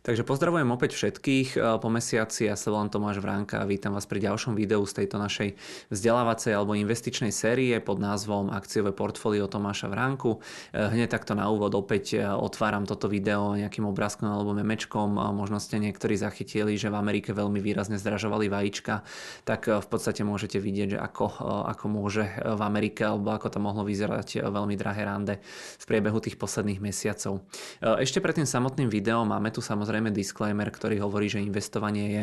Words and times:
Takže 0.00 0.24
pozdravujem 0.24 0.64
opäť 0.72 0.96
všetkých 0.96 1.60
po 1.76 1.88
mesiaci, 1.92 2.48
ja 2.48 2.56
sa 2.56 2.72
volám 2.72 2.88
Tomáš 2.88 3.20
Vránka 3.20 3.60
a 3.60 3.68
vítam 3.68 3.92
vás 3.92 4.08
pri 4.08 4.24
ďalšom 4.24 4.56
videu 4.56 4.80
z 4.88 4.96
tejto 4.96 5.20
našej 5.20 5.60
vzdelávacej 5.92 6.56
alebo 6.56 6.72
investičnej 6.72 7.28
série 7.28 7.76
pod 7.84 8.00
názvom 8.00 8.48
Akciové 8.48 8.96
portfólio 8.96 9.44
Tomáša 9.44 9.92
Vránku. 9.92 10.40
Hneď 10.72 11.12
takto 11.12 11.36
na 11.36 11.52
úvod 11.52 11.76
opäť 11.76 12.16
otváram 12.16 12.88
toto 12.88 13.12
video 13.12 13.52
nejakým 13.52 13.84
obrázkom 13.84 14.24
alebo 14.24 14.56
memečkom. 14.56 15.20
Možno 15.36 15.60
ste 15.60 15.76
niektorí 15.76 16.16
zachytili, 16.16 16.80
že 16.80 16.88
v 16.88 16.96
Amerike 16.96 17.36
veľmi 17.36 17.60
výrazne 17.60 18.00
zdražovali 18.00 18.48
vajíčka, 18.48 19.04
tak 19.44 19.68
v 19.68 19.84
podstate 19.84 20.24
môžete 20.24 20.64
vidieť, 20.64 20.96
že 20.96 20.98
ako, 20.98 21.44
ako 21.76 21.84
môže 21.92 22.24
v 22.40 22.60
Amerike 22.64 23.04
alebo 23.04 23.36
ako 23.36 23.52
to 23.52 23.60
mohlo 23.60 23.84
vyzerať 23.84 24.48
veľmi 24.48 24.80
drahé 24.80 25.04
rande 25.04 25.44
v 25.76 25.84
priebehu 25.84 26.24
tých 26.24 26.40
posledných 26.40 26.80
mesiacov. 26.80 27.44
Ešte 27.84 28.24
pred 28.24 28.40
tým 28.40 28.48
samotným 28.48 28.88
videom 28.88 29.28
máme 29.28 29.52
tu 29.52 29.60
samozrejme 29.60 29.88
samozrejme 29.90 30.14
disclaimer, 30.14 30.70
ktorý 30.70 31.02
hovorí, 31.02 31.26
že 31.26 31.42
investovanie 31.42 32.06
je 32.14 32.22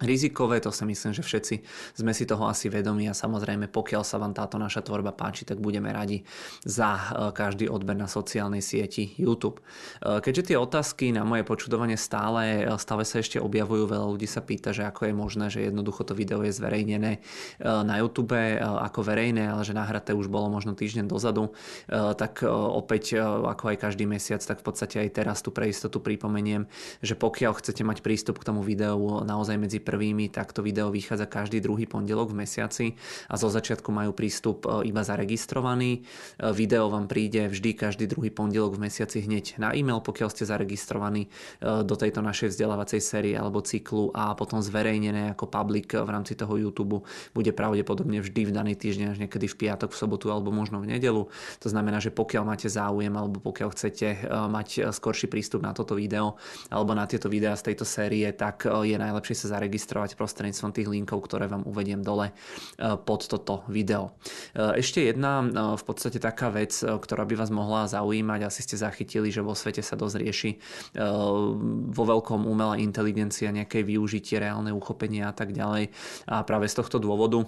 rizikové, 0.00 0.56
to 0.64 0.72
si 0.72 0.88
myslím, 0.88 1.12
že 1.12 1.20
všetci 1.20 1.54
sme 2.00 2.16
si 2.16 2.24
toho 2.24 2.48
asi 2.48 2.72
vedomi 2.72 3.12
a 3.12 3.14
samozrejme 3.14 3.68
pokiaľ 3.68 4.00
sa 4.00 4.16
vám 4.16 4.32
táto 4.32 4.56
naša 4.56 4.80
tvorba 4.80 5.12
páči, 5.12 5.44
tak 5.44 5.60
budeme 5.60 5.92
radi 5.92 6.24
za 6.64 6.96
e, 6.96 7.02
každý 7.36 7.68
odber 7.68 7.92
na 7.92 8.08
sociálnej 8.08 8.64
sieti 8.64 9.12
YouTube. 9.20 9.60
E, 10.00 10.24
keďže 10.24 10.52
tie 10.52 10.56
otázky 10.56 11.12
na 11.12 11.28
moje 11.28 11.44
počudovanie 11.44 12.00
stále, 12.00 12.64
e, 12.64 12.80
stále 12.80 13.04
sa 13.04 13.20
ešte 13.20 13.36
objavujú, 13.36 13.84
veľa 13.84 14.06
ľudí 14.16 14.24
sa 14.24 14.40
pýta, 14.40 14.72
že 14.72 14.88
ako 14.88 15.12
je 15.12 15.14
možné, 15.14 15.46
že 15.52 15.68
jednoducho 15.68 16.08
to 16.08 16.16
video 16.16 16.40
je 16.40 16.56
zverejnené 16.56 17.20
na 17.62 17.94
YouTube 18.00 18.34
ako 18.58 19.00
verejné, 19.04 19.52
ale 19.52 19.62
že 19.62 19.76
nahraté 19.76 20.16
už 20.16 20.32
bolo 20.32 20.48
možno 20.48 20.72
týždeň 20.72 21.04
dozadu, 21.06 21.52
tak 21.90 22.42
opäť 22.48 23.20
ako 23.20 23.74
aj 23.74 23.76
každý 23.76 24.08
mesiac, 24.08 24.40
tak 24.40 24.62
v 24.62 24.66
podstate 24.66 24.96
aj 25.04 25.08
teraz 25.12 25.44
tu 25.44 25.52
pre 25.52 25.68
istotu 25.68 26.00
pripomeniem, 26.00 26.66
že 27.04 27.14
pokiaľ 27.14 27.58
chcete 27.58 27.82
mať 27.84 28.00
prístup 28.00 28.40
k 28.40 28.48
tomu 28.48 28.64
videu 28.64 29.22
naozaj 29.22 29.58
medzi 29.60 29.81
prvými, 29.82 30.30
tak 30.30 30.54
to 30.54 30.62
video 30.62 30.88
vychádza 30.94 31.26
každý 31.26 31.58
druhý 31.58 31.90
pondelok 31.90 32.30
v 32.30 32.46
mesiaci 32.46 32.86
a 33.26 33.34
zo 33.34 33.50
začiatku 33.50 33.90
majú 33.90 34.14
prístup 34.14 34.64
e, 34.64 34.86
iba 34.88 35.02
zaregistrovaný. 35.02 36.00
E, 36.00 36.00
video 36.54 36.86
vám 36.86 37.10
príde 37.10 37.50
vždy 37.50 37.74
každý 37.74 38.06
druhý 38.06 38.30
pondelok 38.30 38.78
v 38.78 38.88
mesiaci 38.88 39.26
hneď 39.26 39.58
na 39.58 39.74
e-mail, 39.74 39.98
pokiaľ 40.00 40.28
ste 40.30 40.46
zaregistrovaní 40.46 41.26
e, 41.26 41.28
do 41.82 41.94
tejto 41.98 42.22
našej 42.22 42.54
vzdelávacej 42.54 43.00
série 43.02 43.34
alebo 43.34 43.60
cyklu 43.60 44.14
a 44.14 44.32
potom 44.38 44.62
zverejnené 44.62 45.34
ako 45.34 45.50
public 45.50 45.92
v 45.98 46.08
rámci 46.08 46.38
toho 46.38 46.54
YouTube 46.54 47.02
bude 47.34 47.50
pravdepodobne 47.50 48.22
vždy 48.22 48.48
v 48.48 48.52
daný 48.54 48.72
týždeň 48.78 49.06
až 49.12 49.18
niekedy 49.18 49.50
v 49.50 49.58
piatok, 49.66 49.90
v 49.90 49.98
sobotu 49.98 50.30
alebo 50.30 50.54
možno 50.54 50.78
v 50.78 50.94
nedelu. 50.94 51.26
To 51.60 51.68
znamená, 51.68 51.98
že 51.98 52.14
pokiaľ 52.14 52.44
máte 52.46 52.70
záujem 52.70 53.10
alebo 53.10 53.42
pokiaľ 53.42 53.68
chcete 53.74 54.30
mať 54.30 54.94
skorší 54.94 55.26
prístup 55.26 55.64
na 55.64 55.74
toto 55.74 55.98
video 55.98 56.38
alebo 56.70 56.94
na 56.94 57.08
tieto 57.08 57.26
videá 57.26 57.56
z 57.58 57.72
tejto 57.72 57.88
série, 57.88 58.28
tak 58.32 58.68
je 58.68 58.96
najlepšie 58.96 59.34
sa 59.34 59.58
zaregistrovať 59.58 59.71
registrovať 59.72 60.20
prostredníctvom 60.20 60.76
tých 60.76 60.88
linkov, 60.92 61.24
ktoré 61.24 61.48
vám 61.48 61.64
uvediem 61.64 62.04
dole 62.04 62.28
e, 62.28 62.32
pod 63.00 63.24
toto 63.24 63.64
video. 63.72 64.12
E, 64.52 64.84
ešte 64.84 65.00
jedna 65.00 65.40
e, 65.40 65.46
v 65.80 65.82
podstate 65.88 66.20
taká 66.20 66.52
vec, 66.52 66.76
ktorá 66.76 67.24
by 67.24 67.40
vás 67.40 67.48
mohla 67.48 67.88
zaujímať, 67.88 68.44
asi 68.44 68.60
ste 68.60 68.76
zachytili, 68.76 69.32
že 69.32 69.40
vo 69.40 69.56
svete 69.56 69.80
sa 69.80 69.96
dosť 69.96 70.16
rieši 70.20 70.50
vo 71.92 72.04
veľkom 72.04 72.44
umelá 72.44 72.76
inteligencia, 72.76 73.54
nejaké 73.54 73.86
využitie, 73.86 74.42
reálne 74.42 74.74
uchopenie 74.74 75.22
a 75.22 75.32
tak 75.32 75.54
ďalej. 75.54 75.94
A 76.26 76.42
práve 76.42 76.66
z 76.66 76.82
tohto 76.82 76.98
dôvodu 76.98 77.46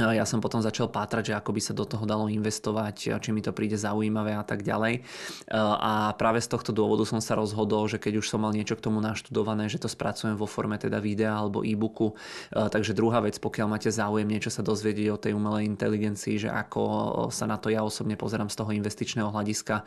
ja 0.00 0.24
som 0.24 0.40
potom 0.40 0.64
začal 0.64 0.88
pátrať, 0.88 1.30
že 1.30 1.34
ako 1.36 1.52
by 1.52 1.60
sa 1.60 1.76
do 1.76 1.84
toho 1.84 2.08
dalo 2.08 2.32
investovať, 2.32 3.20
či 3.20 3.30
mi 3.36 3.44
to 3.44 3.52
príde 3.52 3.76
zaujímavé 3.76 4.32
a 4.32 4.40
tak 4.40 4.64
ďalej. 4.64 5.04
A 5.52 6.16
práve 6.16 6.40
z 6.40 6.48
tohto 6.48 6.72
dôvodu 6.72 7.04
som 7.04 7.20
sa 7.20 7.36
rozhodol, 7.36 7.84
že 7.84 8.00
keď 8.00 8.24
už 8.24 8.32
som 8.32 8.40
mal 8.40 8.56
niečo 8.56 8.80
k 8.80 8.84
tomu 8.88 9.04
naštudované, 9.04 9.68
že 9.68 9.76
to 9.76 9.92
spracujem 9.92 10.40
vo 10.40 10.48
forme 10.48 10.80
teda 10.80 10.96
videa 10.96 11.36
alebo 11.36 11.60
e-booku. 11.60 12.16
Takže 12.54 12.96
druhá 12.96 13.20
vec, 13.20 13.36
pokiaľ 13.36 13.66
máte 13.68 13.92
záujem 13.92 14.24
niečo 14.24 14.48
sa 14.48 14.64
dozvedieť 14.64 15.08
o 15.12 15.20
tej 15.20 15.36
umelej 15.36 15.68
inteligencii, 15.68 16.46
že 16.46 16.48
ako 16.48 17.28
sa 17.28 17.44
na 17.44 17.60
to 17.60 17.68
ja 17.68 17.84
osobne 17.84 18.16
pozerám 18.16 18.48
z 18.48 18.56
toho 18.56 18.72
investičného 18.72 19.28
hľadiska, 19.28 19.84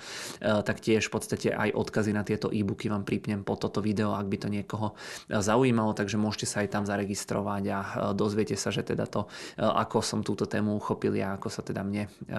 tak 0.61 0.77
tiež 0.77 1.09
v 1.09 1.13
podstate 1.17 1.47
aj 1.49 1.73
odkazy 1.73 2.13
na 2.13 2.21
tieto 2.21 2.53
e-booky 2.53 2.91
vám 2.91 3.07
pripnem 3.07 3.41
po 3.41 3.57
toto 3.57 3.81
video, 3.81 4.13
ak 4.13 4.27
by 4.29 4.37
to 4.37 4.51
niekoho 4.51 4.93
zaujímalo, 5.31 5.97
takže 5.97 6.21
môžete 6.21 6.45
sa 6.45 6.61
aj 6.61 6.69
tam 6.69 6.83
zaregistrovať 6.83 7.63
a 7.71 7.79
dozviete 8.13 8.59
sa, 8.59 8.69
že 8.69 8.83
teda 8.83 9.07
to, 9.07 9.25
ako 9.57 10.02
som 10.03 10.19
túto 10.21 10.43
tému 10.43 10.75
uchopil 10.77 11.15
ja, 11.15 11.33
ako 11.33 11.47
sa 11.47 11.63
teda 11.63 11.81
mne, 11.81 12.11
eh, 12.27 12.37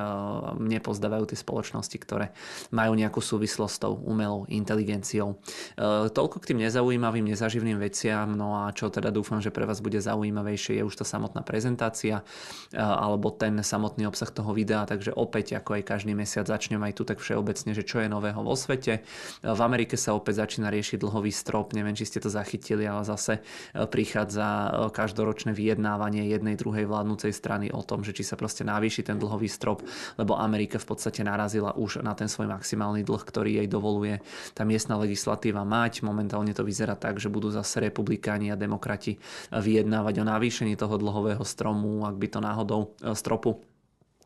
mne 0.55 0.79
pozdávajú 0.85 1.33
tie 1.33 1.39
spoločnosti, 1.41 1.97
ktoré 1.97 2.31
majú 2.71 2.93
nejakú 2.93 3.19
súvislosť 3.19 3.75
s 3.75 3.81
tou 3.81 3.97
umelou 4.05 4.45
inteligenciou. 4.53 5.41
Eh, 5.81 6.13
toľko 6.13 6.45
k 6.45 6.55
tým 6.55 6.63
nezaujímavým, 6.63 7.25
nezaživným 7.33 7.81
veciam, 7.81 8.29
no 8.37 8.63
a 8.63 8.71
čo 8.77 8.93
teda 8.93 9.09
dúfam, 9.09 9.41
že 9.41 9.49
pre 9.49 9.65
vás 9.65 9.81
bude 9.81 9.99
zaujímavejšie, 9.99 10.79
je 10.79 10.85
už 10.85 11.01
tá 11.01 11.07
samotná 11.09 11.41
prezentácia 11.41 12.21
eh, 12.21 12.79
alebo 12.79 13.33
ten 13.33 13.57
samotný 13.65 14.05
obsah 14.05 14.29
toho 14.29 14.53
videa, 14.53 14.85
takže 14.85 15.17
opäť 15.17 15.57
ako 15.59 15.81
aj 15.81 15.83
každý 15.89 16.13
mesiac 16.13 16.45
začnem 16.45 16.79
aj 16.85 16.93
tu 17.01 17.03
tak 17.09 17.19
všeobecne, 17.19 17.73
že 17.73 17.83
čo 17.83 18.05
je 18.05 18.13
nového 18.13 18.45
vo 18.45 18.53
svete. 18.53 19.01
V 19.41 19.61
Amerike 19.65 19.97
sa 19.97 20.13
opäť 20.13 20.45
začína 20.45 20.69
riešiť 20.69 21.01
dlhový 21.01 21.33
strop, 21.33 21.73
neviem, 21.73 21.97
či 21.97 22.05
ste 22.05 22.21
to 22.21 22.29
zachytili, 22.29 22.85
ale 22.85 23.07
zase 23.07 23.41
prichádza 23.73 24.45
každoročné 24.93 25.55
vyjednávanie 25.55 26.27
jednej 26.29 26.59
druhej 26.59 26.85
vládnúcej 26.91 27.33
strany 27.45 27.69
o 27.69 27.85
tom, 27.85 28.01
že 28.01 28.17
či 28.17 28.25
sa 28.25 28.41
proste 28.41 28.65
navýši 28.65 29.05
ten 29.05 29.21
dlhový 29.21 29.53
strop, 29.53 29.85
lebo 30.17 30.41
Amerika 30.41 30.81
v 30.81 30.97
podstate 30.97 31.21
narazila 31.21 31.77
už 31.77 32.01
na 32.01 32.17
ten 32.17 32.25
svoj 32.25 32.49
maximálny 32.49 33.05
dlh, 33.05 33.21
ktorý 33.21 33.61
jej 33.61 33.69
dovoluje 33.69 34.25
tá 34.57 34.65
miestna 34.65 34.97
legislatíva 34.97 35.61
mať. 35.69 36.01
Momentálne 36.01 36.57
to 36.57 36.65
vyzerá 36.65 36.97
tak, 36.97 37.21
že 37.21 37.29
budú 37.29 37.53
zase 37.53 37.85
republikáni 37.85 38.49
a 38.49 38.57
demokrati 38.57 39.21
vyjednávať 39.53 40.25
o 40.25 40.25
navýšení 40.25 40.73
toho 40.81 40.97
dlhového 40.97 41.45
stromu, 41.45 42.09
ak 42.09 42.17
by 42.17 42.27
to 42.33 42.41
náhodou 42.41 42.81
stropu 43.13 43.74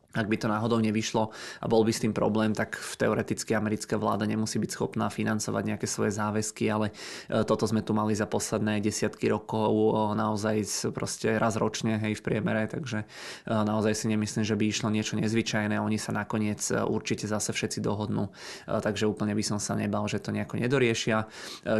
ak 0.09 0.25
by 0.25 0.37
to 0.41 0.49
náhodou 0.49 0.81
nevyšlo 0.81 1.29
a 1.61 1.65
bol 1.69 1.85
by 1.85 1.93
s 1.93 2.01
tým 2.01 2.17
problém, 2.17 2.57
tak 2.57 2.81
teoreticky 2.97 3.53
americká 3.53 3.93
vláda 3.93 4.25
nemusí 4.25 4.57
byť 4.57 4.71
schopná 4.73 5.05
financovať 5.05 5.63
nejaké 5.69 5.85
svoje 5.85 6.17
záväzky, 6.17 6.65
ale 6.65 6.89
e, 7.29 7.45
toto 7.45 7.69
sme 7.69 7.85
tu 7.85 7.93
mali 7.93 8.17
za 8.17 8.25
posledné 8.25 8.81
desiatky 8.81 9.29
rokov 9.29 9.69
naozaj 10.17 10.89
proste 10.97 11.37
raz 11.37 11.61
ročne 11.61 12.01
hej, 12.01 12.17
v 12.17 12.25
priemere, 12.25 12.65
takže 12.65 13.05
e, 13.05 13.53
naozaj 13.53 13.93
si 13.93 14.05
nemyslím, 14.09 14.49
že 14.49 14.57
by 14.57 14.65
išlo 14.65 14.89
niečo 14.89 15.13
nezvyčajné. 15.13 15.77
Oni 15.77 16.01
sa 16.01 16.09
nakoniec 16.09 16.57
e, 16.73 16.81
určite 16.81 17.29
zase 17.29 17.53
všetci 17.53 17.77
dohodnú, 17.85 18.33
takže 18.65 19.05
úplne 19.05 19.37
by 19.37 19.45
som 19.45 19.61
sa 19.61 19.77
nebal, 19.77 20.09
že 20.09 20.17
to 20.17 20.33
nejako 20.33 20.57
nedoriešia. 20.57 21.29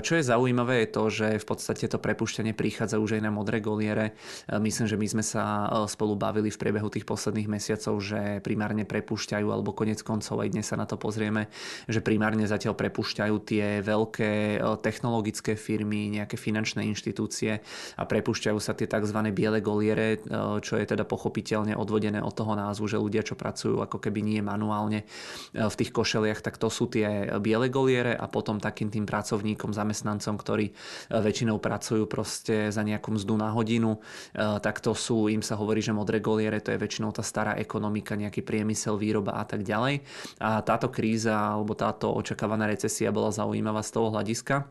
Čo 0.06 0.22
je 0.22 0.24
zaujímavé 0.24 0.86
je 0.86 0.90
to, 0.94 1.04
že 1.10 1.28
v 1.42 1.46
podstate 1.50 1.90
to 1.90 1.98
prepušťanie 1.98 2.54
prichádza 2.54 3.02
už 3.02 3.18
aj 3.18 3.26
na 3.26 3.32
modré 3.34 3.58
goliere. 3.58 4.14
Myslím, 4.48 4.86
že 4.86 5.00
my 5.00 5.08
sme 5.10 5.24
sa 5.26 5.66
spolu 5.90 6.14
bavili 6.14 6.54
v 6.54 6.62
priebehu 6.62 6.94
tých 6.94 7.10
posledných 7.10 7.50
mesiacov, 7.50 7.98
že 8.00 8.19
ktoré 8.20 8.44
primárne 8.44 8.84
prepušťajú, 8.84 9.48
alebo 9.48 9.72
konec 9.72 10.04
koncov 10.04 10.44
aj 10.44 10.52
dnes 10.52 10.68
sa 10.68 10.76
na 10.76 10.84
to 10.84 11.00
pozrieme, 11.00 11.48
že 11.88 12.04
primárne 12.04 12.44
zatiaľ 12.44 12.76
prepušťajú 12.76 13.36
tie 13.48 13.80
veľké 13.80 14.60
e, 14.60 14.76
technologické 14.84 15.56
firmy, 15.56 16.12
nejaké 16.12 16.36
finančné 16.36 16.84
inštitúcie 16.84 17.64
a 17.96 18.04
prepušťajú 18.04 18.60
sa 18.60 18.76
tie 18.76 18.92
tzv. 18.92 19.20
biele 19.32 19.64
goliere, 19.64 20.20
e, 20.20 20.36
čo 20.60 20.76
je 20.76 20.84
teda 20.84 21.08
pochopiteľne 21.08 21.80
odvodené 21.80 22.20
od 22.20 22.36
toho 22.36 22.60
názvu, 22.60 22.92
že 22.92 23.00
ľudia, 23.00 23.24
čo 23.24 23.40
pracujú 23.40 23.80
ako 23.80 24.04
keby 24.04 24.20
nie 24.20 24.40
manuálne 24.44 25.04
e, 25.04 25.64
v 25.64 25.76
tých 25.80 25.96
košeliach, 25.96 26.44
tak 26.44 26.60
to 26.60 26.68
sú 26.68 26.92
tie 26.92 27.40
biele 27.40 27.72
goliere 27.72 28.20
a 28.20 28.28
potom 28.28 28.60
takým 28.60 28.92
tým 28.92 29.08
pracovníkom, 29.08 29.72
zamestnancom, 29.72 30.36
ktorí 30.36 30.76
väčšinou 31.14 31.62
pracujú 31.62 32.04
proste 32.10 32.74
za 32.74 32.82
nejakú 32.84 33.16
mzdu 33.16 33.36
na 33.38 33.54
hodinu, 33.54 34.02
tak 34.34 34.82
to 34.82 34.98
sú, 34.98 35.30
im 35.30 35.46
sa 35.46 35.56
hovorí, 35.56 35.80
že 35.80 35.94
modré 35.94 36.20
goliere, 36.20 36.60
to 36.60 36.74
je 36.74 36.82
väčšinou 36.82 37.14
tá 37.14 37.22
stará 37.22 37.54
ekonomika, 37.62 38.09
ekonomika, 38.10 38.18
nejaký 38.18 38.42
priemysel, 38.42 38.98
výroba 38.98 39.38
a 39.38 39.46
tak 39.46 39.62
ďalej. 39.62 40.02
A 40.42 40.62
táto 40.66 40.90
kríza 40.90 41.38
alebo 41.38 41.78
táto 41.78 42.10
očakávaná 42.10 42.66
recesia 42.66 43.14
bola 43.14 43.30
zaujímavá 43.30 43.86
z 43.86 43.92
toho 43.94 44.10
hľadiska, 44.10 44.66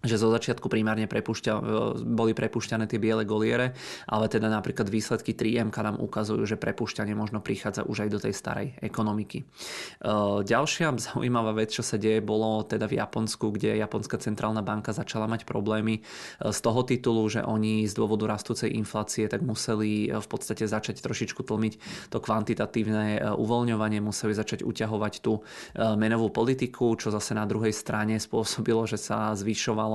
že 0.00 0.16
zo 0.16 0.32
začiatku 0.32 0.72
primárne 0.72 1.04
prepušťa, 1.04 1.52
e, 1.52 1.60
boli 2.00 2.32
prepušťané 2.32 2.88
tie 2.88 2.96
biele 2.96 3.28
goliere, 3.28 3.76
ale 4.08 4.32
teda 4.32 4.48
napríklad 4.48 4.88
výsledky 4.88 5.36
3M 5.36 5.68
nám 5.80 6.00
ukazujú, 6.00 6.44
že 6.48 6.56
prepušťanie 6.56 7.12
možno 7.12 7.44
prichádza 7.44 7.84
už 7.84 8.08
aj 8.08 8.10
do 8.12 8.18
tej 8.20 8.32
starej 8.32 8.66
ekonomiky. 8.80 9.44
E, 9.44 9.44
ďalšia 10.44 10.96
zaujímavá 10.96 11.52
vec, 11.52 11.72
čo 11.72 11.84
sa 11.84 12.00
deje, 12.00 12.24
bolo 12.24 12.64
teda 12.64 12.88
v 12.88 12.96
Japonsku, 12.96 13.52
kde 13.52 13.76
Japonská 13.76 14.16
centrálna 14.16 14.64
banka 14.64 14.96
začala 14.96 15.28
mať 15.28 15.44
problémy 15.44 16.00
e, 16.00 16.02
z 16.48 16.58
toho 16.64 16.80
titulu, 16.80 17.28
že 17.28 17.44
oni 17.44 17.84
z 17.84 17.92
dôvodu 17.92 18.24
rastúcej 18.24 18.72
inflácie 18.72 19.28
tak 19.28 19.44
museli 19.44 20.08
v 20.08 20.28
podstate 20.28 20.64
začať 20.64 21.04
trošičku 21.04 21.44
tlmiť 21.44 21.74
to 22.08 22.18
kvantitatívne 22.20 23.36
uvoľňovanie, 23.36 24.00
museli 24.00 24.32
začať 24.32 24.64
uťahovať 24.64 25.14
tú 25.20 25.42
menovú 25.76 26.32
politiku, 26.32 26.94
čo 26.96 27.12
zase 27.12 27.36
na 27.36 27.44
druhej 27.44 27.74
strane 27.74 28.16
spôsobilo, 28.16 28.84
že 28.86 28.96
sa 29.00 29.32
zvyšoval 29.34 29.89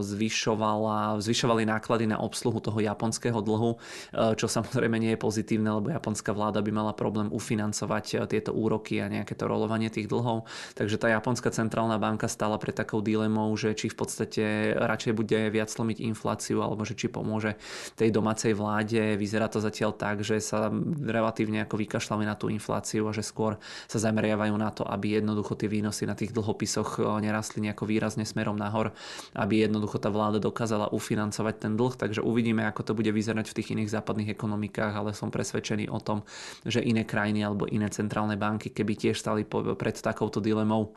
zvyšovalo, 0.00 0.40
zvyšovala, 0.40 1.20
zvyšovali 1.20 1.62
náklady 1.66 2.04
na 2.06 2.18
obsluhu 2.22 2.60
toho 2.60 2.78
japonského 2.80 3.40
dlhu, 3.42 3.76
čo 4.12 4.46
samozrejme 4.46 4.96
nie 5.00 5.12
je 5.14 5.20
pozitívne, 5.20 5.70
lebo 5.80 5.90
japonská 5.90 6.30
vláda 6.30 6.62
by 6.62 6.70
mala 6.70 6.92
problém 6.94 7.28
ufinancovať 7.32 8.30
tieto 8.30 8.54
úroky 8.54 9.00
a 9.02 9.10
nejaké 9.10 9.34
to 9.34 9.48
rolovanie 9.50 9.90
tých 9.90 10.06
dlhov. 10.06 10.46
Takže 10.76 10.96
tá 11.00 11.08
japonská 11.10 11.50
centrálna 11.50 11.98
banka 11.98 12.28
stála 12.28 12.60
pred 12.60 12.76
takou 12.76 13.02
dilemou, 13.02 13.50
že 13.56 13.74
či 13.74 13.88
v 13.90 13.96
podstate 13.96 14.44
radšej 14.76 15.12
bude 15.16 15.40
viac 15.50 15.72
slomiť 15.72 16.04
infláciu, 16.04 16.62
alebo 16.62 16.84
že 16.84 16.94
či 16.94 17.08
pomôže 17.08 17.56
tej 17.96 18.12
domácej 18.12 18.52
vláde. 18.54 19.16
Vyzerá 19.16 19.48
to 19.48 19.58
zatiaľ 19.58 19.96
tak, 19.96 20.22
že 20.22 20.38
sa 20.38 20.70
relatívne 21.00 21.64
ako 21.64 21.80
vykašľame 21.80 22.28
na 22.28 22.36
tú 22.36 22.52
infláciu 22.52 23.08
a 23.08 23.12
že 23.16 23.24
skôr 23.24 23.56
sa 23.88 23.98
zameriavajú 23.98 24.54
na 24.54 24.70
to, 24.70 24.84
aby 24.84 25.18
jednoducho 25.18 25.56
tie 25.56 25.68
výnosy 25.70 26.04
na 26.04 26.14
tých 26.14 26.36
dlhopisoch 26.36 27.00
nerastli 27.20 27.64
nejako 27.64 27.88
výrazne 27.88 28.28
smerom 28.28 28.59
nahor, 28.60 28.92
aby 29.32 29.64
jednoducho 29.64 29.96
tá 29.96 30.12
vláda 30.12 30.36
dokázala 30.36 30.92
ufinancovať 30.92 31.54
ten 31.56 31.72
dlh. 31.80 31.96
Takže 31.96 32.20
uvidíme, 32.20 32.68
ako 32.68 32.92
to 32.92 32.92
bude 32.92 33.08
vyzerať 33.08 33.48
v 33.48 33.56
tých 33.56 33.72
iných 33.72 33.88
západných 33.96 34.36
ekonomikách, 34.36 34.92
ale 34.92 35.16
som 35.16 35.32
presvedčený 35.32 35.88
o 35.88 35.96
tom, 36.04 36.20
že 36.68 36.84
iné 36.84 37.08
krajiny 37.08 37.40
alebo 37.40 37.64
iné 37.72 37.88
centrálne 37.88 38.36
banky, 38.36 38.68
keby 38.68 39.00
tiež 39.00 39.16
stali 39.16 39.48
pred 39.48 39.96
takouto 39.96 40.44
dilemou, 40.44 40.92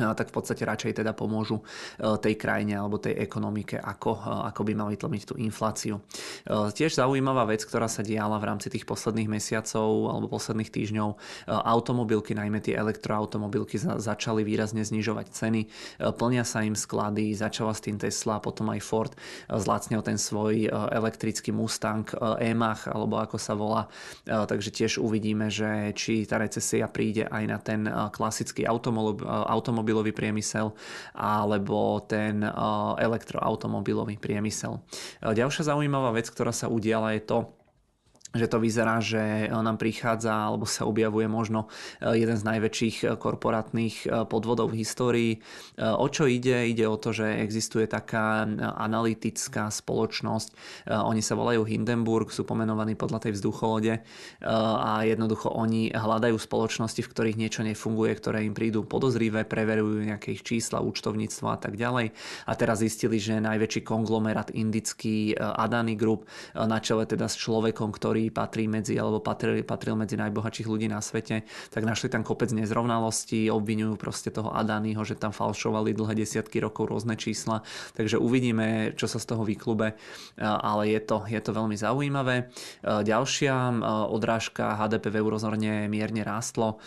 tak 0.00 0.32
v 0.32 0.34
podstate 0.34 0.64
radšej 0.64 1.04
teda 1.04 1.12
pomôžu 1.12 1.60
e, 1.60 1.64
tej 2.16 2.40
krajine 2.40 2.80
alebo 2.80 2.96
tej 2.96 3.12
ekonomike, 3.20 3.76
ako, 3.76 4.12
e, 4.16 4.20
ako 4.48 4.60
by 4.64 4.72
mali 4.72 4.94
tlmiť 4.96 5.22
tú 5.28 5.34
infláciu. 5.36 6.00
E, 6.00 6.72
tiež 6.72 6.96
zaujímavá 6.96 7.44
vec, 7.44 7.60
ktorá 7.68 7.86
sa 7.92 8.00
diala 8.00 8.40
v 8.40 8.48
rámci 8.48 8.72
tých 8.72 8.88
posledných 8.88 9.28
mesiacov 9.28 10.08
alebo 10.08 10.32
posledných 10.32 10.72
týždňov, 10.72 11.10
automobilky, 11.48 12.32
najmä 12.32 12.64
tie 12.64 12.78
elektroautomobilky 12.78 13.76
začali 13.78 14.42
výrazne 14.42 14.80
znižovať 14.80 15.26
ceny, 15.28 15.60
plnia 16.16 16.44
sa 16.46 16.64
im 16.64 16.72
sklady, 16.72 17.36
začala 17.36 17.76
s 17.76 17.84
tým 17.84 18.00
Tesla, 18.00 18.40
potom 18.40 18.72
aj 18.72 18.80
Ford. 18.80 19.12
Zlacnil 19.48 20.00
ten 20.00 20.16
svoj 20.16 20.70
elektrický 20.70 21.52
Mustang 21.52 22.08
e-mach, 22.40 22.88
alebo 22.88 23.20
ako 23.20 23.36
sa 23.36 23.52
volá, 23.52 23.92
takže 24.24 24.72
tiež 24.72 24.92
uvidíme, 25.02 25.52
že 25.52 25.92
či 25.92 26.24
tá 26.24 26.40
recesia 26.40 26.88
príde 26.88 27.28
aj 27.28 27.44
na 27.44 27.58
ten 27.60 27.84
klasický 28.12 28.64
automobil, 28.64 29.26
automobil 29.28 29.91
automobilový 29.92 30.16
priemysel 30.16 30.72
alebo 31.12 32.00
ten 32.08 32.40
eh, 32.40 32.52
elektroautomobilový 33.04 34.16
priemysel. 34.16 34.80
Eh, 35.20 35.36
ďalšia 35.36 35.68
zaujímavá 35.68 36.16
vec, 36.16 36.32
ktorá 36.32 36.50
sa 36.50 36.72
udiala 36.72 37.12
je 37.12 37.22
to, 37.28 37.38
že 38.32 38.48
to 38.48 38.58
vyzerá, 38.60 38.96
že 39.04 39.52
nám 39.52 39.76
prichádza 39.76 40.32
alebo 40.32 40.64
sa 40.64 40.88
objavuje 40.88 41.28
možno 41.28 41.68
e, 42.00 42.16
jeden 42.16 42.36
z 42.36 42.44
najväčších 42.48 42.96
e, 43.04 43.06
korporátnych 43.20 44.08
e, 44.08 44.24
podvodov 44.24 44.72
v 44.72 44.84
histórii. 44.84 45.32
O 45.78 46.06
čo 46.08 46.24
ide? 46.24 46.68
Ide 46.68 46.88
o 46.88 46.96
to, 46.96 47.12
že 47.12 47.42
existuje 47.42 47.84
taká 47.84 48.44
analytická 48.78 49.68
spoločnosť. 49.68 50.54
Oni 50.88 51.20
sa 51.20 51.34
volajú 51.34 51.66
Hindenburg, 51.66 52.30
sú 52.30 52.46
pomenovaní 52.46 52.94
podľa 52.94 53.28
tej 53.28 53.32
vzducholode 53.40 54.04
a 54.44 55.02
jednoducho 55.02 55.50
oni 55.50 55.90
hľadajú 55.90 56.36
spoločnosti, 56.38 57.02
v 57.02 57.10
ktorých 57.10 57.40
niečo 57.40 57.66
nefunguje, 57.66 58.12
ktoré 58.14 58.46
im 58.46 58.54
prídu 58.54 58.86
podozrivé, 58.86 59.42
preverujú 59.48 60.06
nejaké 60.06 60.38
ich 60.38 60.46
čísla, 60.46 60.84
účtovníctvo 60.84 61.46
a 61.50 61.58
tak 61.58 61.74
ďalej. 61.74 62.14
A 62.46 62.52
teraz 62.54 62.84
zistili, 62.84 63.18
že 63.18 63.42
najväčší 63.42 63.82
konglomerát 63.82 64.54
indický 64.54 65.34
Adani 65.36 65.98
Group 65.98 66.28
na 66.54 66.78
čele 66.78 67.08
teda 67.08 67.26
s 67.26 67.36
človekom, 67.36 67.90
ktorý 67.90 68.21
ktorý 68.22 68.30
patrí 68.30 68.70
medzi, 68.70 68.94
alebo 68.94 69.18
patril, 69.18 69.66
patril 69.66 69.98
medzi 69.98 70.14
najbohatších 70.14 70.70
ľudí 70.70 70.86
na 70.86 71.02
svete, 71.02 71.42
tak 71.74 71.82
našli 71.82 72.06
tam 72.06 72.22
kopec 72.22 72.54
nezrovnalostí, 72.54 73.50
obvinujú 73.50 73.98
proste 73.98 74.30
toho 74.30 74.54
Adányho, 74.54 75.02
že 75.02 75.18
tam 75.18 75.34
falšovali 75.34 75.90
dlhé 75.90 76.14
desiatky 76.22 76.62
rokov 76.62 76.86
rôzne 76.86 77.18
čísla, 77.18 77.66
takže 77.98 78.22
uvidíme, 78.22 78.94
čo 78.94 79.10
sa 79.10 79.18
z 79.18 79.26
toho 79.26 79.42
vyklube, 79.42 79.98
ale 80.38 80.82
je 80.94 81.00
to, 81.02 81.26
je 81.26 81.40
to 81.42 81.50
veľmi 81.50 81.74
zaujímavé. 81.74 82.46
Ďalšia 82.86 83.82
odrážka 84.06 84.78
HDP 84.78 85.10
v 85.10 85.18
eurozóne 85.18 85.90
mierne 85.90 86.22
rástlo. 86.22 86.78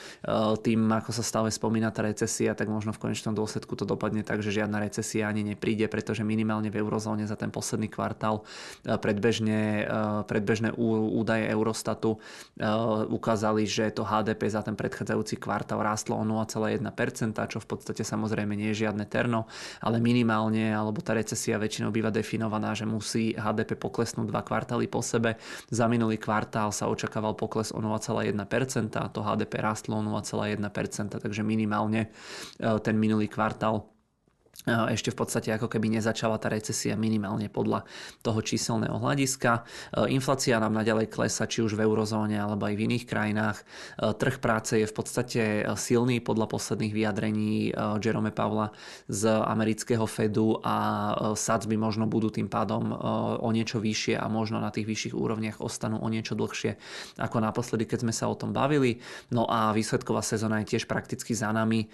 Tým, 0.64 0.88
ako 0.88 1.12
sa 1.12 1.24
stále 1.26 1.52
spomína 1.52 1.92
tá 1.92 2.08
recesia, 2.08 2.56
tak 2.56 2.72
možno 2.72 2.96
v 2.96 3.12
konečnom 3.12 3.36
dôsledku 3.36 3.76
to 3.76 3.84
dopadne 3.84 4.24
tak, 4.24 4.40
že 4.40 4.56
žiadna 4.56 4.80
recesia 4.80 5.28
ani 5.28 5.44
nepríde, 5.44 5.92
pretože 5.92 6.24
minimálne 6.24 6.72
v 6.72 6.80
eurozóne 6.80 7.28
za 7.28 7.36
ten 7.36 7.52
posledný 7.52 7.92
kvartál 7.92 8.46
predbežne, 8.86 9.90
predbežné 10.30 10.78
údaje 11.26 11.50
Eurostatu 11.50 12.22
eh, 12.62 12.70
ukázali, 13.10 13.66
že 13.66 13.90
to 13.90 14.06
HDP 14.06 14.46
za 14.46 14.62
ten 14.62 14.78
predchádzajúci 14.78 15.42
kvartál 15.42 15.82
rástlo 15.82 16.22
o 16.22 16.24
0,1%, 16.24 16.86
čo 17.50 17.58
v 17.58 17.68
podstate 17.68 18.06
samozrejme 18.06 18.54
nie 18.54 18.70
je 18.78 18.86
žiadne 18.86 19.10
terno, 19.10 19.50
ale 19.82 19.98
minimálne, 19.98 20.70
alebo 20.70 21.02
tá 21.02 21.18
recesia 21.18 21.58
väčšinou 21.58 21.90
býva 21.90 22.14
definovaná, 22.14 22.78
že 22.78 22.86
musí 22.86 23.34
HDP 23.34 23.74
poklesnúť 23.82 24.30
dva 24.30 24.46
kvartály 24.46 24.86
po 24.86 25.02
sebe. 25.02 25.42
Za 25.74 25.90
minulý 25.90 26.22
kvartál 26.22 26.70
sa 26.70 26.86
očakával 26.86 27.34
pokles 27.34 27.74
o 27.74 27.82
0,1%, 27.82 28.38
to 29.10 29.20
HDP 29.26 29.66
rástlo 29.66 29.98
o 29.98 30.04
0,1%, 30.06 30.62
takže 31.18 31.42
minimálne 31.42 32.14
eh, 32.62 32.78
ten 32.86 32.94
minulý 33.02 33.26
kvartál 33.26 33.95
ešte 34.66 35.14
v 35.14 35.20
podstate 35.20 35.54
ako 35.54 35.70
keby 35.70 36.00
nezačala 36.00 36.42
tá 36.42 36.50
recesia 36.50 36.98
minimálne 36.98 37.54
podľa 37.54 37.86
toho 38.26 38.42
číselného 38.42 38.98
hľadiska. 38.98 39.62
Inflácia 40.10 40.58
nám 40.58 40.74
naďalej 40.74 41.14
klesa 41.14 41.46
či 41.46 41.62
už 41.62 41.78
v 41.78 41.86
eurozóne 41.86 42.40
alebo 42.40 42.66
aj 42.66 42.74
v 42.74 42.84
iných 42.90 43.06
krajinách. 43.06 43.62
Trh 44.00 44.38
práce 44.42 44.82
je 44.82 44.88
v 44.90 44.96
podstate 44.96 45.42
silný 45.78 46.18
podľa 46.18 46.50
posledných 46.50 46.98
vyjadrení 46.98 47.78
Jerome 48.02 48.34
Pavla 48.34 48.74
z 49.06 49.30
amerického 49.30 50.08
Fedu 50.10 50.58
a 50.66 50.78
sadzby 51.38 51.78
možno 51.78 52.10
budú 52.10 52.34
tým 52.34 52.50
pádom 52.50 52.90
o 53.44 53.50
niečo 53.54 53.78
vyššie 53.78 54.18
a 54.18 54.26
možno 54.26 54.58
na 54.64 54.74
tých 54.74 54.90
vyšších 54.90 55.14
úrovniach 55.14 55.62
ostanú 55.62 56.02
o 56.02 56.10
niečo 56.10 56.34
dlhšie 56.34 56.74
ako 57.22 57.38
naposledy, 57.38 57.86
keď 57.86 58.08
sme 58.08 58.14
sa 58.16 58.32
o 58.32 58.40
tom 58.40 58.50
bavili. 58.50 58.98
No 59.30 59.46
a 59.46 59.76
výsledková 59.78 60.26
sezóna 60.26 60.66
je 60.66 60.74
tiež 60.74 60.90
prakticky 60.90 61.38
za 61.38 61.54
nami. 61.54 61.86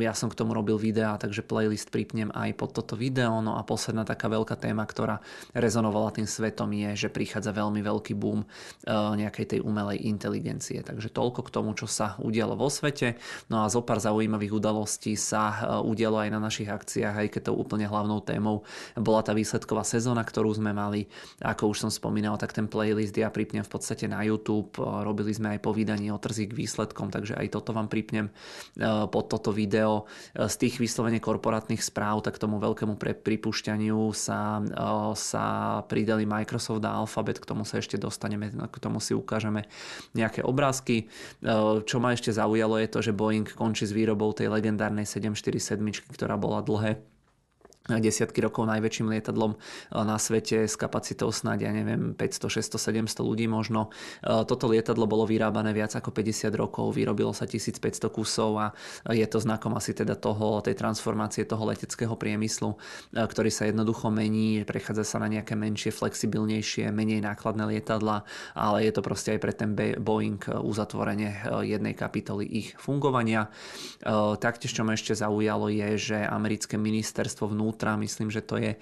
Ja 0.00 0.14
som 0.16 0.32
k 0.32 0.38
tomu 0.38 0.56
robil 0.56 0.80
videá, 0.80 1.20
takže 1.20 1.44
playlist 1.44 1.71
playlist 1.72 1.88
pripnem 1.88 2.28
aj 2.36 2.52
pod 2.52 2.76
toto 2.76 3.00
video. 3.00 3.40
No 3.40 3.56
a 3.56 3.64
posledná 3.64 4.04
taká 4.04 4.28
veľká 4.28 4.60
téma, 4.60 4.84
ktorá 4.84 5.24
rezonovala 5.56 6.12
tým 6.12 6.28
svetom 6.28 6.68
je, 6.68 7.08
že 7.08 7.08
prichádza 7.08 7.48
veľmi 7.48 7.80
veľký 7.80 8.12
boom 8.12 8.44
e, 8.44 8.46
nejakej 8.92 9.56
tej 9.56 9.60
umelej 9.64 10.04
inteligencie. 10.04 10.84
Takže 10.84 11.08
toľko 11.08 11.48
k 11.48 11.52
tomu, 11.56 11.72
čo 11.72 11.88
sa 11.88 12.20
udialo 12.20 12.60
vo 12.60 12.68
svete. 12.68 13.16
No 13.48 13.64
a 13.64 13.72
zo 13.72 13.80
pár 13.80 14.04
zaujímavých 14.04 14.52
udalostí 14.52 15.16
sa 15.16 15.48
e, 15.48 15.80
udialo 15.80 16.20
aj 16.20 16.28
na 16.28 16.44
našich 16.44 16.68
akciách, 16.68 17.16
aj 17.24 17.28
keď 17.32 17.42
to 17.48 17.52
úplne 17.56 17.88
hlavnou 17.88 18.20
témou 18.20 18.68
bola 18.92 19.24
tá 19.24 19.32
výsledková 19.32 19.80
sezóna, 19.80 20.20
ktorú 20.20 20.52
sme 20.52 20.76
mali. 20.76 21.08
Ako 21.40 21.72
už 21.72 21.88
som 21.88 21.90
spomínal, 21.90 22.36
tak 22.36 22.52
ten 22.52 22.68
playlist 22.68 23.16
ja 23.16 23.32
pripnem 23.32 23.64
v 23.64 23.72
podstate 23.72 24.04
na 24.12 24.20
YouTube. 24.20 24.76
E, 24.76 24.84
robili 25.08 25.32
sme 25.32 25.56
aj 25.56 25.64
po 25.64 25.72
vydaní 25.72 26.12
o 26.12 26.20
trzí 26.20 26.52
k 26.52 26.52
výsledkom, 26.52 27.08
takže 27.08 27.32
aj 27.32 27.48
toto 27.48 27.72
vám 27.72 27.88
pripnem 27.88 28.28
pod 29.08 29.32
toto 29.32 29.54
video. 29.54 30.04
Z 30.34 30.58
tých 30.58 30.82
vyslovene 30.82 31.22
korporátnych 31.22 31.61
štátnych 31.62 31.86
správ, 31.86 32.26
tak 32.26 32.42
tomu 32.42 32.58
veľkému 32.58 32.98
pre, 32.98 33.14
pripušťaniu 33.14 34.10
sa, 34.10 34.58
sa 35.14 35.46
pridali 35.86 36.26
Microsoft 36.26 36.82
a 36.82 36.98
Alphabet, 36.98 37.38
k 37.38 37.46
tomu 37.46 37.62
sa 37.62 37.78
ešte 37.78 37.94
dostaneme, 37.94 38.50
k 38.50 38.76
tomu 38.82 38.98
si 38.98 39.14
ukážeme 39.14 39.70
nejaké 40.10 40.42
obrázky. 40.42 41.06
Čo 41.86 42.02
ma 42.02 42.18
ešte 42.18 42.34
zaujalo 42.34 42.82
je 42.82 42.88
to, 42.90 42.98
že 42.98 43.14
Boeing 43.14 43.46
končí 43.46 43.86
s 43.86 43.94
výrobou 43.94 44.34
tej 44.34 44.50
legendárnej 44.50 45.06
747, 45.06 45.78
ktorá 46.10 46.34
bola 46.34 46.66
dlhé 46.66 46.98
desiatky 47.90 48.38
rokov 48.38 48.70
najväčším 48.70 49.10
lietadlom 49.10 49.58
eh, 49.58 50.04
na 50.06 50.14
svete 50.14 50.70
s 50.70 50.78
kapacitou 50.78 51.34
snáď, 51.34 51.66
ja 51.66 51.72
neviem, 51.74 52.14
500, 52.14 52.78
600, 52.78 53.10
700 53.10 53.26
ľudí 53.26 53.46
možno. 53.50 53.90
Eh, 54.22 54.46
toto 54.46 54.70
lietadlo 54.70 55.10
bolo 55.10 55.26
vyrábané 55.26 55.74
viac 55.74 55.98
ako 55.98 56.14
50 56.14 56.54
rokov, 56.54 56.94
vyrobilo 56.94 57.34
sa 57.34 57.50
1500 57.50 58.06
kusov 58.14 58.50
a 58.58 58.66
je 59.10 59.26
to 59.26 59.42
znakom 59.42 59.74
asi 59.74 59.96
teda 59.98 60.14
toho, 60.14 60.62
tej 60.62 60.78
transformácie 60.78 61.42
toho 61.42 61.66
leteckého 61.66 62.14
priemyslu, 62.14 62.78
eh, 63.18 63.26
ktorý 63.26 63.50
sa 63.50 63.66
jednoducho 63.66 64.14
mení, 64.14 64.62
prechádza 64.62 65.02
sa 65.02 65.18
na 65.18 65.26
nejaké 65.26 65.58
menšie, 65.58 65.90
flexibilnejšie, 65.90 66.94
menej 66.94 67.18
nákladné 67.26 67.66
lietadla, 67.66 68.22
ale 68.54 68.86
je 68.86 68.92
to 68.94 69.02
proste 69.02 69.34
aj 69.34 69.40
pre 69.42 69.52
ten 69.52 69.74
Boeing 69.74 70.38
uzatvorenie 70.62 71.64
jednej 71.64 71.94
kapitoly 71.96 72.44
ich 72.44 72.68
fungovania. 72.76 73.48
Taktiež, 74.38 74.76
čo 74.76 74.84
ma 74.84 74.94
ešte 74.94 75.16
zaujalo, 75.16 75.72
je, 75.72 75.88
že 75.96 76.18
americké 76.20 76.76
ministerstvo 76.76 77.50
vnútra 77.50 77.71
vnútra, 77.72 77.96
myslím, 77.96 78.28
že 78.28 78.44
to 78.44 78.60
je, 78.60 78.76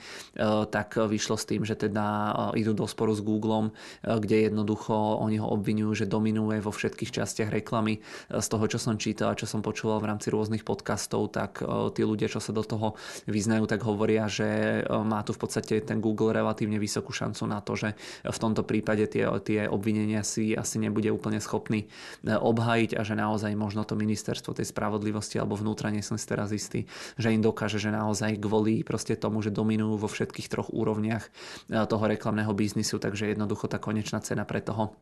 tak 0.75 0.99
vyšlo 0.99 1.39
s 1.39 1.47
tým, 1.47 1.63
že 1.63 1.79
teda 1.79 2.35
idú 2.59 2.75
do 2.75 2.91
sporu 2.91 3.15
s 3.15 3.23
Googlem, 3.23 3.71
kde 4.03 4.51
jednoducho 4.51 5.23
oni 5.23 5.39
ho 5.39 5.47
obvinujú, 5.47 6.03
že 6.03 6.11
dominuje 6.11 6.59
vo 6.59 6.75
všetkých 6.75 7.23
častiach 7.23 7.55
reklamy. 7.55 8.03
Z 8.27 8.47
toho, 8.51 8.67
čo 8.67 8.83
som 8.83 8.99
čítal 8.99 9.31
a 9.31 9.39
čo 9.39 9.47
som 9.47 9.63
počúval 9.63 10.03
v 10.03 10.11
rámci 10.11 10.35
rôznych 10.35 10.67
podcastov, 10.67 11.31
tak 11.31 11.63
tí 11.95 12.03
ľudia, 12.03 12.27
čo 12.27 12.43
sa 12.43 12.51
do 12.51 12.67
toho 12.67 12.99
vyznajú, 13.31 13.71
tak 13.71 13.87
hovoria, 13.87 14.27
že 14.27 14.83
má 14.91 15.23
tu 15.23 15.31
v 15.31 15.47
podstate 15.47 15.79
ten 15.87 16.03
Google 16.03 16.35
relatívne 16.35 16.83
vysokú 16.83 17.15
šancu 17.15 17.47
na 17.47 17.63
to, 17.63 17.79
že 17.79 17.95
v 18.27 18.39
tomto 18.43 18.67
prípade 18.67 19.07
tie, 19.07 19.31
tie 19.47 19.71
obvinenia 19.71 20.27
si 20.27 20.59
asi 20.59 20.83
nebude 20.83 21.15
úplne 21.15 21.39
schopný 21.39 21.87
obhajiť 22.27 22.99
a 22.99 23.07
že 23.07 23.15
naozaj 23.15 23.55
možno 23.55 23.87
to 23.87 23.95
ministerstvo 23.95 24.51
tej 24.51 24.67
spravodlivosti 24.67 25.39
alebo 25.39 25.55
vnútra, 25.55 25.95
nie 25.95 26.03
som 26.03 26.19
si 26.19 26.27
teraz 26.27 26.51
istý, 26.51 26.91
že 27.15 27.31
im 27.31 27.39
dokáže, 27.39 27.79
že 27.79 27.95
naozaj 27.95 28.41
kvôli 28.41 28.80
proste 28.83 29.19
tomu, 29.19 29.43
že 29.45 29.53
dominujú 29.53 30.01
vo 30.01 30.09
všetkých 30.09 30.51
troch 30.51 30.69
úrovniach 30.71 31.25
eh, 31.27 31.85
toho 31.85 32.05
reklamného 32.07 32.53
biznisu, 32.55 32.99
takže 33.03 33.31
jednoducho 33.31 33.69
tá 33.69 33.83
konečná 33.83 34.21
cena 34.25 34.47
pre 34.49 34.63
toho 34.65 34.97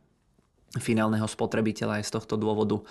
finálneho 0.77 1.25
spotrebiteľa 1.25 1.97
je 1.97 2.05
z 2.05 2.13
tohto 2.13 2.37
dôvodu 2.37 2.77
e, 2.77 2.83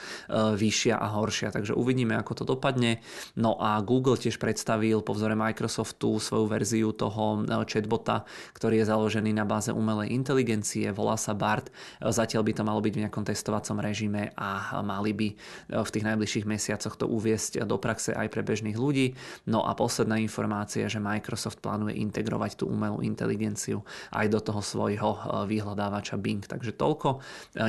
vyššia 0.58 0.98
a 0.98 1.14
horšia. 1.14 1.54
Takže 1.54 1.78
uvidíme, 1.78 2.18
ako 2.18 2.42
to 2.42 2.44
dopadne. 2.58 2.98
No 3.38 3.54
a 3.54 3.78
Google 3.86 4.18
tiež 4.18 4.42
predstavil 4.42 4.98
po 5.06 5.14
vzore 5.14 5.38
Microsoftu 5.38 6.18
svoju 6.18 6.50
verziu 6.50 6.90
toho 6.90 7.46
e, 7.46 7.62
chatbota, 7.70 8.26
ktorý 8.58 8.82
je 8.82 8.90
založený 8.90 9.30
na 9.30 9.46
báze 9.46 9.70
umelej 9.70 10.10
inteligencie, 10.10 10.90
volá 10.90 11.14
sa 11.14 11.38
BART. 11.38 11.70
E, 11.70 12.10
zatiaľ 12.10 12.42
by 12.42 12.52
to 12.58 12.66
malo 12.66 12.82
byť 12.82 12.92
v 12.98 13.02
nejakom 13.06 13.22
testovacom 13.22 13.78
režime 13.78 14.34
a 14.34 14.82
mali 14.82 15.14
by 15.14 15.28
v 15.70 15.90
tých 15.94 16.02
najbližších 16.02 16.46
mesiacoch 16.50 16.98
to 16.98 17.06
uviesť 17.06 17.62
do 17.62 17.78
praxe 17.78 18.10
aj 18.10 18.26
pre 18.26 18.42
bežných 18.42 18.74
ľudí. 18.74 19.14
No 19.46 19.62
a 19.62 19.78
posledná 19.78 20.18
informácia, 20.18 20.90
že 20.90 20.98
Microsoft 20.98 21.62
plánuje 21.62 21.94
integrovať 22.02 22.58
tú 22.58 22.64
umelú 22.66 23.06
inteligenciu 23.06 23.86
aj 24.10 24.26
do 24.32 24.40
toho 24.42 24.58
svojho 24.64 25.46
vyhľadávača 25.46 26.18
Bing. 26.18 26.42
Takže 26.42 26.74
toľko 26.74 27.20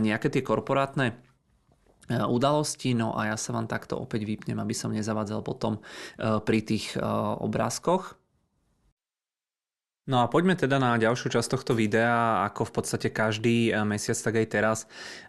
nejaké 0.03 0.27
tie 0.27 0.43
korporátne 0.43 1.07
e, 1.11 1.13
udalosti, 2.19 2.91
no 2.91 3.15
a 3.15 3.31
ja 3.31 3.35
sa 3.39 3.55
vám 3.55 3.71
takto 3.71 3.95
opäť 3.95 4.27
vypnem, 4.27 4.59
aby 4.59 4.75
som 4.75 4.91
nezavadzal 4.91 5.39
potom 5.39 5.79
e, 5.79 5.81
pri 6.43 6.59
tých 6.67 6.99
e, 6.99 7.03
obrázkoch. 7.39 8.18
No 10.09 10.25
a 10.25 10.27
poďme 10.27 10.57
teda 10.57 10.81
na 10.81 10.97
ďalšiu 10.97 11.37
časť 11.37 11.53
tohto 11.53 11.77
videa, 11.77 12.41
ako 12.49 12.65
v 12.65 12.81
podstate 12.81 13.13
každý 13.13 13.69
eh, 13.69 13.85
mesiac, 13.85 14.17
tak 14.17 14.41
aj 14.41 14.47
teraz 14.49 14.77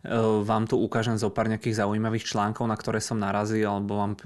eh, 0.01 0.17
vám 0.41 0.65
tu 0.65 0.81
ukážem 0.81 1.21
zo 1.21 1.29
pár 1.29 1.53
nejakých 1.53 1.85
zaujímavých 1.85 2.25
článkov, 2.25 2.65
na 2.65 2.81
ktoré 2.81 2.97
som 3.05 3.21
narazil, 3.21 3.69
alebo 3.69 4.01
vám 4.01 4.13
eh, 4.17 4.25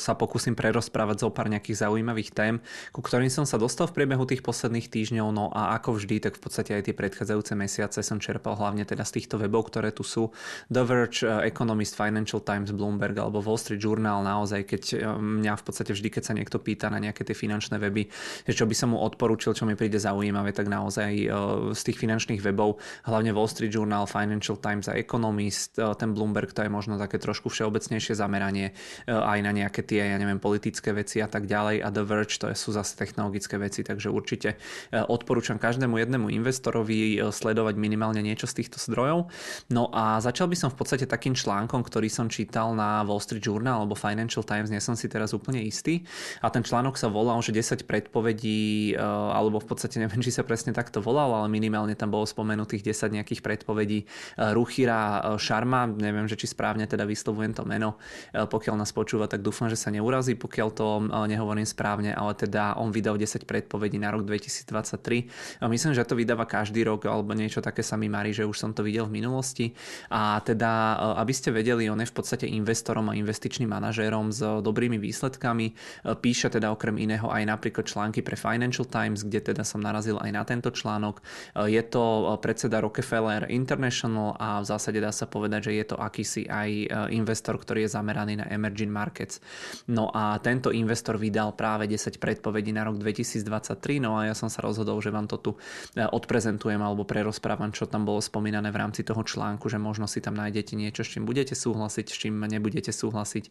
sa 0.00 0.16
pokúsim 0.16 0.56
prerozprávať 0.56 1.20
zo 1.20 1.28
pár 1.28 1.52
nejakých 1.52 1.84
zaujímavých 1.84 2.32
tém, 2.32 2.64
ku 2.96 3.04
ktorým 3.04 3.28
som 3.28 3.44
sa 3.44 3.60
dostal 3.60 3.92
v 3.92 4.00
priebehu 4.00 4.24
tých 4.24 4.40
posledných 4.40 4.88
týždňov, 4.88 5.28
no 5.36 5.52
a 5.52 5.76
ako 5.76 6.00
vždy, 6.00 6.16
tak 6.24 6.40
v 6.40 6.48
podstate 6.48 6.80
aj 6.80 6.88
tie 6.88 6.96
predchádzajúce 6.96 7.52
mesiace 7.52 8.00
som 8.00 8.16
čerpal 8.16 8.56
hlavne 8.56 8.88
teda 8.88 9.04
z 9.04 9.20
týchto 9.20 9.36
webov, 9.36 9.68
ktoré 9.68 9.92
tu 9.92 10.00
sú. 10.00 10.32
The 10.72 10.80
Verge, 10.80 11.28
Economist, 11.44 11.92
Financial 11.92 12.40
Times, 12.40 12.72
Bloomberg 12.72 13.20
alebo 13.20 13.44
Wall 13.44 13.60
Street 13.60 13.84
Journal, 13.84 14.24
naozaj, 14.24 14.64
keď 14.64 14.82
mňa 15.20 15.60
v 15.60 15.62
podstate 15.68 15.92
vždy, 15.92 16.08
keď 16.08 16.22
sa 16.24 16.32
niekto 16.32 16.56
pýta 16.56 16.88
na 16.88 16.96
nejaké 16.96 17.20
tie 17.20 17.36
finančné 17.36 17.76
weby, 17.76 18.08
že 18.48 18.56
čo 18.56 18.64
by 18.64 18.72
som 18.72 18.96
mu 18.96 18.98
odporúčil, 19.04 19.52
čo 19.52 19.68
mi 19.68 19.76
príde 19.76 19.89
príde 19.90 20.06
zaujímavé, 20.06 20.54
tak 20.54 20.70
naozaj 20.70 21.10
e, 21.10 21.26
z 21.74 21.82
tých 21.82 21.98
finančných 21.98 22.38
webov, 22.46 22.78
hlavne 23.10 23.34
Wall 23.34 23.50
Street 23.50 23.74
Journal, 23.74 24.06
Financial 24.06 24.54
Times 24.54 24.86
a 24.86 24.94
Economist, 24.94 25.74
e, 25.82 25.90
ten 25.98 26.14
Bloomberg, 26.14 26.54
to 26.54 26.62
je 26.62 26.70
možno 26.70 26.94
také 26.94 27.18
trošku 27.18 27.50
všeobecnejšie 27.50 28.14
zameranie 28.14 28.70
e, 28.70 29.10
aj 29.10 29.42
na 29.42 29.50
nejaké 29.50 29.82
tie, 29.82 30.14
ja 30.14 30.14
neviem, 30.14 30.38
politické 30.38 30.94
veci 30.94 31.18
a 31.18 31.26
tak 31.26 31.50
ďalej 31.50 31.82
a 31.82 31.90
The 31.90 32.06
Verge, 32.06 32.38
to 32.38 32.46
sú 32.54 32.70
zase 32.70 32.94
technologické 32.94 33.58
veci, 33.58 33.82
takže 33.82 34.14
určite 34.14 34.62
odporúčam 34.92 35.56
každému 35.56 35.96
jednému 35.96 36.30
investorovi 36.30 37.18
sledovať 37.32 37.74
minimálne 37.80 38.20
niečo 38.20 38.44
z 38.46 38.62
týchto 38.62 38.76
zdrojov. 38.78 39.32
No 39.72 39.88
a 39.90 40.20
začal 40.20 40.46
by 40.46 40.54
som 40.54 40.68
v 40.70 40.78
podstate 40.78 41.08
takým 41.08 41.32
článkom, 41.32 41.80
ktorý 41.80 42.12
som 42.12 42.28
čítal 42.28 42.76
na 42.76 43.00
Wall 43.02 43.18
Street 43.18 43.42
Journal 43.42 43.82
alebo 43.82 43.96
Financial 43.96 44.44
Times, 44.44 44.68
nie 44.68 44.78
som 44.78 44.94
si 44.94 45.08
teraz 45.08 45.32
úplne 45.32 45.64
istý. 45.64 46.04
A 46.44 46.52
ten 46.52 46.60
článok 46.60 47.00
sa 47.00 47.08
volal, 47.08 47.40
že 47.40 47.56
10 47.56 47.88
predpovedí 47.88 49.00
alebo 49.00 49.58
v 49.60 49.66
podstate 49.66 49.79
podstate 49.80 49.96
neviem, 49.96 50.20
či 50.20 50.28
sa 50.28 50.44
presne 50.44 50.76
takto 50.76 51.00
volal, 51.00 51.32
ale 51.32 51.48
minimálne 51.48 51.96
tam 51.96 52.12
bolo 52.12 52.28
spomenutých 52.28 52.92
10 52.92 53.16
nejakých 53.16 53.40
predpovedí 53.40 54.04
e, 54.04 54.06
Ruchira 54.52 55.24
Šarma, 55.40 55.88
e, 55.88 56.04
neviem, 56.04 56.28
že 56.28 56.36
či 56.36 56.52
správne 56.52 56.84
teda 56.84 57.08
vyslovujem 57.08 57.56
to 57.56 57.64
meno, 57.64 57.96
e, 58.36 58.44
pokiaľ 58.44 58.76
nás 58.76 58.92
počúva, 58.92 59.24
tak 59.24 59.40
dúfam, 59.40 59.72
že 59.72 59.80
sa 59.80 59.88
neurazí, 59.88 60.36
pokiaľ 60.36 60.68
to 60.76 60.86
nehovorím 61.32 61.64
správne, 61.64 62.12
ale 62.12 62.36
teda 62.36 62.76
on 62.76 62.92
vydal 62.92 63.16
10 63.16 63.48
predpovedí 63.48 63.96
na 63.96 64.12
rok 64.12 64.28
2023. 64.28 65.64
Myslím, 65.64 65.96
že 65.96 66.04
to 66.04 66.12
vydáva 66.12 66.44
každý 66.44 66.84
rok, 66.84 67.08
alebo 67.08 67.32
niečo 67.32 67.64
také 67.64 67.80
sa 67.80 67.96
mi 67.96 68.12
marí, 68.12 68.36
že 68.36 68.44
už 68.44 68.60
som 68.60 68.76
to 68.76 68.84
videl 68.84 69.08
v 69.08 69.16
minulosti. 69.16 69.72
A 70.12 70.44
teda, 70.44 71.00
aby 71.16 71.32
ste 71.32 71.48
vedeli, 71.48 71.88
on 71.88 72.04
je 72.04 72.10
v 72.10 72.12
podstate 72.14 72.44
investorom 72.44 73.08
a 73.08 73.16
investičným 73.16 73.72
manažérom 73.72 74.28
s 74.28 74.44
dobrými 74.60 75.00
výsledkami. 75.00 75.72
Píše 76.20 76.52
teda 76.52 76.68
okrem 76.68 77.00
iného 77.00 77.32
aj 77.32 77.48
napríklad 77.48 77.88
články 77.88 78.20
pre 78.20 78.36
Financial 78.36 78.84
Times, 78.90 79.22
kde 79.30 79.54
teda 79.54 79.62
som 79.70 79.78
narazil 79.78 80.18
aj 80.18 80.30
na 80.34 80.42
tento 80.42 80.74
článok. 80.74 81.22
E, 81.22 81.70
je 81.70 81.82
to 81.86 82.02
e, 82.02 82.22
predseda 82.42 82.82
Rockefeller 82.82 83.46
International 83.46 84.34
a 84.34 84.58
v 84.58 84.66
zásade 84.66 84.98
dá 84.98 85.14
sa 85.14 85.30
povedať, 85.30 85.70
že 85.70 85.72
je 85.78 85.84
to 85.94 85.96
akýsi 86.02 86.50
aj 86.50 86.70
e, 86.70 86.86
investor, 87.14 87.54
ktorý 87.54 87.86
je 87.86 87.94
zameraný 87.94 88.42
na 88.42 88.46
emerging 88.50 88.90
markets. 88.90 89.38
No 89.86 90.10
a 90.10 90.34
tento 90.42 90.74
investor 90.74 91.14
vydal 91.14 91.54
práve 91.54 91.86
10 91.86 92.18
predpovedí 92.18 92.74
na 92.74 92.82
rok 92.82 92.98
2023, 92.98 94.02
no 94.02 94.18
a 94.18 94.26
ja 94.26 94.34
som 94.34 94.50
sa 94.50 94.66
rozhodol, 94.66 94.98
že 94.98 95.14
vám 95.14 95.30
to 95.30 95.38
tu 95.38 95.52
odprezentujem 95.96 96.80
alebo 96.80 97.06
prerozprávam, 97.06 97.70
čo 97.70 97.86
tam 97.86 98.08
bolo 98.08 98.18
spomínané 98.18 98.72
v 98.72 98.80
rámci 98.80 99.04
toho 99.04 99.20
článku, 99.20 99.68
že 99.68 99.76
možno 99.76 100.08
si 100.08 100.18
tam 100.18 100.34
nájdete 100.34 100.74
niečo, 100.74 101.04
s 101.04 101.12
čím 101.12 101.28
budete 101.28 101.52
súhlasiť, 101.52 102.06
s 102.08 102.16
čím 102.16 102.40
nebudete 102.40 102.90
súhlasiť, 102.90 103.44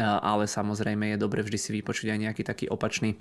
ale 0.00 0.44
samozrejme 0.44 1.14
je 1.14 1.16
dobre 1.16 1.40
vždy 1.40 1.58
si 1.58 1.70
vypočuť 1.80 2.12
aj 2.12 2.18
nejaký 2.20 2.42
taký 2.44 2.66
opačný 2.68 3.16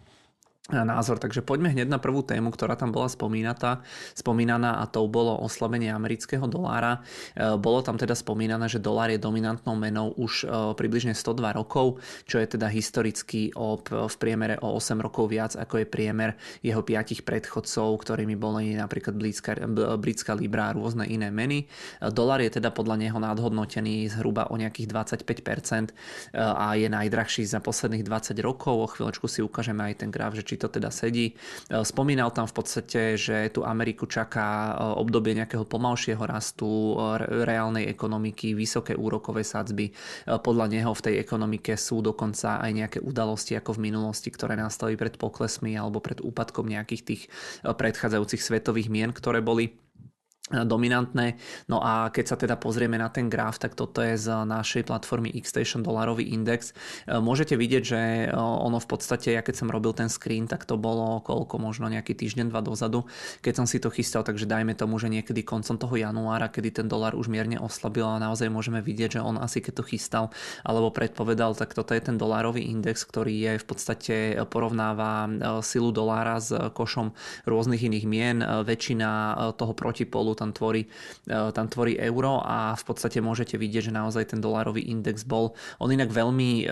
názor. 0.74 1.22
Takže 1.22 1.46
poďme 1.46 1.70
hneď 1.70 1.86
na 1.86 2.02
prvú 2.02 2.26
tému, 2.26 2.50
ktorá 2.50 2.74
tam 2.74 2.90
bola 2.90 3.06
spomínatá, 3.06 3.86
spomínaná 4.18 4.82
a 4.82 4.90
to 4.90 5.06
bolo 5.06 5.38
oslabenie 5.46 5.94
amerického 5.94 6.50
dolára. 6.50 7.06
E, 7.38 7.54
bolo 7.62 7.86
tam 7.86 8.02
teda 8.02 8.18
spomínané, 8.18 8.66
že 8.66 8.82
dolár 8.82 9.14
je 9.14 9.22
dominantnou 9.22 9.78
menou 9.78 10.18
už 10.18 10.34
e, 10.42 10.74
približne 10.74 11.14
102 11.14 11.54
rokov, 11.54 12.02
čo 12.26 12.42
je 12.42 12.58
teda 12.58 12.66
historicky 12.74 13.54
o, 13.54 13.78
v 13.86 14.16
priemere 14.18 14.58
o 14.66 14.74
8 14.74 14.98
rokov 15.06 15.30
viac, 15.30 15.54
ako 15.54 15.86
je 15.86 15.86
priemer 15.86 16.34
jeho 16.66 16.82
piatich 16.82 17.22
predchodcov, 17.22 18.02
ktorými 18.02 18.34
boli 18.34 18.74
napríklad 18.74 19.14
britská, 19.14 19.62
britská 20.02 20.34
libra 20.34 20.74
a 20.74 20.76
rôzne 20.76 21.06
iné 21.06 21.30
meny. 21.30 21.62
E, 21.62 22.10
dolár 22.10 22.42
je 22.42 22.58
teda 22.58 22.74
podľa 22.74 23.06
neho 23.06 23.18
nadhodnotený 23.22 24.10
zhruba 24.10 24.50
o 24.50 24.58
nejakých 24.58 24.90
25% 24.90 25.94
a 26.34 26.74
je 26.74 26.90
najdrahší 26.90 27.46
za 27.46 27.62
posledných 27.62 28.02
20 28.02 28.34
rokov. 28.42 28.74
O 28.76 28.88
chvíľočku 28.90 29.30
si 29.30 29.46
ukážeme 29.46 29.94
aj 29.94 30.02
ten 30.02 30.10
graf, 30.10 30.34
že 30.34 30.44
či 30.44 30.55
či 30.56 30.64
to 30.64 30.72
teda 30.72 30.88
sedí. 30.88 31.36
E, 31.68 31.84
spomínal 31.84 32.32
tam 32.32 32.48
v 32.48 32.56
podstate, 32.56 33.20
že 33.20 33.52
tu 33.52 33.68
Ameriku 33.68 34.08
čaká 34.08 34.72
e, 34.72 34.74
obdobie 35.04 35.36
nejakého 35.36 35.68
pomalšieho 35.68 36.24
rastu 36.24 36.96
e, 36.96 37.44
reálnej 37.44 37.92
ekonomiky, 37.92 38.56
vysoké 38.56 38.96
úrokové 38.96 39.44
sadzby. 39.44 39.92
Podľa 40.24 40.72
neho 40.72 40.96
v 40.96 41.04
tej 41.12 41.16
ekonomike 41.20 41.76
sú 41.76 42.00
dokonca 42.00 42.64
aj 42.64 42.72
nejaké 42.72 43.00
udalosti 43.04 43.60
ako 43.60 43.76
v 43.76 43.92
minulosti, 43.92 44.32
ktoré 44.32 44.56
nastali 44.56 44.96
pred 44.96 45.20
poklesmi 45.20 45.76
alebo 45.76 46.00
pred 46.00 46.24
úpadkom 46.24 46.72
nejakých 46.72 47.02
tých 47.04 47.22
predchádzajúcich 47.66 48.40
svetových 48.40 48.88
mien, 48.88 49.12
ktoré 49.12 49.44
boli 49.44 49.76
dominantné. 50.46 51.42
No 51.66 51.82
a 51.82 52.14
keď 52.14 52.26
sa 52.30 52.38
teda 52.38 52.54
pozrieme 52.54 53.02
na 53.02 53.10
ten 53.10 53.34
graf, 53.34 53.58
tak 53.58 53.74
toto 53.74 54.06
je 54.06 54.14
z 54.14 54.30
našej 54.46 54.86
platformy 54.86 55.34
Xstation 55.42 55.82
dolarový 55.82 56.30
index. 56.38 56.70
E, 57.10 57.18
môžete 57.18 57.58
vidieť, 57.58 57.82
že 57.82 58.02
e, 58.30 58.38
ono 58.38 58.78
v 58.78 58.86
podstate, 58.86 59.34
ja 59.34 59.42
keď 59.42 59.66
som 59.66 59.74
robil 59.74 59.98
ten 59.98 60.06
screen, 60.06 60.46
tak 60.46 60.70
to 60.70 60.78
bolo 60.78 61.26
koľko, 61.26 61.58
možno 61.58 61.90
nejaký 61.90 62.14
týždeň, 62.14 62.54
dva 62.54 62.62
dozadu, 62.62 63.10
keď 63.42 63.54
som 63.58 63.66
si 63.66 63.82
to 63.82 63.90
chystal, 63.90 64.22
takže 64.22 64.46
dajme 64.46 64.78
tomu, 64.78 65.02
že 65.02 65.10
niekedy 65.10 65.42
koncom 65.42 65.82
toho 65.82 65.98
januára, 65.98 66.54
kedy 66.54 66.86
ten 66.86 66.86
dolar 66.86 67.18
už 67.18 67.26
mierne 67.26 67.58
oslabil 67.58 68.06
a 68.06 68.22
naozaj 68.22 68.46
môžeme 68.54 68.86
vidieť, 68.86 69.18
že 69.18 69.26
on 69.26 69.42
asi 69.42 69.66
keď 69.66 69.82
to 69.82 69.84
chystal 69.90 70.26
alebo 70.62 70.94
predpovedal, 70.94 71.58
tak 71.58 71.74
toto 71.74 71.98
je 71.98 72.06
ten 72.06 72.22
dolárový 72.22 72.70
index, 72.70 73.02
ktorý 73.02 73.34
je 73.34 73.52
v 73.58 73.66
podstate 73.66 74.16
porovnáva 74.54 75.26
e, 75.26 75.30
silu 75.66 75.90
dolára 75.90 76.38
s 76.38 76.54
košom 76.54 77.18
rôznych 77.50 77.82
iných 77.82 78.06
mien. 78.06 78.38
Väčšina 78.46 79.10
toho 79.58 79.74
protipolu 79.74 80.35
tam 80.36 80.52
tvorí, 80.52 80.92
tam 81.28 81.66
tvorí 81.72 81.98
euro 81.98 82.44
a 82.44 82.76
v 82.76 82.84
podstate 82.84 83.24
môžete 83.24 83.56
vidieť, 83.56 83.90
že 83.90 83.94
naozaj 83.96 84.36
ten 84.36 84.40
dolarový 84.44 84.84
index 84.86 85.24
bol, 85.24 85.56
on 85.80 85.90
inak 85.90 86.12
veľmi, 86.12 86.68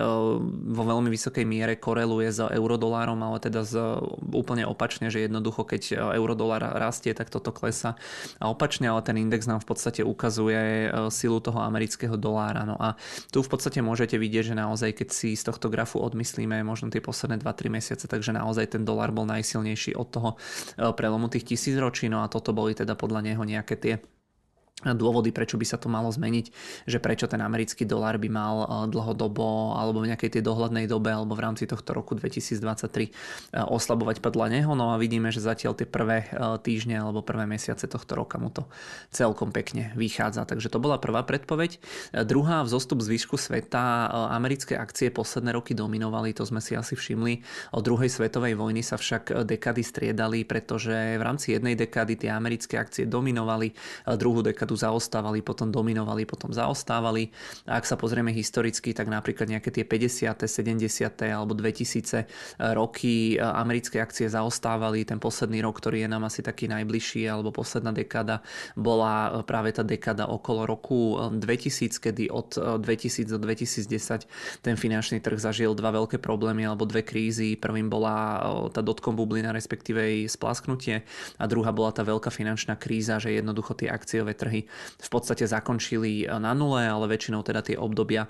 vo 0.70 0.84
veľmi 0.84 1.10
vysokej 1.10 1.48
miere 1.48 1.80
koreluje 1.80 2.30
s 2.30 2.44
eurodolárom, 2.44 3.18
ale 3.24 3.40
teda 3.40 3.64
z, 3.64 4.04
úplne 4.30 4.68
opačne, 4.68 5.08
že 5.08 5.24
jednoducho 5.24 5.64
keď 5.64 6.14
eurodolár 6.20 6.62
rastie, 6.76 7.16
tak 7.16 7.32
toto 7.32 7.56
klesa 7.56 7.96
a 8.38 8.52
opačne, 8.52 8.92
ale 8.92 9.02
ten 9.02 9.16
index 9.16 9.48
nám 9.48 9.64
v 9.64 9.72
podstate 9.72 10.04
ukazuje 10.04 10.92
silu 11.08 11.40
toho 11.40 11.64
amerického 11.64 12.20
dolára. 12.20 12.68
No 12.68 12.76
a 12.76 13.00
tu 13.32 13.40
v 13.40 13.50
podstate 13.50 13.80
môžete 13.80 14.20
vidieť, 14.20 14.52
že 14.52 14.56
naozaj 14.60 14.92
keď 15.00 15.10
si 15.16 15.40
z 15.40 15.48
tohto 15.48 15.72
grafu 15.72 16.04
odmyslíme 16.04 16.60
možno 16.68 16.92
tie 16.92 17.00
posledné 17.00 17.40
2-3 17.40 17.72
mesiace, 17.72 18.06
takže 18.12 18.36
naozaj 18.36 18.76
ten 18.76 18.84
dolár 18.84 19.16
bol 19.16 19.24
najsilnejší 19.24 19.96
od 19.96 20.08
toho 20.12 20.30
prelomu 20.98 21.30
tých 21.32 21.56
tisíc 21.56 21.78
ročí, 21.80 22.12
no 22.12 22.26
a 22.26 22.28
toto 22.28 22.52
boli 22.52 22.76
teda 22.76 22.98
podľa 23.00 23.24
neho 23.24 23.44
nejaké 23.54 23.76
tie 23.78 23.94
dôvody, 24.82 25.32
prečo 25.32 25.56
by 25.56 25.64
sa 25.64 25.80
to 25.80 25.88
malo 25.88 26.12
zmeniť, 26.12 26.46
že 26.90 27.00
prečo 27.00 27.32
ten 27.32 27.40
americký 27.40 27.88
dolár 27.88 28.20
by 28.20 28.28
mal 28.28 28.56
eh, 28.60 28.68
dlhodobo 28.92 29.80
alebo 29.80 30.04
v 30.04 30.12
nejakej 30.12 30.40
tej 30.40 30.44
dohľadnej 30.44 30.92
dobe 30.92 31.16
alebo 31.16 31.40
v 31.40 31.44
rámci 31.48 31.64
tohto 31.64 31.96
roku 31.96 32.20
2023 32.20 32.60
eh, 32.60 33.12
oslabovať 33.64 34.20
podľa 34.20 34.60
neho. 34.60 34.76
No 34.76 34.92
a 34.92 35.00
vidíme, 35.00 35.32
že 35.32 35.40
zatiaľ 35.40 35.80
tie 35.80 35.88
prvé 35.88 36.28
eh, 36.28 36.60
týždne 36.60 37.00
alebo 37.00 37.24
prvé 37.24 37.48
mesiace 37.48 37.88
tohto 37.88 38.20
roka 38.20 38.36
mu 38.36 38.52
to 38.52 38.68
celkom 39.16 39.56
pekne 39.56 39.96
vychádza. 39.96 40.44
Takže 40.44 40.68
to 40.68 40.82
bola 40.84 41.00
prvá 41.00 41.24
predpoveď. 41.24 41.80
Druhá, 42.26 42.66
vzostup 42.66 43.00
z 43.06 43.14
výšku 43.14 43.38
sveta. 43.38 44.10
Americké 44.34 44.76
akcie 44.76 45.14
posledné 45.14 45.54
roky 45.54 45.78
dominovali, 45.78 46.34
to 46.34 46.44
sme 46.44 46.60
si 46.60 46.74
asi 46.74 46.98
všimli. 46.98 47.46
Od 47.78 47.84
druhej 47.86 48.10
svetovej 48.10 48.58
vojny 48.58 48.82
sa 48.82 48.98
však 48.98 49.46
dekady 49.46 49.84
striedali, 49.86 50.42
pretože 50.44 51.20
v 51.20 51.22
rámci 51.22 51.54
jednej 51.54 51.78
dekady 51.78 52.26
tie 52.26 52.34
americké 52.34 52.82
akcie 52.82 53.06
dominovali, 53.06 53.72
druhú 54.18 54.42
dekadu 54.42 54.63
tu 54.68 54.76
zaostávali, 54.76 55.42
potom 55.42 55.70
dominovali, 55.70 56.28
potom 56.28 56.52
zaostávali. 56.52 57.32
A 57.66 57.80
ak 57.80 57.86
sa 57.88 57.96
pozrieme 57.96 58.30
historicky, 58.36 58.94
tak 58.94 59.10
napríklad 59.10 59.50
nejaké 59.50 59.74
tie 59.74 59.86
50., 59.88 60.46
70. 60.46 61.34
alebo 61.34 61.56
2000 61.58 62.28
roky 62.76 63.36
e, 63.36 63.44
americké 63.44 64.04
akcie 64.04 64.30
zaostávali. 64.30 65.08
Ten 65.08 65.18
posledný 65.18 65.64
rok, 65.66 65.80
ktorý 65.82 66.06
je 66.06 66.10
nám 66.10 66.30
asi 66.30 66.46
taký 66.46 66.70
najbližší, 66.70 67.26
alebo 67.26 67.50
posledná 67.50 67.90
dekáda, 67.90 68.46
bola 68.78 69.42
e, 69.42 69.48
práve 69.48 69.74
tá 69.74 69.82
dekáda 69.82 70.30
okolo 70.30 70.70
roku 70.70 71.18
2000, 71.34 71.42
e, 71.42 72.00
kedy 72.00 72.24
od 72.30 72.56
2000 72.80 73.34
do 73.34 73.40
2010 73.42 74.28
ten 74.62 74.76
finančný 74.78 75.24
trh 75.24 75.40
zažil 75.42 75.74
dva 75.74 75.90
veľké 75.90 76.22
problémy 76.22 76.70
alebo 76.70 76.86
dve 76.86 77.02
krízy. 77.02 77.58
Prvým 77.58 77.90
bola 77.90 78.46
tá 78.70 78.86
dotkom 78.86 79.18
bublina, 79.18 79.56
respektíve 79.56 80.00
jej 80.00 80.24
splasknutie 80.30 81.02
a 81.42 81.44
druhá 81.50 81.74
bola 81.74 81.90
tá 81.90 82.06
veľká 82.06 82.30
finančná 82.30 82.78
kríza, 82.78 83.18
že 83.18 83.34
jednoducho 83.34 83.74
tie 83.74 83.90
akciové 83.90 84.38
trhy 84.38 84.53
v 85.02 85.10
podstate 85.10 85.50
zakončili 85.50 86.30
na 86.30 86.54
nule, 86.54 86.86
ale 86.86 87.10
väčšinou 87.10 87.42
teda 87.42 87.66
tie 87.66 87.76
obdobia 87.80 88.28
e, 88.28 88.30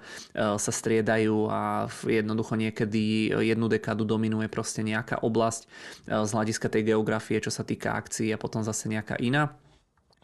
sa 0.55 0.71
striedajú 0.71 1.51
a 1.51 1.91
jednoducho 2.07 2.55
niekedy 2.55 3.33
jednu 3.43 3.67
dekádu 3.67 4.07
dominuje 4.07 4.47
proste 4.47 4.79
nejaká 4.85 5.19
oblasť 5.21 5.67
z 6.07 6.29
hľadiska 6.31 6.67
tej 6.71 6.95
geografie, 6.95 7.43
čo 7.43 7.51
sa 7.51 7.67
týka 7.67 7.95
akcií 7.97 8.31
a 8.31 8.41
potom 8.41 8.63
zase 8.63 8.87
nejaká 8.87 9.19
iná. 9.19 9.51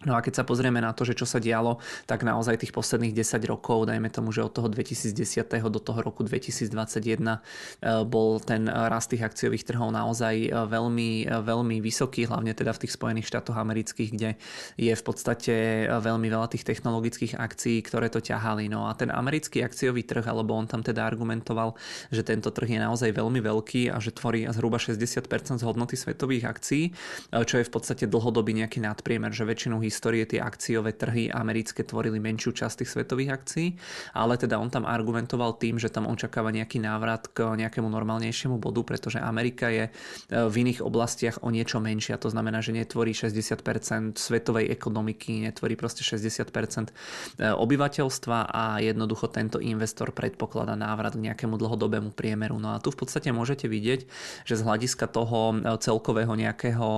No 0.07 0.15
a 0.15 0.23
keď 0.23 0.39
sa 0.39 0.43
pozrieme 0.47 0.79
na 0.79 0.95
to, 0.95 1.03
že 1.03 1.11
čo 1.11 1.27
sa 1.27 1.43
dialo, 1.43 1.83
tak 2.07 2.23
naozaj 2.23 2.63
tých 2.63 2.71
posledných 2.71 3.11
10 3.11 3.51
rokov, 3.51 3.83
dajme 3.83 4.07
tomu, 4.07 4.31
že 4.31 4.47
od 4.47 4.55
toho 4.55 4.71
2010. 4.71 5.11
do 5.67 5.79
toho 5.83 5.99
roku 5.99 6.23
2021 6.23 6.71
e, 6.71 7.35
bol 8.07 8.39
ten 8.39 8.63
rast 8.71 9.11
tých 9.11 9.27
akciových 9.27 9.67
trhov 9.67 9.91
naozaj 9.91 10.35
e, 10.39 10.49
veľmi, 10.55 11.27
e, 11.27 11.35
veľmi 11.43 11.83
vysoký, 11.83 12.31
hlavne 12.31 12.55
teda 12.55 12.71
v 12.71 12.87
tých 12.87 12.95
Spojených 12.95 13.27
štátoch 13.27 13.59
amerických, 13.59 14.09
kde 14.15 14.29
je 14.79 14.93
v 14.95 15.03
podstate 15.03 15.55
veľmi 15.91 16.31
veľa 16.31 16.47
tých 16.47 16.63
technologických 16.63 17.35
akcií, 17.35 17.83
ktoré 17.83 18.07
to 18.07 18.23
ťahali. 18.23 18.71
No 18.71 18.87
a 18.87 18.95
ten 18.95 19.11
americký 19.11 19.67
akciový 19.67 20.07
trh, 20.07 20.23
alebo 20.31 20.55
on 20.55 20.63
tam 20.63 20.79
teda 20.79 21.03
argumentoval, 21.03 21.75
že 22.07 22.23
tento 22.23 22.55
trh 22.55 22.71
je 22.71 22.79
naozaj 22.79 23.11
veľmi 23.11 23.43
veľký 23.43 23.91
a 23.91 23.99
že 23.99 24.15
tvorí 24.15 24.47
zhruba 24.47 24.79
60% 24.79 25.59
z 25.59 25.63
hodnoty 25.67 25.99
svetových 25.99 26.47
akcií, 26.47 26.83
čo 27.35 27.59
je 27.59 27.67
v 27.67 27.71
podstate 27.71 28.07
dlhodobý 28.07 28.55
nejaký 28.55 28.79
nadpriemer, 28.79 29.35
že 29.35 29.43
väčšinou 29.43 29.88
histórie 29.89 30.23
tie 30.29 30.39
akciové 30.39 30.93
trhy 30.93 31.33
americké 31.33 31.81
tvorili 31.81 32.21
menšiu 32.21 32.53
časť 32.53 32.85
tých 32.85 32.93
svetových 32.93 33.29
akcií, 33.33 33.67
ale 34.13 34.37
teda 34.37 34.61
on 34.61 34.69
tam 34.69 34.85
argumentoval 34.85 35.57
tým, 35.57 35.81
že 35.81 35.89
tam 35.89 36.05
očakáva 36.05 36.53
nejaký 36.53 36.77
návrat 36.77 37.27
k 37.33 37.57
nejakému 37.57 37.89
normálnejšiemu 37.89 38.61
bodu, 38.61 38.85
pretože 38.85 39.17
Amerika 39.17 39.73
je 39.73 39.89
e, 39.89 39.91
v 40.29 40.55
iných 40.61 40.85
oblastiach 40.85 41.41
o 41.41 41.49
niečo 41.49 41.81
menšia. 41.81 42.21
To 42.21 42.29
znamená, 42.29 42.61
že 42.61 42.71
netvorí 42.71 43.11
60% 43.11 44.15
svetovej 44.15 44.69
ekonomiky, 44.69 45.49
netvorí 45.49 45.73
proste 45.73 46.05
60% 46.05 46.45
e, 46.45 46.93
obyvateľstva 47.49 48.37
a 48.53 48.79
jednoducho 48.79 49.33
tento 49.33 49.57
investor 49.57 50.13
predpokladá 50.13 50.77
návrat 50.77 51.17
k 51.17 51.25
nejakému 51.31 51.57
dlhodobému 51.57 52.13
priemeru. 52.13 52.61
No 52.61 52.77
a 52.77 52.81
tu 52.83 52.93
v 52.93 53.01
podstate 53.01 53.33
môžete 53.33 53.65
vidieť, 53.65 54.05
že 54.45 54.53
z 54.53 54.61
hľadiska 54.61 55.09
toho 55.09 55.57
e, 55.57 55.75
celkového 55.81 56.33
nejakého 56.35 56.91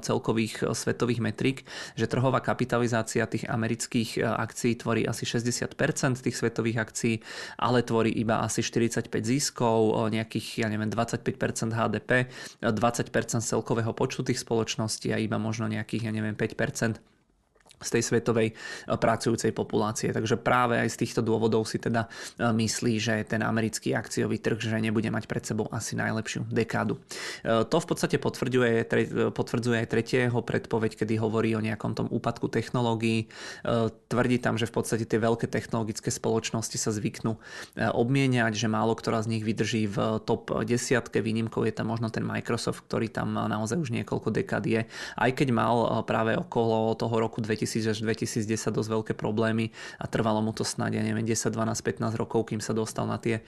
celkových 0.00 0.72
svetových 0.72 1.20
metrik, 1.20 1.58
že 1.98 2.06
trhové 2.06 2.29
trhová 2.30 2.46
kapitalizácia 2.46 3.26
tých 3.26 3.50
amerických 3.50 4.22
e, 4.22 4.22
akcií 4.22 4.78
tvorí 4.78 5.02
asi 5.02 5.26
60% 5.26 5.74
tých 6.22 6.38
svetových 6.38 6.78
akcií, 6.78 7.18
ale 7.58 7.82
tvorí 7.82 8.14
iba 8.14 8.38
asi 8.38 8.62
45 8.62 9.10
ziskov, 9.10 10.06
nejakých, 10.14 10.62
ja 10.62 10.70
neviem, 10.70 10.86
25% 10.86 11.74
HDP, 11.74 12.30
20% 12.62 12.70
celkového 13.42 13.90
počtu 13.98 14.30
tých 14.30 14.38
spoločností 14.38 15.10
a 15.10 15.18
iba 15.18 15.42
možno 15.42 15.66
nejakých, 15.66 16.06
ja 16.06 16.12
neviem, 16.14 16.38
5% 16.38 17.02
z 17.80 17.88
tej 17.96 18.02
svetovej 18.04 18.48
e, 18.52 18.54
pracujúcej 19.00 19.56
populácie. 19.56 20.12
Takže 20.12 20.36
práve 20.36 20.76
aj 20.76 20.88
z 20.92 20.96
týchto 21.00 21.20
dôvodov 21.24 21.64
si 21.64 21.80
teda 21.80 22.06
e, 22.36 22.44
myslí, 22.52 22.94
že 23.00 23.14
ten 23.24 23.40
americký 23.40 23.96
akciový 23.96 24.36
trh, 24.36 24.60
že 24.60 24.76
nebude 24.76 25.08
mať 25.08 25.24
pred 25.24 25.42
sebou 25.42 25.66
asi 25.72 25.96
najlepšiu 25.96 26.44
dekádu. 26.52 27.00
E, 27.42 27.64
to 27.64 27.76
v 27.80 27.86
podstate 27.88 28.16
potvrdzuje, 28.20 28.84
potvrdzuje 29.32 29.76
aj 29.80 29.88
tretieho 29.88 30.38
predpoveď, 30.44 31.00
kedy 31.00 31.16
hovorí 31.16 31.56
o 31.56 31.64
nejakom 31.64 31.96
tom 31.96 32.06
úpadku 32.12 32.52
technológií. 32.52 33.32
Tvrdí 34.10 34.36
tam, 34.42 34.60
že 34.60 34.68
v 34.68 34.74
podstate 34.76 35.04
tie 35.08 35.16
veľké 35.16 35.48
technologické 35.48 36.12
spoločnosti 36.12 36.76
sa 36.76 36.90
zvyknú 36.92 37.38
obmieniať, 37.78 38.54
že 38.56 38.68
málo 38.68 38.92
ktorá 38.92 39.22
z 39.24 39.36
nich 39.36 39.44
vydrží 39.46 39.88
v 39.88 40.20
top 40.28 40.52
desiatke. 40.66 41.24
Výnimkou 41.24 41.64
je 41.64 41.72
tam 41.72 41.88
možno 41.88 42.12
ten 42.12 42.26
Microsoft, 42.26 42.84
ktorý 42.90 43.08
tam 43.08 43.32
naozaj 43.34 43.80
už 43.80 43.90
niekoľko 43.94 44.28
dekád 44.34 44.64
je. 44.66 44.80
Aj 45.16 45.30
keď 45.30 45.48
mal 45.54 46.04
práve 46.04 46.36
okolo 46.36 46.92
toho 46.98 47.16
roku 47.16 47.40
2000 47.40 47.69
2000 47.70 47.94
až 47.94 47.98
2010 48.02 48.74
dosť 48.74 48.90
veľké 48.90 49.12
problémy 49.14 49.70
a 50.02 50.10
trvalo 50.10 50.42
mu 50.42 50.50
to 50.50 50.66
snáď, 50.66 50.98
ja 50.98 51.02
neviem, 51.06 51.22
10, 51.22 51.54
12, 51.54 51.78
15 51.78 52.18
rokov, 52.18 52.50
kým 52.50 52.58
sa 52.58 52.74
dostal 52.74 53.06
na 53.06 53.22
tie 53.22 53.38
e, 53.38 53.42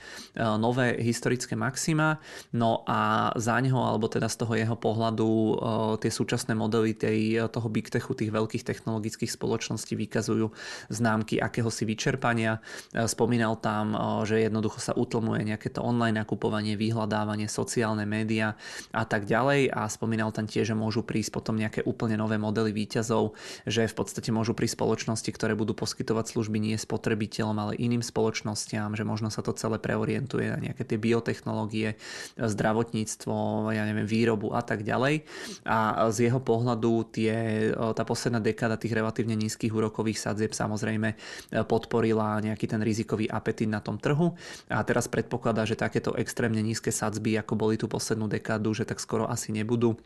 nové 0.55 0.95
historické 1.03 1.59
maxima. 1.59 2.23
No 2.55 2.87
a 2.87 3.31
za 3.35 3.59
neho, 3.59 3.75
alebo 3.83 4.07
teda 4.07 4.31
z 4.31 4.35
toho 4.39 4.53
jeho 4.55 4.77
pohľadu, 4.79 5.27
e, 5.27 5.53
tie 5.99 6.11
súčasné 6.13 6.55
modely 6.55 6.95
tej, 6.95 7.19
e, 7.35 7.51
toho 7.51 7.67
big 7.67 7.91
techu, 7.91 8.15
tých 8.15 8.31
veľkých 8.31 8.63
technologických 8.63 9.31
spoločností 9.35 9.99
vykazujú 9.99 10.53
známky 10.87 11.41
akéhosi 11.41 11.83
vyčerpania. 11.83 12.61
Spomínal 12.93 13.57
tam, 13.57 13.97
že 14.23 14.45
jednoducho 14.45 14.77
sa 14.77 14.93
utlmuje 14.93 15.49
nejaké 15.49 15.73
to 15.73 15.81
online 15.81 16.21
nakupovanie, 16.21 16.77
vyhľadávanie, 16.77 17.49
sociálne 17.49 18.05
médiá 18.05 18.53
a 18.93 19.03
tak 19.03 19.25
ďalej 19.25 19.73
a 19.73 19.89
spomínal 19.89 20.29
tam 20.29 20.45
tiež, 20.45 20.71
že 20.71 20.75
môžu 20.77 21.01
prísť 21.01 21.33
potom 21.33 21.57
nejaké 21.57 21.81
úplne 21.89 22.15
nové 22.15 22.37
modely 22.37 22.69
výťazov, 22.69 23.33
že 23.65 23.89
v 23.89 23.95
podstate 23.97 24.12
podstate 24.13 24.29
môžu 24.29 24.53
pri 24.53 24.69
spoločnosti, 24.69 25.25
ktoré 25.25 25.57
budú 25.57 25.73
poskytovať 25.73 26.37
služby 26.37 26.61
nie 26.61 26.77
spotrebiteľom, 26.77 27.57
ale 27.57 27.73
iným 27.81 28.05
spoločnostiam, 28.05 28.93
že 28.93 29.01
možno 29.01 29.33
sa 29.33 29.41
to 29.41 29.57
celé 29.57 29.81
preorientuje 29.81 30.53
na 30.53 30.61
nejaké 30.61 30.85
tie 30.85 31.01
biotechnológie, 31.01 31.97
zdravotníctvo, 32.37 33.33
ja 33.73 33.89
neviem, 33.89 34.05
výrobu 34.05 34.53
a 34.53 34.61
tak 34.61 34.85
ďalej. 34.85 35.25
A 35.65 36.05
z 36.13 36.29
jeho 36.29 36.37
pohľadu 36.37 37.09
tie, 37.09 37.33
tá 37.73 38.05
posledná 38.05 38.37
dekáda 38.37 38.77
tých 38.77 38.93
relatívne 38.93 39.33
nízkych 39.33 39.73
úrokových 39.73 40.21
sadzieb 40.21 40.53
samozrejme 40.53 41.17
podporila 41.65 42.37
nejaký 42.37 42.69
ten 42.69 42.85
rizikový 42.85 43.25
apetit 43.25 43.65
na 43.65 43.81
tom 43.81 43.97
trhu 43.97 44.37
a 44.69 44.85
teraz 44.85 45.09
predpokladá, 45.09 45.65
že 45.65 45.73
takéto 45.73 46.13
extrémne 46.13 46.61
nízke 46.61 46.93
sadzby, 46.93 47.33
ako 47.41 47.57
boli 47.57 47.81
tú 47.81 47.89
poslednú 47.89 48.29
dekádu, 48.29 48.77
že 48.77 48.85
tak 48.85 49.01
skoro 49.01 49.25
asi 49.25 49.49
nebudú 49.49 49.97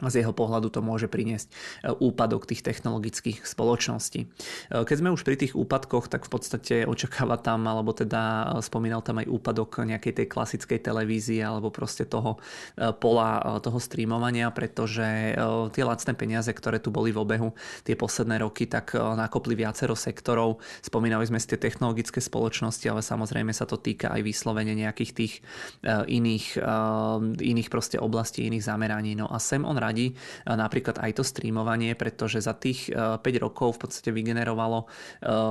z 0.00 0.24
jeho 0.24 0.32
pohľadu 0.32 0.72
to 0.72 0.80
môže 0.80 1.06
priniesť 1.06 1.52
e, 1.52 1.92
úpadok 1.92 2.48
tých 2.48 2.64
technologických 2.64 3.44
spoločností. 3.44 4.20
E, 4.24 4.26
keď 4.72 4.96
sme 4.96 5.12
už 5.12 5.22
pri 5.22 5.36
tých 5.36 5.52
úpadkoch, 5.52 6.08
tak 6.08 6.24
v 6.24 6.30
podstate 6.32 6.74
očakáva 6.88 7.36
tam, 7.36 7.68
alebo 7.68 7.92
teda 7.92 8.56
e, 8.56 8.64
spomínal 8.64 9.04
tam 9.04 9.20
aj 9.20 9.28
úpadok 9.28 9.84
nejakej 9.84 10.24
tej 10.24 10.26
klasickej 10.30 10.80
televízie 10.80 11.44
alebo 11.44 11.68
proste 11.68 12.06
toho 12.06 12.38
pola 12.76 13.60
toho 13.64 13.78
streamovania, 13.80 14.52
pretože 14.52 15.34
tie 15.72 15.84
lacné 15.84 16.12
peniaze, 16.14 16.50
ktoré 16.52 16.78
tu 16.78 16.94
boli 16.94 17.10
v 17.10 17.20
obehu 17.20 17.50
tie 17.82 17.98
posledné 17.98 18.40
roky, 18.44 18.68
tak 18.68 18.94
nakopli 18.94 19.56
viacero 19.56 19.96
sektorov. 19.96 20.62
Spomínali 20.84 21.24
sme 21.26 21.40
si 21.40 21.50
tie 21.50 21.58
technologické 21.58 22.22
spoločnosti, 22.22 22.84
ale 22.86 23.02
samozrejme 23.02 23.50
sa 23.50 23.66
to 23.66 23.80
týka 23.80 24.12
aj 24.12 24.22
vyslovene 24.22 24.76
nejakých 24.76 25.12
tých 25.12 25.34
iných, 25.88 26.46
iných 27.40 27.68
proste 27.72 27.96
oblastí, 27.98 28.46
iných 28.46 28.64
zameraní. 28.64 29.18
No 29.18 29.26
a 29.28 29.36
sem 29.42 29.64
on 29.66 29.81
radi 29.82 30.14
napríklad 30.46 31.02
aj 31.02 31.18
to 31.18 31.24
streamovanie, 31.26 31.98
pretože 31.98 32.38
za 32.38 32.54
tých 32.54 32.86
5 32.94 33.18
rokov 33.42 33.76
v 33.76 33.80
podstate 33.88 34.10
vygenerovalo 34.14 34.86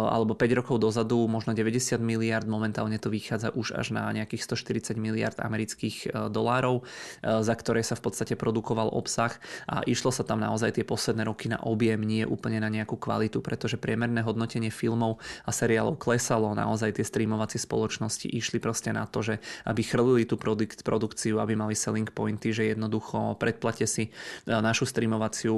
alebo 0.07 0.33
5 0.33 0.59
rokov 0.63 0.79
dozadu 0.79 1.27
možno 1.27 1.51
90 1.51 1.99
miliard, 1.99 2.47
momentálne 2.47 2.95
to 2.95 3.11
vychádza 3.11 3.51
už 3.51 3.75
až 3.75 3.91
na 3.91 4.07
nejakých 4.15 4.47
140 4.47 4.95
miliard 4.95 5.35
amerických 5.35 6.29
dolárov, 6.31 6.87
za 7.21 7.55
ktoré 7.57 7.83
sa 7.83 7.99
v 7.99 8.07
podstate 8.07 8.39
produkoval 8.39 8.87
obsah 8.93 9.35
a 9.67 9.83
išlo 9.83 10.13
sa 10.13 10.23
tam 10.23 10.39
naozaj 10.39 10.79
tie 10.79 10.85
posledné 10.87 11.27
roky 11.27 11.51
na 11.51 11.59
objem, 11.61 11.99
nie 11.99 12.23
úplne 12.23 12.61
na 12.61 12.69
nejakú 12.71 12.95
kvalitu, 12.95 13.41
pretože 13.43 13.81
priemerné 13.81 14.21
hodnotenie 14.21 14.69
filmov 14.69 15.19
a 15.43 15.51
seriálov 15.51 15.97
klesalo, 15.97 16.53
naozaj 16.53 17.01
tie 17.01 17.05
streamovacie 17.05 17.57
spoločnosti 17.57 18.29
išli 18.29 18.61
proste 18.61 18.93
na 18.93 19.09
to, 19.09 19.25
že 19.25 19.35
aby 19.65 19.81
chrlili 19.81 20.23
tú 20.23 20.37
produk- 20.37 20.77
produkciu, 20.85 21.41
aby 21.41 21.57
mali 21.57 21.73
selling 21.73 22.07
pointy, 22.13 22.53
že 22.53 22.71
jednoducho 22.71 23.35
predplate 23.41 23.89
si 23.89 24.07
e, 24.07 24.11
našu 24.45 24.85
streamovaciu 24.85 25.55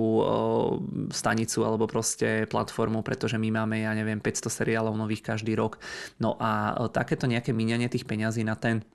stanicu 1.10 1.60
alebo 1.64 1.88
proste 1.88 2.48
platformu, 2.48 3.02
pretože 3.02 3.40
my 3.40 3.64
máme, 3.64 3.84
ja 3.84 3.92
neviem, 3.96 4.20
500 4.20 4.50
seriálov 4.50 4.96
nových 4.96 5.24
každý 5.24 5.56
rok. 5.56 5.80
No 6.20 6.36
a 6.40 6.74
takéto 6.92 7.26
nejaké 7.26 7.52
míňanie 7.52 7.90
tých 7.90 8.08
peňazí 8.08 8.44
na 8.48 8.56
ten 8.60 8.86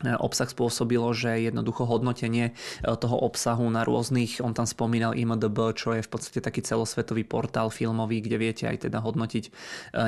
obsah 0.00 0.48
spôsobilo, 0.48 1.12
že 1.12 1.44
jednoducho 1.44 1.84
hodnotenie 1.84 2.52
e, 2.80 2.88
toho 2.96 3.20
obsahu 3.20 3.68
na 3.68 3.84
rôznych, 3.84 4.40
on 4.40 4.56
tam 4.56 4.64
spomínal 4.64 5.12
IMDB, 5.12 5.76
čo 5.76 5.92
je 5.92 6.00
v 6.00 6.10
podstate 6.10 6.40
taký 6.40 6.64
celosvetový 6.64 7.28
portál 7.28 7.68
filmový, 7.68 8.24
kde 8.24 8.36
viete 8.40 8.64
aj 8.64 8.88
teda 8.88 9.04
hodnotiť 9.04 9.44
e, 9.46 9.50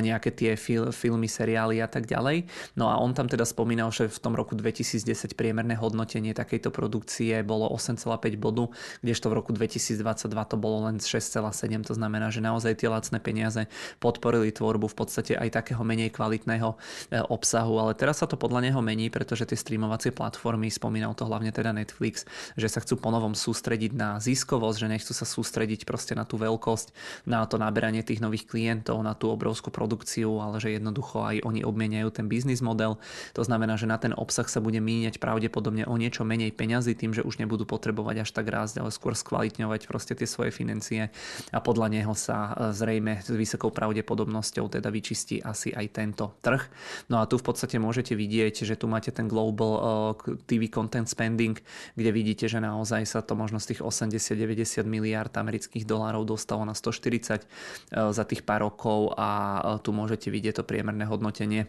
nejaké 0.00 0.32
tie 0.32 0.56
fil, 0.56 0.88
filmy, 0.96 1.28
seriály 1.28 1.84
a 1.84 1.88
tak 1.88 2.08
ďalej. 2.08 2.48
No 2.80 2.88
a 2.88 2.96
on 2.96 3.12
tam 3.12 3.28
teda 3.28 3.44
spomínal, 3.44 3.92
že 3.92 4.08
v 4.08 4.18
tom 4.18 4.32
roku 4.32 4.56
2010 4.56 5.36
priemerné 5.36 5.76
hodnotenie 5.76 6.32
takejto 6.32 6.72
produkcie 6.72 7.44
bolo 7.44 7.68
8,5 7.68 8.16
bodu, 8.40 8.72
kdežto 9.04 9.28
v 9.28 9.34
roku 9.36 9.50
2022 9.52 10.00
to 10.24 10.56
bolo 10.56 10.88
len 10.88 10.96
6,7, 10.96 11.52
to 11.84 11.92
znamená, 11.92 12.32
že 12.32 12.40
naozaj 12.40 12.80
tie 12.80 12.88
lacné 12.88 13.20
peniaze 13.20 13.68
podporili 14.00 14.48
tvorbu 14.48 14.88
v 14.88 14.96
podstate 14.96 15.32
aj 15.36 15.52
takého 15.52 15.84
menej 15.84 16.08
kvalitného 16.14 16.74
obsahu, 17.28 17.74
ale 17.76 17.92
teraz 17.92 18.24
sa 18.24 18.26
to 18.30 18.40
podľa 18.40 18.70
neho 18.70 18.80
mení, 18.80 19.12
pretože 19.12 19.44
tie 19.44 19.58
stream 19.58 19.81
streamovacie 19.82 20.14
platformy, 20.14 20.70
spomínal 20.70 21.10
to 21.18 21.26
hlavne 21.26 21.50
teda 21.50 21.74
Netflix, 21.74 22.22
že 22.54 22.70
sa 22.70 22.78
chcú 22.78 23.02
ponovom 23.02 23.34
sústrediť 23.34 23.90
na 23.98 24.22
ziskovosť, 24.22 24.78
že 24.78 24.86
nechcú 24.86 25.10
sa 25.10 25.26
sústrediť 25.26 25.82
proste 25.82 26.14
na 26.14 26.22
tú 26.22 26.38
veľkosť, 26.38 26.94
na 27.26 27.42
to 27.50 27.58
naberanie 27.58 28.06
tých 28.06 28.22
nových 28.22 28.46
klientov, 28.46 29.02
na 29.02 29.18
tú 29.18 29.34
obrovskú 29.34 29.74
produkciu, 29.74 30.38
ale 30.38 30.62
že 30.62 30.78
jednoducho 30.78 31.26
aj 31.26 31.42
oni 31.42 31.66
obmieniajú 31.66 32.14
ten 32.14 32.30
biznis 32.30 32.62
model. 32.62 33.02
To 33.34 33.42
znamená, 33.42 33.74
že 33.74 33.90
na 33.90 33.98
ten 33.98 34.14
obsah 34.14 34.46
sa 34.46 34.62
bude 34.62 34.78
míňať 34.78 35.18
pravdepodobne 35.18 35.82
o 35.90 35.98
niečo 35.98 36.22
menej 36.22 36.54
peňazí 36.54 36.94
tým, 36.94 37.10
že 37.10 37.26
už 37.26 37.42
nebudú 37.42 37.66
potrebovať 37.66 38.22
až 38.22 38.30
tak 38.30 38.46
rásť, 38.54 38.86
ale 38.86 38.94
skôr 38.94 39.18
skvalitňovať 39.18 39.90
proste 39.90 40.14
tie 40.14 40.30
svoje 40.30 40.54
financie 40.54 41.10
a 41.50 41.58
podľa 41.58 41.90
neho 41.90 42.14
sa 42.14 42.54
e, 42.54 42.70
zrejme 42.70 43.18
s 43.18 43.34
vysokou 43.34 43.74
pravdepodobnosťou 43.74 44.78
teda 44.78 44.94
vyčistí 44.94 45.42
asi 45.42 45.74
aj 45.74 45.86
tento 45.90 46.38
trh. 46.38 46.62
No 47.10 47.18
a 47.18 47.26
tu 47.26 47.34
v 47.34 47.50
podstate 47.50 47.82
môžete 47.82 48.14
vidieť, 48.14 48.62
že 48.62 48.78
tu 48.78 48.86
máte 48.86 49.10
ten 49.10 49.26
global 49.32 49.61
TV 50.46 50.72
content 50.72 51.08
spending, 51.08 51.58
kde 51.98 52.10
vidíte, 52.12 52.48
že 52.48 52.62
naozaj 52.62 53.04
sa 53.04 53.20
to 53.20 53.34
možno 53.34 53.58
z 53.58 53.74
tých 53.74 53.80
80-90 53.82 54.86
miliard 54.86 55.32
amerických 55.32 55.84
dolárov 55.84 56.24
dostalo 56.24 56.64
na 56.64 56.72
140 56.72 57.44
za 57.90 58.24
tých 58.24 58.42
pár 58.46 58.64
rokov 58.66 59.12
a 59.18 59.60
tu 59.82 59.90
môžete 59.90 60.30
vidieť 60.30 60.62
to 60.62 60.64
priemerné 60.64 61.04
hodnotenie 61.04 61.66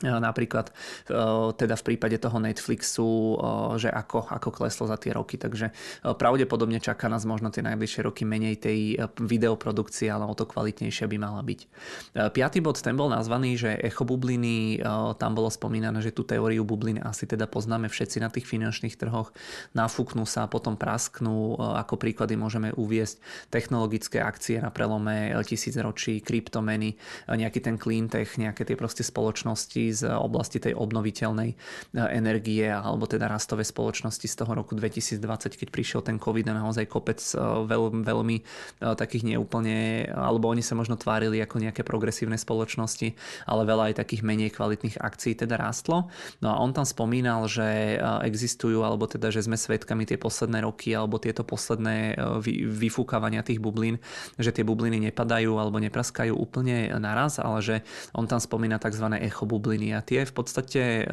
napríklad 0.00 0.72
teda 1.56 1.74
v 1.76 1.86
prípade 1.86 2.16
toho 2.16 2.40
Netflixu, 2.40 3.36
že 3.76 3.92
ako, 3.92 4.26
ako 4.32 4.48
kleslo 4.50 4.88
za 4.88 4.96
tie 4.96 5.12
roky. 5.12 5.36
Takže 5.36 5.70
pravdepodobne 6.16 6.80
čaká 6.80 7.08
nás 7.12 7.28
možno 7.28 7.52
tie 7.52 7.60
najbližšie 7.60 8.00
roky 8.08 8.24
menej 8.24 8.56
tej 8.56 8.96
videoprodukcie, 9.20 10.08
ale 10.08 10.24
o 10.24 10.34
to 10.34 10.48
kvalitnejšia 10.48 11.04
by 11.04 11.16
mala 11.20 11.44
byť. 11.44 11.60
Piatý 12.32 12.64
bod, 12.64 12.80
ten 12.80 12.96
bol 12.96 13.12
nazvaný, 13.12 13.60
že 13.60 13.76
echo 13.76 14.08
bubliny, 14.08 14.80
tam 15.20 15.32
bolo 15.36 15.52
spomínané, 15.52 16.00
že 16.00 16.16
tú 16.16 16.24
teóriu 16.24 16.64
bubliny 16.64 17.04
asi 17.04 17.28
teda 17.28 17.44
poznáme 17.44 17.92
všetci 17.92 18.24
na 18.24 18.32
tých 18.32 18.48
finančných 18.48 18.96
trhoch, 18.96 19.32
nafúknú 19.76 20.24
sa 20.24 20.48
potom 20.48 20.80
prasknú. 20.80 21.60
Ako 21.60 22.00
príklady 22.00 22.40
môžeme 22.40 22.72
uviesť 22.72 23.20
technologické 23.52 24.24
akcie 24.24 24.62
na 24.62 24.72
prelome 24.72 25.34
tisícročí, 25.44 26.24
kryptomeny, 26.24 26.96
nejaký 27.28 27.60
ten 27.60 27.76
clean 27.76 28.08
tech, 28.08 28.38
nejaké 28.40 28.64
tie 28.64 28.78
proste 28.78 29.04
spoločnosti 29.04 29.89
z 29.92 30.10
oblasti 30.10 30.58
tej 30.62 30.74
obnoviteľnej 30.76 31.50
e, 31.52 31.56
energie 32.14 32.66
alebo 32.66 33.06
teda 33.06 33.26
rastové 33.30 33.62
spoločnosti 33.62 34.26
z 34.26 34.34
toho 34.34 34.52
roku 34.52 34.74
2020, 34.74 35.20
keď 35.56 35.68
prišiel 35.70 36.00
ten 36.04 36.16
COVID 36.18 36.46
a 36.50 36.54
naozaj 36.60 36.86
kopec 36.86 37.20
e, 37.20 37.36
veľ, 37.66 38.04
veľmi 38.04 38.36
e, 38.38 38.42
takých 38.94 39.34
neúplne, 39.34 40.08
alebo 40.10 40.50
oni 40.50 40.62
sa 40.62 40.76
možno 40.76 40.98
tvárili 41.00 41.40
ako 41.40 41.62
nejaké 41.62 41.82
progresívne 41.86 42.36
spoločnosti, 42.36 43.14
ale 43.46 43.62
veľa 43.64 43.92
aj 43.92 44.04
takých 44.04 44.22
menej 44.22 44.50
kvalitných 44.54 45.00
akcií 45.00 45.38
teda 45.38 45.56
rástlo. 45.56 46.12
No 46.44 46.48
a 46.52 46.56
on 46.60 46.74
tam 46.76 46.84
spomínal, 46.84 47.46
že 47.50 47.98
existujú, 48.00 48.82
alebo 48.84 49.06
teda, 49.06 49.32
že 49.32 49.44
sme 49.44 49.56
svedkami 49.56 50.04
tie 50.04 50.20
posledné 50.20 50.64
roky 50.64 50.92
alebo 50.92 51.16
tieto 51.20 51.42
posledné 51.46 52.18
vyfúkavania 52.68 53.44
tých 53.44 53.62
bublín, 53.62 53.98
že 54.36 54.52
tie 54.52 54.64
bubliny 54.66 55.10
nepadajú 55.10 55.56
alebo 55.56 55.80
nepraskajú 55.80 56.32
úplne 56.36 56.92
naraz, 57.00 57.40
ale 57.40 57.58
že 57.64 57.76
on 58.12 58.28
tam 58.28 58.40
spomína 58.40 58.76
tzv. 58.76 59.06
echo 59.20 59.48
bubliny 59.48 59.79
bubliny 59.80 59.96
a 59.96 60.04
tie 60.04 60.28
v 60.28 60.34
podstate 60.36 60.80
eh, 60.80 61.06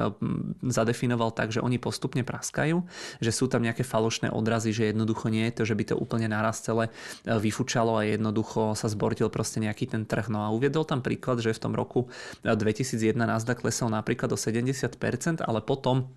zadefinoval 0.67 1.31
tak, 1.31 1.55
že 1.55 1.63
oni 1.63 1.79
postupne 1.79 2.27
praskajú, 2.27 2.83
že 3.23 3.31
sú 3.31 3.47
tam 3.47 3.63
nejaké 3.63 3.87
falošné 3.87 4.29
odrazy, 4.35 4.75
že 4.75 4.91
jednoducho 4.91 5.31
nie 5.31 5.47
je 5.47 5.53
to, 5.55 5.63
že 5.63 5.77
by 5.79 5.83
to 5.87 5.95
úplne 5.95 6.27
naraz 6.27 6.59
celé 6.59 6.91
eh, 6.91 7.39
vyfučalo 7.39 7.95
a 7.95 8.03
jednoducho 8.03 8.75
sa 8.75 8.91
zbortil 8.91 9.31
proste 9.31 9.63
nejaký 9.63 9.87
ten 9.87 10.03
trh. 10.03 10.27
No 10.27 10.43
a 10.43 10.51
uviedol 10.51 10.83
tam 10.83 10.99
príklad, 10.99 11.39
že 11.39 11.55
v 11.55 11.63
tom 11.63 11.73
roku 11.73 12.11
2001 12.43 13.15
eh, 13.15 13.25
Nasdaq 13.27 13.63
klesol 13.63 13.87
napríklad 13.95 14.35
o 14.35 14.37
70%, 14.37 15.39
ale 15.39 15.59
potom 15.63 16.11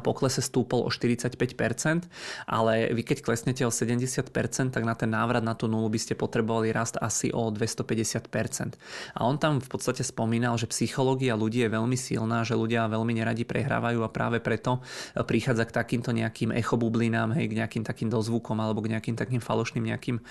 poklese 0.00 0.40
stúpol 0.40 0.86
o 0.86 0.90
45%, 0.90 2.08
ale 2.48 2.90
vy 2.92 3.02
keď 3.04 3.20
klesnete 3.20 3.62
o 3.68 3.72
70%, 3.72 4.72
tak 4.72 4.82
na 4.82 4.94
ten 4.96 5.12
návrat 5.12 5.44
na 5.44 5.52
tú 5.52 5.68
nulu 5.68 5.92
by 5.92 6.00
ste 6.00 6.14
potrebovali 6.16 6.72
rast 6.72 6.96
asi 6.96 7.28
o 7.30 7.52
250%. 7.52 8.76
A 9.14 9.20
on 9.22 9.36
tam 9.36 9.60
v 9.60 9.68
podstate 9.68 10.00
spomínal, 10.00 10.56
že 10.56 10.70
psychológia 10.70 11.36
ľudí 11.36 11.64
je 11.64 11.70
veľmi 11.70 11.96
silná, 11.98 12.42
že 12.42 12.56
ľudia 12.56 12.88
veľmi 12.88 13.12
neradi 13.12 13.44
prehrávajú 13.44 14.00
a 14.00 14.08
práve 14.08 14.40
preto 14.40 14.80
prichádza 15.12 15.68
k 15.68 15.76
takýmto 15.76 16.10
nejakým 16.16 16.54
echobublinám, 16.56 17.36
hej, 17.36 17.52
k 17.52 17.56
nejakým 17.60 17.84
takým 17.84 18.08
dozvukom 18.08 18.56
alebo 18.58 18.80
k 18.80 18.96
nejakým 18.96 19.16
takým 19.18 19.42
falošným 19.44 19.84
nejakým 19.84 20.16
e, 20.18 20.22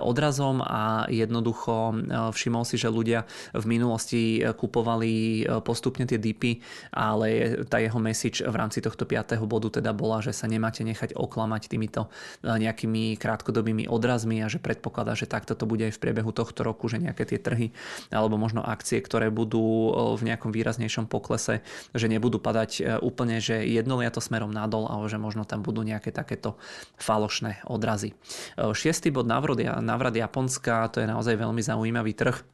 odrazom 0.00 0.64
a 0.64 1.04
jednoducho 1.12 1.92
e, 1.92 1.94
všimol 2.32 2.64
si, 2.64 2.80
že 2.80 2.88
ľudia 2.88 3.28
v 3.52 3.64
minulosti 3.68 4.40
e, 4.40 4.54
kupovali 4.54 5.44
postupne 5.66 6.08
tie 6.08 6.16
dipy, 6.16 6.62
ale 6.94 7.60
tá 7.68 7.82
jeho 7.82 7.98
message 7.98 8.40
v 8.40 8.54
rámci 8.54 8.80
toho 8.80 8.93
tohto 8.94 9.10
piatého 9.10 9.42
bodu 9.42 9.74
teda 9.74 9.90
bola, 9.90 10.22
že 10.22 10.30
sa 10.30 10.46
nemáte 10.46 10.86
nechať 10.86 11.18
oklamať 11.18 11.66
týmito 11.66 12.06
e, 12.06 12.46
nejakými 12.46 13.18
krátkodobými 13.18 13.90
odrazmi 13.90 14.38
a 14.38 14.46
že 14.46 14.62
predpokladá, 14.62 15.18
že 15.18 15.26
takto 15.26 15.58
to 15.58 15.66
bude 15.66 15.82
aj 15.82 15.98
v 15.98 16.02
priebehu 16.06 16.30
tohto 16.30 16.62
roku, 16.62 16.86
že 16.86 17.02
nejaké 17.02 17.26
tie 17.26 17.42
trhy 17.42 17.74
alebo 18.14 18.38
možno 18.38 18.62
akcie, 18.62 19.02
ktoré 19.02 19.34
budú 19.34 19.66
e, 19.66 19.90
v 20.14 20.30
nejakom 20.30 20.54
výraznejšom 20.54 21.10
poklese, 21.10 21.66
že 21.90 22.06
nebudú 22.06 22.38
padať 22.38 22.70
e, 22.78 22.82
úplne, 23.02 23.42
že 23.42 23.66
jednolia 23.66 24.14
to 24.14 24.22
smerom 24.22 24.54
nadol, 24.54 24.86
ale 24.86 25.10
že 25.10 25.18
možno 25.18 25.42
tam 25.42 25.66
budú 25.66 25.82
nejaké 25.82 26.14
takéto 26.14 26.54
falošné 27.02 27.66
odrazy. 27.66 28.14
Šiestý 28.54 29.10
bod 29.10 29.26
návrat 29.26 30.14
Japonska, 30.14 30.86
to 30.94 31.02
je 31.02 31.10
naozaj 31.10 31.34
veľmi 31.34 31.58
zaujímavý 31.58 32.14
trh 32.14 32.53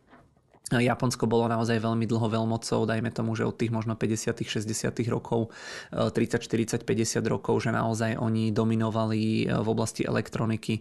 Japonsko 0.70 1.26
bolo 1.26 1.50
naozaj 1.50 1.82
veľmi 1.82 2.06
dlho 2.06 2.30
veľmocou, 2.30 2.86
dajme 2.86 3.10
tomu, 3.10 3.34
že 3.34 3.42
od 3.42 3.58
tých 3.58 3.74
možno 3.74 3.98
50 3.98 4.38
60 4.46 4.94
rokov, 5.10 5.50
30, 5.90 6.38
40, 6.38 6.86
50 6.86 7.26
rokov, 7.26 7.66
že 7.66 7.74
naozaj 7.74 8.14
oni 8.14 8.54
dominovali 8.54 9.50
e, 9.50 9.58
v 9.58 9.68
oblasti 9.68 10.06
elektroniky. 10.06 10.78
E, 10.78 10.80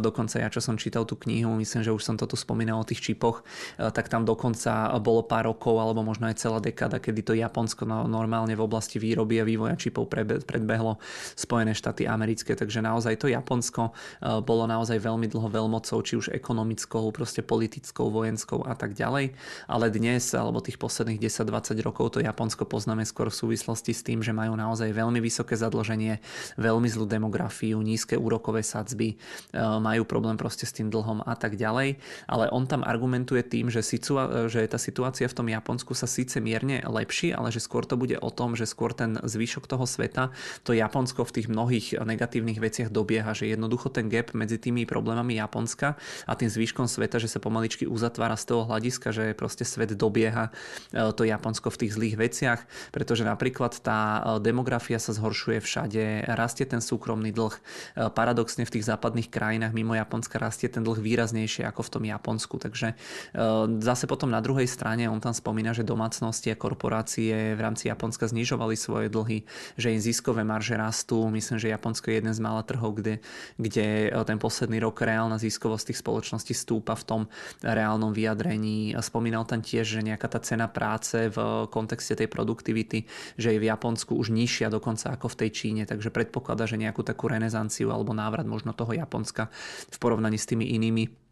dokonca 0.00 0.40
ja, 0.40 0.48
čo 0.48 0.64
som 0.64 0.80
čítal 0.80 1.04
tú 1.04 1.20
knihu, 1.20 1.52
myslím, 1.60 1.84
že 1.84 1.92
už 1.92 2.00
som 2.00 2.16
to 2.16 2.24
tu 2.24 2.36
spomínal 2.40 2.80
o 2.80 2.88
tých 2.88 3.04
čipoch, 3.04 3.44
e, 3.76 3.92
tak 3.92 4.08
tam 4.08 4.24
dokonca 4.24 4.96
bolo 5.04 5.20
pár 5.20 5.52
rokov, 5.52 5.76
alebo 5.76 6.00
možno 6.00 6.32
aj 6.32 6.40
celá 6.40 6.58
dekáda, 6.62 6.96
kedy 6.96 7.20
to 7.20 7.32
Japonsko 7.36 7.84
normálne 7.86 8.56
v 8.56 8.64
oblasti 8.64 8.96
výroby 8.96 9.42
a 9.42 9.44
vývoja 9.44 9.76
čipov 9.76 10.08
predbehlo 10.08 10.96
Spojené 11.36 11.76
štáty 11.76 12.08
americké, 12.08 12.56
takže 12.56 12.80
naozaj 12.80 13.20
to 13.20 13.26
Japonsko 13.28 13.92
bolo 14.42 14.64
naozaj 14.64 14.98
veľmi 14.98 15.28
dlho 15.28 15.48
veľmocou, 15.50 15.98
či 16.02 16.18
už 16.18 16.32
ekonomickou, 16.32 17.10
proste 17.12 17.44
politickou, 17.44 18.08
vojenskou 18.08 18.64
a 18.64 18.74
tak 18.74 18.96
ďalej. 18.96 19.25
Ďalej, 19.26 19.66
ale 19.66 19.86
dnes 19.90 20.24
alebo 20.34 20.62
tých 20.62 20.78
posledných 20.78 21.18
10-20 21.18 21.82
rokov 21.82 22.16
to 22.16 22.18
Japonsko 22.22 22.66
poznáme 22.66 23.02
skôr 23.02 23.30
v 23.30 23.36
súvislosti 23.36 23.92
s 23.92 24.04
tým, 24.06 24.22
že 24.22 24.30
majú 24.30 24.54
naozaj 24.54 24.92
veľmi 24.94 25.18
vysoké 25.18 25.58
zadlženie, 25.58 26.22
veľmi 26.60 26.86
zlú 26.86 27.06
demografiu, 27.08 27.82
nízke 27.82 28.14
úrokové 28.14 28.62
sadzby, 28.62 29.14
e, 29.14 29.58
majú 29.58 30.06
problém 30.06 30.38
proste 30.38 30.66
s 30.68 30.74
tým 30.74 30.92
dlhom 30.92 31.24
a 31.26 31.34
tak 31.34 31.58
ďalej, 31.58 31.98
ale 32.30 32.44
on 32.52 32.68
tam 32.68 32.86
argumentuje 32.86 33.42
tým, 33.42 33.72
že, 33.72 33.82
situa- 33.82 34.46
že 34.46 34.66
tá 34.70 34.78
situácia 34.78 35.26
v 35.26 35.36
tom 35.36 35.48
Japonsku 35.50 35.92
sa 35.96 36.06
síce 36.06 36.38
mierne 36.38 36.82
lepší, 36.86 37.34
ale 37.34 37.50
že 37.50 37.62
skôr 37.62 37.82
to 37.82 37.98
bude 37.98 38.14
o 38.20 38.30
tom, 38.30 38.54
že 38.54 38.68
skôr 38.68 38.94
ten 38.94 39.18
zvyšok 39.18 39.66
toho 39.66 39.84
sveta, 39.88 40.30
to 40.62 40.76
Japonsko 40.76 41.26
v 41.26 41.34
tých 41.40 41.48
mnohých 41.50 41.98
negatívnych 42.02 42.58
veciach 42.60 42.90
dobieha, 42.92 43.34
že 43.34 43.50
jednoducho 43.50 43.90
ten 43.90 44.06
gap 44.06 44.34
medzi 44.36 44.60
tými 44.60 44.86
problémami 44.86 45.38
Japonska 45.38 45.98
a 46.26 46.32
tým 46.34 46.50
zvyškom 46.50 46.86
sveta, 46.86 47.18
že 47.18 47.30
sa 47.30 47.42
pomaličky 47.42 47.88
uzatvára 47.88 48.36
z 48.36 48.44
toho 48.52 48.62
hľadiska, 48.68 49.15
že 49.16 49.32
proste 49.32 49.64
svet 49.64 49.96
dobieha 49.96 50.52
e, 50.92 51.12
to 51.16 51.24
Japonsko 51.24 51.72
v 51.72 51.80
tých 51.86 51.92
zlých 51.96 52.16
veciach, 52.20 52.60
pretože 52.92 53.24
napríklad 53.24 53.80
tá 53.80 54.20
e, 54.20 54.20
demografia 54.44 55.00
sa 55.00 55.16
zhoršuje 55.16 55.64
všade, 55.64 56.28
rastie 56.36 56.68
ten 56.68 56.84
súkromný 56.84 57.32
dlh. 57.32 57.54
E, 57.56 57.60
paradoxne 58.12 58.68
v 58.68 58.74
tých 58.76 58.84
západných 58.84 59.32
krajinách 59.32 59.72
mimo 59.72 59.96
Japonska 59.96 60.36
rastie 60.36 60.68
ten 60.68 60.84
dlh 60.84 61.00
výraznejšie 61.00 61.64
ako 61.64 61.80
v 61.86 61.92
tom 61.92 62.04
Japonsku. 62.04 62.54
Takže 62.60 62.98
zase 63.78 64.04
potom 64.10 64.28
na 64.32 64.42
druhej 64.42 64.66
strane 64.66 65.06
on 65.06 65.22
tam 65.22 65.32
spomína, 65.32 65.70
že 65.72 65.86
domácnosti 65.86 66.50
a 66.50 66.58
korporácie 66.58 67.54
v 67.54 67.60
rámci 67.60 67.86
Japonska 67.88 68.26
znižovali 68.26 68.74
svoje 68.74 69.06
dlhy, 69.08 69.46
že 69.78 69.92
im 69.94 70.00
ziskové 70.02 70.42
marže 70.42 70.74
rastú. 70.74 71.28
Myslím, 71.30 71.62
že 71.62 71.72
Japonsko 71.72 72.10
je 72.10 72.16
jeden 72.18 72.34
z 72.34 72.40
mála 72.42 72.66
trhov, 72.66 72.98
kde, 72.98 73.22
kde 73.60 74.10
ten 74.26 74.38
posledný 74.40 74.82
rok 74.82 74.98
reálna 75.00 75.38
ziskovosť 75.38 75.92
tých 75.92 76.02
spoločností 76.02 76.52
stúpa 76.56 76.98
v 76.98 77.04
tom 77.06 77.22
reálnom 77.62 78.10
vyjadrení. 78.10 78.98
Spomínal 79.06 79.46
tam 79.46 79.62
tiež, 79.62 79.86
že 79.86 80.00
nejaká 80.02 80.26
tá 80.26 80.42
cena 80.42 80.66
práce 80.66 81.30
v 81.30 81.70
kontexte 81.70 82.18
tej 82.18 82.26
produktivity, 82.26 83.06
že 83.38 83.54
je 83.54 83.62
v 83.62 83.68
Japonsku 83.70 84.18
už 84.18 84.34
nižšia 84.34 84.66
dokonca 84.66 85.14
ako 85.14 85.30
v 85.30 85.38
tej 85.46 85.50
Číne, 85.54 85.82
takže 85.86 86.10
predpokladá, 86.10 86.66
že 86.66 86.74
nejakú 86.74 87.06
takú 87.06 87.30
renesanciu 87.30 87.94
alebo 87.94 88.10
návrat 88.10 88.44
možno 88.44 88.74
toho 88.74 88.90
Japonska 88.90 89.46
v 89.86 89.96
porovnaní 90.02 90.34
s 90.34 90.50
tými 90.50 90.74
inými 90.74 91.25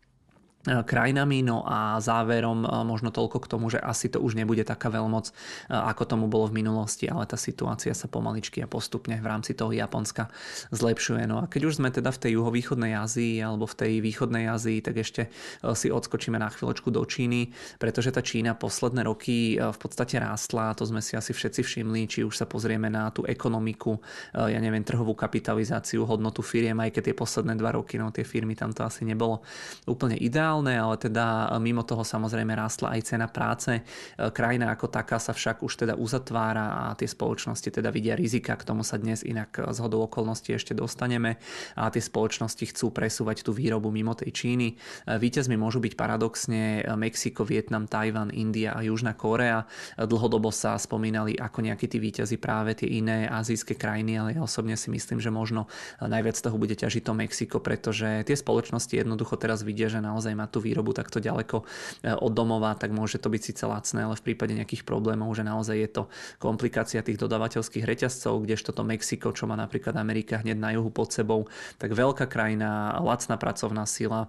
krajinami. 0.64 1.44
No 1.44 1.60
a 1.68 2.00
záverom 2.00 2.64
e, 2.64 2.68
možno 2.88 3.12
toľko 3.12 3.38
k 3.44 3.50
tomu, 3.50 3.68
že 3.68 3.78
asi 3.78 4.08
to 4.08 4.20
už 4.20 4.32
nebude 4.34 4.64
taká 4.64 4.88
veľmoc, 4.88 5.28
e, 5.28 5.32
ako 5.70 6.02
tomu 6.08 6.26
bolo 6.26 6.48
v 6.48 6.64
minulosti, 6.64 7.04
ale 7.04 7.28
tá 7.28 7.36
situácia 7.36 7.92
sa 7.92 8.08
pomaličky 8.08 8.64
a 8.64 8.70
postupne 8.70 9.20
v 9.20 9.26
rámci 9.28 9.52
toho 9.52 9.70
Japonska 9.76 10.32
zlepšuje. 10.72 11.28
No 11.28 11.44
a 11.44 11.50
keď 11.50 11.68
už 11.68 11.76
sme 11.82 11.92
teda 11.92 12.08
v 12.08 12.20
tej 12.24 12.30
juhovýchodnej 12.40 12.96
Ázii 12.96 13.44
alebo 13.44 13.68
v 13.68 13.76
tej 13.76 13.92
východnej 14.00 14.48
Ázii, 14.48 14.80
tak 14.80 14.96
ešte 15.00 15.28
si 15.76 15.88
odskočíme 15.92 16.40
na 16.40 16.48
chvíľočku 16.48 16.88
do 16.88 17.04
Číny, 17.04 17.52
pretože 17.76 18.14
tá 18.14 18.24
Čína 18.24 18.56
posledné 18.56 19.04
roky 19.04 19.58
v 19.58 19.78
podstate 19.78 20.16
rástla, 20.16 20.72
to 20.78 20.88
sme 20.88 21.04
si 21.04 21.18
asi 21.18 21.36
všetci 21.36 21.60
všimli, 21.60 22.00
či 22.08 22.20
už 22.24 22.34
sa 22.34 22.46
pozrieme 22.48 22.88
na 22.88 23.10
tú 23.10 23.26
ekonomiku, 23.26 23.98
ja 24.32 24.58
neviem, 24.62 24.86
trhovú 24.86 25.12
kapitalizáciu, 25.12 26.06
hodnotu 26.06 26.40
firiem, 26.40 26.78
aj 26.80 26.94
keď 26.94 27.02
tie 27.12 27.16
posledné 27.16 27.54
dva 27.58 27.76
roky, 27.76 27.98
no 27.98 28.14
tie 28.14 28.24
firmy 28.24 28.56
tam 28.56 28.72
to 28.72 28.86
asi 28.86 29.04
nebolo 29.04 29.42
úplne 29.84 30.16
ideálne 30.16 30.53
reálne, 30.54 30.78
ale 30.78 30.94
teda 30.94 31.50
e, 31.50 31.58
mimo 31.58 31.82
toho 31.82 32.06
samozrejme 32.06 32.54
rástla 32.54 32.94
aj 32.94 33.00
cena 33.10 33.26
práce. 33.26 33.74
E, 33.74 33.82
krajina 34.30 34.70
ako 34.70 34.86
taká 34.86 35.18
sa 35.18 35.34
však 35.34 35.66
už 35.66 35.82
teda 35.82 35.94
uzatvára 35.98 36.90
a 36.90 36.94
tie 36.94 37.10
spoločnosti 37.10 37.66
teda 37.66 37.90
vidia 37.90 38.14
rizika, 38.14 38.54
k 38.54 38.62
tomu 38.62 38.86
sa 38.86 38.94
dnes 38.94 39.26
inak 39.26 39.50
z 39.58 39.78
hodou 39.82 40.06
okolností 40.06 40.54
ešte 40.54 40.78
dostaneme 40.78 41.42
a 41.74 41.90
tie 41.90 41.98
spoločnosti 41.98 42.70
chcú 42.70 42.94
presúvať 42.94 43.42
tú 43.42 43.50
výrobu 43.50 43.90
mimo 43.90 44.14
tej 44.14 44.30
Číny. 44.30 44.68
E, 44.70 45.18
víťazmi 45.18 45.58
môžu 45.58 45.82
byť 45.82 45.98
paradoxne 45.98 46.86
Mexiko, 46.94 47.42
Vietnam, 47.42 47.90
Tajvan, 47.90 48.30
India 48.30 48.78
a 48.78 48.86
Južná 48.86 49.18
Korea. 49.18 49.66
Dlhodobo 49.98 50.54
sa 50.54 50.78
spomínali 50.78 51.34
ako 51.34 51.66
nejakí 51.66 51.90
tí 51.90 51.98
víťazi 51.98 52.38
práve 52.38 52.78
tie 52.78 52.86
iné 52.86 53.26
azijské 53.26 53.74
krajiny, 53.74 54.12
ale 54.20 54.28
ja 54.38 54.40
osobne 54.46 54.78
si 54.78 54.92
myslím, 54.92 55.18
že 55.18 55.34
možno 55.34 55.66
najviac 55.98 56.38
toho 56.38 56.54
bude 56.60 56.76
ťažiť 56.76 57.02
to 57.02 57.12
Mexiko, 57.16 57.58
pretože 57.58 58.22
tie 58.26 58.36
spoločnosti 58.36 58.92
jednoducho 58.92 59.34
teraz 59.40 59.64
vidia, 59.64 59.88
že 59.88 60.04
naozaj 60.04 60.36
má 60.36 60.43
má 60.44 60.46
tú 60.52 60.60
výrobu 60.60 60.92
takto 60.92 61.24
ďaleko 61.24 61.64
e, 62.04 62.12
od 62.12 62.32
domova, 62.36 62.76
tak 62.76 62.92
môže 62.92 63.16
to 63.16 63.32
byť 63.32 63.40
síce 63.40 63.64
lacné, 63.64 64.04
ale 64.04 64.20
v 64.20 64.24
prípade 64.28 64.52
nejakých 64.52 64.84
problémov, 64.84 65.32
že 65.32 65.48
naozaj 65.48 65.76
je 65.80 65.88
to 65.88 66.02
komplikácia 66.36 67.00
tých 67.00 67.16
dodávateľských 67.16 67.88
reťazcov, 67.88 68.44
kdežto 68.44 68.76
to 68.76 68.84
Mexiko, 68.84 69.32
čo 69.32 69.48
má 69.48 69.56
napríklad 69.56 69.96
Amerika 69.96 70.44
hneď 70.44 70.60
na 70.60 70.76
juhu 70.76 70.92
pod 70.92 71.16
sebou, 71.16 71.48
tak 71.80 71.96
veľká 71.96 72.28
krajina, 72.28 73.00
lacná 73.00 73.40
pracovná 73.40 73.88
sila, 73.88 74.28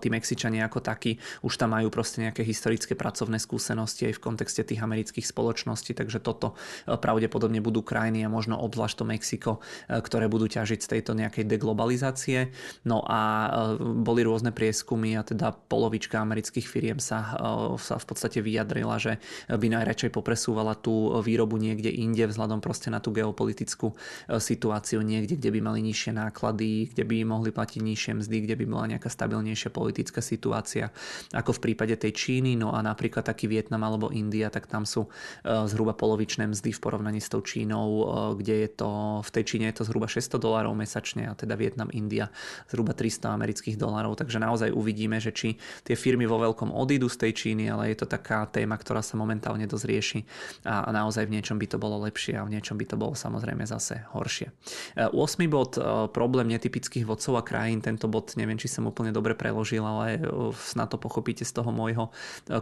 tí 0.00 0.08
Mexičania 0.12 0.68
ako 0.68 0.84
takí 0.84 1.16
už 1.40 1.56
tam 1.56 1.72
majú 1.72 1.88
proste 1.88 2.20
nejaké 2.20 2.44
historické 2.44 2.92
pracovné 2.92 3.40
skúsenosti 3.40 4.12
aj 4.12 4.20
v 4.20 4.24
kontexte 4.24 4.60
tých 4.60 4.84
amerických 4.84 5.24
spoločností, 5.24 5.96
takže 5.96 6.20
toto 6.20 6.52
pravdepodobne 6.84 7.64
budú 7.64 7.80
krajiny 7.80 8.28
a 8.28 8.32
možno 8.32 8.60
obzvlášť 8.60 8.96
to 9.00 9.04
Mexiko, 9.08 9.52
ktoré 9.88 10.28
budú 10.28 10.52
ťažiť 10.52 10.84
z 10.84 10.90
tejto 10.98 11.16
nejakej 11.16 11.48
deglobalizácie. 11.48 12.52
No 12.84 13.00
a 13.08 13.48
boli 13.80 14.20
rôzne 14.20 14.52
prieskumy 14.52 15.16
a 15.16 15.24
teda 15.24 15.56
polovička 15.56 16.20
amerických 16.20 16.66
firiem 16.68 17.00
sa, 17.00 17.32
sa 17.80 17.96
v 17.96 18.04
podstate 18.04 18.44
vyjadrila, 18.44 19.00
že 19.00 19.16
by 19.48 19.66
najradšej 19.80 20.12
popresúvala 20.12 20.76
tú 20.76 21.24
výrobu 21.24 21.56
niekde 21.56 21.88
inde 21.88 22.28
vzhľadom 22.28 22.60
proste 22.60 22.92
na 22.92 23.00
tú 23.00 23.16
geopolitickú 23.16 23.96
situáciu 24.28 25.00
niekde, 25.00 25.40
kde 25.40 25.50
by 25.56 25.60
mali 25.64 25.80
nižšie 25.88 26.12
náklady, 26.12 26.92
kde 26.92 27.04
by 27.08 27.16
mohli 27.24 27.48
platiť 27.48 27.80
nižšie 27.80 28.12
mzdy, 28.20 28.36
kde 28.44 28.54
by 28.60 28.64
bola 28.68 28.86
nejaká 28.92 29.08
stabilnejšia 29.08 29.43
stabilnejšia 29.44 29.70
politická 29.70 30.20
situácia 30.24 30.88
ako 31.36 31.60
v 31.60 31.62
prípade 31.70 31.94
tej 32.00 32.16
Číny, 32.16 32.56
no 32.56 32.72
a 32.72 32.80
napríklad 32.80 33.28
taký 33.28 33.44
Vietnam 33.44 33.84
alebo 33.84 34.08
India, 34.08 34.48
tak 34.48 34.64
tam 34.64 34.88
sú 34.88 35.04
e, 35.04 35.68
zhruba 35.68 35.92
polovičné 35.92 36.48
mzdy 36.48 36.72
v 36.72 36.80
porovnaní 36.80 37.20
s 37.20 37.28
tou 37.28 37.44
Čínou, 37.44 37.88
e, 37.88 38.04
kde 38.40 38.54
je 38.64 38.68
to, 38.72 39.20
v 39.20 39.30
tej 39.30 39.44
Číne 39.44 39.64
je 39.68 39.84
to 39.84 39.84
zhruba 39.84 40.08
600 40.08 40.40
dolárov 40.40 40.72
mesačne 40.72 41.28
a 41.28 41.36
teda 41.36 41.60
Vietnam, 41.60 41.92
India 41.92 42.32
zhruba 42.72 42.96
300 42.96 43.36
amerických 43.36 43.76
dolárov, 43.76 44.16
takže 44.16 44.40
naozaj 44.40 44.72
uvidíme, 44.72 45.20
že 45.20 45.36
či 45.36 45.60
tie 45.84 45.92
firmy 45.92 46.24
vo 46.24 46.40
veľkom 46.40 46.72
odídu 46.72 47.12
z 47.12 47.28
tej 47.28 47.32
Číny, 47.36 47.68
ale 47.68 47.92
je 47.92 48.00
to 48.00 48.06
taká 48.08 48.48
téma, 48.48 48.80
ktorá 48.80 49.04
sa 49.04 49.20
momentálne 49.20 49.68
dosť 49.68 49.84
rieši 49.84 50.20
a 50.64 50.88
naozaj 50.88 51.28
v 51.28 51.34
niečom 51.36 51.60
by 51.60 51.66
to 51.68 51.76
bolo 51.76 52.00
lepšie 52.08 52.40
a 52.40 52.46
v 52.46 52.56
niečom 52.56 52.80
by 52.80 52.86
to 52.88 52.96
bolo 52.96 53.12
samozrejme 53.12 53.68
zase 53.68 54.06
horšie. 54.16 54.48
8. 54.96 55.12
E, 55.12 55.46
bod, 55.50 55.76
problém 56.14 56.48
netypických 56.48 57.04
vodcov 57.04 57.36
a 57.36 57.42
krajín, 57.42 57.84
tento 57.84 58.06
bod 58.14 58.38
neviem, 58.38 58.54
či 58.54 58.70
som 58.70 58.86
úplne 58.86 59.10
dobre 59.10 59.33
preložil, 59.34 59.84
ale 59.84 60.22
snad 60.56 60.90
to 60.90 60.98
pochopíte 60.98 61.42
z 61.44 61.52
toho 61.52 61.70
môjho 61.74 62.10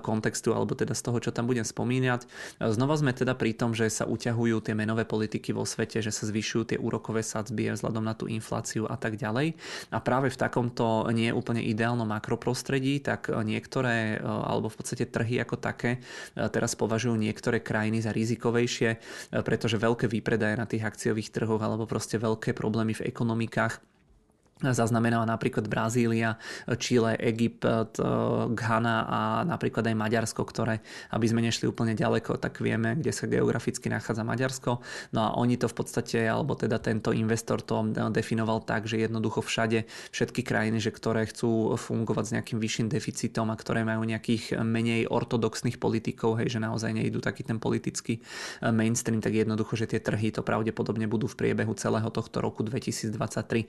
kontextu 0.02 0.56
alebo 0.56 0.74
teda 0.74 0.96
z 0.96 1.02
toho, 1.04 1.20
čo 1.22 1.30
tam 1.30 1.46
budem 1.46 1.62
spomínať. 1.62 2.26
Znova 2.58 2.96
sme 2.96 3.12
teda 3.12 3.36
pri 3.36 3.54
tom, 3.54 3.76
že 3.76 3.92
sa 3.92 4.08
uťahujú 4.08 4.64
tie 4.64 4.74
menové 4.74 5.04
politiky 5.04 5.52
vo 5.52 5.68
svete, 5.68 6.00
že 6.00 6.10
sa 6.10 6.24
zvyšujú 6.26 6.74
tie 6.74 6.78
úrokové 6.80 7.20
sadzby 7.20 7.70
vzhľadom 7.72 8.04
na 8.04 8.16
tú 8.16 8.26
infláciu 8.26 8.88
a 8.88 8.96
tak 8.96 9.20
ďalej. 9.20 9.54
A 9.92 9.98
práve 10.00 10.32
v 10.32 10.40
takomto 10.40 11.06
nie 11.12 11.28
úplne 11.30 11.60
ideálnom 11.62 12.08
makroprostredí, 12.08 13.04
tak 13.04 13.28
niektoré, 13.28 14.18
alebo 14.24 14.72
v 14.72 14.76
podstate 14.80 15.04
trhy 15.06 15.38
ako 15.44 15.60
také, 15.60 16.00
teraz 16.34 16.74
považujú 16.74 17.14
niektoré 17.20 17.60
krajiny 17.60 18.00
za 18.00 18.10
rizikovejšie, 18.10 18.90
pretože 19.44 19.76
veľké 19.76 20.08
výpredaje 20.08 20.56
na 20.56 20.64
tých 20.64 20.88
akciových 20.88 21.30
trhoch 21.30 21.60
alebo 21.60 21.84
proste 21.84 22.16
veľké 22.16 22.56
problémy 22.56 22.96
v 22.96 23.04
ekonomikách 23.10 23.82
zaznamenala 24.70 25.26
napríklad 25.26 25.66
Brazília, 25.66 26.38
Čile, 26.78 27.18
Egypt, 27.18 27.66
eh, 27.66 27.82
Ghana 28.54 28.96
a 29.10 29.20
napríklad 29.42 29.82
aj 29.90 29.96
Maďarsko, 29.98 30.46
ktoré, 30.46 30.78
aby 31.10 31.26
sme 31.26 31.42
nešli 31.42 31.66
úplne 31.66 31.98
ďaleko, 31.98 32.38
tak 32.38 32.62
vieme, 32.62 32.94
kde 32.94 33.10
sa 33.10 33.26
geograficky 33.26 33.90
nachádza 33.90 34.22
Maďarsko. 34.22 34.78
No 35.10 35.20
a 35.26 35.28
oni 35.34 35.58
to 35.58 35.66
v 35.66 35.74
podstate, 35.74 36.22
alebo 36.22 36.54
teda 36.54 36.78
tento 36.78 37.10
investor 37.10 37.58
to 37.58 37.82
definoval 38.14 38.62
tak, 38.62 38.86
že 38.86 39.02
jednoducho 39.02 39.42
všade, 39.42 39.90
všetky 40.14 40.46
krajiny, 40.46 40.78
že 40.78 40.94
ktoré 40.94 41.26
chcú 41.26 41.74
fungovať 41.74 42.24
s 42.30 42.34
nejakým 42.38 42.58
vyšším 42.62 42.86
deficitom 42.86 43.50
a 43.50 43.58
ktoré 43.58 43.82
majú 43.82 44.06
nejakých 44.06 44.62
menej 44.62 45.10
ortodoxných 45.10 45.82
politikov, 45.82 46.38
hej, 46.38 46.54
že 46.54 46.58
naozaj 46.62 46.94
nejdú 46.94 47.18
taký 47.18 47.42
ten 47.42 47.58
politický 47.58 48.22
eh, 48.22 48.70
mainstream, 48.70 49.18
tak 49.18 49.34
jednoducho, 49.34 49.74
že 49.74 49.90
tie 49.90 49.98
trhy 49.98 50.30
to 50.30 50.46
pravdepodobne 50.46 51.10
budú 51.10 51.26
v 51.26 51.34
priebehu 51.34 51.74
celého 51.74 52.06
tohto 52.12 52.38
roku 52.44 52.62
2023 52.62 53.66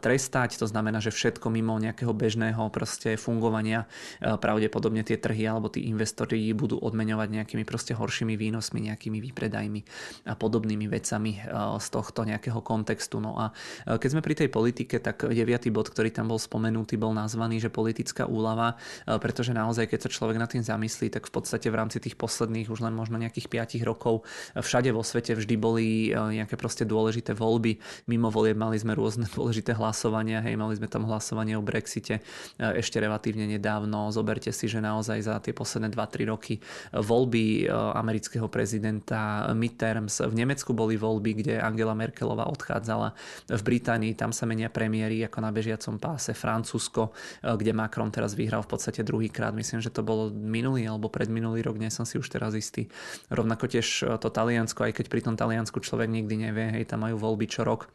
trest 0.00 0.23
prestať, 0.24 0.56
to 0.56 0.64
znamená, 0.64 1.04
že 1.04 1.12
všetko 1.12 1.52
mimo 1.52 1.76
nejakého 1.76 2.16
bežného 2.16 2.72
proste 2.72 3.20
fungovania 3.20 3.84
e, 4.24 4.40
pravdepodobne 4.40 5.04
tie 5.04 5.20
trhy 5.20 5.44
alebo 5.44 5.68
tí 5.68 5.84
investori 5.84 6.48
budú 6.56 6.80
odmeňovať 6.80 7.28
nejakými 7.28 7.68
proste 7.68 7.92
horšími 7.92 8.32
výnosmi, 8.32 8.88
nejakými 8.88 9.20
výpredajmi 9.20 9.80
a 10.24 10.32
podobnými 10.32 10.88
vecami 10.88 11.36
e, 11.36 11.40
z 11.76 11.86
tohto 11.92 12.24
nejakého 12.24 12.56
kontextu. 12.64 13.20
No 13.20 13.36
a 13.36 13.52
e, 13.84 14.00
keď 14.00 14.08
sme 14.16 14.24
pri 14.24 14.32
tej 14.32 14.48
politike, 14.48 14.96
tak 14.96 15.28
deviatý 15.28 15.68
bod, 15.68 15.92
ktorý 15.92 16.08
tam 16.08 16.32
bol 16.32 16.40
spomenutý, 16.40 16.96
bol 16.96 17.12
nazvaný, 17.12 17.60
že 17.60 17.68
politická 17.68 18.24
úlava, 18.24 18.80
pretože 19.04 19.52
naozaj, 19.52 19.92
keď 19.92 20.08
sa 20.08 20.08
človek 20.08 20.40
nad 20.40 20.48
tým 20.48 20.64
zamyslí, 20.64 21.12
tak 21.12 21.28
v 21.28 21.32
podstate 21.36 21.68
v 21.68 21.76
rámci 21.76 22.00
tých 22.00 22.16
posledných 22.16 22.72
už 22.72 22.80
len 22.80 22.96
možno 22.96 23.20
nejakých 23.20 23.76
5 23.76 23.84
rokov 23.84 24.24
všade 24.56 24.88
vo 24.88 25.04
svete 25.04 25.36
vždy 25.36 25.54
boli 25.60 25.86
nejaké 26.14 26.56
proste 26.56 26.88
dôležité 26.88 27.36
voľby. 27.36 27.76
Mimo 28.08 28.32
volieb 28.32 28.56
mali 28.56 28.80
sme 28.80 28.96
rôzne 28.96 29.28
dôležité 29.36 29.76
hlasovania 29.76 30.13
hlasovania, 30.14 30.38
hej, 30.46 30.54
mali 30.54 30.78
sme 30.78 30.86
tam 30.86 31.10
hlasovanie 31.10 31.58
o 31.58 31.62
Brexite 31.64 32.22
ešte 32.54 33.02
relatívne 33.02 33.50
nedávno. 33.50 34.14
Zoberte 34.14 34.54
si, 34.54 34.70
že 34.70 34.78
naozaj 34.78 35.18
za 35.26 35.42
tie 35.42 35.50
posledné 35.50 35.90
2-3 35.90 36.30
roky 36.30 36.62
voľby 36.94 37.66
amerického 37.98 38.46
prezidenta 38.46 39.50
midterms 39.50 40.22
v 40.22 40.34
Nemecku 40.38 40.70
boli 40.70 40.94
voľby, 40.94 41.42
kde 41.42 41.54
Angela 41.58 41.98
Merkelová 41.98 42.46
odchádzala. 42.46 43.10
V 43.50 43.62
Británii 43.66 44.14
tam 44.14 44.30
sa 44.30 44.46
menia 44.46 44.70
premiéry 44.70 45.26
ako 45.26 45.42
na 45.42 45.50
bežiacom 45.50 45.98
páse. 45.98 46.30
Francúzsko, 46.30 47.10
kde 47.42 47.74
Macron 47.74 48.14
teraz 48.14 48.38
vyhral 48.38 48.62
v 48.62 48.70
podstate 48.70 49.02
druhýkrát. 49.02 49.50
Myslím, 49.50 49.82
že 49.82 49.90
to 49.90 50.06
bolo 50.06 50.30
minulý 50.30 50.86
alebo 50.86 51.10
predminulý 51.10 51.66
rok, 51.66 51.82
nie 51.82 51.90
som 51.90 52.06
si 52.06 52.22
už 52.22 52.30
teraz 52.30 52.54
istý. 52.54 52.86
Rovnako 53.34 53.66
tiež 53.66 53.86
to 54.22 54.28
Taliansko, 54.30 54.86
aj 54.86 55.02
keď 55.02 55.06
pri 55.10 55.20
tom 55.26 55.34
Taliansku 55.34 55.82
človek 55.82 56.06
nikdy 56.06 56.46
nevie, 56.46 56.70
hej, 56.70 56.86
tam 56.86 57.02
majú 57.02 57.18
voľby 57.18 57.50
čo 57.50 57.66
rok 57.66 57.90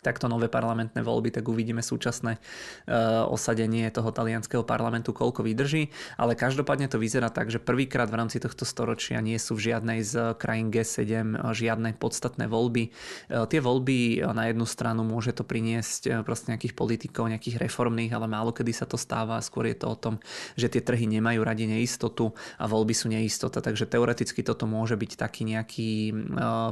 takto 0.00 0.32
nové 0.32 0.48
parlamentné 0.48 1.04
voľby, 1.04 1.28
tak 1.28 1.44
uvidíme 1.48 1.84
súčasné 1.84 2.40
uh, 2.40 3.28
osadenie 3.28 3.84
toho 3.92 4.08
talianského 4.08 4.64
parlamentu, 4.64 5.12
koľko 5.12 5.44
vydrží. 5.44 5.92
Ale 6.16 6.32
každopádne 6.32 6.88
to 6.88 6.96
vyzerá 6.96 7.28
tak, 7.28 7.52
že 7.52 7.60
prvýkrát 7.60 8.08
v 8.08 8.18
rámci 8.24 8.40
tohto 8.40 8.64
storočia 8.64 9.20
nie 9.20 9.36
sú 9.36 9.60
v 9.60 9.72
žiadnej 9.72 10.00
z 10.00 10.34
krajín 10.40 10.72
G7 10.72 11.04
e, 11.04 11.52
žiadne 11.52 11.92
podstatné 12.00 12.48
voľby. 12.48 12.90
Uh, 13.28 13.44
tie 13.44 13.60
voľby 13.60 14.24
na 14.32 14.48
jednu 14.48 14.64
stranu 14.64 15.04
môže 15.04 15.36
to 15.36 15.44
priniesť 15.44 16.24
proste 16.24 16.56
nejakých 16.56 16.72
politikov, 16.72 17.28
nejakých 17.28 17.60
reformných, 17.60 18.12
ale 18.16 18.24
málo 18.24 18.56
kedy 18.56 18.72
sa 18.72 18.88
to 18.88 18.96
stáva. 18.96 19.44
Skôr 19.44 19.68
je 19.68 19.76
to 19.76 19.86
o 19.92 19.96
tom, 19.96 20.14
že 20.56 20.72
tie 20.72 20.80
trhy 20.80 21.04
nemajú 21.04 21.44
radi 21.44 21.68
neistotu 21.68 22.32
a 22.56 22.64
voľby 22.64 22.96
sú 22.96 23.12
neistota. 23.12 23.60
Takže 23.60 23.84
teoreticky 23.84 24.40
toto 24.40 24.64
môže 24.64 24.96
byť 24.96 25.12
taký 25.20 25.44
nejaký 25.44 25.90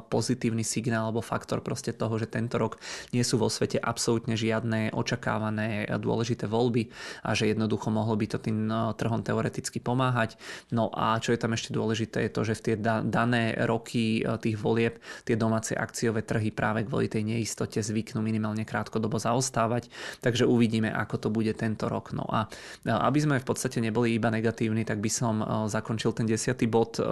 pozitívny 0.08 0.64
signál 0.64 1.10
alebo 1.10 1.20
faktor 1.20 1.60
proste 1.60 1.92
toho, 1.92 2.16
že 2.16 2.30
tento 2.30 2.56
rok 2.56 2.80
nie 3.12 3.17
sú 3.22 3.40
vo 3.40 3.50
svete 3.50 3.78
absolútne 3.78 4.34
žiadne 4.34 4.92
očakávané 4.92 5.88
dôležité 5.98 6.46
voľby 6.46 6.90
a 7.22 7.32
že 7.32 7.50
jednoducho 7.50 7.90
mohlo 7.92 8.14
by 8.18 8.26
to 8.26 8.38
tým 8.38 8.66
no, 8.66 8.92
trhom 8.94 9.22
teoreticky 9.22 9.78
pomáhať. 9.82 10.36
No 10.74 10.90
a 10.92 11.18
čo 11.22 11.32
je 11.34 11.40
tam 11.40 11.54
ešte 11.54 11.70
dôležité 11.74 12.28
je 12.28 12.32
to, 12.32 12.40
že 12.44 12.54
v 12.58 12.64
tie 12.64 12.74
dané 13.06 13.54
roky 13.64 14.20
e, 14.20 14.36
tých 14.40 14.58
volieb 14.58 15.00
tie 15.24 15.36
domáce 15.38 15.74
akciové 15.74 16.22
trhy 16.26 16.50
práve 16.50 16.84
kvôli 16.84 17.06
tej 17.06 17.24
neistote 17.24 17.80
zvyknú 17.80 18.20
minimálne 18.20 18.66
krátkodobo 18.66 19.16
zaostávať, 19.20 19.88
takže 20.20 20.48
uvidíme, 20.48 20.90
ako 20.90 21.16
to 21.16 21.28
bude 21.28 21.52
tento 21.56 21.86
rok. 21.86 22.10
No 22.12 22.26
a 22.28 22.48
aby 22.86 23.18
sme 23.18 23.42
v 23.42 23.46
podstate 23.46 23.78
neboli 23.78 24.16
iba 24.16 24.32
negatívni, 24.32 24.82
tak 24.82 24.98
by 24.98 25.10
som 25.10 25.34
e, 25.40 25.44
zakončil 25.70 26.12
ten 26.12 26.26
desiatý 26.26 26.66
bod 26.66 26.98
e, 26.98 27.04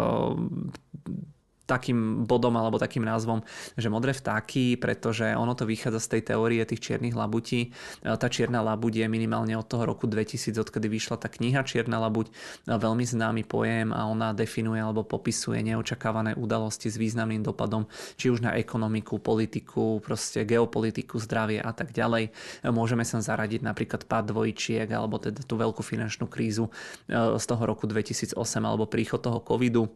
takým 1.67 2.25
bodom 2.25 2.55
alebo 2.55 2.79
takým 2.79 3.03
názvom, 3.03 3.43
že 3.75 3.91
modré 3.91 4.15
vtáky, 4.15 4.79
pretože 4.79 5.35
ono 5.35 5.53
to 5.59 5.67
vychádza 5.67 5.99
z 5.99 6.09
tej 6.17 6.23
teórie 6.33 6.63
tých 6.63 6.81
čiernych 6.81 7.19
labutí. 7.19 7.75
E, 8.07 8.15
tá 8.15 8.31
čierna 8.31 8.63
labuť 8.63 9.03
je 9.03 9.07
minimálne 9.11 9.53
od 9.59 9.67
toho 9.67 9.85
roku 9.85 10.07
2000, 10.07 10.55
odkedy 10.63 10.87
vyšla 10.87 11.19
tá 11.19 11.27
kniha 11.27 11.67
Čierna 11.67 11.99
labuť, 11.99 12.31
e, 12.31 12.33
veľmi 12.71 13.03
známy 13.03 13.43
pojem 13.43 13.91
a 13.91 14.07
ona 14.07 14.31
definuje 14.31 14.79
alebo 14.79 15.03
popisuje 15.03 15.61
neočakávané 15.67 16.39
udalosti 16.39 16.87
s 16.87 16.97
významným 16.97 17.43
dopadom, 17.43 17.91
či 18.15 18.31
už 18.31 18.47
na 18.47 18.55
ekonomiku, 18.55 19.19
politiku, 19.19 19.99
proste 19.99 20.47
geopolitiku, 20.47 21.19
zdravie 21.19 21.59
a 21.59 21.75
tak 21.75 21.91
ďalej. 21.91 22.31
E, 22.31 22.71
môžeme 22.71 23.03
sa 23.03 23.19
zaradiť 23.19 23.67
napríklad 23.67 24.07
pád 24.07 24.31
dvojčiek 24.31 24.87
alebo 24.87 25.19
teda 25.19 25.43
tú 25.43 25.59
veľkú 25.59 25.83
finančnú 25.83 26.31
krízu 26.31 26.71
z 27.11 27.45
toho 27.45 27.63
roku 27.67 27.91
2008 27.91 28.39
alebo 28.63 28.87
príchod 28.87 29.19
toho 29.19 29.43
covidu 29.43 29.91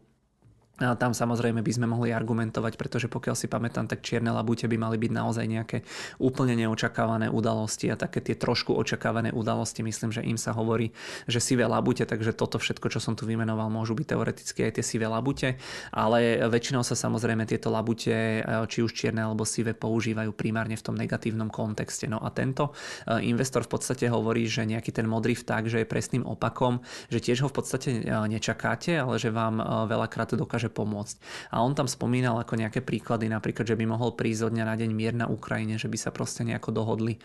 a 0.80 0.96
tam 0.96 1.12
samozrejme 1.12 1.60
by 1.60 1.72
sme 1.76 1.86
mohli 1.86 2.08
argumentovať, 2.16 2.80
pretože 2.80 3.06
pokiaľ 3.12 3.36
si 3.36 3.52
pamätám, 3.52 3.84
tak 3.84 4.00
čierne 4.00 4.32
labute 4.32 4.64
by 4.64 4.76
mali 4.80 4.96
byť 4.96 5.12
naozaj 5.12 5.44
nejaké 5.44 5.78
úplne 6.16 6.56
neočakávané 6.56 7.28
udalosti 7.28 7.92
a 7.92 8.00
také 8.00 8.24
tie 8.24 8.32
trošku 8.32 8.72
očakávané 8.72 9.28
udalosti, 9.36 9.84
myslím, 9.84 10.08
že 10.08 10.24
im 10.24 10.40
sa 10.40 10.56
hovorí, 10.56 10.96
že 11.28 11.36
sivé 11.36 11.68
labute, 11.68 12.08
takže 12.08 12.32
toto 12.32 12.56
všetko, 12.56 12.88
čo 12.88 12.96
som 12.96 13.12
tu 13.12 13.28
vymenoval, 13.28 13.68
môžu 13.68 13.92
byť 13.92 14.06
teoreticky 14.08 14.60
aj 14.64 14.80
tie 14.80 14.84
sivé 14.84 15.04
labute, 15.04 15.60
ale 15.92 16.40
väčšinou 16.48 16.80
sa 16.80 16.96
samozrejme 16.96 17.44
tieto 17.44 17.68
labute, 17.68 18.40
či 18.72 18.78
už 18.80 18.96
čierne 18.96 19.28
alebo 19.28 19.44
sivé, 19.44 19.76
používajú 19.76 20.32
primárne 20.32 20.80
v 20.80 20.84
tom 20.84 20.96
negatívnom 20.96 21.52
kontexte. 21.52 22.08
No 22.08 22.24
a 22.24 22.32
tento 22.32 22.72
e, 23.04 23.28
investor 23.28 23.68
v 23.68 23.76
podstate 23.76 24.08
hovorí, 24.08 24.48
že 24.48 24.64
nejaký 24.64 24.96
ten 24.96 25.04
modrý 25.04 25.36
vták, 25.36 25.68
že 25.68 25.84
je 25.84 25.86
presným 25.86 26.24
opakom, 26.24 26.80
že 27.12 27.20
tiež 27.20 27.44
ho 27.44 27.48
v 27.52 27.56
podstate 27.60 27.88
e, 27.92 28.00
nečakáte, 28.32 28.96
ale 28.96 29.20
že 29.20 29.28
vám 29.28 29.60
veľakrát 29.90 30.32
dokáže 30.32 30.69
pomôcť. 30.70 31.16
A 31.52 31.61
on 31.61 31.74
tam 31.74 31.90
spomínal 31.90 32.38
ako 32.38 32.56
nejaké 32.56 32.80
príklady, 32.80 33.26
napríklad, 33.26 33.66
že 33.66 33.76
by 33.76 33.85
mohol 33.85 34.14
prísť 34.14 34.50
od 34.50 34.52
dňa 34.54 34.64
na 34.64 34.74
deň 34.78 34.90
mier 34.94 35.14
na 35.14 35.26
Ukrajine, 35.26 35.76
že 35.76 35.90
by 35.90 35.98
sa 35.98 36.11
proste 36.14 36.46
nejako 36.46 36.70
dohodli 36.70 37.18
e, 37.18 37.20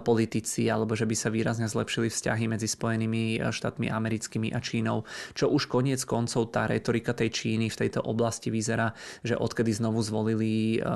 politici, 0.00 0.70
alebo 0.70 0.94
že 0.94 1.04
by 1.04 1.16
sa 1.18 1.28
výrazne 1.28 1.66
zlepšili 1.66 2.08
vzťahy 2.08 2.44
medzi 2.46 2.70
Spojenými 2.70 3.42
e, 3.42 3.50
štátmi 3.50 3.90
americkými 3.90 4.54
a 4.54 4.62
Čínou, 4.62 5.04
čo 5.34 5.50
už 5.50 5.66
koniec 5.66 6.00
koncov 6.06 6.54
tá 6.54 6.70
retorika 6.70 7.12
tej 7.12 7.34
Číny 7.34 7.68
v 7.68 7.78
tejto 7.86 8.00
oblasti 8.06 8.48
vyzerá, 8.48 8.94
že 9.26 9.34
odkedy 9.34 9.74
znovu 9.74 10.00
zvolili 10.00 10.78
e, 10.78 10.88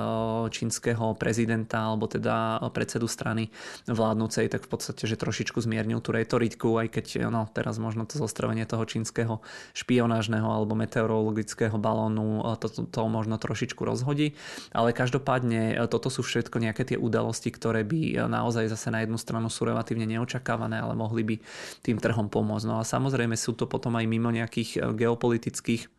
čínskeho 0.49 1.19
prezidenta 1.19 1.91
alebo 1.91 2.07
teda 2.07 2.63
predsedu 2.71 3.11
strany 3.11 3.51
vládnúcej, 3.91 4.47
tak 4.47 4.65
v 4.65 4.71
podstate, 4.71 5.05
že 5.05 5.19
trošičku 5.19 5.59
zmiernil 5.59 5.99
tú 5.99 6.15
retoriku, 6.15 6.79
aj 6.79 6.89
keď 6.95 7.07
no, 7.33 7.51
teraz 7.51 7.81
možno 7.83 8.07
to 8.07 8.21
zostrvenie 8.21 8.69
toho 8.69 8.85
čínskeho 8.85 9.41
špionážneho 9.75 10.47
alebo 10.47 10.77
meteorologického 10.79 11.77
balónu 11.89 12.45
to, 12.61 12.69
to, 12.69 12.81
to 12.85 13.01
možno 13.09 13.41
trošičku 13.41 13.81
rozhodí. 13.81 14.37
Ale 14.77 14.93
každopádne 14.93 15.73
e, 15.73 15.89
toto 15.89 16.13
sú 16.13 16.21
všetko 16.21 16.61
nejaké 16.61 16.85
tie 16.85 16.99
udalosti, 17.01 17.49
ktoré 17.49 17.89
by 17.89 18.01
e, 18.13 18.15
naozaj 18.29 18.69
zase 18.69 18.93
na 18.93 19.01
jednu 19.01 19.17
stranu 19.17 19.49
sú 19.49 19.65
relatívne 19.65 20.05
neočakávané, 20.05 20.85
ale 20.85 20.93
mohli 20.93 21.25
by 21.25 21.37
tým 21.81 21.97
trhom 21.97 22.29
pomôcť. 22.29 22.69
No 22.69 22.77
a 22.77 22.85
samozrejme 22.85 23.35
sú 23.41 23.57
to 23.57 23.65
potom 23.65 23.97
aj 23.97 24.05
mimo 24.05 24.29
nejakých 24.29 24.71
e, 24.77 24.79
geopolitických 24.93 25.98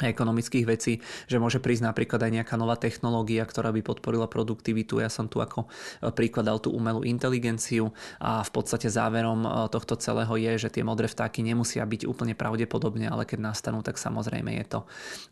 ekonomických 0.00 0.64
vecí, 0.64 1.04
že 1.28 1.36
môže 1.36 1.60
prísť 1.60 1.92
napríklad 1.92 2.24
aj 2.24 2.32
nejaká 2.40 2.54
nová 2.56 2.80
technológia, 2.80 3.44
ktorá 3.44 3.68
by 3.76 3.84
podporila 3.84 4.24
produktivitu. 4.24 5.04
Ja 5.04 5.12
som 5.12 5.28
tu 5.28 5.44
ako 5.44 5.68
e, 5.68 6.08
príklad 6.16 6.48
dal 6.48 6.58
tú 6.58 6.72
umelú 6.72 7.04
inteligenciu 7.04 7.92
a 8.16 8.40
v 8.40 8.50
podstate 8.50 8.88
záverom 8.88 9.44
e, 9.44 9.48
tohto 9.68 10.00
celého 10.00 10.32
je, 10.40 10.66
že 10.66 10.68
tie 10.72 10.80
modré 10.80 11.12
vtáky 11.12 11.44
nemusia 11.44 11.84
byť 11.84 12.08
úplne 12.08 12.32
pravdepodobne, 12.32 13.04
ale 13.04 13.28
keď 13.28 13.52
nastanú, 13.52 13.84
tak 13.84 14.00
samozrejme 14.00 14.56
je 14.62 14.64
to, 14.64 14.80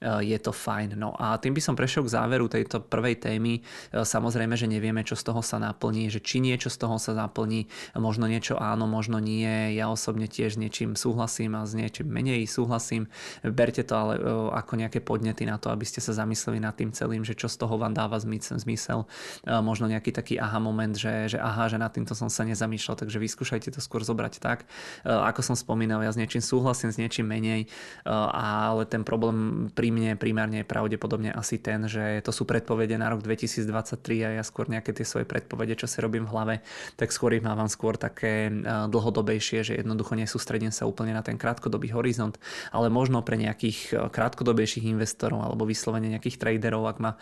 e, 0.05 0.29
je 0.29 0.39
to 0.39 0.53
fajn. 0.53 0.93
No 1.01 1.17
a 1.17 1.41
tým 1.41 1.57
by 1.57 1.63
som 1.65 1.73
prešiel 1.73 2.05
k 2.05 2.15
záveru 2.21 2.47
tejto 2.53 2.85
prvej 2.85 3.17
témy. 3.17 3.65
Samozrejme, 3.95 4.55
že 4.55 4.69
nevieme, 4.69 5.03
čo 5.03 5.17
z 5.17 5.33
toho 5.33 5.41
sa 5.41 5.57
naplní, 5.57 6.13
že 6.13 6.21
či 6.21 6.39
niečo 6.39 6.69
z 6.69 6.77
toho 6.85 7.01
sa 7.01 7.17
naplní, 7.17 7.67
možno 7.97 8.29
niečo 8.29 8.61
áno, 8.61 8.85
možno 8.85 9.19
nie. 9.19 9.75
Ja 9.75 9.89
osobne 9.89 10.29
tiež 10.29 10.57
s 10.57 10.61
niečím 10.61 10.95
súhlasím 10.95 11.57
a 11.57 11.65
s 11.65 11.73
niečím 11.73 12.11
menej 12.11 12.45
súhlasím. 12.45 13.09
Berte 13.43 13.83
to 13.87 13.95
ale 13.97 14.15
ako 14.51 14.77
nejaké 14.79 14.99
podnety 15.01 15.47
na 15.47 15.57
to, 15.57 15.71
aby 15.71 15.87
ste 15.87 16.03
sa 16.03 16.13
zamysleli 16.13 16.59
nad 16.59 16.75
tým 16.75 16.91
celým, 16.91 17.23
že 17.23 17.39
čo 17.39 17.47
z 17.47 17.57
toho 17.57 17.79
vám 17.79 17.95
dáva 17.95 18.19
zmysel. 18.21 19.07
Možno 19.47 19.87
nejaký 19.87 20.11
taký 20.11 20.35
aha 20.37 20.59
moment, 20.59 20.93
že, 20.95 21.37
že 21.37 21.39
aha, 21.39 21.71
že 21.71 21.79
nad 21.79 21.91
týmto 21.95 22.13
som 22.19 22.27
sa 22.27 22.43
nezamýšľal, 22.45 22.97
takže 23.07 23.19
vyskúšajte 23.21 23.75
to 23.75 23.81
skôr 23.81 24.03
zobrať 24.03 24.43
tak. 24.43 24.67
Ako 25.05 25.45
som 25.45 25.55
spomínal, 25.55 26.03
ja 26.03 26.11
s 26.11 26.19
niečím 26.19 26.43
súhlasím, 26.43 26.91
s 26.91 26.99
niečím 26.99 27.29
menej, 27.29 27.71
ale 28.07 28.89
ten 28.89 29.05
problém 29.05 29.69
pri 29.71 29.93
mne 29.95 30.17
primárne 30.17 30.63
je 30.63 30.67
pravdepodobne 30.67 31.31
asi 31.31 31.61
ten, 31.61 31.87
že 31.87 32.25
to 32.25 32.33
sú 32.35 32.49
predpovede 32.49 32.97
na 32.97 33.13
rok 33.13 33.23
2023 33.23 34.27
a 34.27 34.31
ja 34.41 34.45
skôr 34.45 34.67
nejaké 34.67 34.91
tie 34.97 35.07
svoje 35.07 35.29
predpovede, 35.29 35.77
čo 35.79 35.87
si 35.87 36.01
robím 36.03 36.27
v 36.27 36.33
hlave, 36.33 36.55
tak 36.97 37.13
skôr 37.15 37.37
ich 37.37 37.45
mávam 37.45 37.69
skôr 37.71 37.95
také 37.95 38.51
dlhodobejšie, 38.91 39.63
že 39.63 39.73
jednoducho 39.79 40.17
nesústredím 40.17 40.73
sa 40.73 40.89
úplne 40.89 41.15
na 41.15 41.23
ten 41.23 41.37
krátkodobý 41.39 41.93
horizont, 41.95 42.41
ale 42.75 42.89
možno 42.91 43.23
pre 43.23 43.37
nejakých 43.37 44.11
krátkodobých 44.11 44.40
krátkodobejších 44.41 44.89
investorov 44.89 45.45
alebo 45.45 45.69
vyslovene 45.69 46.09
nejakých 46.17 46.41
traderov, 46.41 46.89
ak 46.89 46.97
ma 46.97 47.13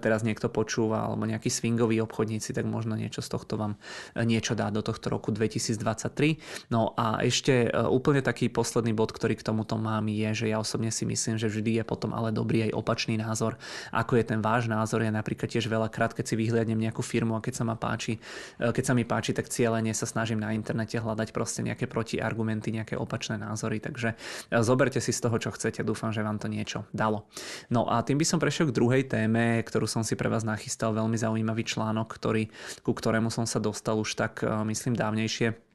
teraz 0.00 0.24
niekto 0.24 0.48
počúva, 0.48 1.04
alebo 1.04 1.28
nejakí 1.28 1.52
swingoví 1.52 2.00
obchodníci, 2.00 2.56
tak 2.56 2.64
možno 2.64 2.96
niečo 2.96 3.20
z 3.20 3.28
tohto 3.28 3.60
vám 3.60 3.76
e, 4.16 4.24
niečo 4.24 4.56
dá 4.56 4.72
do 4.72 4.80
tohto 4.80 5.12
roku 5.12 5.28
2023. 5.28 6.72
No 6.72 6.96
a 6.96 7.20
ešte 7.20 7.68
e, 7.68 7.84
úplne 7.92 8.24
taký 8.24 8.48
posledný 8.48 8.96
bod, 8.96 9.12
ktorý 9.12 9.36
k 9.36 9.44
tomuto 9.44 9.76
mám, 9.76 10.08
je, 10.08 10.32
že 10.32 10.46
ja 10.48 10.56
osobne 10.56 10.88
si 10.88 11.04
myslím, 11.04 11.36
že 11.36 11.52
vždy 11.52 11.76
je 11.76 11.84
potom 11.84 12.16
ale 12.16 12.32
dobrý 12.32 12.72
aj 12.72 12.72
opačný 12.72 13.20
názor. 13.20 13.60
Ako 13.92 14.16
je 14.16 14.24
ten 14.24 14.40
váš 14.40 14.72
názor? 14.72 15.04
Ja 15.04 15.12
napríklad 15.12 15.52
tiež 15.52 15.68
veľakrát, 15.68 16.16
keď 16.16 16.24
si 16.24 16.34
vyhliadnem 16.40 16.80
nejakú 16.80 17.04
firmu 17.04 17.36
a 17.36 17.44
keď 17.44 17.60
sa 17.60 17.64
ma 17.68 17.76
páči, 17.76 18.16
e, 18.56 18.72
keď 18.72 18.84
sa 18.88 18.96
mi 18.96 19.04
páči, 19.04 19.36
tak 19.36 19.52
cieľene 19.52 19.92
sa 19.92 20.08
snažím 20.08 20.40
na 20.40 20.56
internete 20.56 20.96
hľadať 20.96 21.36
proste 21.36 21.60
nejaké 21.60 21.84
protiargumenty, 21.84 22.72
nejaké 22.72 22.96
opačné 22.96 23.36
názory. 23.36 23.76
Takže 23.76 24.16
zoberte 24.64 25.04
si 25.04 25.12
z 25.12 25.20
toho, 25.20 25.36
čo 25.36 25.52
chcete. 25.52 25.84
Dúfam, 25.84 26.14
že 26.14 26.24
vám 26.24 26.40
to 26.40 26.48
niečo 26.48 26.61
niečo 26.62 26.86
dalo. 26.94 27.26
No 27.74 27.90
a 27.90 28.06
tým 28.06 28.22
by 28.22 28.26
som 28.26 28.38
prešiel 28.38 28.70
k 28.70 28.76
druhej 28.78 29.02
téme, 29.10 29.58
ktorú 29.66 29.90
som 29.90 30.06
si 30.06 30.14
pre 30.14 30.30
vás 30.30 30.46
nachystal, 30.46 30.94
veľmi 30.94 31.18
zaujímavý 31.18 31.66
článok, 31.66 32.06
ktorý, 32.06 32.46
ku 32.86 32.94
ktorému 32.94 33.34
som 33.34 33.42
sa 33.42 33.58
dostal 33.58 33.98
už 33.98 34.14
tak, 34.14 34.46
eh, 34.46 34.54
myslím, 34.62 34.94
dávnejšie 34.94 35.71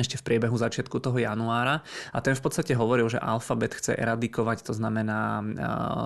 ešte 0.00 0.20
v 0.20 0.26
priebehu 0.32 0.56
začiatku 0.56 1.00
toho 1.00 1.16
januára 1.16 1.84
a 2.12 2.18
ten 2.24 2.36
v 2.36 2.42
podstate 2.42 2.72
hovoril, 2.76 3.08
že 3.08 3.20
alfabet 3.20 3.76
chce 3.76 3.96
eradikovať, 3.96 4.66
to 4.66 4.72
znamená 4.76 5.40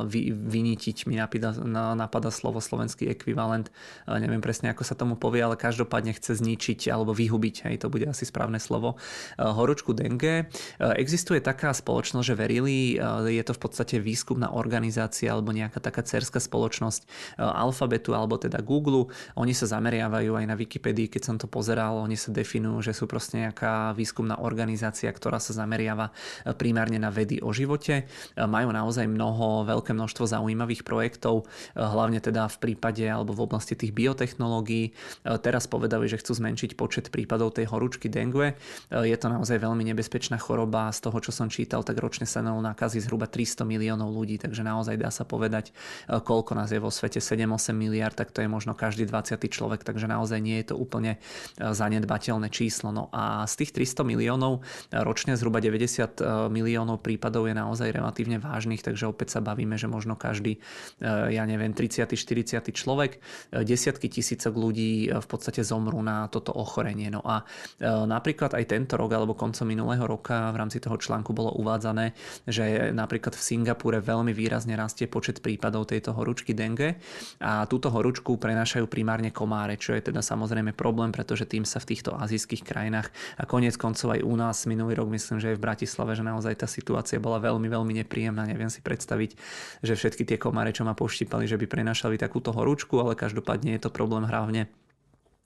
vy, 0.06 0.30
vynitiť, 0.30 1.10
mi 1.10 1.18
napadá, 1.18 1.54
napadá 1.94 2.30
slovo 2.30 2.62
slovenský 2.62 3.10
ekvivalent, 3.10 3.72
neviem 4.06 4.40
presne 4.40 4.70
ako 4.70 4.82
sa 4.86 4.94
tomu 4.94 5.14
povie, 5.18 5.42
ale 5.42 5.58
každopádne 5.58 6.14
chce 6.14 6.38
zničiť 6.38 6.92
alebo 6.92 7.12
vyhubiť, 7.12 7.70
hej, 7.70 7.76
to 7.82 7.90
bude 7.90 8.06
asi 8.06 8.26
správne 8.26 8.62
slovo, 8.62 8.96
horúčku 9.38 9.94
dengue. 9.96 10.46
Existuje 10.78 11.42
taká 11.42 11.74
spoločnosť, 11.74 12.26
že 12.26 12.34
verili, 12.38 12.98
je 13.26 13.42
to 13.46 13.52
v 13.56 13.60
podstate 13.60 13.96
výskumná 13.98 14.52
organizácia 14.52 15.32
alebo 15.32 15.50
nejaká 15.54 15.80
taká 15.80 16.04
cerská 16.04 16.38
spoločnosť 16.38 17.34
alfabetu 17.40 18.12
alebo 18.14 18.36
teda 18.36 18.62
Google. 18.62 19.10
Oni 19.34 19.56
sa 19.56 19.66
zameriavajú 19.66 20.36
aj 20.36 20.44
na 20.46 20.54
Wikipedii, 20.54 21.08
keď 21.10 21.22
som 21.24 21.36
to 21.40 21.48
pozeral, 21.48 22.00
oni 22.00 22.14
sa 22.14 22.30
definujú, 22.30 22.84
že 22.84 22.92
sú 22.94 23.08
proste 23.08 23.42
nejaká 23.42 23.79
výskumná 23.96 24.38
organizácia, 24.40 25.10
ktorá 25.10 25.42
sa 25.42 25.56
zameriava 25.56 26.10
e, 26.10 26.52
primárne 26.54 27.00
na 27.00 27.10
vedy 27.10 27.42
o 27.42 27.50
živote. 27.50 28.04
E, 28.04 28.44
majú 28.44 28.70
naozaj 28.70 29.08
mnoho, 29.08 29.66
veľké 29.66 29.96
množstvo 29.96 30.24
zaujímavých 30.28 30.84
projektov, 30.86 31.44
e, 31.44 31.80
hlavne 31.80 32.20
teda 32.20 32.46
v 32.52 32.56
prípade 32.70 33.04
alebo 33.08 33.32
v 33.32 33.44
oblasti 33.48 33.74
tých 33.74 33.96
biotechnológií. 33.96 34.92
Teraz 35.40 35.66
povedali, 35.66 36.06
že 36.06 36.20
chcú 36.20 36.36
zmenšiť 36.36 36.76
počet 36.76 37.08
prípadov 37.08 37.56
tej 37.56 37.70
horúčky 37.70 38.06
dengue. 38.12 38.56
Je 38.90 39.16
to 39.16 39.26
naozaj 39.30 39.58
veľmi 39.58 39.82
nebezpečná 39.92 40.36
choroba. 40.36 40.92
Z 40.92 41.08
toho, 41.08 41.18
čo 41.22 41.32
som 41.32 41.48
čítal, 41.48 41.84
tak 41.86 41.98
ročne 41.98 42.26
sa 42.28 42.44
na 42.44 42.52
nakazí 42.60 43.00
zhruba 43.00 43.30
300 43.30 43.64
miliónov 43.64 44.12
ľudí, 44.12 44.36
takže 44.36 44.66
naozaj 44.66 45.00
dá 45.00 45.08
sa 45.08 45.24
povedať, 45.24 45.72
koľko 46.08 46.52
nás 46.58 46.74
je 46.74 46.82
vo 46.82 46.90
svete, 46.92 47.22
7-8 47.22 47.72
miliard, 47.72 48.12
tak 48.12 48.34
to 48.34 48.42
je 48.42 48.48
možno 48.50 48.74
každý 48.74 49.06
20. 49.06 49.38
človek, 49.48 49.86
takže 49.86 50.10
naozaj 50.10 50.38
nie 50.42 50.58
je 50.60 50.74
to 50.74 50.76
úplne 50.76 51.16
zanedbateľné 51.58 52.50
číslo. 52.50 52.90
No 52.90 53.08
a 53.14 53.46
z 53.46 53.64
tých 53.64 53.69
tých 53.70 53.94
300 53.94 54.02
miliónov 54.02 54.66
ročne 54.90 55.38
zhruba 55.38 55.62
90 55.62 55.78
e, 55.78 56.50
miliónov 56.50 56.98
prípadov 56.98 57.46
je 57.46 57.54
naozaj 57.54 57.94
relatívne 57.94 58.42
vážnych, 58.42 58.82
takže 58.82 59.06
opäť 59.06 59.38
sa 59.38 59.40
bavíme, 59.40 59.78
že 59.78 59.86
možno 59.86 60.18
každý, 60.18 60.58
e, 60.98 61.10
ja 61.30 61.46
neviem, 61.46 61.70
30. 61.70 62.10
40. 62.18 62.74
človek, 62.74 63.22
e, 63.54 63.62
desiatky 63.62 64.10
tisícok 64.10 64.50
ľudí 64.58 65.06
v 65.14 65.26
podstate 65.30 65.62
zomrú 65.62 66.02
na 66.02 66.26
toto 66.26 66.50
ochorenie. 66.50 67.12
No 67.12 67.22
a 67.22 67.46
napríklad 67.80 68.56
aj 68.56 68.64
tento 68.66 68.98
rok 68.98 69.12
alebo 69.12 69.36
koncom 69.36 69.68
minulého 69.68 70.02
roka 70.02 70.50
v 70.50 70.56
rámci 70.56 70.80
toho 70.80 70.96
článku 70.96 71.30
bolo 71.30 71.54
uvádzané, 71.60 72.16
že 72.48 72.90
napríklad 72.90 73.36
v 73.36 73.42
Singapúre 73.42 74.00
veľmi 74.00 74.32
výrazne 74.32 74.74
rastie 74.74 75.06
počet 75.06 75.44
prípadov 75.44 75.92
tejto 75.92 76.16
horúčky 76.16 76.56
dengue 76.56 76.96
a 77.38 77.68
túto 77.68 77.92
horúčku 77.92 78.40
prenášajú 78.40 78.88
primárne 78.88 79.30
komáre, 79.30 79.76
čo 79.76 79.92
je 79.92 80.02
teda 80.02 80.24
samozrejme 80.24 80.72
problém, 80.72 81.12
pretože 81.12 81.44
tým 81.44 81.68
sa 81.68 81.78
v 81.78 81.94
týchto 81.94 82.16
azijských 82.16 82.64
krajinách 82.64 83.12
ako 83.36 83.49
konec 83.50 83.74
koncov 83.74 84.14
aj 84.14 84.22
u 84.22 84.34
nás 84.38 84.62
minulý 84.70 84.94
rok, 85.02 85.10
myslím, 85.10 85.42
že 85.42 85.50
aj 85.50 85.58
v 85.58 85.64
Bratislave, 85.66 86.14
že 86.14 86.22
naozaj 86.22 86.62
tá 86.62 86.70
situácia 86.70 87.18
bola 87.18 87.42
veľmi, 87.42 87.66
veľmi 87.66 87.92
nepríjemná. 88.06 88.46
Neviem 88.46 88.70
si 88.70 88.78
predstaviť, 88.78 89.34
že 89.82 89.98
všetky 89.98 90.22
tie 90.22 90.38
komáre, 90.38 90.70
čo 90.70 90.86
ma 90.86 90.94
poštípali, 90.94 91.50
že 91.50 91.58
by 91.58 91.66
prenašali 91.66 92.14
takúto 92.14 92.54
horúčku, 92.54 93.02
ale 93.02 93.18
každopádne 93.18 93.74
je 93.74 93.82
to 93.82 93.90
problém 93.90 94.22
hlavne 94.22 94.70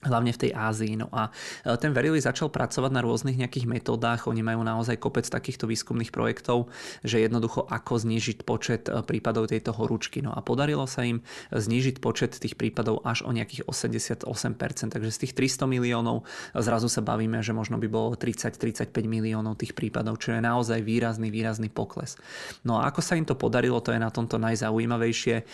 hlavne 0.04 0.32
v 0.32 0.40
tej 0.48 0.52
Ázii. 0.52 0.94
No 1.00 1.08
a 1.10 1.32
e, 1.64 1.76
ten 1.80 1.90
Verily 1.96 2.20
začal 2.20 2.52
pracovať 2.52 2.90
na 2.92 3.00
rôznych 3.00 3.40
nejakých 3.40 3.66
metódach, 3.66 4.28
oni 4.28 4.44
majú 4.44 4.62
naozaj 4.62 5.00
kopec 5.00 5.26
takýchto 5.26 5.64
výskumných 5.66 6.12
projektov, 6.12 6.68
že 7.02 7.24
jednoducho 7.24 7.64
ako 7.66 7.98
znížiť 8.00 8.44
počet 8.44 8.86
e, 8.86 9.00
prípadov 9.02 9.48
tejto 9.48 9.72
horúčky. 9.72 10.20
No 10.20 10.36
a 10.36 10.44
podarilo 10.44 10.84
sa 10.84 11.02
im 11.02 11.24
znížiť 11.50 11.98
počet 11.98 12.36
tých 12.36 12.54
prípadov 12.54 13.00
až 13.02 13.24
o 13.24 13.30
nejakých 13.32 13.66
88%, 13.66 14.28
takže 14.92 15.10
z 15.10 15.18
tých 15.26 15.32
300 15.34 15.66
miliónov 15.66 16.28
zrazu 16.54 16.86
sa 16.86 17.00
bavíme, 17.00 17.40
že 17.40 17.56
možno 17.56 17.80
by 17.80 17.88
bolo 17.88 18.14
30-35 18.14 18.92
miliónov 19.08 19.56
tých 19.58 19.72
prípadov, 19.72 20.20
čo 20.20 20.36
je 20.36 20.40
naozaj 20.44 20.84
výrazný, 20.84 21.32
výrazný 21.32 21.72
pokles. 21.72 22.20
No 22.62 22.78
a 22.78 22.92
ako 22.92 23.00
sa 23.00 23.16
im 23.16 23.26
to 23.26 23.34
podarilo, 23.34 23.80
to 23.80 23.90
je 23.90 24.00
na 24.00 24.12
tomto 24.12 24.36
najzaujímavejšie, 24.38 25.36
e, 25.40 25.44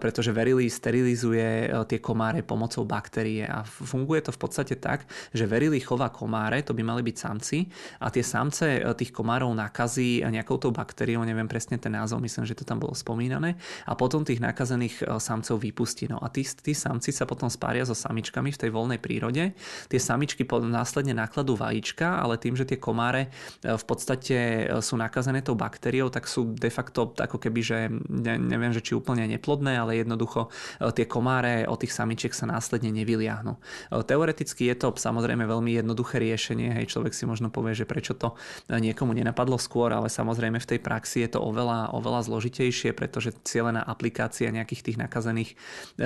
pretože 0.00 0.32
Verily 0.32 0.66
sterilizuje 0.68 1.70
tie 1.88 1.98
komáre 1.98 2.40
pomocou 2.44 2.88
baktérie 2.88 3.44
a 3.44 3.64
funguje 3.98 4.22
to 4.22 4.30
v 4.30 4.38
podstate 4.38 4.74
tak, 4.78 5.10
že 5.34 5.50
verili 5.50 5.82
chová 5.82 6.14
komáre, 6.14 6.62
to 6.62 6.70
by 6.70 6.86
mali 6.86 7.02
byť 7.02 7.16
samci 7.18 7.66
a 7.98 8.14
tie 8.14 8.22
samce 8.22 8.78
e, 8.78 8.80
tých 8.94 9.10
komárov 9.10 9.50
nakazí 9.50 10.22
nejakou 10.22 10.62
tou 10.62 10.70
baktériou, 10.70 11.26
neviem 11.26 11.50
presne 11.50 11.82
ten 11.82 11.90
názov, 11.90 12.22
myslím, 12.22 12.46
že 12.46 12.54
to 12.54 12.62
tam 12.62 12.78
bolo 12.78 12.94
spomínané 12.94 13.58
a 13.90 13.98
potom 13.98 14.22
tých 14.22 14.38
nakazených 14.38 15.02
e, 15.02 15.18
samcov 15.18 15.58
vypustí. 15.58 16.06
No 16.06 16.22
a 16.22 16.30
tí, 16.30 16.46
tí 16.46 16.78
samci 16.78 17.10
sa 17.10 17.26
potom 17.26 17.50
spária 17.50 17.82
so 17.82 17.98
samičkami 17.98 18.54
v 18.54 18.60
tej 18.62 18.70
voľnej 18.70 19.02
prírode. 19.02 19.58
Tie 19.90 19.98
samičky 19.98 20.46
následne 20.46 21.18
nakladú 21.18 21.58
vajíčka, 21.58 22.22
ale 22.22 22.38
tým, 22.38 22.54
že 22.54 22.68
tie 22.68 22.78
komáre 22.78 23.34
e, 23.64 23.74
v 23.74 23.84
podstate 23.88 24.36
sú 24.78 24.94
nakazené 24.94 25.42
tou 25.42 25.58
baktériou, 25.58 26.12
tak 26.12 26.30
sú 26.30 26.54
de 26.54 26.70
facto 26.70 27.10
ako 27.18 27.40
keby, 27.40 27.60
že 27.64 27.78
ne, 28.06 28.38
neviem, 28.38 28.70
že 28.70 28.84
či 28.84 28.92
úplne 28.94 29.26
neplodné, 29.26 29.74
ale 29.74 29.98
jednoducho 29.98 30.52
tie 30.92 31.08
komáre 31.08 31.64
od 31.64 31.80
tých 31.80 31.94
samičiek 31.94 32.30
sa 32.36 32.44
následne 32.44 32.92
nevyliahnu. 32.92 33.56
Teoreticky 33.90 34.68
je 34.68 34.76
to 34.76 34.88
samozrejme 34.92 35.48
veľmi 35.48 35.80
jednoduché 35.80 36.20
riešenie, 36.20 36.76
hej, 36.76 36.92
človek 36.92 37.16
si 37.16 37.24
možno 37.24 37.48
povie, 37.48 37.72
že 37.72 37.88
prečo 37.88 38.12
to 38.12 38.36
niekomu 38.68 39.16
nenapadlo 39.16 39.56
skôr, 39.56 39.92
ale 39.92 40.12
samozrejme 40.12 40.60
v 40.60 40.70
tej 40.76 40.80
praxi 40.80 41.24
je 41.24 41.36
to 41.36 41.40
oveľa, 41.40 41.96
oveľa 41.96 42.28
zložitejšie, 42.28 42.92
pretože 42.92 43.32
cieľená 43.42 43.80
aplikácia 43.84 44.52
nejakých 44.52 44.92
tých 44.92 45.00
nakazených 45.00 45.50
e, 45.52 45.56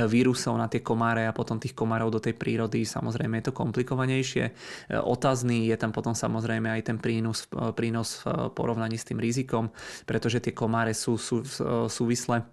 vírusov 0.06 0.54
na 0.54 0.70
tie 0.70 0.80
komáre 0.80 1.26
a 1.26 1.34
potom 1.34 1.58
tých 1.58 1.74
komárov 1.74 2.14
do 2.14 2.22
tej 2.22 2.38
prírody, 2.38 2.86
samozrejme 2.86 3.42
je 3.42 3.46
to 3.50 3.56
komplikovanejšie. 3.56 4.44
Otázny 4.92 5.68
je 5.68 5.76
tam 5.76 5.90
potom 5.90 6.14
samozrejme 6.14 6.70
aj 6.70 6.82
ten 6.86 6.98
prínos, 7.02 7.50
prínos 7.74 8.22
v 8.22 8.50
porovnaní 8.54 8.96
s 8.96 9.08
tým 9.08 9.18
rizikom, 9.18 9.74
pretože 10.06 10.38
tie 10.38 10.54
komáre 10.54 10.94
sú, 10.94 11.18
sú 11.18 11.42
súvisle 11.88 12.46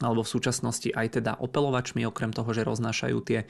alebo 0.00 0.20
v 0.20 0.32
súčasnosti 0.32 0.92
aj 0.92 1.20
teda 1.20 1.32
opelovačmi, 1.40 2.04
okrem 2.04 2.32
toho, 2.32 2.50
že 2.52 2.66
roznášajú 2.68 3.18
tie 3.24 3.40
e, 3.42 3.46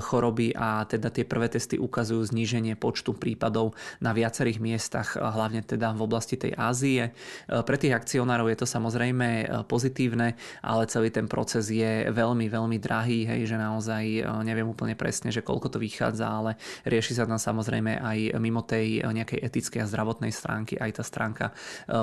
choroby 0.00 0.56
a 0.56 0.88
teda 0.88 1.12
tie 1.12 1.28
prvé 1.28 1.52
testy 1.52 1.76
ukazujú 1.76 2.24
zníženie 2.24 2.76
počtu 2.76 3.12
prípadov 3.12 3.76
na 4.00 4.16
viacerých 4.16 4.58
miestach, 4.62 5.16
hlavne 5.16 5.60
teda 5.60 5.92
v 5.92 6.00
oblasti 6.00 6.40
tej 6.40 6.56
Ázie. 6.56 7.12
E, 7.48 7.60
pre 7.64 7.76
tých 7.76 7.92
akcionárov 7.92 8.48
je 8.48 8.58
to 8.64 8.66
samozrejme 8.66 9.28
e, 9.28 9.46
pozitívne, 9.68 10.40
ale 10.64 10.88
celý 10.88 11.12
ten 11.12 11.28
proces 11.28 11.68
je 11.68 12.08
veľmi, 12.08 12.48
veľmi 12.48 12.78
drahý, 12.80 13.28
hej, 13.28 13.44
že 13.44 13.56
naozaj 13.60 14.24
neviem 14.44 14.68
úplne 14.68 14.96
presne, 14.96 15.28
že 15.28 15.44
koľko 15.44 15.76
to 15.76 15.78
vychádza, 15.82 16.24
ale 16.24 16.50
rieši 16.88 17.16
sa 17.16 17.28
tam 17.28 17.36
samozrejme 17.36 18.00
aj 18.00 18.18
mimo 18.40 18.64
tej 18.64 19.04
nejakej 19.04 19.40
etickej 19.42 19.80
a 19.84 19.90
zdravotnej 19.90 20.32
stránky 20.32 20.80
aj 20.80 21.00
tá 21.00 21.04
stránka 21.04 21.46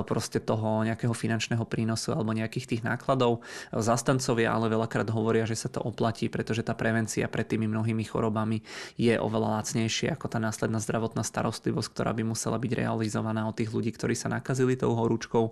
proste 0.05 0.43
toho 0.43 0.83
nejakého 0.85 1.13
finančného 1.13 1.63
prínosu 1.65 2.13
alebo 2.13 2.35
nejakých 2.35 2.77
tých 2.77 2.81
nákladov 2.85 3.41
zastancovia 3.79 4.53
ale 4.53 4.71
veľakrát 4.71 5.07
hovoria, 5.11 5.47
že 5.47 5.57
sa 5.57 5.69
to 5.69 5.83
oplatí, 5.83 6.27
pretože 6.27 6.65
tá 6.65 6.73
prevencia 6.73 7.27
pred 7.29 7.45
tými 7.45 7.69
mnohými 7.69 8.03
chorobami 8.07 8.63
je 8.97 9.15
oveľa 9.15 9.61
lacnejšia 9.61 10.17
ako 10.17 10.27
tá 10.31 10.39
následná 10.41 10.81
zdravotná 10.81 11.21
starostlivosť, 11.21 11.89
ktorá 11.93 12.11
by 12.15 12.23
musela 12.25 12.57
byť 12.57 12.71
realizovaná 12.73 13.45
od 13.45 13.55
tých 13.57 13.73
ľudí, 13.73 13.91
ktorí 13.93 14.15
sa 14.15 14.31
nakazili 14.31 14.79
tou 14.79 14.95
horúčkou. 14.95 15.51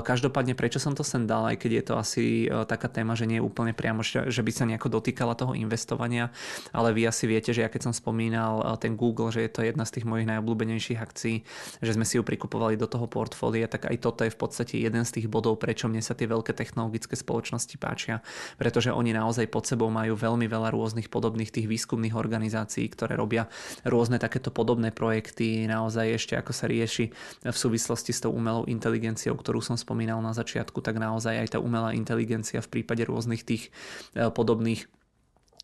každopádne, 0.00 0.56
prečo 0.56 0.82
som 0.82 0.96
to 0.96 1.04
sem 1.04 1.28
dal, 1.28 1.46
aj 1.46 1.56
keď 1.60 1.70
je 1.70 1.84
to 1.84 1.94
asi 1.94 2.24
e, 2.46 2.64
taká 2.64 2.88
téma, 2.88 3.14
že 3.14 3.28
nie 3.28 3.38
je 3.38 3.46
úplne 3.46 3.76
priamo, 3.76 4.00
že 4.02 4.42
by 4.42 4.52
sa 4.52 4.64
nejako 4.66 5.00
dotýkala 5.00 5.36
toho 5.36 5.52
investovania, 5.52 6.32
ale 6.74 6.90
vy 6.96 7.06
asi 7.06 7.28
viete, 7.30 7.54
že 7.54 7.62
ja 7.62 7.70
keď 7.70 7.90
som 7.90 7.94
spomínal 7.94 8.60
e, 8.60 8.64
ten 8.80 8.96
Google, 8.96 9.30
že 9.30 9.44
je 9.46 9.52
to 9.52 9.60
jedna 9.62 9.84
z 9.86 10.00
tých 10.00 10.08
mojich 10.08 10.26
najobľúbenejších 10.26 10.98
akcií, 10.98 11.36
že 11.84 11.92
sme 11.94 12.08
si 12.08 12.16
ju 12.16 12.22
prikupovali 12.26 12.74
do 12.80 12.88
toho 12.88 13.06
portfólia, 13.06 13.68
tak 13.68 13.86
aj 13.86 13.96
toto 14.00 14.24
je 14.24 14.32
v 14.32 14.38
podstate 14.38 14.74
jeden 14.80 15.04
z 15.04 15.20
tých 15.20 15.26
bodov, 15.28 15.60
prečo 15.60 15.86
mne 15.86 16.00
sa 16.00 16.16
tie 16.16 16.26
veľké 16.26 16.56
technologické 16.56 17.14
spoločnosti 17.14 17.59
spoločnosti 17.60 17.76
páčia, 17.76 18.24
pretože 18.56 18.88
oni 18.88 19.12
naozaj 19.12 19.52
pod 19.52 19.68
sebou 19.68 19.92
majú 19.92 20.16
veľmi 20.16 20.48
veľa 20.48 20.72
rôznych 20.72 21.12
podobných 21.12 21.52
tých 21.52 21.68
výskumných 21.68 22.16
organizácií, 22.16 22.88
ktoré 22.88 23.20
robia 23.20 23.52
rôzne 23.84 24.16
takéto 24.16 24.48
podobné 24.48 24.88
projekty, 24.88 25.68
naozaj 25.68 26.16
ešte 26.16 26.34
ako 26.40 26.52
sa 26.56 26.64
rieši 26.66 27.12
v 27.44 27.56
súvislosti 27.56 28.16
s 28.16 28.24
tou 28.24 28.32
umelou 28.32 28.64
inteligenciou, 28.64 29.36
ktorú 29.36 29.60
som 29.60 29.76
spomínal 29.76 30.24
na 30.24 30.32
začiatku, 30.32 30.80
tak 30.80 30.96
naozaj 30.96 31.36
aj 31.36 31.48
tá 31.52 31.58
umelá 31.60 31.92
inteligencia 31.92 32.64
v 32.64 32.80
prípade 32.80 33.04
rôznych 33.04 33.44
tých 33.44 33.68
eh, 34.16 34.32
podobných 34.32 34.88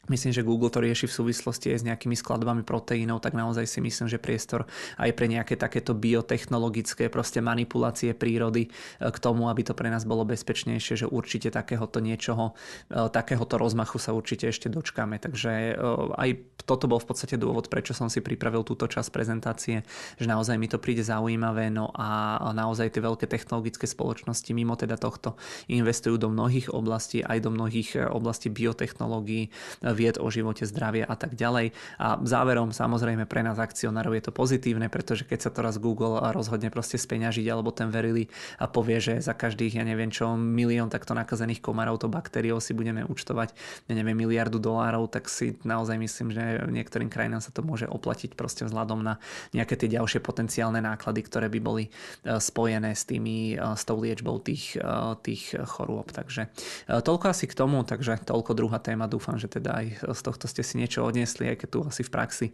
Myslím, 0.07 0.31
že 0.31 0.47
Google 0.47 0.71
to 0.71 0.79
rieši 0.79 1.11
v 1.11 1.17
súvislosti 1.19 1.75
aj 1.75 1.79
s 1.83 1.87
nejakými 1.87 2.15
skladbami 2.15 2.63
proteínov, 2.63 3.19
tak 3.19 3.35
naozaj 3.35 3.67
si 3.67 3.83
myslím, 3.83 4.07
že 4.07 4.23
priestor 4.23 4.71
aj 5.03 5.11
pre 5.19 5.27
nejaké 5.27 5.59
takéto 5.59 5.99
biotechnologické 5.99 7.11
proste 7.11 7.43
manipulácie 7.43 8.15
prírody 8.15 8.69
e, 8.69 9.11
k 9.11 9.17
tomu, 9.19 9.51
aby 9.51 9.67
to 9.67 9.75
pre 9.75 9.91
nás 9.91 10.07
bolo 10.07 10.23
bezpečnejšie, 10.23 11.03
že 11.03 11.07
určite 11.11 11.51
takéhoto 11.51 11.99
niečoho, 11.99 12.55
e, 12.87 13.11
takéhoto 13.11 13.59
rozmachu 13.59 13.99
sa 13.99 14.15
určite 14.15 14.47
ešte 14.47 14.71
dočkáme. 14.71 15.19
Takže 15.19 15.53
e, 15.53 15.73
aj 16.15 16.29
toto 16.67 16.87
bol 16.87 17.03
v 17.03 17.09
podstate 17.11 17.35
dôvod, 17.39 17.67
prečo 17.67 17.95
som 17.95 18.07
si 18.07 18.23
pripravil 18.23 18.63
túto 18.63 18.87
časť 18.87 19.11
prezentácie, 19.11 19.83
že 20.19 20.27
naozaj 20.27 20.55
mi 20.59 20.71
to 20.71 20.79
príde 20.79 21.03
zaujímavé, 21.03 21.71
no 21.71 21.91
a 21.95 22.39
naozaj 22.55 22.95
tie 22.95 23.03
veľké 23.03 23.27
technologické 23.31 23.87
spoločnosti 23.87 24.51
mimo 24.51 24.75
teda 24.75 24.99
tohto 24.99 25.39
investujú 25.71 26.19
do 26.19 26.31
mnohých 26.31 26.71
oblastí, 26.75 27.23
aj 27.23 27.39
do 27.43 27.51
mnohých 27.55 28.11
oblastí 28.11 28.51
biotechnológií, 28.51 29.51
vied 29.97 30.21
o 30.21 30.29
živote, 30.29 30.69
zdravie 30.69 31.09
a 31.09 31.17
tak 31.17 31.33
ďalej. 31.33 31.73
A 31.97 32.21
záverom 32.21 32.77
samozrejme 32.77 33.25
pre 33.25 33.41
nás 33.41 33.57
akcionárov 33.57 34.13
je 34.13 34.29
to 34.29 34.33
pozitívne, 34.37 34.93
pretože 34.93 35.25
keď 35.25 35.49
sa 35.49 35.51
to 35.51 35.65
raz 35.65 35.81
Google 35.81 36.21
rozhodne 36.37 36.69
proste 36.69 37.01
speňažiť 37.01 37.47
alebo 37.49 37.73
ten 37.73 37.89
verili 37.89 38.29
a 38.61 38.69
povie, 38.69 39.01
že 39.01 39.25
za 39.25 39.33
každých, 39.33 39.81
ja 39.81 39.85
neviem 39.89 40.13
čo, 40.13 40.37
milión 40.37 40.93
takto 40.93 41.17
nakazených 41.17 41.65
komarov 41.65 41.97
to 41.97 42.13
baktériou 42.13 42.61
si 42.61 42.77
budeme 42.77 43.01
účtovať, 43.09 43.57
ja 43.89 43.95
neviem, 43.97 44.13
miliardu 44.13 44.61
dolárov, 44.61 45.09
tak 45.09 45.33
si 45.33 45.57
naozaj 45.65 45.97
myslím, 45.97 46.29
že 46.37 46.69
niektorým 46.69 47.09
krajinám 47.09 47.41
sa 47.41 47.55
to 47.55 47.65
môže 47.65 47.89
oplatiť 47.89 48.37
proste 48.37 48.69
vzhľadom 48.69 49.01
na 49.01 49.17
nejaké 49.57 49.79
tie 49.81 49.89
ďalšie 49.89 50.21
potenciálne 50.21 50.83
náklady, 50.83 51.21
ktoré 51.25 51.47
by 51.49 51.61
boli 51.63 51.85
spojené 52.27 52.93
s 52.93 53.07
tými, 53.07 53.57
s 53.57 53.83
tou 53.87 53.97
liečbou 54.03 54.43
tých, 54.43 54.77
tých 55.23 55.55
chorôb. 55.71 56.11
Takže 56.11 56.51
toľko 56.91 57.31
asi 57.31 57.47
k 57.47 57.55
tomu, 57.55 57.87
takže 57.87 58.19
toľko 58.27 58.53
druhá 58.59 58.83
téma. 58.83 59.07
Dúfam, 59.07 59.39
že 59.39 59.47
teda 59.47 59.79
aj 59.79 59.86
z 59.95 60.21
tohto 60.25 60.51
ste 60.51 60.65
si 60.67 60.81
niečo 60.81 61.07
odniesli, 61.07 61.53
aj 61.53 61.57
keď 61.63 61.69
tu 61.69 61.79
asi 61.87 62.03
v 62.03 62.11
praxi 62.11 62.47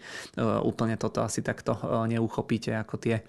úplne 0.66 0.99
toto 1.01 1.24
asi 1.24 1.41
takto 1.41 1.78
neuchopíte 2.11 2.74
ako 2.76 2.95
tie 3.01 3.22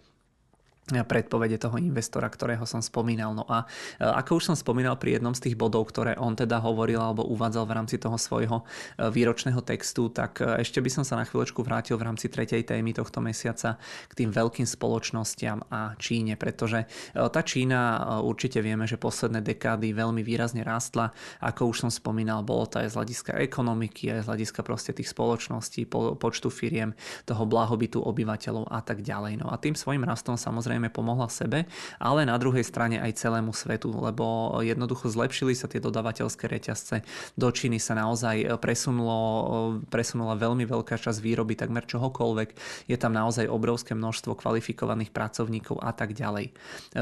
predpovede 0.92 1.56
toho 1.56 1.80
investora, 1.80 2.28
ktorého 2.28 2.68
som 2.68 2.84
spomínal. 2.84 3.32
No 3.32 3.48
a 3.48 3.64
e, 3.64 4.04
ako 4.04 4.44
už 4.44 4.52
som 4.52 4.56
spomínal 4.60 5.00
pri 5.00 5.16
jednom 5.16 5.32
z 5.32 5.48
tých 5.48 5.56
bodov, 5.56 5.88
ktoré 5.88 6.20
on 6.20 6.36
teda 6.36 6.60
hovoril 6.60 7.00
alebo 7.00 7.24
uvádzal 7.24 7.64
v 7.64 7.76
rámci 7.80 7.96
toho 7.96 8.20
svojho 8.20 8.62
e, 8.62 9.08
výročného 9.08 9.64
textu, 9.64 10.12
tak 10.12 10.44
e, 10.44 10.60
ešte 10.60 10.84
by 10.84 10.90
som 10.92 11.04
sa 11.08 11.16
na 11.16 11.24
chvíľočku 11.24 11.64
vrátil 11.64 11.96
v 11.96 12.12
rámci 12.12 12.28
tretej 12.28 12.68
témy 12.68 12.92
tohto 12.92 13.24
mesiaca 13.24 13.80
k 14.12 14.14
tým 14.14 14.36
veľkým 14.36 14.68
spoločnostiam 14.68 15.64
a 15.72 15.96
Číne, 15.96 16.36
pretože 16.36 16.84
tá 17.14 17.42
Čína 17.46 18.20
určite 18.20 18.60
vieme, 18.60 18.84
že 18.84 19.00
posledné 19.00 19.40
dekády 19.40 19.96
veľmi 19.96 20.20
výrazne 20.20 20.66
rástla. 20.66 21.16
Ako 21.40 21.72
už 21.72 21.88
som 21.88 21.92
spomínal, 21.94 22.44
bolo 22.44 22.68
to 22.68 22.84
aj 22.84 22.92
z 22.92 22.98
hľadiska 23.00 23.32
ekonomiky, 23.40 24.12
aj 24.12 24.28
z 24.28 24.30
hľadiska 24.30 24.62
proste 24.66 24.92
tých 24.92 25.12
spoločností, 25.12 25.88
po, 25.88 26.18
počtu 26.20 26.52
firiem, 26.52 26.92
toho 27.24 27.48
blahobytu 27.48 28.04
obyvateľov 28.04 28.68
a 28.68 28.80
tak 28.84 29.06
ďalej. 29.06 29.40
No 29.40 29.48
a 29.54 29.56
tým 29.56 29.78
svojim 29.78 30.04
rastom 30.04 30.36
samozrejme 30.36 30.73
samozrejme 30.74 30.90
pomohla 30.90 31.30
sebe, 31.30 31.70
ale 32.02 32.26
na 32.26 32.34
druhej 32.42 32.66
strane 32.66 32.98
aj 32.98 33.22
celému 33.22 33.54
svetu, 33.54 33.94
lebo 33.94 34.58
jednoducho 34.66 35.06
zlepšili 35.06 35.54
sa 35.54 35.70
tie 35.70 35.78
dodavateľské 35.78 36.50
reťazce. 36.50 37.06
Do 37.38 37.54
Číny 37.54 37.78
sa 37.78 37.94
naozaj 37.94 38.58
presunulo, 38.58 39.78
presunula 39.94 40.34
veľmi 40.34 40.66
veľká 40.66 40.98
časť 40.98 41.22
výroby 41.22 41.54
takmer 41.54 41.86
čohokoľvek. 41.86 42.50
Je 42.90 42.98
tam 42.98 43.14
naozaj 43.14 43.46
obrovské 43.46 43.94
množstvo 43.94 44.34
kvalifikovaných 44.34 45.14
pracovníkov 45.14 45.78
a 45.78 45.94
tak 45.94 46.18
ďalej. 46.18 46.50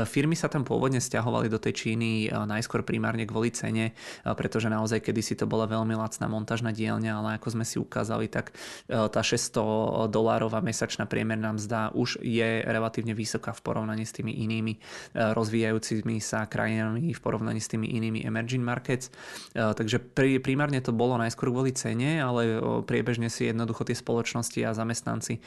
Firmy 0.03 0.36
sa 0.36 0.51
tam 0.51 0.67
pôvodne 0.67 0.99
stiahovali 0.99 1.47
do 1.47 1.55
tej 1.55 1.88
Číny 1.88 2.28
najskôr 2.28 2.84
primárne 2.84 3.24
kvôli 3.24 3.55
cene, 3.55 3.95
pretože 4.36 4.67
naozaj 4.67 4.99
kedysi 4.99 5.39
to 5.39 5.47
bola 5.47 5.63
veľmi 5.63 5.95
lacná 5.95 6.28
montážna 6.28 6.76
dielňa, 6.76 7.24
ale 7.24 7.30
ako 7.39 7.55
sme 7.55 7.63
si 7.63 7.80
ukázali, 7.80 8.28
tak 8.28 8.51
tá 8.91 9.24
600 9.24 10.11
dolárová 10.11 10.59
mesačná 10.59 11.07
priemerná 11.07 11.55
mzda 11.55 11.95
už 11.95 12.19
je 12.19 12.67
relatívne 12.67 13.15
vysoká 13.15 13.53
v 13.53 13.61
v 13.62 13.70
porovnaní 13.70 14.09
s 14.09 14.18
tými 14.18 14.34
inými 14.41 14.74
eh, 14.74 15.38
rozvíjajúcimi 15.38 16.18
sa 16.18 16.49
krajinami, 16.49 17.14
v 17.14 17.22
porovnaní 17.22 17.62
s 17.62 17.70
tými 17.70 17.93
inými 17.93 18.26
emerging 18.26 18.66
markets. 18.66 19.14
Eh, 19.53 19.62
takže 19.62 20.01
primárne 20.41 20.82
to 20.82 20.89
bolo 20.89 21.22
najskôr 21.22 21.53
kvôli 21.53 21.78
cene, 21.78 22.18
ale 22.18 22.57
priebežne 22.89 23.30
si 23.30 23.45
jednoducho 23.45 23.86
tie 23.86 23.93
spoločnosti 23.93 24.59
a 24.64 24.72
zamestnanci 24.72 25.43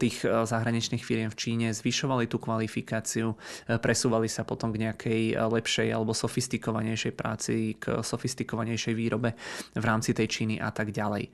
tých 0.00 0.24
zahraničných 0.24 1.04
firiem 1.04 1.28
v 1.28 1.36
Číne 1.36 1.66
zvyšovali 1.76 2.24
tú 2.24 2.40
kvalifikáciu, 2.40 3.36
presúvali 3.84 4.32
sa 4.32 4.48
potom 4.48 4.72
k 4.72 4.88
nejakej 4.88 5.22
lepšej 5.36 5.88
alebo 5.92 6.16
sofistikovanejšej 6.16 7.12
práci, 7.12 7.76
k 7.76 8.00
sofistikovanejšej 8.00 8.94
výrobe 8.96 9.36
v 9.76 9.84
rámci 9.84 10.16
tej 10.16 10.26
Číny 10.32 10.56
a 10.56 10.72
tak 10.72 10.90
ďalej. 10.90 11.28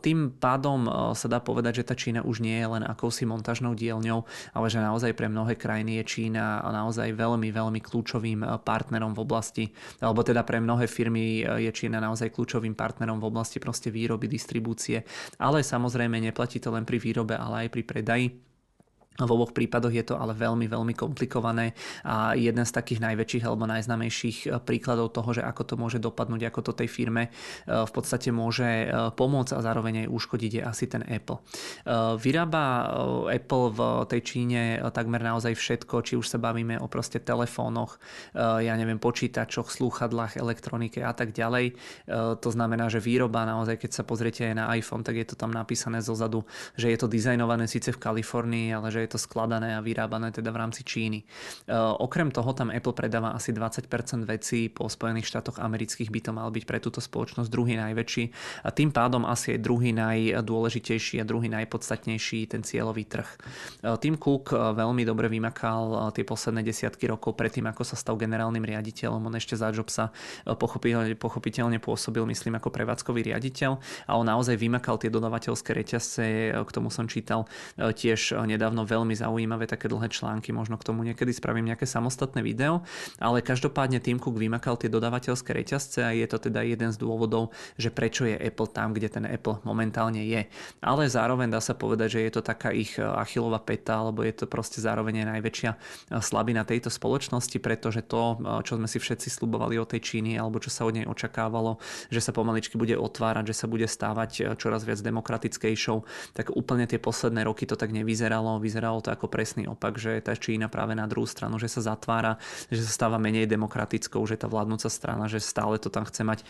Tým 0.00 0.18
pádom 0.40 0.88
sa 1.12 1.26
dá 1.28 1.44
povedať, 1.44 1.84
že 1.84 1.88
tá 1.92 1.94
Čína 1.94 2.24
už 2.24 2.40
nie 2.40 2.56
je 2.56 2.66
len 2.66 2.82
akousi 2.86 3.28
montážnou 3.28 3.76
dielňou, 3.76 4.24
ale 4.56 4.66
že 4.72 4.80
naozaj 4.80 5.12
pre 5.12 5.28
mnohé 5.36 5.60
krajiny 5.60 6.00
je 6.00 6.04
Čína 6.16 6.64
naozaj 6.64 7.12
veľmi, 7.12 7.52
veľmi 7.52 7.80
kľúčovým 7.84 8.40
eh, 8.40 8.56
partnerom 8.56 9.12
v 9.12 9.20
oblasti, 9.20 9.64
alebo 10.00 10.24
teda 10.24 10.40
pre 10.48 10.64
mnohé 10.64 10.88
firmy 10.88 11.44
eh, 11.44 11.68
je 11.68 11.70
Čína 11.76 12.00
naozaj 12.00 12.32
kľúčovým 12.32 12.72
partnerom 12.72 13.20
v 13.20 13.28
oblasti 13.28 13.60
proste 13.60 13.92
výroby, 13.92 14.24
distribúcie, 14.24 15.04
ale 15.36 15.60
samozrejme 15.60 16.16
neplatí 16.16 16.56
to 16.56 16.72
len 16.72 16.88
pri 16.88 16.96
výrobe, 16.96 17.36
ale 17.36 17.68
aj 17.68 17.76
pri 17.76 17.82
predaji 17.84 18.26
v 19.24 19.30
oboch 19.30 19.56
prípadoch 19.56 19.92
je 19.92 20.04
to 20.04 20.14
ale 20.20 20.36
veľmi, 20.36 20.68
veľmi 20.68 20.92
komplikované 20.92 21.72
a 22.04 22.36
jeden 22.36 22.64
z 22.64 22.72
takých 22.72 23.00
najväčších 23.00 23.44
alebo 23.48 23.64
najznamejších 23.64 24.38
eh, 24.46 24.60
príkladov 24.60 25.16
toho, 25.16 25.32
že 25.32 25.42
ako 25.44 25.62
to 25.64 25.74
môže 25.80 25.98
dopadnúť, 26.02 26.52
ako 26.52 26.60
to 26.60 26.72
tej 26.84 26.88
firme 26.90 27.28
eh, 27.28 27.32
v 27.68 27.92
podstate 27.92 28.28
môže 28.28 28.66
eh, 28.66 28.90
pomôcť 28.92 29.56
a 29.56 29.64
zároveň 29.64 30.06
aj 30.06 30.08
uškodiť 30.12 30.52
je 30.60 30.62
asi 30.62 30.84
ten 30.90 31.02
Apple. 31.06 31.38
Vyrába 32.18 32.90
Apple 33.30 33.66
v 33.72 33.80
tej 34.10 34.20
Číne 34.22 34.82
takmer 34.90 35.22
naozaj 35.22 35.54
všetko, 35.54 36.02
či 36.02 36.18
už 36.18 36.26
sa 36.26 36.38
bavíme 36.40 36.78
o 36.80 36.86
proste 36.90 37.22
telefónoch, 37.22 37.98
ja 38.34 38.74
neviem, 38.74 38.98
počítačoch, 38.98 39.70
slúchadlách, 39.70 40.38
elektronike 40.40 41.02
a 41.02 41.12
tak 41.14 41.30
ďalej. 41.30 41.78
To 42.42 42.48
znamená, 42.50 42.90
že 42.90 43.02
výroba 43.02 43.46
naozaj, 43.46 43.78
keď 43.78 43.90
sa 43.92 44.02
pozriete 44.02 44.50
aj 44.50 44.54
na 44.56 44.64
iPhone, 44.74 45.06
tak 45.06 45.16
je 45.20 45.26
to 45.26 45.36
tam 45.38 45.54
napísané 45.54 46.02
zozadu, 46.02 46.42
že 46.74 46.90
je 46.90 46.98
to 46.98 47.06
dizajnované 47.10 47.70
síce 47.70 47.94
v 47.94 48.02
Kalifornii, 48.02 48.74
ale 48.74 48.88
že 48.90 49.05
to 49.10 49.18
skladané 49.18 49.76
a 49.76 49.84
vyrábané 49.84 50.32
teda 50.32 50.50
v 50.50 50.58
rámci 50.58 50.82
Číny. 50.82 51.22
E, 51.22 51.24
okrem 51.76 52.32
toho 52.32 52.50
tam 52.56 52.72
Apple 52.72 52.96
predáva 52.96 53.36
asi 53.36 53.52
20% 53.52 53.86
vecí 54.24 54.72
po 54.72 54.88
Spojených 54.88 55.28
štátoch 55.28 55.60
amerických 55.60 56.08
by 56.08 56.20
to 56.24 56.30
mal 56.32 56.48
byť 56.48 56.64
pre 56.64 56.78
túto 56.80 56.98
spoločnosť 57.04 57.48
druhý 57.52 57.76
najväčší 57.76 58.24
a 58.64 58.68
tým 58.72 58.90
pádom 58.90 59.28
asi 59.28 59.56
aj 59.56 59.60
druhý 59.60 59.92
najdôležitejší 59.92 61.20
a 61.20 61.28
druhý 61.28 61.52
najpodstatnejší 61.52 62.50
ten 62.50 62.64
cieľový 62.64 63.04
trh. 63.06 63.28
E, 63.28 63.88
Tim 64.00 64.16
Cook 64.16 64.50
e, 64.50 64.56
veľmi 64.56 65.02
dobre 65.04 65.28
vymakal 65.28 66.10
tie 66.16 66.24
posledné 66.24 66.64
desiatky 66.64 67.06
rokov 67.06 67.36
predtým, 67.36 67.68
ako 67.68 67.82
sa 67.84 67.98
stal 67.98 68.16
generálnym 68.16 68.64
riaditeľom. 68.64 69.28
On 69.28 69.34
ešte 69.36 69.58
za 69.58 69.68
Jobsa 69.70 70.08
pochopiteľne 70.46 71.78
pôsobil, 71.78 72.24
myslím, 72.26 72.56
ako 72.56 72.72
prevádzkový 72.72 73.32
riaditeľ 73.32 73.78
a 74.08 74.12
on 74.16 74.26
naozaj 74.26 74.56
vymakal 74.56 74.96
tie 74.96 75.12
dodavateľské 75.12 75.70
reťazce, 75.76 76.24
k 76.56 76.70
tomu 76.72 76.88
som 76.88 77.04
čítal 77.10 77.44
tiež 77.76 78.36
nedávno 78.46 78.86
veľmi 78.86 78.95
zaujímavé 79.04 79.66
také 79.66 79.90
dlhé 79.90 80.08
články, 80.08 80.54
možno 80.54 80.78
k 80.78 80.86
tomu 80.86 81.02
niekedy 81.02 81.34
spravím 81.34 81.68
nejaké 81.68 81.84
samostatné 81.84 82.40
video, 82.40 82.86
ale 83.18 83.42
každopádne 83.42 83.98
Tim 83.98 84.22
Cook 84.22 84.38
vymakal 84.38 84.78
tie 84.78 84.86
dodávateľské 84.86 85.50
reťazce 85.50 86.06
a 86.06 86.14
je 86.14 86.24
to 86.30 86.38
teda 86.38 86.62
jeden 86.62 86.94
z 86.94 86.96
dôvodov, 87.02 87.50
že 87.74 87.90
prečo 87.90 88.22
je 88.22 88.38
Apple 88.38 88.70
tam, 88.70 88.94
kde 88.94 89.10
ten 89.10 89.24
Apple 89.26 89.58
momentálne 89.66 90.22
je. 90.22 90.46
Ale 90.78 91.10
zároveň 91.10 91.50
dá 91.50 91.58
sa 91.58 91.74
povedať, 91.74 92.16
že 92.16 92.20
je 92.22 92.32
to 92.38 92.46
taká 92.46 92.70
ich 92.70 92.94
achilová 92.94 93.58
peta, 93.58 93.98
alebo 93.98 94.22
je 94.22 94.30
to 94.30 94.46
proste 94.46 94.78
zároveň 94.78 95.26
aj 95.26 95.26
najväčšia 95.34 95.70
slabina 96.22 96.62
tejto 96.62 96.86
spoločnosti, 96.86 97.58
pretože 97.58 98.06
to, 98.06 98.38
čo 98.62 98.78
sme 98.78 98.86
si 98.86 99.02
všetci 99.02 99.26
slubovali 99.26 99.74
o 99.82 99.88
tej 99.88 99.98
Číny, 100.06 100.38
alebo 100.38 100.62
čo 100.62 100.70
sa 100.70 100.86
od 100.86 100.94
nej 100.94 101.02
očakávalo, 101.10 101.82
že 102.14 102.22
sa 102.22 102.30
pomaličky 102.30 102.78
bude 102.78 102.94
otvárať, 102.94 103.50
že 103.50 103.58
sa 103.58 103.66
bude 103.66 103.90
stávať 103.90 104.54
čoraz 104.54 104.86
viac 104.86 105.02
demokratickejšou, 105.02 106.06
tak 106.30 106.54
úplne 106.54 106.86
tie 106.86 107.02
posledné 107.02 107.42
roky 107.42 107.66
to 107.66 107.74
tak 107.74 107.90
nevyzeralo. 107.90 108.62
Vyzeralo 108.62 108.85
vyzeralo 108.86 109.02
to 109.02 109.10
ako 109.10 109.26
presný 109.26 109.66
opak, 109.66 109.98
že 109.98 110.22
tá 110.22 110.38
Čína 110.38 110.70
práve 110.70 110.94
na 110.94 111.10
druhú 111.10 111.26
stranu, 111.26 111.58
že 111.58 111.66
sa 111.66 111.82
zatvára, 111.82 112.38
že 112.70 112.86
sa 112.86 113.02
stáva 113.02 113.18
menej 113.18 113.50
demokratickou, 113.50 114.22
že 114.30 114.38
tá 114.38 114.46
vládnúca 114.46 114.86
strana, 114.86 115.26
že 115.26 115.42
stále 115.42 115.82
to 115.82 115.90
tam 115.90 116.06
chce 116.06 116.22
mať 116.22 116.38
e, 116.42 116.46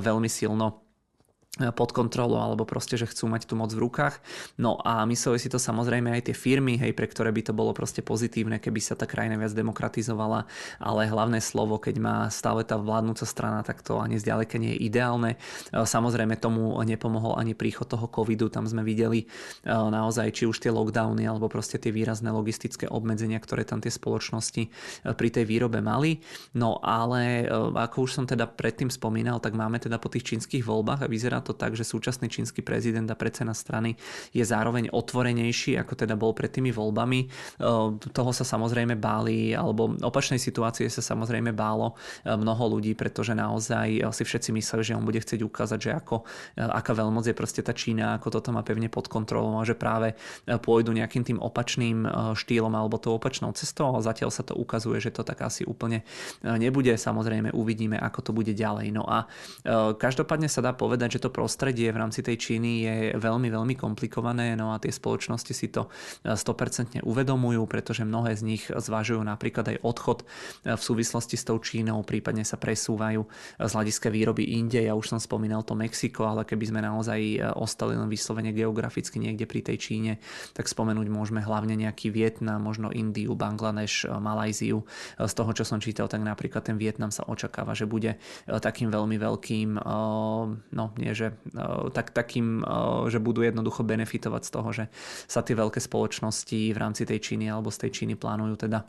veľmi 0.00 0.28
silno 0.32 0.80
pod 1.54 1.94
kontrolou 1.94 2.42
alebo 2.42 2.66
proste, 2.66 2.98
že 2.98 3.06
chcú 3.06 3.30
mať 3.30 3.46
tú 3.46 3.54
moc 3.54 3.70
v 3.70 3.86
rukách. 3.86 4.18
No 4.58 4.82
a 4.82 5.06
mysleli 5.06 5.38
si 5.38 5.46
to 5.46 5.62
samozrejme 5.62 6.10
aj 6.10 6.30
tie 6.30 6.34
firmy, 6.34 6.74
hej, 6.74 6.90
pre 6.98 7.06
ktoré 7.06 7.30
by 7.30 7.46
to 7.46 7.52
bolo 7.54 7.70
proste 7.70 8.02
pozitívne, 8.02 8.58
keby 8.58 8.82
sa 8.82 8.98
tá 8.98 9.06
krajina 9.06 9.38
viac 9.38 9.54
demokratizovala, 9.54 10.50
ale 10.82 11.06
hlavné 11.06 11.38
slovo, 11.38 11.78
keď 11.78 11.94
má 12.02 12.16
stále 12.34 12.66
tá 12.66 12.74
vládnúca 12.74 13.22
strana, 13.22 13.62
tak 13.62 13.86
to 13.86 14.02
ani 14.02 14.18
zďaleka 14.18 14.58
nie 14.58 14.74
je 14.74 14.82
ideálne. 14.90 15.38
Samozrejme 15.70 16.34
tomu 16.42 16.74
nepomohol 16.82 17.38
ani 17.38 17.54
príchod 17.54 17.86
toho 17.86 18.10
covidu, 18.10 18.50
tam 18.50 18.66
sme 18.66 18.82
videli 18.82 19.24
e, 19.24 19.26
naozaj 19.70 20.34
či 20.34 20.50
už 20.50 20.58
tie 20.58 20.74
lockdowny 20.74 21.22
alebo 21.22 21.46
proste 21.46 21.78
tie 21.78 21.94
výrazné 21.94 22.34
logistické 22.34 22.90
obmedzenia, 22.90 23.38
ktoré 23.38 23.62
tam 23.62 23.78
tie 23.78 23.94
spoločnosti 23.94 24.62
e, 24.66 24.68
pri 25.14 25.28
tej 25.30 25.44
výrobe 25.46 25.78
mali. 25.78 26.18
No 26.58 26.82
ale 26.82 27.46
e, 27.46 27.54
ako 27.78 28.10
už 28.10 28.10
som 28.18 28.24
teda 28.26 28.50
predtým 28.50 28.90
spomínal, 28.90 29.38
tak 29.38 29.54
máme 29.54 29.78
teda 29.78 30.02
po 30.02 30.10
tých 30.10 30.34
čínskych 30.34 30.66
voľbách 30.66 31.06
a 31.06 31.10
vyzerá 31.10 31.43
to 31.44 31.52
tak, 31.52 31.76
že 31.76 31.84
súčasný 31.84 32.32
čínsky 32.32 32.64
prezident 32.64 33.06
a 33.12 33.16
predseda 33.16 33.52
strany 33.52 34.00
je 34.32 34.40
zároveň 34.40 34.88
otvorenejší, 34.88 35.76
ako 35.76 35.92
teda 35.94 36.16
bol 36.16 36.32
pred 36.32 36.48
tými 36.48 36.72
voľbami. 36.72 37.20
E, 37.20 37.26
toho 38.00 38.30
sa 38.32 38.44
samozrejme 38.48 38.96
báli, 38.96 39.52
alebo 39.52 39.92
opačnej 40.00 40.40
situácie 40.40 40.88
sa 40.88 41.04
samozrejme 41.04 41.52
bálo 41.52 41.92
e, 42.24 42.32
mnoho 42.32 42.78
ľudí, 42.78 42.96
pretože 42.96 43.36
naozaj 43.36 44.00
si 44.14 44.22
všetci 44.24 44.50
mysleli, 44.56 44.82
že 44.82 44.96
on 44.96 45.04
bude 45.04 45.20
chcieť 45.20 45.44
ukázať, 45.44 45.78
že 45.78 45.90
ako, 45.92 46.24
e, 46.56 46.64
aká 46.64 46.96
veľmoc 46.96 47.28
je 47.28 47.36
proste 47.36 47.60
tá 47.60 47.76
Čína, 47.76 48.16
ako 48.16 48.40
toto 48.40 48.54
má 48.54 48.64
pevne 48.64 48.88
pod 48.88 49.10
kontrolou 49.10 49.58
a 49.60 49.66
že 49.66 49.74
práve 49.74 50.14
pôjdu 50.62 50.94
nejakým 50.94 51.26
tým 51.26 51.38
opačným 51.42 52.06
štýlom 52.38 52.70
alebo 52.70 53.02
tou 53.02 53.18
opačnou 53.18 53.50
cestou, 53.52 53.90
zatiaľ 53.98 54.30
sa 54.30 54.46
to 54.46 54.54
ukazuje, 54.54 55.02
že 55.02 55.10
to 55.10 55.26
tak 55.26 55.42
asi 55.42 55.66
úplne 55.66 56.06
nebude. 56.40 56.94
Samozrejme 56.94 57.50
uvidíme, 57.50 57.98
ako 57.98 58.20
to 58.22 58.30
bude 58.30 58.52
ďalej. 58.54 58.94
No 58.94 59.02
a 59.02 59.26
každopádne 59.98 60.46
sa 60.46 60.62
dá 60.62 60.70
povedať, 60.70 61.18
že 61.18 61.22
to 61.26 61.33
prostredie 61.34 61.90
v 61.90 61.98
rámci 61.98 62.22
tej 62.22 62.38
Číny 62.38 62.70
je 62.86 62.96
veľmi, 63.18 63.50
veľmi 63.50 63.74
komplikované, 63.74 64.54
no 64.54 64.70
a 64.70 64.78
tie 64.78 64.94
spoločnosti 64.94 65.50
si 65.50 65.66
to 65.74 65.90
100% 66.22 67.02
uvedomujú, 67.02 67.66
pretože 67.66 68.06
mnohé 68.06 68.38
z 68.38 68.42
nich 68.46 68.62
zvažujú 68.70 69.18
napríklad 69.26 69.74
aj 69.74 69.82
odchod 69.82 70.22
v 70.62 70.78
súvislosti 70.78 71.34
s 71.34 71.42
tou 71.42 71.58
Čínou, 71.58 72.06
prípadne 72.06 72.46
sa 72.46 72.54
presúvajú 72.54 73.26
z 73.58 73.72
hľadiska 73.74 74.14
výroby 74.14 74.54
inde. 74.54 74.78
Ja 74.86 74.94
už 74.94 75.10
som 75.10 75.18
spomínal 75.18 75.66
to 75.66 75.74
Mexiko, 75.74 76.30
ale 76.30 76.46
keby 76.46 76.70
sme 76.70 76.80
naozaj 76.86 77.42
ostali 77.58 77.98
len 77.98 78.06
vyslovene 78.06 78.54
geograficky 78.54 79.18
niekde 79.18 79.50
pri 79.50 79.66
tej 79.66 79.76
Číne, 79.82 80.12
tak 80.54 80.70
spomenúť 80.70 81.10
môžeme 81.10 81.42
hlavne 81.42 81.74
nejaký 81.74 82.14
Vietnam, 82.14 82.62
možno 82.62 82.92
Indiu, 82.94 83.34
Bangladeš, 83.34 84.06
Malajziu. 84.06 84.86
Z 85.16 85.32
toho, 85.32 85.50
čo 85.56 85.64
som 85.64 85.80
čítal, 85.80 86.06
tak 86.06 86.20
napríklad 86.20 86.68
ten 86.68 86.76
Vietnam 86.76 87.08
sa 87.08 87.24
očakáva, 87.24 87.72
že 87.72 87.88
bude 87.88 88.20
takým 88.44 88.92
veľmi 88.92 89.16
veľkým, 89.16 89.80
no 90.68 90.84
nie, 91.00 91.16
že 91.16 91.23
tak, 91.94 92.12
takým, 92.12 92.60
že 93.08 93.22
budú 93.22 93.40
jednoducho 93.46 93.86
benefitovať 93.86 94.42
z 94.44 94.50
toho, 94.50 94.68
že 94.72 94.84
sa 95.30 95.40
tie 95.40 95.56
veľké 95.56 95.80
spoločnosti 95.80 96.72
v 96.74 96.78
rámci 96.78 97.06
tej 97.06 97.20
Číny 97.20 97.48
alebo 97.48 97.72
z 97.72 97.86
tej 97.86 97.90
Číny 98.02 98.14
plánujú 98.18 98.68
teda 98.68 98.84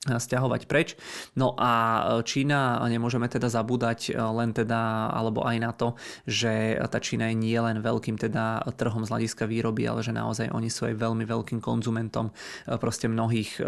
stiahovať 0.00 0.64
preč. 0.64 0.96
No 1.36 1.52
a 1.60 2.00
Čína, 2.24 2.80
nemôžeme 2.88 3.28
teda 3.28 3.52
zabúdať 3.52 4.16
len 4.16 4.56
teda, 4.56 5.12
alebo 5.12 5.44
aj 5.44 5.56
na 5.60 5.76
to, 5.76 5.92
že 6.24 6.72
tá 6.88 6.96
Čína 6.96 7.28
je 7.28 7.36
nie 7.36 7.60
len 7.60 7.84
veľkým 7.84 8.16
teda 8.16 8.64
trhom 8.80 9.04
z 9.04 9.12
hľadiska 9.12 9.44
výroby, 9.44 9.84
ale 9.84 10.00
že 10.00 10.16
naozaj 10.16 10.56
oni 10.56 10.72
sú 10.72 10.88
aj 10.88 10.96
veľmi 10.96 11.28
veľkým 11.28 11.60
konzumentom 11.60 12.32
proste 12.80 13.12
mnohých, 13.12 13.60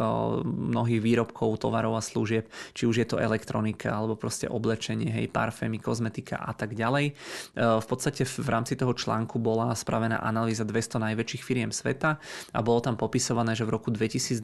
mnohých 0.48 1.04
výrobkov, 1.04 1.68
tovarov 1.68 2.00
a 2.00 2.02
služieb, 2.02 2.48
či 2.72 2.88
už 2.88 3.04
je 3.04 3.06
to 3.12 3.20
elektronika, 3.20 3.92
alebo 3.92 4.16
proste 4.16 4.48
oblečenie, 4.48 5.12
hej, 5.12 5.28
parfémy, 5.28 5.84
kozmetika 5.84 6.40
a 6.40 6.56
tak 6.56 6.72
ďalej. 6.72 7.12
V 7.60 7.86
podstate 7.86 8.24
v 8.24 8.48
rámci 8.48 8.72
toho 8.80 8.96
článku 8.96 9.36
bola 9.36 9.76
spravená 9.76 10.24
analýza 10.24 10.64
200 10.64 11.12
najväčších 11.12 11.44
firiem 11.44 11.68
sveta 11.68 12.16
a 12.56 12.58
bolo 12.64 12.80
tam 12.80 12.96
popisované, 12.96 13.52
že 13.52 13.68
v 13.68 13.76
roku 13.76 13.92
2022 13.92 14.40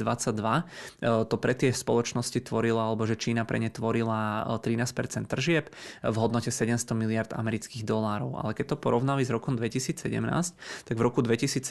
to 1.25 1.37
pre 1.41 1.57
tie 1.57 1.73
spoločnosti 1.79 2.43
tvorila, 2.43 2.91
alebo 2.91 3.07
že 3.07 3.15
Čína 3.15 3.47
pre 3.47 3.63
ne 3.63 3.71
tvorila 3.71 4.43
13% 4.59 5.31
tržieb 5.31 5.71
v 6.03 6.17
hodnote 6.19 6.51
700 6.51 6.99
miliard 6.99 7.31
amerických 7.31 7.87
dolárov. 7.87 8.43
Ale 8.43 8.59
keď 8.59 8.75
to 8.75 8.77
porovnali 8.83 9.23
s 9.23 9.31
rokom 9.31 9.55
2017, 9.55 10.03
tak 10.85 10.95
v 10.99 11.03
roku 11.03 11.23
2017 11.23 11.63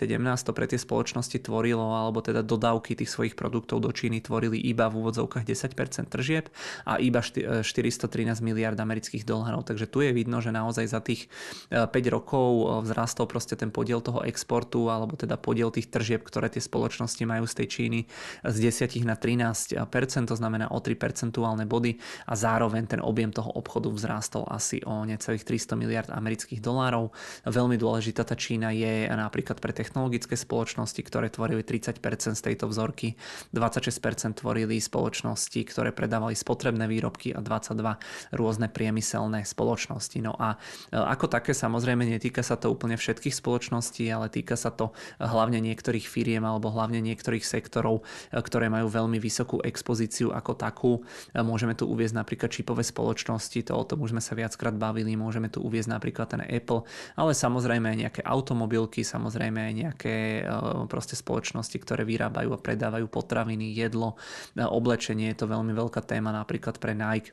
to 0.47 0.51
pre 0.55 0.65
tie 0.71 0.79
spoločnosti 0.79 1.43
tvorilo, 1.43 1.83
alebo 1.83 2.23
teda 2.23 2.39
dodávky 2.39 2.95
tých 2.95 3.11
svojich 3.11 3.35
produktov 3.35 3.83
do 3.83 3.91
Číny 3.91 4.23
tvorili 4.23 4.55
iba 4.55 4.87
v 4.87 5.03
úvodzovkách 5.03 5.43
10% 5.43 6.07
tržieb 6.07 6.47
a 6.87 7.01
iba 7.03 7.19
413 7.19 8.39
miliard 8.39 8.79
amerických 8.79 9.27
dolárov. 9.27 9.67
Takže 9.67 9.89
tu 9.89 10.05
je 10.05 10.15
vidno, 10.15 10.39
že 10.39 10.55
naozaj 10.55 10.85
za 10.87 11.03
tých 11.03 11.27
5 11.73 11.91
rokov 12.07 12.79
vzrastol 12.87 13.27
proste 13.27 13.59
ten 13.59 13.73
podiel 13.73 13.99
toho 13.99 14.23
exportu, 14.23 14.87
alebo 14.87 15.17
teda 15.17 15.35
podiel 15.35 15.73
tých 15.73 15.91
tržieb, 15.91 16.23
ktoré 16.23 16.47
tie 16.47 16.61
spoločnosti 16.61 17.23
majú 17.25 17.49
z 17.49 17.53
tej 17.63 17.67
Číny 17.67 17.99
z 18.45 18.57
10 18.69 19.03
na 19.03 19.17
13 19.17 19.75
to 20.05 20.35
znamená 20.37 20.69
o 20.69 20.79
3 20.79 20.93
percentuálne 20.93 21.65
body 21.65 21.97
a 22.29 22.33
zároveň 22.37 22.85
ten 22.85 23.01
objem 23.01 23.33
toho 23.33 23.49
obchodu 23.57 23.89
vzrástol 23.89 24.45
asi 24.45 24.85
o 24.85 25.01
necelých 25.01 25.41
300 25.41 25.73
miliard 25.73 26.09
amerických 26.13 26.61
dolárov. 26.61 27.09
Veľmi 27.49 27.81
dôležitá 27.81 28.21
tá 28.21 28.37
Čína 28.37 28.69
je 28.69 29.09
napríklad 29.09 29.57
pre 29.57 29.73
technologické 29.73 30.37
spoločnosti, 30.37 31.01
ktoré 31.01 31.33
tvorili 31.33 31.65
30% 31.65 32.37
z 32.37 32.41
tejto 32.43 32.69
vzorky, 32.69 33.17
26% 33.51 34.45
tvorili 34.45 34.77
spoločnosti, 34.77 35.59
ktoré 35.65 35.89
predávali 35.89 36.37
spotrebné 36.37 36.85
výrobky 36.85 37.33
a 37.33 37.41
22 37.41 38.37
rôzne 38.37 38.69
priemyselné 38.69 39.41
spoločnosti. 39.41 40.17
No 40.21 40.37
a 40.37 40.61
e, 40.93 40.99
ako 40.99 41.25
také 41.31 41.57
samozrejme 41.57 42.05
netýka 42.05 42.45
sa 42.45 42.59
to 42.59 42.69
úplne 42.69 42.99
všetkých 42.99 43.33
spoločností, 43.33 44.05
ale 44.13 44.29
týka 44.29 44.53
sa 44.53 44.69
to 44.69 44.93
hlavne 45.17 45.57
niektorých 45.63 46.05
firiem 46.05 46.45
alebo 46.45 46.69
hlavne 46.69 47.01
niektorých 47.01 47.41
sektorov, 47.41 48.05
e, 48.29 48.37
ktoré 48.37 48.69
majú 48.69 48.91
veľmi 48.91 49.17
vysokú 49.17 49.63
exportáciu 49.63 49.86
expozíciu 49.87 50.35
ako 50.35 50.51
takú. 50.59 50.91
Môžeme 51.31 51.71
tu 51.71 51.87
uviezť 51.87 52.19
napríklad 52.19 52.51
čipové 52.51 52.83
spoločnosti, 52.83 53.55
to 53.63 53.71
o 53.71 53.87
tom 53.87 54.03
už 54.03 54.11
sme 54.11 54.19
sa 54.19 54.35
viackrát 54.35 54.75
bavili, 54.75 55.15
môžeme 55.15 55.47
tu 55.47 55.63
uviezť 55.63 55.95
napríklad 55.95 56.27
ten 56.27 56.43
Apple, 56.43 56.83
ale 57.15 57.31
samozrejme 57.31 57.87
aj 57.87 57.97
nejaké 58.03 58.21
automobilky, 58.27 59.07
samozrejme 59.07 59.63
aj 59.63 59.73
nejaké 59.79 60.15
e, 60.43 60.51
proste 60.91 61.15
spoločnosti, 61.15 61.79
ktoré 61.79 62.03
vyrábajú 62.03 62.51
a 62.51 62.59
predávajú 62.59 63.07
potraviny, 63.07 63.71
jedlo, 63.71 64.19
e, 64.59 64.67
oblečenie, 64.67 65.31
je 65.31 65.39
to 65.39 65.47
veľmi 65.47 65.71
veľká 65.71 66.03
téma 66.03 66.35
napríklad 66.35 66.83
pre 66.83 66.91
Nike 66.91 67.31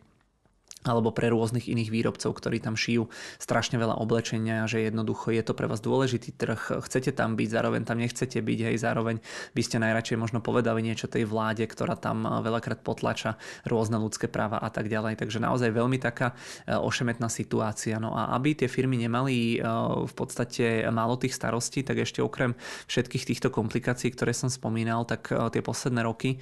alebo 0.84 1.10
pre 1.10 1.32
rôznych 1.32 1.66
iných 1.66 1.90
výrobcov, 1.90 2.30
ktorí 2.36 2.60
tam 2.60 2.76
šijú 2.76 3.08
strašne 3.40 3.80
veľa 3.80 3.96
oblečenia, 3.96 4.68
že 4.68 4.84
jednoducho 4.84 5.32
je 5.32 5.40
to 5.40 5.56
pre 5.56 5.66
vás 5.66 5.80
dôležitý 5.80 6.36
trh, 6.36 6.84
chcete 6.84 7.16
tam 7.16 7.34
byť, 7.34 7.48
zároveň 7.48 7.82
tam 7.88 7.98
nechcete 7.98 8.38
byť, 8.38 8.58
hej, 8.70 8.76
zároveň 8.76 9.16
by 9.56 9.62
ste 9.64 9.80
najradšej 9.80 10.20
možno 10.20 10.44
povedali 10.44 10.84
niečo 10.84 11.08
tej 11.08 11.24
vláde, 11.24 11.64
ktorá 11.64 11.96
tam 11.96 12.28
eh, 12.28 12.30
veľakrát 12.44 12.84
potlača 12.84 13.40
rôzne 13.64 13.96
ľudské 13.96 14.28
práva 14.28 14.60
a 14.60 14.68
tak 14.68 14.92
ďalej. 14.92 15.16
Takže 15.16 15.40
naozaj 15.40 15.72
veľmi 15.72 15.96
taká 15.96 16.36
eh, 16.36 16.76
ošemetná 16.76 17.32
situácia. 17.32 17.96
No 17.96 18.12
a 18.12 18.36
aby 18.36 18.52
tie 18.52 18.68
firmy 18.68 19.00
nemali 19.00 19.58
eh, 19.58 19.64
v 20.04 20.14
podstate 20.14 20.84
málo 20.92 21.16
tých 21.16 21.32
starostí, 21.32 21.80
tak 21.80 22.04
ešte 22.04 22.20
okrem 22.20 22.52
všetkých 22.86 23.24
týchto 23.24 23.48
komplikácií, 23.48 24.12
ktoré 24.12 24.36
som 24.36 24.52
spomínal, 24.52 25.08
tak 25.08 25.30
tie 25.30 25.62
posledné 25.64 26.04
roky 26.04 26.36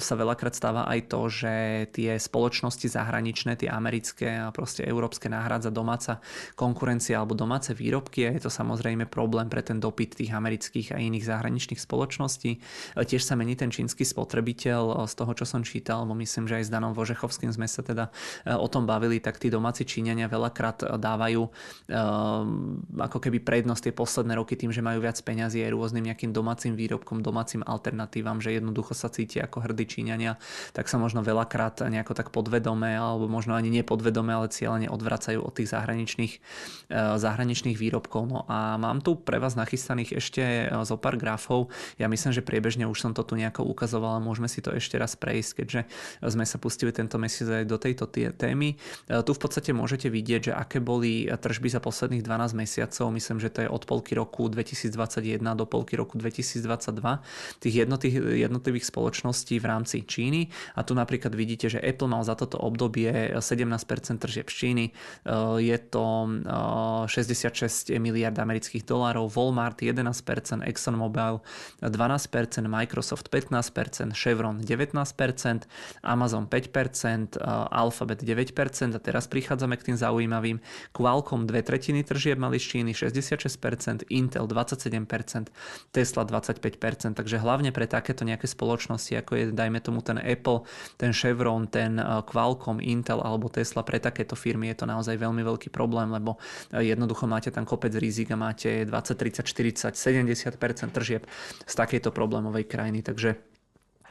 sa 0.00 0.14
veľakrát 0.16 0.56
stáva 0.56 0.88
aj 0.88 1.00
to, 1.12 1.20
že 1.28 1.54
tie 1.92 2.16
spoločnosti 2.16 2.88
zahraničné 2.88 3.35
zahraničné, 3.36 3.60
tie 3.60 3.70
americké 3.70 4.28
a 4.40 4.48
proste 4.48 4.80
európske 4.88 5.28
náhradza 5.28 5.68
domáca 5.68 6.24
konkurencia 6.56 7.20
alebo 7.20 7.36
domáce 7.36 7.76
výrobky 7.76 8.24
a 8.24 8.30
je 8.32 8.48
to 8.48 8.50
samozrejme 8.50 9.04
problém 9.04 9.52
pre 9.52 9.60
ten 9.60 9.76
dopyt 9.76 10.16
tých 10.16 10.32
amerických 10.32 10.96
a 10.96 10.98
iných 10.98 11.28
zahraničných 11.28 11.80
spoločností. 11.80 12.50
Tiež 12.96 13.20
sa 13.20 13.36
mení 13.36 13.52
ten 13.52 13.68
čínsky 13.68 14.08
spotrebiteľ 14.08 15.04
z 15.04 15.14
toho, 15.14 15.32
čo 15.36 15.44
som 15.44 15.60
čítal, 15.60 16.08
lebo 16.08 16.16
myslím, 16.16 16.48
že 16.48 16.64
aj 16.64 16.64
s 16.64 16.72
Danom 16.72 16.96
Vožechovským 16.96 17.52
sme 17.52 17.68
sa 17.68 17.84
teda 17.84 18.08
e, 18.48 18.56
o 18.56 18.66
tom 18.70 18.88
bavili, 18.88 19.20
tak 19.20 19.36
tí 19.36 19.52
domáci 19.52 19.84
Číňania 19.84 20.32
veľakrát 20.32 20.96
dávajú 20.96 21.42
ako 22.96 23.18
keby 23.18 23.42
prednosť 23.42 23.90
tie 23.90 23.94
posledné 23.94 24.38
roky 24.38 24.54
tým, 24.56 24.72
že 24.72 24.80
majú 24.80 25.02
viac 25.04 25.18
peňazí 25.20 25.60
aj 25.66 25.74
rôznym 25.74 26.06
nejakým 26.08 26.32
domácim 26.32 26.72
výrobkom, 26.72 27.20
domácim 27.20 27.60
alternatívam, 27.66 28.40
že 28.40 28.56
jednoducho 28.56 28.94
sa 28.94 29.10
cítia 29.10 29.44
ako 29.44 29.66
hrdí 29.66 29.84
Číňania, 29.86 30.38
tak 30.72 30.86
sa 30.86 30.96
možno 30.96 31.20
veľakrát 31.20 31.82
nejako 31.86 32.14
tak 32.14 32.30
podvedome 32.30 32.94
alebo 32.94 33.25
alebo 33.26 33.42
možno 33.42 33.58
ani 33.58 33.74
nepodvedome, 33.74 34.30
ale 34.30 34.46
cieľene 34.46 34.86
odvracajú 34.86 35.42
od 35.42 35.50
tých 35.50 35.74
zahraničných, 35.74 36.34
e, 36.86 37.18
zahraničných 37.18 37.74
výrobkov. 37.74 38.22
No 38.30 38.46
a 38.46 38.78
mám 38.78 39.02
tu 39.02 39.18
pre 39.18 39.42
vás 39.42 39.58
nachystaných 39.58 40.22
ešte 40.22 40.42
e, 40.46 40.64
zo 40.86 40.94
pár 40.94 41.18
grafov. 41.18 41.74
Ja 41.98 42.06
myslím, 42.06 42.30
že 42.30 42.46
priebežne 42.46 42.86
už 42.86 43.02
som 43.02 43.10
to 43.10 43.26
tu 43.26 43.34
nejako 43.34 43.66
ukazoval 43.66 44.22
a 44.22 44.22
môžeme 44.22 44.46
si 44.46 44.62
to 44.62 44.70
ešte 44.70 44.94
raz 44.94 45.18
prejsť, 45.18 45.50
keďže 45.58 45.80
sme 46.22 46.46
sa 46.46 46.62
pustili 46.62 46.94
tento 46.94 47.18
mesiac 47.18 47.50
aj 47.50 47.64
do 47.66 47.76
tejto 47.82 48.06
témy. 48.38 48.78
E, 49.10 49.18
tu 49.26 49.34
v 49.34 49.40
podstate 49.42 49.74
môžete 49.74 50.06
vidieť, 50.06 50.40
že 50.46 50.52
aké 50.54 50.78
boli 50.78 51.26
tržby 51.26 51.66
za 51.66 51.82
posledných 51.82 52.22
12 52.22 52.54
mesiacov. 52.54 53.10
Myslím, 53.10 53.42
že 53.42 53.50
to 53.50 53.66
je 53.66 53.68
od 53.74 53.82
polky 53.90 54.14
roku 54.14 54.46
2021 54.46 55.42
do 55.58 55.66
polky 55.66 55.98
roku 55.98 56.14
2022 56.14 56.62
tých 57.58 57.74
jednotlivých, 57.74 58.86
spoločností 58.86 59.58
v 59.58 59.66
rámci 59.66 60.06
Číny. 60.06 60.52
A 60.78 60.84
tu 60.86 60.94
napríklad 60.94 61.34
vidíte, 61.34 61.66
že 61.66 61.82
Apple 61.82 62.06
mal 62.06 62.22
za 62.22 62.36
toto 62.36 62.60
obdobie 62.60 63.15
17% 63.38 64.18
tržieb 64.18 64.48
Číny, 64.56 64.90
eh, 64.90 65.30
je 65.60 65.78
to 65.78 66.28
66 67.06 67.92
eh, 67.92 68.00
miliard 68.00 68.34
amerických 68.40 68.88
dolárov, 68.88 69.28
Walmart 69.36 69.84
11%, 69.84 70.64
ExxonMobil 70.64 71.44
12%, 71.84 72.64
Microsoft 72.66 73.28
15%, 73.28 74.16
Chevron 74.16 74.64
19%, 74.64 75.68
Amazon 76.02 76.48
5%, 76.48 77.36
eh, 77.36 77.44
Alphabet 77.70 78.24
9% 78.24 78.96
a 78.96 78.98
teraz 78.98 79.28
prichádzame 79.28 79.76
k 79.76 79.92
tým 79.92 79.96
zaujímavým. 80.00 80.56
Qualcomm 80.96 81.44
dve 81.44 81.60
tretiny 81.60 82.00
tržieb 82.00 82.40
mali 82.40 82.56
z 82.56 82.80
Číny 82.80 82.96
66%, 82.96 84.08
Intel 84.08 84.48
27%, 84.48 85.52
Tesla 85.92 86.24
25%, 86.24 87.12
takže 87.14 87.36
hlavne 87.38 87.70
pre 87.70 87.84
takéto 87.84 88.24
nejaké 88.24 88.48
spoločnosti, 88.48 89.12
ako 89.20 89.32
je 89.36 89.44
dajme 89.52 89.78
tomu 89.84 90.00
ten 90.00 90.16
Apple, 90.16 90.64
ten 90.96 91.12
Chevron, 91.12 91.68
ten 91.68 92.00
Qualcomm, 92.26 92.80
Intel, 92.80 93.05
Intel 93.06 93.22
alebo 93.22 93.46
Tesla, 93.46 93.86
pre 93.86 94.02
takéto 94.02 94.34
firmy 94.34 94.74
je 94.74 94.82
to 94.82 94.90
naozaj 94.90 95.14
veľmi 95.14 95.46
veľký 95.46 95.70
problém, 95.70 96.10
lebo 96.10 96.42
eh, 96.74 96.90
jednoducho 96.90 97.30
máte 97.30 97.54
tam 97.54 97.62
kopec 97.62 97.94
rizik 97.94 98.34
a 98.34 98.36
máte 98.36 98.82
20, 98.82 98.90
30, 98.90 99.46
40, 99.46 99.94
70% 99.94 100.90
tržieb 100.90 101.22
z 101.62 101.74
takejto 101.78 102.10
problémovej 102.10 102.66
krajiny. 102.66 103.06
Takže 103.06 103.55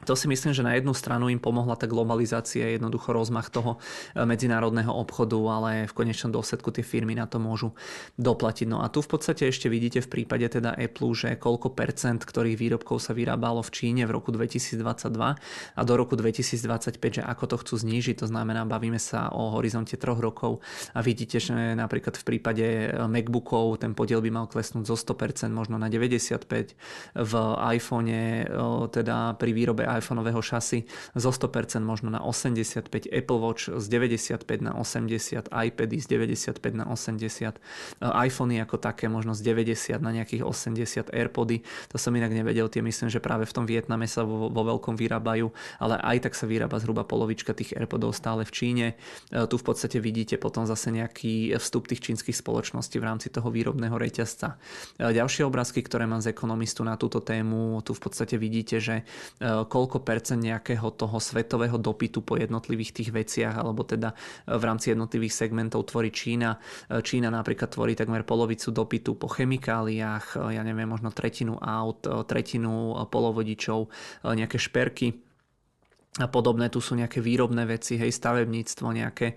to 0.04 0.14
si 0.14 0.28
myslím, 0.28 0.52
že 0.52 0.66
na 0.66 0.76
jednu 0.76 0.91
stranu 0.91 1.32
im 1.32 1.39
pomohla 1.39 1.80
tá 1.80 1.88
globalizácia, 1.88 2.76
jednoducho 2.76 3.16
rozmach 3.16 3.48
toho 3.48 3.80
e, 4.12 4.28
medzinárodného 4.28 4.91
obchodu, 4.91 5.39
ale 5.48 5.70
v 5.88 5.93
konečnom 5.96 6.36
dôsledku 6.36 6.76
tie 6.76 6.84
firmy 6.84 7.16
na 7.16 7.24
to 7.26 7.39
môžu 7.39 7.72
doplatiť. 8.20 8.68
No 8.68 8.84
a 8.84 8.91
tu 8.91 9.00
v 9.00 9.10
podstate 9.16 9.48
ešte 9.48 9.72
vidíte 9.72 10.04
v 10.04 10.12
prípade 10.12 10.43
teda 10.52 10.76
Apple, 10.76 11.16
že 11.16 11.39
koľko 11.39 11.72
percent 11.72 12.20
ktorých 12.28 12.60
výrobkov 12.60 13.00
sa 13.00 13.16
vyrábalo 13.16 13.64
v 13.64 13.72
Číne 13.72 14.04
v 14.04 14.12
roku 14.12 14.36
2022 14.36 14.84
a 15.76 15.82
do 15.88 15.93
roku 15.96 16.20
2025, 16.20 17.00
že 17.00 17.22
ako 17.24 17.43
to 17.48 17.56
chcú 17.64 17.76
znížiť, 17.80 18.26
to 18.26 18.28
znamená, 18.28 18.68
bavíme 18.68 19.00
sa 19.00 19.32
o 19.32 19.56
horizonte 19.56 19.96
troch 19.96 20.20
rokov 20.20 20.60
a 20.91 21.00
vidíte, 21.00 21.39
že 21.39 21.78
napríklad 21.78 22.20
v 22.20 22.24
prípade 22.26 22.66
e, 22.66 22.88
MacBookov 23.08 23.80
ten 23.80 23.96
podiel 23.96 24.20
by 24.20 24.30
mal 24.34 24.46
klesnúť 24.52 24.84
zo 24.89 24.98
100% 25.00 25.54
možno 25.56 25.80
na 25.80 25.88
95, 25.88 26.76
v 27.16 27.34
iPhone 27.78 28.10
e, 28.12 28.43
teda 28.91 29.38
pri 29.38 29.52
výrobe 29.56 29.84
iPhoneového 29.86 30.41
šasy 30.41 30.89
zo 31.15 31.29
100% 31.31 31.81
možno 31.86 32.09
na 32.09 32.19
85, 32.21 32.89
Apple 33.09 33.39
Watch 33.39 33.69
z 33.69 33.86
95 33.88 34.43
na 34.61 34.73
80, 34.75 35.49
iPady 35.49 35.97
z 36.01 36.05
95 36.09 36.59
na 36.73 36.86
80, 36.89 37.57
iPhony 38.01 38.59
ako 38.61 38.81
také 38.81 39.07
možno 39.07 39.38
z 39.38 39.41
90 39.45 40.01
na 40.01 40.11
nejakých 40.11 40.43
80, 40.43 41.13
Airpody, 41.13 41.61
to 41.89 41.97
som 42.01 42.11
inak 42.15 42.33
nevedel, 42.33 42.67
tie 42.67 42.81
myslím, 42.81 43.07
že 43.07 43.21
práve 43.21 43.45
v 43.45 43.53
tom 43.53 43.65
Vietname 43.69 44.09
sa 44.09 44.25
vo, 44.25 44.49
vo 44.49 44.61
veľkom 44.65 44.97
vyrábajú, 44.97 45.49
ale 45.79 46.01
aj 46.01 46.29
tak 46.29 46.33
sa 46.33 46.49
vyrába 46.49 46.81
zhruba 46.81 47.05
polovička 47.05 47.53
tých 47.53 47.77
Airpodov 47.77 48.17
stále 48.17 48.43
v 48.43 48.51
Číne. 48.51 48.86
E, 49.29 49.45
tu 49.45 49.55
v 49.55 49.65
podstate 49.65 50.01
vidíte 50.01 50.36
potom 50.41 50.65
zase 50.65 50.89
nejaký 50.91 51.55
vstup 51.61 51.88
tých 51.88 52.01
čínskych 52.01 52.36
spoločností 52.36 52.97
v 52.97 53.07
rámci 53.07 53.27
toho 53.29 53.47
výrobného 53.49 53.95
reťazca. 53.95 54.57
E, 54.99 55.13
ďalšie 55.13 55.45
obrázky, 55.45 55.86
ktoré 55.86 56.09
mám 56.09 56.23
z 56.23 56.31
ekonomistu 56.33 56.81
na 56.81 56.97
túto 56.97 57.21
tému, 57.21 57.79
tu 57.86 57.93
v 57.93 58.01
podstate 58.01 58.36
vidíte, 58.36 58.81
že 58.81 59.05
koľko 59.76 60.07
percent 60.07 60.39
nejakého 60.39 60.88
toho 60.95 61.19
svetového 61.19 61.76
dopytu 61.76 62.23
po 62.23 62.39
jednotlivých 62.39 62.95
tých 62.95 63.09
veciach, 63.11 63.59
alebo 63.59 63.84
teda 63.84 64.15
e, 64.15 64.55
v 64.55 64.63
rámci 64.63 64.95
jednotlivých 64.95 65.36
segmentov 65.36 65.91
tvorí 65.91 66.15
Čína. 66.15 66.55
E, 66.88 67.03
Čína 67.03 67.28
napríklad 67.28 67.76
tvorí 67.76 67.91
takmer 67.91 68.23
polovicu 68.23 68.71
dopytu 68.71 69.19
po 69.19 69.28
chemikáliách, 69.28 70.39
e, 70.39 70.55
ja 70.55 70.63
neviem, 70.63 70.88
možno 70.88 71.11
tretinu 71.11 71.59
aut, 71.59 72.07
tretinu 72.23 72.95
polovodičov, 73.11 73.91
nejaké 74.23 74.55
šperky 74.55 75.26
a 76.15 76.32
podobné, 76.32 76.71
tu 76.71 76.80
sú 76.80 76.95
nejaké 76.95 77.19
výrobné 77.19 77.67
veci, 77.67 77.99
hej, 77.99 78.07
stavebníctvo, 78.07 78.88
nejaké 78.88 79.28
e, 79.28 79.36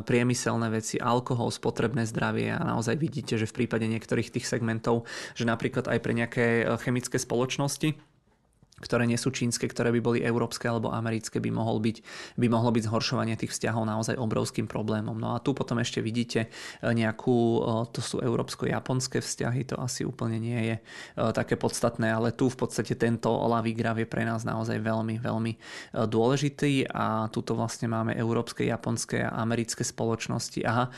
priemyselné 0.00 0.72
veci, 0.72 0.96
alkohol, 0.96 1.52
spotrebné 1.52 2.08
zdravie 2.08 2.48
a 2.48 2.64
naozaj 2.64 2.96
vidíte, 2.96 3.36
že 3.36 3.44
v 3.44 3.64
prípade 3.64 3.84
niektorých 3.84 4.32
tých 4.32 4.48
segmentov, 4.48 5.04
že 5.36 5.44
napríklad 5.44 5.84
aj 5.84 5.98
pre 6.00 6.16
nejaké 6.16 6.46
chemické 6.80 7.20
spoločnosti, 7.20 8.13
ktoré 8.82 9.06
nie 9.06 9.14
sú 9.14 9.30
čínske, 9.30 9.70
ktoré 9.70 9.94
by 9.94 10.00
boli 10.02 10.18
európske 10.20 10.66
alebo 10.66 10.90
americké, 10.90 11.38
by, 11.38 11.50
mohol 11.54 11.78
byť, 11.78 12.02
by 12.34 12.46
mohlo 12.50 12.74
byť 12.74 12.84
zhoršovanie 12.90 13.38
tých 13.38 13.54
vzťahov 13.54 13.86
naozaj 13.86 14.18
obrovským 14.18 14.68
problémom. 14.68 15.14
No 15.14 15.32
a 15.32 15.40
tu 15.40 15.54
potom 15.54 15.78
ešte 15.78 16.02
vidíte 16.02 16.46
e, 16.46 16.92
nejakú, 16.92 17.34
e, 17.34 17.60
to 17.94 18.02
sú 18.02 18.20
európsko-japonské 18.20 19.22
vzťahy, 19.22 19.70
to 19.70 19.78
asi 19.78 20.02
úplne 20.02 20.42
nie 20.42 20.60
je 20.74 20.76
e, 20.78 20.82
také 21.32 21.54
podstatné, 21.54 22.10
ale 22.12 22.34
tu 22.34 22.50
v 22.50 22.56
podstate 22.58 22.98
tento 22.98 23.30
ľavý 23.30 23.72
graf 23.72 23.96
je 24.02 24.10
pre 24.10 24.26
nás 24.26 24.42
naozaj 24.42 24.76
veľmi, 24.82 25.22
veľmi 25.22 25.52
dôležitý 25.94 26.90
a 26.90 27.30
tuto 27.30 27.54
vlastne 27.54 27.86
máme 27.86 28.12
európske, 28.18 28.66
japonské 28.66 29.24
a 29.24 29.38
americké 29.38 29.86
spoločnosti. 29.86 30.60
Aha, 30.66 30.90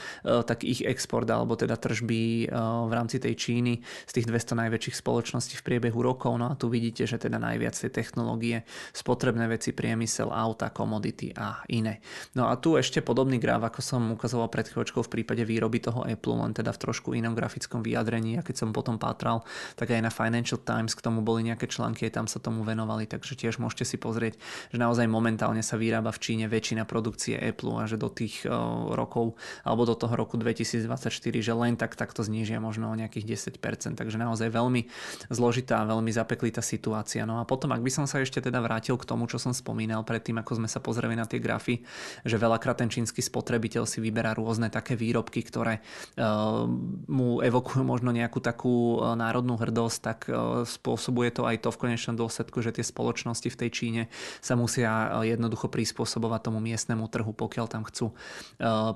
tak 0.48 0.64
ich 0.64 0.80
export 0.82 1.28
alebo 1.28 1.54
teda 1.54 1.76
tržby 1.76 2.48
v 2.86 2.92
rámci 2.92 3.20
tej 3.20 3.34
Číny 3.36 3.84
z 4.08 4.12
tých 4.12 4.26
200 4.28 4.56
najväčších 4.66 4.96
spoločností 4.96 5.60
v 5.60 5.66
priebehu 5.66 6.00
rokov. 6.00 6.38
No 6.40 6.48
a 6.50 6.58
tu 6.58 6.72
vidíte, 6.72 7.04
že 7.04 7.20
teda 7.20 7.36
najviac 7.36 7.65
viacej 7.66 7.90
technológie, 7.90 8.62
spotrebné 8.94 9.50
veci, 9.50 9.74
priemysel, 9.74 10.30
auta, 10.30 10.70
komodity 10.70 11.34
a 11.34 11.66
iné. 11.66 11.98
No 12.38 12.46
a 12.46 12.54
tu 12.54 12.78
ešte 12.78 13.02
podobný 13.02 13.42
graf, 13.42 13.66
ako 13.66 13.82
som 13.82 14.02
ukazoval 14.14 14.46
pred 14.46 14.70
chvíľočkou 14.70 15.02
v 15.02 15.10
prípade 15.10 15.42
výroby 15.42 15.82
toho 15.82 16.06
Apple, 16.06 16.38
len 16.38 16.54
teda 16.54 16.70
v 16.70 16.78
trošku 16.78 17.18
inom 17.18 17.34
grafickom 17.34 17.82
vyjadrení 17.82 18.38
a 18.38 18.46
keď 18.46 18.62
som 18.62 18.68
potom 18.70 19.02
pátral, 19.02 19.42
tak 19.74 19.90
aj 19.90 19.98
na 19.98 20.14
Financial 20.14 20.60
Times 20.62 20.94
k 20.94 21.02
tomu 21.02 21.26
boli 21.26 21.42
nejaké 21.42 21.66
články, 21.66 22.06
aj 22.06 22.22
tam 22.22 22.26
sa 22.28 22.38
tomu 22.38 22.62
venovali, 22.62 23.08
takže 23.08 23.34
tiež 23.34 23.58
môžete 23.58 23.82
si 23.82 23.96
pozrieť, 23.96 24.36
že 24.70 24.76
naozaj 24.76 25.08
momentálne 25.08 25.64
sa 25.64 25.80
vyrába 25.80 26.12
v 26.12 26.20
Číne 26.20 26.44
väčšina 26.46 26.84
produkcie 26.84 27.40
Apple 27.40 27.80
a 27.80 27.88
že 27.88 27.96
do 27.96 28.12
tých 28.12 28.44
rokov 28.92 29.40
alebo 29.64 29.88
do 29.88 29.96
toho 29.96 30.12
roku 30.12 30.36
2024, 30.36 31.08
že 31.40 31.52
len 31.56 31.80
tak 31.80 31.96
takto 31.96 32.20
znížia 32.20 32.60
možno 32.60 32.92
o 32.92 32.94
nejakých 32.94 33.56
10%, 33.56 33.96
takže 33.96 34.20
naozaj 34.20 34.52
veľmi 34.52 34.84
zložitá, 35.32 35.80
veľmi 35.88 36.12
zapeklitá 36.12 36.60
situácia. 36.60 37.24
No 37.24 37.40
a 37.40 37.48
potom 37.48 37.55
potom, 37.56 37.72
ak 37.72 37.80
by 37.80 37.88
som 37.88 38.04
sa 38.04 38.20
ešte 38.20 38.44
teda 38.44 38.60
vrátil 38.60 39.00
k 39.00 39.08
tomu, 39.08 39.24
čo 39.24 39.40
som 39.40 39.56
spomínal 39.56 40.04
predtým, 40.04 40.36
ako 40.44 40.60
sme 40.60 40.68
sa 40.68 40.84
pozreli 40.84 41.16
na 41.16 41.24
tie 41.24 41.40
grafy, 41.40 41.80
že 42.28 42.36
veľakrát 42.36 42.84
ten 42.84 42.92
čínsky 42.92 43.24
spotrebiteľ 43.24 43.88
si 43.88 44.04
vyberá 44.04 44.36
rôzne 44.36 44.68
také 44.68 44.92
výrobky, 44.92 45.40
ktoré 45.40 45.80
uh, 45.80 46.68
mu 47.08 47.40
evokujú 47.40 47.80
možno 47.80 48.12
nejakú 48.12 48.44
takú 48.44 49.00
uh, 49.00 49.16
národnú 49.16 49.56
hrdosť, 49.56 49.98
tak 50.04 50.18
uh, 50.28 50.68
spôsobuje 50.68 51.32
to 51.32 51.48
aj 51.48 51.64
to 51.64 51.72
v 51.72 51.80
konečnom 51.80 52.20
dôsledku, 52.20 52.60
že 52.60 52.76
tie 52.76 52.84
spoločnosti 52.84 53.48
v 53.48 53.56
tej 53.56 53.70
Číne 53.72 54.02
sa 54.44 54.52
musia 54.52 55.22
jednoducho 55.24 55.72
prispôsobovať 55.72 56.52
tomu 56.52 56.60
miestnemu 56.60 57.08
trhu, 57.08 57.32
pokiaľ 57.32 57.66
tam 57.70 57.86
chcú 57.86 58.12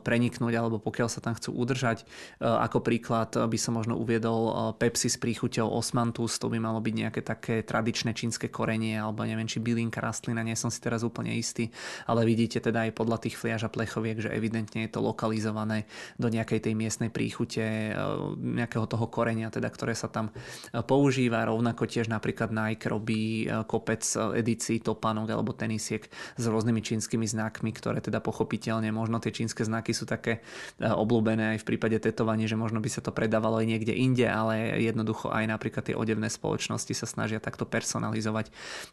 preniknúť 0.04 0.52
alebo 0.58 0.82
pokiaľ 0.82 1.08
sa 1.08 1.22
tam 1.22 1.38
chcú 1.38 1.54
udržať. 1.54 2.04
Ako 2.42 2.82
príklad 2.82 3.32
by 3.32 3.56
som 3.56 3.78
možno 3.78 3.94
uviedol 3.96 4.74
Pepsi 4.76 5.06
s 5.06 5.16
príchuťou 5.16 5.70
Osmantus, 5.70 6.36
to 6.42 6.50
by 6.50 6.58
malo 6.58 6.82
byť 6.82 6.94
nejaké 6.94 7.20
také 7.22 7.62
tradičné 7.62 8.12
čínske 8.12 8.49
korenie 8.50 8.98
alebo 8.98 9.22
neviem, 9.22 9.46
či 9.46 9.62
bylinka 9.62 10.02
rastlina, 10.02 10.42
nie 10.42 10.58
som 10.58 10.68
si 10.68 10.82
teraz 10.82 11.06
úplne 11.06 11.32
istý, 11.38 11.70
ale 12.04 12.26
vidíte 12.26 12.58
teda 12.58 12.90
aj 12.90 12.98
podľa 12.98 13.18
tých 13.22 13.38
fliaž 13.38 13.66
a 13.66 13.70
plechoviek, 13.72 14.18
že 14.18 14.34
evidentne 14.34 14.84
je 14.84 14.90
to 14.90 15.00
lokalizované 15.00 15.86
do 16.18 16.26
nejakej 16.26 16.66
tej 16.66 16.74
miestnej 16.74 17.10
príchute 17.12 17.62
e, 17.62 17.92
nejakého 18.36 18.86
toho 18.90 19.06
korenia, 19.06 19.52
teda, 19.52 19.70
ktoré 19.70 19.94
sa 19.94 20.10
tam 20.10 20.34
e, 20.34 20.82
používa. 20.82 21.46
Rovnako 21.46 21.86
tiež 21.86 22.10
napríklad 22.10 22.50
Nike 22.50 22.90
robí 22.90 23.46
e, 23.46 23.62
kopec 23.68 24.02
edícií 24.34 24.82
topánok 24.82 25.30
alebo 25.30 25.54
tenisiek 25.54 26.08
s 26.36 26.44
rôznymi 26.44 26.80
čínskymi 26.82 27.28
znakmi, 27.28 27.70
ktoré 27.70 28.02
teda 28.02 28.18
pochopiteľne, 28.18 28.90
možno 28.90 29.22
tie 29.22 29.30
čínske 29.30 29.62
znaky 29.62 29.92
sú 29.92 30.08
také 30.08 30.40
obľúbené 30.80 31.56
aj 31.56 31.58
v 31.62 31.68
prípade 31.68 32.00
tetovania, 32.00 32.48
že 32.48 32.56
možno 32.56 32.80
by 32.80 32.90
sa 32.90 33.04
to 33.04 33.12
predávalo 33.12 33.60
aj 33.60 33.68
niekde 33.68 33.92
inde, 33.92 34.24
ale 34.24 34.80
jednoducho 34.80 35.28
aj 35.28 35.44
napríklad 35.44 35.84
tie 35.84 35.98
odevné 35.98 36.32
spoločnosti 36.32 36.96
sa 36.96 37.04
snažia 37.04 37.36
takto 37.36 37.68
personalizovať 37.68 38.39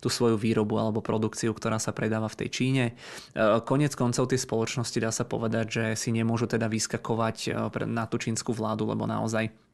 tú 0.02 0.08
svoju 0.10 0.36
výrobu 0.36 0.82
alebo 0.82 1.00
produkciu, 1.00 1.54
ktorá 1.54 1.78
sa 1.78 1.94
predáva 1.94 2.28
v 2.28 2.40
tej 2.44 2.50
Číne. 2.52 2.86
E, 2.90 2.94
konec 3.64 3.94
koncov 3.94 4.28
tie 4.28 4.40
spoločnosti 4.40 4.98
dá 4.98 5.14
sa 5.14 5.24
povedať, 5.24 5.66
že 5.70 5.84
si 5.96 6.10
nemôžu 6.12 6.50
teda 6.50 6.66
vyskakovať 6.68 7.38
e, 7.48 7.86
na 7.88 8.10
tú 8.10 8.18
čínsku 8.20 8.52
vládu, 8.52 8.90
lebo 8.90 9.06
naozaj 9.06 9.67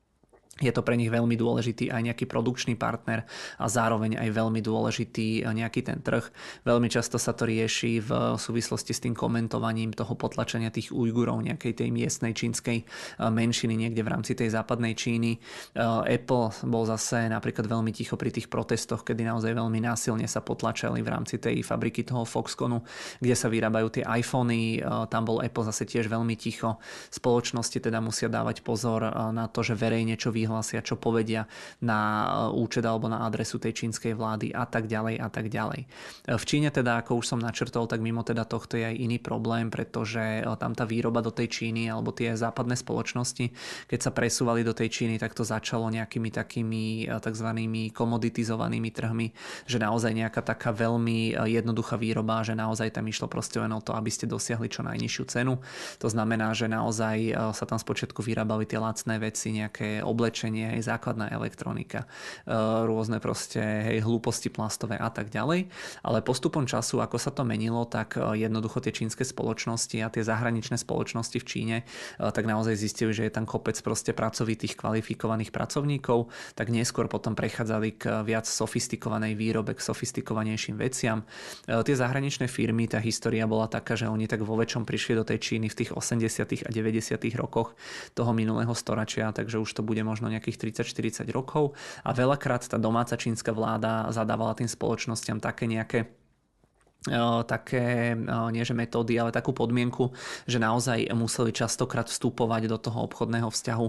je 0.61 0.69
to 0.69 0.85
pre 0.85 0.93
nich 0.93 1.09
veľmi 1.09 1.33
dôležitý 1.33 1.89
aj 1.89 2.13
nejaký 2.13 2.25
produkčný 2.29 2.77
partner 2.77 3.25
a 3.57 3.65
zároveň 3.65 4.21
aj 4.21 4.29
veľmi 4.29 4.61
dôležitý 4.61 5.41
eh, 5.41 5.49
nejaký 5.49 5.81
ten 5.81 5.97
trh. 5.97 6.21
Veľmi 6.61 6.93
často 6.93 7.17
sa 7.17 7.33
to 7.33 7.49
rieši 7.49 8.05
v 8.05 8.37
súvislosti 8.37 8.93
s 8.93 9.01
tým 9.01 9.17
komentovaním 9.17 9.97
toho 9.97 10.13
potlačenia 10.13 10.69
tých 10.69 10.93
Ujgurov, 10.93 11.41
nejakej 11.41 11.81
tej 11.81 11.89
miestnej 11.89 12.37
čínskej 12.37 12.77
eh, 12.77 12.85
menšiny 13.17 13.73
niekde 13.73 14.05
v 14.05 14.11
rámci 14.13 14.37
tej 14.37 14.53
západnej 14.53 14.93
Číny. 14.93 15.41
Apple 15.73 16.53
bol 16.69 16.83
zase 16.85 17.25
napríklad 17.25 17.65
veľmi 17.65 17.89
ticho 17.89 18.13
pri 18.13 18.29
tých 18.29 18.45
protestoch, 18.45 19.01
kedy 19.01 19.25
naozaj 19.25 19.57
veľmi 19.57 19.81
násilne 19.81 20.29
sa 20.29 20.45
potlačali 20.45 21.01
v 21.01 21.09
rámci 21.09 21.41
tej 21.41 21.65
fabriky 21.65 22.05
toho 22.05 22.27
Foxconu, 22.27 22.85
kde 23.17 23.33
sa 23.33 23.49
vyrábajú 23.49 23.87
tie 23.89 24.03
iPhony. 24.05 24.83
Tam 25.09 25.23
bol 25.25 25.41
Apple 25.41 25.65
zase 25.65 25.89
tiež 25.89 26.07
veľmi 26.11 26.37
ticho. 26.37 26.77
Spoločnosti 27.09 27.79
teda 27.81 27.97
musia 28.03 28.29
dávať 28.29 28.61
pozor 28.61 29.01
na 29.33 29.49
to, 29.49 29.65
že 29.65 29.73
verejne 29.73 30.13
čo 30.13 30.29
vyhlásia, 30.43 30.83
čo 30.83 30.99
povedia 30.99 31.47
na 31.79 32.27
e, 32.51 32.59
účet 32.59 32.83
alebo 32.83 33.07
na 33.07 33.23
adresu 33.23 33.55
tej 33.57 33.71
čínskej 33.71 34.13
vlády 34.19 34.51
a 34.51 34.67
tak 34.67 34.91
ďalej 34.91 35.15
a 35.23 35.27
tak 35.31 35.47
ďalej. 35.47 35.87
E, 36.27 36.35
v 36.35 36.43
Číne 36.43 36.67
teda, 36.67 36.99
ako 36.99 37.23
už 37.23 37.25
som 37.31 37.39
načrtol, 37.39 37.87
tak 37.87 38.03
mimo 38.03 38.27
teda 38.27 38.43
tohto 38.43 38.75
je 38.75 38.83
aj 38.91 38.95
iný 38.99 39.23
problém, 39.23 39.71
pretože 39.71 40.43
e, 40.43 40.47
tam 40.59 40.75
tá 40.75 40.83
výroba 40.83 41.23
do 41.23 41.31
tej 41.31 41.47
Číny 41.47 41.87
alebo 41.87 42.11
tie 42.11 42.35
západné 42.35 42.75
spoločnosti, 42.75 43.55
keď 43.87 43.99
sa 44.03 44.11
presúvali 44.11 44.67
do 44.67 44.75
tej 44.75 44.91
Číny, 44.91 45.15
tak 45.15 45.31
to 45.31 45.47
začalo 45.47 45.87
nejakými 45.87 46.29
takými 46.29 47.07
tzv. 47.07 47.49
komoditizovanými 47.95 48.89
trhmi, 48.91 49.27
že 49.69 49.77
naozaj 49.79 50.11
nejaká 50.11 50.41
taká 50.43 50.75
veľmi 50.75 51.35
jednoduchá 51.47 51.95
výroba, 51.95 52.43
že 52.43 52.57
naozaj 52.57 52.91
tam 52.91 53.05
išlo 53.07 53.29
proste 53.29 53.61
len 53.61 53.71
o 53.71 53.81
to, 53.81 53.95
aby 53.95 54.09
ste 54.09 54.25
dosiahli 54.27 54.67
čo 54.67 54.81
najnižšiu 54.83 55.23
cenu. 55.29 55.61
To 56.01 56.07
znamená, 56.09 56.51
že 56.57 56.67
naozaj 56.67 57.35
sa 57.53 57.65
tam 57.69 57.77
spočiatku 57.77 58.19
vyrábali 58.25 58.65
tie 58.65 58.81
lacné 58.81 59.15
veci, 59.21 59.53
nejaké 59.53 60.01
oblečenie, 60.01 60.32
oblečenie, 60.33 60.73
hej, 60.73 60.81
základná 60.89 61.29
elektronika, 61.29 62.09
rôzne 62.89 63.21
proste 63.21 63.61
hej, 63.61 64.01
hlúposti 64.01 64.49
plastové 64.49 64.97
a 64.97 65.13
tak 65.13 65.29
ďalej. 65.29 65.69
Ale 66.01 66.25
postupom 66.25 66.65
času, 66.65 67.05
ako 67.05 67.21
sa 67.21 67.29
to 67.29 67.45
menilo, 67.45 67.85
tak 67.85 68.17
jednoducho 68.17 68.81
tie 68.81 68.89
čínske 68.89 69.21
spoločnosti 69.21 69.93
a 70.01 70.09
tie 70.09 70.25
zahraničné 70.25 70.81
spoločnosti 70.81 71.37
v 71.37 71.45
Číne 71.45 71.77
tak 72.17 72.49
naozaj 72.49 72.73
zistili, 72.73 73.13
že 73.13 73.29
je 73.29 73.33
tam 73.37 73.45
kopec 73.45 73.77
proste 73.85 74.09
pracovitých 74.17 74.73
kvalifikovaných 74.73 75.53
pracovníkov, 75.53 76.33
tak 76.57 76.73
neskôr 76.73 77.05
potom 77.05 77.37
prechádzali 77.37 78.01
k 78.01 78.25
viac 78.25 78.49
sofistikovanej 78.49 79.37
výrobe, 79.37 79.77
k 79.77 79.85
sofistikovanejším 79.85 80.81
veciam. 80.81 81.29
Tie 81.69 81.93
zahraničné 81.93 82.49
firmy, 82.49 82.89
tá 82.89 82.97
história 82.97 83.45
bola 83.45 83.69
taká, 83.69 83.93
že 83.93 84.09
oni 84.09 84.25
tak 84.25 84.41
vo 84.41 84.57
väčšom 84.57 84.81
prišli 84.81 85.13
do 85.13 85.21
tej 85.21 85.37
Číny 85.37 85.69
v 85.69 85.77
tých 85.85 85.93
80. 85.93 86.65
a 86.65 86.69
90. 86.73 87.21
rokoch 87.37 87.77
toho 88.17 88.33
minulého 88.33 88.73
storočia, 88.73 89.29
takže 89.29 89.61
už 89.61 89.69
to 89.77 89.81
bude 89.83 89.99
možno 90.01 90.22
nejakých 90.29 90.83
30-40 90.83 91.27
rokov 91.33 91.75
a 92.03 92.11
veľakrát 92.15 92.67
tá 92.67 92.77
domáca 92.79 93.17
čínska 93.17 93.51
vláda 93.51 94.11
zadávala 94.11 94.55
tým 94.55 94.69
spoločnosťam 94.69 95.43
také 95.43 95.67
nejaké 95.67 96.22
také, 97.43 98.15
nie 98.55 98.63
že 98.63 98.71
metódy, 98.71 99.19
ale 99.19 99.35
takú 99.35 99.51
podmienku, 99.51 100.15
že 100.47 100.55
naozaj 100.55 101.11
museli 101.11 101.51
častokrát 101.51 102.07
vstupovať 102.07 102.71
do 102.71 102.79
toho 102.79 103.03
obchodného 103.03 103.51
vzťahu 103.51 103.87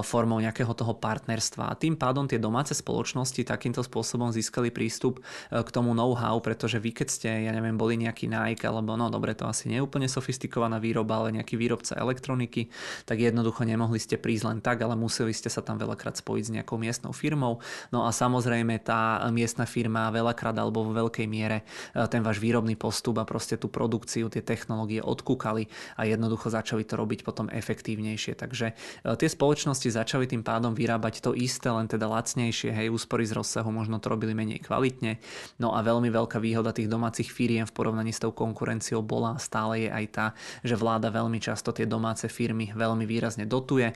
formou 0.00 0.40
nejakého 0.40 0.72
toho 0.72 0.96
partnerstva. 0.96 1.68
A 1.68 1.76
tým 1.76 1.92
pádom 1.92 2.24
tie 2.24 2.40
domáce 2.40 2.72
spoločnosti 2.72 3.44
takýmto 3.44 3.84
spôsobom 3.84 4.32
získali 4.32 4.72
prístup 4.72 5.20
k 5.52 5.68
tomu 5.68 5.92
know-how, 5.92 6.40
pretože 6.40 6.80
vy 6.80 6.96
keď 6.96 7.08
ste, 7.12 7.28
ja 7.44 7.52
neviem, 7.52 7.76
boli 7.76 8.00
nejaký 8.00 8.32
Nike, 8.32 8.64
alebo 8.64 8.96
no 8.96 9.12
dobre, 9.12 9.36
to 9.36 9.44
asi 9.44 9.68
nie 9.68 9.76
je 9.76 9.84
úplne 9.84 10.08
sofistikovaná 10.08 10.80
výroba, 10.80 11.20
ale 11.20 11.36
nejaký 11.36 11.60
výrobca 11.60 12.00
elektroniky, 12.00 12.72
tak 13.04 13.20
jednoducho 13.20 13.68
nemohli 13.68 14.00
ste 14.00 14.16
prísť 14.16 14.44
len 14.48 14.58
tak, 14.64 14.80
ale 14.80 14.96
museli 14.96 15.36
ste 15.36 15.52
sa 15.52 15.60
tam 15.60 15.76
veľakrát 15.76 16.16
spojiť 16.16 16.44
s 16.48 16.54
nejakou 16.56 16.80
miestnou 16.80 17.12
firmou. 17.12 17.60
No 17.92 18.08
a 18.08 18.14
samozrejme 18.14 18.80
tá 18.80 19.20
miestna 19.28 19.68
firma 19.68 20.08
veľakrát 20.08 20.56
alebo 20.56 20.80
vo 20.86 20.96
veľkej 20.96 21.26
miere 21.28 21.66
ten 22.08 22.24
váš 22.24 22.38
výrobca 22.38 22.52
výrobný 22.54 22.78
postup 22.78 23.18
a 23.18 23.26
proste 23.26 23.58
tú 23.58 23.66
produkciu, 23.66 24.30
tie 24.30 24.38
technológie 24.38 25.02
odkúkali 25.02 25.66
a 25.98 26.06
jednoducho 26.06 26.54
začali 26.54 26.86
to 26.86 26.94
robiť 26.94 27.26
potom 27.26 27.50
efektívnejšie. 27.50 28.38
Takže 28.38 28.66
e, 28.70 28.74
tie 29.18 29.26
spoločnosti 29.26 29.90
začali 29.90 30.30
tým 30.30 30.46
pádom 30.46 30.70
vyrábať 30.70 31.18
to 31.18 31.34
isté, 31.34 31.66
len 31.74 31.90
teda 31.90 32.06
lacnejšie, 32.06 32.70
hej, 32.70 32.94
úspory 32.94 33.26
z 33.26 33.34
rozsahu, 33.34 33.74
možno 33.74 33.98
to 33.98 34.06
robili 34.06 34.38
menej 34.38 34.62
kvalitne. 34.62 35.18
No 35.58 35.74
a 35.74 35.82
veľmi 35.82 36.14
veľká 36.14 36.38
výhoda 36.38 36.70
tých 36.70 36.86
domácich 36.86 37.26
firiem 37.26 37.66
v 37.66 37.74
porovnaní 37.74 38.14
s 38.14 38.22
tou 38.22 38.30
konkurenciou 38.30 39.02
bola 39.02 39.34
a 39.34 39.42
stále 39.42 39.82
je 39.82 39.90
aj 39.90 40.06
tá, 40.14 40.26
že 40.62 40.78
vláda 40.78 41.10
veľmi 41.10 41.42
často 41.42 41.74
tie 41.74 41.90
domáce 41.90 42.30
firmy 42.30 42.70
veľmi 42.70 43.02
výrazne 43.02 43.50
dotuje. 43.50 43.90
E, 43.90 43.94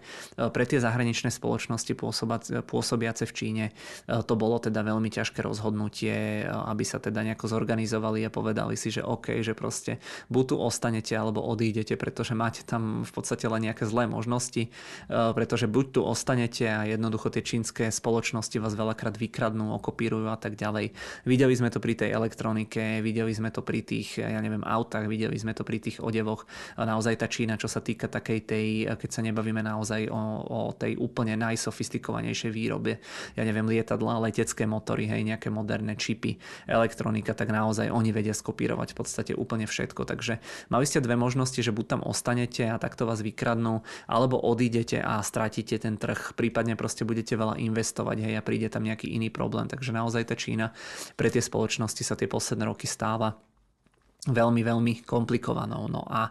pre 0.50 0.66
tie 0.66 0.82
zahraničné 0.82 1.30
spoločnosti 1.30 1.94
pôsobiace 2.66 3.22
v 3.22 3.32
Číne 3.38 3.64
e, 3.70 3.72
to 4.26 4.34
bolo 4.34 4.58
teda 4.58 4.82
veľmi 4.82 5.14
ťažké 5.14 5.46
rozhodnutie, 5.46 6.42
aby 6.50 6.82
sa 6.82 6.98
teda 6.98 7.22
nejako 7.22 7.46
zorganizovali 7.46 8.26
a 8.26 8.30
povedali, 8.32 8.47
povedali 8.48 8.80
si, 8.80 8.88
že 8.88 9.04
OK, 9.04 9.44
že 9.44 9.52
proste 9.52 10.00
buď 10.32 10.44
tu 10.48 10.56
ostanete 10.56 11.12
alebo 11.12 11.44
odídete, 11.44 12.00
pretože 12.00 12.32
máte 12.32 12.64
tam 12.64 13.04
v 13.04 13.12
podstate 13.12 13.44
len 13.44 13.68
nejaké 13.68 13.84
zlé 13.84 14.08
možnosti, 14.08 14.64
e, 14.64 14.70
pretože 15.36 15.68
buď 15.68 15.86
tu 15.92 16.00
ostanete 16.00 16.64
a 16.64 16.88
jednoducho 16.88 17.28
tie 17.28 17.44
čínske 17.44 17.92
spoločnosti 17.92 18.56
vás 18.56 18.72
veľakrát 18.72 19.20
vykradnú, 19.20 19.76
okopírujú 19.76 20.32
a 20.32 20.40
tak 20.40 20.56
ďalej. 20.56 20.96
Videli 21.28 21.52
sme 21.52 21.68
to 21.68 21.76
pri 21.76 21.92
tej 21.92 22.16
elektronike, 22.16 23.04
videli 23.04 23.36
sme 23.36 23.52
to 23.52 23.60
pri 23.60 23.84
tých, 23.84 24.16
ja 24.16 24.40
neviem, 24.40 24.64
autách, 24.64 25.04
videli 25.12 25.36
sme 25.36 25.52
to 25.52 25.60
pri 25.60 25.84
tých 25.84 26.00
odevoch. 26.00 26.48
Naozaj 26.80 27.20
tá 27.20 27.28
Čína, 27.28 27.60
čo 27.60 27.68
sa 27.68 27.84
týka 27.84 28.08
takej 28.08 28.38
tej, 28.48 28.66
keď 28.96 29.10
sa 29.12 29.20
nebavíme 29.20 29.60
naozaj 29.60 30.08
o, 30.08 30.16
o 30.48 30.60
tej 30.72 30.96
úplne 30.96 31.36
najsofistikovanejšej 31.36 32.48
výrobe, 32.48 32.96
ja 33.36 33.44
neviem, 33.44 33.68
lietadla, 33.68 34.24
letecké 34.24 34.64
motory, 34.64 35.04
hej, 35.04 35.20
nejaké 35.20 35.52
moderné 35.52 36.00
čipy, 36.00 36.40
elektronika, 36.64 37.36
tak 37.36 37.52
naozaj 37.52 37.92
oni 37.92 38.08
vedia 38.14 38.37
skopírovať 38.38 38.94
v 38.94 38.98
podstate 39.02 39.32
úplne 39.34 39.66
všetko. 39.66 40.06
Takže 40.06 40.38
mali 40.70 40.84
ste 40.86 41.02
dve 41.02 41.18
možnosti, 41.18 41.58
že 41.58 41.74
buď 41.74 41.98
tam 41.98 42.00
ostanete 42.06 42.70
a 42.70 42.78
takto 42.78 43.04
vás 43.04 43.18
vykradnú, 43.18 43.82
alebo 44.06 44.38
odídete 44.38 45.02
a 45.02 45.18
stratíte 45.26 45.74
ten 45.82 45.98
trh, 45.98 46.38
prípadne 46.38 46.78
proste 46.78 47.02
budete 47.02 47.34
veľa 47.34 47.58
investovať 47.58 48.16
hej, 48.22 48.34
a 48.38 48.46
príde 48.46 48.70
tam 48.70 48.86
nejaký 48.86 49.10
iný 49.10 49.34
problém. 49.34 49.66
Takže 49.66 49.90
naozaj 49.90 50.30
tá 50.30 50.38
Čína 50.38 50.70
pre 51.18 51.28
tie 51.34 51.42
spoločnosti 51.42 52.06
sa 52.06 52.14
tie 52.14 52.30
posledné 52.30 52.70
roky 52.70 52.86
stáva 52.86 53.34
veľmi, 54.30 54.62
veľmi 54.62 54.92
komplikovanou. 55.04 55.88
No 55.88 56.04
a 56.06 56.28
e, 56.28 56.30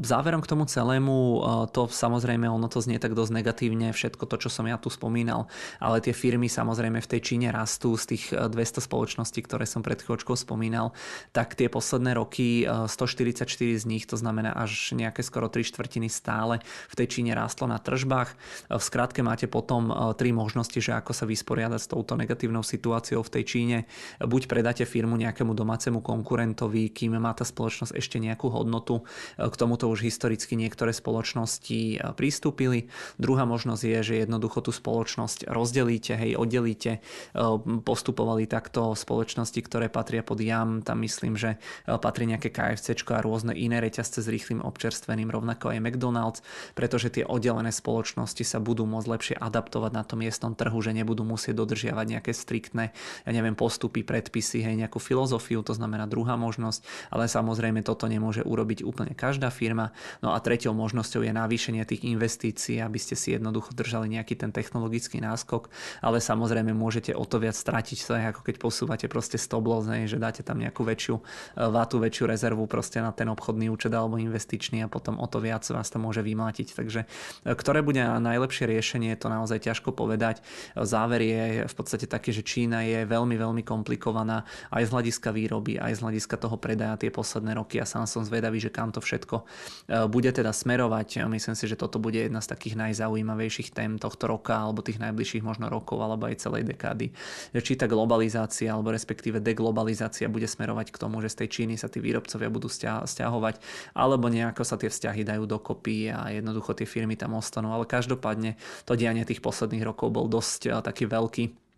záverom 0.00 0.40
k 0.40 0.50
tomu 0.50 0.64
celému, 0.66 1.16
e, 1.16 1.38
to 1.70 1.86
samozrejme, 1.86 2.48
ono 2.48 2.66
to 2.66 2.80
znie 2.80 2.98
tak 2.98 3.12
dosť 3.12 3.32
negatívne, 3.40 3.92
všetko 3.92 4.24
to, 4.26 4.36
čo 4.46 4.48
som 4.48 4.64
ja 4.66 4.80
tu 4.80 4.88
spomínal, 4.88 5.46
ale 5.78 6.00
tie 6.00 6.16
firmy 6.16 6.48
samozrejme 6.48 6.98
v 7.00 7.10
tej 7.10 7.20
Číne 7.20 7.48
rastú 7.52 7.94
z 7.94 8.16
tých 8.16 8.24
200 8.32 8.52
e, 8.52 8.80
spoločností, 8.84 9.40
ktoré 9.44 9.64
som 9.68 9.84
pred 9.84 10.00
chvíľočkou 10.00 10.34
spomínal, 10.34 10.96
tak 11.30 11.54
tie 11.54 11.68
posledné 11.68 12.16
roky 12.16 12.64
144 12.66 13.46
z 13.80 13.84
nich, 13.86 14.04
to 14.08 14.16
znamená 14.16 14.56
až 14.56 14.96
nejaké 14.96 15.20
skoro 15.22 15.46
3 15.46 15.62
štvrtiny 15.62 16.08
stále 16.10 16.58
v 16.90 16.94
tej 16.96 17.06
Číne 17.18 17.32
rástlo 17.36 17.68
na 17.70 17.78
tržbách. 17.78 18.34
V 18.72 18.82
skratke 18.82 19.20
máte 19.22 19.46
potom 19.46 19.92
tri 20.16 20.32
možnosti, 20.34 20.76
že 20.78 20.96
ako 20.96 21.12
sa 21.12 21.24
vysporiadať 21.28 21.80
s 21.80 21.90
touto 21.90 22.16
negatívnou 22.16 22.64
situáciou 22.64 23.22
v 23.22 23.32
tej 23.40 23.44
Číne. 23.44 23.78
Buď 24.18 24.50
predáte 24.50 24.84
firmu 24.88 25.18
nejakému 25.20 25.52
domácemu 25.54 26.00
konkurentovi, 26.00 26.90
kým 26.90 27.09
má 27.18 27.34
tá 27.34 27.42
spoločnosť 27.42 27.96
ešte 27.96 28.20
nejakú 28.20 28.52
hodnotu. 28.52 29.02
E, 29.40 29.48
k 29.48 29.54
tomuto 29.56 29.88
už 29.88 30.04
historicky 30.04 30.54
niektoré 30.54 30.92
spoločnosti 30.92 31.80
e, 31.96 31.96
pristúpili. 32.14 32.92
Druhá 33.16 33.48
možnosť 33.48 33.82
je, 33.82 33.98
že 34.04 34.14
jednoducho 34.22 34.60
tú 34.60 34.70
spoločnosť 34.70 35.48
rozdelíte, 35.48 36.14
hej, 36.14 36.36
oddelíte. 36.36 37.00
E, 37.00 37.40
postupovali 37.82 38.44
takto 38.44 38.92
spoločnosti, 38.92 39.58
ktoré 39.64 39.88
patria 39.88 40.20
pod 40.20 40.38
JAM, 40.38 40.84
tam 40.84 41.00
myslím, 41.02 41.34
že 41.40 41.56
patrí 41.86 42.28
nejaké 42.28 42.52
KFC 42.52 42.92
a 43.10 43.24
rôzne 43.24 43.56
iné 43.56 43.80
reťazce 43.80 44.20
s 44.20 44.28
rýchlým 44.28 44.60
občerstvením, 44.60 45.32
rovnako 45.32 45.72
aj 45.72 45.78
McDonald's, 45.80 46.40
pretože 46.76 47.08
tie 47.08 47.24
oddelené 47.24 47.72
spoločnosti 47.72 48.44
sa 48.44 48.58
budú 48.60 48.84
môcť 48.84 49.08
lepšie 49.08 49.36
adaptovať 49.40 49.92
na 49.94 50.02
tom 50.04 50.20
miestnom 50.20 50.52
trhu, 50.52 50.78
že 50.82 50.92
nebudú 50.92 51.24
musieť 51.24 51.56
dodržiavať 51.56 52.06
nejaké 52.18 52.32
striktné, 52.34 52.92
ja 53.24 53.30
neviem, 53.30 53.56
postupy, 53.56 54.04
predpisy, 54.04 54.60
hej, 54.60 54.74
nejakú 54.76 54.98
filozofiu, 54.98 55.62
to 55.64 55.72
znamená 55.72 56.04
druhá 56.10 56.34
možnosť 56.34 56.82
ale 57.08 57.24
samozrejme 57.24 57.80
toto 57.80 58.04
nemôže 58.04 58.44
urobiť 58.44 58.84
úplne 58.84 59.16
každá 59.16 59.48
firma. 59.48 59.96
No 60.20 60.36
a 60.36 60.38
treťou 60.44 60.76
možnosťou 60.76 61.24
je 61.24 61.32
navýšenie 61.32 61.82
tých 61.88 62.04
investícií, 62.04 62.84
aby 62.84 63.00
ste 63.00 63.16
si 63.16 63.32
jednoducho 63.32 63.72
držali 63.72 64.12
nejaký 64.12 64.36
ten 64.36 64.52
technologický 64.52 65.24
náskok, 65.24 65.72
ale 66.04 66.20
samozrejme 66.20 66.76
môžete 66.76 67.14
o 67.16 67.24
to 67.24 67.40
viac 67.40 67.54
stratiť, 67.54 67.98
to 68.00 68.12
je 68.16 68.24
ako 68.32 68.40
keď 68.42 68.56
posúvate 68.58 69.06
proste 69.06 69.36
stop 69.36 69.64
loss, 69.68 69.86
že 69.86 70.16
dáte 70.16 70.42
tam 70.42 70.58
nejakú 70.58 70.82
väčšiu 70.82 71.14
e, 71.16 71.22
vatu, 71.70 72.02
väčšiu 72.02 72.24
rezervu 72.26 72.64
proste 72.66 72.98
na 73.04 73.14
ten 73.14 73.28
obchodný 73.28 73.68
účet 73.68 73.92
alebo 73.92 74.16
investičný 74.16 74.82
a 74.82 74.88
potom 74.90 75.20
o 75.20 75.26
to 75.30 75.38
viac 75.38 75.62
vás 75.70 75.86
to 75.92 76.00
môže 76.00 76.24
vymlátiť. 76.24 76.74
Takže 76.74 77.00
e, 77.44 77.54
ktoré 77.54 77.84
bude 77.84 78.00
najlepšie 78.00 78.64
riešenie, 78.66 79.14
to 79.20 79.28
naozaj 79.28 79.60
ťažko 79.60 79.92
povedať. 79.92 80.40
Záver 80.74 81.20
je 81.20 81.44
v 81.68 81.74
podstate 81.76 82.08
taký, 82.08 82.32
že 82.32 82.42
Čína 82.42 82.82
je 82.82 83.04
veľmi, 83.04 83.36
veľmi 83.36 83.62
komplikovaná 83.62 84.48
aj 84.72 84.88
z 84.88 84.90
hľadiska 84.90 85.28
výroby, 85.30 85.76
aj 85.76 86.00
z 86.00 86.00
hľadiska 86.00 86.40
toho 86.40 86.56
predaja 86.56 86.79
predaja 86.80 86.96
tie 86.96 87.12
posledné 87.12 87.60
roky 87.60 87.76
a 87.76 87.84
sám 87.84 88.08
som 88.08 88.24
zvedavý, 88.24 88.56
že 88.56 88.72
kam 88.72 88.88
to 88.88 89.04
všetko 89.04 89.44
e, 89.44 90.08
bude 90.08 90.32
teda 90.32 90.48
smerovať. 90.48 91.28
Myslím 91.28 91.52
si, 91.52 91.68
že 91.68 91.76
toto 91.76 92.00
bude 92.00 92.16
jedna 92.16 92.40
z 92.40 92.56
takých 92.56 92.80
najzaujímavejších 92.80 93.68
tém 93.76 94.00
tohto 94.00 94.24
roka 94.24 94.56
alebo 94.56 94.80
tých 94.80 94.96
najbližších 94.96 95.44
možno 95.44 95.68
rokov 95.68 96.00
alebo 96.00 96.24
aj 96.24 96.40
celej 96.40 96.64
dekády. 96.64 97.12
Či 97.52 97.76
tá 97.76 97.84
globalizácia 97.84 98.72
alebo 98.72 98.96
respektíve 98.96 99.44
deglobalizácia 99.44 100.24
bude 100.32 100.48
smerovať 100.48 100.88
k 100.88 100.96
tomu, 100.96 101.20
že 101.20 101.28
z 101.28 101.44
tej 101.44 101.48
Číny 101.52 101.76
sa 101.76 101.92
tí 101.92 102.00
výrobcovia 102.00 102.48
budú 102.48 102.72
stiahovať 102.72 103.60
alebo 103.92 104.32
nejako 104.32 104.64
sa 104.64 104.80
tie 104.80 104.88
vzťahy 104.88 105.20
dajú 105.28 105.44
dokopy 105.44 106.08
a 106.16 106.32
jednoducho 106.32 106.72
tie 106.72 106.88
firmy 106.88 107.12
tam 107.20 107.36
ostanú. 107.36 107.76
Ale 107.76 107.84
každopádne 107.84 108.56
to 108.88 108.96
dianie 108.96 109.28
tých 109.28 109.44
posledných 109.44 109.84
rokov 109.84 110.08
bol 110.08 110.32
dosť 110.32 110.60
e, 110.64 110.80
taký 110.80 111.04
veľký 111.04 111.69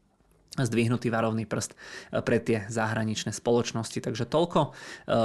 zdvihnutý 0.60 1.08
varovný 1.08 1.48
prst 1.48 1.72
e, 1.72 1.76
pre 2.20 2.36
tie 2.36 2.68
zahraničné 2.68 3.32
spoločnosti. 3.32 4.04
Takže 4.04 4.28
toľko 4.28 4.60
e, 4.60 4.70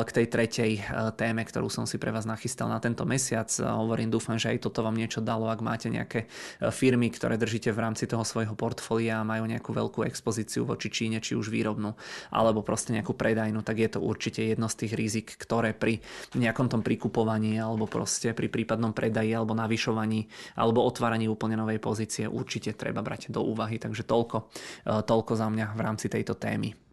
k 0.07 0.09
tej 0.09 0.25
tretej 0.31 0.71
e, 0.79 0.81
téme, 1.19 1.43
ktorú 1.43 1.67
som 1.67 1.83
si 1.83 1.99
pre 1.99 2.15
vás 2.15 2.23
nachystal 2.23 2.71
na 2.71 2.79
tento 2.79 3.03
mesiac. 3.03 3.51
Hovorím, 3.59 4.07
dúfam, 4.07 4.39
že 4.39 4.55
aj 4.55 4.63
toto 4.63 4.87
vám 4.87 4.95
niečo 4.95 5.19
dalo, 5.19 5.51
ak 5.51 5.59
máte 5.59 5.91
nejaké 5.91 6.31
firmy, 6.71 7.11
ktoré 7.11 7.35
držíte 7.35 7.75
v 7.75 7.83
rámci 7.83 8.07
toho 8.07 8.23
svojho 8.23 8.55
portfólia 8.55 9.19
a 9.19 9.27
majú 9.27 9.43
nejakú 9.43 9.75
veľkú 9.75 10.07
expozíciu 10.07 10.63
voči 10.63 10.87
Číne, 10.87 11.19
či 11.19 11.35
už 11.35 11.51
výrobnú, 11.51 11.91
alebo 12.31 12.63
proste 12.63 12.95
nejakú 12.95 13.11
predajnú, 13.11 13.59
tak 13.67 13.83
je 13.83 13.89
to 13.91 13.99
určite 13.99 14.39
jedno 14.39 14.71
z 14.71 14.87
tých 14.87 14.93
rizik, 14.95 15.27
ktoré 15.35 15.75
pri 15.75 15.99
nejakom 16.39 16.71
tom 16.71 16.79
prikupovaní 16.79 17.59
alebo 17.59 17.83
proste 17.83 18.31
pri 18.31 18.47
prípadnom 18.47 18.95
predaji 18.95 19.35
alebo 19.35 19.51
navyšovaní 19.51 20.31
alebo 20.55 20.87
otváraní 20.87 21.27
úplne 21.27 21.59
novej 21.59 21.83
pozície 21.83 22.29
určite 22.29 22.71
treba 22.77 23.03
brať 23.03 23.33
do 23.33 23.43
úvahy. 23.43 23.81
Takže 23.81 24.07
toľko, 24.07 24.47
toľko 24.85 25.16
toľko 25.17 25.33
za 25.33 25.49
mňa 25.49 25.73
v 25.73 25.81
rámci 25.81 26.05
tejto 26.13 26.37
témy. 26.37 26.86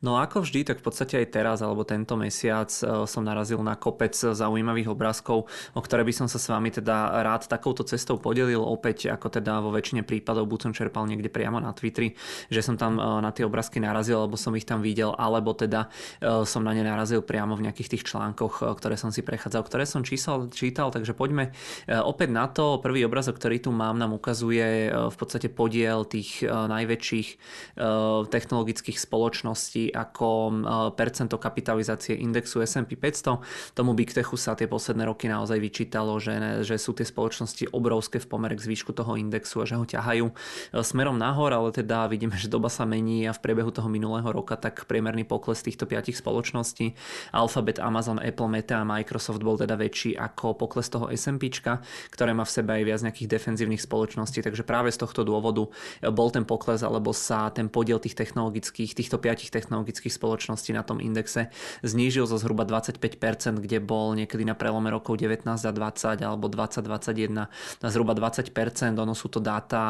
No 0.00 0.16
ako 0.16 0.44
vždy, 0.44 0.64
tak 0.64 0.80
v 0.80 0.84
podstate 0.88 1.14
aj 1.20 1.26
teraz 1.28 1.58
alebo 1.60 1.84
tento 1.84 2.16
mesiac 2.16 2.72
e, 2.72 3.04
som 3.04 3.22
narazil 3.24 3.60
na 3.60 3.76
kopec 3.76 4.16
zaujímavých 4.16 4.88
obrázkov, 4.88 5.48
o 5.76 5.80
ktoré 5.80 6.04
by 6.04 6.12
som 6.12 6.26
sa 6.28 6.40
s 6.40 6.48
vami 6.48 6.72
teda 6.72 7.20
rád 7.20 7.48
takouto 7.48 7.84
cestou 7.84 8.16
podelil. 8.16 8.60
Opäť 8.60 9.12
ako 9.12 9.28
teda 9.28 9.60
vo 9.60 9.72
väčšine 9.72 10.04
prípadov 10.04 10.48
buď 10.48 10.58
som 10.68 10.72
čerpal 10.72 11.04
niekde 11.04 11.28
priamo 11.28 11.60
na 11.60 11.76
Twitteri, 11.76 12.16
že 12.48 12.60
som 12.64 12.80
tam 12.80 12.96
e, 12.96 13.02
na 13.20 13.30
tie 13.32 13.44
obrázky 13.44 13.76
narazil, 13.80 14.24
alebo 14.24 14.40
som 14.40 14.56
ich 14.56 14.64
tam 14.64 14.80
videl, 14.80 15.12
alebo 15.16 15.52
teda 15.52 15.92
e, 16.20 16.48
som 16.48 16.64
na 16.64 16.72
ne 16.72 16.80
narazil 16.80 17.20
priamo 17.20 17.52
v 17.56 17.68
nejakých 17.68 17.98
tých 17.98 18.06
článkoch, 18.08 18.64
ktoré 18.80 18.96
som 18.96 19.12
si 19.12 19.20
prechádzal, 19.20 19.62
ktoré 19.68 19.84
som 19.84 20.00
čísal, 20.00 20.48
čítal, 20.48 20.88
takže 20.88 21.12
poďme 21.12 21.52
opäť 21.86 22.28
na 22.32 22.48
to. 22.48 22.80
Prvý 22.80 23.04
obrazok, 23.04 23.36
ktorý 23.36 23.60
tu 23.60 23.70
mám, 23.74 24.00
nám 24.00 24.16
ukazuje 24.16 24.88
v 24.88 25.16
podstate 25.16 25.52
podiel 25.52 26.08
tých 26.08 26.40
najväčších 26.46 27.28
technologických 28.32 28.96
spoločností 28.96 29.59
spoločnosti 29.60 29.92
ako 29.92 30.28
percento 30.96 31.36
kapitalizácie 31.36 32.16
indexu 32.16 32.64
S&P 32.64 32.96
500. 32.96 33.76
Tomu 33.76 33.92
Big 33.92 34.08
Techu 34.08 34.40
sa 34.40 34.56
tie 34.56 34.64
posledné 34.64 35.04
roky 35.04 35.28
naozaj 35.28 35.60
vyčítalo, 35.60 36.16
že, 36.16 36.64
že 36.64 36.80
sú 36.80 36.96
tie 36.96 37.04
spoločnosti 37.04 37.68
obrovské 37.76 38.16
v 38.16 38.26
pomere 38.26 38.56
k 38.56 38.64
zvýšku 38.64 38.96
toho 38.96 39.20
indexu 39.20 39.60
a 39.60 39.68
že 39.68 39.76
ho 39.76 39.84
ťahajú 39.84 40.26
e, 40.26 40.34
smerom 40.80 41.20
nahor, 41.20 41.52
ale 41.52 41.70
teda 41.70 42.08
vidíme, 42.08 42.34
že 42.40 42.48
doba 42.48 42.72
sa 42.72 42.88
mení 42.88 43.28
a 43.28 43.36
v 43.36 43.42
priebehu 43.44 43.68
toho 43.68 43.86
minulého 43.92 44.26
roka 44.32 44.56
tak 44.56 44.88
priemerný 44.88 45.28
pokles 45.28 45.60
týchto 45.60 45.84
piatich 45.84 46.16
spoločností 46.16 46.96
Alphabet, 47.36 47.78
Amazon, 47.78 48.18
Apple, 48.18 48.48
Meta 48.48 48.80
a 48.80 48.88
Microsoft 48.88 49.44
bol 49.44 49.60
teda 49.60 49.76
väčší 49.76 50.16
ako 50.16 50.56
pokles 50.56 50.88
toho 50.88 51.12
S&P, 51.12 51.52
ktoré 52.10 52.30
má 52.32 52.48
v 52.48 52.52
sebe 52.52 52.70
aj 52.80 52.82
viac 52.86 53.00
nejakých 53.04 53.28
defenzívnych 53.28 53.82
spoločností, 53.82 54.40
takže 54.40 54.64
práve 54.64 54.88
z 54.88 54.98
tohto 55.02 55.26
dôvodu 55.26 55.68
bol 56.08 56.28
ten 56.32 56.46
pokles 56.46 56.80
alebo 56.80 57.12
sa 57.12 57.50
ten 57.52 57.66
podiel 57.66 57.98
tých 57.98 58.16
technologických, 58.16 58.92
týchto 58.94 59.16
piatich 59.16 59.39
technologických 59.48 60.12
spoločností 60.12 60.76
na 60.76 60.84
tom 60.84 61.00
indexe 61.00 61.48
znížil 61.80 62.28
zo 62.28 62.36
zhruba 62.36 62.68
25%, 62.68 63.00
kde 63.64 63.80
bol 63.80 64.12
niekedy 64.12 64.44
na 64.44 64.52
prelome 64.52 64.92
rokov 64.92 65.16
19 65.16 65.48
a 65.48 65.72
20 65.72 66.20
alebo 66.20 66.52
2021 66.52 67.48
na 67.80 67.88
zhruba 67.88 68.12
20%. 68.12 68.52
Ono 69.00 69.16
sú 69.16 69.32
to 69.32 69.40
dáta, 69.40 69.80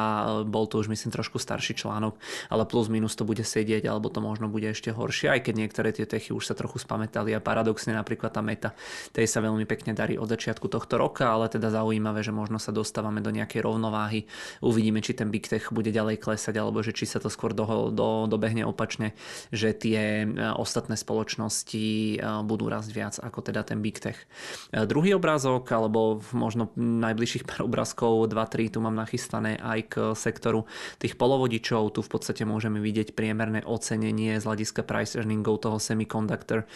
bol 0.46 0.70
to 0.70 0.78
už 0.78 0.86
myslím 0.86 1.10
trošku 1.10 1.42
starší 1.42 1.74
článok, 1.74 2.14
ale 2.46 2.62
plus 2.70 2.86
minus 2.86 3.18
to 3.18 3.26
bude 3.26 3.42
sedieť 3.42 3.90
alebo 3.90 4.06
to 4.06 4.22
možno 4.22 4.46
bude 4.46 4.70
ešte 4.70 4.94
horšie, 4.94 5.34
aj 5.34 5.50
keď 5.50 5.54
niektoré 5.58 5.90
tie 5.90 6.06
techy 6.06 6.30
už 6.30 6.46
sa 6.46 6.54
trochu 6.54 6.78
spamätali 6.78 7.32
a 7.32 7.40
paradoxne 7.40 7.96
napríklad 7.96 8.30
tá 8.30 8.44
meta, 8.44 8.76
tej 9.16 9.26
sa 9.26 9.40
veľmi 9.40 9.64
pekne 9.64 9.96
darí 9.96 10.20
od 10.20 10.28
začiatku 10.28 10.68
tohto 10.68 11.00
roka, 11.00 11.32
ale 11.32 11.48
teda 11.48 11.72
zaujímavé, 11.72 12.20
že 12.20 12.34
možno 12.36 12.60
sa 12.60 12.74
dostávame 12.74 13.24
do 13.24 13.32
nejakej 13.32 13.64
rovnováhy. 13.64 14.28
Uvidíme, 14.60 15.00
či 15.00 15.16
ten 15.16 15.32
Big 15.32 15.48
Tech 15.48 15.72
bude 15.72 15.88
ďalej 15.88 16.20
klesať 16.20 16.60
alebo 16.60 16.84
že 16.84 16.92
či 16.92 17.08
sa 17.08 17.22
to 17.22 17.32
skôr 17.32 17.56
do, 17.56 17.88
do, 17.94 18.28
dobehne 18.28 18.66
opačne 18.68 19.16
že 19.48 19.72
tie 19.72 20.24
e, 20.24 20.26
ostatné 20.54 21.00
spoločnosti 21.00 21.86
e, 22.14 22.16
budú 22.44 22.68
rásť 22.68 22.90
viac 22.92 23.14
ako 23.16 23.40
teda 23.40 23.64
ten 23.64 23.80
Big 23.80 23.96
Tech. 23.96 24.28
E, 24.70 24.84
druhý 24.84 25.16
obrázok, 25.16 25.64
alebo 25.72 26.20
možno 26.36 26.68
najbližších 26.76 27.48
pár 27.48 27.64
obrázkov, 27.64 28.28
2-3 28.28 28.76
tu 28.76 28.78
mám 28.84 28.94
nachystané 28.94 29.56
aj 29.56 29.80
k 29.88 29.94
sektoru 30.12 30.68
tých 31.00 31.16
polovodičov. 31.16 31.96
Tu 31.96 32.00
v 32.04 32.10
podstate 32.10 32.42
môžeme 32.44 32.78
vidieť 32.78 33.16
priemerné 33.16 33.64
ocenenie 33.64 34.36
z 34.36 34.44
hľadiska 34.44 34.84
price 34.84 35.16
earningov 35.16 35.64
toho 35.64 35.80
semiconductor 35.80 36.68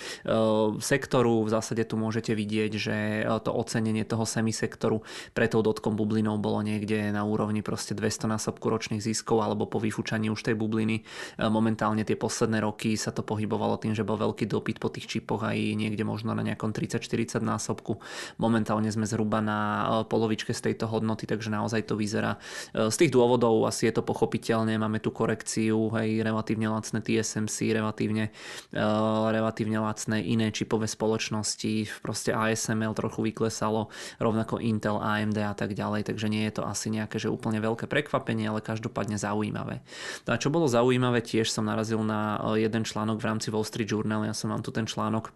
sektoru. 0.80 1.44
V 1.46 1.50
zásade 1.50 1.82
tu 1.86 1.96
môžete 2.00 2.32
vidieť, 2.32 2.72
že 2.74 2.96
to 3.44 3.50
ocenenie 3.52 4.02
toho 4.06 4.24
semisektoru 4.26 5.02
pre 5.32 5.46
tou 5.50 5.62
dotkom 5.62 5.94
bublinou 5.94 6.36
bolo 6.38 6.62
niekde 6.62 7.10
na 7.10 7.22
úrovni 7.26 7.62
proste 7.64 7.96
200 7.96 8.30
násobku 8.30 8.66
ročných 8.66 9.02
ziskov 9.02 9.42
alebo 9.42 9.66
po 9.66 9.80
vyfúčaní 9.80 10.28
už 10.30 10.44
tej 10.44 10.54
bubliny. 10.58 11.02
Momentálne 11.38 12.04
tie 12.06 12.14
posledné 12.14 12.53
posledné 12.54 12.70
roky 12.70 12.94
sa 12.94 13.10
to 13.10 13.26
pohybovalo 13.26 13.82
tým, 13.82 13.98
že 13.98 14.06
bol 14.06 14.14
veľký 14.14 14.46
dopyt 14.46 14.78
po 14.78 14.86
tých 14.86 15.10
čipoch 15.10 15.42
aj 15.42 15.58
niekde 15.74 16.06
možno 16.06 16.38
na 16.38 16.46
nejakom 16.46 16.70
30-40 16.70 17.42
násobku. 17.42 17.98
Momentálne 18.38 18.86
sme 18.94 19.10
zhruba 19.10 19.42
na 19.42 19.58
e, 19.58 19.84
polovičke 20.06 20.54
z 20.54 20.70
tejto 20.70 20.86
hodnoty, 20.86 21.26
takže 21.26 21.50
naozaj 21.50 21.90
to 21.90 21.98
vyzerá. 21.98 22.38
E, 22.70 22.94
z 22.94 22.96
tých 22.96 23.10
dôvodov 23.10 23.66
asi 23.66 23.90
je 23.90 23.98
to 23.98 24.06
pochopiteľné, 24.06 24.78
máme 24.78 25.02
tu 25.02 25.10
korekciu, 25.10 25.90
hej, 25.98 26.22
relatívne 26.22 26.70
lacné 26.70 27.02
TSMC, 27.02 27.74
relatívne, 27.74 28.30
uh, 28.76 29.30
relatívne 29.32 29.80
lacné 29.80 30.20
iné 30.22 30.52
čipové 30.52 30.86
spoločnosti, 30.86 32.04
proste 32.04 32.30
ASML 32.36 32.92
trochu 32.94 33.24
vyklesalo, 33.24 33.88
rovnako 34.20 34.60
Intel, 34.60 35.00
AMD 35.00 35.38
a 35.42 35.54
tak 35.56 35.72
ďalej, 35.72 36.06
takže 36.12 36.28
nie 36.28 36.44
je 36.50 36.60
to 36.60 36.62
asi 36.66 36.92
nejaké 36.92 37.16
že 37.16 37.32
úplne 37.32 37.58
veľké 37.58 37.88
prekvapenie, 37.88 38.46
ale 38.50 38.60
každopádne 38.60 39.16
zaujímavé. 39.16 39.80
No 40.28 40.36
a 40.36 40.40
čo 40.40 40.52
bolo 40.52 40.68
zaujímavé, 40.68 41.24
tiež 41.24 41.48
som 41.48 41.64
narazil 41.64 42.04
na 42.04 42.36
jeden 42.52 42.84
článok 42.84 43.24
v 43.24 43.26
rámci 43.32 43.48
Wall 43.48 43.64
Street 43.64 43.88
Journal, 43.88 44.28
ja 44.28 44.36
som 44.36 44.52
vám 44.52 44.60
tu 44.60 44.68
ten 44.68 44.84
článok 44.84 45.32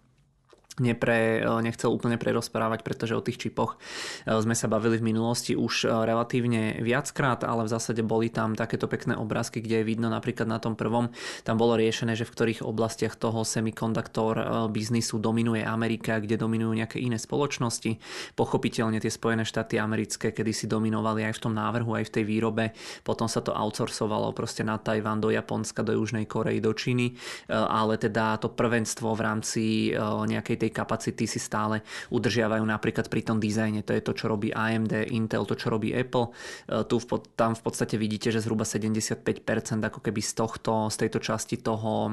nepre, 0.81 1.39
e, 1.39 1.63
nechcel 1.63 1.93
úplne 1.93 2.17
prerozprávať, 2.19 2.83
pretože 2.83 3.15
o 3.15 3.23
tých 3.25 3.39
čipoch 3.39 3.77
e, 3.77 4.35
sme 4.39 4.55
sa 4.55 4.67
bavili 4.71 4.99
v 4.99 5.13
minulosti 5.13 5.53
už 5.55 5.85
e, 5.85 5.93
relatívne 5.93 6.81
viackrát, 6.81 7.43
ale 7.45 7.67
v 7.67 7.73
zásade 7.73 8.03
boli 8.03 8.33
tam 8.33 8.55
takéto 8.59 8.87
pekné 8.91 9.15
obrázky, 9.15 9.61
kde 9.61 9.83
je 9.83 9.89
vidno 9.89 10.09
napríklad 10.09 10.49
na 10.49 10.59
tom 10.63 10.79
prvom, 10.79 11.11
tam 11.45 11.57
bolo 11.61 11.79
riešené, 11.79 12.15
že 12.15 12.27
v 12.27 12.35
ktorých 12.35 12.61
oblastiach 12.65 13.15
toho 13.19 13.43
semikonduktor 13.43 14.69
biznisu 14.71 15.19
dominuje 15.19 15.63
Amerika, 15.63 16.19
kde 16.19 16.41
dominujú 16.41 16.73
nejaké 16.75 16.99
iné 17.03 17.21
spoločnosti. 17.21 17.99
Pochopiteľne 18.39 19.03
tie 19.03 19.13
Spojené 19.13 19.43
štáty 19.43 19.77
americké, 19.81 20.31
kedy 20.31 20.53
si 20.55 20.67
dominovali 20.71 21.27
aj 21.27 21.35
v 21.39 21.43
tom 21.43 21.55
návrhu, 21.55 21.95
aj 21.95 22.09
v 22.11 22.15
tej 22.21 22.25
výrobe, 22.25 22.65
potom 23.03 23.27
sa 23.27 23.43
to 23.43 23.55
outsourcovalo 23.55 24.31
proste 24.33 24.63
na 24.63 24.79
Tajvan, 24.79 25.19
do 25.19 25.33
Japonska, 25.33 25.83
do 25.83 25.95
Južnej 25.95 26.31
Korei, 26.31 26.63
do 26.63 26.71
Číny, 26.71 27.19
ale 27.49 27.99
teda 27.99 28.39
to 28.39 28.53
prvenstvo 28.53 29.15
v 29.15 29.25
rámci 29.25 29.65
nejakej 29.99 30.57
tej 30.59 30.68
tej 30.69 30.77
kapacity 30.77 31.25
si 31.25 31.41
stále 31.41 31.81
udržiavajú 32.13 32.61
napríklad 32.61 33.09
pri 33.09 33.25
tom 33.25 33.41
dizajne. 33.41 33.81
To 33.89 33.97
je 33.97 34.05
to, 34.05 34.13
čo 34.13 34.29
robí 34.29 34.53
AMD, 34.53 35.09
Intel, 35.09 35.49
to, 35.49 35.57
čo 35.57 35.73
robí 35.73 35.97
Apple. 35.97 36.29
E, 36.69 36.85
tu 36.85 37.01
v, 37.01 37.25
tam 37.33 37.57
v 37.57 37.63
podstate 37.65 37.97
vidíte, 37.97 38.29
že 38.29 38.45
zhruba 38.45 38.69
75% 38.69 39.25
ako 39.81 40.05
keby 40.05 40.21
z, 40.21 40.33
tohto, 40.37 40.93
z 40.93 40.97
tejto 41.09 41.25
časti 41.25 41.57
toho 41.57 42.13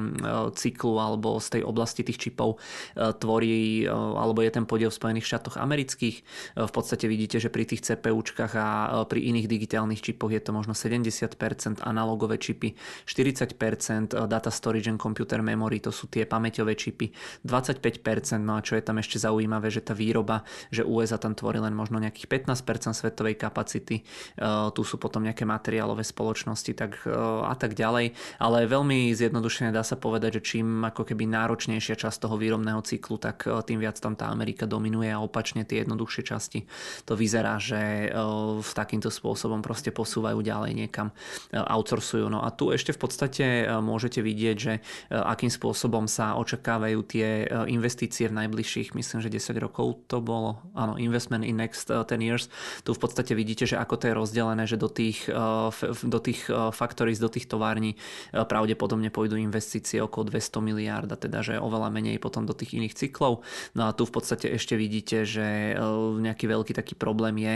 cyklu 0.56 0.96
alebo 0.96 1.36
z 1.36 1.60
tej 1.60 1.62
oblasti 1.68 2.00
tých 2.00 2.16
čipov 2.16 2.56
e, 2.96 3.12
tvorí, 3.12 3.84
alebo 3.86 4.40
je 4.40 4.50
ten 4.54 4.64
podiel 4.64 4.88
v 4.88 4.96
Spojených 4.96 5.28
štátoch 5.28 5.60
amerických. 5.60 6.16
V 6.56 6.72
podstate 6.72 7.10
vidíte, 7.10 7.42
že 7.42 7.50
pri 7.50 7.66
tých 7.66 7.82
CPUčkách 7.82 8.52
a 8.56 8.68
pri 9.04 9.20
iných 9.28 9.50
digitálnych 9.50 10.00
čipoch 10.00 10.30
je 10.30 10.40
to 10.40 10.54
možno 10.54 10.72
70%, 10.72 11.34
analogové 11.82 12.38
čipy 12.38 12.78
40%, 13.04 14.14
data 14.30 14.50
storage 14.50 14.86
and 14.86 15.02
computer 15.02 15.42
memory, 15.42 15.82
to 15.82 15.90
sú 15.90 16.06
tie 16.06 16.24
pamäťové 16.24 16.78
čipy 16.78 17.10
25%, 17.42 18.45
No 18.46 18.54
a 18.54 18.62
čo 18.62 18.78
je 18.78 18.86
tam 18.86 19.02
ešte 19.02 19.18
zaujímavé, 19.18 19.68
že 19.74 19.82
tá 19.82 19.90
výroba, 19.90 20.46
že 20.70 20.86
USA 20.86 21.18
tam 21.18 21.34
tvorí 21.34 21.58
len 21.58 21.74
možno 21.74 21.98
nejakých 21.98 22.46
15% 22.46 22.94
svetovej 22.94 23.34
kapacity, 23.34 24.06
uh, 24.38 24.70
tu 24.70 24.86
sú 24.86 25.02
potom 25.02 25.26
nejaké 25.26 25.42
materiálové 25.42 26.06
spoločnosti 26.06 26.72
tak, 26.78 27.02
uh, 27.10 27.42
a 27.50 27.58
tak 27.58 27.74
ďalej, 27.74 28.14
ale 28.38 28.70
veľmi 28.70 29.10
zjednodušene 29.10 29.74
dá 29.74 29.82
sa 29.82 29.98
povedať, 29.98 30.38
že 30.38 30.56
čím 30.56 30.86
ako 30.86 31.02
keby 31.02 31.26
náročnejšia 31.26 31.98
časť 31.98 32.22
toho 32.22 32.38
výrobného 32.38 32.78
cyklu, 32.86 33.18
tak 33.18 33.50
uh, 33.50 33.58
tým 33.66 33.82
viac 33.82 33.98
tam 33.98 34.14
tá 34.14 34.30
Amerika 34.30 34.70
dominuje 34.70 35.10
a 35.10 35.18
opačne 35.18 35.66
tie 35.66 35.82
jednoduchšie 35.82 36.22
časti 36.22 36.60
to 37.04 37.16
vyzerá, 37.16 37.56
že 37.56 38.12
v 38.60 38.70
takýmto 38.76 39.08
spôsobom 39.08 39.64
proste 39.64 39.90
posúvajú 39.90 40.42
ďalej 40.44 40.72
niekam, 40.76 41.08
outsourcujú. 41.52 42.28
No 42.28 42.44
a 42.44 42.52
tu 42.52 42.70
ešte 42.70 42.92
v 42.92 43.00
podstate 43.00 43.44
môžete 43.80 44.20
vidieť, 44.20 44.56
že 44.56 44.72
akým 45.10 45.48
spôsobom 45.48 46.06
sa 46.06 46.36
očakávajú 46.36 46.98
tie 47.06 47.48
investície 47.70 48.28
v 48.28 48.35
najbližších, 48.36 48.92
myslím, 48.92 49.18
že 49.24 49.32
10 49.32 49.56
rokov 49.56 50.04
to 50.06 50.20
bolo, 50.20 50.60
áno, 50.76 51.00
investment 51.00 51.42
in 51.48 51.56
next 51.56 51.88
10 51.88 52.04
uh, 52.04 52.20
years. 52.20 52.52
Tu 52.84 52.92
v 52.92 53.00
podstate 53.00 53.32
vidíte, 53.32 53.64
že 53.64 53.80
ako 53.80 53.94
to 53.96 54.04
je 54.12 54.14
rozdelené, 54.14 54.68
že 54.68 54.76
do 54.76 54.92
tých, 54.92 55.26
uh, 55.32 55.72
do 56.04 56.18
tých 56.20 56.46
uh, 56.52 56.68
factories, 56.70 57.16
do 57.16 57.32
tých 57.32 57.48
tovární 57.48 57.96
pravdepodobne 58.32 59.08
pôjdu 59.08 59.40
investície 59.40 59.98
okolo 60.02 60.28
200 60.28 60.60
miliárd, 60.60 61.08
a 61.10 61.16
teda, 61.16 61.40
že 61.40 61.54
oveľa 61.56 61.88
menej 61.88 62.20
potom 62.20 62.44
do 62.44 62.52
tých 62.52 62.76
iných 62.76 62.94
cyklov. 62.94 63.40
No 63.72 63.88
a 63.88 63.96
tu 63.96 64.04
v 64.04 64.12
podstate 64.12 64.52
ešte 64.52 64.76
vidíte, 64.76 65.24
že 65.24 65.78
nejaký 66.20 66.44
veľký 66.50 66.72
taký 66.76 66.94
problém 66.98 67.40
je, 67.40 67.54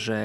že 0.00 0.18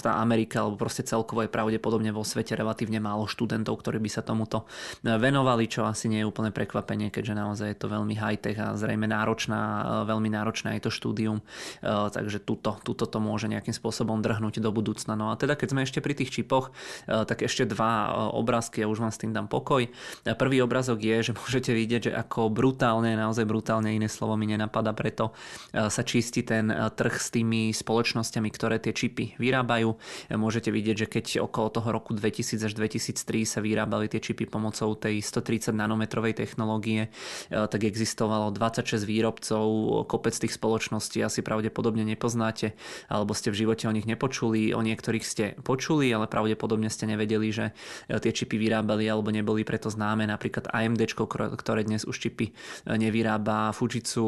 tá 0.00 0.22
Amerika, 0.22 0.64
alebo 0.64 0.80
proste 0.80 1.04
celkovo 1.04 1.44
je 1.44 1.52
pravdepodobne 1.52 2.14
vo 2.14 2.24
svete 2.24 2.56
relatívne 2.56 3.02
málo 3.02 3.28
študentov, 3.28 3.76
ktorí 3.82 3.98
by 4.00 4.10
sa 4.10 4.22
tomuto 4.24 4.64
venovali, 5.02 5.68
čo 5.68 5.84
asi 5.84 6.08
nie 6.08 6.22
je 6.22 6.28
úplne 6.28 6.54
prekvapenie, 6.54 7.10
keďže 7.10 7.34
naozaj 7.34 7.68
je 7.74 7.78
to 7.78 7.86
veľmi 7.90 8.14
high-tech 8.16 8.56
a 8.56 8.78
zrejme 8.84 9.08
náročná, 9.08 9.60
veľmi 10.04 10.28
náročné 10.28 10.76
aj 10.76 10.84
to 10.84 10.90
štúdium, 10.92 11.40
takže 11.80 12.44
tuto, 12.44 12.76
tuto 12.84 13.08
to 13.08 13.16
môže 13.16 13.48
nejakým 13.48 13.72
spôsobom 13.72 14.20
drhnúť 14.20 14.60
do 14.60 14.68
budúcna. 14.68 15.16
No 15.16 15.32
a 15.32 15.40
teda 15.40 15.56
keď 15.56 15.68
sme 15.72 15.80
ešte 15.88 16.04
pri 16.04 16.12
tých 16.12 16.30
čipoch, 16.36 16.76
tak 17.08 17.40
ešte 17.40 17.64
dva 17.64 18.28
obrázky, 18.36 18.84
ja 18.84 18.90
už 18.92 19.00
vám 19.00 19.12
s 19.14 19.20
tým 19.24 19.32
dám 19.32 19.48
pokoj. 19.48 19.88
Prvý 20.36 20.60
obrázok 20.60 21.00
je, 21.00 21.30
že 21.30 21.32
môžete 21.40 21.72
vidieť, 21.72 22.02
že 22.10 22.12
ako 22.12 22.52
brutálne, 22.52 23.16
naozaj 23.16 23.48
brutálne 23.48 23.96
iné 23.96 24.12
slovo 24.12 24.36
mi 24.36 24.44
nenapadá, 24.44 24.92
preto 24.92 25.32
sa 25.72 26.02
čistí 26.04 26.44
ten 26.44 26.68
trh 26.68 27.14
s 27.16 27.32
tými 27.32 27.72
spoločnosťami, 27.72 28.48
ktoré 28.52 28.76
tie 28.82 28.92
čipy 28.92 29.40
vyrábajú. 29.40 29.96
Môžete 30.36 30.68
vidieť, 30.68 30.96
že 30.96 31.10
keď 31.10 31.24
okolo 31.46 31.72
toho 31.72 31.88
roku 31.94 32.12
2000 32.12 32.68
až 32.68 32.72
2003 32.76 33.46
sa 33.48 33.58
vyrábali 33.64 34.10
tie 34.10 34.20
čipy 34.20 34.44
pomocou 34.44 34.92
tej 34.98 35.22
130 35.22 35.72
nanometrovej 35.72 36.36
technológie, 36.36 37.08
tak 37.48 37.80
existovalo 37.86 38.50
26 38.74 39.06
výrobcov, 39.06 39.66
kopec 40.10 40.34
tých 40.34 40.50
spoločností 40.58 41.22
asi 41.22 41.46
pravdepodobne 41.46 42.02
nepoznáte, 42.02 42.74
alebo 43.06 43.30
ste 43.30 43.54
v 43.54 43.62
živote 43.62 43.86
o 43.86 43.94
nich 43.94 44.02
nepočuli, 44.02 44.74
o 44.74 44.82
niektorých 44.82 45.22
ste 45.22 45.54
počuli, 45.62 46.10
ale 46.10 46.26
pravdepodobne 46.26 46.90
ste 46.90 47.06
nevedeli, 47.06 47.54
že 47.54 47.70
tie 48.10 48.34
čipy 48.34 48.58
vyrábali 48.58 49.06
alebo 49.06 49.30
neboli 49.30 49.62
preto 49.62 49.86
známe. 49.86 50.26
Napríklad 50.26 50.74
AMD, 50.74 51.06
ktoré 51.54 51.86
dnes 51.86 52.02
už 52.02 52.18
čipy 52.18 52.50
nevyrába, 52.90 53.70
Fujitsu, 53.70 54.26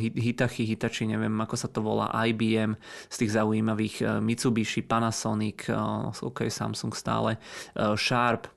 Hitachi, 0.00 0.64
Hitachi, 0.64 1.04
neviem 1.04 1.36
ako 1.36 1.54
sa 1.60 1.68
to 1.68 1.84
volá, 1.84 2.08
IBM, 2.24 2.80
z 3.12 3.16
tých 3.20 3.36
zaujímavých 3.36 4.24
Mitsubishi, 4.24 4.80
Panasonic, 4.80 5.68
OK, 6.24 6.48
Samsung 6.48 6.96
stále, 6.96 7.36
Sharp, 8.00 8.48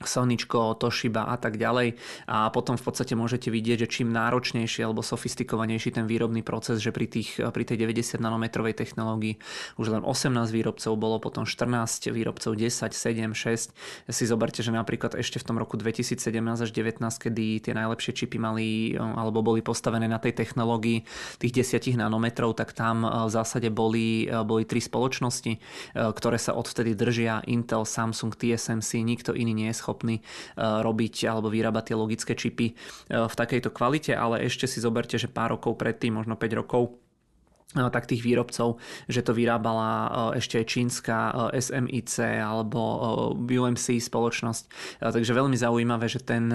Soničko, 0.00 0.80
Toshiba 0.80 1.28
a 1.28 1.36
tak 1.36 1.60
ďalej. 1.60 2.00
A 2.24 2.48
potom 2.48 2.80
v 2.80 2.84
podstate 2.88 3.12
môžete 3.12 3.52
vidieť, 3.52 3.84
že 3.84 4.00
čím 4.00 4.16
náročnejší 4.16 4.80
alebo 4.80 5.04
sofistikovanejší 5.04 5.92
ten 5.92 6.08
výrobný 6.08 6.40
proces, 6.40 6.80
že 6.80 6.88
pri, 6.88 7.04
tých, 7.04 7.36
pri 7.36 7.68
tej 7.68 7.84
90 7.84 8.16
nanometrovej 8.16 8.80
technológii 8.80 9.36
už 9.76 9.92
len 9.92 10.00
18 10.00 10.32
výrobcov 10.56 10.92
bolo, 10.96 11.20
potom 11.20 11.44
14 11.44 12.08
výrobcov, 12.16 12.56
10, 12.56 12.96
7, 12.96 13.36
6. 13.36 14.08
Si 14.08 14.24
zoberte, 14.24 14.64
že 14.64 14.72
napríklad 14.72 15.20
ešte 15.20 15.36
v 15.36 15.44
tom 15.44 15.60
roku 15.60 15.76
2017 15.76 16.16
až 16.32 16.70
2019, 16.72 16.96
kedy 17.20 17.68
tie 17.68 17.76
najlepšie 17.76 18.24
čipy 18.24 18.40
mali 18.40 18.96
alebo 18.96 19.44
boli 19.44 19.60
postavené 19.60 20.08
na 20.08 20.16
tej 20.16 20.32
technológii 20.32 21.04
tých 21.36 21.52
10 21.76 22.00
nanometrov, 22.00 22.56
tak 22.56 22.72
tam 22.72 23.04
v 23.04 23.28
zásade 23.28 23.68
boli, 23.68 24.24
boli 24.48 24.64
tri 24.64 24.80
spoločnosti, 24.80 25.60
ktoré 25.92 26.40
sa 26.40 26.56
odvtedy 26.56 26.96
držia. 26.96 27.44
Intel, 27.52 27.84
Samsung, 27.84 28.32
TSMC, 28.32 29.04
nikto 29.04 29.36
iný 29.36 29.52
nie 29.52 29.68
je 29.68 29.76
schopný 29.76 29.89
schopní 29.90 30.22
eh, 30.22 30.62
robiť 30.62 31.26
alebo 31.26 31.50
vyrábať 31.50 31.90
tie 31.90 31.96
logické 31.98 32.32
čipy 32.38 32.70
eh, 32.70 33.26
v 33.26 33.34
takejto 33.34 33.74
kvalite, 33.74 34.14
ale 34.14 34.46
ešte 34.46 34.70
si 34.70 34.78
zoberte, 34.78 35.18
že 35.18 35.26
pár 35.26 35.58
rokov 35.58 35.74
predtým, 35.74 36.14
možno 36.14 36.38
5 36.38 36.62
rokov, 36.62 36.94
tak 37.70 38.10
tých 38.10 38.26
výrobcov, 38.26 38.82
že 39.06 39.22
to 39.22 39.30
vyrábala 39.30 40.10
ešte 40.34 40.58
aj 40.58 40.66
čínska 40.66 41.16
SMIC 41.54 42.42
alebo 42.42 42.80
UMC 43.38 44.02
spoločnosť. 44.02 44.62
Takže 44.98 45.30
veľmi 45.30 45.54
zaujímavé, 45.54 46.10
že, 46.10 46.18
ten, 46.18 46.50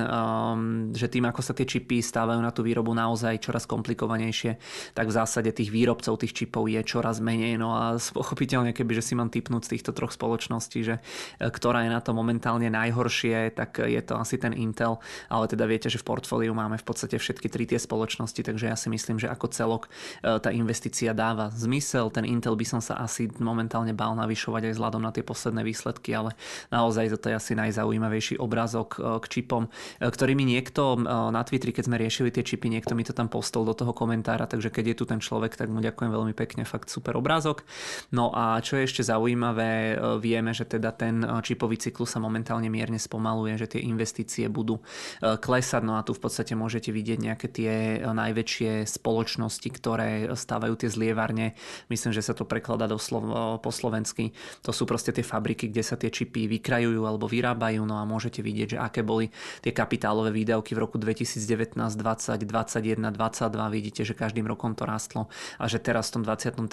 že 0.91 1.07
tým, 1.07 1.23
ako 1.31 1.39
sa 1.39 1.55
tie 1.55 1.63
čipy 1.63 2.03
stávajú 2.03 2.43
na 2.43 2.51
tú 2.51 2.67
výrobu 2.67 2.91
naozaj 2.91 3.39
čoraz 3.39 3.63
komplikovanejšie, 3.63 4.59
tak 4.91 5.07
v 5.07 5.15
zásade 5.15 5.55
tých 5.55 5.71
výrobcov 5.71 6.19
tých 6.19 6.35
čipov 6.35 6.67
je 6.67 6.83
čoraz 6.83 7.23
menej. 7.23 7.55
No 7.55 7.71
a 7.71 7.95
pochopiteľne, 8.19 8.75
keby 8.75 8.99
že 8.99 9.03
si 9.05 9.13
mám 9.15 9.31
typnúť 9.31 9.71
z 9.71 9.79
týchto 9.79 9.95
troch 9.95 10.11
spoločností, 10.11 10.79
že 10.83 10.95
ktorá 11.39 11.87
je 11.87 11.91
na 11.95 12.03
to 12.03 12.11
momentálne 12.11 12.67
najhoršie, 12.67 13.55
tak 13.55 13.79
je 13.79 14.01
to 14.03 14.19
asi 14.19 14.35
ten 14.35 14.51
Intel, 14.51 14.99
ale 15.31 15.47
teda 15.47 15.63
viete, 15.63 15.87
že 15.87 15.99
v 15.99 16.07
portfóliu 16.07 16.51
máme 16.51 16.75
v 16.75 16.85
podstate 16.85 17.15
všetky 17.15 17.47
tri 17.47 17.63
tie 17.63 17.79
spoločnosti, 17.79 18.41
takže 18.43 18.67
ja 18.67 18.75
si 18.75 18.91
myslím, 18.91 19.19
že 19.19 19.31
ako 19.31 19.47
celok 19.51 19.87
tá 20.23 20.49
investícia 20.51 21.04
pozícia 21.05 21.13
dáva 21.13 21.53
zmysel. 21.53 22.09
Ten 22.09 22.25
Intel 22.25 22.57
by 22.57 22.65
som 22.65 22.81
sa 22.81 22.97
asi 22.97 23.29
momentálne 23.37 23.93
bál 23.93 24.17
navyšovať 24.17 24.65
aj 24.65 24.73
vzhľadom 24.73 25.01
na 25.05 25.13
tie 25.13 25.21
posledné 25.21 25.61
výsledky, 25.61 26.17
ale 26.17 26.33
naozaj 26.73 27.13
toto 27.13 27.29
je 27.29 27.37
asi 27.37 27.53
najzaujímavejší 27.53 28.41
obrázok 28.41 28.89
e, 28.97 29.21
k 29.21 29.25
čipom, 29.29 29.69
e, 29.69 30.09
ktorý 30.09 30.33
mi 30.33 30.49
niekto 30.49 30.97
e, 30.97 31.05
na 31.05 31.45
Twitteri, 31.45 31.77
keď 31.77 31.85
sme 31.85 32.01
riešili 32.01 32.33
tie 32.33 32.41
čipy, 32.41 32.73
niekto 32.73 32.97
mi 32.97 33.05
to 33.05 33.13
tam 33.13 33.29
postol 33.29 33.69
do 33.69 33.77
toho 33.77 33.93
komentára, 33.93 34.49
takže 34.49 34.73
keď 34.73 34.85
je 34.93 34.95
tu 34.97 35.05
ten 35.05 35.21
človek, 35.21 35.53
tak 35.53 35.69
mu 35.69 35.77
ďakujem 35.77 36.09
veľmi 36.09 36.33
pekne, 36.33 36.65
fakt 36.65 36.89
super 36.89 37.13
obrázok. 37.21 37.61
No 38.09 38.33
a 38.33 38.57
čo 38.65 38.81
je 38.81 38.89
ešte 38.89 39.05
zaujímavé, 39.05 40.01
vieme, 40.17 40.57
že 40.57 40.65
teda 40.65 40.89
ten 40.89 41.21
čipový 41.45 41.77
cyklus 41.77 42.17
sa 42.17 42.19
momentálne 42.23 42.65
mierne 42.71 42.97
spomaluje, 42.97 43.61
že 43.61 43.77
tie 43.77 43.85
investície 43.85 44.49
budú 44.49 44.81
klesať, 45.21 45.81
no 45.85 45.99
a 45.99 46.05
tu 46.05 46.17
v 46.17 46.21
podstate 46.23 46.57
môžete 46.57 46.89
vidieť 46.89 47.19
nejaké 47.21 47.47
tie 47.51 47.71
najväčšie 48.07 48.87
spoločnosti, 48.87 49.69
ktoré 49.69 50.31
stávajú 50.31 50.73
tie 50.79 50.89
zlievarne. 50.95 51.59
Myslím, 51.91 52.15
že 52.15 52.23
sa 52.23 52.31
to 52.31 52.47
prekladá 52.47 52.87
do 52.87 52.95
Slo- 52.95 53.59
po 53.59 53.69
slovensky. 53.75 54.31
To 54.63 54.71
sú 54.71 54.87
proste 54.87 55.11
tie 55.11 55.27
fabriky, 55.27 55.67
kde 55.67 55.83
sa 55.83 55.99
tie 55.99 56.07
čipy 56.07 56.47
vykrajujú 56.47 57.03
alebo 57.03 57.27
vyrábajú. 57.27 57.83
No 57.83 57.99
a 57.99 58.07
môžete 58.07 58.39
vidieť, 58.39 58.67
že 58.73 58.77
aké 58.79 59.03
boli 59.03 59.27
tie 59.59 59.75
kapitálové 59.75 60.31
výdavky 60.31 60.71
v 60.71 60.79
roku 60.79 60.95
2019, 60.95 61.75
20, 61.75 62.39
21, 62.39 63.11
22. 63.11 63.75
Vidíte, 63.75 64.01
že 64.07 64.15
každým 64.15 64.47
rokom 64.47 64.71
to 64.71 64.87
rastlo 64.87 65.27
a 65.59 65.67
že 65.67 65.83
teraz 65.83 66.13
v 66.13 66.21
tom 66.21 66.23
23. 66.23 66.63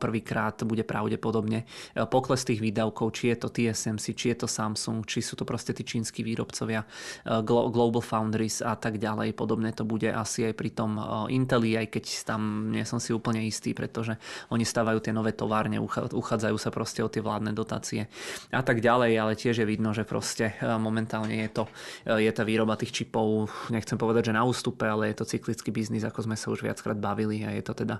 prvýkrát 0.00 0.56
bude 0.64 0.86
pravdepodobne 0.86 1.68
pokles 2.08 2.46
tých 2.46 2.62
výdavkov, 2.62 3.12
či 3.12 3.34
je 3.34 3.36
to 3.36 3.48
TSMC, 3.50 4.04
či 4.14 4.26
je 4.32 4.36
to 4.40 4.48
Samsung, 4.48 5.02
či 5.04 5.20
sú 5.20 5.34
to 5.34 5.42
proste 5.42 5.74
tí 5.74 5.82
čínsky 5.82 6.22
výrobcovia, 6.22 6.86
Global 7.44 8.00
Foundries 8.00 8.62
a 8.62 8.78
tak 8.78 9.02
ďalej. 9.02 9.34
Podobne 9.34 9.74
to 9.74 9.82
bude 9.82 10.06
asi 10.06 10.46
aj 10.46 10.54
pri 10.54 10.70
tom 10.70 10.96
Inteli, 11.28 11.74
aj 11.74 11.90
keď 11.90 12.04
tam 12.22 12.70
nie 12.70 12.86
som 12.86 13.02
si 13.02 13.10
úplne 13.18 13.42
istý, 13.42 13.74
pretože 13.74 14.14
oni 14.54 14.62
stavajú 14.62 15.02
tie 15.02 15.10
nové 15.10 15.34
továrne, 15.34 15.82
uchádzajú 16.14 16.56
sa 16.56 16.70
proste 16.70 17.02
o 17.02 17.10
tie 17.10 17.18
vládne 17.18 17.50
dotácie 17.50 18.06
a 18.54 18.62
tak 18.62 18.78
ďalej, 18.78 19.12
ale 19.18 19.32
tiež 19.34 19.60
je 19.60 19.66
vidno, 19.66 19.90
že 19.90 20.06
proste 20.06 20.54
e, 20.56 20.70
momentálne 20.78 21.34
je 21.34 21.50
to, 21.50 21.64
e, 22.06 22.24
je 22.24 22.32
tá 22.32 22.46
výroba 22.46 22.78
tých 22.78 22.94
čipov, 22.94 23.50
nechcem 23.74 23.98
povedať, 23.98 24.30
že 24.30 24.38
na 24.38 24.46
ústupe, 24.46 24.86
ale 24.86 25.10
je 25.10 25.18
to 25.18 25.28
cyklický 25.28 25.74
biznis, 25.74 26.06
ako 26.06 26.30
sme 26.30 26.36
sa 26.38 26.54
už 26.54 26.62
viackrát 26.62 26.96
bavili 26.96 27.42
a 27.42 27.50
je 27.50 27.62
to 27.66 27.74
teda 27.74 27.98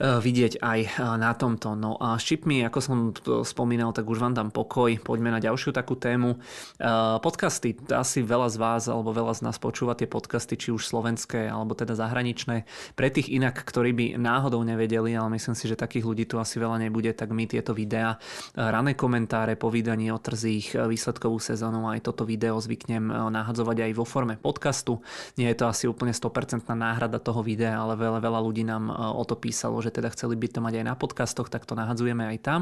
vidieť 0.00 0.64
aj 0.64 0.80
e, 0.82 0.88
na 1.20 1.36
tomto. 1.36 1.76
No 1.76 2.00
a 2.00 2.16
s 2.16 2.24
čipmi, 2.24 2.64
ako 2.64 2.78
som 2.80 2.96
spomínal, 3.44 3.92
tak 3.92 4.08
už 4.08 4.18
vám 4.18 4.32
dám 4.32 4.48
pokoj. 4.48 4.88
Poďme 5.04 5.36
na 5.36 5.40
ďalšiu 5.40 5.70
takú 5.76 5.94
tému. 5.94 6.36
E, 6.36 6.88
podcasty. 7.20 7.76
Asi 7.92 8.24
veľa 8.24 8.48
z 8.48 8.56
vás 8.56 8.82
alebo 8.88 9.12
veľa 9.12 9.36
z 9.36 9.40
nás 9.46 9.60
počúva 9.60 9.92
tie 9.92 10.08
podcasty, 10.08 10.56
či 10.56 10.72
už 10.72 10.88
slovenské 10.88 11.46
alebo 11.46 11.76
teda 11.76 11.92
zahraničné. 11.92 12.64
Pre 12.96 13.08
tých 13.12 13.30
inak, 13.30 13.62
ktorí 13.62 13.92
by 13.92 14.06
náhodou 14.16 14.64
nevedeli, 14.64 15.12
ale 15.12 15.36
myslím 15.36 15.54
si, 15.54 15.68
že 15.68 15.78
takých 15.78 16.08
ľudí 16.08 16.24
tu 16.24 16.40
asi 16.40 16.56
veľa 16.56 16.80
nebude, 16.82 17.12
tak 17.12 17.30
my 17.30 17.44
tieto 17.44 17.76
videá, 17.76 18.16
rané 18.56 18.96
komentáre 18.96 19.54
po 19.60 19.68
vydaní 19.68 20.08
o 20.10 20.18
trzích, 20.18 20.74
výsledkovú 20.74 21.36
sezónu, 21.36 21.86
aj 21.88 22.08
toto 22.08 22.24
video 22.24 22.56
zvyknem 22.56 23.30
nahadzovať 23.30 23.90
aj 23.90 23.92
vo 23.92 24.04
forme 24.08 24.40
podcastu. 24.40 25.04
Nie 25.36 25.52
je 25.52 25.58
to 25.62 25.66
asi 25.68 25.84
úplne 25.86 26.16
100% 26.16 26.64
náhrada 26.72 27.20
toho 27.20 27.44
videa, 27.44 27.76
ale 27.76 27.94
veľa, 27.98 28.18
veľa 28.24 28.40
ľudí 28.40 28.64
nám 28.64 28.90
o 28.92 29.22
to 29.28 29.36
písalo, 29.36 29.78
že 29.84 29.91
teda 29.92 30.08
chceli 30.16 30.40
by 30.40 30.48
to 30.48 30.58
mať 30.64 30.74
aj 30.80 30.84
na 30.88 30.94
podcastoch, 30.96 31.52
tak 31.52 31.68
to 31.68 31.76
nahadzujeme 31.76 32.24
aj 32.32 32.38
tam. 32.40 32.60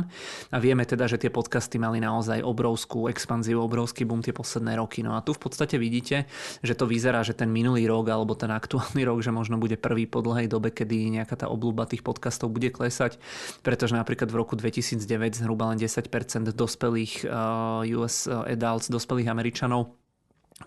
A 0.51 0.59
vieme 0.59 0.83
teda, 0.83 1.07
že 1.07 1.17
tie 1.17 1.31
podcasty 1.31 1.79
mali 1.79 2.03
naozaj 2.03 2.43
obrovskú 2.43 3.07
expanziu, 3.07 3.63
obrovský 3.63 4.03
boom 4.03 4.21
tie 4.21 4.35
posledné 4.35 4.75
roky. 4.77 5.07
No 5.07 5.15
a 5.15 5.23
tu 5.23 5.31
v 5.31 5.41
podstate 5.47 5.79
vidíte, 5.79 6.27
že 6.61 6.75
to 6.75 6.91
vyzerá, 6.91 7.23
že 7.23 7.39
ten 7.39 7.49
minulý 7.49 7.87
rok 7.87 8.11
alebo 8.11 8.35
ten 8.35 8.51
aktuálny 8.51 9.07
rok, 9.07 9.23
že 9.23 9.31
možno 9.31 9.57
bude 9.57 9.79
prvý 9.79 10.11
po 10.11 10.21
dlhej 10.21 10.51
dobe, 10.51 10.75
kedy 10.75 11.23
nejaká 11.23 11.39
tá 11.39 11.47
obľúba 11.47 11.87
tých 11.87 12.03
podcastov 12.03 12.51
bude 12.51 12.75
klesať, 12.75 13.23
pretože 13.63 13.95
napríklad 13.95 14.27
v 14.29 14.37
roku 14.37 14.59
2009 14.59 15.07
zhruba 15.39 15.71
len 15.71 15.79
10% 15.79 16.11
dospelých 16.51 17.25
eh, 17.25 17.95
US 17.95 18.27
adults, 18.27 18.91
dospelých 18.91 19.31
Američanov 19.31 20.01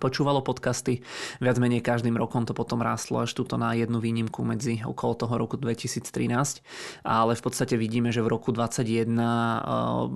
počúvalo 0.02 0.42
podcasty. 0.42 1.06
Viac 1.38 1.58
menej 1.62 1.86
každým 1.86 2.18
rokom 2.18 2.46
to 2.50 2.58
potom 2.58 2.82
rástlo 2.82 3.22
až 3.22 3.34
túto 3.38 3.62
na 3.62 3.78
jednu 3.78 4.02
výnimku 4.02 4.42
medzi 4.42 4.82
okolo 4.82 5.14
toho 5.14 5.34
roku 5.38 5.56
2013. 5.60 6.66
Ale 7.06 7.32
v 7.38 7.42
podstate 7.42 7.78
vidíme, 7.78 8.10
že 8.10 8.26
v 8.26 8.34
roku 8.34 8.50
2021 8.50 9.14
eh, 9.14 9.26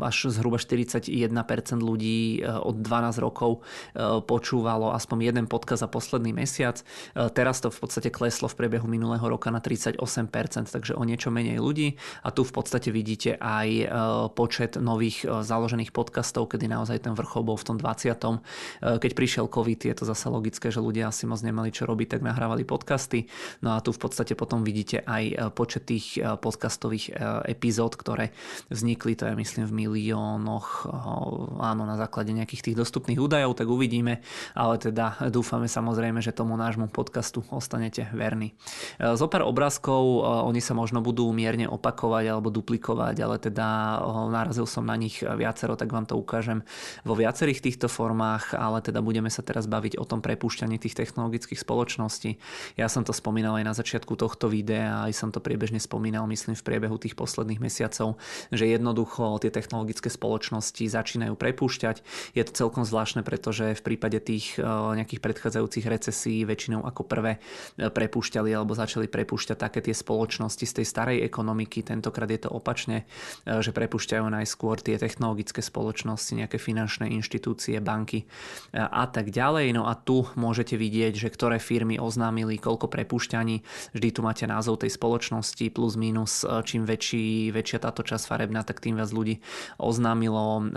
až 0.01 0.17
zhruba 0.33 0.57
41% 0.57 1.13
ľudí 1.77 2.41
eh, 2.41 2.49
od 2.49 2.81
12 2.81 3.21
rokov 3.21 3.61
eh, 3.61 4.21
počúvalo 4.23 4.93
aspoň 4.97 5.17
jeden 5.29 5.45
podcast 5.45 5.85
za 5.85 5.89
posledný 5.89 6.33
mesiac. 6.33 6.81
Teraz 7.13 7.61
to 7.61 7.69
v 7.69 7.77
podstate 7.77 8.09
kleslo 8.09 8.49
v 8.49 8.57
priebehu 8.57 8.89
minulého 8.89 9.21
roka 9.21 9.53
na 9.53 9.61
38%, 9.61 10.01
takže 10.73 10.97
o 10.97 11.03
niečo 11.05 11.29
menej 11.29 11.61
ľudí. 11.61 11.93
A 12.25 12.33
tu 12.33 12.41
v 12.41 12.51
podstate 12.53 12.89
vidíte 12.89 13.37
aj 13.37 13.89
počet 14.33 14.79
nových 14.79 15.21
založených 15.23 15.93
podcastov, 15.93 16.49
kedy 16.49 16.65
naozaj 16.71 17.05
ten 17.05 17.13
vrchol 17.13 17.45
bol 17.45 17.57
v 17.59 17.65
tom 17.67 17.77
20. 17.77 19.01
Keď 19.01 19.11
prišiel 19.13 19.45
COVID 19.51 19.66
COVID, 19.67 19.83
je 19.83 19.99
to 19.99 20.07
zase 20.07 20.31
logické, 20.31 20.71
že 20.71 20.79
ľudia 20.79 21.11
asi 21.11 21.27
moc 21.27 21.43
nemali 21.43 21.75
čo 21.75 21.83
robiť, 21.83 22.15
tak 22.15 22.21
nahrávali 22.23 22.63
podcasty. 22.63 23.27
No 23.59 23.75
a 23.75 23.83
tu 23.83 23.91
v 23.91 23.99
podstate 23.99 24.31
potom 24.31 24.63
vidíte 24.63 25.03
aj 25.03 25.51
počet 25.51 25.91
tých 25.91 26.15
podcastových 26.23 27.11
epizód, 27.43 27.99
ktoré 27.99 28.31
vznikli, 28.71 29.19
to 29.19 29.27
je 29.27 29.35
myslím 29.35 29.67
v 29.67 29.75
miliónoch, 29.83 30.87
áno, 31.59 31.83
na 31.83 31.99
základe 31.99 32.31
nejakých 32.31 32.71
tých 32.71 32.79
dostupných 32.79 33.19
údajov, 33.19 33.59
tak 33.59 33.67
uvidíme, 33.67 34.23
ale 34.55 34.79
teda 34.79 35.27
dúfame 35.35 35.67
samozrejme, 35.67 36.23
že 36.23 36.31
tomu 36.31 36.55
nášmu 36.55 36.87
podcastu 36.87 37.43
ostanete 37.51 38.07
verní. 38.15 38.55
Zo 39.03 39.27
pár 39.27 39.43
obrázkov, 39.43 40.23
oni 40.47 40.63
sa 40.63 40.79
možno 40.79 41.03
budú 41.03 41.27
mierne 41.35 41.67
opakovať 41.67 42.23
alebo 42.31 42.47
duplikovať, 42.55 43.15
ale 43.19 43.35
teda 43.35 43.99
narazil 44.31 44.63
som 44.63 44.87
na 44.87 44.95
nich 44.95 45.19
viacero, 45.19 45.75
tak 45.75 45.91
vám 45.91 46.07
to 46.07 46.15
ukážem 46.15 46.63
vo 47.03 47.19
viacerých 47.19 47.59
týchto 47.59 47.91
formách, 47.91 48.55
ale 48.55 48.79
teda 48.79 49.03
budeme 49.03 49.27
sa 49.27 49.43
teraz 49.43 49.56
baviť 49.65 49.97
o 49.97 50.05
tom 50.05 50.21
prepúšťaní 50.21 50.77
tých 50.77 50.93
technologických 50.93 51.57
spoločností. 51.57 52.37
Ja 52.77 52.85
som 52.85 53.01
to 53.01 53.15
spomínal 53.15 53.57
aj 53.57 53.65
na 53.65 53.73
začiatku 53.73 54.13
tohto 54.13 54.45
videa, 54.45 55.09
aj 55.09 55.17
som 55.17 55.29
to 55.33 55.41
priebežne 55.41 55.81
spomínal, 55.81 56.29
myslím, 56.29 56.53
v 56.53 56.61
priebehu 56.61 57.01
tých 57.01 57.17
posledných 57.17 57.57
mesiacov, 57.63 58.21
že 58.51 58.67
jednoducho 58.67 59.39
tie 59.39 59.49
technologické 59.49 60.11
spoločnosti 60.11 60.83
začínajú 60.83 61.33
prepúšťať. 61.39 62.03
Je 62.35 62.43
to 62.43 62.51
celkom 62.51 62.83
zvláštne, 62.83 63.23
pretože 63.23 63.79
v 63.79 63.81
prípade 63.81 64.19
tých 64.19 64.59
e, 64.59 64.67
nejakých 64.67 65.23
predchádzajúcich 65.23 65.85
recesí 65.87 66.43
väčšinou 66.43 66.83
ako 66.83 67.07
prvé 67.07 67.39
e, 67.79 67.87
prepúšťali 67.87 68.51
alebo 68.51 68.75
začali 68.75 69.07
prepúšťať 69.07 69.55
také 69.55 69.79
tie 69.79 69.95
spoločnosti 69.95 70.65
z 70.67 70.73
tej 70.83 70.85
starej 70.85 71.17
ekonomiky. 71.23 71.87
Tentokrát 71.87 72.27
je 72.27 72.43
to 72.43 72.49
opačne, 72.51 73.07
e, 73.47 73.63
že 73.63 73.71
prepúšťajú 73.71 74.25
najskôr 74.27 74.83
tie 74.83 74.99
technologické 74.99 75.63
spoločnosti, 75.63 76.35
nejaké 76.35 76.59
finančné 76.59 77.07
inštitúcie, 77.15 77.79
banky 77.79 78.27
a 78.73 79.05
tak 79.07 79.31
ďalej. 79.31 79.36
No 79.37 79.85
a 79.85 79.93
tu 79.93 80.25
môžete 80.33 80.73
vidieť, 80.81 81.13
že 81.13 81.29
ktoré 81.29 81.61
firmy 81.61 82.01
oznámili 82.01 82.57
koľko 82.57 82.89
prepúšťaní. 82.89 83.61
Vždy 83.93 84.09
tu 84.09 84.25
máte 84.25 84.49
názov 84.49 84.81
tej 84.81 84.89
spoločnosti 84.97 85.69
plus 85.69 85.93
minus. 85.93 86.41
Čím 86.41 86.89
väčší, 86.89 87.53
väčšia 87.53 87.85
táto 87.85 88.01
časť 88.01 88.25
farebná, 88.25 88.65
tak 88.65 88.81
tým 88.81 88.97
viac 88.97 89.13
ľudí 89.13 89.37
oznámilo 89.77 90.73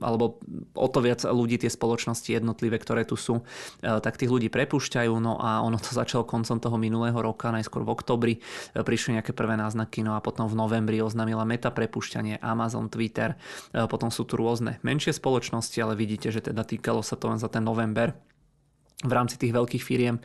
alebo 0.00 0.40
o 0.72 0.88
to 0.88 1.04
viac 1.04 1.20
ľudí 1.28 1.60
tie 1.60 1.68
spoločnosti 1.68 2.32
jednotlivé, 2.32 2.80
ktoré 2.80 3.04
tu 3.04 3.20
sú, 3.20 3.44
tak 3.84 4.16
tých 4.16 4.32
ľudí 4.32 4.48
prepúšťajú. 4.48 5.12
No 5.20 5.36
a 5.36 5.60
ono 5.60 5.76
to 5.76 5.92
začalo 6.00 6.24
koncom 6.24 6.56
toho 6.56 6.80
minulého 6.80 7.20
roka, 7.20 7.52
najskôr 7.52 7.84
v 7.84 7.92
oktobri 7.92 8.34
prišli 8.72 9.20
nejaké 9.20 9.36
prvé 9.36 9.60
náznaky, 9.60 10.00
no 10.00 10.16
a 10.16 10.24
potom 10.24 10.48
v 10.48 10.56
novembri 10.56 11.04
oznámila 11.04 11.44
Meta 11.44 11.68
prepušťanie, 11.68 12.40
Amazon, 12.40 12.88
Twitter, 12.88 13.36
potom 13.92 14.08
sú 14.08 14.24
tu 14.24 14.40
rôzne 14.40 14.80
menšie 14.80 15.12
spoločnosti, 15.12 15.76
ale 15.76 15.92
vidíte, 15.92 16.32
že 16.32 16.40
teda 16.40 16.64
týkalo 16.64 17.04
sa 17.04 17.20
to 17.20 17.28
len 17.28 17.36
za 17.36 17.52
ten 17.52 17.65
november 17.68 18.08
v 19.04 19.12
rámci 19.12 19.36
tých 19.36 19.52
veľkých 19.52 19.84
firiem 19.84 20.16
e, 20.16 20.20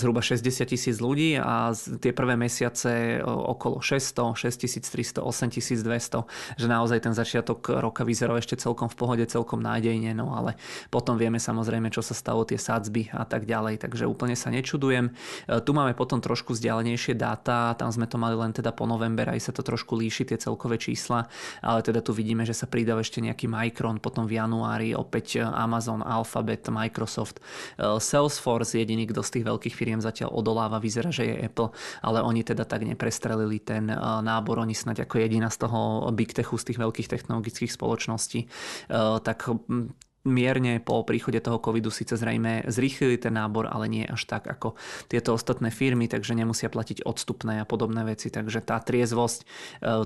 zhruba 0.00 0.24
60 0.24 0.64
tisíc 0.64 0.96
ľudí 0.96 1.36
a 1.36 1.76
tie 1.76 2.16
prvé 2.16 2.40
mesiace 2.40 3.20
e, 3.20 3.24
okolo 3.24 3.84
600, 3.84 4.32
6300, 4.32 5.20
8200, 5.20 6.24
že 6.56 6.64
naozaj 6.64 7.04
ten 7.04 7.12
začiatok 7.12 7.84
roka 7.84 8.00
vyzeral 8.00 8.40
ešte 8.40 8.56
celkom 8.56 8.88
v 8.88 8.96
pohode, 8.96 9.24
celkom 9.28 9.60
nádejne, 9.60 10.16
no 10.16 10.32
ale 10.32 10.56
potom 10.88 11.20
vieme 11.20 11.36
samozrejme, 11.36 11.92
čo 11.92 12.00
sa 12.00 12.16
stalo, 12.16 12.48
tie 12.48 12.56
sadzby 12.56 13.12
a 13.12 13.28
tak 13.28 13.44
ďalej, 13.44 13.84
takže 13.84 14.08
úplne 14.08 14.32
sa 14.40 14.48
nečudujem. 14.48 15.12
E, 15.44 15.60
tu 15.60 15.76
máme 15.76 15.92
potom 15.92 16.16
trošku 16.24 16.56
vzdialenejšie 16.56 17.20
dáta, 17.20 17.76
tam 17.76 17.92
sme 17.92 18.08
to 18.08 18.16
mali 18.16 18.40
len 18.40 18.56
teda 18.56 18.72
po 18.72 18.88
november, 18.88 19.36
aj 19.36 19.52
sa 19.52 19.52
to 19.52 19.60
trošku 19.60 20.00
líši 20.00 20.32
tie 20.32 20.40
celkové 20.40 20.80
čísla, 20.80 21.28
ale 21.60 21.84
teda 21.84 22.00
tu 22.00 22.16
vidíme, 22.16 22.48
že 22.48 22.56
sa 22.56 22.64
pridal 22.64 23.04
ešte 23.04 23.20
nejaký 23.20 23.52
Micron, 23.52 24.00
potom 24.00 24.24
v 24.24 24.40
januári 24.40 24.96
opäť 24.96 25.44
Amazon, 25.44 26.00
Alphabet, 26.00 26.72
Microsoft, 26.72 27.44
Salesforce 28.14 28.78
jediný, 28.78 29.10
kto 29.10 29.26
z 29.26 29.30
tých 29.40 29.44
veľkých 29.50 29.74
firiem 29.74 29.98
zatiaľ 29.98 30.38
odoláva, 30.38 30.78
vyzerá, 30.78 31.10
že 31.10 31.26
je 31.26 31.50
Apple, 31.50 31.74
ale 31.98 32.22
oni 32.22 32.46
teda 32.46 32.62
tak 32.62 32.86
neprestrelili 32.86 33.58
ten 33.58 33.90
eh, 33.90 33.98
nábor, 33.98 34.62
oni 34.62 34.70
snať 34.70 35.02
ako 35.02 35.18
jediná 35.18 35.50
z 35.50 35.66
toho 35.66 36.06
big 36.14 36.30
techu, 36.30 36.54
z 36.54 36.70
tých 36.70 36.78
veľkých 36.78 37.10
technologických 37.10 37.74
spoločností, 37.74 38.46
eh, 38.46 39.18
tak 39.18 39.50
mierne 40.24 40.80
po 40.80 41.04
príchode 41.04 41.36
toho 41.44 41.60
covidu 41.60 41.92
síce 41.92 42.16
zrejme 42.16 42.64
zrýchlili 42.64 43.20
ten 43.20 43.36
nábor, 43.36 43.68
ale 43.68 43.92
nie 43.92 44.04
až 44.08 44.24
tak 44.24 44.48
ako 44.48 44.72
tieto 45.12 45.36
ostatné 45.36 45.68
firmy, 45.68 46.08
takže 46.08 46.32
nemusia 46.32 46.72
platiť 46.72 47.04
odstupné 47.04 47.60
a 47.60 47.68
podobné 47.68 48.08
veci. 48.08 48.32
Takže 48.32 48.64
tá 48.64 48.80
triezvosť 48.80 49.38
e, 49.44 49.44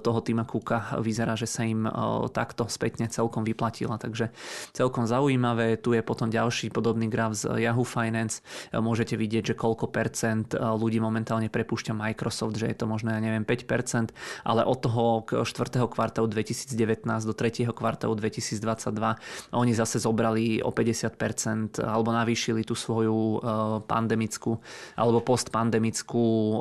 toho 0.03 0.21
týma 0.21 0.43
Kuka 0.43 0.99
vyzerá, 0.99 1.39
že 1.39 1.47
sa 1.47 1.63
im 1.63 1.87
e, 1.87 1.91
takto 2.35 2.67
spätne 2.67 3.07
celkom 3.07 3.47
vyplatila. 3.47 3.95
Takže 3.95 4.35
celkom 4.75 5.07
zaujímavé. 5.07 5.79
Tu 5.79 5.95
je 5.95 6.03
potom 6.03 6.27
ďalší 6.27 6.75
podobný 6.75 7.07
graf 7.07 7.39
z 7.39 7.55
Yahoo 7.63 7.87
Finance. 7.87 8.43
E, 8.75 8.83
môžete 8.83 9.15
vidieť, 9.15 9.55
že 9.55 9.59
koľko 9.59 9.87
percent 9.95 10.51
ľudí 10.59 10.99
momentálne 10.99 11.47
prepúšťa 11.47 11.95
Microsoft, 11.95 12.59
že 12.59 12.67
je 12.67 12.77
to 12.77 12.91
možno, 12.91 13.15
ja 13.15 13.23
neviem, 13.23 13.47
5%, 13.47 14.11
ale 14.43 14.67
od 14.67 14.79
toho 14.83 15.05
4. 15.47 15.47
kvartálu 15.87 16.27
2019 16.27 17.07
do 17.23 17.35
3. 17.35 17.71
kvartálu 17.71 18.19
2022 18.19 19.55
oni 19.55 19.73
zase 19.73 20.08
zobrali 20.09 20.65
o 20.65 20.73
50% 20.73 21.85
alebo 21.85 22.09
navýšili 22.17 22.65
tú 22.65 22.73
svoju 22.73 23.37
e, 23.37 23.39
pandemickú 23.85 24.57
alebo 24.97 25.21
postpandemickú 25.21 26.25
e, 26.25 26.59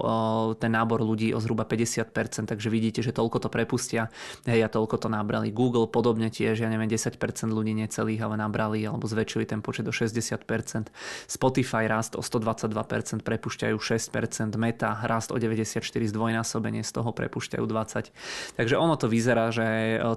ten 0.59 0.75
nábor 0.75 0.99
ľudí 0.99 1.31
o 1.31 1.39
zhruba 1.39 1.63
50%, 1.63 2.51
takže 2.51 2.67
vidíte, 2.67 2.99
že 2.99 3.15
toľko 3.15 3.47
to 3.47 3.49
prepustia. 3.49 4.11
Hej, 4.43 4.67
a 4.67 4.69
toľko 4.69 4.99
to 4.99 5.07
nabrali. 5.07 5.55
Google 5.55 5.87
podobne 5.87 6.27
tiež, 6.27 6.59
ja 6.59 6.67
neviem, 6.67 6.91
10% 6.91 7.15
ľudí 7.47 7.71
necelých, 7.71 8.19
ale 8.19 8.35
nabrali 8.35 8.83
alebo 8.83 9.07
zväčšili 9.07 9.47
ten 9.47 9.63
počet 9.63 9.87
o 9.87 9.93
60%. 9.95 10.91
Spotify 11.31 11.87
rast 11.87 12.19
o 12.19 12.21
122%, 12.21 13.23
prepušťajú 13.23 13.77
6%, 13.79 14.59
Meta 14.59 14.99
rast 15.07 15.31
o 15.31 15.39
94, 15.39 15.79
zdvojnásobenie 15.87 16.83
z 16.83 16.91
toho 16.91 17.15
prepušťajú 17.15 17.63
20. 17.63 18.59
Takže 18.59 18.75
ono 18.75 18.99
to 18.99 19.07
vyzerá, 19.07 19.53
že 19.53 19.65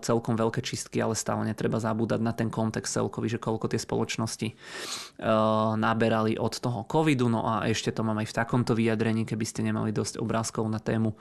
celkom 0.03 0.35
veľké 0.35 0.65
čistky, 0.65 0.99
ale 0.99 1.15
stále 1.15 1.47
netreba 1.47 1.79
zabúdať 1.79 2.21
na 2.25 2.33
ten 2.33 2.49
kontext 2.49 2.97
celkom 2.97 3.20
celkový, 3.21 3.29
že 3.29 3.45
koľko 3.45 3.67
tie 3.69 3.81
spoločnosti 3.81 4.49
uh, 4.49 5.77
naberali 5.77 6.41
od 6.41 6.57
toho 6.57 6.89
covidu. 6.89 7.29
No 7.29 7.45
a 7.45 7.69
ešte 7.69 7.93
to 7.93 8.01
mám 8.01 8.17
aj 8.25 8.33
v 8.33 8.37
takomto 8.41 8.73
vyjadrení, 8.73 9.29
keby 9.29 9.45
ste 9.45 9.61
nemali 9.61 9.93
dosť 9.93 10.17
obrázkov 10.25 10.65
na 10.73 10.81
tému 10.81 11.13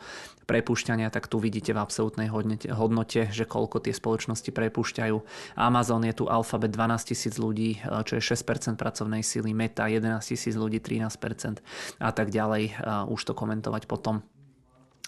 prepušťania, 0.48 1.12
tak 1.12 1.28
tu 1.28 1.38
vidíte 1.38 1.76
v 1.76 1.84
absolútnej 1.84 2.32
hodnote, 2.72 3.30
že 3.30 3.44
koľko 3.46 3.84
tie 3.84 3.94
spoločnosti 3.94 4.50
prepúšťajú. 4.50 5.18
Amazon 5.60 6.02
je 6.08 6.16
tu 6.16 6.26
Alphabet 6.26 6.72
12 6.72 7.12
tisíc 7.12 7.36
ľudí, 7.36 7.84
uh, 7.84 8.02
čo 8.08 8.16
je 8.16 8.24
6% 8.24 8.80
pracovnej 8.80 9.22
síly, 9.22 9.52
Meta 9.52 9.92
11 9.92 10.24
tisíc 10.24 10.56
ľudí, 10.56 10.80
13% 10.80 11.60
a 12.00 12.12
tak 12.16 12.32
ďalej. 12.32 12.80
Uh, 12.80 13.12
už 13.12 13.28
to 13.28 13.34
komentovať 13.36 13.92
potom 13.92 14.24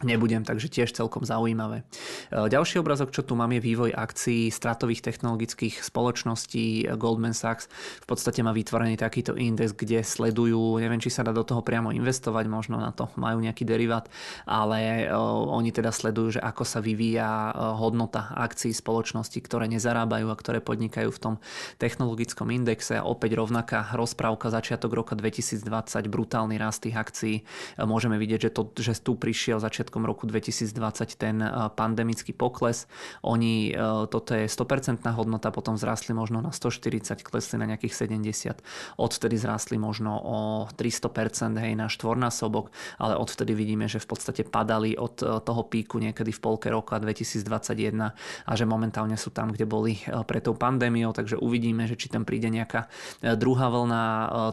nebudem, 0.04 0.44
takže 0.46 0.68
tiež 0.72 0.94
celkom 0.94 1.24
zaujímavé. 1.24 1.82
E, 1.82 2.50
ďalší 2.50 2.80
obrazok, 2.82 3.14
čo 3.14 3.26
tu 3.26 3.34
mám, 3.38 3.52
je 3.56 3.62
vývoj 3.62 3.92
akcií 3.94 4.50
stratových 4.50 5.02
technologických 5.06 5.84
spoločností 5.84 6.88
Goldman 6.96 7.36
Sachs. 7.36 7.68
V 8.04 8.08
podstate 8.08 8.42
má 8.42 8.54
vytvorený 8.56 8.98
takýto 8.98 9.36
index, 9.36 9.74
kde 9.76 10.06
sledujú, 10.06 10.80
neviem, 10.82 11.02
či 11.02 11.14
sa 11.14 11.26
dá 11.26 11.32
do 11.32 11.46
toho 11.46 11.62
priamo 11.66 11.94
investovať, 11.94 12.46
možno 12.48 12.78
na 12.80 12.96
to 12.96 13.12
majú 13.18 13.42
nejaký 13.42 13.64
derivát, 13.68 14.08
ale 14.48 15.08
e, 15.08 15.16
oni 15.52 15.72
teda 15.76 15.92
sledujú, 15.94 16.40
že 16.40 16.42
ako 16.42 16.64
sa 16.64 16.80
vyvíja 16.80 17.52
e, 17.52 17.52
hodnota 17.78 18.34
akcií 18.38 18.72
spoločností, 18.72 19.42
ktoré 19.44 19.68
nezarábajú 19.72 20.28
a 20.32 20.36
ktoré 20.40 20.60
podnikajú 20.64 21.10
v 21.12 21.20
tom 21.20 21.34
technologickom 21.78 22.50
indexe. 22.54 23.02
Opäť 23.02 23.38
rovnaká 23.38 23.92
rozprávka 23.94 24.54
začiatok 24.54 24.94
roka 24.94 25.14
2020, 25.18 25.66
brutálny 26.08 26.56
rast 26.62 26.84
tých 26.86 26.96
akcií. 26.96 27.36
Môžeme 27.82 28.16
vidieť, 28.22 28.48
že, 28.48 28.52
to, 28.52 28.64
že 28.78 28.94
tu 29.02 29.18
prišiel 29.18 29.60
začiatok 29.60 29.91
začiatkom 29.92 30.08
roku 30.08 30.24
2020 30.24 31.20
ten 31.20 31.44
eh, 31.44 31.52
pandemický 31.76 32.32
pokles. 32.32 32.88
Oni, 33.28 33.76
eh, 33.76 34.08
toto 34.08 34.32
je 34.32 34.48
100% 34.48 35.04
hodnota, 35.12 35.52
potom 35.52 35.76
zrastli 35.76 36.16
možno 36.16 36.40
na 36.40 36.56
140, 36.56 37.20
klesli 37.28 37.60
na 37.60 37.68
nejakých 37.68 38.08
70. 38.08 38.64
Odvtedy 38.96 39.36
zrastli 39.36 39.76
možno 39.76 40.16
o 40.16 40.38
300%, 40.72 41.60
hej, 41.60 41.76
na 41.76 41.92
štvornásobok, 41.92 42.72
ale 43.04 43.20
odvtedy 43.20 43.52
vidíme, 43.52 43.92
že 43.92 44.00
v 44.00 44.08
podstate 44.08 44.48
padali 44.48 44.96
od 44.96 45.20
eh, 45.20 45.28
toho 45.44 45.68
píku 45.68 46.00
niekedy 46.00 46.32
v 46.32 46.40
polke 46.40 46.72
roka 46.72 46.96
2021 46.96 48.16
a 48.48 48.52
že 48.56 48.64
momentálne 48.64 49.20
sú 49.20 49.36
tam, 49.36 49.52
kde 49.52 49.68
boli 49.68 50.00
pre 50.24 50.40
tou 50.40 50.56
pandémiou, 50.56 51.12
takže 51.12 51.36
uvidíme, 51.36 51.84
že 51.90 52.00
či 52.00 52.08
tam 52.08 52.24
príde 52.24 52.48
nejaká 52.48 52.88
druhá 53.36 53.68
vlna 53.68 54.04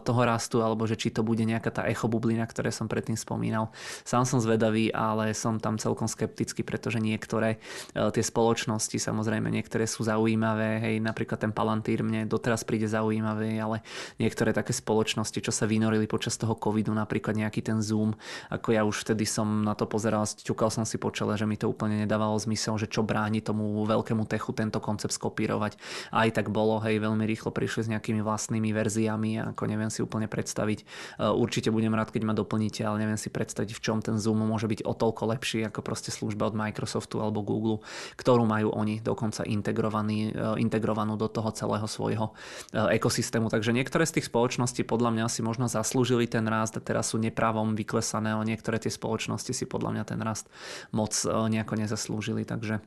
toho 0.03 0.21
rastu, 0.25 0.57
alebo 0.59 0.83
že 0.89 0.97
či 0.99 1.13
to 1.13 1.21
bude 1.21 1.45
nejaká 1.45 1.69
tá 1.69 1.83
echobublina, 1.85 2.43
ktoré 2.49 2.73
som 2.73 2.89
predtým 2.89 3.15
spomínal. 3.15 3.69
Sám 4.03 4.25
som 4.25 4.41
zvedavý, 4.41 4.89
ale 4.89 5.28
ale 5.29 5.37
som 5.37 5.61
tam 5.61 5.77
celkom 5.77 6.09
skeptický, 6.09 6.65
pretože 6.65 6.97
niektoré 6.97 7.61
tie 7.93 8.23
spoločnosti, 8.25 8.97
samozrejme 8.97 9.53
niektoré 9.53 9.85
sú 9.85 10.01
zaujímavé, 10.01 10.81
hej, 10.81 10.95
napríklad 10.97 11.37
ten 11.37 11.53
Palantír 11.53 12.01
mne 12.01 12.25
doteraz 12.25 12.65
príde 12.65 12.89
zaujímavé, 12.89 13.61
ale 13.61 13.85
niektoré 14.17 14.57
také 14.57 14.73
spoločnosti, 14.73 15.37
čo 15.37 15.53
sa 15.53 15.69
vynorili 15.69 16.09
počas 16.09 16.33
toho 16.41 16.57
covidu, 16.57 16.89
napríklad 16.97 17.37
nejaký 17.37 17.61
ten 17.61 17.77
Zoom, 17.77 18.17
ako 18.49 18.73
ja 18.73 18.81
už 18.81 19.05
vtedy 19.05 19.29
som 19.29 19.61
na 19.61 19.77
to 19.77 19.85
pozeral, 19.85 20.25
ťukal 20.25 20.73
som 20.73 20.81
si 20.81 20.97
po 20.97 21.13
čele, 21.13 21.37
že 21.37 21.45
mi 21.45 21.61
to 21.61 21.69
úplne 21.69 22.01
nedávalo 22.01 22.33
zmysel, 22.41 22.81
že 22.81 22.89
čo 22.89 23.05
bráni 23.05 23.45
tomu 23.45 23.85
veľkému 23.85 24.25
techu 24.25 24.49
tento 24.57 24.81
koncept 24.81 25.13
skopírovať. 25.13 25.77
A 26.09 26.25
aj 26.25 26.41
tak 26.41 26.49
bolo, 26.49 26.81
hej, 26.81 26.97
veľmi 26.97 27.21
rýchlo 27.29 27.53
prišli 27.53 27.85
s 27.85 27.91
nejakými 27.93 28.25
vlastnými 28.25 28.73
verziami, 28.73 29.53
ako 29.53 29.63
neviem 29.69 29.93
si 29.93 30.01
úplne 30.01 30.25
predstaviť. 30.25 30.81
Určite 31.21 31.69
budem 31.69 31.93
rád, 31.93 32.09
keď 32.09 32.25
ma 32.25 32.33
doplníte, 32.33 32.81
ale 32.81 33.05
neviem 33.05 33.19
si 33.19 33.29
predstaviť, 33.29 33.77
v 33.77 33.83
čom 33.83 34.01
ten 34.01 34.17
Zoom 34.17 34.41
môže 34.41 34.65
byť 34.65 34.87
o 34.87 34.95
toľko 35.09 35.33
lepší 35.33 35.65
ako 35.65 35.81
proste 35.81 36.13
služba 36.13 36.53
od 36.53 36.53
Microsoftu 36.53 37.17
alebo 37.17 37.41
Google, 37.41 37.81
ktorú 38.13 38.45
majú 38.45 38.69
oni 38.69 39.01
dokonca 39.01 39.41
integrovaný, 39.41 40.29
integrovanú 40.61 41.17
do 41.17 41.25
toho 41.25 41.49
celého 41.49 41.89
svojho 41.89 42.37
ekosystému. 42.71 43.49
Takže 43.49 43.73
niektoré 43.73 44.05
z 44.05 44.21
tých 44.21 44.29
spoločností 44.29 44.85
podľa 44.85 45.17
mňa 45.17 45.25
si 45.33 45.41
možno 45.41 45.65
zaslúžili 45.65 46.29
ten 46.29 46.45
rast 46.45 46.77
a 46.77 46.85
teraz 46.85 47.11
sú 47.11 47.17
nepravom 47.17 47.73
vyklesané, 47.73 48.37
ale 48.37 48.53
niektoré 48.53 48.77
tie 48.77 48.93
spoločnosti 48.93 49.49
si 49.49 49.65
podľa 49.65 49.97
mňa 49.97 50.03
ten 50.05 50.21
rast 50.21 50.45
moc 50.93 51.17
nejako 51.25 51.73
nezaslúžili. 51.73 52.45
Takže 52.45 52.85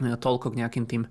toľko 0.00 0.56
k 0.56 0.58
nejakým 0.64 0.84
tým 0.88 1.02
e, 1.04 1.08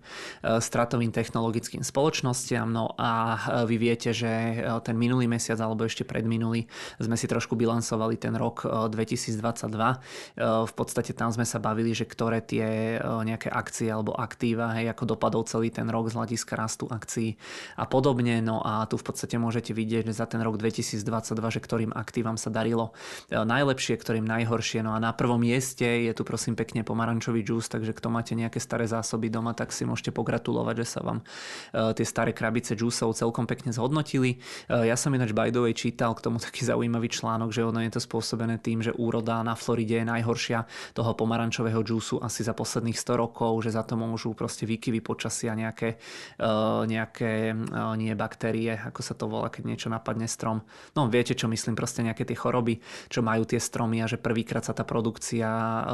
stratovým 0.58 1.14
technologickým 1.14 1.86
spoločnostiam. 1.86 2.66
No 2.66 2.98
a 2.98 3.38
e, 3.38 3.70
vy 3.70 3.78
viete, 3.78 4.10
že 4.10 4.26
e, 4.28 4.56
ten 4.82 4.98
minulý 4.98 5.30
mesiac 5.30 5.62
alebo 5.62 5.86
ešte 5.86 6.02
predminulý 6.02 6.66
sme 6.98 7.14
si 7.14 7.30
trošku 7.30 7.54
bilancovali 7.54 8.18
ten 8.18 8.34
rok 8.34 8.66
2022. 8.66 10.42
V 10.42 10.74
podstate 10.74 11.14
tam 11.14 11.30
sme 11.30 11.46
sa 11.46 11.62
bavili, 11.62 11.94
že 11.94 12.10
ktoré 12.10 12.42
tie 12.42 12.98
nejaké 13.02 13.52
akcie 13.52 13.90
alebo 13.90 14.18
aktíva, 14.18 14.74
hej, 14.78 14.90
ako 14.90 15.14
dopadol 15.18 15.46
celý 15.46 15.70
ten 15.70 15.86
rok 15.90 16.10
z 16.10 16.18
hľadiska 16.18 16.54
rastu 16.58 16.86
akcií 16.90 17.38
a 17.78 17.86
podobne. 17.86 18.42
No 18.42 18.64
a 18.66 18.86
tu 18.90 18.98
v 18.98 19.06
podstate 19.06 19.38
môžete 19.38 19.76
vidieť, 19.76 20.10
že 20.10 20.18
za 20.18 20.26
ten 20.26 20.42
rok 20.42 20.58
2022, 20.58 21.02
že 21.28 21.60
ktorým 21.62 21.92
aktívam 21.94 22.38
sa 22.38 22.50
darilo 22.50 22.94
najlepšie, 23.30 23.98
ktorým 23.98 24.26
najhoršie. 24.26 24.82
No 24.82 24.98
a 24.98 25.00
na 25.02 25.14
prvom 25.14 25.42
mieste 25.42 25.86
je 25.86 26.12
tu 26.16 26.26
prosím 26.26 26.58
pekne 26.58 26.82
pomarančový 26.82 27.46
džús, 27.46 27.70
takže 27.70 27.94
kto 27.94 28.08
máte 28.10 28.34
nejaké 28.34 28.62
staré 28.72 28.88
zásoby 28.88 29.28
doma, 29.28 29.52
tak 29.52 29.76
si 29.76 29.84
môžete 29.84 30.16
pogratulovať, 30.16 30.76
že 30.80 30.88
sa 30.88 31.00
vám 31.04 31.20
e, 31.20 31.92
tie 31.92 32.08
staré 32.08 32.32
krabice 32.32 32.72
džúsov 32.72 33.20
celkom 33.20 33.44
pekne 33.44 33.76
zhodnotili. 33.76 34.40
E, 34.72 34.88
ja 34.88 34.96
som 34.96 35.12
ináč 35.12 35.36
way 35.36 35.52
čítal 35.76 36.16
k 36.16 36.24
tomu 36.24 36.40
taký 36.40 36.64
zaujímavý 36.64 37.12
článok, 37.12 37.52
že 37.52 37.68
ono 37.68 37.84
je 37.84 37.92
to 37.92 38.00
spôsobené 38.00 38.64
tým, 38.64 38.80
že 38.80 38.96
úroda 38.96 39.44
na 39.44 39.60
Floride 39.60 40.00
je 40.00 40.08
najhoršia 40.08 40.64
toho 40.96 41.12
pomarančového 41.20 41.84
džúsu 41.84 42.24
asi 42.24 42.48
za 42.48 42.56
posledných 42.56 42.96
100 42.96 43.20
rokov, 43.20 43.60
že 43.68 43.76
za 43.76 43.84
to 43.84 44.00
môžu 44.00 44.32
proste 44.32 44.64
výkyvy 44.64 45.04
počasia 45.04 45.52
nejaké, 45.52 46.00
e, 46.40 46.48
nejaké 46.88 47.52
nie 48.00 48.14
baktérie, 48.16 48.78
ako 48.78 49.02
sa 49.04 49.18
to 49.18 49.28
volá, 49.28 49.52
keď 49.52 49.68
niečo 49.68 49.88
napadne 49.92 50.32
strom. 50.32 50.64
No 50.96 51.12
viete, 51.12 51.36
čo 51.36 51.52
myslím, 51.52 51.76
proste 51.76 52.06
nejaké 52.08 52.24
tie 52.24 52.40
choroby, 52.40 52.80
čo 53.12 53.20
majú 53.20 53.44
tie 53.44 53.60
stromy 53.60 54.00
a 54.00 54.08
že 54.08 54.22
prvýkrát 54.22 54.64
sa 54.64 54.72
tá 54.72 54.88
produkcia 54.88 55.50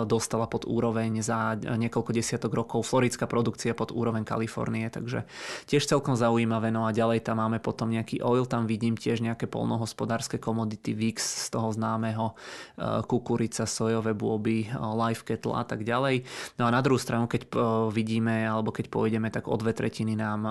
dostala 0.05 0.45
pod 0.45 0.67
úroveň 0.67 1.23
za 1.23 1.55
niekoľko 1.55 2.11
desiatok 2.11 2.51
rokov 2.51 2.66
rokov 2.67 2.83
floridská 2.83 3.31
produkcia 3.31 3.71
pod 3.71 3.95
úroveň 3.95 4.27
Kalifornie, 4.27 4.91
takže 4.91 5.23
tiež 5.71 5.87
celkom 5.87 6.19
zaujímavé. 6.19 6.67
No 6.67 6.83
a 6.83 6.91
ďalej 6.91 7.23
tam 7.23 7.39
máme 7.39 7.63
potom 7.63 7.87
nejaký 7.87 8.19
oil, 8.19 8.43
tam 8.43 8.67
vidím 8.67 8.99
tiež 8.99 9.23
nejaké 9.23 9.47
polnohospodárske 9.47 10.35
komodity 10.35 10.91
VIX 10.91 11.15
z 11.15 11.47
toho 11.47 11.71
známeho 11.71 12.35
e, 12.35 13.07
kukurica, 13.07 13.63
sojové 13.63 14.11
bôby, 14.11 14.67
e, 14.67 14.75
live 14.75 15.23
kettle 15.23 15.55
a 15.55 15.63
tak 15.63 15.87
ďalej. 15.87 16.27
No 16.59 16.67
a 16.67 16.75
na 16.75 16.83
druhú 16.83 16.99
stranu, 16.99 17.31
keď 17.31 17.47
e, 17.47 17.49
vidíme, 17.95 18.43
alebo 18.43 18.75
keď 18.75 18.91
pôjdeme, 18.91 19.31
tak 19.31 19.47
o 19.47 19.55
dve 19.55 19.71
tretiny 19.71 20.19
nám 20.19 20.43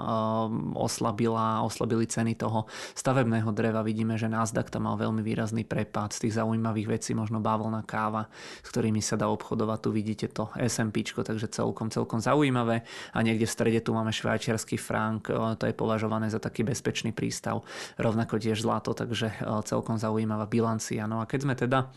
oslabila, 0.72 1.60
oslabili 1.66 2.08
ceny 2.08 2.38
toho 2.38 2.64
stavebného 2.96 3.52
dreva. 3.52 3.84
Vidíme, 3.84 4.16
že 4.16 4.30
Nasdaq 4.30 4.72
tam 4.72 4.88
mal 4.88 4.96
veľmi 4.96 5.20
výrazný 5.20 5.68
prepad 5.68 6.16
z 6.16 6.24
tých 6.24 6.40
zaujímavých 6.40 6.96
vecí, 6.96 7.12
možno 7.12 7.44
bavlná 7.44 7.84
káva, 7.84 8.30
s 8.64 8.72
ktorými 8.72 9.04
sa 9.04 9.18
dá 9.18 9.28
obchodovať. 9.28 9.78
Tu 9.82 9.90
vidíte 9.90 10.26
to 10.32 10.48
S&P, 10.56 11.02
takže 11.02 11.50
celkom, 11.50 11.90
celkom 11.90 12.05
celkom 12.06 12.22
zaujímavé 12.22 12.86
a 13.10 13.18
niekde 13.18 13.50
v 13.50 13.50
strede 13.50 13.80
tu 13.82 13.90
máme 13.90 14.14
švajčiarsky 14.14 14.78
frank, 14.78 15.26
to 15.58 15.64
je 15.66 15.74
považované 15.74 16.30
za 16.30 16.38
taký 16.38 16.62
bezpečný 16.62 17.10
prístav, 17.10 17.66
rovnako 17.98 18.38
tiež 18.38 18.62
zlato, 18.62 18.94
takže 18.94 19.42
celkom 19.66 19.98
zaujímavá 19.98 20.46
bilancia. 20.46 21.10
No 21.10 21.18
a 21.18 21.26
keď 21.26 21.40
sme 21.42 21.58
teda 21.58 21.90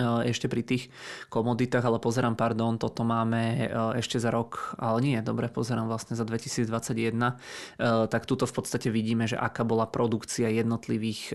ešte 0.00 0.48
pri 0.48 0.64
tých 0.64 0.88
komoditách, 1.28 1.84
ale 1.84 2.00
pozerám, 2.00 2.32
pardon, 2.32 2.80
toto 2.80 3.04
máme 3.04 3.68
eh, 3.68 4.00
ešte 4.00 4.16
za 4.16 4.32
rok, 4.32 4.72
ale 4.80 5.04
nie, 5.04 5.18
dobre, 5.20 5.52
pozerám 5.52 5.84
vlastne 5.84 6.16
za 6.16 6.24
2021, 6.24 7.12
eh, 7.12 8.08
tak 8.08 8.24
tuto 8.24 8.48
v 8.48 8.54
podstate 8.56 8.88
vidíme, 8.88 9.28
že 9.28 9.36
aká 9.36 9.68
bola 9.68 9.84
produkcia 9.84 10.48
jednotlivých 10.48 11.34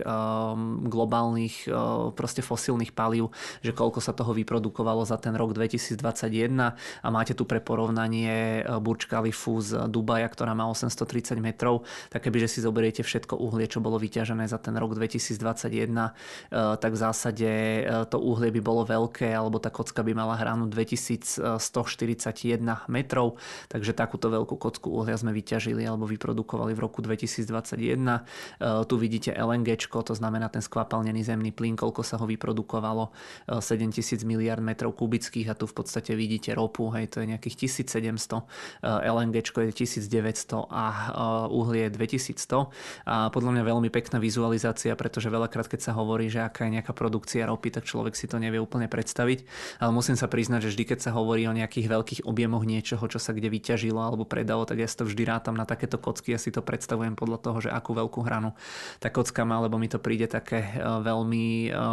globálnych 0.88 1.68
proste 2.14 2.42
fosílnych 2.42 2.92
palív, 2.92 3.30
že 3.62 3.72
koľko 3.72 4.00
sa 4.02 4.12
toho 4.16 4.34
vyprodukovalo 4.34 5.04
za 5.04 5.16
ten 5.20 5.34
rok 5.36 5.54
2021 5.54 6.74
a 7.02 7.08
máte 7.08 7.32
tu 7.36 7.44
pre 7.44 7.60
porovnanie 7.62 8.62
Burj 8.80 9.06
Khalifu 9.08 9.60
z 9.60 9.86
Dubaja, 9.86 10.26
ktorá 10.26 10.52
má 10.56 10.66
830 10.70 11.38
metrov, 11.38 11.86
tak 12.10 12.26
kebyže 12.26 12.58
si 12.58 12.58
zoberiete 12.64 13.02
všetko 13.04 13.38
uhlie, 13.38 13.68
čo 13.68 13.82
bolo 13.84 14.00
vyťažené 14.00 14.48
za 14.48 14.58
ten 14.58 14.74
rok 14.76 14.96
2021, 14.96 15.92
tak 16.78 16.90
v 16.90 16.98
zásade 16.98 17.50
to 18.08 18.18
uhlie 18.18 18.47
uhlie 18.48 18.56
by 18.56 18.64
bolo 18.64 18.82
veľké, 18.88 19.28
alebo 19.28 19.60
tá 19.60 19.68
kocka 19.68 20.00
by 20.00 20.16
mala 20.16 20.32
hranu 20.40 20.64
2141 20.72 21.60
metrov, 22.88 23.36
takže 23.68 23.92
takúto 23.92 24.32
veľkú 24.32 24.56
kocku 24.56 24.88
uhlia 24.88 25.20
sme 25.20 25.36
vyťažili 25.36 25.84
alebo 25.84 26.08
vyprodukovali 26.08 26.72
v 26.72 26.80
roku 26.80 27.04
2021. 27.04 28.00
E, 28.00 28.20
tu 28.88 28.94
vidíte 28.96 29.36
LNG, 29.36 29.76
to 29.84 30.14
znamená 30.16 30.48
ten 30.48 30.64
skvapalnený 30.64 31.28
zemný 31.28 31.52
plyn, 31.52 31.76
koľko 31.76 32.00
sa 32.00 32.16
ho 32.16 32.24
vyprodukovalo, 32.24 33.12
7000 33.52 34.16
e, 34.16 34.24
miliard 34.24 34.64
metrov 34.64 34.96
kubických 34.96 35.52
a 35.52 35.54
tu 35.54 35.68
v 35.68 35.74
podstate 35.76 36.16
vidíte 36.16 36.56
ropu, 36.56 36.88
hej, 36.96 37.12
to 37.12 37.20
je 37.20 37.28
nejakých 37.28 37.68
1700, 37.68 38.48
LNG 39.04 39.36
je 39.44 39.74
1900 39.84 40.72
a 40.72 40.84
e, 40.88 41.52
uhlie 41.52 41.92
je 41.92 42.00
2100. 42.00 42.72
A 43.04 43.28
podľa 43.28 43.60
mňa 43.60 43.62
veľmi 43.68 43.92
pekná 43.92 44.16
vizualizácia, 44.16 44.96
pretože 44.96 45.28
veľakrát, 45.28 45.68
keď 45.68 45.80
sa 45.84 45.92
hovorí, 45.92 46.32
že 46.32 46.40
aká 46.40 46.64
je 46.64 46.80
nejaká 46.80 46.96
produkcia 46.96 47.44
ropy, 47.44 47.74
tak 47.74 47.84
človek 47.84 48.14
si 48.14 48.30
to 48.30 48.37
nevie 48.38 48.62
úplne 48.62 48.86
predstaviť, 48.86 49.44
ale 49.82 49.90
musím 49.92 50.16
sa 50.16 50.30
priznať, 50.30 50.70
že 50.70 50.72
vždy, 50.74 50.84
keď 50.94 50.98
sa 50.98 51.10
hovorí 51.14 51.44
o 51.46 51.54
nejakých 51.54 51.86
veľkých 51.90 52.20
objemoch 52.24 52.64
niečoho, 52.64 53.04
čo 53.06 53.18
sa 53.18 53.34
kde 53.34 53.50
vyťažilo 53.50 53.98
alebo 53.98 54.24
predalo, 54.24 54.64
tak 54.64 54.80
ja 54.82 54.88
si 54.88 54.96
to 54.96 55.04
vždy 55.06 55.22
rátam 55.26 55.54
na 55.54 55.68
takéto 55.68 55.98
kocky, 55.98 56.32
ja 56.32 56.40
si 56.40 56.54
to 56.54 56.62
predstavujem 56.64 57.18
podľa 57.18 57.38
toho, 57.42 57.58
že 57.62 57.70
akú 57.70 57.94
veľkú 57.94 58.20
hranu 58.24 58.54
tá 58.98 59.10
kocka 59.10 59.42
má, 59.42 59.62
lebo 59.62 59.76
mi 59.76 59.86
to 59.90 59.98
príde 60.02 60.30
také 60.30 60.62
e, 60.62 60.70
veľmi, 60.80 61.70
e, 61.70 61.84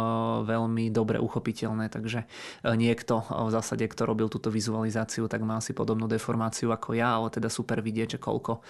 veľmi 0.46 0.84
dobre 0.90 1.18
uchopiteľné, 1.22 1.90
takže 1.90 2.24
e, 2.24 2.26
niekto 2.74 3.22
v 3.26 3.50
zásade, 3.50 3.86
kto 3.86 4.06
robil 4.06 4.30
túto 4.30 4.50
vizualizáciu, 4.52 5.26
tak 5.26 5.42
má 5.42 5.58
asi 5.58 5.72
podobnú 5.72 6.06
deformáciu 6.06 6.70
ako 6.70 6.94
ja, 6.94 7.18
ale 7.18 7.32
teda 7.32 7.50
super 7.50 7.80
vidieť, 7.82 8.16
že 8.16 8.22
koľko 8.22 8.62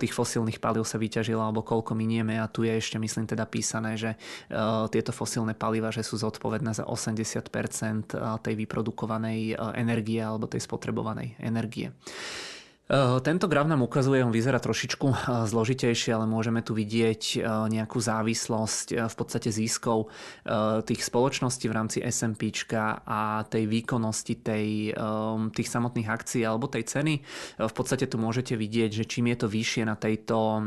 tých 0.00 0.12
fosílnych 0.12 0.60
palív 0.60 0.84
sa 0.84 1.00
vyťažilo 1.00 1.40
alebo 1.40 1.64
koľko 1.64 1.96
minieme. 1.96 2.36
A 2.36 2.46
tu 2.46 2.62
je 2.64 2.72
ešte 2.72 3.00
myslím 3.00 3.26
teda 3.26 3.48
písané, 3.48 3.96
že 3.96 4.16
tieto 4.92 5.10
fosílne 5.10 5.56
paliva, 5.56 5.88
že 5.90 6.04
sú 6.04 6.20
zodpovedné 6.20 6.76
za 6.76 6.84
8 6.86 6.99
80% 7.00 8.20
tej 8.44 8.54
vyprodukovanej 8.60 9.56
energie 9.72 10.20
alebo 10.20 10.44
tej 10.44 10.60
spotrebovanej 10.60 11.40
energie. 11.40 11.96
Tento 13.22 13.46
graf 13.46 13.70
nám 13.70 13.86
ukazuje, 13.86 14.18
on 14.18 14.34
vyzerá 14.34 14.58
trošičku 14.58 15.30
zložitejšie, 15.46 16.10
ale 16.10 16.26
môžeme 16.26 16.58
tu 16.58 16.74
vidieť 16.74 17.38
nejakú 17.70 18.02
závislosť 18.02 19.06
v 19.06 19.14
podstate 19.14 19.54
získov 19.54 20.10
tých 20.90 20.98
spoločností 20.98 21.70
v 21.70 21.76
rámci 21.78 22.02
S&P 22.02 22.50
a 23.06 23.46
tej 23.46 23.70
výkonnosti 23.70 24.42
tej, 24.42 24.90
tých 25.54 25.68
samotných 25.70 26.10
akcií 26.10 26.42
alebo 26.42 26.66
tej 26.66 26.90
ceny. 26.90 27.22
V 27.62 27.74
podstate 27.78 28.10
tu 28.10 28.18
môžete 28.18 28.58
vidieť, 28.58 28.90
že 28.90 29.04
čím 29.06 29.30
je 29.30 29.38
to 29.38 29.46
vyššie 29.46 29.86
na 29.86 29.94
tejto, 29.94 30.58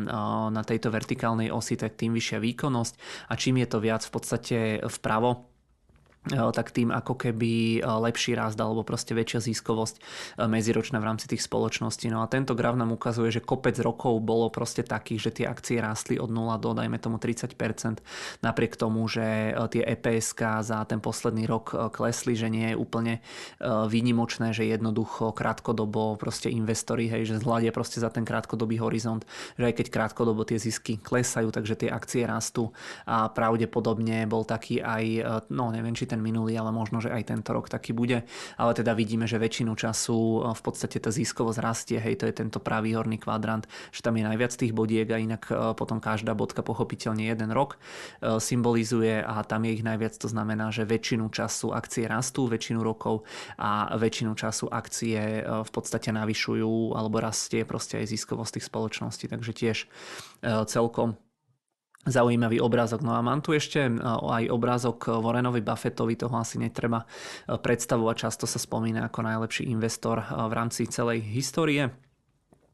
na 0.48 0.64
tejto 0.64 0.96
vertikálnej 0.96 1.52
osi, 1.52 1.76
tak 1.76 2.00
tým 2.00 2.16
vyššia 2.16 2.40
výkonnosť 2.40 3.28
a 3.28 3.36
čím 3.36 3.60
je 3.60 3.68
to 3.68 3.84
viac 3.84 4.00
v 4.00 4.12
podstate 4.16 4.58
vpravo, 4.88 5.52
tak 6.32 6.72
tým 6.72 6.88
ako 6.88 7.20
keby 7.20 7.84
lepší 7.84 8.40
rast 8.40 8.56
alebo 8.56 8.88
proste 8.88 9.12
väčšia 9.12 9.44
ziskovosť 9.44 9.96
medziročná 10.48 11.04
v 11.04 11.08
rámci 11.12 11.28
tých 11.28 11.44
spoločností. 11.44 12.08
No 12.08 12.24
a 12.24 12.32
tento 12.32 12.56
graf 12.56 12.80
nám 12.80 12.96
ukazuje, 12.96 13.28
že 13.28 13.44
kopec 13.44 13.76
rokov 13.84 14.24
bolo 14.24 14.48
proste 14.48 14.88
takých, 14.88 15.20
že 15.20 15.32
tie 15.44 15.46
akcie 15.52 15.84
rástli 15.84 16.16
od 16.16 16.32
0 16.32 16.56
do 16.64 16.72
dajme 16.72 16.96
tomu 16.96 17.20
30%, 17.20 17.60
napriek 18.40 18.80
tomu, 18.80 19.04
že 19.12 19.52
tie 19.68 19.84
EPSK 19.84 20.64
za 20.64 20.80
ten 20.88 21.04
posledný 21.04 21.44
rok 21.44 21.92
klesli, 21.92 22.40
že 22.40 22.48
nie 22.48 22.72
je 22.72 22.80
úplne 22.80 23.20
výnimočné, 23.64 24.56
že 24.56 24.64
jednoducho 24.64 25.36
krátkodobo 25.36 26.16
proste 26.16 26.48
investori, 26.48 27.12
hej, 27.12 27.36
že 27.36 27.44
zhľadia 27.44 27.76
proste 27.76 28.00
za 28.00 28.08
ten 28.08 28.24
krátkodobý 28.24 28.80
horizont, 28.80 29.28
že 29.60 29.68
aj 29.68 29.76
keď 29.76 29.88
krátkodobo 29.92 30.48
tie 30.48 30.56
zisky 30.56 30.96
klesajú, 31.04 31.52
takže 31.52 31.76
tie 31.76 31.90
akcie 31.92 32.24
rastú 32.24 32.72
a 33.04 33.28
pravdepodobne 33.28 34.24
bol 34.24 34.48
taký 34.48 34.80
aj, 34.80 35.06
no 35.52 35.68
neviem, 35.68 35.92
či 35.92 36.08
ten 36.14 36.22
minulý, 36.22 36.54
ale 36.54 36.70
možno, 36.70 37.02
že 37.02 37.10
aj 37.10 37.34
tento 37.34 37.50
rok 37.58 37.74
taký 37.74 37.98
bude. 37.98 38.22
Ale 38.62 38.78
teda 38.78 38.94
vidíme, 38.94 39.26
že 39.26 39.42
väčšinu 39.42 39.74
času 39.74 40.46
v 40.54 40.62
podstate 40.62 41.02
tá 41.02 41.10
ziskovosť 41.10 41.58
rastie, 41.58 41.98
hej, 41.98 42.22
to 42.22 42.30
je 42.30 42.38
tento 42.38 42.62
pravý 42.62 42.94
horný 42.94 43.18
kvadrant, 43.18 43.66
že 43.90 44.06
tam 44.06 44.14
je 44.14 44.30
najviac 44.30 44.54
tých 44.54 44.78
bodiek 44.78 45.10
a 45.10 45.18
inak 45.18 45.50
potom 45.74 45.98
každá 45.98 46.38
bodka 46.38 46.62
pochopiteľne 46.62 47.26
jeden 47.26 47.50
rok 47.50 47.82
symbolizuje 48.22 49.26
a 49.26 49.42
tam 49.42 49.66
je 49.66 49.72
ich 49.74 49.82
najviac, 49.82 50.14
to 50.14 50.30
znamená, 50.30 50.70
že 50.70 50.86
väčšinu 50.86 51.34
času 51.34 51.74
akcie 51.74 52.06
rastú, 52.06 52.46
väčšinu 52.46 52.86
rokov 52.86 53.26
a 53.58 53.98
väčšinu 53.98 54.38
času 54.38 54.70
akcie 54.70 55.42
v 55.42 55.72
podstate 55.74 56.14
navyšujú 56.14 56.94
alebo 56.94 57.18
rastie 57.18 57.66
proste 57.66 57.98
aj 57.98 58.14
ziskovosť 58.14 58.62
tých 58.62 58.68
spoločností, 58.70 59.26
takže 59.32 59.52
tiež 59.56 59.78
celkom 60.70 61.18
zaujímavý 62.04 62.60
obrázok. 62.60 63.00
No 63.00 63.16
a 63.16 63.24
mám 63.24 63.40
tu 63.40 63.56
ešte 63.56 63.80
aj 64.04 64.52
obrázok 64.52 65.08
Warrenovi 65.24 65.64
Buffettovi, 65.64 66.20
toho 66.20 66.36
asi 66.36 66.60
netreba 66.60 67.08
predstavovať, 67.48 68.16
často 68.28 68.44
sa 68.44 68.60
spomína 68.60 69.08
ako 69.08 69.24
najlepší 69.24 69.72
investor 69.72 70.20
v 70.28 70.52
rámci 70.52 70.84
celej 70.92 71.24
histórie. 71.24 72.03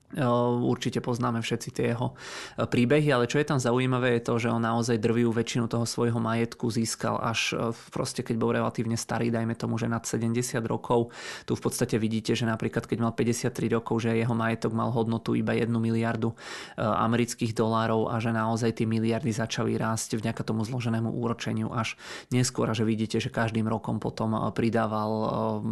Určite 0.10 1.06
poznáme 1.06 1.38
všetci 1.46 1.70
tie 1.70 1.94
jeho 1.94 2.18
príbehy, 2.58 3.14
ale 3.14 3.30
čo 3.30 3.38
je 3.38 3.46
tam 3.46 3.62
zaujímavé 3.62 4.18
je 4.18 4.26
to, 4.26 4.34
že 4.42 4.50
on 4.50 4.58
naozaj 4.58 4.98
drvivú 4.98 5.30
väčšinu 5.30 5.70
toho 5.70 5.86
svojho 5.86 6.18
majetku 6.18 6.66
získal 6.66 7.22
až 7.22 7.54
proste 7.94 8.26
keď 8.26 8.36
bol 8.42 8.50
relatívne 8.50 8.98
starý, 8.98 9.30
dajme 9.30 9.54
tomu, 9.54 9.78
že 9.78 9.86
nad 9.86 10.02
70 10.02 10.34
rokov. 10.66 11.14
Tu 11.46 11.54
v 11.54 11.62
podstate 11.62 12.02
vidíte, 12.02 12.34
že 12.34 12.50
napríklad 12.50 12.90
keď 12.90 12.98
mal 13.06 13.14
53 13.14 13.54
rokov, 13.70 14.02
že 14.02 14.18
jeho 14.18 14.34
majetok 14.34 14.74
mal 14.74 14.90
hodnotu 14.90 15.38
iba 15.38 15.54
1 15.54 15.70
miliardu 15.70 16.34
amerických 16.82 17.54
dolárov 17.54 18.10
a 18.10 18.18
že 18.18 18.34
naozaj 18.34 18.82
tie 18.82 18.90
miliardy 18.90 19.30
začali 19.30 19.78
rásť 19.78 20.18
vďaka 20.18 20.42
tomu 20.42 20.66
zloženému 20.66 21.14
úročeniu 21.14 21.70
až 21.70 21.94
neskôr 22.34 22.66
a 22.66 22.74
že 22.74 22.82
vidíte, 22.82 23.22
že 23.22 23.30
každým 23.30 23.70
rokom 23.70 24.02
potom 24.02 24.34
pridával 24.58 25.12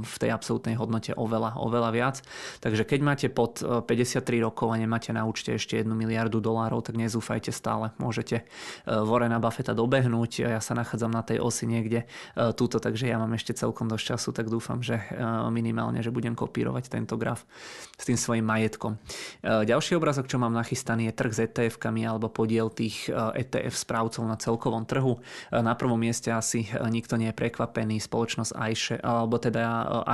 v 0.06 0.16
tej 0.22 0.30
absolútnej 0.30 0.78
hodnote 0.78 1.18
oveľa, 1.18 1.58
oveľa 1.58 1.90
viac. 1.90 2.22
Takže 2.62 2.86
keď 2.86 3.00
máte 3.02 3.28
pod 3.34 3.66
50 3.66 4.27
3 4.28 4.44
rokov 4.44 4.68
a 4.68 4.76
nemáte 4.76 5.16
na 5.16 5.24
účte 5.24 5.56
ešte 5.56 5.80
1 5.80 5.88
miliardu 5.88 6.44
dolárov, 6.44 6.84
tak 6.84 7.00
nezúfajte 7.00 7.56
stále. 7.56 7.96
Môžete 7.96 8.44
Vorena 8.84 9.40
Buffetta 9.40 9.72
dobehnúť. 9.72 10.44
Ja 10.44 10.60
sa 10.60 10.76
nachádzam 10.76 11.16
na 11.16 11.24
tej 11.24 11.40
osi 11.40 11.64
niekde 11.64 12.04
e, 12.04 12.52
túto, 12.52 12.84
takže 12.84 13.08
ja 13.08 13.16
mám 13.16 13.32
ešte 13.40 13.56
celkom 13.56 13.88
dosť 13.88 14.16
času, 14.16 14.30
tak 14.36 14.52
dúfam, 14.52 14.84
že 14.84 15.00
e, 15.00 15.24
minimálne, 15.48 16.04
že 16.04 16.12
budem 16.12 16.36
kopírovať 16.36 16.92
tento 16.92 17.16
graf 17.16 17.48
s 17.96 18.04
tým 18.04 18.20
svojim 18.20 18.44
majetkom. 18.44 19.00
E, 19.00 19.64
ďalší 19.64 19.96
obrazok, 19.96 20.28
čo 20.28 20.36
mám 20.36 20.52
nachystaný, 20.52 21.08
je 21.08 21.14
trh 21.16 21.32
s 21.32 21.40
ETF-kami 21.48 22.04
alebo 22.04 22.28
podiel 22.28 22.68
tých 22.68 23.08
ETF 23.14 23.76
správcov 23.78 24.24
na 24.28 24.36
celkovom 24.36 24.84
trhu. 24.84 25.22
Na 25.54 25.78
prvom 25.78 26.02
mieste 26.02 26.34
asi 26.34 26.68
nikto 26.90 27.16
nie 27.16 27.30
je 27.32 27.38
prekvapený. 27.38 28.02
Spoločnosť 28.02 28.52
iShares, 28.58 29.04
alebo 29.06 29.38
teda 29.38 29.64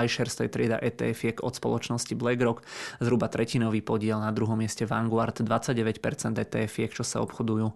iShares, 0.03 0.35
to 0.35 0.45
je 0.45 0.51
trieda 0.51 0.77
ETF 0.77 1.39
od 1.39 1.55
spoločnosti 1.55 2.13
BlackRock, 2.13 2.61
zhruba 2.99 3.31
tretinový 3.31 3.79
podiel 3.79 4.02
podiel, 4.03 4.19
na 4.19 4.35
druhom 4.35 4.59
mieste 4.59 4.83
Vanguard 4.83 5.39
29% 5.39 6.35
ETF, 6.35 6.75
čo 6.91 7.07
sa 7.07 7.23
obchodujú, 7.23 7.71
e, 7.71 7.75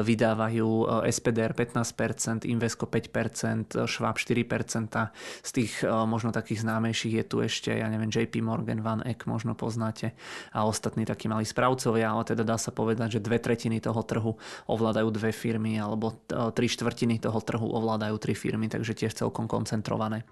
vydávajú 0.00 1.04
e, 1.04 1.12
SPDR 1.12 1.52
15%, 1.52 2.48
Invesco 2.48 2.88
5%, 2.88 3.84
Schwab 3.84 4.16
4%. 4.16 5.44
Z 5.44 5.50
tých 5.52 5.84
e, 5.84 5.92
možno 6.08 6.32
takých 6.32 6.64
známejších 6.64 7.20
je 7.20 7.24
tu 7.28 7.36
ešte, 7.44 7.76
ja 7.76 7.92
neviem, 7.92 8.08
JP 8.08 8.40
Morgan, 8.40 8.80
Van 8.80 9.04
Eck 9.04 9.28
možno 9.28 9.52
poznáte 9.52 10.16
a 10.56 10.64
ostatní 10.64 11.04
takí 11.04 11.28
mali 11.28 11.44
správcovia, 11.44 12.08
ale 12.08 12.24
teda 12.24 12.40
dá 12.40 12.56
sa 12.56 12.72
povedať, 12.72 13.20
že 13.20 13.28
dve 13.28 13.36
tretiny 13.36 13.76
toho 13.84 14.00
trhu 14.00 14.32
ovládajú 14.72 15.12
dve 15.12 15.36
firmy 15.36 15.76
alebo 15.76 16.16
tri 16.56 16.72
štvrtiny 16.72 17.20
toho 17.20 17.36
trhu 17.44 17.68
ovládajú 17.68 18.16
tri 18.16 18.32
firmy, 18.32 18.72
takže 18.72 18.96
tiež 18.96 19.12
celkom 19.12 19.44
koncentrované. 19.44 20.24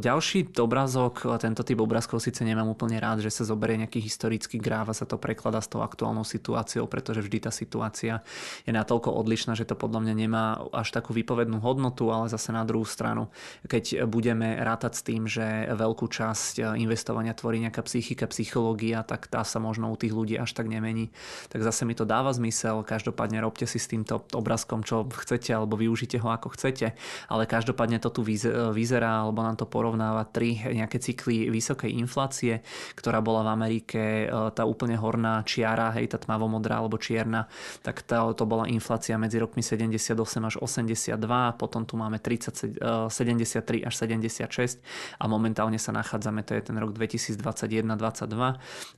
Ďalší 0.00 0.56
obrázok, 0.56 1.36
tento 1.36 1.60
typ 1.60 1.76
obrázkov 1.84 2.24
síce 2.24 2.40
nemám 2.48 2.72
úplne 2.72 2.96
rád, 2.96 3.20
že 3.20 3.28
sa 3.28 3.44
zoberie 3.44 3.76
nejaký 3.84 4.00
historický 4.00 4.37
historický 4.38 4.62
gráv 4.62 4.86
a 4.86 4.94
sa 4.94 5.02
to 5.02 5.18
preklada 5.18 5.58
s 5.58 5.66
tou 5.66 5.82
aktuálnou 5.82 6.22
situáciou, 6.22 6.86
pretože 6.86 7.26
vždy 7.26 7.50
tá 7.50 7.50
situácia 7.50 8.22
je 8.62 8.70
natoľko 8.70 9.10
odlišná, 9.10 9.58
že 9.58 9.66
to 9.66 9.74
podľa 9.74 10.06
mňa 10.06 10.14
nemá 10.14 10.62
až 10.70 10.94
takú 10.94 11.10
výpovednú 11.10 11.58
hodnotu, 11.58 12.14
ale 12.14 12.30
zase 12.30 12.54
na 12.54 12.62
druhú 12.62 12.86
stranu, 12.86 13.26
keď 13.66 14.06
budeme 14.06 14.54
rátať 14.62 14.92
s 14.94 15.02
tým, 15.02 15.26
že 15.26 15.66
veľkú 15.74 16.06
časť 16.06 16.78
investovania 16.78 17.34
tvorí 17.34 17.58
nejaká 17.66 17.82
psychika, 17.82 18.30
psychológia, 18.30 19.02
tak 19.02 19.26
tá 19.26 19.42
sa 19.42 19.58
možno 19.58 19.90
u 19.90 19.98
tých 19.98 20.14
ľudí 20.14 20.38
až 20.38 20.54
tak 20.54 20.70
nemení. 20.70 21.10
Tak 21.50 21.66
zase 21.66 21.82
mi 21.82 21.98
to 21.98 22.06
dáva 22.06 22.30
zmysel, 22.30 22.86
každopádne 22.86 23.42
robte 23.42 23.66
si 23.66 23.82
s 23.82 23.90
týmto 23.90 24.22
obrázkom, 24.30 24.86
čo 24.86 25.02
chcete, 25.10 25.50
alebo 25.50 25.74
využite 25.74 26.22
ho 26.22 26.30
ako 26.30 26.54
chcete, 26.54 26.94
ale 27.26 27.42
každopádne 27.50 27.98
to 27.98 28.14
tu 28.14 28.22
vyzerá, 28.70 29.26
alebo 29.26 29.42
nám 29.42 29.58
to 29.58 29.66
porovnáva 29.66 30.22
tri 30.30 30.62
nejaké 30.62 31.02
cykly 31.02 31.50
vysokej 31.50 31.90
inflácie, 31.98 32.62
ktorá 32.94 33.18
bola 33.18 33.42
v 33.42 33.50
Amerike 33.50 34.27
tá 34.28 34.62
úplne 34.68 34.94
horná 34.94 35.42
čiara, 35.42 35.92
hej, 35.96 36.12
tá 36.12 36.18
tmavomodrá 36.20 36.78
alebo 36.78 37.00
čierna, 37.00 37.48
tak 37.82 38.04
tá, 38.04 38.24
to 38.36 38.44
bola 38.44 38.68
inflácia 38.68 39.16
medzi 39.16 39.40
rokmi 39.40 39.64
78 39.64 40.12
až 40.44 40.54
82, 40.60 41.16
potom 41.56 41.88
tu 41.88 41.96
máme 41.96 42.20
30, 42.20 43.08
73 43.08 43.88
až 43.88 43.94
76 43.96 44.82
a 45.18 45.24
momentálne 45.24 45.80
sa 45.80 45.94
nachádzame, 45.96 46.44
to 46.44 46.52
je 46.52 46.62
ten 46.68 46.76
rok 46.76 46.92
2021-22 46.92 47.40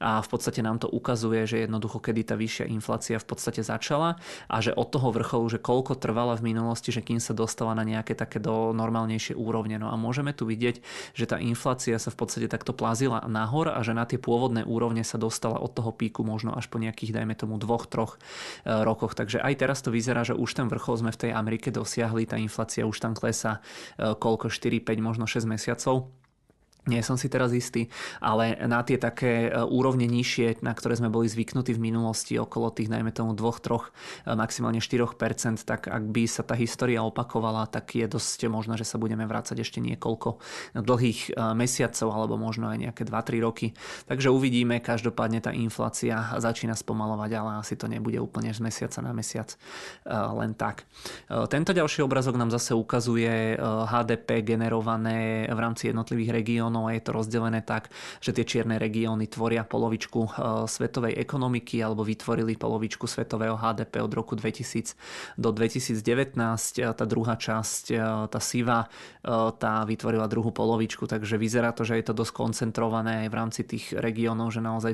a 0.01 0.11
v 0.19 0.29
podstate 0.29 0.61
nám 0.65 0.83
to 0.83 0.89
ukazuje, 0.91 1.47
že 1.47 1.69
jednoducho, 1.69 2.03
kedy 2.03 2.21
tá 2.27 2.35
vyššia 2.35 2.67
inflácia 2.73 3.17
v 3.21 3.27
podstate 3.29 3.63
začala 3.63 4.19
a 4.49 4.57
že 4.59 4.75
od 4.75 4.89
toho 4.91 5.13
vrcholu, 5.15 5.47
že 5.53 5.59
koľko 5.63 5.95
trvala 6.01 6.35
v 6.41 6.51
minulosti, 6.51 6.91
že 6.91 7.05
kým 7.05 7.21
sa 7.21 7.37
dostala 7.37 7.77
na 7.77 7.85
nejaké 7.85 8.17
také 8.17 8.41
do 8.41 8.73
normálnejšie 8.73 9.37
úrovne. 9.37 9.77
No 9.77 9.93
a 9.93 9.97
môžeme 10.01 10.33
tu 10.33 10.49
vidieť, 10.49 10.81
že 11.13 11.29
tá 11.29 11.37
inflácia 11.37 12.01
sa 12.01 12.09
v 12.09 12.19
podstate 12.19 12.49
takto 12.49 12.73
plazila 12.73 13.23
nahor 13.29 13.69
a 13.69 13.79
že 13.85 13.93
na 13.93 14.09
tie 14.09 14.17
pôvodné 14.17 14.65
úrovne 14.65 15.05
sa 15.05 15.20
dostala 15.21 15.61
od 15.61 15.77
toho 15.77 15.93
píku 15.93 16.25
možno 16.25 16.57
až 16.57 16.73
po 16.73 16.81
nejakých, 16.81 17.21
dajme 17.21 17.37
tomu, 17.37 17.61
dvoch, 17.61 17.85
troch 17.85 18.17
e, 18.17 18.73
rokoch. 18.73 19.13
Takže 19.13 19.45
aj 19.45 19.55
teraz 19.61 19.85
to 19.85 19.93
vyzerá, 19.93 20.25
že 20.25 20.33
už 20.33 20.57
ten 20.57 20.67
vrchol 20.73 21.05
sme 21.05 21.13
v 21.13 21.29
tej 21.29 21.33
Amerike 21.37 21.69
dosiahli, 21.69 22.25
tá 22.25 22.41
inflácia 22.41 22.89
už 22.89 22.97
tam 22.97 23.13
klesá 23.13 23.61
e, 24.01 24.17
koľko, 24.17 24.49
4, 24.49 24.81
5, 24.81 25.05
možno 25.05 25.29
6 25.29 25.45
mesiacov 25.45 26.09
nie 26.89 27.05
som 27.05 27.21
si 27.21 27.29
teraz 27.29 27.53
istý, 27.53 27.93
ale 28.25 28.57
na 28.65 28.81
tie 28.81 28.97
také 28.97 29.53
e, 29.53 29.61
úrovne 29.69 30.09
nižšie, 30.09 30.65
na 30.65 30.73
ktoré 30.73 30.97
sme 30.97 31.13
boli 31.13 31.29
zvyknutí 31.29 31.77
v 31.77 31.85
minulosti, 31.93 32.41
okolo 32.41 32.73
tých 32.73 32.89
najmä 32.89 33.13
tomu 33.13 33.37
2-3, 33.37 33.77
e, 33.77 34.33
maximálne 34.33 34.81
4%, 34.81 35.61
tak 35.69 35.93
ak 35.93 36.05
by 36.09 36.25
sa 36.25 36.41
tá 36.41 36.57
história 36.57 37.05
opakovala, 37.05 37.69
tak 37.69 38.01
je 38.01 38.09
dosť 38.09 38.49
možné, 38.49 38.81
že 38.81 38.89
sa 38.89 38.97
budeme 38.97 39.29
vrácať 39.29 39.61
ešte 39.61 39.85
niekoľko 39.85 40.41
dlhých 40.81 41.37
e, 41.37 41.53
mesiacov 41.53 42.09
alebo 42.17 42.41
možno 42.41 42.73
aj 42.73 42.91
nejaké 42.91 43.03
2-3 43.05 43.45
roky. 43.45 43.77
Takže 44.09 44.33
uvidíme, 44.33 44.81
každopádne 44.81 45.45
tá 45.45 45.53
inflácia 45.53 46.33
začína 46.41 46.73
spomalovať, 46.73 47.31
ale 47.37 47.51
asi 47.61 47.77
to 47.77 47.93
nebude 47.93 48.17
úplne 48.17 48.49
z 48.57 48.61
mesiaca 48.65 49.05
na 49.05 49.13
mesiac 49.13 49.53
len 50.09 50.55
tak. 50.55 50.87
Tento 51.29 51.71
ďalší 51.75 52.03
obrazok 52.03 52.39
nám 52.39 52.51
zase 52.51 52.73
ukazuje 52.75 53.59
HDP 53.61 54.43
generované 54.43 55.47
v 55.47 55.59
rámci 55.59 55.91
jednotlivých 55.91 56.31
regiónov 56.43 56.70
regiónov 56.71 56.87
a 56.87 56.95
je 56.95 57.03
to 57.03 57.11
rozdelené 57.11 57.61
tak, 57.67 57.91
že 58.23 58.31
tie 58.31 58.47
čierne 58.47 58.79
regióny 58.79 59.27
tvoria 59.27 59.67
polovičku 59.67 60.21
e, 60.23 60.31
svetovej 60.71 61.19
ekonomiky 61.19 61.83
alebo 61.83 62.07
vytvorili 62.07 62.55
polovičku 62.55 63.11
svetového 63.11 63.59
HDP 63.59 63.99
od 63.99 64.13
roku 64.15 64.39
2000 64.39 64.95
do 65.35 65.51
2019. 65.51 65.99
E, 66.79 66.87
tá 66.95 67.05
druhá 67.05 67.35
časť, 67.35 67.85
e, 67.91 67.99
tá 68.31 68.41
siva, 68.41 68.87
tá 69.61 69.85
vytvorila 69.85 70.25
druhú 70.31 70.49
polovičku, 70.49 71.05
takže 71.05 71.37
vyzerá 71.37 71.77
to, 71.77 71.85
že 71.85 72.01
je 72.01 72.05
to 72.09 72.15
dosť 72.17 72.33
koncentrované 72.33 73.27
aj 73.27 73.29
v 73.29 73.37
rámci 73.37 73.61
tých 73.69 73.93
regiónov, 73.93 74.55
že 74.55 74.65
naozaj 74.65 74.93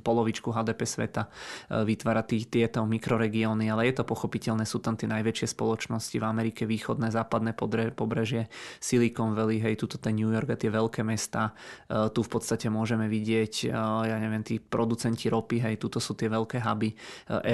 polovičku 0.00 0.48
HDP 0.48 0.88
sveta 0.88 1.28
vytvára 1.68 2.24
tých, 2.24 2.48
tieto 2.48 2.88
mikroregióny, 2.88 3.68
ale 3.68 3.92
je 3.92 4.00
to 4.00 4.08
pochopiteľné, 4.08 4.64
sú 4.64 4.80
tam 4.80 4.96
tie 4.96 5.04
najväčšie 5.10 5.52
spoločnosti 5.52 6.16
v 6.16 6.24
Amerike, 6.24 6.64
východné, 6.64 7.12
západné 7.12 7.52
pobrežie, 7.92 8.48
Silicon 8.80 9.36
Valley, 9.36 9.60
hej, 9.60 9.76
tuto 9.76 10.00
ten 10.00 10.16
New 10.16 10.32
York 10.32 10.48
a 10.52 10.56
tie 10.56 10.72
veľké 10.72 11.04
mesta. 11.04 11.15
E, 11.16 12.12
tu 12.12 12.20
v 12.20 12.30
podstate 12.30 12.68
môžeme 12.68 13.08
vidieť, 13.08 13.54
e, 13.66 13.74
ja 14.06 14.16
neviem, 14.20 14.44
tí 14.44 14.60
producenti 14.60 15.32
ropy, 15.32 15.64
hej, 15.64 15.74
tuto 15.80 15.98
sú 15.98 16.12
tie 16.14 16.28
veľké 16.28 16.60
huby, 16.60 16.92
e, 16.92 16.96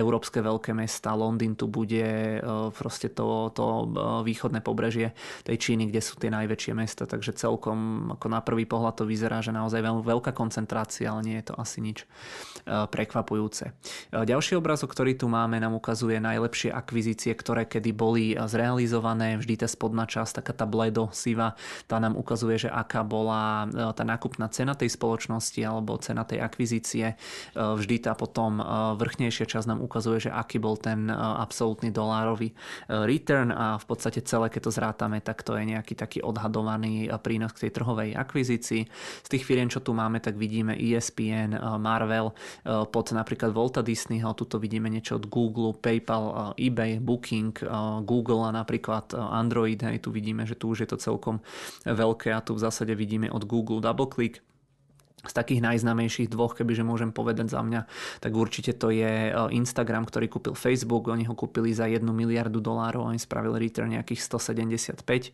európske 0.03 0.43
veľké 0.43 0.75
mesta, 0.75 1.15
Londýn 1.15 1.55
tu 1.55 1.71
bude 1.71 2.05
proste 2.75 3.13
to, 3.15 3.53
to 3.55 3.65
východné 4.25 4.65
pobrežie 4.65 5.15
tej 5.47 5.57
Číny, 5.57 5.89
kde 5.89 6.01
sú 6.03 6.19
tie 6.19 6.33
najväčšie 6.33 6.73
mesta, 6.75 7.05
takže 7.07 7.37
celkom 7.37 8.11
ako 8.19 8.27
na 8.29 8.41
prvý 8.43 8.67
pohľad 8.67 8.99
to 8.99 9.05
vyzerá, 9.07 9.45
že 9.45 9.55
naozaj 9.55 9.83
veľká 9.83 10.35
koncentrácia, 10.35 11.13
ale 11.13 11.23
nie 11.23 11.37
je 11.39 11.53
to 11.53 11.55
asi 11.57 11.79
nič 11.85 12.05
prekvapujúce. 12.67 13.75
Ďalší 14.13 14.59
obrazok, 14.59 14.95
ktorý 14.95 15.19
tu 15.19 15.27
máme, 15.27 15.59
nám 15.59 15.75
ukazuje 15.75 16.23
najlepšie 16.23 16.71
akvizície, 16.71 17.35
ktoré 17.35 17.67
kedy 17.67 17.91
boli 17.91 18.35
zrealizované. 18.37 19.39
Vždy 19.39 19.63
tá 19.63 19.69
spodná 19.71 20.07
časť, 20.07 20.43
taká 20.43 20.53
tá 20.53 20.67
bledo 20.67 21.11
siva, 21.11 21.59
tá 21.91 21.99
nám 21.99 22.15
ukazuje, 22.15 22.67
že 22.67 22.71
aká 22.71 23.03
bola 23.03 23.67
tá 23.93 24.05
nákupná 24.07 24.47
cena 24.51 24.73
tej 24.79 24.95
spoločnosti 24.95 25.59
alebo 25.63 25.99
cena 25.99 26.23
tej 26.23 26.41
akvizície, 26.45 27.19
vždy 27.55 27.97
tá 28.07 28.15
potom 28.15 28.63
vrchnejšia 28.99 29.47
časť 29.49 29.67
nám 29.69 29.81
ukazuje, 29.83 30.29
že 30.29 30.31
aký 30.31 30.63
bol 30.63 30.79
ten 30.79 31.11
absolútny 31.13 31.91
dolárový 31.91 32.55
return 32.89 33.51
a 33.51 33.77
v 33.79 33.85
podstate 33.87 34.23
celé, 34.23 34.49
keď 34.49 34.63
to 34.69 34.73
zrátame, 34.73 35.19
tak 35.21 35.43
to 35.43 35.59
je 35.59 35.65
nejaký 35.67 35.95
taký 35.99 36.23
odhadovaný 36.23 37.11
prínos 37.23 37.53
k 37.53 37.67
tej 37.69 37.73
trhovej 37.77 38.15
akvizícii. 38.15 38.83
Z 39.23 39.29
tých 39.29 39.45
firien, 39.47 39.71
čo 39.71 39.83
tu 39.83 39.93
máme, 39.93 40.23
tak 40.23 40.39
vidíme 40.39 40.77
ESPN, 40.79 41.59
Marvel, 41.81 42.35
pod 42.65 43.07
napríklad 43.13 43.51
Volta 43.51 43.81
Disneyho, 43.81 44.37
tuto 44.37 44.61
vidíme 44.61 44.93
niečo 44.93 45.17
od 45.17 45.27
Google, 45.27 45.73
PayPal, 45.75 46.55
eBay, 46.61 47.01
Booking, 47.01 47.55
Google 48.05 48.47
a 48.47 48.51
napríklad 48.53 49.15
Android, 49.17 49.81
hej, 49.83 50.03
tu 50.03 50.13
vidíme, 50.13 50.45
že 50.45 50.55
tu 50.55 50.71
už 50.71 50.85
je 50.85 50.89
to 50.91 50.99
celkom 51.01 51.41
veľké 51.89 52.31
a 52.35 52.45
tu 52.45 52.55
v 52.55 52.63
zásade 52.63 52.93
vidíme 52.95 53.33
od 53.33 53.45
Google 53.49 53.81
DoubleClick 53.81 54.52
z 55.23 55.33
takých 55.33 55.63
najznamejších 55.63 56.35
dvoch, 56.35 56.59
kebyže 56.59 56.83
môžem 56.83 57.15
povedať 57.15 57.55
za 57.55 57.63
mňa, 57.63 57.87
tak 58.19 58.33
určite 58.35 58.75
to 58.75 58.91
je 58.91 59.31
e, 59.31 59.33
Instagram, 59.55 60.03
ktorý 60.03 60.27
kúpil 60.27 60.59
Facebook, 60.59 61.07
oni 61.07 61.31
ho 61.31 61.35
kúpili 61.39 61.71
za 61.71 61.87
1 61.87 62.03
miliardu 62.03 62.59
dolárov, 62.59 63.07
oni 63.07 63.23
spravili 63.23 63.71
return 63.71 63.95
nejakých 63.95 64.19
175 64.19 65.07
e, 65.07 65.31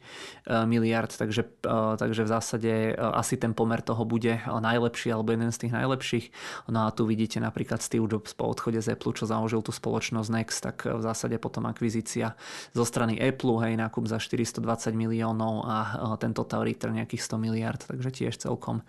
miliard, 0.68 1.08
takže, 1.08 1.48
e, 1.64 1.96
takže 1.96 2.20
v 2.20 2.28
zásade 2.28 2.72
asi 3.00 3.40
ten 3.40 3.56
pomer 3.56 3.80
toho 3.80 4.04
bude 4.04 4.44
najlepší 4.44 5.08
alebo 5.08 5.32
jeden 5.32 5.48
z 5.48 5.58
tých 5.64 5.72
najlepších. 5.72 6.26
No 6.68 6.84
a 6.84 6.92
tu 6.92 7.08
vidíte 7.08 7.40
napríklad 7.40 7.80
Steve 7.80 8.04
Jobs 8.04 8.36
po 8.36 8.44
odchode 8.44 8.84
z 8.84 8.92
Apple, 8.92 9.16
čo 9.16 9.24
založil 9.24 9.64
tú 9.64 9.72
spoločnosť 9.72 10.28
Next, 10.28 10.60
tak 10.60 10.84
v 10.84 11.00
zásade 11.00 11.40
potom 11.40 11.64
akvizícia 11.64 12.36
zo 12.76 12.84
strany 12.84 13.16
Apple, 13.16 13.56
hej, 13.64 13.80
nákup 13.80 14.04
za 14.04 14.20
420 14.20 14.92
miliónov 14.92 15.64
a 15.64 15.76
ten 16.20 16.36
total 16.36 16.68
return 16.68 17.00
nejakých 17.00 17.24
100 17.24 17.40
miliard, 17.40 17.80
takže 17.80 18.10
tiež 18.12 18.34
celkom 18.36 18.84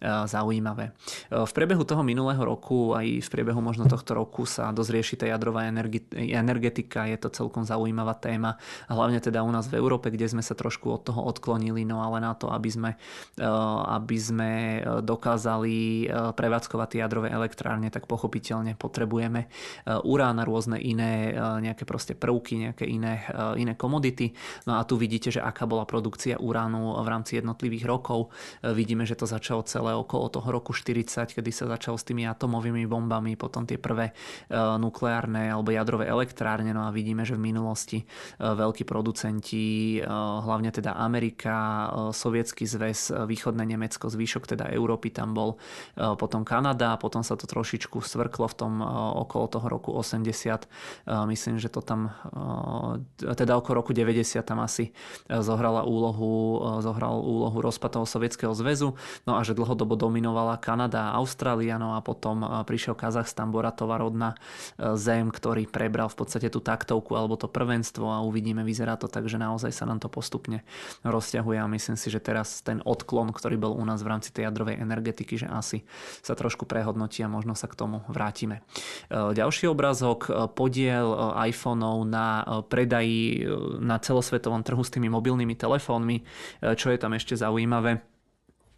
za 0.00 0.39
zaujímavé. 0.40 0.96
E, 1.28 1.44
v 1.44 1.52
priebehu 1.52 1.84
toho 1.84 2.00
minulého 2.00 2.40
roku 2.40 2.96
aj 2.96 3.20
v 3.20 3.28
priebehu 3.28 3.60
možno 3.60 3.84
tohto 3.84 4.16
roku 4.16 4.48
sa 4.48 4.72
dosť 4.72 4.90
rieši 4.90 5.14
tá 5.20 5.26
jadrová 5.28 5.68
energetika, 6.16 7.04
je 7.04 7.20
to 7.20 7.28
celkom 7.28 7.68
zaujímavá 7.68 8.16
téma, 8.16 8.56
hlavne 8.88 9.20
teda 9.20 9.44
u 9.44 9.52
nás 9.52 9.68
v 9.68 9.76
Európe, 9.76 10.08
kde 10.08 10.32
sme 10.32 10.40
sa 10.40 10.56
trošku 10.56 10.88
od 10.88 11.04
toho 11.04 11.20
odklonili, 11.28 11.84
no 11.84 12.00
ale 12.00 12.24
na 12.24 12.32
to, 12.32 12.48
aby 12.48 12.70
sme, 12.72 12.90
e, 13.36 13.48
aby 14.00 14.16
sme 14.16 14.50
dokázali 15.04 16.08
e, 16.08 16.32
prevádzkovať 16.32 16.88
tie 16.96 17.00
jadrové 17.04 17.28
elektrárne, 17.28 17.92
tak 17.92 18.08
pochopiteľne 18.08 18.78
potrebujeme 18.80 19.50
urán 20.06 20.38
a 20.38 20.46
rôzne 20.46 20.78
iné 20.78 21.34
nejaké 21.34 21.82
proste 21.84 22.14
prvky, 22.14 22.70
nejaké 22.70 22.86
iné, 22.86 23.26
iné 23.58 23.74
komodity. 23.74 24.32
No 24.64 24.78
a 24.78 24.86
tu 24.86 24.94
vidíte, 24.94 25.34
že 25.34 25.42
aká 25.42 25.66
bola 25.66 25.84
produkcia 25.84 26.38
uránu 26.38 27.02
v 27.02 27.08
rámci 27.10 27.42
jednotlivých 27.42 27.84
rokov. 27.84 28.30
Vidíme, 28.62 29.04
že 29.04 29.18
to 29.18 29.26
začalo 29.26 29.66
celé 29.66 29.92
okolo 29.92 30.29
toho 30.30 30.48
roku 30.48 30.70
40, 30.70 31.34
kedy 31.34 31.50
sa 31.50 31.66
začal 31.66 31.98
s 31.98 32.06
tými 32.06 32.24
atomovými 32.24 32.86
bombami, 32.86 33.34
potom 33.34 33.66
tie 33.66 33.76
prvé 33.76 34.10
e, 34.10 34.14
nukleárne 34.56 35.50
alebo 35.50 35.74
jadrové 35.74 36.06
elektrárne, 36.06 36.70
no 36.70 36.86
a 36.86 36.94
vidíme, 36.94 37.26
že 37.26 37.34
v 37.34 37.50
minulosti 37.50 37.98
e, 38.02 38.04
veľkí 38.38 38.86
producenti, 38.86 39.98
e, 39.98 40.06
hlavne 40.06 40.70
teda 40.70 40.94
Amerika, 40.94 41.90
Sovietský 42.14 42.64
zväz, 42.64 43.26
východné 43.26 43.66
Nemecko, 43.66 44.06
zvyšok 44.06 44.54
teda 44.56 44.70
Európy 44.70 45.10
tam 45.10 45.32
bol, 45.32 45.56
potom 45.96 46.46
Kanada, 46.46 46.94
potom 47.00 47.24
sa 47.24 47.34
to 47.34 47.48
trošičku 47.48 47.98
svrklo 47.98 48.46
v 48.46 48.54
tom 48.54 48.72
okolo 49.16 49.46
toho 49.48 49.66
roku 49.66 49.90
80, 49.96 50.68
myslím, 51.26 51.56
že 51.58 51.72
to 51.72 51.80
tam, 51.82 52.12
teda 53.18 53.56
okolo 53.58 53.82
roku 53.82 53.90
90 53.96 54.42
tam 54.44 54.60
asi 54.62 54.92
zohrala 55.26 55.82
úlohu, 55.82 56.60
zohral 56.84 57.18
úlohu 57.22 57.58
rozpad 57.58 58.00
toho 58.00 58.06
Sovietskeho 58.06 58.52
zväzu, 58.54 58.94
no 59.24 59.32
a 59.38 59.40
že 59.42 59.56
dlhodobo 59.56 59.96
dominovali 59.96 60.19
dominovala 60.20 60.60
Kanada 60.60 61.08
a 61.08 61.16
Austrália, 61.16 61.80
no 61.80 61.96
a 61.96 62.04
potom 62.04 62.44
e, 62.44 62.60
prišiel 62.68 62.92
Kazachstan, 62.92 63.48
Boratova 63.48 63.96
rodná 63.96 64.36
e, 64.76 64.92
zem, 65.00 65.32
ktorý 65.32 65.64
prebral 65.64 66.12
v 66.12 66.20
podstate 66.20 66.52
tú 66.52 66.60
taktovku 66.60 67.16
alebo 67.16 67.40
to 67.40 67.48
prvenstvo 67.48 68.04
a 68.04 68.20
uvidíme, 68.20 68.60
vyzerá 68.60 69.00
to 69.00 69.08
tak, 69.08 69.24
že 69.32 69.40
naozaj 69.40 69.72
sa 69.72 69.88
nám 69.88 69.96
to 69.96 70.12
postupne 70.12 70.60
rozťahuje 71.08 71.56
a 71.56 71.64
myslím 71.72 71.96
si, 71.96 72.12
že 72.12 72.20
teraz 72.20 72.60
ten 72.60 72.84
odklon, 72.84 73.32
ktorý 73.32 73.56
bol 73.56 73.72
u 73.72 73.80
nás 73.88 74.04
v 74.04 74.12
rámci 74.12 74.28
tej 74.28 74.52
jadrovej 74.52 74.76
energetiky, 74.84 75.40
že 75.40 75.48
asi 75.48 75.88
sa 76.20 76.36
trošku 76.36 76.68
prehodnotí 76.68 77.24
a 77.24 77.32
možno 77.32 77.56
sa 77.56 77.64
k 77.64 77.80
tomu 77.80 78.04
vrátime. 78.12 78.60
E, 79.08 79.32
ďalší 79.32 79.72
obrázok, 79.72 80.52
podiel 80.52 81.16
iPhoneov 81.48 82.04
na 82.04 82.44
predaji 82.68 83.48
na 83.80 83.96
celosvetovom 83.96 84.60
trhu 84.60 84.84
s 84.84 84.92
tými 84.92 85.08
mobilnými 85.08 85.56
telefónmi, 85.56 86.28
čo 86.76 86.92
je 86.92 86.98
tam 87.00 87.16
ešte 87.16 87.40
zaujímavé 87.40 88.04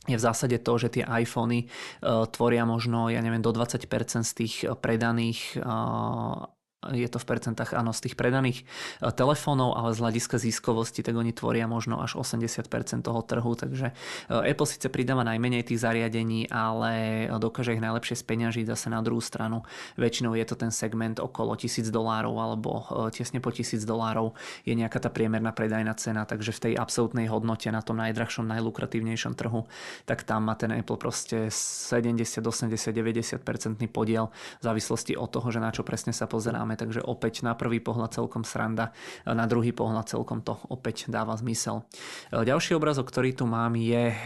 je 0.08 0.16
v 0.18 0.22
zásade 0.22 0.58
to, 0.66 0.72
že 0.78 0.98
tie 0.98 1.04
iPhony 1.06 1.66
uh, 1.66 2.26
tvoria 2.26 2.66
možno, 2.66 3.06
ja 3.06 3.22
neviem, 3.22 3.42
do 3.42 3.54
20% 3.54 3.86
z 4.26 4.32
tých 4.34 4.54
predaných 4.82 5.62
uh, 5.62 6.50
je 6.90 7.06
to 7.06 7.22
v 7.22 7.28
percentách 7.30 7.78
áno 7.78 7.94
z 7.94 8.10
tých 8.10 8.14
predaných 8.18 8.62
e, 8.62 9.14
telefónov, 9.14 9.78
ale 9.78 9.94
z 9.94 10.02
hľadiska 10.02 10.36
ziskovosti, 10.42 11.06
tak 11.06 11.14
oni 11.14 11.30
tvoria 11.30 11.70
možno 11.70 12.02
až 12.02 12.18
80% 12.18 12.66
toho 13.06 13.20
trhu, 13.22 13.52
takže 13.54 13.94
e, 14.26 14.50
Apple 14.50 14.66
síce 14.66 14.90
pridáva 14.90 15.22
najmenej 15.22 15.70
tých 15.70 15.78
zariadení, 15.78 16.50
ale 16.50 17.26
dokáže 17.38 17.78
ich 17.78 17.82
najlepšie 17.82 18.18
speňažiť 18.18 18.66
zase 18.66 18.90
na 18.90 18.98
druhú 18.98 19.22
stranu. 19.22 19.62
Väčšinou 19.94 20.34
je 20.34 20.42
to 20.42 20.58
ten 20.58 20.74
segment 20.74 21.22
okolo 21.22 21.54
1000 21.54 21.86
dolárov 21.94 22.34
alebo 22.34 22.82
e, 23.06 23.14
tesne 23.14 23.38
po 23.38 23.54
1000 23.54 23.86
dolárov 23.86 24.34
je 24.66 24.74
nejaká 24.74 24.98
tá 24.98 25.10
priemerná 25.12 25.54
predajná 25.54 25.94
cena, 25.94 26.26
takže 26.26 26.50
v 26.50 26.60
tej 26.70 26.74
absolútnej 26.82 27.30
hodnote 27.30 27.70
na 27.70 27.84
tom 27.84 28.02
najdrahšom, 28.02 28.50
najlukratívnejšom 28.50 29.38
trhu, 29.38 29.70
tak 30.02 30.26
tam 30.26 30.50
má 30.50 30.58
ten 30.58 30.74
Apple 30.74 30.98
proste 30.98 31.46
70, 31.46 32.42
80, 32.42 32.74
90% 32.74 33.78
podiel 33.86 34.34
v 34.58 34.62
závislosti 34.64 35.14
od 35.14 35.28
toho, 35.30 35.46
že 35.52 35.60
na 35.62 35.70
čo 35.70 35.86
presne 35.86 36.10
sa 36.10 36.26
pozeráme 36.26 36.71
máme, 36.72 36.80
takže 36.80 37.04
opäť 37.04 37.44
na 37.44 37.52
prvý 37.52 37.84
pohľad 37.84 38.16
celkom 38.16 38.48
sranda, 38.48 38.96
na 39.28 39.44
druhý 39.44 39.76
pohľad 39.76 40.08
celkom 40.08 40.40
to 40.40 40.56
opäť 40.72 41.12
dáva 41.12 41.36
zmysel. 41.36 41.84
Ďalší 42.32 42.80
obrazok, 42.80 43.12
ktorý 43.12 43.36
tu 43.36 43.44
mám 43.44 43.76
je, 43.76 44.16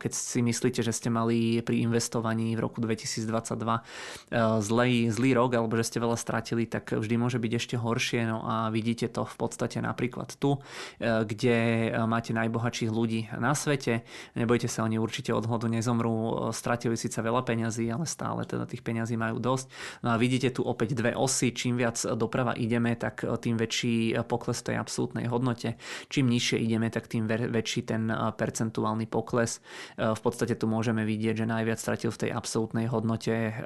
keď 0.00 0.12
si 0.16 0.40
myslíte, 0.40 0.80
že 0.80 0.96
ste 0.96 1.12
mali 1.12 1.60
pri 1.60 1.84
investovaní 1.84 2.56
v 2.56 2.64
roku 2.64 2.80
2022 2.80 3.60
zlý, 4.64 5.12
zlý 5.12 5.30
rok 5.36 5.52
alebo 5.52 5.76
že 5.76 5.92
ste 5.92 6.00
veľa 6.00 6.16
stratili, 6.16 6.64
tak 6.64 6.96
vždy 6.96 7.14
môže 7.20 7.36
byť 7.36 7.52
ešte 7.52 7.76
horšie. 7.76 8.24
No 8.24 8.40
a 8.48 8.72
vidíte 8.72 9.12
to 9.12 9.28
v 9.28 9.36
podstate 9.36 9.84
napríklad 9.84 10.32
tu, 10.40 10.56
kde 11.02 11.92
máte 12.08 12.32
najbohatších 12.32 12.88
ľudí 12.88 13.28
na 13.36 13.52
svete. 13.52 14.08
Nebojte 14.32 14.72
sa, 14.72 14.88
oni 14.88 14.96
určite 14.96 15.36
od 15.36 15.44
hladu 15.44 15.68
nezomrú, 15.68 16.48
stratili 16.56 16.96
síce 16.96 17.20
veľa 17.20 17.44
peňazí, 17.44 17.84
ale 17.92 18.08
stále 18.08 18.48
teda 18.48 18.64
tých 18.64 18.80
peňazí 18.80 19.20
majú 19.20 19.36
dosť. 19.42 19.66
No 20.06 20.14
a 20.14 20.16
vidíte 20.16 20.54
tu 20.54 20.62
opäť 20.64 20.94
dve 20.96 21.12
osy, 21.18 21.50
čím 21.50 21.74
viac 21.82 21.98
doprava 22.14 22.54
ideme, 22.54 22.94
tak 22.94 23.26
eh, 23.26 23.34
tým 23.34 23.58
väčší 23.58 24.14
eh, 24.14 24.22
pokles 24.22 24.62
tej 24.62 24.78
absolútnej 24.78 25.26
hodnote. 25.26 25.74
Čím 26.06 26.30
nižšie 26.30 26.62
ideme, 26.62 26.86
tak 26.94 27.10
tým 27.10 27.26
väčší 27.26 27.82
ten 27.82 28.06
eh, 28.06 28.16
percentuálny 28.30 29.10
pokles. 29.10 29.58
V 29.98 30.20
podstate 30.20 30.54
tu 30.54 30.70
môžeme 30.70 31.02
vidieť, 31.02 31.44
že 31.44 31.46
najviac 31.48 31.78
stratil 31.80 32.14
v 32.14 32.28
tej 32.28 32.30
absolútnej 32.32 32.86
hodnote 32.88 33.64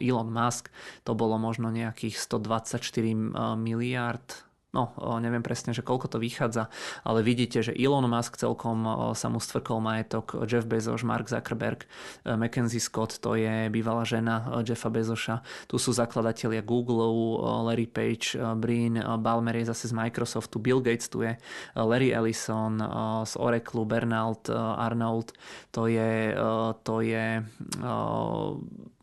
Elon 0.00 0.30
Musk. 0.30 0.72
To 1.04 1.12
bolo 1.14 1.36
možno 1.36 1.68
nejakých 1.70 2.18
124 2.18 3.60
miliard 3.60 4.45
no 4.76 4.92
neviem 5.16 5.40
presne, 5.40 5.72
že 5.72 5.80
koľko 5.80 6.12
to 6.12 6.18
vychádza, 6.20 6.68
ale 7.00 7.24
vidíte, 7.24 7.64
že 7.64 7.72
Elon 7.72 8.04
Musk 8.04 8.36
celkom 8.36 8.84
sa 9.16 9.32
mu 9.32 9.40
stvrkol 9.40 9.80
majetok, 9.80 10.44
Jeff 10.44 10.68
Bezos, 10.68 11.00
Mark 11.00 11.32
Zuckerberg, 11.32 11.88
e, 12.24 12.36
Mackenzie 12.36 12.82
Scott, 12.82 13.16
to 13.16 13.32
je 13.38 13.72
bývalá 13.72 14.04
žena 14.04 14.60
e, 14.60 14.66
Jeffa 14.66 14.92
Bezosa, 14.92 15.40
tu 15.64 15.80
sú 15.80 15.96
zakladatelia 15.96 16.60
Google, 16.60 17.40
Larry 17.64 17.88
Page, 17.88 18.36
e, 18.36 18.44
Brin, 18.58 19.00
Balmer 19.22 19.56
je 19.56 19.72
zase 19.72 19.88
z 19.88 19.94
Microsoftu, 19.96 20.60
Bill 20.60 20.84
Gates 20.84 21.08
tu 21.08 21.24
je, 21.24 21.38
Larry 21.72 22.12
Ellison 22.12 22.76
z 23.24 23.32
Oracle, 23.40 23.88
Bernard 23.88 24.50
Arnold, 24.52 25.32
to 25.70 25.86
je, 25.86 26.34
to 26.82 27.00
je 27.00 27.40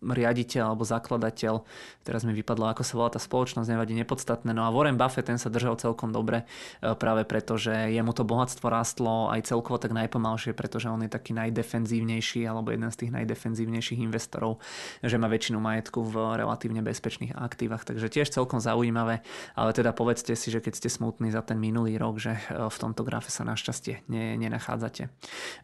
riaditeľ 0.04 0.76
alebo 0.76 0.84
zakladateľ, 0.84 1.64
teraz 2.04 2.28
mi 2.28 2.36
vypadlo, 2.36 2.68
ako 2.76 2.84
sa 2.84 2.94
volá 3.00 3.10
tá 3.16 3.22
spoločnosť, 3.24 3.72
nevadí 3.72 3.96
nepodstatné. 3.96 4.52
No 4.52 4.68
a 4.68 4.74
Warren 4.74 5.00
Buffett, 5.00 5.32
ten 5.32 5.40
sa 5.40 5.48
držal 5.48 5.80
celkom 5.80 6.12
dobre, 6.12 6.44
e, 6.84 6.92
práve 6.96 7.24
preto, 7.24 7.56
že 7.56 7.72
jemu 7.72 8.12
to 8.12 8.28
bohatstvo 8.28 8.68
rástlo 8.68 9.32
aj 9.32 9.48
celkovo 9.48 9.80
tak 9.80 9.96
najpomalšie, 9.96 10.52
pretože 10.52 10.92
on 10.92 11.00
je 11.08 11.12
taký 11.12 11.32
najdefenzívnejší 11.38 12.44
alebo 12.44 12.76
jeden 12.76 12.92
z 12.92 13.08
tých 13.08 13.12
najdefenzívnejších 13.16 14.00
investorov, 14.04 14.60
že 15.00 15.16
má 15.16 15.32
väčšinu 15.32 15.64
majetku 15.64 16.04
v 16.04 16.36
relatívne 16.36 16.84
bezpečných 16.84 17.38
aktívach. 17.38 17.88
Takže 17.88 18.12
tiež 18.12 18.34
celkom 18.34 18.60
zaujímavé, 18.60 19.24
ale 19.56 19.72
teda 19.72 19.96
povedzte 19.96 20.36
si, 20.36 20.52
že 20.52 20.60
keď 20.60 20.74
ste 20.76 20.90
smutní 20.92 21.32
za 21.32 21.46
ten 21.46 21.62
minulý 21.62 21.96
rok, 21.96 22.20
že 22.20 22.36
e, 22.36 22.68
v 22.68 22.78
tomto 22.78 23.06
grafe 23.06 23.32
sa 23.32 23.48
našťastie 23.48 24.10
ne, 24.10 24.36
nenachádzate. 24.42 25.08
E, 25.08 25.10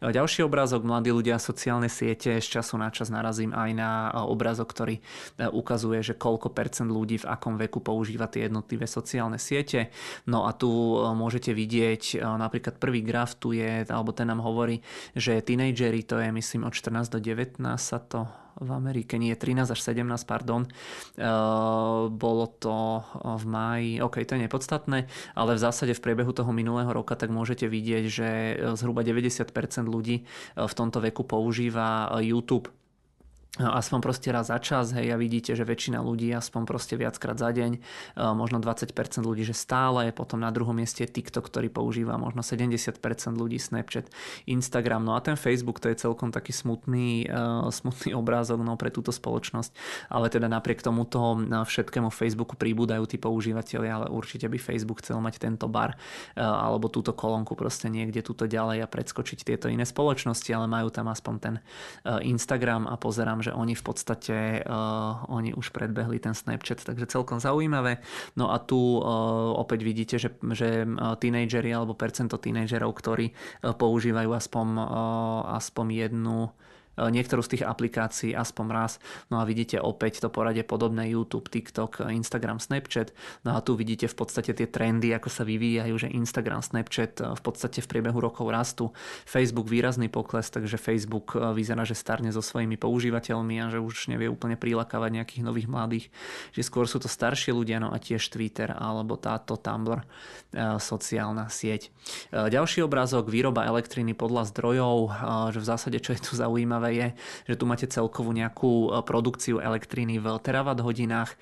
ďalší 0.08 0.46
obrázok, 0.46 0.86
mladí 0.86 1.12
ľudia, 1.12 1.42
sociálne 1.42 1.90
siete, 1.90 2.38
z 2.38 2.48
času 2.60 2.78
na 2.78 2.88
čas 2.88 3.10
narazím 3.10 3.52
aj 3.52 3.70
na 3.74 3.90
obrazok, 4.30 4.70
ktorý 4.70 5.02
ukazuje, 5.50 6.00
že 6.06 6.14
koľko 6.14 6.54
percent 6.54 6.88
ľudí 6.88 7.20
v 7.20 7.28
akom 7.28 7.58
veku 7.58 7.82
používa 7.82 8.30
tie 8.30 8.46
jednotlivé 8.46 8.86
sociálne 8.86 9.36
siete. 9.42 9.90
No 10.30 10.46
a 10.46 10.54
tu 10.54 10.70
môžete 11.12 11.50
vidieť, 11.50 12.22
napríklad 12.22 12.78
prvý 12.78 13.02
graf 13.02 13.34
tu 13.36 13.50
je, 13.50 13.82
alebo 13.90 14.14
ten 14.14 14.30
nám 14.30 14.40
hovorí, 14.40 14.80
že 15.18 15.42
tínejdžeri, 15.42 16.06
to 16.06 16.22
je 16.22 16.30
myslím 16.30 16.70
od 16.70 16.74
14 16.74 17.10
do 17.10 17.18
19 17.18 17.58
sa 17.76 17.98
to 17.98 18.30
v 18.60 18.76
Amerike, 18.76 19.16
nie 19.16 19.32
13 19.32 19.72
až 19.72 19.80
17, 19.80 20.04
pardon. 20.28 20.68
Bolo 22.12 22.46
to 22.60 23.00
v 23.24 23.44
máji, 23.48 24.04
ok, 24.04 24.20
to 24.28 24.36
je 24.36 24.44
nepodstatné, 24.44 25.08
ale 25.32 25.56
v 25.56 25.62
zásade 25.64 25.96
v 25.96 26.04
priebehu 26.04 26.36
toho 26.36 26.52
minulého 26.52 26.92
roka 26.92 27.16
tak 27.16 27.32
môžete 27.32 27.64
vidieť, 27.64 28.04
že 28.04 28.28
zhruba 28.76 29.00
90% 29.00 29.48
ľudí 29.88 30.28
v 30.60 30.72
tomto 30.76 31.00
veku 31.00 31.24
používa 31.24 32.12
YouTube 32.20 32.68
aspoň 33.60 33.98
proste 34.00 34.28
raz 34.32 34.48
za 34.48 34.56
čas, 34.56 34.96
hej, 34.96 35.12
a 35.12 35.16
vidíte, 35.20 35.52
že 35.52 35.68
väčšina 35.68 36.00
ľudí 36.00 36.32
aspoň 36.32 36.62
proste 36.64 36.96
viackrát 36.96 37.36
za 37.36 37.52
deň, 37.52 37.76
e, 37.76 37.80
možno 38.32 38.58
20% 38.58 38.96
ľudí, 39.20 39.44
že 39.44 39.52
stále, 39.52 40.10
potom 40.16 40.40
na 40.40 40.48
druhom 40.48 40.72
mieste 40.72 41.04
TikTok, 41.04 41.52
ktorý 41.52 41.68
používa 41.68 42.16
možno 42.16 42.40
70% 42.40 42.96
ľudí, 43.36 43.60
Snapchat, 43.60 44.08
Instagram, 44.48 45.04
no 45.04 45.12
a 45.12 45.20
ten 45.20 45.36
Facebook 45.36 45.78
to 45.84 45.92
je 45.92 46.00
celkom 46.00 46.32
taký 46.32 46.56
smutný, 46.56 47.28
uh, 47.28 47.68
smutný 47.68 48.16
obrázok 48.20 48.64
no, 48.64 48.80
pre 48.80 48.88
túto 48.88 49.12
spoločnosť, 49.12 49.76
ale 50.08 50.32
teda 50.32 50.48
napriek 50.48 50.80
tomuto 50.80 51.36
všetkému 51.44 52.08
Facebooku 52.08 52.56
pribúdajú 52.56 53.04
tí 53.04 53.20
používateľi, 53.20 53.88
ale 53.88 54.06
určite 54.08 54.48
by 54.48 54.56
Facebook 54.56 55.04
chcel 55.04 55.20
mať 55.20 55.42
tento 55.42 55.66
bar 55.68 55.98
alebo 56.36 56.88
túto 56.88 57.12
kolónku 57.12 57.52
proste 57.58 57.92
niekde 57.92 58.24
túto 58.24 58.48
ďalej 58.48 58.86
a 58.86 58.90
predskočiť 58.90 59.44
tieto 59.44 59.66
iné 59.68 59.84
spoločnosti, 59.84 60.48
ale 60.54 60.66
majú 60.70 60.88
tam 60.88 61.10
aspoň 61.10 61.34
ten 61.40 61.54
Instagram 62.24 62.88
a 62.88 62.94
pozerám, 62.96 63.44
že 63.44 63.49
oni 63.52 63.74
v 63.74 63.82
podstate 63.84 64.36
uh, 64.62 65.26
oni 65.30 65.54
už 65.54 65.70
predbehli 65.74 66.22
ten 66.22 66.34
Snapchat, 66.34 66.82
takže 66.82 67.10
celkom 67.10 67.38
zaujímavé. 67.38 68.02
No 68.34 68.50
a 68.54 68.58
tu 68.62 68.76
uh, 68.76 69.02
opäť 69.56 69.80
vidíte, 69.82 70.16
že, 70.16 70.34
že 70.54 70.84
tínejdžeri 70.94 71.70
alebo 71.70 71.98
percento 71.98 72.38
tínejdžerov, 72.38 72.90
ktorí 72.94 73.30
uh, 73.30 73.74
používajú 73.74 74.30
aspoň, 74.32 74.66
uh, 74.78 74.84
aspoň 75.58 75.86
jednu 76.08 76.50
niektorú 77.08 77.40
z 77.40 77.56
tých 77.56 77.64
aplikácií 77.64 78.36
aspoň 78.36 78.66
raz. 78.68 79.00
No 79.32 79.40
a 79.40 79.48
vidíte 79.48 79.80
opäť 79.80 80.20
to 80.20 80.28
poradie 80.28 80.60
podobné 80.60 81.08
YouTube, 81.08 81.48
TikTok, 81.48 82.04
Instagram, 82.04 82.60
Snapchat. 82.60 83.16
No 83.48 83.56
a 83.56 83.64
tu 83.64 83.72
vidíte 83.78 84.04
v 84.04 84.16
podstate 84.20 84.52
tie 84.52 84.68
trendy, 84.68 85.16
ako 85.16 85.32
sa 85.32 85.48
vyvíjajú, 85.48 85.94
že 85.96 86.12
Instagram, 86.12 86.60
Snapchat 86.60 87.24
e, 87.24 87.32
v 87.32 87.40
podstate 87.40 87.80
v 87.80 87.88
priebehu 87.88 88.20
rokov 88.20 88.44
rastú. 88.52 88.92
Facebook 89.24 89.72
výrazný 89.72 90.12
pokles, 90.12 90.52
takže 90.52 90.76
Facebook 90.76 91.32
e, 91.32 91.56
vyzerá, 91.56 91.88
že 91.88 91.96
starne 91.96 92.28
so 92.28 92.44
svojimi 92.44 92.76
používateľmi 92.76 93.56
a 93.64 93.72
že 93.72 93.80
už 93.80 94.12
nevie 94.12 94.28
úplne 94.28 94.60
prilakávať 94.60 95.10
nejakých 95.22 95.42
nových 95.46 95.68
mladých, 95.70 96.06
že 96.52 96.66
skôr 96.66 96.84
sú 96.84 97.00
to 97.00 97.08
staršie 97.08 97.54
ľudia, 97.54 97.80
no 97.80 97.94
a 97.94 97.96
tiež 97.96 98.20
Twitter 98.28 98.74
alebo 98.74 99.16
táto 99.16 99.56
Tumblr 99.56 100.02
sociálna 100.82 101.46
sieť. 101.46 101.94
Ďalší 102.34 102.82
obrázok, 102.82 103.30
výroba 103.30 103.62
elektriny 103.70 104.18
podľa 104.18 104.50
zdrojov, 104.50 104.96
že 105.54 105.58
v 105.62 105.68
zásade 105.68 105.98
čo 106.02 106.10
je 106.10 106.20
tu 106.20 106.32
zaujímavé 106.34 106.89
je, 106.90 107.08
že 107.46 107.54
tu 107.54 107.64
máte 107.64 107.86
celkovú 107.86 108.34
nejakú 108.34 108.90
e, 108.90 109.00
produkciu 109.06 109.62
elektriny 109.62 110.18
v 110.18 110.26
terawatt 110.42 110.82
hodinách. 110.82 111.34
E, 111.34 111.36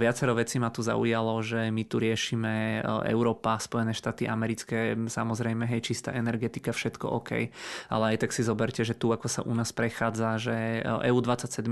viacero 0.00 0.34
vecí 0.34 0.56
ma 0.56 0.72
tu 0.72 0.80
zaujalo, 0.80 1.44
že 1.44 1.68
my 1.68 1.82
tu 1.84 2.00
riešime 2.00 2.80
e, 2.80 3.10
Európa, 3.12 3.60
Spojené 3.60 3.92
štáty 3.92 4.24
americké, 4.26 4.96
samozrejme, 4.96 5.68
hej, 5.68 5.92
čistá 5.92 6.16
energetika, 6.16 6.72
všetko 6.72 7.06
OK, 7.22 7.30
ale 7.92 8.04
aj 8.16 8.26
tak 8.26 8.30
si 8.32 8.42
zoberte, 8.42 8.82
že 8.82 8.96
tu 8.96 9.12
ako 9.12 9.26
sa 9.28 9.40
u 9.44 9.52
nás 9.52 9.70
prechádza, 9.70 10.40
že 10.40 10.56
EU27, 10.84 11.68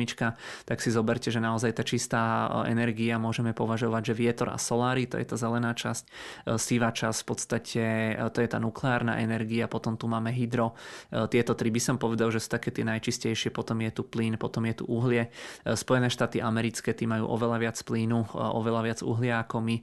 tak 0.69 0.79
si 0.81 0.89
zoberte, 0.93 1.33
že 1.33 1.41
naozaj 1.41 1.81
tá 1.81 1.83
čistá 1.83 2.47
energia 2.69 3.17
môžeme 3.17 3.57
považovať, 3.57 4.13
že 4.13 4.15
vietor 4.15 4.49
a 4.53 4.59
solári, 4.61 5.09
to 5.09 5.17
je 5.17 5.27
tá 5.27 5.37
zelená 5.41 5.73
časť, 5.73 6.05
sivá 6.61 6.93
časť 6.93 7.19
v 7.25 7.27
podstate, 7.27 7.85
to 8.33 8.39
je 8.41 8.49
tá 8.49 8.59
nukleárna 8.61 9.21
energia, 9.21 9.71
potom 9.71 9.97
tu 9.97 10.07
máme 10.11 10.31
hydro. 10.31 10.77
Tieto 11.11 11.57
tri 11.57 11.73
by 11.73 11.81
som 11.81 11.97
povedal, 11.97 12.29
že 12.31 12.43
sú 12.43 12.49
také 12.53 12.75
tie 12.75 12.85
najčistejšie 12.85 13.14
najčistejšie, 13.15 13.55
potom 13.55 13.79
je 13.79 13.91
tu 13.95 14.03
plyn, 14.03 14.35
potom 14.35 14.67
je 14.67 14.83
tu 14.83 14.85
uhlie. 14.91 15.31
E, 15.63 15.79
Spojené 15.79 16.11
štáty 16.11 16.43
americké 16.43 16.91
tí 16.91 17.07
majú 17.07 17.31
oveľa 17.31 17.63
viac 17.63 17.79
plynu, 17.87 18.27
e, 18.27 18.29
oveľa 18.35 18.81
viac 18.83 19.01
uhlia 19.07 19.47
ako 19.47 19.57
my. 19.63 19.77
E, 19.79 19.83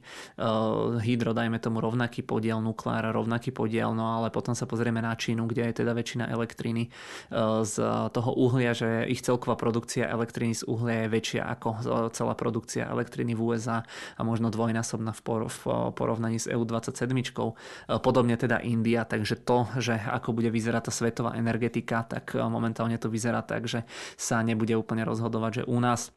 hydro, 1.00 1.32
dajme 1.32 1.56
tomu 1.56 1.80
rovnaký 1.80 2.20
podiel, 2.20 2.60
nukleár 2.60 3.08
rovnaký 3.16 3.56
podiel, 3.56 3.96
no 3.96 4.20
ale 4.20 4.28
potom 4.28 4.52
sa 4.52 4.68
pozrieme 4.68 5.00
na 5.00 5.16
Čínu, 5.16 5.48
kde 5.48 5.72
je 5.72 5.80
teda 5.80 5.96
väčšina 5.96 6.28
elektriny 6.28 6.92
z 7.62 7.74
toho 8.10 8.30
uhlia, 8.34 8.74
že 8.74 9.06
ich 9.06 9.22
celková 9.22 9.54
produkcia 9.54 10.10
elektriny 10.10 10.52
z 10.52 10.66
uhlia 10.66 11.06
je 11.06 11.08
väčšia 11.08 11.42
ako 11.46 11.68
celá 12.10 12.34
produkcia 12.34 12.90
elektriny 12.90 13.32
v 13.38 13.54
USA 13.54 13.86
a 14.18 14.20
možno 14.26 14.50
dvojnásobná 14.50 15.14
v 15.14 15.20
porovnaní 15.94 16.42
s 16.42 16.50
EU27. 16.50 17.14
Podobne 18.02 18.34
teda 18.34 18.58
India, 18.64 19.06
takže 19.06 19.38
to, 19.46 19.70
že 19.78 19.94
ako 19.94 20.34
bude 20.34 20.50
vyzerať 20.50 20.82
tá 20.90 20.92
svetová 20.92 21.30
energetika, 21.38 22.02
tak 22.02 22.34
momentálne 22.34 22.98
to 22.98 23.11
vyzerá 23.12 23.44
tak, 23.44 23.68
že 23.68 23.84
sa 24.16 24.40
nebude 24.40 24.72
úplne 24.72 25.04
rozhodovať, 25.04 25.62
že 25.62 25.68
u 25.68 25.76
nás 25.76 26.08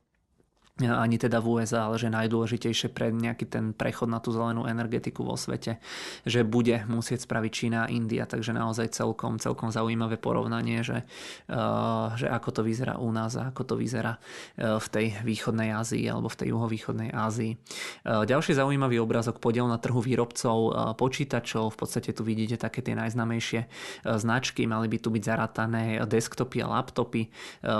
ani 0.75 1.15
teda 1.15 1.39
v 1.39 1.63
USA, 1.63 1.87
ale 1.87 1.95
že 1.95 2.11
najdôležitejšie 2.11 2.91
pre 2.91 3.07
nejaký 3.07 3.47
ten 3.47 3.71
prechod 3.71 4.11
na 4.11 4.19
tú 4.19 4.35
zelenú 4.35 4.67
energetiku 4.67 5.23
vo 5.23 5.39
svete, 5.39 5.79
že 6.27 6.43
bude 6.43 6.83
musieť 6.91 7.23
spraviť 7.23 7.51
Čína 7.55 7.87
a 7.87 7.91
India, 7.91 8.27
takže 8.27 8.51
naozaj 8.51 8.91
celkom, 8.91 9.39
celkom 9.39 9.71
zaujímavé 9.71 10.19
porovnanie, 10.19 10.83
že, 10.83 11.07
uh, 11.47 12.11
že 12.19 12.27
ako 12.27 12.59
to 12.59 12.61
vyzerá 12.67 12.99
u 12.99 13.07
nás 13.15 13.39
a 13.39 13.55
ako 13.55 13.63
to 13.63 13.75
vyzerá 13.79 14.19
uh, 14.19 14.75
v 14.75 14.87
tej 14.91 15.07
východnej 15.23 15.71
Ázii 15.71 16.11
alebo 16.11 16.27
v 16.27 16.43
tej 16.43 16.47
juhovýchodnej 16.51 17.15
Ázii. 17.15 17.55
Uh, 18.03 18.27
ďalší 18.27 18.59
zaujímavý 18.59 18.99
obrázok 18.99 19.39
podiel 19.39 19.71
na 19.71 19.79
trhu 19.79 20.03
výrobcov 20.03 20.75
počítačov, 20.99 21.71
v 21.71 21.77
podstate 21.79 22.11
tu 22.11 22.27
vidíte 22.27 22.59
také 22.59 22.83
tie 22.83 22.99
najznamejšie 22.99 23.71
značky, 24.03 24.67
mali 24.67 24.91
by 24.91 24.97
tu 24.99 25.07
byť 25.07 25.23
zaratané 25.23 26.03
desktopy 26.03 26.59
a 26.65 26.67
laptopy. 26.67 27.31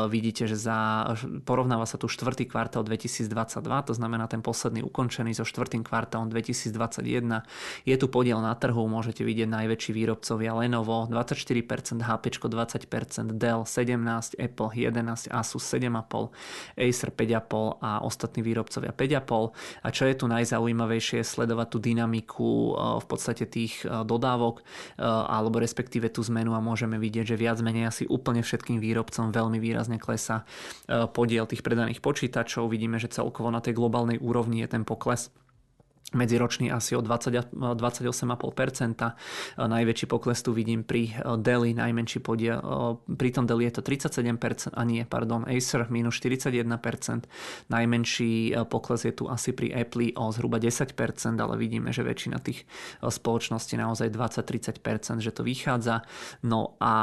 Vidíte, 0.07 0.47
že 0.47 0.55
za, 0.55 1.11
porovnáva 1.43 1.83
sa 1.89 1.99
tu 1.99 2.07
štvrtý 2.07 2.47
kvartál 2.47 2.84
2022, 2.85 3.89
to 3.89 3.93
znamená 3.97 4.29
ten 4.29 4.45
posledný 4.45 4.85
ukončený 4.85 5.35
so 5.35 5.43
štvrtým 5.43 5.83
kvartálom 5.83 6.31
2021. 6.31 7.43
Je 7.83 7.95
tu 7.97 8.07
podiel 8.07 8.39
na 8.39 8.53
trhu, 8.55 8.85
môžete 8.87 9.25
vidieť 9.25 9.49
najväčší 9.49 9.91
výrobcovia 9.91 10.53
Lenovo 10.55 11.09
24%, 11.09 12.05
HP 12.05 12.25
20%, 12.37 13.35
Dell 13.35 13.67
17%, 13.67 14.37
Apple 14.37 14.69
11%, 14.71 15.33
Asus 15.33 15.65
7,5%, 15.67 16.31
Acer 16.77 17.09
5,5% 17.11 17.81
a 17.81 18.05
ostatní 18.05 18.45
výrobcovia 18.45 18.93
5,5%. 18.93 19.83
A 19.83 19.87
čo 19.91 20.05
je 20.05 20.15
tu 20.15 20.25
najzaujímavejšie, 20.29 21.25
sledovať 21.25 21.67
tú 21.71 21.77
dynamiku 21.81 22.49
e, 22.49 22.71
v 23.01 23.05
podstate 23.05 23.43
tých 23.49 23.83
e, 23.83 24.05
dodávok 24.05 24.61
e, 24.61 24.63
alebo 25.05 25.59
respektíve 25.59 26.07
tú 26.13 26.21
zmenu 26.27 26.53
a 26.53 26.61
môžeme 26.63 26.95
vidieť, 27.01 27.35
že 27.35 27.39
viac 27.39 27.59
menej 27.59 27.89
asi 27.89 28.03
úplne 28.05 28.45
všetkým 28.45 28.77
výrobcom 28.77 29.33
veľmi 29.33 29.57
výrazne 29.57 29.97
klesá 29.97 30.47
podiel 30.85 31.49
tých 31.49 31.65
predaných 31.65 31.99
počítačov 32.03 32.69
vidíme, 32.75 32.99
že 32.99 33.07
celkovo 33.07 33.47
na 33.47 33.63
tej 33.63 33.71
globálnej 33.71 34.19
úrovni 34.19 34.59
je 34.59 34.75
ten 34.75 34.83
pokles 34.83 35.31
medziročný 36.13 36.69
asi 36.69 36.93
o 36.93 37.01
20, 37.01 37.55
28,5%. 37.55 39.57
Najväčší 39.57 40.05
pokles 40.05 40.37
tu 40.45 40.53
vidím 40.53 40.85
pri 40.85 41.17
Deli, 41.41 41.73
najmenší 41.73 42.21
podiel, 42.21 42.61
pri 43.09 43.29
tom 43.33 43.49
Deli 43.49 43.65
je 43.65 43.73
to 43.79 43.81
37%, 43.81 44.77
a 44.77 44.81
nie, 44.85 45.01
pardon, 45.01 45.49
Acer 45.49 45.89
minus 45.89 46.21
41%, 46.21 46.61
najmenší 47.73 48.53
pokles 48.69 49.09
je 49.09 49.13
tu 49.17 49.25
asi 49.25 49.49
pri 49.51 49.73
Apple 49.73 50.13
o 50.15 50.29
zhruba 50.29 50.61
10%, 50.61 50.93
ale 51.41 51.57
vidíme, 51.57 51.89
že 51.89 52.05
väčšina 52.05 52.37
tých 52.37 52.69
spoločností 53.01 53.75
naozaj 53.75 54.13
20-30%, 54.13 55.19
že 55.19 55.33
to 55.33 55.41
vychádza. 55.41 56.05
No 56.45 56.77
a 56.79 56.93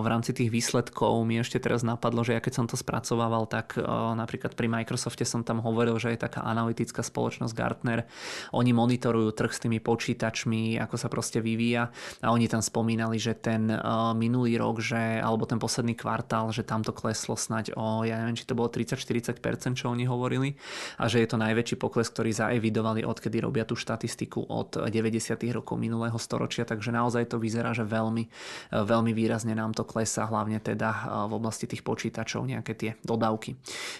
v 0.00 0.06
rámci 0.06 0.32
tých 0.32 0.54
výsledkov 0.54 1.18
mi 1.26 1.42
ešte 1.42 1.58
teraz 1.58 1.82
napadlo, 1.82 2.22
že 2.22 2.38
ja 2.38 2.40
keď 2.40 2.62
som 2.62 2.66
to 2.70 2.78
spracovával, 2.78 3.50
tak 3.50 3.74
napríklad 4.14 4.54
pri 4.54 4.70
Microsofte 4.70 5.26
som 5.26 5.42
tam 5.42 5.60
hovoril, 5.60 5.98
že 5.98 6.14
je 6.14 6.24
taká 6.24 6.46
analytická 6.46 7.02
spoločnosť 7.02 7.52
Gartner, 7.52 8.06
oni 8.52 8.70
monitorujú 8.72 9.32
trh 9.32 9.52
s 9.52 9.62
tými 9.62 9.78
počítačmi, 9.80 10.78
ako 10.80 10.96
sa 10.96 11.08
proste 11.12 11.38
vyvíja 11.42 11.90
a 12.22 12.32
oni 12.32 12.46
tam 12.50 12.60
spomínali, 12.60 13.16
že 13.16 13.36
ten 13.36 13.68
uh, 13.70 14.12
minulý 14.16 14.58
rok, 14.60 14.82
že, 14.82 15.20
alebo 15.20 15.44
ten 15.48 15.60
posledný 15.60 15.94
kvartál, 15.96 16.50
že 16.50 16.66
tam 16.66 16.82
to 16.82 16.90
kleslo 16.94 17.34
snať 17.34 17.76
o, 17.76 18.02
ja 18.04 18.20
neviem, 18.20 18.36
či 18.36 18.48
to 18.48 18.56
bolo 18.58 18.68
30-40%, 18.70 19.78
čo 19.78 19.92
oni 19.92 20.04
hovorili 20.08 20.56
a 21.00 21.06
že 21.06 21.22
je 21.22 21.28
to 21.28 21.40
najväčší 21.40 21.76
pokles, 21.80 22.08
ktorý 22.10 22.32
zaevidovali, 22.32 23.04
odkedy 23.06 23.38
robia 23.42 23.68
tú 23.68 23.78
štatistiku 23.78 24.46
od 24.46 24.76
90. 24.88 25.36
rokov 25.52 25.76
minulého 25.76 26.16
storočia, 26.16 26.64
takže 26.66 26.94
naozaj 26.94 27.30
to 27.30 27.36
vyzerá, 27.36 27.72
že 27.76 27.84
veľmi, 27.84 28.24
veľmi 28.72 29.12
výrazne 29.12 29.54
nám 29.54 29.76
to 29.76 29.84
klesá, 29.86 30.26
hlavne 30.26 30.58
teda 30.58 31.26
v 31.30 31.32
oblasti 31.36 31.70
tých 31.70 31.86
počítačov 31.86 32.46
nejaké 32.46 32.72
tie 32.74 32.90
dodávky. 33.04 33.54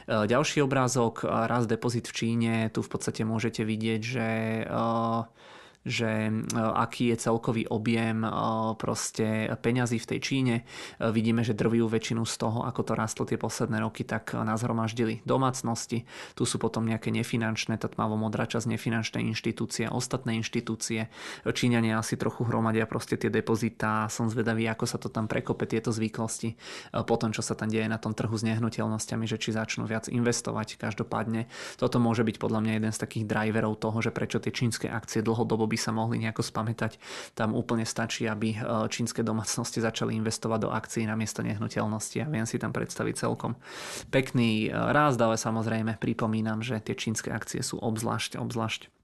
Ďalší 0.06 0.62
obrázok, 0.64 1.24
raz 1.24 1.64
depozit 1.68 2.08
v 2.10 2.16
Číne, 2.16 2.52
tu 2.72 2.82
v 2.82 2.90
podstate 2.90 3.22
môžete 3.22 3.62
vidieť, 3.62 4.00
že 4.02 4.25
uh, 4.68 5.24
že 5.86 6.34
aký 6.58 7.14
je 7.14 7.16
celkový 7.22 7.70
objem 7.70 8.26
proste 8.74 9.54
peňazí 9.62 10.02
v 10.02 10.08
tej 10.10 10.18
Číne. 10.18 10.54
Vidíme, 10.98 11.46
že 11.46 11.54
drvivú 11.54 11.86
väčšinu 11.86 12.26
z 12.26 12.34
toho, 12.42 12.66
ako 12.66 12.82
to 12.82 12.92
rastlo 12.98 13.22
tie 13.22 13.38
posledné 13.38 13.78
roky, 13.78 14.02
tak 14.02 14.34
nás 14.34 14.66
hromaždili 14.66 15.22
domácnosti. 15.22 16.02
Tu 16.34 16.42
sú 16.42 16.58
potom 16.58 16.82
nejaké 16.82 17.14
nefinančné, 17.14 17.78
tá 17.78 17.86
tmavo-modrá 17.86 18.50
časť 18.50 18.66
nefinančné 18.66 19.22
inštitúcie, 19.30 19.86
ostatné 19.86 20.34
inštitúcie. 20.42 21.06
Číňania 21.46 22.02
asi 22.02 22.18
trochu 22.18 22.42
hromadia 22.42 22.90
proste 22.90 23.14
tie 23.14 23.30
depozitá. 23.30 24.10
Som 24.10 24.26
zvedavý, 24.26 24.66
ako 24.66 24.84
sa 24.90 24.98
to 24.98 25.06
tam 25.06 25.30
prekope 25.30 25.70
tieto 25.70 25.94
zvyklosti 25.94 26.58
po 27.06 27.14
tom, 27.14 27.30
čo 27.30 27.46
sa 27.46 27.54
tam 27.54 27.70
deje 27.70 27.86
na 27.86 28.02
tom 28.02 28.10
trhu 28.10 28.34
s 28.34 28.42
nehnuteľnosťami, 28.42 29.30
že 29.30 29.38
či 29.38 29.54
začnú 29.54 29.86
viac 29.86 30.10
investovať. 30.10 30.82
Každopádne 30.82 31.46
toto 31.78 32.02
môže 32.02 32.26
byť 32.26 32.36
podľa 32.42 32.60
mňa 32.66 32.72
jeden 32.82 32.90
z 32.90 32.98
takých 32.98 33.24
driverov 33.30 33.78
toho, 33.78 34.02
že 34.02 34.10
prečo 34.10 34.42
tie 34.42 34.50
čínske 34.50 34.90
akcie 34.90 35.22
dlhodobo 35.22 35.68
by 35.68 35.75
sa 35.78 35.94
mohli 35.94 36.18
nejako 36.18 36.42
spamätať. 36.42 36.98
Tam 37.38 37.54
úplne 37.54 37.86
stačí, 37.86 38.26
aby 38.26 38.58
čínske 38.88 39.22
domácnosti 39.22 39.78
začali 39.84 40.16
investovať 40.18 40.58
do 40.66 40.70
akcií 40.74 41.04
na 41.06 41.14
miesto 41.14 41.44
nehnuteľnosti 41.44 42.18
a 42.24 42.26
viem 42.26 42.48
si 42.48 42.58
tam 42.58 42.74
predstaviť 42.74 43.14
celkom 43.14 43.54
pekný 44.10 44.72
rast, 44.72 45.20
ale 45.20 45.38
samozrejme 45.38 46.00
pripomínam, 46.00 46.64
že 46.64 46.80
tie 46.80 46.96
čínske 46.96 47.30
akcie 47.30 47.60
sú 47.60 47.78
obzvlášť, 47.78 48.40
obzvlášť 48.40 48.95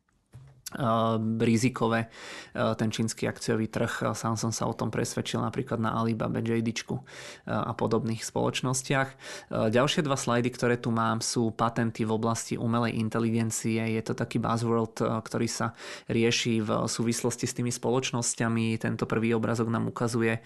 rizikové. 1.40 2.09
Ten 2.53 2.89
čínsky 2.93 3.28
akciový 3.28 3.69
trh, 3.69 4.12
sám 4.12 4.36
som 4.36 4.53
sa 4.53 4.69
o 4.69 4.74
tom 4.77 4.93
presvedčil 4.93 5.40
napríklad 5.40 5.81
na 5.81 5.97
Alibaba, 5.97 6.40
JD 6.43 6.85
a 7.49 7.73
podobných 7.77 8.24
spoločnostiach. 8.24 9.09
Ďalšie 9.51 10.05
dva 10.05 10.16
slajdy, 10.16 10.49
ktoré 10.53 10.77
tu 10.81 10.89
mám, 10.90 11.20
sú 11.20 11.53
patenty 11.53 12.05
v 12.05 12.12
oblasti 12.16 12.57
umelej 12.57 12.97
inteligencie. 12.97 13.78
Je 13.78 14.03
to 14.03 14.16
taký 14.16 14.40
buzzword, 14.40 15.01
ktorý 15.01 15.49
sa 15.49 15.77
rieši 16.09 16.65
v 16.65 16.70
súvislosti 16.89 17.47
s 17.49 17.57
tými 17.57 17.70
spoločnosťami. 17.70 18.77
Tento 18.81 19.05
prvý 19.05 19.36
obrazok 19.36 19.69
nám 19.69 19.89
ukazuje 19.89 20.40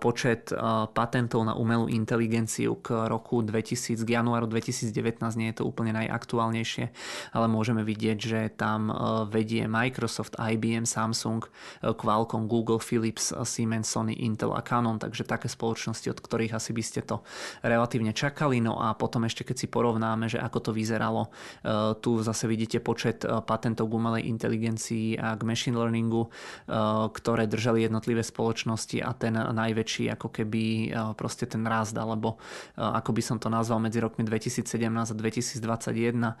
počet 0.00 0.52
patentov 0.92 1.44
na 1.48 1.56
umelú 1.56 1.88
inteligenciu 1.88 2.78
k 2.80 3.08
roku 3.08 3.40
2000, 3.40 4.04
k 4.04 4.10
januáru 4.20 4.46
2019. 4.48 4.92
Nie 5.40 5.52
je 5.52 5.56
to 5.62 5.68
úplne 5.68 5.96
najaktuálnejšie, 5.96 6.84
ale 7.32 7.46
môžeme 7.48 7.80
vidieť, 7.82 8.18
že 8.20 8.40
tam 8.54 8.92
vedie 9.32 9.61
je 9.62 9.68
Microsoft, 9.70 10.34
IBM, 10.36 10.84
Samsung, 10.84 11.46
eh, 11.46 11.94
Qualcomm, 11.94 12.50
Google, 12.50 12.82
Philips, 12.82 13.30
eh, 13.32 13.44
Siemens, 13.46 13.86
Sony, 13.86 14.18
Intel 14.18 14.52
a 14.52 14.60
Canon, 14.60 14.98
takže 14.98 15.24
také 15.24 15.46
spoločnosti, 15.46 16.10
od 16.10 16.18
ktorých 16.18 16.58
asi 16.58 16.74
by 16.74 16.82
ste 16.82 17.00
to 17.06 17.22
relatívne 17.62 18.10
čakali. 18.10 18.58
No 18.58 18.82
a 18.82 18.94
potom 18.98 19.24
ešte 19.24 19.46
keď 19.46 19.56
si 19.56 19.66
porovnáme, 19.70 20.26
že 20.26 20.42
ako 20.42 20.58
to 20.58 20.70
vyzeralo, 20.74 21.30
eh, 21.62 21.94
tu 22.02 22.18
zase 22.22 22.50
vidíte 22.50 22.82
počet 22.82 23.24
patentov 23.46 23.86
k 23.88 23.94
umelej 23.94 24.22
inteligencii 24.26 25.18
a 25.18 25.38
k 25.38 25.42
machine 25.46 25.76
learningu, 25.78 26.26
ktoré 27.12 27.46
držali 27.46 27.86
jednotlivé 27.86 28.24
spoločnosti 28.24 28.98
a 29.04 29.14
ten 29.14 29.34
najväčší 29.36 30.10
ako 30.16 30.28
keby 30.32 30.90
proste 31.14 31.46
ten 31.46 31.62
rast, 31.62 31.94
alebo 31.94 32.40
ako 32.76 33.10
by 33.12 33.22
som 33.22 33.36
to 33.38 33.46
nazval 33.52 33.78
medzi 33.78 34.02
rokmi 34.02 34.26
2017 34.26 35.12
a 35.12 35.14
2021. 35.14 36.34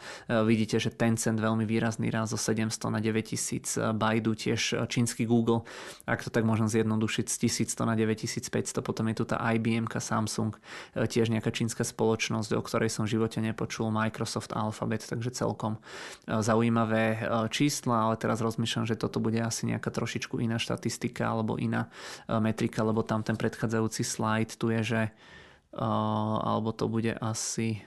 Vidíte, 0.46 0.76
že 0.82 0.90
Tencent 0.90 1.38
veľmi 1.38 1.62
výrazný 1.68 2.10
rast 2.10 2.34
zo 2.34 2.40
700 2.40 2.90
na 2.90 3.00
9000, 3.12 3.76
eh, 3.76 3.92
Baidu 3.92 4.32
tiež 4.32 4.88
čínsky 4.88 5.28
Google, 5.28 5.62
ak 6.08 6.24
to 6.24 6.30
tak 6.32 6.42
môžem 6.48 6.66
zjednodušiť 6.66 7.26
z 7.28 7.36
1100 7.46 7.84
na 7.84 7.94
9500, 7.94 8.82
potom 8.82 9.06
je 9.12 9.14
tu 9.20 9.24
tá 9.28 9.38
IBM, 9.38 9.86
Samsung, 9.92 10.56
eh, 10.56 11.06
tiež 11.06 11.28
nejaká 11.28 11.52
čínska 11.52 11.84
spoločnosť, 11.84 12.56
o 12.56 12.62
ktorej 12.64 12.88
som 12.88 13.04
v 13.04 13.20
živote 13.20 13.38
nepočul, 13.44 13.92
Microsoft, 13.92 14.56
Alphabet, 14.56 15.04
takže 15.04 15.30
celkom 15.30 15.76
zaujímavé 16.26 17.28
čísla, 17.52 18.08
ale 18.08 18.14
teraz 18.16 18.40
rozmýšľam, 18.40 18.88
že 18.88 18.96
toto 18.96 19.20
bude 19.20 19.38
asi 19.42 19.68
nejaká 19.68 19.90
trošičku 19.92 20.40
iná 20.40 20.56
štatistika 20.56 21.28
alebo 21.28 21.60
iná 21.60 21.92
metrika, 22.28 22.80
lebo 22.82 23.04
tam 23.04 23.20
ten 23.20 23.36
predchádzajúci 23.36 24.02
slide 24.02 24.56
tu 24.56 24.72
je, 24.72 24.80
že 24.82 25.02
alebo 25.72 26.72
to 26.72 26.88
bude 26.88 27.16
asi 27.20 27.80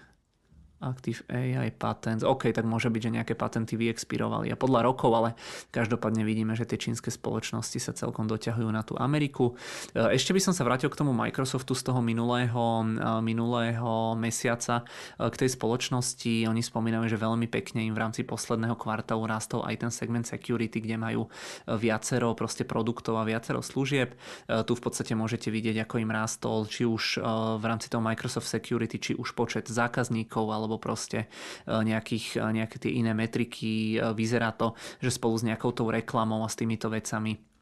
Active 0.85 1.25
AI 1.33 1.73
Patents. 1.73 2.21
OK, 2.21 2.53
tak 2.53 2.63
môže 2.69 2.93
byť, 2.93 3.01
že 3.01 3.15
nejaké 3.17 3.33
patenty 3.33 3.73
vyexpirovali 3.73 4.53
a 4.53 4.59
podľa 4.59 4.85
rokov, 4.85 5.11
ale 5.17 5.29
každopádne 5.73 6.21
vidíme, 6.21 6.53
že 6.53 6.69
tie 6.69 6.77
čínske 6.77 7.09
spoločnosti 7.09 7.81
sa 7.81 7.91
celkom 7.97 8.29
doťahujú 8.29 8.69
na 8.69 8.85
tú 8.85 8.93
Ameriku. 9.01 9.57
E, 9.97 10.13
ešte 10.13 10.31
by 10.31 10.41
som 10.41 10.53
sa 10.53 10.61
vrátil 10.61 10.93
k 10.93 10.99
tomu 11.01 11.11
Microsoftu 11.17 11.73
z 11.73 11.81
toho 11.89 11.99
minulého, 12.05 12.85
e, 12.85 12.85
minulého 13.25 14.13
mesiaca 14.13 14.85
e, 15.17 15.25
k 15.25 15.35
tej 15.35 15.49
spoločnosti. 15.57 16.45
Oni 16.45 16.61
spomínajú, 16.61 17.09
že 17.09 17.17
veľmi 17.17 17.49
pekne 17.49 17.81
im 17.89 17.97
v 17.97 18.01
rámci 18.05 18.21
posledného 18.21 18.77
kvartálu 18.77 19.25
rastol 19.25 19.65
aj 19.65 19.81
ten 19.81 19.91
segment 19.91 20.29
security, 20.29 20.77
kde 20.77 20.97
majú 21.01 21.21
viacero 21.65 22.37
proste 22.37 22.67
produktov 22.67 23.17
a 23.17 23.27
viacero 23.27 23.63
služieb. 23.63 24.13
Tu 24.45 24.73
v 24.73 24.81
podstate 24.81 25.17
môžete 25.17 25.49
vidieť, 25.49 25.87
ako 25.87 25.95
im 26.01 26.11
rastol 26.11 26.67
či 26.69 26.83
už 26.85 27.21
v 27.57 27.63
rámci 27.63 27.87
toho 27.89 28.03
Microsoft 28.03 28.49
Security, 28.49 28.97
či 28.99 29.11
už 29.15 29.33
počet 29.33 29.65
zákazníkov, 29.69 30.45
ale 30.51 30.65
alebo 30.75 30.83
proste 30.83 31.31
e, 31.63 31.71
nejakých, 31.71 32.43
e, 32.43 32.47
nejaké 32.59 32.75
tie 32.83 32.91
iné 32.99 33.15
metriky. 33.15 33.95
E, 33.95 34.11
vyzerá 34.11 34.51
to, 34.51 34.75
že 34.99 35.15
spolu 35.15 35.39
s 35.39 35.47
nejakou 35.47 35.71
tou 35.71 35.87
reklamou 35.87 36.43
a 36.43 36.51
s 36.51 36.59
týmito 36.59 36.91
vecami 36.91 37.54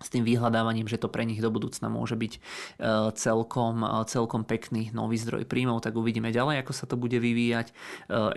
s 0.00 0.08
tým 0.08 0.24
vyhľadávaním, 0.24 0.88
že 0.88 0.96
to 0.96 1.12
pre 1.12 1.28
nich 1.28 1.44
do 1.44 1.52
budúcna 1.52 1.92
môže 1.92 2.16
byť 2.16 2.32
e, 2.36 2.40
celkom, 3.14 3.84
e, 3.84 3.88
celkom 4.08 4.48
pekný 4.48 4.88
nový 4.96 5.20
zdroj 5.20 5.44
príjmov, 5.44 5.84
tak 5.84 5.92
uvidíme 5.94 6.32
ďalej, 6.32 6.64
ako 6.64 6.72
sa 6.72 6.88
to 6.88 6.96
bude 6.96 7.14
vyvíjať. 7.20 7.68
E, 7.68 7.72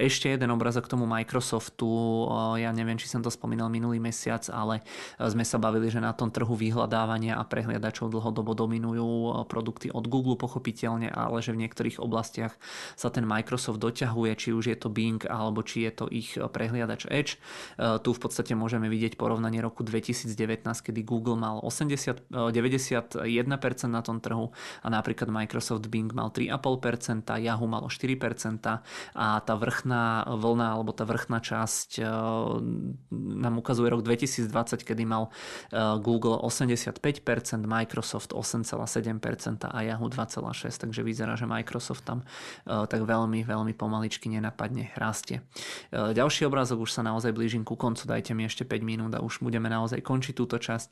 ešte 0.04 0.28
jeden 0.28 0.52
obrazok 0.52 0.86
k 0.86 0.94
tomu 1.00 1.08
Microsoftu, 1.08 2.28
ja 2.60 2.76
neviem, 2.76 3.00
či 3.00 3.08
som 3.08 3.24
to 3.24 3.32
spomínal 3.32 3.72
minulý 3.72 4.04
mesiac, 4.04 4.44
ale 4.52 4.84
sme 5.18 5.48
sa 5.48 5.56
bavili, 5.56 5.88
že 5.88 6.04
na 6.04 6.12
tom 6.12 6.28
trhu 6.28 6.52
vyhľadávania 6.52 7.40
a 7.40 7.48
prehliadačov 7.48 8.12
dlhodobo 8.12 8.52
dominujú 8.52 9.48
produkty 9.48 9.88
od 9.88 10.06
Google 10.12 10.36
pochopiteľne, 10.36 11.08
ale 11.08 11.40
že 11.40 11.56
v 11.56 11.64
niektorých 11.64 12.04
oblastiach 12.04 12.60
sa 13.00 13.08
ten 13.08 13.24
Microsoft 13.24 13.80
doťahuje, 13.80 14.32
či 14.36 14.50
už 14.52 14.76
je 14.76 14.78
to 14.78 14.92
Bing 14.92 15.24
alebo 15.24 15.64
či 15.64 15.88
je 15.88 15.92
to 15.96 16.06
ich 16.12 16.36
prehliadač 16.36 17.08
Edge. 17.08 17.40
Tu 17.78 18.10
v 18.12 18.20
podstate 18.20 18.58
môžeme 18.58 18.92
vidieť 18.92 19.16
porovnanie 19.16 19.64
roku 19.64 19.86
2019, 19.86 20.34
kedy 20.66 21.02
Google 21.06 21.40
mal 21.40 21.53
mal 21.54 21.62
80, 21.62 22.34
91% 22.34 22.50
eh, 23.22 23.94
na 23.94 24.02
tom 24.02 24.18
trhu 24.18 24.50
a 24.82 24.88
napríklad 24.90 25.30
Microsoft 25.30 25.86
Bing 25.94 26.10
mal 26.10 26.34
3,5%, 26.34 27.30
Yahoo 27.38 27.70
malo 27.70 27.94
4% 27.94 28.82
a 29.14 29.28
tá 29.46 29.54
vrchná 29.54 30.26
vlna 30.34 30.68
alebo 30.74 30.90
tá 30.98 31.06
vrchná 31.06 31.38
časť 31.38 32.02
eh, 32.02 32.10
nám 33.14 33.54
ukazuje 33.62 33.94
rok 33.94 34.02
2020, 34.02 34.82
kedy 34.82 35.04
mal 35.06 35.30
eh, 35.70 35.78
Google 36.02 36.42
85%, 36.42 36.98
Microsoft 37.70 38.34
8,7% 38.34 39.70
a 39.70 39.78
Yahoo 39.86 40.10
2,6%, 40.10 40.90
takže 40.90 41.06
vyzerá, 41.06 41.38
že 41.38 41.46
Microsoft 41.46 42.06
tam 42.08 42.26
tak 42.64 43.04
veľmi, 43.04 43.44
veľmi 43.44 43.74
pomaličky 43.76 44.32
nenapadne 44.32 44.96
rastie. 44.96 45.44
Ďalší 45.92 46.48
obrázok 46.48 46.88
už 46.88 46.92
sa 46.96 47.02
naozaj 47.04 47.36
blížim 47.36 47.68
ku 47.68 47.76
koncu, 47.76 48.08
dajte 48.08 48.32
mi 48.32 48.48
ešte 48.48 48.64
5 48.64 48.82
minút 48.82 49.12
a 49.14 49.20
už 49.20 49.44
budeme 49.44 49.68
naozaj 49.68 50.00
končiť 50.00 50.34
túto 50.34 50.58
časť 50.58 50.88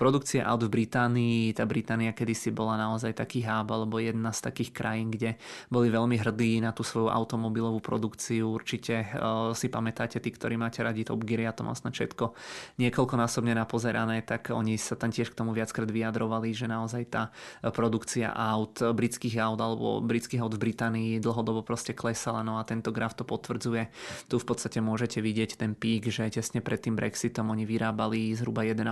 produkcia 0.00 0.48
aut 0.48 0.64
v 0.64 0.80
Británii, 0.80 1.52
tá 1.52 1.68
Británia 1.68 2.16
kedysi 2.16 2.48
bola 2.56 2.80
naozaj 2.80 3.12
taký 3.12 3.44
hub 3.44 3.68
alebo 3.68 4.00
jedna 4.00 4.32
z 4.32 4.48
takých 4.48 4.72
krajín, 4.72 5.12
kde 5.12 5.36
boli 5.68 5.92
veľmi 5.92 6.16
hrdí 6.16 6.64
na 6.64 6.72
tú 6.72 6.80
svoju 6.80 7.12
automobilovú 7.12 7.84
produkciu. 7.84 8.48
Určite 8.48 9.12
uh, 9.12 9.52
si 9.52 9.68
pamätáte, 9.68 10.16
tí, 10.16 10.32
ktorí 10.32 10.56
máte 10.56 10.80
radi 10.80 11.04
Top 11.04 11.20
Gear, 11.28 11.44
ja 11.44 11.52
to 11.52 11.68
mám 11.68 11.76
snad 11.76 11.92
všetko 11.92 12.32
niekoľkonásobne 12.80 13.52
napozerané, 13.52 14.24
tak 14.24 14.48
oni 14.48 14.80
sa 14.80 14.96
tam 14.96 15.12
tiež 15.12 15.36
k 15.36 15.36
tomu 15.36 15.52
viackrát 15.52 15.92
vyjadrovali, 15.92 16.56
že 16.56 16.64
naozaj 16.64 17.02
tá 17.12 17.28
produkcia 17.60 18.32
aut, 18.32 18.80
britských 18.80 19.36
aut 19.36 19.60
alebo 19.60 20.00
britských 20.00 20.40
aut 20.40 20.56
v 20.56 20.64
Británii 20.70 21.10
dlhodobo 21.20 21.60
proste 21.60 21.92
klesala, 21.92 22.40
no 22.40 22.56
a 22.56 22.64
tento 22.64 22.88
graf 22.88 23.12
to 23.12 23.28
potvrdzuje. 23.28 23.92
Tu 24.32 24.40
v 24.40 24.46
podstate 24.48 24.80
môžete 24.80 25.20
vidieť 25.20 25.60
ten 25.60 25.76
pík, 25.76 26.08
že 26.08 26.32
tesne 26.32 26.64
pred 26.64 26.80
tým 26.80 26.96
Brexitom 26.96 27.52
oni 27.52 27.68
vyrábali 27.68 28.32
zhruba 28.32 28.64
1,5 28.64 28.86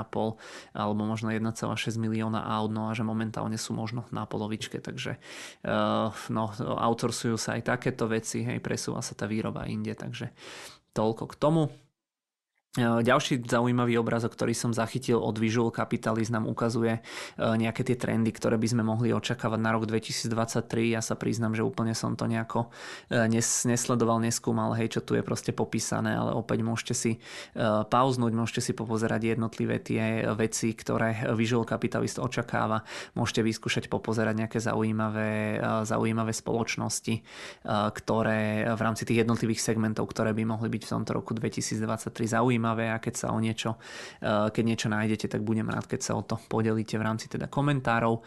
alebo 0.88 1.04
možno 1.04 1.28
1,6 1.28 1.68
milióna 2.00 2.40
aut, 2.40 2.72
no 2.72 2.88
a 2.88 2.96
že 2.96 3.04
momentálne 3.04 3.60
sú 3.60 3.76
možno 3.76 4.08
na 4.08 4.24
polovičke, 4.24 4.80
takže 4.80 5.20
uh, 5.68 6.08
no, 6.32 6.44
outsourcujú 6.58 7.36
sa 7.36 7.60
aj 7.60 7.76
takéto 7.76 8.08
veci, 8.08 8.42
hej, 8.42 8.64
presúva 8.64 9.04
sa 9.04 9.12
tá 9.12 9.28
výroba 9.28 9.68
inde, 9.68 9.92
takže 9.92 10.32
toľko 10.96 11.24
k 11.30 11.34
tomu. 11.36 11.62
E, 12.76 12.84
ďalší 12.84 13.48
zaujímavý 13.48 13.96
obrazok, 13.96 14.36
ktorý 14.36 14.52
som 14.52 14.76
zachytil 14.76 15.16
od 15.16 15.40
Visual 15.40 15.72
Capitalist 15.72 16.28
nám 16.28 16.44
ukazuje 16.44 17.00
e, 17.00 17.02
nejaké 17.40 17.80
tie 17.80 17.96
trendy, 17.96 18.28
ktoré 18.28 18.60
by 18.60 18.68
sme 18.68 18.82
mohli 18.84 19.08
očakávať 19.08 19.56
na 19.56 19.72
rok 19.72 19.88
2023. 19.88 20.92
Ja 20.92 21.00
sa 21.00 21.16
priznam, 21.16 21.56
že 21.56 21.64
úplne 21.64 21.96
som 21.96 22.12
to 22.12 22.28
nejako 22.28 22.68
e, 23.08 23.24
nesledoval, 23.64 24.20
neskúmal, 24.20 24.76
hej, 24.76 24.92
čo 24.92 25.00
tu 25.00 25.16
je 25.16 25.24
proste 25.24 25.56
popísané, 25.56 26.12
ale 26.12 26.36
opäť 26.36 26.60
môžete 26.60 26.94
si 26.94 27.12
pauznúť, 27.88 28.32
môžete 28.36 28.60
si 28.60 28.72
popozerať 28.76 29.34
jednotlivé 29.34 29.80
tie 29.80 30.28
veci, 30.36 30.76
ktoré 30.76 31.32
Visual 31.34 31.64
Capitalist 31.64 32.20
očakáva. 32.20 32.84
Môžete 33.16 33.40
vyskúšať 33.42 33.88
popozerať 33.88 34.44
nejaké 34.44 34.58
zaujímavé, 34.60 35.58
zaujímavé 35.88 36.32
spoločnosti, 36.36 37.24
ktoré 37.66 38.40
v 38.68 38.80
rámci 38.80 39.08
tých 39.08 39.24
jednotlivých 39.24 39.64
segmentov, 39.64 40.10
ktoré 40.12 40.36
by 40.36 40.44
mohli 40.44 40.68
byť 40.68 40.82
v 40.84 40.90
tomto 40.90 41.10
roku 41.16 41.32
2023 41.34 41.80
zaujímavé 42.28 42.57
zaujímavé 42.58 42.90
a 42.90 42.98
keď 42.98 43.14
sa 43.14 43.26
o 43.30 43.38
niečo, 43.38 43.78
keď 44.26 44.64
niečo 44.66 44.90
nájdete, 44.90 45.30
tak 45.30 45.46
budem 45.46 45.70
rád, 45.70 45.86
keď 45.86 46.00
sa 46.02 46.12
o 46.18 46.26
to 46.26 46.34
podelíte 46.50 46.98
v 46.98 47.06
rámci 47.06 47.30
teda 47.30 47.46
komentárov. 47.46 48.26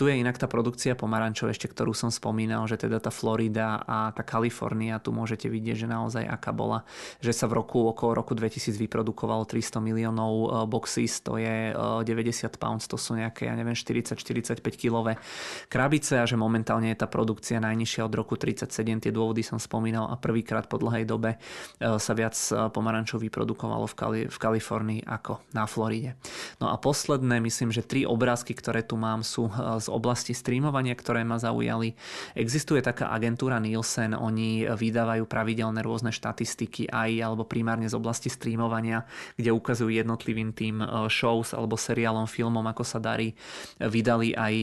Tu 0.00 0.02
je 0.08 0.14
inak 0.16 0.40
tá 0.40 0.48
produkcia 0.48 0.96
pomarančov 0.96 1.52
ešte, 1.52 1.68
ktorú 1.68 1.92
som 1.92 2.08
spomínal, 2.08 2.64
že 2.64 2.80
teda 2.80 2.96
tá 2.96 3.12
Florida 3.12 3.84
a 3.84 4.08
tá 4.16 4.24
Kalifornia, 4.24 4.96
tu 4.96 5.12
môžete 5.12 5.52
vidieť, 5.52 5.84
že 5.84 5.86
naozaj 5.86 6.24
aká 6.24 6.56
bola, 6.56 6.88
že 7.20 7.36
sa 7.36 7.44
v 7.44 7.60
roku 7.60 7.84
okolo 7.84 8.16
roku 8.16 8.32
2000 8.32 8.72
vyprodukovalo 8.88 9.44
300 9.44 9.84
miliónov 9.84 10.64
boxes, 10.64 11.20
to 11.20 11.36
je 11.36 11.76
90 11.76 12.08
pounds, 12.56 12.88
to 12.88 12.96
sú 12.96 13.20
nejaké, 13.20 13.52
ja 13.52 13.54
neviem, 13.54 13.76
40-45 13.76 14.64
kilové 14.80 15.20
krabice 15.68 16.16
a 16.16 16.24
že 16.24 16.40
momentálne 16.40 16.88
je 16.96 17.04
tá 17.04 17.06
produkcia 17.10 17.60
najnižšia 17.60 18.08
od 18.08 18.14
roku 18.16 18.40
37, 18.40 19.04
tie 19.04 19.12
dôvody 19.12 19.44
som 19.44 19.60
spomínal 19.60 20.08
a 20.08 20.16
prvýkrát 20.16 20.64
po 20.70 20.80
dlhej 20.80 21.04
dobe 21.04 21.36
sa 21.82 22.12
viac 22.14 22.38
pomarančov 22.72 23.20
vyprodukovalo 23.58 23.90
v, 23.90 23.94
Kali- 23.98 24.28
v 24.30 24.38
Kalifornii 24.38 25.00
ako 25.02 25.42
na 25.50 25.66
Floride. 25.66 26.14
No 26.62 26.70
a 26.70 26.78
posledné, 26.78 27.42
myslím, 27.42 27.74
že 27.74 27.82
tri 27.82 28.06
obrázky, 28.06 28.54
ktoré 28.54 28.86
tu 28.86 28.94
mám, 28.94 29.26
sú 29.26 29.50
z 29.82 29.90
oblasti 29.90 30.30
streamovania, 30.30 30.94
ktoré 30.94 31.26
ma 31.26 31.42
zaujali. 31.42 31.98
Existuje 32.38 32.78
taká 32.78 33.10
agentúra 33.10 33.58
Nielsen, 33.58 34.14
oni 34.14 34.70
vydávajú 34.70 35.26
pravidelné 35.26 35.82
rôzne 35.82 36.14
štatistiky 36.14 36.86
aj 36.86 37.10
alebo 37.18 37.42
primárne 37.42 37.90
z 37.90 37.98
oblasti 37.98 38.30
streamovania, 38.30 39.02
kde 39.34 39.50
ukazujú 39.50 39.90
jednotlivým 39.90 40.54
tým 40.54 40.78
shows 41.10 41.50
alebo 41.50 41.74
seriálom, 41.74 42.30
filmom, 42.30 42.62
ako 42.70 42.86
sa 42.86 43.02
darí. 43.02 43.34
Vydali 43.82 44.38
aj 44.38 44.54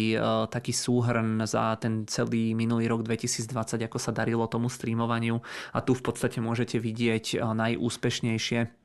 taký 0.55 0.71
súhrn 0.71 1.43
za 1.43 1.75
ten 1.83 2.07
celý 2.07 2.55
minulý 2.55 2.87
rok 2.87 3.03
2020, 3.03 3.51
ako 3.83 3.97
sa 3.99 4.15
darilo 4.15 4.47
tomu 4.47 4.71
streamovaniu 4.71 5.43
a 5.75 5.83
tu 5.83 5.91
v 5.91 6.03
podstate 6.05 6.39
môžete 6.39 6.79
vidieť 6.79 7.43
najúspešnejšie 7.43 8.84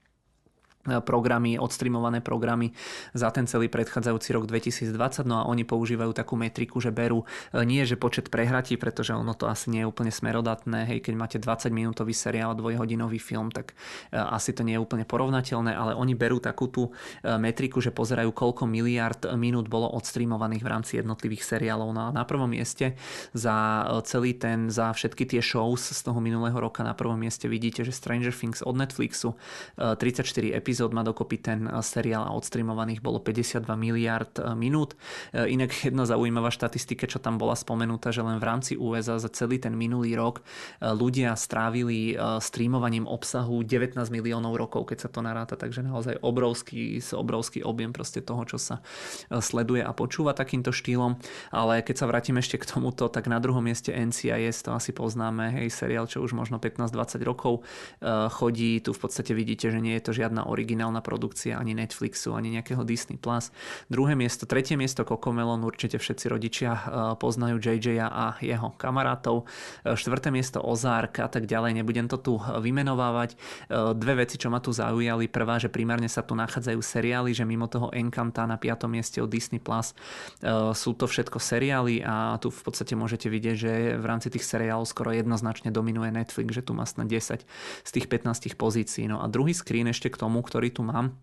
programy, 0.80 1.60
odstreamované 1.60 2.24
programy 2.24 2.72
za 3.12 3.28
ten 3.28 3.44
celý 3.44 3.68
predchádzajúci 3.68 4.32
rok 4.32 4.44
2020. 4.48 5.28
No 5.28 5.44
a 5.44 5.46
oni 5.46 5.68
používajú 5.68 6.16
takú 6.16 6.40
metriku, 6.40 6.80
že 6.80 6.88
berú 6.88 7.28
e, 7.52 7.64
nie, 7.68 7.84
že 7.84 8.00
počet 8.00 8.32
prehratí, 8.32 8.80
pretože 8.80 9.12
ono 9.12 9.36
to 9.36 9.44
asi 9.44 9.68
nie 9.68 9.84
je 9.84 9.90
úplne 9.90 10.08
smerodatné. 10.08 10.88
Hej, 10.88 11.04
keď 11.04 11.14
máte 11.14 11.36
20 11.36 11.68
minútový 11.68 12.16
seriál, 12.16 12.56
dvojhodinový 12.56 13.20
film, 13.20 13.52
tak 13.52 13.76
e, 14.08 14.16
asi 14.16 14.56
to 14.56 14.64
nie 14.64 14.80
je 14.80 14.80
úplne 14.80 15.04
porovnateľné, 15.04 15.76
ale 15.76 15.92
oni 15.92 16.16
berú 16.16 16.40
takú 16.40 16.72
tú 16.72 16.88
e, 16.88 17.36
metriku, 17.36 17.84
že 17.84 17.92
pozerajú, 17.92 18.32
koľko 18.32 18.64
miliard 18.64 19.20
minút 19.36 19.68
bolo 19.68 19.84
odstreamovaných 20.00 20.64
v 20.64 20.70
rámci 20.72 20.92
jednotlivých 20.96 21.44
seriálov. 21.44 21.92
No 21.92 22.00
a 22.08 22.10
na 22.10 22.24
prvom 22.24 22.48
mieste 22.48 22.96
za 23.36 23.84
celý 24.08 24.32
ten, 24.32 24.72
za 24.72 24.96
všetky 24.96 25.28
tie 25.28 25.44
shows 25.44 25.92
z 25.92 26.00
toho 26.00 26.24
minulého 26.24 26.56
roka 26.56 26.80
na 26.80 26.96
prvom 26.96 27.20
mieste 27.20 27.52
vidíte, 27.52 27.84
že 27.84 27.92
Stranger 27.92 28.32
Things 28.32 28.64
od 28.64 28.80
Netflixu 28.80 29.36
34 29.76 30.56
epizód 30.56 30.69
epizód 30.70 30.94
má 30.94 31.02
dokopy 31.02 31.36
ten 31.42 31.66
eh, 31.66 31.82
seriál 31.82 32.22
a 32.22 32.30
odstreamovaných 32.38 33.02
bolo 33.02 33.18
52 33.18 33.66
miliard 33.74 34.30
eh, 34.38 34.54
minút. 34.54 34.94
Eh, 35.34 35.50
inak 35.50 35.74
jedna 35.90 36.06
zaujímavá 36.06 36.54
štatistika, 36.54 37.10
čo 37.10 37.18
tam 37.18 37.42
bola 37.42 37.58
spomenutá, 37.58 38.14
že 38.14 38.22
len 38.22 38.38
v 38.38 38.46
rámci 38.46 38.78
USA 38.78 39.18
za 39.18 39.26
celý 39.26 39.58
ten 39.58 39.74
minulý 39.74 40.14
rok 40.14 40.46
ľudia 40.80 41.32
strávili 41.34 42.14
streamovaním 42.38 43.08
obsahu 43.08 43.64
19 43.64 43.96
miliónov 44.12 44.54
rokov, 44.54 44.92
keď 44.92 44.98
sa 45.06 45.08
to 45.10 45.24
naráta, 45.24 45.56
takže 45.56 45.80
naozaj 45.82 46.20
obrovský, 46.20 47.00
obrovský 47.14 47.64
objem 47.64 47.90
proste 47.90 48.20
toho, 48.20 48.44
čo 48.44 48.60
sa 48.60 48.84
sleduje 49.30 49.80
a 49.80 49.90
počúva 49.96 50.36
takýmto 50.36 50.70
štýlom. 50.70 51.16
Ale 51.50 51.80
keď 51.80 51.96
sa 52.04 52.08
vrátim 52.10 52.36
ešte 52.36 52.60
k 52.60 52.68
tomuto, 52.68 53.08
tak 53.08 53.26
na 53.26 53.40
druhom 53.40 53.64
mieste 53.64 53.90
NCIS, 53.90 54.66
to 54.68 54.76
asi 54.76 54.92
poznáme, 54.92 55.50
hej, 55.62 55.72
seriál, 55.72 56.04
čo 56.06 56.20
už 56.20 56.36
možno 56.36 56.60
15-20 56.60 57.24
rokov 57.24 57.64
chodí. 58.36 58.80
Tu 58.84 58.90
v 58.92 59.00
podstate 59.00 59.32
vidíte, 59.32 59.72
že 59.72 59.80
nie 59.80 59.96
je 59.96 60.04
to 60.04 60.12
žiadna 60.12 60.44
originálna 60.60 61.00
produkcia 61.00 61.56
ani 61.56 61.72
Netflixu, 61.72 62.36
ani 62.36 62.52
nejakého 62.60 62.84
Disney+. 62.84 63.16
Plus. 63.16 63.48
Druhé 63.88 64.12
miesto, 64.12 64.44
tretie 64.44 64.76
miesto 64.76 65.08
Cocomelon, 65.08 65.64
určite 65.64 65.96
všetci 65.96 66.26
rodičia 66.28 66.70
eh, 66.76 66.80
poznajú 67.16 67.56
JJ 67.56 68.04
a 68.04 68.36
jeho 68.44 68.76
kamarátov. 68.76 69.48
Eh, 69.88 69.96
štvrté 69.96 70.28
miesto 70.28 70.60
Ozark 70.60 71.24
a 71.24 71.28
tak 71.32 71.48
ďalej, 71.48 71.80
nebudem 71.80 72.04
to 72.12 72.20
tu 72.20 72.36
vymenovávať. 72.36 73.32
Eh, 73.32 73.96
dve 73.96 74.28
veci, 74.28 74.36
čo 74.36 74.52
ma 74.52 74.60
tu 74.60 74.68
zaujali. 74.76 75.32
Prvá, 75.32 75.56
že 75.56 75.72
primárne 75.72 76.12
sa 76.12 76.20
tu 76.20 76.36
nachádzajú 76.36 76.80
seriály, 76.84 77.32
že 77.32 77.48
mimo 77.48 77.64
toho 77.64 77.88
Encanta 77.96 78.44
na 78.44 78.60
piatom 78.60 78.92
mieste 78.92 79.24
od 79.24 79.32
Disney 79.32 79.62
Plus 79.62 79.96
sú 80.74 80.90
to 80.98 81.06
všetko 81.06 81.38
seriály 81.38 82.02
a 82.02 82.34
tu 82.42 82.50
v 82.50 82.60
podstate 82.66 82.98
môžete 82.98 83.30
vidieť, 83.30 83.56
že 83.56 83.72
v 83.96 84.04
rámci 84.04 84.28
tých 84.32 84.42
seriálov 84.42 84.88
skoro 84.88 85.14
jednoznačne 85.14 85.70
dominuje 85.70 86.10
Netflix, 86.10 86.48
že 86.50 86.62
tu 86.66 86.74
má 86.74 86.82
snad 86.84 87.06
10 87.06 87.46
z 87.86 87.90
tých 87.90 88.06
15 88.10 88.58
pozícií. 88.58 89.06
No 89.06 89.22
a 89.22 89.30
druhý 89.30 89.54
screen 89.54 89.86
ešte 89.86 90.10
k 90.10 90.18
tomu, 90.18 90.42
ktorý 90.50 90.74
tu 90.74 90.82
mám, 90.82 91.14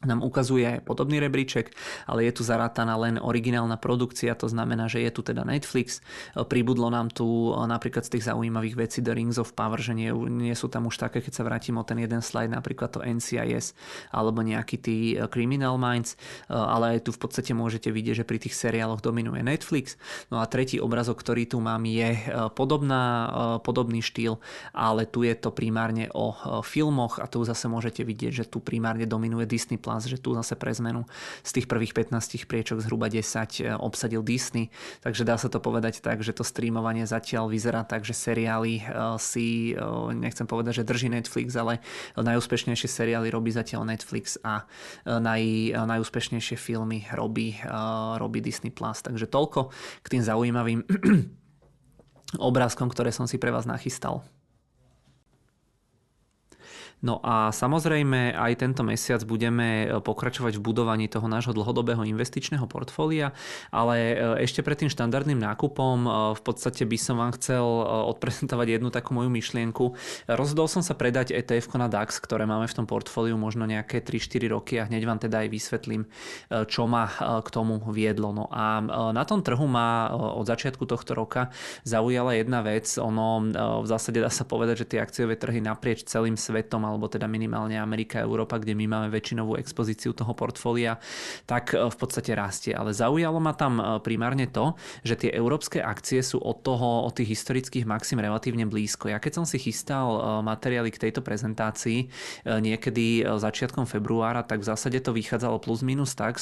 nám 0.00 0.24
ukazuje 0.24 0.80
podobný 0.80 1.20
rebríček, 1.20 1.76
ale 2.08 2.24
je 2.24 2.32
tu 2.32 2.40
zarátaná 2.40 2.96
len 2.96 3.20
originálna 3.20 3.76
produkcia, 3.76 4.32
to 4.32 4.48
znamená, 4.48 4.88
že 4.88 5.04
je 5.04 5.12
tu 5.12 5.20
teda 5.20 5.44
Netflix. 5.44 6.00
Pribudlo 6.32 6.88
nám 6.88 7.12
tu 7.12 7.52
napríklad 7.52 8.08
z 8.08 8.16
tých 8.16 8.32
zaujímavých 8.32 8.80
vecí 8.80 9.04
The 9.04 9.12
Rings 9.12 9.36
of 9.36 9.52
Power, 9.52 9.76
že 9.76 9.92
nie, 9.92 10.08
nie 10.32 10.56
sú 10.56 10.72
tam 10.72 10.88
už 10.88 10.96
také, 10.96 11.20
keď 11.20 11.32
sa 11.36 11.44
vrátim 11.44 11.76
o 11.76 11.84
ten 11.84 12.00
jeden 12.00 12.24
slide, 12.24 12.48
napríklad 12.48 12.96
to 12.96 13.04
NCIS 13.04 13.76
alebo 14.08 14.40
nejaký 14.40 14.76
tí 14.80 14.96
eh, 15.20 15.28
Criminal 15.28 15.76
Minds, 15.76 16.16
eh, 16.16 16.56
ale 16.56 16.96
aj 16.96 17.04
tu 17.04 17.10
v 17.12 17.20
podstate 17.20 17.52
môžete 17.52 17.92
vidieť, 17.92 18.24
že 18.24 18.28
pri 18.28 18.40
tých 18.40 18.56
seriáloch 18.56 19.04
dominuje 19.04 19.44
Netflix. 19.44 20.00
No 20.32 20.40
a 20.40 20.48
tretí 20.48 20.80
obrazok, 20.80 21.20
ktorý 21.20 21.44
tu 21.44 21.60
mám, 21.60 21.84
je 21.84 22.16
eh, 22.16 22.48
podobná, 22.56 23.02
podobný 23.60 24.00
štýl, 24.00 24.40
ale 24.72 25.04
tu 25.04 25.28
je 25.28 25.36
to 25.36 25.52
primárne 25.52 26.08
o 26.16 26.32
filmoch 26.64 27.20
a 27.20 27.28
tu 27.28 27.44
zase 27.44 27.68
môžete 27.68 28.00
vidieť, 28.00 28.32
že 28.32 28.44
tu 28.48 28.64
primárne 28.64 29.04
dominuje 29.04 29.44
Disney 29.44 29.76
Plus, 29.80 30.04
že 30.04 30.20
tu 30.20 30.36
zase 30.36 30.54
pre 30.54 30.70
zmenu 30.76 31.08
z 31.40 31.50
tých 31.60 31.66
prvých 31.66 31.96
15 31.96 32.44
priečok 32.44 32.84
zhruba 32.84 33.08
10 33.08 33.24
e, 33.24 33.72
obsadil 33.76 34.20
Disney, 34.20 34.68
takže 35.00 35.24
dá 35.24 35.40
sa 35.40 35.48
to 35.48 35.58
povedať 35.58 36.04
tak, 36.04 36.20
že 36.20 36.36
to 36.36 36.44
streamovanie 36.44 37.08
zatiaľ 37.08 37.48
vyzerá 37.48 37.82
tak, 37.82 38.04
že 38.04 38.12
seriály 38.12 38.80
e, 38.80 38.82
si, 39.16 39.72
e, 39.72 39.80
nechcem 40.12 40.44
povedať, 40.44 40.82
že 40.82 40.88
drží 40.88 41.08
Netflix, 41.08 41.56
ale 41.56 41.80
najúspešnejšie 42.14 42.88
seriály 42.88 43.32
robí 43.32 43.50
zatiaľ 43.50 43.88
Netflix 43.88 44.36
a 44.44 44.68
naj, 45.06 45.72
najúspešnejšie 45.74 46.56
filmy 46.60 47.08
robí, 47.10 47.56
robí 48.16 48.38
Disney+. 48.44 48.70
Plus. 48.70 49.02
Takže 49.02 49.26
toľko 49.26 49.74
k 50.04 50.06
tým 50.06 50.22
zaujímavým 50.22 50.80
obrázkom, 52.50 52.86
ktoré 52.86 53.10
som 53.10 53.26
si 53.26 53.40
pre 53.40 53.50
vás 53.50 53.66
nachystal. 53.66 54.22
No 57.00 57.16
a 57.24 57.48
samozrejme 57.48 58.36
aj 58.36 58.60
tento 58.60 58.84
mesiac 58.84 59.24
budeme 59.24 59.88
e, 59.88 60.04
pokračovať 60.04 60.60
v 60.60 60.64
budovaní 60.64 61.08
toho 61.08 61.24
nášho 61.32 61.56
dlhodobého 61.56 62.04
investičného 62.04 62.68
portfólia, 62.68 63.32
ale 63.72 63.96
e, 63.96 64.14
ešte 64.44 64.60
pred 64.60 64.84
tým 64.84 64.92
štandardným 64.92 65.40
nákupom 65.40 65.96
e, 66.04 66.08
v 66.36 66.42
podstate 66.44 66.84
by 66.84 66.98
som 67.00 67.16
vám 67.16 67.32
chcel 67.40 67.64
odprezentovať 68.12 68.76
jednu 68.76 68.92
takú 68.92 69.16
moju 69.16 69.32
myšlienku. 69.32 69.96
Rozhodol 70.28 70.68
som 70.68 70.84
sa 70.84 70.92
predať 70.92 71.32
ETF 71.32 71.72
na 71.80 71.88
DAX, 71.88 72.20
ktoré 72.20 72.44
máme 72.44 72.68
v 72.68 72.76
tom 72.76 72.84
portfóliu 72.84 73.40
možno 73.40 73.64
nejaké 73.64 74.04
3-4 74.04 74.52
roky 74.52 74.76
a 74.76 74.84
hneď 74.84 75.02
vám 75.08 75.20
teda 75.22 75.46
aj 75.46 75.48
vysvetlím, 75.48 76.02
čo 76.68 76.84
ma 76.84 77.08
k 77.40 77.48
tomu 77.48 77.80
viedlo. 77.88 78.34
No 78.34 78.50
a 78.52 78.82
na 79.14 79.24
tom 79.24 79.40
trhu 79.40 79.64
ma 79.64 80.12
od 80.12 80.44
začiatku 80.44 80.84
tohto 80.84 81.16
roka 81.16 81.48
zaujala 81.86 82.36
jedna 82.36 82.60
vec. 82.60 82.90
Ono 83.00 83.48
v 83.80 83.86
zásade 83.86 84.20
dá 84.20 84.28
sa 84.28 84.44
povedať, 84.44 84.84
že 84.84 84.88
tie 84.96 85.00
akciové 85.00 85.38
trhy 85.38 85.62
naprieč 85.62 86.04
celým 86.04 86.34
svetom 86.34 86.89
alebo 86.90 87.06
teda 87.06 87.30
minimálne 87.30 87.78
Amerika 87.78 88.20
a 88.20 88.26
Európa, 88.26 88.58
kde 88.58 88.74
my 88.74 88.86
máme 88.90 89.08
väčšinovú 89.14 89.56
expozíciu 89.56 90.10
toho 90.10 90.34
portfólia, 90.34 90.98
tak 91.46 91.72
e, 91.72 91.86
v 91.86 91.96
podstate 91.96 92.34
rastie. 92.34 92.72
Ale 92.74 92.90
zaujalo 92.90 93.38
ma 93.38 93.54
tam 93.54 93.78
e, 93.78 93.82
primárne 94.02 94.50
to, 94.50 94.74
že 95.06 95.16
tie 95.26 95.30
európske 95.30 95.78
akcie 95.78 96.20
sú 96.20 96.42
od 96.42 96.66
toho, 96.66 97.06
od 97.06 97.14
tých 97.14 97.38
historických 97.38 97.86
maxim 97.86 98.18
relatívne 98.18 98.66
blízko. 98.66 99.12
Ja 99.12 99.22
keď 99.22 99.42
som 99.42 99.44
si 99.46 99.62
chystal 99.62 100.08
e, 100.16 100.20
materiály 100.42 100.90
k 100.90 101.08
tejto 101.08 101.22
prezentácii 101.22 102.12
niekedy 102.46 103.22
začiatkom 103.24 103.84
februára, 103.84 104.42
tak 104.42 104.64
v 104.64 104.68
zásade 104.72 104.98
to 105.04 105.14
vychádzalo 105.14 105.60
plus 105.60 105.84
minus 105.84 106.16
tak, 106.16 106.40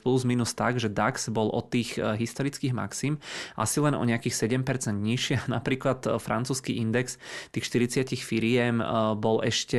plus 0.00 0.22
minus 0.24 0.56
tak, 0.56 0.80
že 0.80 0.88
DAX 0.88 1.28
bol 1.28 1.52
od 1.52 1.68
tých 1.68 1.96
historických 2.00 2.72
maxim 2.72 3.20
asi 3.54 3.78
len 3.78 3.94
o 3.94 4.02
nejakých 4.02 4.48
7% 4.48 4.64
nižšie. 4.96 5.46
Napríklad 5.56 6.06
francúzsky 6.18 6.80
index 6.80 7.20
tých 7.52 7.68
40 7.68 8.08
firiem 8.18 8.80
bol 9.18 9.44
ešte 9.44 9.78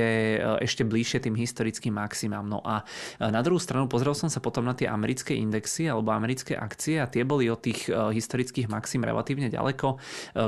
ešte, 0.61 0.84
bližšie 0.86 1.26
tým 1.26 1.36
historickým 1.36 1.95
maximám. 1.98 2.45
No 2.45 2.60
a 2.61 2.86
na 3.19 3.41
druhú 3.41 3.57
stranu 3.57 3.90
pozrel 3.90 4.14
som 4.14 4.30
sa 4.30 4.40
potom 4.40 4.64
na 4.65 4.77
tie 4.77 4.88
americké 4.90 5.36
indexy 5.36 5.90
alebo 5.90 6.14
americké 6.14 6.56
akcie 6.56 7.02
a 7.02 7.10
tie 7.10 7.26
boli 7.27 7.49
od 7.49 7.61
tých 7.61 7.90
e, 7.90 8.14
historických 8.14 8.69
maxim 8.72 9.03
relatívne 9.03 9.49
ďaleko. 9.49 9.88
E, 9.95 9.98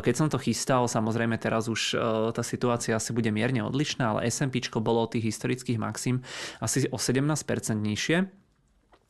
keď 0.01 0.13
som 0.13 0.27
to 0.27 0.38
chystal, 0.41 0.85
samozrejme 0.88 1.35
teraz 1.41 1.67
už 1.67 1.81
e, 1.93 2.31
tá 2.31 2.43
situácia 2.45 2.95
asi 2.95 3.11
bude 3.11 3.29
mierne 3.34 3.65
odlišná, 3.65 4.17
ale 4.17 4.29
S&P 4.29 4.59
bolo 4.77 5.03
od 5.05 5.13
tých 5.13 5.34
historických 5.34 5.81
maxim 5.81 6.21
asi 6.61 6.85
o 6.89 6.97
17% 6.97 7.34
nižšie 7.75 8.47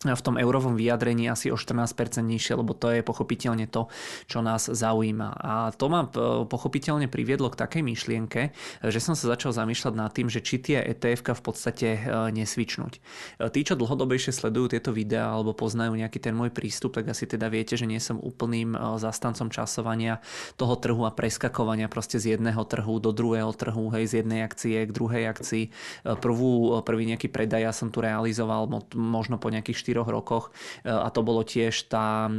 v 0.06 0.22
tom 0.22 0.38
eurovom 0.38 0.78
vyjadrení 0.78 1.26
asi 1.26 1.50
o 1.50 1.58
14% 1.58 2.22
nižšie, 2.22 2.54
lebo 2.54 2.78
to 2.78 2.94
je 2.94 3.02
pochopiteľne 3.02 3.66
to, 3.66 3.90
čo 4.30 4.46
nás 4.46 4.70
zaujíma. 4.70 5.30
A 5.42 5.54
to 5.74 5.90
ma 5.90 6.06
e, 6.06 6.46
pochopiteľne 6.46 7.10
priviedlo 7.10 7.50
k 7.50 7.58
takej 7.58 7.82
myšlienke, 7.82 8.54
že 8.86 9.00
som 9.02 9.18
sa 9.18 9.34
začal 9.34 9.58
zamýšľať 9.58 9.94
nad 9.98 10.14
tým, 10.14 10.30
že 10.30 10.46
či 10.46 10.62
tie 10.62 10.78
ETF 10.86 11.34
v 11.34 11.42
podstate 11.42 11.88
e, 11.98 12.00
nesvičnúť. 12.30 12.94
E, 12.94 13.50
tí, 13.50 13.66
čo 13.66 13.74
dlhodobejšie 13.74 14.38
sledujú 14.38 14.78
tieto 14.78 14.94
videá 14.94 15.34
alebo 15.34 15.58
poznajú 15.58 15.98
nejaký 15.98 16.22
ten 16.22 16.38
môj 16.38 16.54
prístup, 16.54 16.94
tak 16.94 17.10
asi 17.10 17.26
teda 17.26 17.50
viete, 17.50 17.74
že 17.74 17.90
nie 17.90 17.98
som 17.98 18.22
úplným 18.22 18.78
zastancom 19.02 19.50
časovania 19.50 20.22
toho 20.62 20.78
trhu 20.78 21.10
a 21.10 21.12
preskakovania 21.12 21.90
proste 21.90 22.22
z 22.22 22.38
jedného 22.38 22.62
trhu 22.70 23.02
do 23.02 23.10
druhého 23.10 23.50
trhu, 23.58 23.90
hej, 23.98 24.06
z 24.06 24.14
jednej 24.22 24.46
akcie 24.46 24.78
k 24.86 24.92
druhej 24.94 25.26
akcii. 25.34 25.64
Prvú, 26.22 26.86
prvý 26.86 27.10
nejaký 27.10 27.34
predaj 27.34 27.66
ja 27.66 27.74
som 27.74 27.90
tu 27.90 28.06
realizoval 28.06 28.70
možno 28.94 29.42
po 29.42 29.50
nejakých 29.50 29.87
4 29.87 29.87
rokoch 29.96 30.52
e, 30.84 30.90
a 30.90 31.08
to 31.14 31.22
bolo 31.22 31.46
tiež 31.46 31.88
tá 31.88 32.28
e, 32.28 32.32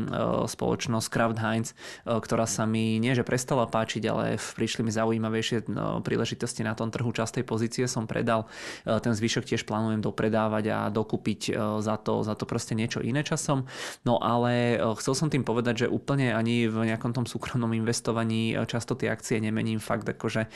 spoločnosť 0.44 1.06
Kraft 1.08 1.38
Heinz, 1.38 1.68
e, 1.72 1.74
ktorá 2.18 2.44
sa 2.44 2.66
mi 2.68 2.98
nie 2.98 3.14
že 3.14 3.24
prestala 3.24 3.64
páčiť, 3.64 4.02
ale 4.10 4.36
prišli 4.36 4.84
mi 4.84 4.92
zaujímavejšie 4.92 5.70
príležitosti 6.04 6.66
na 6.66 6.76
tom 6.76 6.92
trhu 6.92 7.08
častej 7.10 7.42
pozície 7.42 7.88
som 7.88 8.04
predal. 8.04 8.46
Ten 8.84 9.14
zvyšok 9.14 9.48
tiež 9.48 9.62
plánujem 9.64 10.04
dopredávať 10.04 10.64
a 10.70 10.78
dokúpiť 10.92 11.56
za 11.82 11.96
to, 11.98 12.22
za 12.22 12.34
to 12.38 12.44
proste 12.44 12.78
niečo 12.78 13.02
iné 13.02 13.24
časom. 13.24 13.66
No 14.04 14.20
ale 14.20 14.78
chcel 15.00 15.14
som 15.14 15.28
tým 15.32 15.42
povedať, 15.42 15.86
že 15.86 15.92
úplne 15.92 16.30
ani 16.34 16.68
v 16.70 16.92
nejakom 16.92 17.10
tom 17.16 17.26
súkromnom 17.26 17.72
investovaní 17.74 18.54
často 18.70 18.94
tie 18.94 19.10
akcie 19.10 19.42
nemením. 19.42 19.82
Fakt 19.82 20.06
akože 20.06 20.46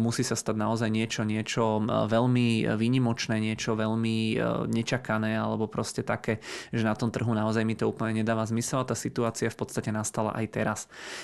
musí 0.00 0.22
sa 0.24 0.38
stať 0.38 0.56
naozaj 0.56 0.88
niečo, 0.88 1.22
niečo 1.26 1.82
veľmi 1.84 2.76
výnimočné, 2.76 3.40
niečo 3.42 3.76
veľmi 3.76 4.40
nečakané 4.70 5.36
alebo 5.36 5.66
proste 5.70 6.06
také, 6.06 6.35
že 6.70 6.82
na 6.84 6.94
tom 6.94 7.12
trhu 7.12 7.30
naozaj 7.32 7.62
mi 7.62 7.74
to 7.78 7.88
úplne 7.88 8.22
nedáva 8.22 8.46
zmysel 8.46 8.82
a 8.82 8.88
tá 8.88 8.96
situácia 8.96 9.50
v 9.52 9.58
podstate 9.58 9.90
nastala 9.90 10.32
aj 10.34 10.46
teraz. 10.52 10.80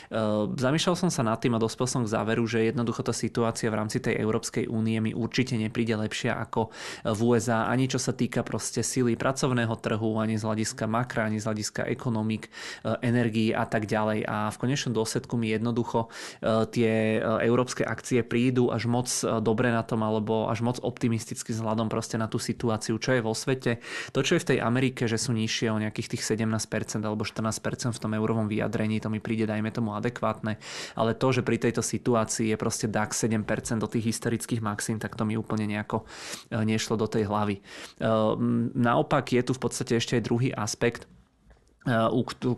E, 0.09 0.49
zamýšľal 0.57 0.97
som 0.99 1.11
sa 1.11 1.23
nad 1.25 1.39
tým 1.39 1.57
a 1.57 1.63
dospel 1.63 1.87
som 1.89 2.03
k 2.05 2.13
záveru, 2.13 2.45
že 2.45 2.69
jednoducho 2.69 3.03
tá 3.05 3.15
situácia 3.15 3.69
v 3.69 3.79
rámci 3.79 3.99
tej 4.03 4.19
Európskej 4.19 4.69
únie 4.69 4.99
mi 4.99 5.13
určite 5.17 5.57
nepríde 5.57 5.95
lepšia 5.97 6.37
ako 6.39 6.73
v 7.07 7.21
USA, 7.23 7.69
ani 7.69 7.87
čo 7.89 8.01
sa 8.01 8.13
týka 8.13 8.43
proste 8.43 8.81
sily 8.85 9.15
pracovného 9.17 9.75
trhu, 9.79 10.19
ani 10.19 10.37
z 10.37 10.45
hľadiska 10.45 10.85
makra, 10.89 11.29
ani 11.29 11.39
z 11.39 11.47
hľadiska 11.49 11.83
ekonomik, 11.89 12.49
e, 12.49 12.51
energií 13.05 13.51
a 13.55 13.65
tak 13.65 13.89
ďalej. 13.89 14.25
A 14.27 14.51
v 14.51 14.61
konečnom 14.61 14.93
dôsledku 14.95 15.35
mi 15.39 15.51
jednoducho 15.53 16.09
e, 16.43 16.69
tie 16.71 16.93
európske 17.23 17.83
akcie 17.83 18.25
prídu 18.25 18.71
až 18.73 18.87
moc 18.89 19.09
dobre 19.43 19.69
na 19.71 19.83
tom 19.83 20.03
alebo 20.05 20.49
až 20.49 20.65
moc 20.65 20.79
optimisticky 20.83 21.53
vzhľadom 21.53 21.89
proste 21.93 22.17
na 22.17 22.27
tú 22.27 22.41
situáciu, 22.41 22.97
čo 22.99 23.17
je 23.17 23.23
vo 23.25 23.33
svete. 23.33 23.83
To, 24.13 24.21
čo 24.21 24.37
je 24.37 24.43
v 24.43 24.49
tej 24.55 24.59
Amerike 24.61 25.02
Amerike, 25.03 25.19
že 25.19 25.19
sú 25.19 25.35
nižšie 25.35 25.69
o 25.75 25.83
nejakých 25.83 26.09
tých 26.15 26.23
17% 26.23 27.03
alebo 27.03 27.27
14% 27.27 27.91
v 27.91 28.01
tom 28.01 28.13
eurovom 28.15 28.47
vyjadrení, 28.47 29.03
to 29.03 29.11
mi 29.11 29.19
príde, 29.19 29.51
dajme 29.51 29.75
tomu, 29.75 29.99
adekvátne. 29.99 30.63
Ale 30.95 31.19
to, 31.19 31.35
že 31.35 31.43
pri 31.43 31.59
tejto 31.59 31.83
situácii 31.83 32.55
je 32.55 32.57
proste 32.57 32.87
DAX 32.87 33.27
7% 33.27 33.83
do 33.83 33.91
tých 33.91 34.15
historických 34.15 34.63
maxín, 34.63 35.03
tak 35.03 35.19
to 35.19 35.27
mi 35.27 35.35
úplne 35.35 35.67
nejako 35.67 36.07
e, 36.55 36.63
nešlo 36.63 36.95
do 36.95 37.11
tej 37.11 37.27
hlavy. 37.27 37.59
E, 37.59 37.63
naopak 38.79 39.35
je 39.35 39.43
tu 39.43 39.53
v 39.59 39.63
podstate 39.67 39.99
ešte 39.99 40.23
aj 40.23 40.23
druhý 40.23 40.55
aspekt, 40.55 41.11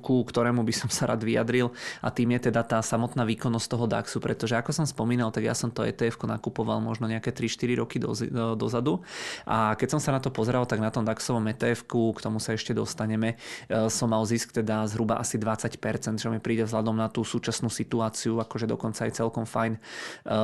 ku 0.04 0.20
ktorému 0.20 0.60
by 0.68 0.74
som 0.76 0.92
sa 0.92 1.08
rád 1.08 1.24
vyjadril 1.24 1.72
a 2.04 2.12
tým 2.12 2.36
je 2.36 2.52
teda 2.52 2.60
tá 2.60 2.84
samotná 2.84 3.24
výkonnosť 3.24 3.66
toho 3.72 3.86
DAXu, 3.88 4.20
pretože 4.20 4.52
ako 4.52 4.76
som 4.76 4.84
spomínal, 4.84 5.32
tak 5.32 5.48
ja 5.48 5.56
som 5.56 5.72
to 5.72 5.80
ETF 5.80 6.20
nakupoval 6.28 6.84
možno 6.84 7.08
nejaké 7.08 7.32
3-4 7.32 7.80
roky 7.80 7.96
do, 7.96 8.12
dozadu 8.52 9.00
a 9.48 9.72
keď 9.80 9.96
som 9.96 10.00
sa 10.00 10.12
na 10.12 10.20
to 10.20 10.28
pozeral, 10.28 10.68
tak 10.68 10.84
na 10.84 10.92
tom 10.92 11.08
DAXovom 11.08 11.48
ETF, 11.56 11.88
k 11.88 12.20
tomu 12.20 12.36
sa 12.36 12.52
ešte 12.52 12.76
dostaneme, 12.76 13.40
e, 13.68 13.88
som 13.88 14.12
mal 14.12 14.28
zisk 14.28 14.52
teda 14.52 14.84
zhruba 14.92 15.16
asi 15.16 15.40
20%, 15.40 16.20
čo 16.20 16.28
mi 16.28 16.40
príde 16.40 16.68
vzhľadom 16.68 16.92
na 16.92 17.08
tú 17.08 17.24
súčasnú 17.24 17.72
situáciu, 17.72 18.44
akože 18.44 18.68
dokonca 18.68 19.08
aj 19.08 19.12
celkom 19.16 19.48
fajn 19.48 19.80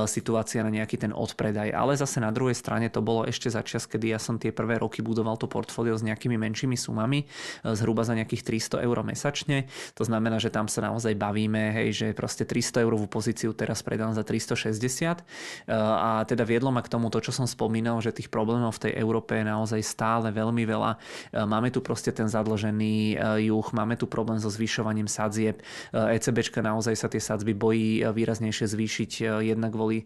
situácia 0.06 0.62
na 0.64 0.70
nejaký 0.72 0.96
ten 1.00 1.12
odpredaj. 1.12 1.72
Ale 1.72 1.96
zase 1.96 2.20
na 2.22 2.30
druhej 2.30 2.56
strane 2.56 2.88
to 2.92 3.00
bolo 3.04 3.24
ešte 3.26 3.48
za 3.50 3.64
čas, 3.64 3.84
kedy 3.84 4.12
ja 4.14 4.20
som 4.20 4.36
tie 4.36 4.54
prvé 4.54 4.80
roky 4.80 5.00
budoval 5.02 5.36
to 5.36 5.50
portfólio 5.50 5.96
s 5.96 6.04
nejakými 6.04 6.36
menšími 6.36 6.76
sumami, 6.76 7.26
zhruba 7.64 8.06
za 8.06 8.14
nejakých 8.14 8.46
300 8.46 8.69
300 8.70 8.86
eur 8.86 9.02
mesačne. 9.02 9.66
To 9.98 10.06
znamená, 10.06 10.38
že 10.38 10.54
tam 10.54 10.70
sa 10.70 10.86
naozaj 10.86 11.18
bavíme, 11.18 11.74
hej, 11.74 11.88
že 11.90 12.06
proste 12.14 12.46
300 12.46 12.86
eurovú 12.86 13.10
pozíciu 13.10 13.50
teraz 13.50 13.82
predám 13.82 14.14
za 14.14 14.22
360. 14.22 15.18
E, 15.18 15.74
a 15.74 16.22
teda 16.22 16.46
viedlo 16.46 16.70
ma 16.70 16.86
k 16.86 16.92
tomu 16.92 17.10
to, 17.10 17.18
čo 17.18 17.34
som 17.34 17.50
spomínal, 17.50 17.98
že 17.98 18.14
tých 18.14 18.30
problémov 18.30 18.78
v 18.78 18.90
tej 18.90 18.92
Európe 19.02 19.34
je 19.34 19.44
naozaj 19.50 19.82
stále 19.82 20.30
veľmi 20.30 20.62
veľa. 20.62 20.90
E, 20.94 20.98
máme 21.42 21.74
tu 21.74 21.82
proste 21.82 22.14
ten 22.14 22.30
zadlžený 22.30 23.18
e, 23.18 23.50
juh, 23.50 23.66
máme 23.74 23.98
tu 23.98 24.06
problém 24.06 24.38
so 24.38 24.52
zvyšovaním 24.52 25.10
sadzieb. 25.10 25.58
ECBčka 25.90 26.62
naozaj 26.62 26.94
sa 26.94 27.08
tie 27.10 27.18
sadzby 27.18 27.56
bojí 27.56 28.04
výraznejšie 28.04 28.70
zvýšiť 28.70 29.10
jednak 29.42 29.72
kvôli 29.72 30.04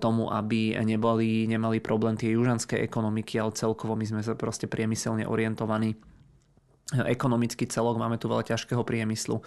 tomu, 0.00 0.32
aby 0.32 0.74
neboli, 0.80 1.44
nemali 1.46 1.82
problém 1.82 2.16
tie 2.16 2.32
južanské 2.34 2.80
ekonomiky, 2.80 3.36
ale 3.36 3.52
celkovo 3.52 3.94
my 3.94 4.06
sme 4.06 4.22
sa 4.24 4.32
proste 4.34 4.66
priemyselne 4.66 5.28
orientovaní 5.28 5.92
ekonomický 6.90 7.70
celok, 7.70 8.02
máme 8.02 8.18
tu 8.18 8.26
veľa 8.26 8.42
ťažkého 8.42 8.82
priemyslu, 8.82 9.38
e, 9.38 9.42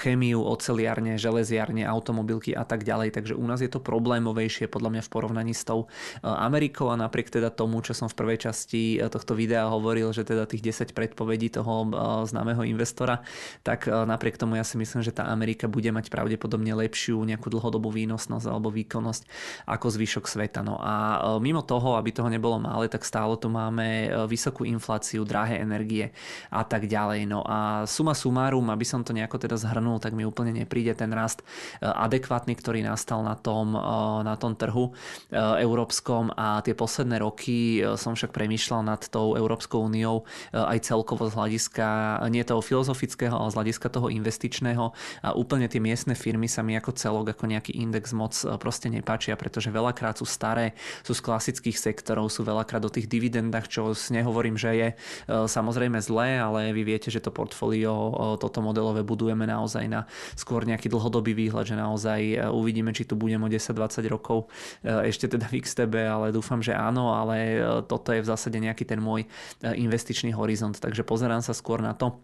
chémiu, 0.00 0.40
oceliarne, 0.40 1.20
železiarne, 1.20 1.84
automobilky 1.84 2.56
a 2.56 2.64
tak 2.64 2.84
ďalej, 2.84 3.12
takže 3.12 3.34
u 3.36 3.44
nás 3.44 3.60
je 3.60 3.68
to 3.68 3.82
problémovejšie 3.82 4.72
podľa 4.72 4.96
mňa 4.96 5.02
v 5.04 5.10
porovnaní 5.12 5.52
s 5.52 5.68
tou 5.68 5.84
e, 5.84 6.24
Amerikou 6.24 6.88
a 6.88 6.96
napriek 6.96 7.28
teda 7.28 7.52
tomu, 7.52 7.84
čo 7.84 7.92
som 7.92 8.08
v 8.08 8.16
prvej 8.16 8.48
časti 8.48 8.96
e, 8.96 9.04
tohto 9.12 9.36
videa 9.36 9.68
hovoril, 9.68 10.16
že 10.16 10.24
teda 10.24 10.48
tých 10.48 10.64
10 10.64 10.96
predpovedí 10.96 11.52
toho 11.52 11.90
známeho 12.24 12.64
investora, 12.64 13.20
tak 13.62 13.86
napriek 13.88 14.36
tomu 14.40 14.56
ja 14.56 14.64
si 14.64 14.76
myslím, 14.76 15.04
že 15.04 15.14
tá 15.14 15.28
Amerika 15.28 15.68
bude 15.70 15.88
mať 15.92 16.10
pravdepodobne 16.12 16.72
lepšiu 16.74 17.20
nejakú 17.24 17.48
dlhodobú 17.52 17.92
výnosnosť 17.92 18.46
alebo 18.48 18.72
výkonnosť 18.72 19.22
ako 19.68 19.86
zvyšok 19.88 20.24
sveta. 20.28 20.60
No 20.64 20.78
a 20.80 21.20
mimo 21.40 21.64
toho, 21.64 21.96
aby 21.96 22.12
toho 22.12 22.28
nebolo 22.28 22.60
mále, 22.60 22.90
tak 22.90 23.06
stále 23.06 23.34
tu 23.40 23.48
máme 23.48 24.10
vysokú 24.28 24.68
infláciu, 24.68 25.24
drahé 25.24 25.60
energie 25.62 26.10
a 26.52 26.64
tak 26.64 26.77
tak 26.78 26.86
ďalej. 26.86 27.26
No 27.26 27.42
a 27.42 27.90
suma 27.90 28.14
sumárum, 28.14 28.70
aby 28.70 28.86
som 28.86 29.02
to 29.02 29.10
nejako 29.10 29.42
teda 29.42 29.58
zhrnul, 29.58 29.98
tak 29.98 30.14
mi 30.14 30.22
úplne 30.22 30.54
nepríde 30.54 30.94
ten 30.94 31.10
rast 31.10 31.42
e, 31.42 31.90
adekvátny, 31.90 32.54
ktorý 32.54 32.86
nastal 32.86 33.26
na 33.26 33.34
tom, 33.34 33.74
e, 33.74 33.82
na 34.22 34.38
tom 34.38 34.54
trhu 34.54 34.94
e, 34.94 35.34
európskom 35.58 36.30
a 36.38 36.62
tie 36.62 36.78
posledné 36.78 37.18
roky 37.18 37.82
som 37.98 38.14
však 38.14 38.30
premýšľal 38.30 38.86
nad 38.86 39.02
tou 39.10 39.34
Európskou 39.34 39.90
úniou 39.90 40.22
aj 40.54 40.86
celkovo 40.86 41.26
z 41.26 41.34
hľadiska 41.34 41.86
nie 42.30 42.44
toho 42.46 42.62
filozofického, 42.62 43.34
ale 43.34 43.50
z 43.50 43.58
hľadiska 43.58 43.88
toho 43.90 44.06
investičného 44.12 44.94
a 45.24 45.28
úplne 45.34 45.66
tie 45.66 45.82
miestne 45.82 46.14
firmy 46.14 46.46
sa 46.46 46.62
mi 46.62 46.78
ako 46.78 46.94
celok, 46.94 47.34
ako 47.34 47.50
nejaký 47.50 47.74
index 47.74 48.14
moc 48.14 48.36
proste 48.60 48.92
nepáčia, 48.92 49.34
pretože 49.34 49.72
veľakrát 49.72 50.20
sú 50.20 50.26
staré, 50.28 50.76
sú 51.02 51.16
z 51.16 51.24
klasických 51.24 51.74
sektorov, 51.74 52.30
sú 52.30 52.46
veľakrát 52.46 52.84
o 52.84 52.92
tých 52.92 53.10
dividendách, 53.10 53.66
čo 53.66 53.96
nehovorím, 54.12 54.60
že 54.60 54.70
je 54.76 54.88
samozrejme 55.28 55.98
zlé, 56.04 56.38
ale 56.38 56.67
vy 56.70 56.82
viete, 56.84 57.08
že 57.08 57.20
to 57.22 57.34
portfólio, 57.34 58.36
toto 58.40 58.58
modelové 58.64 59.02
budujeme 59.02 59.44
naozaj 59.48 59.84
na 59.88 60.04
skôr 60.36 60.64
nejaký 60.64 60.92
dlhodobý 60.92 61.32
výhľad, 61.32 61.68
že 61.68 61.76
naozaj 61.76 62.20
e, 62.20 62.36
uvidíme, 62.48 62.90
či 62.92 63.08
tu 63.08 63.16
budem 63.16 63.40
o 63.42 63.48
10-20 63.48 64.06
rokov 64.08 64.48
e, 64.82 65.08
ešte 65.08 65.30
teda 65.30 65.48
v 65.48 65.62
XTB, 65.64 65.94
ale 66.08 66.26
dúfam, 66.34 66.60
že 66.60 66.76
áno, 66.76 67.14
ale 67.14 67.36
e, 67.36 67.58
toto 67.86 68.12
je 68.12 68.22
v 68.22 68.30
zásade 68.30 68.58
nejaký 68.58 68.84
ten 68.84 69.00
môj 69.00 69.24
investičný 69.62 70.32
horizont, 70.34 70.76
takže 70.76 71.02
pozerám 71.02 71.42
sa 71.42 71.56
skôr 71.56 71.82
na 71.82 71.94
to, 71.96 72.20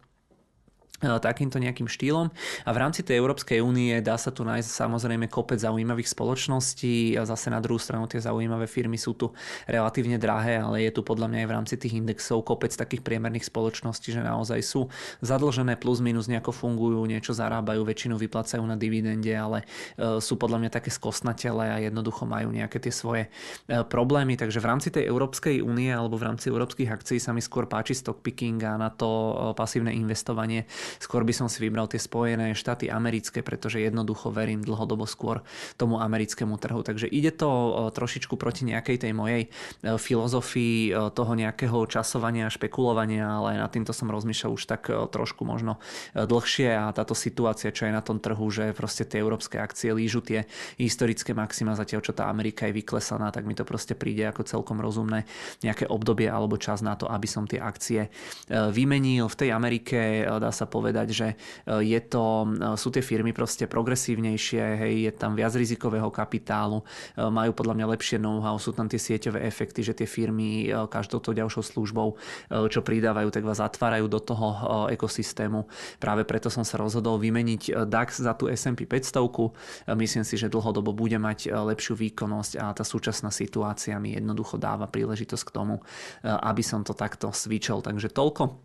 takýmto 1.02 1.58
nejakým 1.58 1.90
štýlom. 1.90 2.30
A 2.64 2.70
v 2.70 2.78
rámci 2.78 3.02
tej 3.02 3.18
Európskej 3.18 3.58
únie 3.60 3.98
dá 3.98 4.14
sa 4.14 4.30
tu 4.30 4.46
nájsť 4.46 4.70
samozrejme 4.70 5.26
kopec 5.26 5.58
zaujímavých 5.58 6.06
spoločností 6.06 7.18
a 7.18 7.26
zase 7.26 7.50
na 7.50 7.58
druhú 7.58 7.82
stranu 7.82 8.06
tie 8.06 8.22
zaujímavé 8.22 8.70
firmy 8.70 8.94
sú 8.94 9.12
tu 9.18 9.34
relatívne 9.66 10.16
drahé, 10.16 10.62
ale 10.62 10.86
je 10.86 10.90
tu 10.94 11.02
podľa 11.02 11.28
mňa 11.28 11.38
aj 11.44 11.48
v 11.50 11.54
rámci 11.54 11.74
tých 11.76 11.98
indexov 11.98 12.46
kopec 12.46 12.70
takých 12.70 13.02
priemerných 13.02 13.50
spoločností, 13.50 14.14
že 14.14 14.22
naozaj 14.22 14.60
sú 14.62 14.86
zadlžené 15.20 15.76
plus 15.76 15.98
minus 15.98 16.30
nejako 16.30 16.54
fungujú, 16.54 17.02
niečo 17.10 17.34
zarábajú, 17.34 17.82
väčšinu 17.82 18.14
vyplácajú 18.14 18.62
na 18.62 18.78
dividende, 18.78 19.34
ale 19.34 19.66
e, 19.98 20.22
sú 20.22 20.38
podľa 20.38 20.62
mňa 20.62 20.70
také 20.72 20.94
skosnatele 20.94 21.74
a 21.74 21.76
jednoducho 21.82 22.24
majú 22.24 22.54
nejaké 22.54 22.78
tie 22.78 22.94
svoje 22.94 23.28
e, 23.66 23.82
problémy. 23.82 24.38
Takže 24.38 24.62
v 24.62 24.66
rámci 24.70 24.88
tej 24.94 25.10
Európskej 25.10 25.60
únie 25.60 25.90
alebo 25.90 26.16
v 26.16 26.30
rámci 26.30 26.48
európskych 26.48 26.88
akcií 26.88 27.18
sa 27.18 27.34
mi 27.34 27.42
skôr 27.42 27.66
páči 27.66 27.98
stock 27.98 28.22
picking 28.22 28.62
a 28.62 28.78
na 28.78 28.94
to 28.94 29.34
pasívne 29.58 29.90
investovanie 29.90 30.64
skôr 30.98 31.22
by 31.22 31.34
som 31.34 31.46
si 31.50 31.62
vybral 31.62 31.88
tie 31.88 32.00
Spojené 32.00 32.52
štáty 32.52 32.88
americké, 32.88 33.40
pretože 33.40 33.80
jednoducho 33.80 34.30
verím 34.30 34.62
dlhodobo 34.62 35.08
skôr 35.08 35.44
tomu 35.80 36.00
americkému 36.00 36.56
trhu. 36.58 36.80
Takže 36.84 37.08
ide 37.10 37.32
to 37.34 37.90
trošičku 37.92 38.36
proti 38.36 38.68
nejakej 38.68 39.08
tej 39.08 39.12
mojej 39.12 39.42
filozofii 39.82 40.92
toho 41.12 41.32
nejakého 41.34 41.86
časovania 41.88 42.48
a 42.48 42.54
špekulovania, 42.54 43.24
ale 43.24 43.60
nad 43.60 43.70
týmto 43.70 43.92
som 43.96 44.10
rozmýšľal 44.10 44.52
už 44.54 44.64
tak 44.64 44.88
trošku 44.88 45.42
možno 45.46 45.80
dlhšie 46.14 46.74
a 46.74 46.92
táto 46.92 47.12
situácia, 47.12 47.74
čo 47.74 47.88
je 47.88 47.92
na 47.92 48.04
tom 48.04 48.20
trhu, 48.20 48.46
že 48.50 48.76
proste 48.76 49.08
tie 49.08 49.20
európske 49.20 49.58
akcie 49.58 49.90
lížu 49.92 50.20
tie 50.20 50.46
historické 50.76 51.32
maxima, 51.36 51.76
zatiaľ 51.78 52.00
čo 52.04 52.12
tá 52.16 52.28
Amerika 52.28 52.66
je 52.68 52.76
vyklesaná, 52.80 53.30
tak 53.30 53.44
mi 53.44 53.54
to 53.56 53.66
proste 53.66 53.94
príde 53.94 54.24
ako 54.28 54.44
celkom 54.44 54.80
rozumné 54.80 55.24
nejaké 55.64 55.88
obdobie 55.88 56.28
alebo 56.28 56.60
čas 56.60 56.80
na 56.80 56.94
to, 56.98 57.08
aby 57.08 57.28
som 57.28 57.44
tie 57.48 57.58
akcie 57.60 58.06
e, 58.06 58.10
vymenil. 58.70 59.28
V 59.30 59.38
tej 59.38 59.50
Amerike 59.52 60.22
e, 60.22 60.22
dá 60.26 60.50
sa 60.50 60.68
povedať, 60.74 61.14
že 61.14 61.28
e, 61.30 61.36
je 61.86 62.00
to, 62.02 62.50
sú 62.74 62.90
tie 62.90 63.06
firmy 63.06 63.30
proste 63.30 63.70
progresívnejšie, 63.70 64.62
hej, 64.82 64.94
je 65.06 65.12
tam 65.14 65.38
viac 65.38 65.54
rizikového 65.54 66.10
kapitálu, 66.10 66.82
majú 67.14 67.52
podľa 67.54 67.74
mňa 67.78 67.86
lepšie 67.94 68.18
know-how, 68.18 68.58
sú 68.58 68.74
tam 68.74 68.90
tie 68.90 68.98
sieťové 68.98 69.46
efekty, 69.46 69.86
že 69.86 69.94
tie 69.94 70.08
firmy 70.08 70.72
každou 70.88 71.22
to 71.22 71.36
ďalšou 71.36 71.62
službou, 71.62 72.18
čo 72.72 72.80
pridávajú, 72.80 73.28
tak 73.30 73.44
vás 73.46 73.60
zatvárajú 73.60 74.08
do 74.08 74.18
toho 74.18 74.46
ekosystému. 74.90 75.68
Práve 76.00 76.26
preto 76.26 76.48
som 76.48 76.64
sa 76.66 76.80
rozhodol 76.80 77.20
vymeniť 77.20 77.86
DAX 77.86 78.24
za 78.24 78.32
tú 78.34 78.48
S&P 78.50 78.88
500. 78.88 79.94
Myslím 79.94 80.24
si, 80.24 80.34
že 80.40 80.50
dlhodobo 80.50 80.96
bude 80.96 81.16
mať 81.20 81.52
lepšiu 81.52 81.94
výkonnosť 81.94 82.52
a 82.58 82.72
tá 82.72 82.82
súčasná 82.82 83.28
situácia 83.30 83.96
mi 84.00 84.16
jednoducho 84.16 84.56
dáva 84.56 84.88
príležitosť 84.88 85.44
k 85.44 85.54
tomu, 85.54 85.84
aby 86.24 86.62
som 86.64 86.80
to 86.80 86.96
takto 86.96 87.30
switchol. 87.30 87.84
Takže 87.84 88.10
toľko 88.10 88.63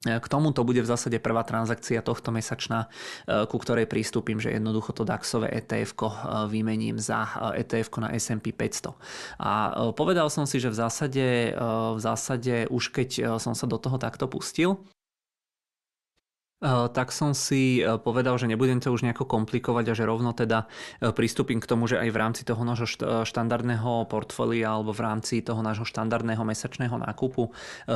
k 0.00 0.26
tomuto 0.32 0.64
bude 0.64 0.80
v 0.80 0.88
zásade 0.88 1.20
prvá 1.20 1.44
transakcia 1.44 2.00
tohto 2.00 2.32
mesačná, 2.32 2.88
ku 3.28 3.60
ktorej 3.60 3.84
prístupím, 3.84 4.40
že 4.40 4.48
jednoducho 4.48 4.96
to 4.96 5.04
DAXové 5.04 5.52
ETF 5.52 5.92
vymením 6.48 6.96
za 6.96 7.28
ETF 7.52 8.00
na 8.00 8.08
S&P 8.16 8.56
500. 8.56 8.96
A 9.44 9.76
povedal 9.92 10.32
som 10.32 10.48
si, 10.48 10.56
že 10.56 10.72
v 10.72 10.80
zásade, 10.80 11.52
v 11.94 12.00
zásade 12.00 12.64
už 12.72 12.96
keď 12.96 13.36
som 13.36 13.52
sa 13.52 13.68
do 13.68 13.76
toho 13.76 14.00
takto 14.00 14.24
pustil, 14.24 14.80
tak 16.92 17.08
som 17.08 17.32
si 17.32 17.80
e, 17.80 17.96
povedal, 17.96 18.36
že 18.36 18.44
nebudem 18.44 18.84
to 18.84 18.92
už 18.92 19.00
nejako 19.00 19.24
komplikovať 19.24 19.84
a 19.90 19.94
že 19.96 20.04
rovno 20.04 20.36
teda 20.36 20.68
e, 21.00 21.08
pristúpim 21.08 21.56
k 21.56 21.64
tomu, 21.64 21.88
že 21.88 21.96
aj 21.96 22.12
v 22.12 22.20
rámci 22.20 22.42
toho 22.44 22.60
nášho 22.68 22.84
štandardného 23.24 24.04
portfólia 24.12 24.76
alebo 24.76 24.92
v 24.92 25.00
rámci 25.00 25.40
toho 25.40 25.64
nášho 25.64 25.88
štandardného 25.88 26.44
mesačného 26.44 27.00
nákupu 27.00 27.48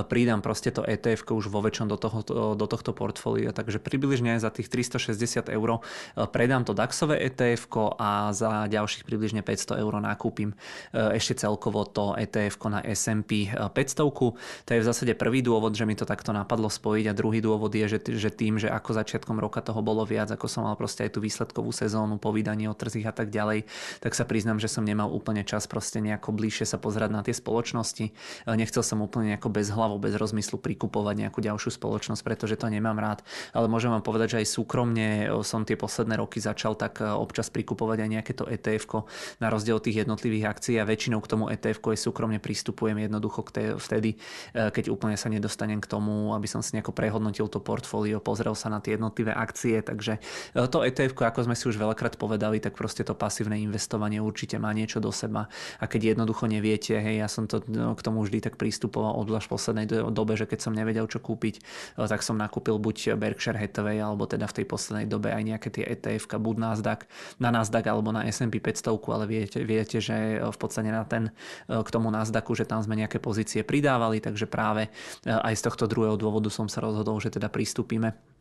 pridám 0.08 0.40
proste 0.40 0.72
to 0.72 0.80
ETF 0.80 1.28
už 1.36 1.52
vo 1.52 1.60
väčšom 1.60 1.92
do, 1.92 2.00
toho, 2.00 2.18
do 2.56 2.66
tohto 2.66 2.96
portfólia. 2.96 3.52
Takže 3.52 3.82
približne 3.82 4.40
za 4.40 4.48
tých 4.48 4.72
360 4.72 5.52
eur 5.52 5.84
predám 6.32 6.64
to 6.64 6.72
DAXové 6.72 7.20
ETF 7.20 7.68
a 8.00 8.32
za 8.32 8.64
ďalších 8.70 9.04
približne 9.04 9.44
500 9.44 9.82
eur 9.82 9.92
nakúpim 10.00 10.56
ešte 10.92 11.44
celkovo 11.44 11.84
to 11.84 12.16
ETF 12.16 12.56
na 12.70 12.80
S&P 12.80 13.52
500. 13.52 14.64
To 14.64 14.70
je 14.70 14.80
v 14.80 14.86
zásade 14.86 15.12
prvý 15.18 15.44
dôvod, 15.44 15.74
že 15.76 15.84
mi 15.84 15.98
to 15.98 16.08
takto 16.08 16.32
napadlo 16.32 16.70
spojiť 16.70 17.04
a 17.10 17.16
druhý 17.16 17.44
dôvod 17.44 17.72
je, 17.74 17.86
že, 17.86 17.98
že 18.14 18.30
tým 18.30 18.53
tým, 18.54 18.62
že 18.62 18.70
ako 18.70 18.94
začiatkom 18.94 19.42
roka 19.42 19.58
toho 19.58 19.82
bolo 19.82 20.06
viac, 20.06 20.30
ako 20.30 20.46
som 20.46 20.62
mal 20.62 20.78
proste 20.78 21.02
aj 21.02 21.18
tú 21.18 21.18
výsledkovú 21.18 21.74
sezónu, 21.74 22.22
povídanie 22.22 22.70
o 22.70 22.74
trzích 22.78 23.02
a 23.02 23.10
tak 23.10 23.34
ďalej, 23.34 23.66
tak 23.98 24.14
sa 24.14 24.22
priznám, 24.22 24.62
že 24.62 24.70
som 24.70 24.86
nemal 24.86 25.10
úplne 25.10 25.42
čas 25.42 25.66
proste 25.66 25.98
nejako 25.98 26.30
bližšie 26.30 26.70
sa 26.70 26.78
pozerať 26.78 27.10
na 27.10 27.26
tie 27.26 27.34
spoločnosti. 27.34 28.14
Nechcel 28.46 28.86
som 28.86 29.02
úplne 29.02 29.34
nejako 29.34 29.50
bez 29.50 29.74
hlavu, 29.74 29.98
bez 29.98 30.14
rozmyslu 30.14 30.62
prikupovať 30.62 31.26
nejakú 31.26 31.42
ďalšiu 31.42 31.74
spoločnosť, 31.74 32.22
pretože 32.22 32.54
to 32.54 32.70
nemám 32.70 32.94
rád. 32.94 33.26
Ale 33.50 33.66
môžem 33.66 33.90
vám 33.90 34.06
povedať, 34.06 34.38
že 34.38 34.46
aj 34.46 34.54
súkromne 34.54 35.08
som 35.42 35.66
tie 35.66 35.74
posledné 35.74 36.20
roky 36.20 36.38
začal 36.38 36.78
tak 36.78 37.02
občas 37.02 37.50
prikupovať 37.50 38.06
aj 38.06 38.08
nejaké 38.14 38.32
to 38.38 38.46
ETF 38.46 39.02
na 39.40 39.48
rozdiel 39.48 39.80
od 39.80 39.84
tých 39.88 40.04
jednotlivých 40.04 40.44
akcií 40.46 40.76
a 40.76 40.84
väčšinou 40.86 41.24
k 41.24 41.30
tomu 41.32 41.48
ETF 41.48 41.80
aj 41.80 41.98
súkromne 41.98 42.36
pristupujem 42.36 43.00
jednoducho 43.00 43.40
vtedy, 43.80 44.20
keď 44.52 44.92
úplne 44.92 45.16
sa 45.16 45.32
nedostanem 45.32 45.80
k 45.80 45.88
tomu, 45.88 46.36
aby 46.36 46.44
som 46.44 46.60
si 46.60 46.76
nejako 46.76 46.92
prehodnotil 46.92 47.48
to 47.48 47.64
portfólio, 47.64 48.20
pozrel 48.20 48.43
pozrel 48.44 48.60
sa 48.60 48.68
na 48.68 48.84
tie 48.84 49.00
jednotlivé 49.00 49.32
akcie, 49.32 49.80
takže 49.80 50.20
e, 50.52 50.68
to 50.68 50.84
ETF, 50.84 51.16
ako 51.16 51.48
sme 51.48 51.56
si 51.56 51.64
už 51.64 51.80
veľakrát 51.80 52.20
povedali, 52.20 52.60
tak 52.60 52.76
proste 52.76 53.00
to 53.00 53.16
pasívne 53.16 53.56
investovanie 53.56 54.20
určite 54.20 54.60
má 54.60 54.68
niečo 54.76 55.00
do 55.00 55.08
seba. 55.08 55.48
A 55.80 55.88
keď 55.88 56.12
jednoducho 56.12 56.44
neviete, 56.44 56.92
hej, 56.92 57.24
ja 57.24 57.28
som 57.32 57.48
to 57.48 57.64
no, 57.72 57.96
k 57.96 58.04
tomu 58.04 58.20
vždy 58.20 58.44
tak 58.44 58.60
prístupoval 58.60 59.16
odvlášť 59.24 59.48
v 59.48 59.52
poslednej 59.56 59.86
dobe, 60.12 60.36
že 60.36 60.44
keď 60.44 60.60
som 60.60 60.76
nevedel, 60.76 61.08
čo 61.08 61.24
kúpiť, 61.24 61.64
e, 61.96 62.04
tak 62.04 62.20
som 62.20 62.36
nakúpil 62.36 62.76
buď 62.76 63.16
Berkshire 63.16 63.56
Hathaway, 63.56 63.96
alebo 63.96 64.28
teda 64.28 64.44
v 64.44 64.60
tej 64.60 64.66
poslednej 64.68 65.08
dobe 65.08 65.32
aj 65.32 65.40
nejaké 65.40 65.68
tie 65.72 65.88
ETF, 65.88 66.36
buď 66.36 66.56
Nasdaq, 66.60 67.08
na 67.40 67.48
Nasdaq 67.48 67.88
alebo 67.88 68.12
na 68.12 68.28
S&P 68.28 68.60
500, 68.60 68.92
ale 69.08 69.24
viete, 69.24 69.64
viete, 69.64 70.04
že 70.04 70.36
e, 70.36 70.44
v 70.44 70.58
podstate 70.60 70.92
na 70.92 71.08
ten, 71.08 71.32
k 71.64 71.88
tomu 71.88 72.12
Nasdaqu, 72.12 72.52
že 72.52 72.68
tam 72.68 72.84
sme 72.84 72.98
nejaké 72.98 73.16
pozície 73.16 73.64
pridávali, 73.64 74.20
takže 74.20 74.44
práve 74.44 74.92
aj 75.24 75.54
z 75.56 75.62
tohto 75.64 75.88
druhého 75.88 76.20
dôvodu 76.20 76.52
som 76.52 76.68
sa 76.68 76.84
rozhodol, 76.84 77.16
že 77.22 77.32
teda 77.32 77.48
pristúpime 77.48 78.33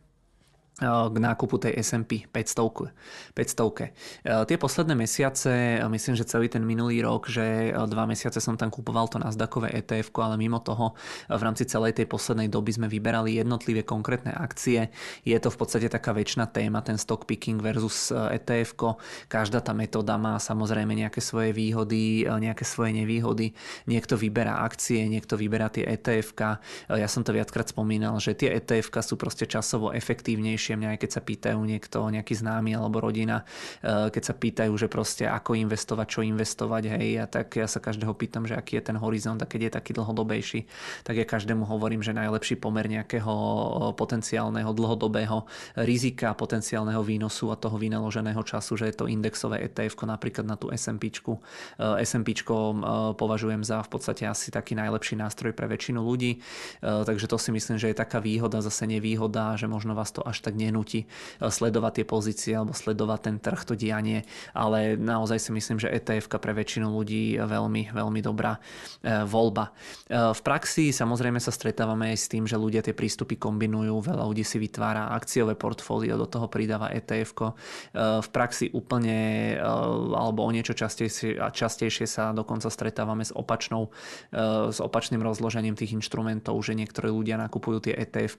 k 0.82 1.16
nákupu 1.22 1.62
tej 1.62 1.78
S&P 1.86 2.26
500. 2.34 2.90
500. 3.38 3.94
Tie 4.50 4.58
posledné 4.58 4.98
mesiace, 4.98 5.78
myslím, 5.86 6.18
že 6.18 6.26
celý 6.26 6.50
ten 6.50 6.66
minulý 6.66 7.06
rok, 7.06 7.30
že 7.30 7.70
dva 7.70 8.10
mesiace 8.10 8.42
som 8.42 8.58
tam 8.58 8.74
kupoval 8.74 9.06
to 9.06 9.22
Nasdaqové 9.22 9.70
ETF, 9.70 10.10
ale 10.18 10.34
mimo 10.42 10.58
toho 10.66 10.98
v 11.30 11.42
rámci 11.46 11.70
celej 11.70 11.94
tej 11.94 12.10
poslednej 12.10 12.50
doby 12.50 12.74
sme 12.74 12.90
vyberali 12.90 13.38
jednotlivé 13.38 13.86
konkrétne 13.86 14.34
akcie. 14.34 14.90
Je 15.22 15.38
to 15.38 15.54
v 15.54 15.58
podstate 15.62 15.94
taká 15.94 16.10
väčšina 16.10 16.50
téma, 16.50 16.82
ten 16.82 16.98
stock 16.98 17.30
picking 17.30 17.62
versus 17.62 18.10
ETF. 18.10 18.98
Každá 19.30 19.62
tá 19.62 19.78
metóda 19.78 20.18
má 20.18 20.42
samozrejme 20.42 20.98
nejaké 20.98 21.22
svoje 21.22 21.54
výhody, 21.54 22.26
nejaké 22.26 22.66
svoje 22.66 22.98
nevýhody. 22.98 23.54
Niekto 23.86 24.18
vyberá 24.18 24.66
akcie, 24.66 25.06
niekto 25.06 25.38
vyberá 25.38 25.70
tie 25.70 25.86
ETF. 25.86 26.34
Ja 26.98 27.06
som 27.06 27.22
to 27.22 27.30
viackrát 27.30 27.70
spomínal, 27.70 28.18
že 28.18 28.34
tie 28.34 28.58
ETF 28.58 28.90
sú 29.06 29.22
proste 29.22 29.46
časovo 29.46 29.94
efektívnejšie 29.94 30.63
riešia 30.64 30.80
mňa, 30.80 30.96
aj 30.96 31.00
keď 31.04 31.12
sa 31.12 31.20
pýtajú 31.20 31.60
niekto, 31.60 32.00
nejaký 32.08 32.40
známy 32.40 32.72
alebo 32.72 33.04
rodina, 33.04 33.44
e, 33.84 34.08
keď 34.08 34.24
sa 34.24 34.32
pýtajú, 34.32 34.72
že 34.80 34.88
proste 34.88 35.28
ako 35.28 35.60
investovať, 35.60 36.08
čo 36.08 36.20
investovať, 36.24 36.84
hej, 36.96 37.20
a 37.20 37.28
tak 37.28 37.60
ja 37.60 37.68
sa 37.68 37.84
každého 37.84 38.16
pýtam, 38.16 38.48
že 38.48 38.56
aký 38.56 38.80
je 38.80 38.88
ten 38.88 38.96
horizont 38.96 39.36
a 39.36 39.44
keď 39.44 39.68
je 39.68 39.72
taký 39.76 39.92
dlhodobejší, 39.92 40.64
tak 41.04 41.20
ja 41.20 41.28
každému 41.28 41.68
hovorím, 41.68 42.00
že 42.00 42.16
najlepší 42.16 42.64
pomer 42.64 42.88
nejakého 42.88 43.28
e, 43.36 43.68
potenciálneho 44.00 44.72
dlhodobého 44.72 45.44
rizika, 45.84 46.32
potenciálneho 46.32 47.04
výnosu 47.04 47.52
a 47.52 47.60
toho 47.60 47.76
vynaloženého 47.76 48.40
času, 48.48 48.80
že 48.80 48.88
je 48.88 48.96
to 48.96 49.12
indexové 49.12 49.60
ETF 49.68 50.00
napríklad 50.08 50.48
na 50.48 50.56
tú 50.56 50.72
SMP. 50.72 51.12
SMP 52.00 52.32
e, 52.32 52.44
považujem 53.20 53.68
za 53.68 53.84
v 53.84 53.90
podstate 53.92 54.24
asi 54.24 54.48
taký 54.48 54.80
najlepší 54.80 55.20
nástroj 55.20 55.52
pre 55.52 55.68
väčšinu 55.68 56.00
ľudí, 56.00 56.40
takže 56.80 57.26
to 57.28 57.36
si 57.36 57.50
myslím, 57.52 57.76
že 57.82 57.92
je 57.92 57.98
taká 57.98 58.22
výhoda, 58.22 58.62
zase 58.62 58.86
nevýhoda, 58.88 59.58
že 59.58 59.68
možno 59.68 59.98
vás 59.98 60.14
to 60.14 60.22
až 60.22 60.46
tak 60.46 60.53
nenúti 60.56 61.04
eh, 61.04 61.50
sledovať 61.50 62.02
tie 62.02 62.06
pozície 62.06 62.54
alebo 62.56 62.72
sledovať 62.72 63.20
ten 63.30 63.38
trh, 63.42 63.62
to 63.68 63.74
dianie, 63.74 64.24
ale 64.54 64.96
naozaj 64.96 65.40
si 65.40 65.52
myslím, 65.52 65.78
že 65.82 65.92
ETF 65.92 66.32
pre 66.38 66.54
väčšinu 66.54 66.88
ľudí 66.90 67.38
veľmi, 67.40 67.94
veľmi 67.94 68.20
dobrá 68.24 68.58
eh, 68.58 69.24
voľba. 69.26 69.74
Eh, 70.08 70.32
v 70.34 70.42
praxi 70.42 70.94
samozrejme 70.94 71.40
sa 71.42 71.52
stretávame 71.52 72.14
aj 72.14 72.18
s 72.18 72.28
tým, 72.30 72.44
že 72.46 72.60
ľudia 72.60 72.86
tie 72.86 72.96
prístupy 72.96 73.36
kombinujú, 73.38 74.04
veľa 74.04 74.24
ľudí 74.24 74.46
si 74.46 74.58
vytvára 74.62 75.12
akciové 75.16 75.58
portfólio, 75.58 76.16
do 76.16 76.28
toho 76.30 76.46
pridáva 76.46 76.94
ETF. 76.94 77.56
V 77.96 78.30
praxi 78.30 78.70
úplne 78.70 79.58
alebo 79.60 80.46
o 80.46 80.52
niečo 80.54 80.78
častejšie, 80.78 81.40
častejšie 81.40 82.06
sa 82.06 82.36
dokonca 82.36 82.70
stretávame 82.70 83.26
s, 83.26 83.34
opačnou, 83.34 83.90
s 84.70 84.78
opačným 84.78 85.24
rozložením 85.24 85.74
tých 85.74 85.98
inštrumentov, 85.98 86.60
že 86.62 86.78
niektorí 86.78 87.10
ľudia 87.10 87.40
nakupujú 87.40 87.90
tie 87.90 87.94
ETF 87.98 88.34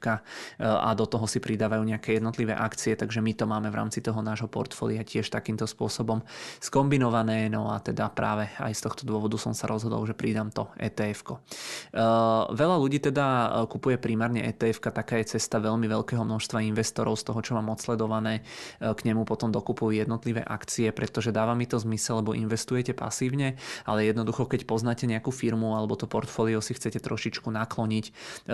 a 0.60 0.90
do 0.92 1.06
toho 1.08 1.24
si 1.24 1.40
pridávajú 1.40 1.82
nejaké 1.84 2.03
nejaké 2.04 2.20
jednotlivé 2.20 2.52
akcie, 2.52 2.92
takže 3.00 3.24
my 3.24 3.32
to 3.32 3.48
máme 3.48 3.72
v 3.72 3.80
rámci 3.80 4.04
toho 4.04 4.20
nášho 4.20 4.44
portfólia 4.44 5.00
tiež 5.00 5.32
takýmto 5.32 5.64
spôsobom 5.64 6.20
skombinované, 6.60 7.48
no 7.48 7.72
a 7.72 7.80
teda 7.80 8.12
práve 8.12 8.44
aj 8.60 8.76
z 8.76 8.80
tohto 8.84 9.02
dôvodu 9.08 9.40
som 9.40 9.56
sa 9.56 9.64
rozhodol, 9.64 10.04
že 10.04 10.12
pridám 10.12 10.52
to 10.52 10.68
ETF. 10.76 11.24
Uh, 11.24 12.44
veľa 12.52 12.76
ľudí 12.76 13.00
teda 13.00 13.24
uh, 13.24 13.64
kupuje 13.64 13.96
primárne 13.96 14.44
ETF, 14.44 14.92
taká 14.92 15.16
je 15.24 15.40
cesta 15.40 15.56
veľmi 15.56 15.88
veľkého 15.88 16.20
množstva 16.20 16.60
investorov 16.68 17.16
z 17.16 17.24
toho, 17.32 17.40
čo 17.40 17.56
mám 17.56 17.72
odsledované, 17.72 18.44
uh, 18.44 18.92
k 18.92 19.08
nemu 19.08 19.24
potom 19.24 19.48
dokupujú 19.48 19.96
jednotlivé 19.96 20.44
akcie, 20.44 20.92
pretože 20.92 21.32
dáva 21.32 21.56
mi 21.56 21.64
to 21.64 21.80
zmysel, 21.80 22.20
lebo 22.20 22.36
investujete 22.36 22.92
pasívne, 22.92 23.56
ale 23.88 24.04
jednoducho, 24.12 24.44
keď 24.44 24.68
poznáte 24.68 25.08
nejakú 25.08 25.32
firmu 25.32 25.72
alebo 25.72 25.96
to 25.96 26.04
portfólio 26.04 26.60
si 26.60 26.76
chcete 26.76 27.00
trošičku 27.00 27.48
nakloniť, 27.48 28.04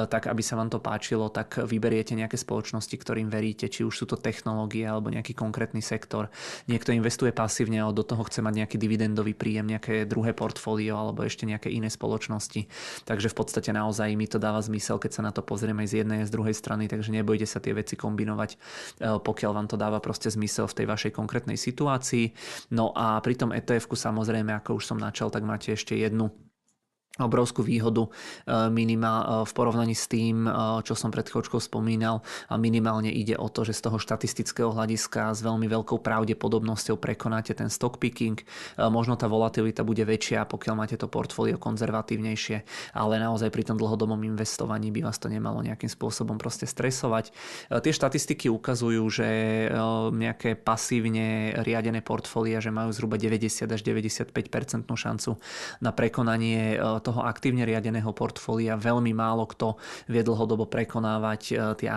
tak 0.06 0.30
aby 0.30 0.42
sa 0.44 0.54
vám 0.54 0.70
to 0.70 0.78
páčilo, 0.78 1.32
tak 1.32 1.58
vyberiete 1.66 2.14
nejaké 2.14 2.38
spoločnosti, 2.38 2.94
ktorým 2.94 3.26
veríte, 3.26 3.39
či 3.72 3.80
už 3.82 3.94
sú 3.96 4.04
to 4.04 4.20
technológie 4.20 4.84
alebo 4.84 5.08
nejaký 5.08 5.32
konkrétny 5.32 5.80
sektor. 5.80 6.28
Niekto 6.68 6.92
investuje 6.92 7.32
pasívne 7.32 7.80
a 7.80 7.88
do 7.88 8.04
toho 8.04 8.20
chce 8.28 8.44
mať 8.44 8.64
nejaký 8.64 8.76
dividendový 8.76 9.32
príjem, 9.32 9.72
nejaké 9.72 10.04
druhé 10.04 10.36
portfólio 10.36 11.00
alebo 11.00 11.24
ešte 11.24 11.48
nejaké 11.48 11.72
iné 11.72 11.88
spoločnosti. 11.88 12.68
Takže 13.08 13.32
v 13.32 13.36
podstate 13.36 13.72
naozaj 13.72 14.12
mi 14.18 14.28
to 14.28 14.36
dáva 14.36 14.60
zmysel, 14.60 15.00
keď 15.00 15.10
sa 15.16 15.22
na 15.24 15.32
to 15.32 15.40
pozrieme 15.40 15.88
z 15.88 16.04
jednej 16.04 16.22
a 16.22 16.28
z 16.28 16.34
druhej 16.36 16.52
strany, 16.52 16.86
takže 16.90 17.08
nebojte 17.14 17.48
sa 17.48 17.62
tie 17.62 17.72
veci 17.72 17.96
kombinovať, 17.96 18.50
pokiaľ 19.00 19.52
vám 19.56 19.68
to 19.70 19.80
dáva 19.80 20.02
proste 20.04 20.28
zmysel 20.28 20.68
v 20.68 20.76
tej 20.82 20.86
vašej 20.90 21.12
konkrétnej 21.16 21.56
situácii. 21.56 22.36
No 22.76 22.92
a 22.92 23.16
pri 23.24 23.38
tom 23.38 23.56
ETF-ku 23.56 23.96
samozrejme, 23.96 24.52
ako 24.60 24.82
už 24.82 24.84
som 24.84 24.98
načal, 25.00 25.32
tak 25.32 25.46
máte 25.46 25.72
ešte 25.72 25.96
jednu 25.96 26.28
obrovskú 27.18 27.66
výhodu 27.66 28.06
eh, 28.06 28.70
minimál, 28.70 29.20
eh, 29.20 29.28
v 29.42 29.52
porovnaní 29.52 29.98
s 29.98 30.06
tým, 30.06 30.46
eh, 30.46 30.52
čo 30.86 30.94
som 30.94 31.10
pred 31.10 31.26
chvíľočkou 31.26 31.58
spomínal 31.58 32.22
a 32.46 32.54
minimálne 32.54 33.10
ide 33.10 33.34
o 33.34 33.50
to, 33.50 33.66
že 33.66 33.74
z 33.74 33.90
toho 33.90 33.98
štatistického 33.98 34.70
hľadiska 34.70 35.34
s 35.34 35.42
veľmi 35.42 35.66
veľkou 35.66 35.98
pravdepodobnosťou 35.98 36.96
prekonáte 37.02 37.52
ten 37.56 37.66
stock 37.66 37.98
picking. 37.98 38.38
Možno 38.78 39.18
tá 39.18 39.26
volatilita 39.26 39.82
bude 39.82 40.02
väčšia, 40.06 40.46
pokiaľ 40.46 40.74
máte 40.76 40.96
to 40.96 41.10
portfólio 41.10 41.58
konzervatívnejšie, 41.58 42.62
ale 42.94 43.18
naozaj 43.18 43.50
pri 43.50 43.66
tom 43.66 43.76
dlhodobom 43.76 44.20
investovaní 44.22 44.92
by 44.94 45.06
vás 45.06 45.18
to 45.18 45.26
nemalo 45.26 45.64
nejakým 45.64 45.88
spôsobom 45.90 46.36
proste 46.38 46.64
stresovať. 46.64 47.32
Tie 47.70 47.92
štatistiky 47.92 48.48
ukazujú, 48.52 49.02
že 49.10 49.28
nejaké 50.12 50.54
pasívne 50.58 51.56
riadené 51.62 52.04
portfólia, 52.04 52.62
že 52.62 52.74
majú 52.74 52.90
zhruba 52.94 53.16
90 53.16 53.70
až 53.70 53.80
95% 53.80 54.32
šancu 54.94 55.40
na 55.80 55.90
prekonanie 55.94 56.76
toho 57.00 57.24
aktívne 57.24 57.64
riadeného 57.64 58.12
portfólia 58.12 58.76
veľmi 58.76 59.10
málo 59.16 59.48
kto 59.48 59.80
vie 60.06 60.22
dlhodobo 60.22 60.68
prekonávať 60.68 61.42
e, 61.50 61.52
tie 61.80 61.88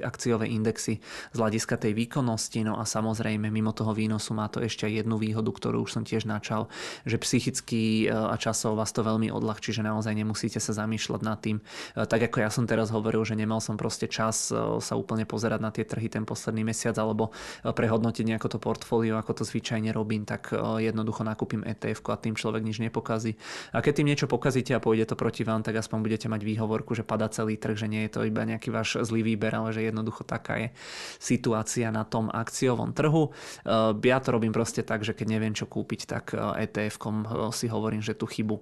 akciové 0.00 0.48
indexy 0.48 1.02
z 1.34 1.36
hľadiska 1.36 1.76
tej 1.76 1.92
výkonnosti. 1.92 2.64
No 2.64 2.78
a 2.78 2.86
samozrejme 2.86 3.50
mimo 3.50 3.74
toho 3.74 3.92
výnosu 3.92 4.32
má 4.32 4.46
to 4.48 4.62
ešte 4.62 4.86
jednu 4.86 5.18
výhodu, 5.18 5.50
ktorú 5.50 5.84
už 5.84 6.00
som 6.00 6.02
tiež 6.06 6.24
načal, 6.24 6.70
že 7.04 7.18
psychicky 7.18 8.06
e, 8.06 8.14
a 8.14 8.34
časov 8.38 8.78
vás 8.78 8.94
to 8.94 9.02
veľmi 9.02 9.28
odľahčí, 9.34 9.74
že 9.74 9.82
naozaj 9.82 10.14
nemusíte 10.14 10.62
sa 10.62 10.72
zamýšľať 10.72 11.20
nad 11.20 11.38
tým. 11.42 11.58
E, 11.58 12.06
tak 12.06 12.30
ako 12.30 12.36
ja 12.40 12.50
som 12.50 12.64
teraz 12.64 12.94
hovoril, 12.94 13.26
že 13.26 13.36
nemal 13.36 13.58
som 13.58 13.76
proste 13.76 14.06
čas 14.06 14.52
sa 14.54 14.94
úplne 14.94 15.26
pozerať 15.26 15.60
na 15.60 15.70
tie 15.74 15.82
trhy 15.82 16.06
ten 16.06 16.22
posledný 16.22 16.62
mesiac 16.62 16.94
alebo 17.00 17.34
prehodnotiť 17.64 18.24
nejako 18.28 18.48
to 18.56 18.58
portfólio, 18.60 19.16
ako 19.18 19.40
to 19.40 19.44
zvyčajne 19.44 19.90
robím, 19.90 20.28
tak 20.28 20.52
jednoducho 20.78 21.24
nakúpim 21.24 21.64
ETF 21.64 22.04
a 22.12 22.20
tým 22.20 22.36
človek 22.36 22.62
nič 22.62 22.78
nepokazí. 22.78 23.34
A 23.72 23.80
keď 23.80 23.92
tým 24.00 24.08
niečo 24.12 24.26
pokazí, 24.28 24.43
pokazíte 24.44 24.76
a 24.76 24.84
pôjde 24.84 25.08
to 25.08 25.16
proti 25.16 25.40
vám, 25.40 25.64
tak 25.64 25.80
aspoň 25.80 26.04
budete 26.04 26.28
mať 26.28 26.44
výhovorku, 26.44 26.92
že 26.92 27.00
pada 27.00 27.32
celý 27.32 27.56
trh, 27.56 27.80
že 27.80 27.88
nie 27.88 28.04
je 28.04 28.12
to 28.12 28.28
iba 28.28 28.44
nejaký 28.44 28.68
váš 28.68 29.00
zlý 29.00 29.24
výber, 29.24 29.56
ale 29.56 29.72
že 29.72 29.88
jednoducho 29.88 30.20
taká 30.20 30.60
je 30.60 30.68
situácia 31.16 31.88
na 31.88 32.04
tom 32.04 32.28
akciovom 32.28 32.92
trhu. 32.92 33.32
Eh, 33.64 33.96
ja 34.04 34.20
to 34.20 34.36
robím 34.36 34.52
proste 34.52 34.84
tak, 34.84 35.00
že 35.00 35.16
keď 35.16 35.26
neviem 35.32 35.56
čo 35.56 35.64
kúpiť, 35.64 36.00
tak 36.04 36.36
ETF-kom 36.36 37.24
e 37.24 37.48
eh, 37.48 37.56
si 37.56 37.72
hovorím, 37.72 38.04
že 38.04 38.12
tú 38.12 38.28
chybu 38.28 38.60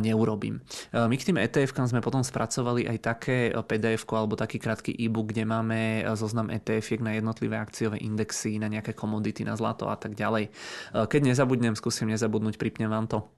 neurobím. 0.00 0.64
My 0.96 1.12
k 1.20 1.28
tým 1.28 1.36
ETF-kam 1.36 1.84
sme 1.84 2.00
potom 2.00 2.24
spracovali 2.24 2.88
aj 2.88 2.98
také 3.04 3.52
pdf 3.52 4.08
alebo 4.16 4.32
taký 4.32 4.56
krátky 4.56 4.96
e-book, 4.96 5.28
kde 5.28 5.44
máme 5.44 6.08
zoznam 6.16 6.48
etf 6.48 6.88
na 7.04 7.12
jednotlivé 7.12 7.60
akciové 7.60 8.00
indexy, 8.00 8.56
na 8.56 8.72
nejaké 8.72 8.96
komodity, 8.96 9.44
na 9.44 9.58
zlato 9.60 9.92
a 9.92 9.96
tak 10.00 10.16
ďalej. 10.16 10.48
Keď 10.94 11.20
nezabudnem, 11.20 11.76
skúsim 11.76 12.08
nezabudnúť, 12.08 12.56
pripnem 12.56 12.88
vám 12.88 13.04
to 13.10 13.28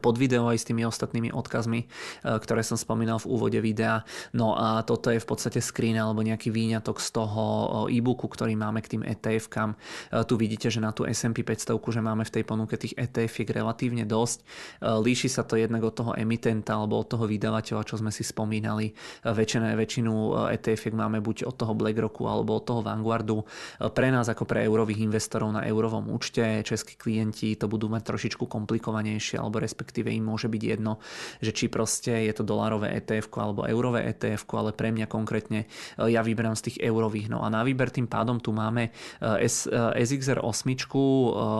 pod 0.00 0.16
video 0.16 0.48
aj 0.48 0.64
s 0.64 0.68
tými 0.68 0.82
ostatnými 0.88 1.30
odkazmi, 1.30 1.80
e, 1.84 1.86
ktoré 2.24 2.64
som 2.64 2.80
spomínal 2.80 3.20
v 3.20 3.28
úvode 3.28 3.60
videa. 3.60 4.02
No 4.32 4.56
a 4.56 4.80
toto 4.82 5.12
je 5.12 5.20
v 5.20 5.26
podstate 5.28 5.60
screen 5.60 6.00
alebo 6.00 6.24
nejaký 6.24 6.48
výňatok 6.48 6.96
z 6.98 7.08
toho 7.12 7.42
e, 7.90 8.00
e-booku, 8.00 8.26
ktorý 8.26 8.56
máme 8.56 8.80
k 8.80 8.96
tým 8.96 9.02
ETF-kam. 9.04 9.76
E, 9.76 10.24
tu 10.24 10.40
vidíte, 10.40 10.72
že 10.72 10.80
na 10.80 10.96
tú 10.96 11.04
S&P 11.04 11.44
500, 11.44 11.76
že 11.76 12.00
máme 12.00 12.24
v 12.24 12.32
tej 12.32 12.44
ponuke 12.48 12.80
tých 12.80 12.96
ETF 12.96 13.44
relatívne 13.52 14.08
dosť. 14.08 14.46
Líši 14.80 15.28
sa 15.28 15.44
to 15.44 15.60
jednak 15.60 15.84
od 15.84 15.94
toho 15.94 16.12
emitenta 16.16 16.74
alebo 16.74 17.02
od 17.02 17.06
toho 17.06 17.28
vydavateľa, 17.28 17.86
čo 17.86 18.00
sme 18.00 18.08
si 18.08 18.24
spomínali. 18.24 18.96
Väčšinu, 19.22 19.76
väčšinu 19.76 20.12
ETF 20.54 20.94
máme 20.94 21.20
buď 21.20 21.44
od 21.44 21.54
toho 21.54 21.76
BlackRocku 21.76 22.24
alebo 22.24 22.56
od 22.56 22.64
toho 22.64 22.80
Vanguardu. 22.80 23.44
Pre 23.78 24.08
nás 24.08 24.26
ako 24.30 24.48
pre 24.48 24.64
eurových 24.64 25.04
investorov 25.04 25.52
na 25.52 25.66
eurovom 25.66 26.08
účte, 26.10 26.64
českí 26.64 26.96
klienti 26.96 27.54
to 27.58 27.66
budú 27.68 27.90
mať 27.90 28.02
trošičku 28.14 28.46
komplikovanejšie 28.46 29.36
alebo 29.38 29.60
respektíve 29.74 30.14
im 30.14 30.30
môže 30.30 30.46
byť 30.46 30.62
jedno, 30.62 31.02
že 31.42 31.50
či 31.50 31.66
proste 31.66 32.30
je 32.30 32.30
to 32.30 32.46
dolárové 32.46 32.94
ETF 32.94 33.26
alebo 33.34 33.66
eurové 33.66 34.06
ETF, 34.14 34.46
ale 34.54 34.70
pre 34.70 34.94
mňa 34.94 35.10
konkrétne 35.10 35.66
e, 35.98 36.14
ja 36.14 36.22
vyberám 36.22 36.54
z 36.54 36.70
tých 36.70 36.76
eurových. 36.86 37.26
No 37.26 37.42
a 37.42 37.50
na 37.50 37.66
výber 37.66 37.90
tým 37.90 38.06
pádom 38.06 38.38
tu 38.38 38.54
máme 38.54 38.94
e, 39.18 39.50
SXR 39.98 40.46
8 40.46 40.46
e, 40.46 40.78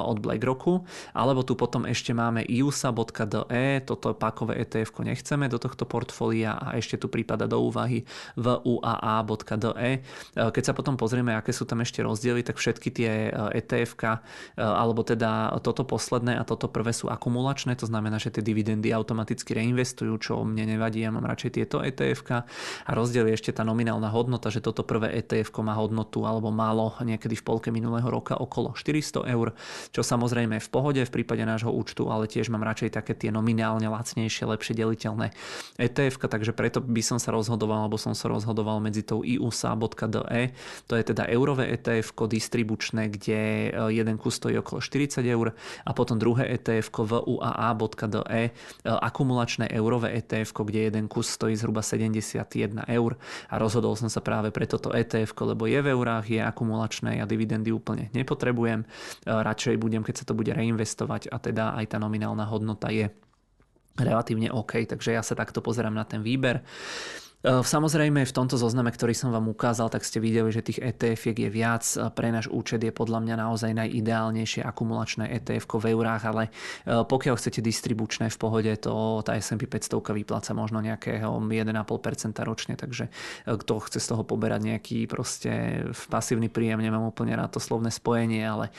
od 0.07 0.23
BlackRocku, 0.23 0.86
alebo 1.11 1.43
tu 1.43 1.59
potom 1.59 1.91
ešte 1.91 2.15
máme 2.15 2.47
iusa.de, 2.47 3.82
toto 3.82 4.15
pakové 4.15 4.62
ETF 4.62 5.03
nechceme 5.03 5.51
do 5.51 5.59
tohto 5.59 5.82
portfólia 5.82 6.55
a 6.55 6.78
ešte 6.78 6.95
tu 6.95 7.11
prípada 7.11 7.51
do 7.51 7.59
úvahy 7.59 8.07
v 8.39 8.47
uaa.de. 8.62 10.07
Keď 10.36 10.62
sa 10.62 10.77
potom 10.77 10.95
pozrieme, 10.95 11.35
aké 11.35 11.51
sú 11.51 11.66
tam 11.66 11.82
ešte 11.82 11.99
rozdiely, 12.05 12.47
tak 12.47 12.62
všetky 12.62 12.89
tie 12.95 13.11
ETF, 13.32 13.99
alebo 14.55 15.03
teda 15.03 15.57
toto 15.65 15.82
posledné 15.89 16.36
a 16.36 16.45
toto 16.45 16.69
prvé 16.69 16.93
sú 16.93 17.09
akumulačné, 17.09 17.73
to 17.81 17.89
znamená 17.89 18.04
znamená, 18.05 18.21
že 18.21 18.37
tie 18.37 18.45
dividendy 18.45 18.93
automaticky 18.93 19.57
reinvestujú, 19.57 20.13
čo 20.21 20.45
mne 20.45 20.77
nevadí, 20.77 21.01
ja 21.01 21.09
mám 21.09 21.25
radšej 21.25 21.57
tieto 21.57 21.81
etf 21.81 22.21
a 22.29 22.45
rozdiel 22.93 23.33
je 23.33 23.41
ešte 23.41 23.57
tá 23.57 23.65
nominálna 23.65 24.13
hodnota, 24.13 24.53
že 24.53 24.61
toto 24.61 24.85
prvé 24.85 25.17
etf 25.17 25.49
má 25.65 25.73
hodnotu 25.73 26.29
alebo 26.29 26.53
málo 26.53 26.93
niekedy 27.01 27.33
v 27.33 27.41
polke 27.49 27.73
minulého 27.73 28.05
roka 28.05 28.37
okolo 28.37 28.77
400 28.77 29.25
eur, 29.25 29.57
čo 29.89 30.05
samozrejme 30.05 30.61
je 30.61 30.67
v 30.69 30.69
pohode 30.69 31.01
v 31.01 31.09
prípade 31.09 31.49
nášho 31.49 31.73
účtu, 31.73 32.13
ale 32.13 32.29
tiež 32.29 32.53
mám 32.53 32.61
radšej 32.61 32.93
také 32.93 33.17
tie 33.17 33.33
nominálne 33.33 33.89
lacnejšie, 33.89 34.45
lepšie 34.45 34.77
deliteľné 34.77 35.33
etf 35.81 36.21
takže 36.21 36.53
preto 36.53 36.85
by 36.85 37.01
som 37.01 37.17
sa 37.17 37.33
rozhodoval, 37.33 37.89
alebo 37.89 37.97
som 37.97 38.13
sa 38.13 38.29
rozhodoval 38.29 38.85
medzi 38.85 39.01
tou 39.01 39.25
iusa.de, 39.25 40.53
to 40.85 40.93
je 40.93 41.05
teda 41.09 41.25
eurové 41.33 41.73
etf 41.73 42.13
distribučné, 42.13 43.09
kde 43.09 43.73
jeden 43.89 44.21
kus 44.21 44.37
stojí 44.37 44.61
okolo 44.61 44.85
40 44.85 45.25
eur 45.25 45.57
a 45.89 45.91
potom 45.97 46.21
druhé 46.21 46.53
etf 46.53 46.93
v 46.93 47.17
UAA 47.17 47.73
e, 47.95 48.51
akumulačné 48.85 49.71
eurové 49.71 50.12
ETF, 50.19 50.53
kde 50.53 50.91
jeden 50.91 51.09
kus 51.09 51.31
stojí 51.31 51.57
zhruba 51.57 51.83
71 51.83 52.85
eur 52.91 53.16
a 53.51 53.55
rozhodol 53.59 53.97
som 53.97 54.11
sa 54.11 54.21
práve 54.21 54.51
pre 54.51 54.66
toto 54.66 54.91
ETF, 54.91 55.35
lebo 55.47 55.66
je 55.71 55.81
v 55.81 55.91
eurách, 55.95 56.27
je 56.29 56.43
akumulačné, 56.43 57.23
ja 57.23 57.25
dividendy 57.25 57.71
úplne 57.71 58.11
nepotrebujem, 58.12 58.83
e, 58.83 58.87
radšej 59.27 59.81
budem, 59.81 60.03
keď 60.03 60.15
sa 60.23 60.25
to 60.29 60.35
bude 60.37 60.51
reinvestovať 60.51 61.31
a 61.31 61.37
teda 61.39 61.75
aj 61.79 61.95
tá 61.95 61.99
nominálna 62.03 62.45
hodnota 62.47 62.91
je 62.91 63.11
relatívne 63.95 64.51
OK, 64.51 64.91
takže 64.91 65.15
ja 65.15 65.23
sa 65.23 65.39
takto 65.39 65.62
pozerám 65.62 65.95
na 65.95 66.03
ten 66.03 66.19
výber. 66.19 66.66
Ehm, 67.45 67.61
samozrejme 67.61 68.25
v 68.25 68.33
tomto 68.33 68.57
zozname, 68.57 68.89
ktorý 68.89 69.12
som 69.12 69.29
vám 69.29 69.53
ukázal, 69.53 69.93
tak 69.93 70.01
ste 70.01 70.16
videli, 70.16 70.49
že 70.49 70.65
tých 70.65 70.81
etf 70.81 71.21
je 71.29 71.49
viac. 71.53 71.85
Pre 72.16 72.29
náš 72.33 72.49
účet 72.49 72.81
je 72.81 72.89
podľa 72.89 73.21
mňa 73.21 73.35
naozaj 73.37 73.77
najideálnejšie 73.85 74.65
akumulačné 74.65 75.29
ETF 75.29 75.69
v 75.77 75.93
eurách, 75.93 76.23
ale 76.25 76.49
ehm, 76.89 77.05
pokiaľ 77.05 77.37
chcete 77.37 77.61
distribučné 77.61 78.33
v 78.33 78.39
pohode, 78.41 78.73
to 78.81 79.21
tá 79.21 79.37
S&P 79.37 79.69
500 79.69 80.01
vypláca 80.16 80.57
možno 80.57 80.81
nejakého 80.81 81.37
1,5% 81.37 82.49
ročne, 82.49 82.81
takže 82.81 83.12
kto 83.45 83.73
chce 83.77 83.99
z 84.01 84.07
toho 84.09 84.25
poberať 84.25 84.65
nejaký 84.65 85.05
proste 85.05 85.85
pasívny 86.09 86.49
príjem, 86.49 86.81
nemám 86.81 87.05
úplne 87.05 87.37
rád 87.37 87.53
to 87.53 87.61
slovné 87.61 87.93
spojenie, 87.93 88.41
ale 88.41 88.73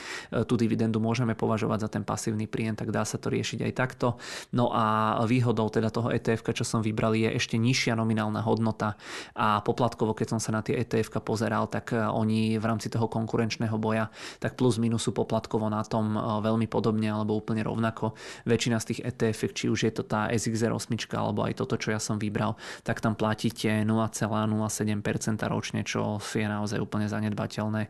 tú 0.50 0.58
dividendu 0.58 0.98
môžeme 0.98 1.38
považovať 1.38 1.86
za 1.86 1.90
ten 1.92 2.04
pasívny 2.08 2.50
príjem, 2.50 2.74
tak 2.74 2.90
dá 2.90 3.06
sa 3.06 3.22
to 3.22 3.30
riešiť 3.30 3.62
aj 3.62 3.74
takto. 3.78 4.08
No 4.56 4.74
a 4.74 5.18
výhodou 5.30 5.70
teda 5.70 5.94
toho 5.94 6.10
ETF, 6.10 6.56
čo 6.56 6.66
som 6.66 6.82
vybral, 6.82 7.14
je 7.14 7.30
ešte 7.30 7.60
nižšia 7.60 7.94
nominálna 7.94 8.42
hodnota 8.42 8.55
hodnota 8.56 8.96
a 9.36 9.60
poplatkovo, 9.60 10.16
keď 10.16 10.36
som 10.36 10.40
sa 10.40 10.56
na 10.56 10.64
tie 10.64 10.80
ETF 10.80 11.20
pozeral, 11.20 11.68
tak 11.68 11.92
e, 11.92 12.00
oni 12.00 12.56
v 12.56 12.66
rámci 12.66 12.88
toho 12.88 13.12
konkurenčného 13.12 13.76
boja 13.76 14.08
tak 14.40 14.56
plus 14.56 14.80
minus 14.80 15.06
sú 15.06 15.12
poplatkovo 15.12 15.68
na 15.68 15.84
tom 15.84 16.16
e, 16.16 16.20
veľmi 16.40 16.72
podobne 16.72 17.12
alebo 17.12 17.36
úplne 17.36 17.62
rovnako. 17.68 18.16
Väčšina 18.48 18.80
z 18.80 18.86
tých 18.96 19.00
ETF, 19.04 19.40
či 19.52 19.66
už 19.68 19.80
je 19.90 19.92
to 19.92 20.04
tá 20.08 20.32
SXR 20.32 20.72
8 20.72 20.96
alebo 21.20 21.44
aj 21.44 21.60
toto, 21.60 21.76
čo 21.76 21.92
ja 21.92 22.00
som 22.00 22.16
vybral, 22.16 22.56
tak 22.88 23.04
tam 23.04 23.20
platíte 23.20 23.84
0,07% 23.84 25.52
ročne, 25.52 25.84
čo 25.84 26.18
je 26.22 26.48
naozaj 26.48 26.80
úplne 26.80 27.12
zanedbateľné, 27.12 27.82
e, 27.86 27.90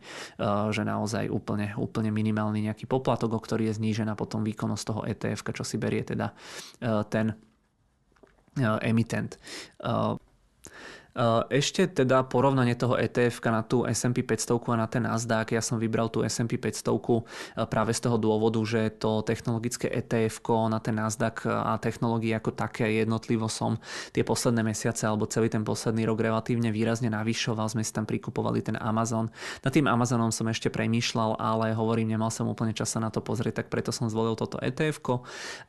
že 0.73 0.81
naozaj 0.81 1.29
úplne, 1.29 1.77
úplne 1.77 2.09
minimálny 2.09 2.65
nejaký 2.65 2.89
poplatok, 2.89 3.37
o 3.37 3.39
ktorý 3.39 3.69
je 3.69 3.77
znížená 3.77 4.17
potom 4.17 4.41
výkonnosť 4.41 4.83
toho 4.87 5.01
ETF, 5.05 5.53
čo 5.53 5.63
si 5.67 5.77
berie 5.77 6.01
teda 6.01 6.33
ten 7.11 7.35
emitent. 8.81 9.37
Ešte 11.47 11.87
teda 11.87 12.27
porovnanie 12.27 12.75
toho 12.75 12.99
ETF 12.99 13.39
na 13.47 13.63
tú 13.63 13.87
S&P 13.87 14.19
500 14.19 14.59
a 14.67 14.75
na 14.75 14.87
ten 14.91 15.07
Nasdaq. 15.07 15.55
Ja 15.55 15.63
som 15.63 15.79
vybral 15.79 16.11
tú 16.11 16.27
S&P 16.27 16.59
500 16.59 16.91
práve 17.71 17.95
z 17.95 18.03
toho 18.03 18.19
dôvodu, 18.19 18.59
že 18.67 18.91
to 18.99 19.23
technologické 19.23 19.87
ETF 19.87 20.43
na 20.67 20.83
ten 20.83 20.99
Nasdaq 20.99 21.47
a 21.47 21.79
technológie 21.79 22.35
ako 22.35 22.51
také 22.51 22.99
jednotlivo 22.99 23.47
som 23.47 23.79
tie 24.11 24.27
posledné 24.27 24.67
mesiace 24.67 25.07
alebo 25.07 25.23
celý 25.23 25.47
ten 25.47 25.63
posledný 25.63 26.03
rok 26.03 26.19
relatívne 26.19 26.67
výrazne 26.75 27.07
navyšoval. 27.07 27.71
Sme 27.71 27.87
si 27.87 27.95
tam 27.95 28.03
prikupovali 28.03 28.59
ten 28.59 28.75
Amazon. 28.75 29.31
Na 29.63 29.71
tým 29.71 29.87
Amazonom 29.87 30.35
som 30.35 30.51
ešte 30.51 30.67
premýšľal, 30.67 31.39
ale 31.39 31.71
hovorím, 31.71 32.11
nemal 32.11 32.27
som 32.27 32.51
úplne 32.51 32.75
čas 32.75 32.91
sa 32.91 32.99
na 32.99 33.07
to 33.07 33.23
pozrieť, 33.23 33.63
tak 33.63 33.71
preto 33.71 33.95
som 33.95 34.11
zvolil 34.11 34.35
toto 34.35 34.59
ETF. 34.59 34.99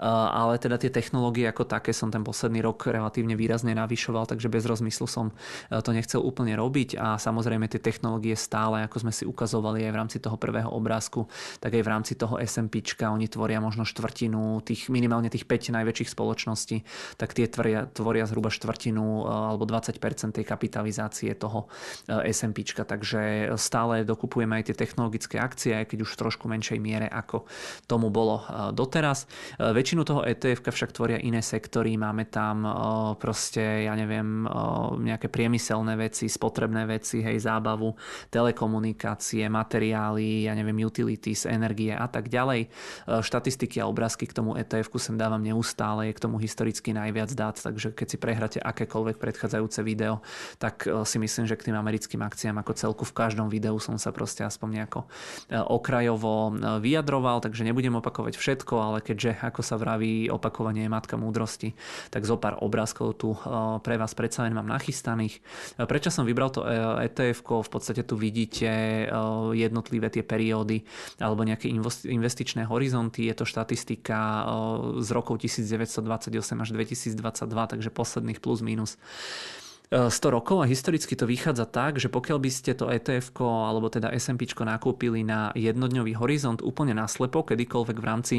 Ale 0.02 0.58
teda 0.58 0.74
tie 0.74 0.90
technológie 0.90 1.46
ako 1.46 1.70
také 1.70 1.94
som 1.94 2.10
ten 2.10 2.26
posledný 2.26 2.66
rok 2.66 2.90
relatívne 2.90 3.38
výrazne 3.38 3.78
navyšoval, 3.78 4.26
takže 4.26 4.50
bez 4.50 4.66
rozmyslu 4.66 5.06
som 5.06 5.30
to 5.70 5.90
nechcel 5.90 6.20
úplne 6.22 6.54
robiť 6.56 6.98
a 6.98 7.16
samozrejme 7.16 7.66
tie 7.70 7.80
technológie 7.82 8.34
stále, 8.38 8.86
ako 8.86 9.06
sme 9.06 9.12
si 9.12 9.24
ukazovali 9.26 9.86
aj 9.86 9.92
v 9.92 9.98
rámci 9.98 10.18
toho 10.22 10.36
prvého 10.38 10.70
obrázku, 10.70 11.26
tak 11.58 11.74
aj 11.74 11.82
v 11.82 11.90
rámci 11.90 12.12
toho 12.14 12.38
SMP, 12.42 12.82
oni 13.06 13.26
tvoria 13.26 13.58
možno 13.62 13.86
štvrtinu 13.86 14.62
tých 14.62 14.88
minimálne 14.92 15.30
tých 15.32 15.48
5 15.48 15.76
najväčších 15.76 16.12
spoločností, 16.12 16.76
tak 17.16 17.32
tie 17.32 17.46
tvoria, 17.46 17.86
tvoria 17.90 18.26
zhruba 18.26 18.50
štvrtinu 18.50 19.04
e, 19.04 19.22
alebo 19.26 19.64
20% 19.64 19.96
tej 20.36 20.44
kapitalizácie 20.44 21.32
toho 21.34 21.66
e, 22.10 22.30
SMP, 22.30 22.66
takže 22.66 23.52
stále 23.60 24.02
dokupujeme 24.02 24.58
aj 24.60 24.72
tie 24.72 24.76
technologické 24.76 25.36
akcie, 25.38 25.76
aj 25.76 25.92
keď 25.92 25.98
už 26.06 26.10
v 26.14 26.20
trošku 26.26 26.44
menšej 26.48 26.78
miere 26.80 27.06
ako 27.06 27.48
tomu 27.84 28.08
bolo 28.10 28.42
doteraz. 28.72 29.28
Väčšinu 29.60 30.02
toho 30.02 30.24
ETF 30.24 30.66
však 30.72 30.90
tvoria 30.92 31.18
iné 31.20 31.40
sektory, 31.40 31.94
máme 31.96 32.28
tam 32.28 32.64
proste, 33.20 33.86
ja 33.86 33.94
neviem, 33.94 34.44
nejaké 35.00 35.25
nejaké 35.26 35.34
priemyselné 35.34 35.98
veci, 35.98 36.30
spotrebné 36.30 36.86
veci, 36.86 37.18
hej, 37.18 37.42
zábavu, 37.42 37.98
telekomunikácie, 38.30 39.50
materiály, 39.50 40.46
ja 40.46 40.54
neviem, 40.54 40.86
utilities, 40.86 41.50
energie 41.50 41.90
a 41.90 42.06
tak 42.06 42.30
ďalej. 42.30 42.60
E, 42.62 42.68
štatistiky 43.26 43.82
a 43.82 43.90
obrázky 43.90 44.30
k 44.30 44.36
tomu 44.38 44.54
ETF-ku 44.54 45.02
sem 45.02 45.18
dávam 45.18 45.42
neustále, 45.42 46.08
je 46.10 46.16
k 46.16 46.22
tomu 46.22 46.38
historicky 46.38 46.94
najviac 46.94 47.34
dát, 47.34 47.58
takže 47.58 47.90
keď 47.90 48.06
si 48.06 48.16
prehráte 48.16 48.58
akékoľvek 48.62 49.18
predchádzajúce 49.18 49.82
video, 49.82 50.22
tak 50.62 50.86
e, 50.86 51.02
si 51.02 51.18
myslím, 51.18 51.50
že 51.50 51.58
k 51.58 51.70
tým 51.70 51.76
americkým 51.76 52.22
akciám 52.22 52.62
ako 52.62 52.72
celku 52.78 53.02
v 53.02 53.16
každom 53.16 53.50
videu 53.50 53.74
som 53.82 53.98
sa 53.98 54.14
proste 54.14 54.46
aspoň 54.46 54.68
nejako 54.82 55.00
e, 55.50 55.58
okrajovo 55.58 56.54
vyjadroval, 56.78 57.42
takže 57.42 57.66
nebudem 57.66 57.98
opakovať 57.98 58.38
všetko, 58.38 58.74
ale 58.78 58.98
keďže, 59.02 59.42
ako 59.42 59.60
sa 59.66 59.74
vraví, 59.74 60.30
opakovanie 60.30 60.86
je 60.86 60.92
matka 60.92 61.18
múdrosti, 61.18 61.74
tak 62.14 62.22
zo 62.22 62.38
pár 62.38 62.60
obrázkov 62.62 63.18
tu 63.18 63.32
pre 63.80 63.96
vás 63.96 64.12
predsa 64.12 64.44
len 64.44 64.52
mám 64.52 64.68
nachystané 64.68 65.15
daných. 65.16 65.40
Prečo 65.80 66.12
som 66.12 66.28
vybral 66.28 66.52
to 66.52 66.60
ETF? 67.00 67.40
V 67.64 67.70
podstate 67.72 68.04
tu 68.04 68.20
vidíte 68.20 68.68
e, 68.68 69.06
jednotlivé 69.56 70.12
tie 70.12 70.20
periódy 70.20 70.84
alebo 71.16 71.40
nejaké 71.40 71.72
investičné 72.04 72.68
horizonty. 72.68 73.24
Je 73.24 73.34
to 73.34 73.48
štatistika 73.48 74.20
e, 74.20 74.42
z 75.00 75.08
rokov 75.16 75.40
1928 75.40 76.36
až 76.36 76.68
2022, 76.76 77.16
takže 77.48 77.88
posledných 77.88 78.44
plus 78.44 78.60
minus 78.60 79.00
100 79.88 80.12
e, 80.12 80.28
rokov 80.28 80.60
a 80.60 80.68
historicky 80.68 81.16
to 81.16 81.24
vychádza 81.24 81.64
tak, 81.64 81.96
že 81.96 82.12
pokiaľ 82.12 82.38
by 82.42 82.50
ste 82.52 82.76
to 82.76 82.92
ETF 82.92 83.32
alebo 83.40 83.88
teda 83.88 84.12
SMP 84.18 84.44
nakúpili 84.46 85.24
na 85.24 85.54
jednodňový 85.56 86.18
horizont 86.20 86.60
úplne 86.60 86.92
naslepo, 86.92 87.46
kedykoľvek 87.46 87.96
v 87.96 88.06
rámci 88.06 88.36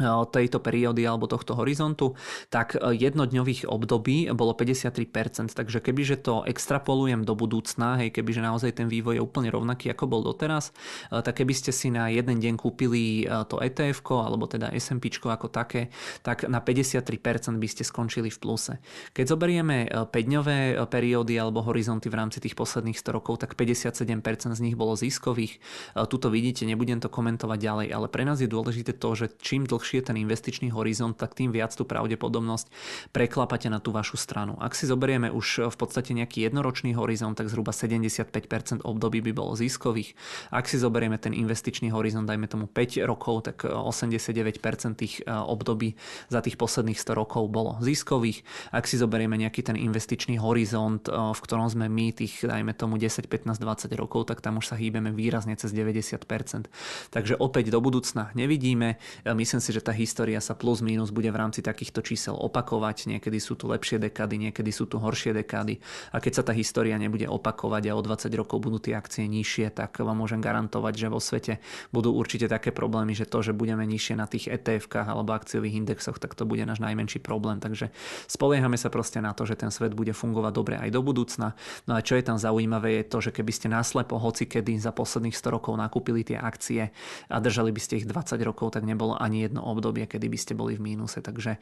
tejto 0.00 0.58
periódy 0.58 1.04
alebo 1.04 1.28
tohto 1.28 1.52
horizontu, 1.52 2.16
tak 2.48 2.74
e, 2.74 2.96
jednodňových 2.96 3.68
období 3.68 4.32
bolo 4.32 4.56
53%, 4.56 5.52
takže 5.52 5.78
kebyže 5.84 6.16
to 6.24 6.42
extrapolujem 6.48 7.28
do 7.28 7.36
budúcna, 7.36 8.00
hej, 8.00 8.08
kebyže 8.08 8.40
naozaj 8.40 8.82
ten 8.82 8.88
vývoj 8.88 9.20
je 9.20 9.22
úplne 9.22 9.52
rovnaký 9.52 9.92
ako 9.92 10.04
bol 10.08 10.20
doteraz, 10.24 10.72
e, 11.12 11.20
tak 11.20 11.44
keby 11.44 11.52
ste 11.52 11.70
si 11.76 11.92
na 11.92 12.08
jeden 12.08 12.40
deň 12.40 12.54
kúpili 12.56 13.28
e, 13.28 13.44
to 13.44 13.60
ETF 13.60 14.00
alebo 14.12 14.48
teda 14.48 14.72
SMP 14.74 15.12
ako 15.12 15.52
také, 15.52 15.92
tak 16.24 16.48
na 16.48 16.58
53% 16.58 17.12
by 17.60 17.68
ste 17.68 17.84
skončili 17.86 18.32
v 18.32 18.38
pluse. 18.40 18.74
Keď 19.12 19.24
zoberieme 19.28 19.86
5-dňové 19.92 20.88
periódy 20.88 21.36
alebo 21.36 21.62
horizonty 21.62 22.08
v 22.08 22.18
rámci 22.18 22.40
tých 22.40 22.56
posledných 22.56 22.96
100 22.98 23.12
rokov, 23.12 23.44
tak 23.44 23.54
57% 23.54 24.56
z 24.56 24.60
nich 24.64 24.74
bolo 24.74 24.98
ziskových. 24.98 25.62
Tuto 26.08 26.32
vidíte, 26.32 26.66
nebudem 26.66 26.98
to 26.98 27.12
komentovať 27.12 27.58
ďalej, 27.60 27.86
ale 27.92 28.06
pre 28.08 28.24
nás 28.26 28.40
je 28.42 28.50
dôležité 28.50 28.96
to, 28.96 29.14
že 29.14 29.26
čím 29.38 29.68
dlhšie 29.68 29.81
dlhšie 29.82 30.06
ten 30.06 30.14
investičný 30.14 30.70
horizont, 30.70 31.18
tak 31.18 31.34
tým 31.34 31.50
viac 31.50 31.74
tú 31.74 31.82
pravdepodobnosť 31.82 32.70
preklapate 33.10 33.66
na 33.66 33.82
tú 33.82 33.90
vašu 33.90 34.14
stranu. 34.14 34.54
Ak 34.62 34.78
si 34.78 34.86
zoberieme 34.86 35.34
už 35.34 35.74
v 35.74 35.76
podstate 35.76 36.14
nejaký 36.14 36.46
jednoročný 36.46 36.94
horizont, 36.94 37.34
tak 37.34 37.50
zhruba 37.50 37.74
75% 37.74 38.86
období 38.86 39.18
by 39.26 39.32
bolo 39.34 39.58
ziskových. 39.58 40.14
Ak 40.54 40.70
si 40.70 40.78
zoberieme 40.78 41.18
ten 41.18 41.34
investičný 41.34 41.90
horizont, 41.90 42.30
dajme 42.30 42.46
tomu 42.46 42.70
5 42.70 43.02
rokov, 43.02 43.50
tak 43.50 43.66
89% 43.66 44.54
tých 44.94 45.18
e, 45.18 45.34
období 45.34 45.98
za 46.30 46.38
tých 46.38 46.54
posledných 46.54 47.02
100 47.02 47.18
rokov 47.18 47.50
bolo 47.50 47.82
ziskových. 47.82 48.46
Ak 48.70 48.86
si 48.86 48.94
zoberieme 48.94 49.34
nejaký 49.34 49.66
ten 49.66 49.74
investičný 49.74 50.38
horizont, 50.38 51.10
v 51.10 51.40
ktorom 51.42 51.66
sme 51.66 51.90
my, 51.90 52.14
tých 52.14 52.46
dajme 52.46 52.70
tomu 52.78 53.02
10, 53.02 53.26
15, 53.26 53.58
20 53.58 53.90
rokov, 53.98 54.30
tak 54.30 54.38
tam 54.38 54.62
už 54.62 54.70
sa 54.70 54.76
hýbeme 54.78 55.10
výrazne 55.10 55.58
cez 55.58 55.74
90%. 55.74 56.22
Takže 57.10 57.34
opäť 57.40 57.74
do 57.74 57.82
budúcna 57.82 58.30
nevidíme. 58.36 59.00
Myslím 59.24 59.58
si, 59.64 59.71
že 59.72 59.80
tá 59.80 59.90
história 59.96 60.38
sa 60.38 60.52
plus 60.52 60.84
minus 60.84 61.08
bude 61.08 61.32
v 61.32 61.40
rámci 61.40 61.64
takýchto 61.64 62.04
čísel 62.04 62.36
opakovať. 62.36 63.08
Niekedy 63.16 63.38
sú 63.40 63.56
tu 63.56 63.66
lepšie 63.72 63.98
dekády, 63.98 64.48
niekedy 64.48 64.70
sú 64.70 64.84
tu 64.84 65.00
horšie 65.00 65.32
dekády. 65.32 65.80
A 66.12 66.20
keď 66.20 66.32
sa 66.38 66.42
tá 66.44 66.52
história 66.52 66.94
nebude 67.00 67.24
opakovať 67.24 67.88
a 67.88 67.96
o 67.96 68.02
20 68.04 68.28
rokov 68.36 68.60
budú 68.60 68.78
tie 68.78 68.94
akcie 68.94 69.24
nižšie, 69.24 69.72
tak 69.72 69.98
vám 69.98 70.20
môžem 70.20 70.44
garantovať, 70.44 70.94
že 70.94 71.08
vo 71.08 71.18
svete 71.18 71.58
budú 71.90 72.12
určite 72.12 72.46
také 72.46 72.70
problémy, 72.70 73.16
že 73.16 73.24
to, 73.24 73.40
že 73.40 73.56
budeme 73.56 73.82
nižšie 73.88 74.14
na 74.20 74.28
tých 74.28 74.52
ETF-kách 74.52 75.08
alebo 75.08 75.32
akciových 75.32 75.80
indexoch, 75.80 76.20
tak 76.20 76.36
to 76.36 76.44
bude 76.44 76.62
náš 76.68 76.84
najmenší 76.84 77.24
problém. 77.24 77.58
Takže 77.58 77.88
spoliehame 78.28 78.76
sa 78.76 78.92
proste 78.92 79.24
na 79.24 79.32
to, 79.32 79.48
že 79.48 79.56
ten 79.56 79.72
svet 79.72 79.96
bude 79.96 80.12
fungovať 80.12 80.52
dobre 80.52 80.74
aj 80.76 80.90
do 80.92 81.00
budúcna. 81.00 81.56
No 81.88 81.96
a 81.96 82.04
čo 82.04 82.20
je 82.20 82.24
tam 82.26 82.36
zaujímavé 82.36 83.00
je 83.00 83.04
to, 83.08 83.18
že 83.24 83.30
keby 83.32 83.52
ste 83.54 83.72
náslepo 83.72 84.20
hoci 84.20 84.44
kedy 84.44 84.76
za 84.76 84.92
posledných 84.92 85.34
100 85.34 85.56
rokov 85.56 85.72
nakúpili 85.78 86.26
tie 86.26 86.36
akcie 86.36 86.92
a 87.32 87.36
držali 87.40 87.72
by 87.72 87.80
ste 87.80 88.02
ich 88.02 88.06
20 88.06 88.36
rokov, 88.44 88.76
tak 88.76 88.84
nebolo 88.84 89.16
ani 89.16 89.46
jedno 89.48 89.61
obdobie, 89.64 90.04
kedy 90.04 90.26
by 90.28 90.38
ste 90.38 90.52
boli 90.58 90.76
v 90.76 90.94
mínuse. 90.94 91.22
Takže 91.22 91.56
e, 91.56 91.58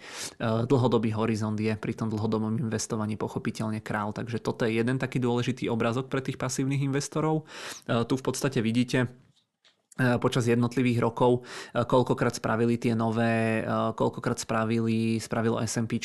dlhodobý 0.67 1.13
horizont 1.15 1.57
je 1.57 1.77
pri 1.77 1.93
tom 1.95 2.09
dlhodobom 2.09 2.59
investovaní 2.59 3.15
pochopiteľne 3.21 3.85
král. 3.85 4.11
Takže 4.17 4.41
toto 4.41 4.65
je 4.65 4.81
jeden 4.81 4.99
taký 4.99 5.21
dôležitý 5.23 5.69
obrazok 5.69 6.09
pre 6.09 6.25
tých 6.25 6.41
pasívnych 6.41 6.83
investorov. 6.83 7.45
E, 7.87 8.05
tu 8.09 8.15
v 8.17 8.25
podstate 8.25 8.59
vidíte 8.65 9.30
počas 10.21 10.49
jednotlivých 10.49 10.99
rokov, 11.05 11.45
e, 11.77 11.85
koľkokrát 11.85 12.33
spravili 12.33 12.81
tie 12.81 12.97
nové, 12.97 13.61
e, 13.61 13.93
koľkokrát 13.93 14.41
spravili, 14.41 15.21
spravilo 15.21 15.61
SMP 15.61 16.01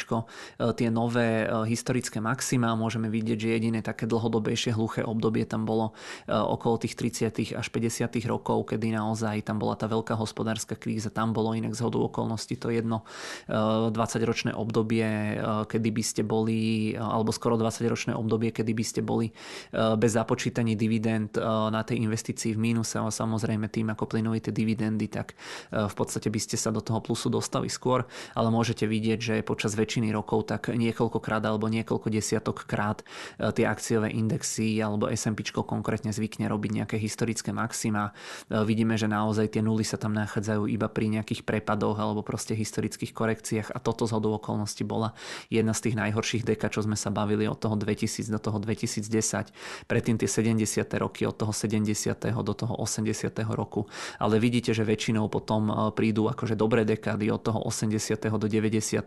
tie 0.75 0.89
nové 0.89 1.45
historické 1.69 2.17
maxima. 2.19 2.75
Môžeme 2.75 3.07
vidieť, 3.07 3.37
že 3.37 3.49
jediné 3.55 3.79
také 3.85 4.09
dlhodobejšie 4.09 4.73
hluché 4.75 5.01
obdobie 5.05 5.45
tam 5.45 5.63
bolo 5.63 5.93
okolo 6.27 6.81
tých 6.81 6.97
30. 6.97 7.53
až 7.53 7.67
50. 7.69 8.25
rokov, 8.25 8.73
kedy 8.73 8.91
naozaj 8.91 9.45
tam 9.45 9.61
bola 9.61 9.77
tá 9.77 9.85
veľká 9.85 10.17
hospodárska 10.17 10.73
kríza. 10.75 11.13
Tam 11.13 11.31
bolo 11.31 11.53
inak 11.53 11.77
z 11.77 11.85
hodu 11.85 12.01
okolností 12.01 12.57
to 12.57 12.73
jedno 12.73 13.05
20-ročné 13.47 14.57
obdobie, 14.57 15.37
kedy 15.69 15.89
by 15.93 16.03
ste 16.03 16.21
boli, 16.25 16.91
alebo 16.97 17.29
skoro 17.29 17.55
20-ročné 17.55 18.17
obdobie, 18.17 18.49
kedy 18.49 18.73
by 18.73 18.83
ste 18.83 19.01
boli 19.05 19.29
bez 19.71 20.11
započítaní 20.17 20.73
dividend 20.73 21.37
na 21.69 21.81
tej 21.85 22.03
investícii 22.03 22.57
v 22.57 22.59
mínuse, 22.59 22.97
samozrejme 22.97 23.69
tým, 23.69 23.84
ako 23.91 24.09
plynuli 24.09 24.39
tie 24.41 24.53
dividendy, 24.53 25.09
tak 25.11 25.35
e, 25.73 25.85
v 25.85 25.95
podstate 25.97 26.31
by 26.31 26.39
ste 26.39 26.55
sa 26.55 26.71
do 26.71 26.79
toho 26.79 27.03
plusu 27.03 27.27
dostali 27.27 27.67
skôr, 27.67 28.07
ale 28.33 28.47
môžete 28.49 28.87
vidieť, 28.87 29.19
že 29.19 29.35
počas 29.45 29.75
väčšiny 29.75 30.13
rokov 30.15 30.47
tak 30.49 30.71
niekoľkokrát 30.71 31.43
alebo 31.43 31.67
niekoľko 31.67 32.07
desiatok 32.07 32.63
krát 32.63 33.03
e, 33.37 33.51
tie 33.51 33.67
akciové 33.67 34.13
indexy 34.15 34.79
alebo 34.79 35.11
S&P 35.11 35.43
konkrétne 35.51 36.15
zvykne 36.15 36.47
robiť 36.47 36.71
nejaké 36.71 36.95
historické 36.95 37.51
maxima. 37.51 38.15
E, 38.47 38.63
vidíme, 38.63 38.95
že 38.95 39.11
naozaj 39.11 39.57
tie 39.57 39.61
nuly 39.65 39.83
sa 39.83 39.99
tam 39.99 40.15
nachádzajú 40.15 40.69
iba 40.71 40.87
pri 40.87 41.11
nejakých 41.19 41.43
prepadoch 41.43 41.99
alebo 41.99 42.23
proste 42.23 42.55
historických 42.55 43.11
korekciách 43.11 43.67
a 43.75 43.77
toto 43.83 44.07
z 44.07 44.15
hodou 44.15 44.39
okolností 44.39 44.87
bola 44.87 45.11
jedna 45.51 45.75
z 45.75 45.91
tých 45.91 45.95
najhorších 45.99 46.47
deka, 46.47 46.71
čo 46.71 46.85
sme 46.87 46.95
sa 46.95 47.11
bavili 47.11 47.43
od 47.49 47.59
toho 47.59 47.75
2000 47.75 48.31
do 48.31 48.39
toho 48.39 48.57
2010. 48.63 49.51
Predtým 49.91 50.15
tie 50.15 50.29
70. 50.29 50.87
roky 51.01 51.27
od 51.27 51.35
toho 51.35 51.51
70. 51.51 51.91
do 52.23 52.53
toho 52.55 52.73
80. 52.79 53.35
roku 53.51 53.74
roku. 53.75 53.91
Ale 54.23 54.39
vidíte, 54.39 54.71
že 54.71 54.87
väčšinou 54.87 55.27
potom 55.27 55.67
e, 55.67 55.73
prídu 55.91 56.31
akože 56.31 56.55
dobré 56.55 56.87
dekády 56.87 57.27
od 57.27 57.43
toho 57.43 57.59
80. 57.67 58.15
do 58.39 58.47
90. 58.47 59.03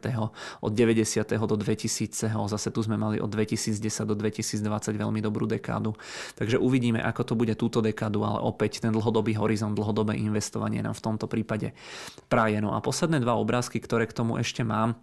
od 0.61 0.73
90. 0.77 1.49
do 1.49 1.57
2000. 1.57 2.37
Zase 2.37 2.69
tu 2.69 2.85
sme 2.85 3.01
mali 3.01 3.17
od 3.17 3.33
2010 3.33 3.81
do 4.05 4.13
2020 4.13 4.93
veľmi 4.93 5.21
dobrú 5.25 5.49
dekádu. 5.49 5.97
Takže 6.37 6.61
uvidíme, 6.61 7.01
ako 7.01 7.23
to 7.25 7.35
bude 7.35 7.55
túto 7.57 7.81
dekádu, 7.81 8.21
ale 8.21 8.45
opäť 8.45 8.85
ten 8.85 8.93
dlhodobý 8.93 9.33
horizont, 9.41 9.73
dlhodobé 9.73 10.21
investovanie 10.21 10.85
nám 10.85 10.93
v 10.93 11.05
tomto 11.05 11.25
prípade 11.25 11.73
praje. 12.29 12.61
No 12.61 12.77
a 12.77 12.85
posledné 12.85 13.25
dva 13.25 13.41
obrázky, 13.41 13.81
ktoré 13.81 14.05
k 14.05 14.17
tomu 14.21 14.37
ešte 14.37 14.61
mám, 14.61 15.01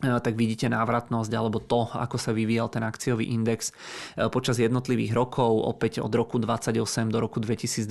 tak 0.00 0.34
vidíte 0.34 0.72
návratnosť 0.72 1.32
alebo 1.36 1.60
to, 1.60 1.84
ako 1.92 2.16
sa 2.16 2.32
vyvíjal 2.32 2.72
ten 2.72 2.80
akciový 2.80 3.28
index 3.28 3.76
počas 4.32 4.56
jednotlivých 4.56 5.12
rokov. 5.12 5.60
Opäť 5.68 6.00
od 6.00 6.12
roku 6.16 6.40
28 6.40 7.12
do 7.12 7.20
roku 7.20 7.38
2022 7.38 7.86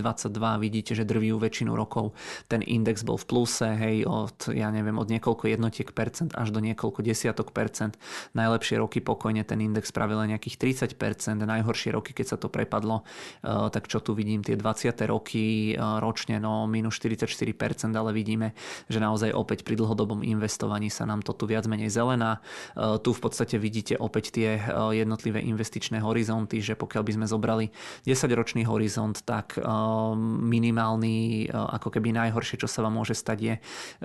vidíte, 0.58 0.98
že 0.98 1.06
drvivú 1.06 1.38
väčšinu 1.38 1.78
rokov 1.78 2.18
ten 2.50 2.66
index 2.66 3.06
bol 3.06 3.22
v 3.22 3.26
pluse, 3.30 3.68
hej, 3.70 4.10
od, 4.10 4.50
ja 4.50 4.74
neviem, 4.74 4.98
od 4.98 5.06
niekoľko 5.06 5.54
jednotiek 5.54 5.94
percent 5.94 6.34
až 6.34 6.50
do 6.50 6.60
niekoľko 6.60 7.06
desiatok 7.06 7.54
percent. 7.54 7.96
Najlepšie 8.34 8.82
roky 8.82 9.00
pokojne 9.06 9.46
ten 9.46 9.62
index 9.62 9.94
spravil 9.94 10.18
nejakých 10.26 10.58
30 10.90 10.98
percent, 10.98 11.40
najhoršie 11.40 11.94
roky, 11.94 12.18
keď 12.18 12.26
sa 12.34 12.38
to 12.42 12.50
prepadlo, 12.50 13.06
tak 13.46 13.86
čo 13.86 14.02
tu 14.02 14.18
vidím, 14.18 14.42
tie 14.42 14.58
20. 14.58 14.98
roky 15.06 15.78
ročne, 15.78 16.42
no 16.42 16.66
minus 16.66 16.98
44 16.98 17.30
percent, 17.54 17.94
ale 17.94 18.12
vidíme, 18.12 18.58
že 18.90 18.98
naozaj 18.98 19.32
opäť 19.32 19.62
pri 19.62 19.78
dlhodobom 19.78 20.26
investovaní 20.26 20.90
sa 20.90 21.06
nám 21.06 21.22
to 21.22 21.38
tu 21.38 21.46
viac 21.46 21.70
menej 21.70 21.94
zelená. 22.00 22.40
E, 22.40 23.00
tu 23.04 23.12
v 23.12 23.20
podstate 23.20 23.60
vidíte 23.60 24.00
opäť 24.00 24.32
tie 24.32 24.56
e, 24.56 24.62
jednotlivé 24.96 25.44
investičné 25.44 26.00
horizonty, 26.00 26.64
že 26.64 26.80
pokiaľ 26.80 27.04
by 27.04 27.12
sme 27.20 27.26
zobrali 27.28 27.66
10-ročný 28.08 28.64
horizont, 28.64 29.20
tak 29.28 29.60
e, 29.60 29.64
minimálny, 30.40 31.48
ako 31.52 31.90
keby 31.92 32.16
najhoršie, 32.16 32.62
čo 32.62 32.68
sa 32.70 32.86
vám 32.86 33.02
môže 33.02 33.18
stať 33.18 33.38
je, 33.40 33.56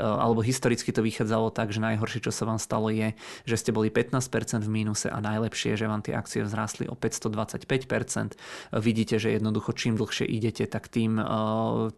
alebo 0.00 0.40
historicky 0.40 0.90
to 0.90 1.04
vychádzalo 1.04 1.52
tak, 1.52 1.70
že 1.70 1.82
najhoršie, 1.82 2.24
čo 2.24 2.32
sa 2.34 2.48
vám 2.48 2.58
stalo 2.58 2.88
je, 2.90 3.12
že 3.44 3.56
ste 3.58 3.70
boli 3.70 3.92
15% 3.92 4.64
v 4.64 4.70
mínuse 4.70 5.06
a 5.10 5.18
najlepšie, 5.20 5.76
že 5.76 5.86
vám 5.86 6.02
tie 6.02 6.16
akcie 6.16 6.42
vzrástli 6.42 6.88
o 6.88 6.96
525%. 6.96 8.38
Vidíte, 8.80 9.20
že 9.20 9.36
jednoducho 9.36 9.76
čím 9.76 9.98
dlhšie 10.00 10.26
idete, 10.26 10.64
tak 10.64 10.88
tým, 10.88 11.20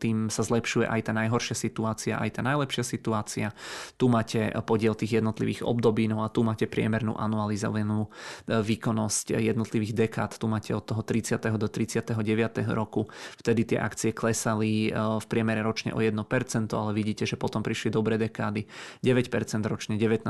tým 0.00 0.28
sa 0.28 0.42
zlepšuje 0.42 0.86
aj 0.88 1.00
tá 1.06 1.12
najhoršia 1.14 1.56
situácia, 1.56 2.18
aj 2.18 2.40
tá 2.40 2.42
najlepšia 2.42 2.84
situácia. 2.84 3.46
Tu 4.00 4.10
máte 4.10 4.50
podiel 4.66 4.98
tých 4.98 5.22
jednotlivých 5.22 5.62
období 5.62 5.85
období, 5.86 6.10
no 6.10 6.26
a 6.26 6.28
tu 6.34 6.42
máte 6.42 6.66
priemernú 6.66 7.14
anualizovanú 7.14 8.10
e, 8.50 8.58
výkonnosť 8.58 9.38
jednotlivých 9.38 9.94
dekád, 9.94 10.34
tu 10.34 10.50
máte 10.50 10.74
od 10.74 10.82
toho 10.82 10.98
30. 10.98 11.38
do 11.54 11.70
39. 11.70 12.10
roku, 12.74 13.06
vtedy 13.38 13.62
tie 13.62 13.78
akcie 13.78 14.10
klesali 14.10 14.90
e, 14.90 14.98
v 14.98 15.26
priemere 15.30 15.62
ročne 15.62 15.94
o 15.94 16.02
1%, 16.02 16.10
ale 16.74 16.90
vidíte, 16.90 17.22
že 17.22 17.38
potom 17.38 17.62
prišli 17.62 17.94
dobré 17.94 18.18
dekády 18.18 18.66
9% 19.06 19.62
ročne, 19.62 19.94
19% 19.94 20.26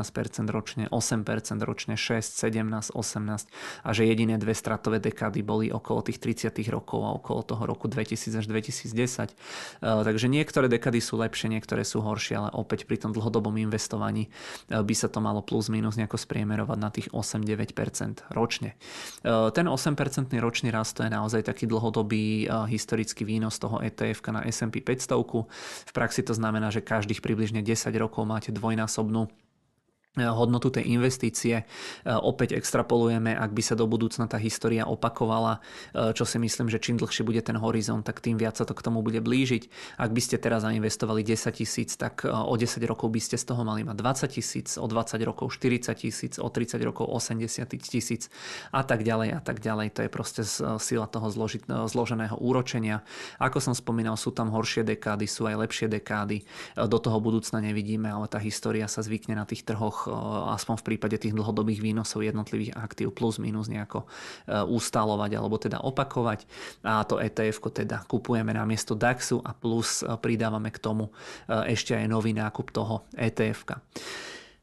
ročne, 0.52 0.92
8% 0.92 1.24
ročne, 1.64 1.96
6, 1.96 2.20
17, 2.20 2.92
18 2.92 3.80
a 3.80 3.88
že 3.96 4.02
jediné 4.04 4.36
dve 4.36 4.52
stratové 4.52 5.00
dekády 5.00 5.40
boli 5.40 5.72
okolo 5.72 6.04
tých 6.04 6.20
30 6.20 6.52
rokov 6.68 7.00
a 7.00 7.16
okolo 7.16 7.40
toho 7.48 7.64
roku 7.64 7.88
2000 7.88 8.44
až 8.44 8.44
2010. 8.44 8.92
E, 8.92 9.34
takže 9.80 10.28
niektoré 10.28 10.68
dekády 10.68 11.00
sú 11.00 11.16
lepšie, 11.16 11.48
niektoré 11.48 11.80
sú 11.80 12.04
horšie, 12.04 12.36
ale 12.36 12.52
opäť 12.52 12.84
pri 12.84 13.00
tom 13.00 13.16
dlhodobom 13.16 13.56
investovaní 13.56 14.28
by 14.68 14.92
sa 14.92 15.08
to 15.08 15.24
malo 15.24 15.45
plus 15.46 15.70
minus 15.70 15.94
nejako 15.94 16.18
spriemerovať 16.18 16.78
na 16.82 16.90
tých 16.90 17.08
8-9% 17.14 18.26
ročne. 18.34 18.74
E, 19.22 19.50
ten 19.54 19.66
8% 19.70 19.94
ročný 20.42 20.74
rast 20.74 20.98
to 20.98 21.06
je 21.06 21.10
naozaj 21.14 21.46
taký 21.46 21.70
dlhodobý 21.70 22.44
e, 22.44 22.66
historický 22.66 23.22
výnos 23.22 23.62
toho 23.62 23.78
ETF 23.78 24.20
na 24.34 24.42
S&P 24.42 24.82
500. 24.82 25.14
V 25.86 25.92
praxi 25.94 26.26
to 26.26 26.34
znamená, 26.34 26.74
že 26.74 26.82
každých 26.82 27.22
približne 27.22 27.62
10 27.62 27.94
rokov 27.96 28.26
máte 28.26 28.50
dvojnásobnú 28.50 29.30
hodnotu 30.24 30.72
tej 30.72 30.88
investície. 30.88 31.60
E, 31.60 31.64
opäť 32.08 32.56
extrapolujeme, 32.56 33.36
ak 33.36 33.52
by 33.52 33.62
sa 33.62 33.74
do 33.76 33.84
budúcna 33.84 34.24
tá 34.24 34.40
história 34.40 34.88
opakovala, 34.88 35.60
e, 35.92 36.16
čo 36.16 36.24
si 36.24 36.40
myslím, 36.40 36.72
že 36.72 36.80
čím 36.80 36.96
dlhšie 36.96 37.20
bude 37.20 37.44
ten 37.44 37.60
horizont, 37.60 38.00
tak 38.00 38.24
tým 38.24 38.40
viac 38.40 38.56
sa 38.56 38.64
to 38.64 38.72
k 38.72 38.80
tomu 38.80 39.04
bude 39.04 39.20
blížiť. 39.20 39.68
Ak 40.00 40.16
by 40.16 40.20
ste 40.24 40.40
teraz 40.40 40.64
zainvestovali 40.64 41.20
10 41.20 41.52
tisíc, 41.52 42.00
tak 42.00 42.24
e, 42.24 42.32
o 42.32 42.54
10 42.56 42.80
rokov 42.88 43.12
by 43.12 43.20
ste 43.20 43.36
z 43.36 43.44
toho 43.44 43.60
mali 43.60 43.84
mať 43.84 43.96
20 44.00 44.36
tisíc, 44.40 44.68
o 44.80 44.86
20 44.88 45.20
rokov 45.28 45.52
40 45.52 45.92
tisíc, 45.92 46.32
o 46.40 46.48
30 46.48 46.80
rokov 46.80 47.04
80 47.12 47.68
tisíc 47.76 48.32
a 48.72 48.80
tak 48.80 49.04
ďalej 49.04 49.36
a 49.36 49.40
tak 49.44 49.60
ďalej. 49.60 49.92
To 49.96 50.00
je 50.06 50.10
proste 50.10 50.42
sila 50.80 51.06
toho 51.10 51.28
zložit, 51.28 51.68
zloženého 51.68 52.40
úročenia. 52.40 53.04
Ako 53.36 53.60
som 53.60 53.74
spomínal, 53.76 54.16
sú 54.16 54.32
tam 54.32 54.48
horšie 54.48 54.86
dekády, 54.86 55.28
sú 55.28 55.44
aj 55.44 55.66
lepšie 55.68 55.86
dekády. 55.90 56.46
Do 56.76 56.98
toho 57.02 57.18
budúcna 57.18 57.60
nevidíme, 57.60 58.08
ale 58.08 58.30
tá 58.30 58.38
história 58.40 58.86
sa 58.86 59.02
zvykne 59.02 59.34
na 59.36 59.44
tých 59.44 59.66
trhoch 59.66 60.05
aspoň 60.52 60.74
v 60.78 60.86
prípade 60.92 61.16
tých 61.18 61.34
dlhodobých 61.34 61.80
výnosov 61.82 62.22
jednotlivých 62.22 62.76
aktív 62.76 63.14
plus 63.16 63.40
minus 63.42 63.66
nejako 63.70 64.04
ustalovať 64.48 65.30
alebo 65.34 65.56
teda 65.56 65.80
opakovať. 65.82 66.46
A 66.86 67.02
to 67.08 67.18
ETF 67.18 67.72
teda 67.72 68.04
kupujeme 68.06 68.54
na 68.54 68.62
miesto 68.68 68.94
DAXu 68.94 69.40
a 69.42 69.56
plus 69.56 70.04
pridávame 70.20 70.70
k 70.70 70.78
tomu 70.78 71.10
ešte 71.48 71.96
aj 71.96 72.06
nový 72.06 72.36
nákup 72.36 72.70
toho 72.70 73.08
ETF. 73.16 73.60
-ka. 73.64 73.76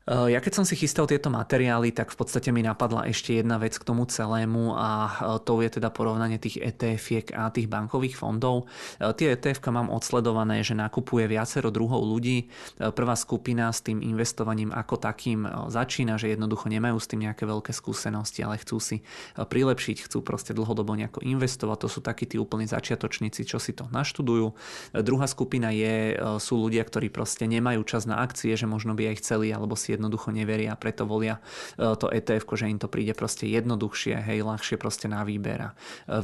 Eh, 0.04 0.36
ja 0.36 0.44
keď 0.44 0.54
som 0.60 0.66
si 0.68 0.76
chystal 0.76 1.08
tieto 1.08 1.32
materiály, 1.32 1.96
tak 1.96 2.12
v 2.12 2.20
podstate 2.20 2.52
mi 2.52 2.60
napadla 2.60 3.08
ešte 3.08 3.40
jedna 3.40 3.56
vec 3.56 3.80
k 3.80 3.88
tomu 3.88 4.04
celému 4.04 4.76
a 4.76 4.90
eh, 5.08 5.12
to 5.48 5.64
je 5.64 5.80
teda 5.80 5.88
porovnanie 5.96 6.36
tých 6.36 6.60
etf 6.60 7.32
a 7.32 7.48
tých 7.48 7.72
bankových 7.72 8.20
fondov. 8.20 8.68
Eh, 9.00 9.16
tie 9.16 9.32
etf 9.32 9.64
mám 9.72 9.88
odsledované, 9.88 10.60
že 10.60 10.76
nakupuje 10.76 11.32
viacero 11.32 11.72
druhov 11.72 12.04
ľudí. 12.04 12.52
Prvá 12.78 13.16
skupina 13.16 13.72
s 13.72 13.80
tým 13.80 14.04
investovaním 14.04 14.76
ako 14.76 15.00
takým 15.00 15.48
začína, 15.72 16.20
že 16.20 16.36
jednoducho 16.36 16.68
nemajú 16.68 17.00
s 17.00 17.08
tým 17.08 17.26
nejaké 17.26 17.48
veľké 17.48 17.72
skúsenosti, 17.72 18.44
ale 18.44 18.60
chcú 18.60 18.78
si 18.78 19.02
prilepšiť, 19.34 20.06
chcú 20.06 20.20
proste 20.22 20.52
dlhodobo 20.52 20.94
nejako 20.94 21.24
investovať. 21.24 21.78
To 21.88 21.90
sú 21.90 22.00
takí 22.04 22.28
tí 22.28 22.38
úplní 22.38 22.68
začiatočníci, 22.68 23.48
čo 23.48 23.58
si 23.58 23.74
to 23.74 23.88
naštudujú. 23.90 24.54
Druhá 24.94 25.26
skupina 25.26 25.74
je, 25.74 26.18
sú 26.38 26.60
ľudia, 26.60 26.84
ktorí 26.86 27.10
proste 27.10 27.50
nemajú 27.50 27.82
čas 27.88 28.06
na 28.06 28.22
akcie, 28.22 28.54
že 28.54 28.70
možno 28.70 28.94
by 28.94 29.16
aj 29.16 29.26
chceli 29.26 29.50
alebo 29.50 29.74
si 29.74 29.93
jednoducho 29.96 30.34
neveria 30.34 30.74
a 30.74 30.80
preto 30.80 31.06
volia 31.06 31.38
e, 31.78 31.94
to 31.96 32.10
ETF, 32.10 32.50
že 32.54 32.70
im 32.70 32.80
to 32.82 32.90
príde 32.90 33.14
proste 33.14 33.46
jednoduchšie, 33.46 34.18
hej, 34.20 34.40
ľahšie 34.42 34.76
proste 34.82 35.06
na 35.06 35.22
výber 35.22 35.60
a 35.60 35.70
e, 35.72 35.76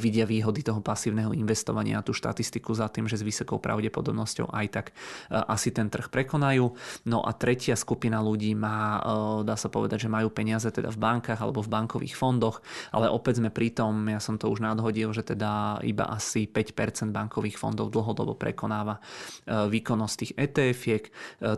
vidia 0.01 0.25
výhody 0.25 0.65
toho 0.65 0.81
pasívneho 0.81 1.31
investovania 1.31 2.01
a 2.01 2.05
tú 2.05 2.11
štatistiku 2.11 2.73
za 2.73 2.89
tým, 2.89 3.05
že 3.05 3.21
s 3.21 3.23
vysokou 3.23 3.61
pravdepodobnosťou 3.61 4.49
aj 4.49 4.67
tak 4.73 4.85
e, 4.91 5.37
asi 5.37 5.69
ten 5.69 5.87
trh 5.87 6.09
prekonajú. 6.09 6.73
No 7.05 7.23
a 7.23 7.31
tretia 7.37 7.77
skupina 7.77 8.19
ľudí 8.19 8.57
má, 8.57 9.01
dá 9.45 9.55
sa 9.55 9.69
povedať, 9.69 10.07
že 10.07 10.09
majú 10.11 10.33
peniaze 10.33 10.67
teda 10.67 10.89
v 10.89 10.99
bankách 10.99 11.39
alebo 11.39 11.61
v 11.61 11.71
bankových 11.71 12.15
fondoch, 12.17 12.61
ale 12.89 13.07
opäť 13.07 13.39
sme 13.39 13.53
pri 13.53 13.71
tom, 13.71 14.09
ja 14.09 14.19
som 14.19 14.35
to 14.35 14.49
už 14.49 14.59
nadhodil, 14.59 15.13
že 15.13 15.23
teda 15.23 15.81
iba 15.85 16.09
asi 16.09 16.49
5% 16.49 17.13
bankových 17.13 17.61
fondov 17.61 17.93
dlhodobo 17.93 18.35
prekonáva 18.35 19.01
výkonnosť 19.47 20.15
tých 20.19 20.33
ETF-iek. 20.35 21.03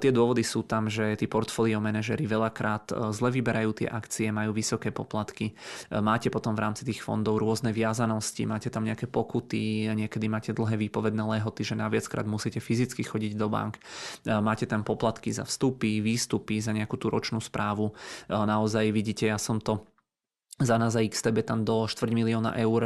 Tie 0.02 0.12
dôvody 0.12 0.44
sú 0.46 0.64
tam, 0.66 0.88
že 0.92 1.16
tí 1.16 1.26
portfólio 1.26 1.80
veľakrát 2.02 2.92
e, 2.92 3.14
zle 3.14 3.30
vyberajú 3.30 3.84
tie 3.84 3.88
akcie, 3.88 4.34
majú 4.34 4.52
vysoké 4.58 4.90
poplatky. 4.90 5.52
E, 5.52 5.54
máte 6.02 6.34
potom 6.34 6.58
v 6.58 6.64
rámci 6.66 6.82
tých 6.84 7.06
fondov 7.06 7.38
rôzne 7.38 7.70
viazanosti, 7.70 8.50
máte 8.50 8.74
tam 8.74 8.84
nejaké 8.84 9.06
pokuty, 9.06 9.94
niekedy 9.94 10.26
máte 10.26 10.52
dlhé 10.52 10.90
výpovedné 10.90 11.22
lehoty, 11.22 11.62
že 11.62 11.78
naviackrát 11.78 12.26
musíte 12.26 12.58
fyzicky 12.58 13.06
chodiť 13.06 13.38
do 13.38 13.48
bank. 13.52 13.78
E, 13.78 14.34
máte 14.42 14.66
tam 14.66 14.82
poplatky 14.82 15.30
za 15.30 15.46
vstupy, 15.46 16.02
výstupy, 16.02 16.58
za 16.58 16.74
nejakú 16.74 16.98
tú 16.98 17.14
ročnú 17.14 17.38
správu. 17.38 17.94
Naozaj 18.32 18.90
vidíte, 18.90 19.28
ja 19.30 19.38
som 19.38 19.60
to 19.60 19.92
za 20.64 20.78
nás 20.78 20.94
a 20.96 21.02
XTB 21.02 21.46
tam 21.46 21.66
do 21.66 21.90
4 21.90 22.12
milióna 22.14 22.56
eur 22.62 22.82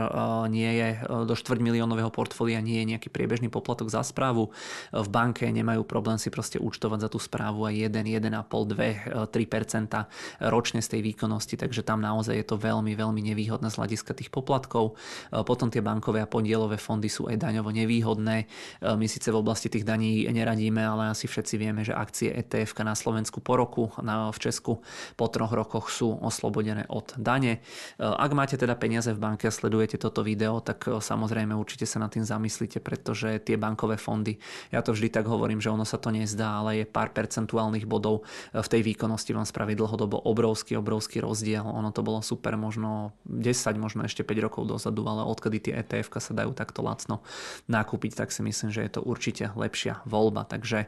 nie 0.48 0.68
je, 0.68 0.90
do 1.26 1.36
4 1.36 1.60
miliónového 1.60 2.10
portfólia 2.10 2.64
nie 2.64 2.82
je 2.82 2.96
nejaký 2.96 3.10
priebežný 3.12 3.52
poplatok 3.52 3.92
za 3.92 4.04
správu. 4.06 4.50
V 4.94 5.08
banke 5.12 5.48
nemajú 5.50 5.84
problém 5.84 6.16
si 6.16 6.32
proste 6.32 6.58
účtovať 6.58 7.00
za 7.06 7.10
tú 7.12 7.20
správu 7.20 7.68
aj 7.68 7.92
1, 7.92 8.22
1,5, 8.22 8.32
2, 8.32 9.30
3% 9.30 10.50
ročne 10.52 10.80
z 10.80 10.88
tej 10.88 11.02
výkonnosti, 11.04 11.56
takže 11.60 11.84
tam 11.84 12.00
naozaj 12.00 12.36
je 12.40 12.46
to 12.48 12.56
veľmi, 12.56 12.96
veľmi 12.96 13.22
nevýhodné 13.34 13.68
z 13.72 13.76
hľadiska 13.78 14.16
tých 14.16 14.32
poplatkov. 14.32 14.96
Potom 15.32 15.68
tie 15.68 15.84
bankové 15.84 16.24
a 16.24 16.28
podielové 16.30 16.80
fondy 16.80 17.12
sú 17.12 17.28
aj 17.28 17.42
daňovo 17.42 17.74
nevýhodné. 17.74 18.48
My 18.86 19.08
síce 19.10 19.30
v 19.34 19.40
oblasti 19.42 19.68
tých 19.68 19.84
daní 19.84 20.26
neradíme, 20.30 20.80
ale 20.80 21.12
asi 21.12 21.28
všetci 21.28 21.56
vieme, 21.60 21.82
že 21.84 21.98
akcie 21.98 22.32
ETF 22.32 22.78
na 22.86 22.94
Slovensku 22.94 23.42
po 23.42 23.58
roku, 23.58 23.90
v 24.06 24.38
Česku 24.38 24.80
po 25.18 25.26
troch 25.28 25.52
rokoch 25.52 25.90
sú 25.90 26.22
oslobodené 26.22 26.86
od 26.88 27.10
dane. 27.18 27.65
Eh, 28.00 28.06
ak 28.06 28.32
máte 28.32 28.56
teda 28.56 28.76
peniaze 28.78 29.12
v 29.12 29.20
banke 29.20 29.50
a 29.50 29.54
sledujete 29.54 29.98
toto 29.98 30.22
video, 30.22 30.62
tak 30.62 30.88
eh, 30.88 30.98
samozrejme 31.00 31.54
určite 31.58 31.90
sa 31.90 32.02
nad 32.02 32.12
tým 32.14 32.24
zamyslíte, 32.24 32.80
pretože 32.80 33.42
tie 33.44 33.58
bankové 33.60 33.98
fondy, 33.98 34.38
ja 34.70 34.86
to 34.86 34.94
vždy 34.94 35.10
tak 35.12 35.26
hovorím, 35.26 35.60
že 35.60 35.74
ono 35.74 35.84
sa 35.84 35.98
to 35.98 36.14
nezdá, 36.14 36.62
ale 36.64 36.84
je 36.84 36.86
pár 36.86 37.12
percentuálnych 37.12 37.90
bodov 37.90 38.24
eh, 38.54 38.62
v 38.62 38.68
tej 38.68 38.82
výkonnosti 38.94 39.32
vám 39.34 39.48
spraví 39.48 39.74
dlhodobo 39.74 40.22
obrovský, 40.26 40.78
obrovský 40.78 41.20
rozdiel. 41.22 41.66
Ono 41.66 41.90
to 41.90 42.02
bolo 42.06 42.22
super 42.22 42.56
možno 42.56 43.16
10, 43.28 43.76
možno 43.78 44.06
ešte 44.06 44.22
5 44.22 44.46
rokov 44.46 44.64
dozadu, 44.70 45.06
ale 45.10 45.26
odkedy 45.26 45.58
tie 45.60 45.74
ETF 45.82 46.18
sa 46.22 46.32
dajú 46.32 46.56
takto 46.56 46.82
lacno 46.82 47.22
nakúpiť, 47.68 48.24
tak 48.24 48.30
si 48.32 48.42
myslím, 48.42 48.72
že 48.72 48.82
je 48.88 48.92
to 48.98 49.02
určite 49.04 49.52
lepšia 49.54 50.02
voľba. 50.08 50.48
Takže 50.48 50.88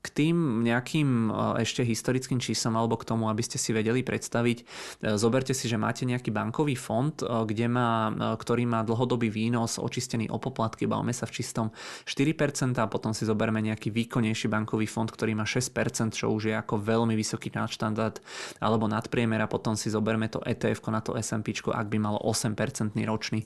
K 0.00 0.08
tým 0.08 0.64
nejakým 0.64 1.28
e, 1.28 1.60
ešte 1.60 1.84
historickým 1.84 2.40
číslom 2.40 2.72
alebo 2.72 2.96
k 2.96 3.04
tomu, 3.04 3.28
aby 3.28 3.44
ste 3.44 3.60
si 3.60 3.76
vedeli 3.76 4.00
predstaviť, 4.00 4.58
e, 4.60 4.64
zoberte 5.20 5.52
si, 5.52 5.68
že 5.68 5.76
máte 5.76 6.08
nejaký 6.08 6.32
bankový 6.32 6.72
fond, 6.72 7.12
e, 7.20 7.28
kde 7.44 7.68
má, 7.68 8.08
ktorý 8.40 8.64
má 8.64 8.80
dlhodobý 8.80 9.28
výnos 9.28 9.76
očistený 9.76 10.32
o 10.32 10.40
poplatky, 10.40 10.88
bavme 10.88 11.12
sa 11.12 11.28
v 11.28 11.36
čistom 11.36 11.68
4% 12.08 12.80
a 12.80 12.88
potom 12.88 13.12
si 13.12 13.28
zoberme 13.28 13.60
nejaký 13.60 13.92
výkonnejší 13.92 14.48
bankový 14.48 14.88
fond, 14.88 15.04
ktorý 15.04 15.36
má 15.36 15.44
6%, 15.44 16.16
čo 16.16 16.32
už 16.32 16.48
je 16.48 16.54
ako 16.56 16.80
veľmi 16.80 17.12
vysoký 17.12 17.52
nadštandard 17.52 18.24
alebo 18.64 18.88
nadpriemer 18.88 19.44
a 19.44 19.52
potom 19.52 19.76
si 19.76 19.92
zoberme 19.92 20.32
to 20.32 20.40
ETF 20.48 20.80
na 20.88 21.04
to 21.04 21.12
S&P, 21.12 21.52
ak 21.60 21.86
by 21.92 21.98
malo 22.00 22.16
8% 22.24 22.96
ročný 23.04 23.44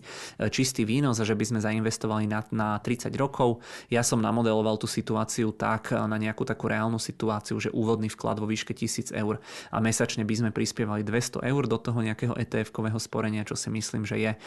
čistý 0.55 0.86
výnos 0.86 1.18
a 1.18 1.26
že 1.26 1.35
by 1.35 1.44
sme 1.44 1.59
zainvestovali 1.60 2.31
na, 2.31 2.47
na 2.55 2.78
30 2.78 3.10
rokov. 3.18 3.59
Ja 3.90 4.06
som 4.06 4.22
namodeloval 4.22 4.78
tú 4.78 4.86
situáciu 4.86 5.52
tak 5.52 5.90
na 5.93 6.16
nejakú 6.16 6.43
takú 6.44 6.70
reálnu 6.70 7.00
situáciu, 7.00 7.58
že 7.58 7.72
úvodný 7.74 8.12
vklad 8.12 8.38
vo 8.38 8.46
výške 8.46 8.76
1000 8.76 9.16
eur 9.16 9.40
a 9.72 9.76
mesačne 9.80 10.22
by 10.22 10.34
sme 10.38 10.50
prispievali 10.52 11.02
200 11.02 11.42
eur 11.44 11.62
do 11.66 11.78
toho 11.80 11.98
nejakého 12.00 12.36
ETF-kového 12.36 13.00
sporenia, 13.00 13.48
čo 13.48 13.56
si 13.56 13.68
myslím, 13.72 14.04
že 14.04 14.16
je 14.20 14.32
e, 14.32 14.38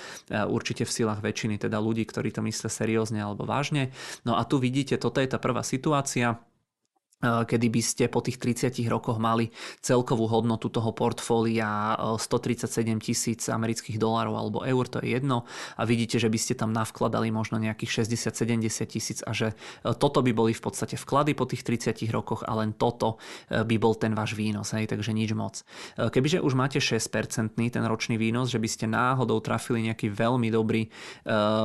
určite 0.47 0.85
v 0.85 0.93
silách 0.93 1.19
väčšiny 1.21 1.57
teda 1.61 1.77
ľudí, 1.81 2.05
ktorí 2.05 2.31
to 2.31 2.45
myslia 2.45 2.69
seriózne 2.69 3.19
alebo 3.21 3.43
vážne. 3.43 3.91
No 4.23 4.37
a 4.37 4.45
tu 4.45 4.61
vidíte, 4.61 4.95
toto 4.95 5.19
je 5.19 5.29
tá 5.29 5.41
prvá 5.41 5.65
situácia 5.65 6.39
kedy 7.21 7.67
by 7.73 7.81
ste 7.81 8.03
po 8.13 8.21
tých 8.21 8.37
30 8.37 8.77
rokoch 8.93 9.17
mali 9.17 9.49
celkovú 9.81 10.29
hodnotu 10.29 10.69
toho 10.69 10.93
portfólia 10.93 11.97
137 11.97 12.69
tisíc 13.01 13.49
amerických 13.49 13.97
dolárov 13.97 14.37
alebo 14.37 14.59
eur, 14.61 14.85
to 14.85 15.01
je 15.01 15.17
jedno 15.17 15.49
a 15.77 15.81
vidíte, 15.89 16.21
že 16.21 16.29
by 16.29 16.37
ste 16.37 16.53
tam 16.53 16.69
navkladali 16.69 17.33
možno 17.33 17.57
nejakých 17.57 18.05
60-70 18.05 18.85
tisíc 18.85 19.19
a 19.25 19.33
že 19.33 19.57
toto 19.97 20.21
by 20.21 20.29
boli 20.29 20.53
v 20.53 20.61
podstate 20.61 20.93
vklady 20.93 21.33
po 21.33 21.49
tých 21.49 21.65
30 21.65 22.05
rokoch 22.13 22.45
a 22.45 22.53
len 22.53 22.77
toto 22.77 23.17
by 23.49 23.75
bol 23.81 23.97
ten 23.97 24.13
váš 24.13 24.37
výnos, 24.37 24.77
hej, 24.77 24.85
takže 24.85 25.09
nič 25.09 25.33
moc. 25.33 25.65
Kebyže 25.97 26.45
už 26.45 26.53
máte 26.53 26.77
6% 26.77 27.57
ten 27.57 27.83
ročný 27.89 28.21
výnos, 28.21 28.53
že 28.53 28.61
by 28.61 28.69
ste 28.69 28.85
náhodou 28.85 29.41
trafili 29.41 29.89
nejaký 29.89 30.13
veľmi 30.13 30.53
dobrý 30.53 30.85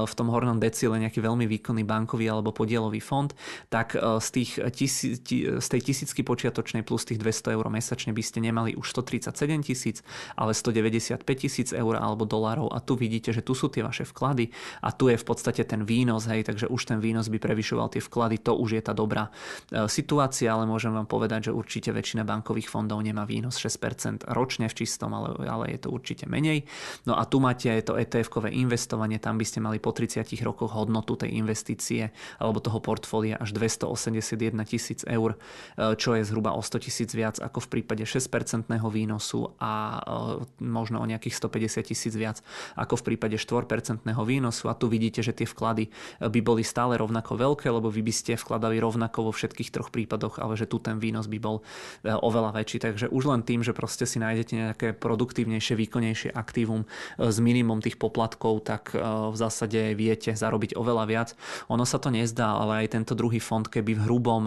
v 0.08 0.12
tom 0.16 0.32
hornom 0.32 0.56
decile, 0.56 0.96
nejaký 0.96 1.20
veľmi 1.20 1.44
výkonný 1.44 1.84
bankový 1.84 2.32
alebo 2.32 2.56
podielový 2.56 3.04
fond, 3.04 3.28
tak 3.68 3.92
z 4.00 4.28
tých 4.32 4.50
tisíc 4.72 5.20
z 5.60 5.66
tej 5.66 5.80
tisícky 5.92 6.22
počiatočnej 6.22 6.82
plus 6.86 7.06
tých 7.06 7.18
200 7.18 7.56
eur 7.56 7.66
mesačne 7.68 8.14
by 8.14 8.22
ste 8.22 8.38
nemali 8.42 8.74
už 8.78 8.86
137 8.94 9.66
tisíc, 9.66 10.00
ale 10.36 10.54
195 10.54 11.22
tisíc 11.24 11.68
eur 11.72 11.94
alebo 11.98 12.24
dolárov 12.24 12.70
a 12.72 12.78
tu 12.80 12.94
vidíte, 12.94 13.32
že 13.32 13.42
tu 13.42 13.52
sú 13.56 13.68
tie 13.68 13.82
vaše 13.82 14.04
vklady 14.06 14.50
a 14.82 14.92
tu 14.92 15.08
je 15.08 15.16
v 15.16 15.24
podstate 15.24 15.64
ten 15.64 15.82
výnos, 15.82 16.28
hej, 16.28 16.46
takže 16.46 16.68
už 16.68 16.82
ten 16.88 16.98
výnos 16.98 17.28
by 17.28 17.38
prevyšoval 17.38 17.92
tie 17.92 18.02
vklady, 18.02 18.42
to 18.42 18.52
už 18.54 18.78
je 18.78 18.82
tá 18.82 18.92
dobrá 18.92 19.28
e, 19.72 19.86
situácia, 19.88 20.52
ale 20.52 20.68
môžem 20.68 20.92
vám 20.92 21.06
povedať, 21.06 21.50
že 21.50 21.56
určite 21.56 21.90
väčšina 21.90 22.22
bankových 22.26 22.68
fondov 22.70 23.02
nemá 23.02 23.26
výnos 23.26 23.58
6% 23.58 24.28
ročne 24.30 24.66
v 24.70 24.74
čistom, 24.74 25.12
ale, 25.14 25.34
ale 25.46 25.74
je 25.74 25.78
to 25.84 25.88
určite 25.90 26.24
menej. 26.28 26.64
No 27.08 27.18
a 27.18 27.26
tu 27.26 27.42
máte 27.42 27.68
to 27.82 27.98
ETF-kové 27.98 28.54
investovanie, 28.54 29.18
tam 29.18 29.36
by 29.36 29.44
ste 29.46 29.58
mali 29.58 29.82
po 29.82 29.90
30 29.90 30.24
rokoch 30.44 30.72
hodnotu 30.74 31.18
tej 31.18 31.34
investície 31.34 32.10
alebo 32.38 32.62
toho 32.62 32.78
portfólia 32.78 33.38
až 33.38 33.54
281 33.54 34.54
tisíc 34.66 35.02
eur 35.06 35.31
eur, 35.32 35.94
čo 35.96 36.14
je 36.14 36.22
zhruba 36.24 36.52
o 36.54 36.62
100 36.62 36.84
tisíc 36.84 37.10
viac 37.12 37.40
ako 37.40 37.64
v 37.64 37.68
prípade 37.78 38.04
6% 38.04 38.68
výnosu 38.68 39.56
a 39.58 39.98
e, 39.98 40.62
možno 40.62 41.00
o 41.00 41.06
nejakých 41.06 41.34
150 41.36 41.90
tisíc 41.90 42.14
viac 42.14 42.40
ako 42.76 43.00
v 43.00 43.14
prípade 43.14 43.36
4% 43.40 44.04
výnosu. 44.04 44.68
A 44.68 44.74
tu 44.76 44.86
vidíte, 44.86 45.24
že 45.24 45.32
tie 45.32 45.48
vklady 45.48 45.88
by 46.20 46.40
boli 46.40 46.62
stále 46.62 46.96
rovnako 46.98 47.36
veľké, 47.36 47.68
lebo 47.72 47.88
vy 47.88 48.02
by 48.04 48.12
ste 48.14 48.32
vkladali 48.38 48.78
rovnako 48.78 49.30
vo 49.30 49.32
všetkých 49.32 49.72
troch 49.72 49.90
prípadoch, 49.90 50.38
ale 50.38 50.54
že 50.58 50.68
tu 50.68 50.78
ten 50.78 50.98
výnos 50.98 51.26
by 51.26 51.38
bol 51.40 51.64
oveľa 52.04 52.62
väčší. 52.62 52.78
Takže 52.82 53.06
už 53.08 53.24
len 53.28 53.42
tým, 53.42 53.64
že 53.64 53.74
proste 53.74 54.04
si 54.04 54.18
nájdete 54.22 54.52
nejaké 54.52 54.88
produktívnejšie, 54.96 55.74
výkonnejšie 55.78 56.30
aktívum 56.34 56.84
s 57.18 57.36
minimum 57.38 57.80
tých 57.80 57.96
poplatkov, 57.96 58.66
tak 58.66 58.94
v 58.96 59.36
zásade 59.36 59.94
viete 59.94 60.34
zarobiť 60.34 60.74
oveľa 60.74 61.04
viac. 61.06 61.28
Ono 61.70 61.86
sa 61.86 61.98
to 62.02 62.10
nezdá, 62.10 62.58
ale 62.58 62.84
aj 62.86 62.98
tento 62.98 63.12
druhý 63.14 63.38
fond, 63.38 63.64
keby 63.64 63.96
v 63.96 64.04
hrubom 64.06 64.42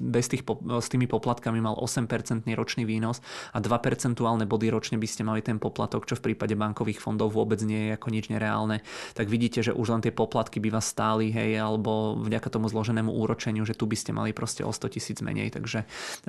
bez 0.00 0.26
tých, 0.30 0.46
s 0.80 0.88
tými 0.88 1.10
poplatkami 1.10 1.58
mal 1.58 1.74
8% 1.76 2.46
ročný 2.54 2.86
výnos 2.86 3.20
a 3.52 3.58
2 3.58 3.68
percentuálne 3.82 4.46
body 4.46 4.70
ročne 4.70 4.96
by 4.96 5.08
ste 5.10 5.26
mali 5.26 5.42
ten 5.42 5.58
poplatok, 5.58 6.06
čo 6.06 6.16
v 6.16 6.30
prípade 6.32 6.54
bankových 6.54 7.02
fondov 7.02 7.34
vôbec 7.34 7.60
nie 7.66 7.90
je 7.90 7.96
ako 7.98 8.08
nič 8.14 8.30
nereálne, 8.30 8.80
tak 9.12 9.26
vidíte, 9.26 9.60
že 9.60 9.76
už 9.76 9.86
len 9.90 10.02
tie 10.02 10.14
poplatky 10.14 10.62
by 10.62 10.78
vás 10.78 10.86
stáli, 10.88 11.34
hej, 11.34 11.58
alebo 11.58 12.16
vďaka 12.18 12.48
tomu 12.48 12.70
zloženému 12.70 13.10
úročeniu, 13.10 13.66
že 13.66 13.74
tu 13.74 13.84
by 13.90 13.96
ste 13.98 14.14
mali 14.14 14.30
proste 14.30 14.62
o 14.62 14.70
100 14.70 14.94
tisíc 14.94 15.18
menej. 15.20 15.50
Takže 15.54 15.84
e, 15.84 15.86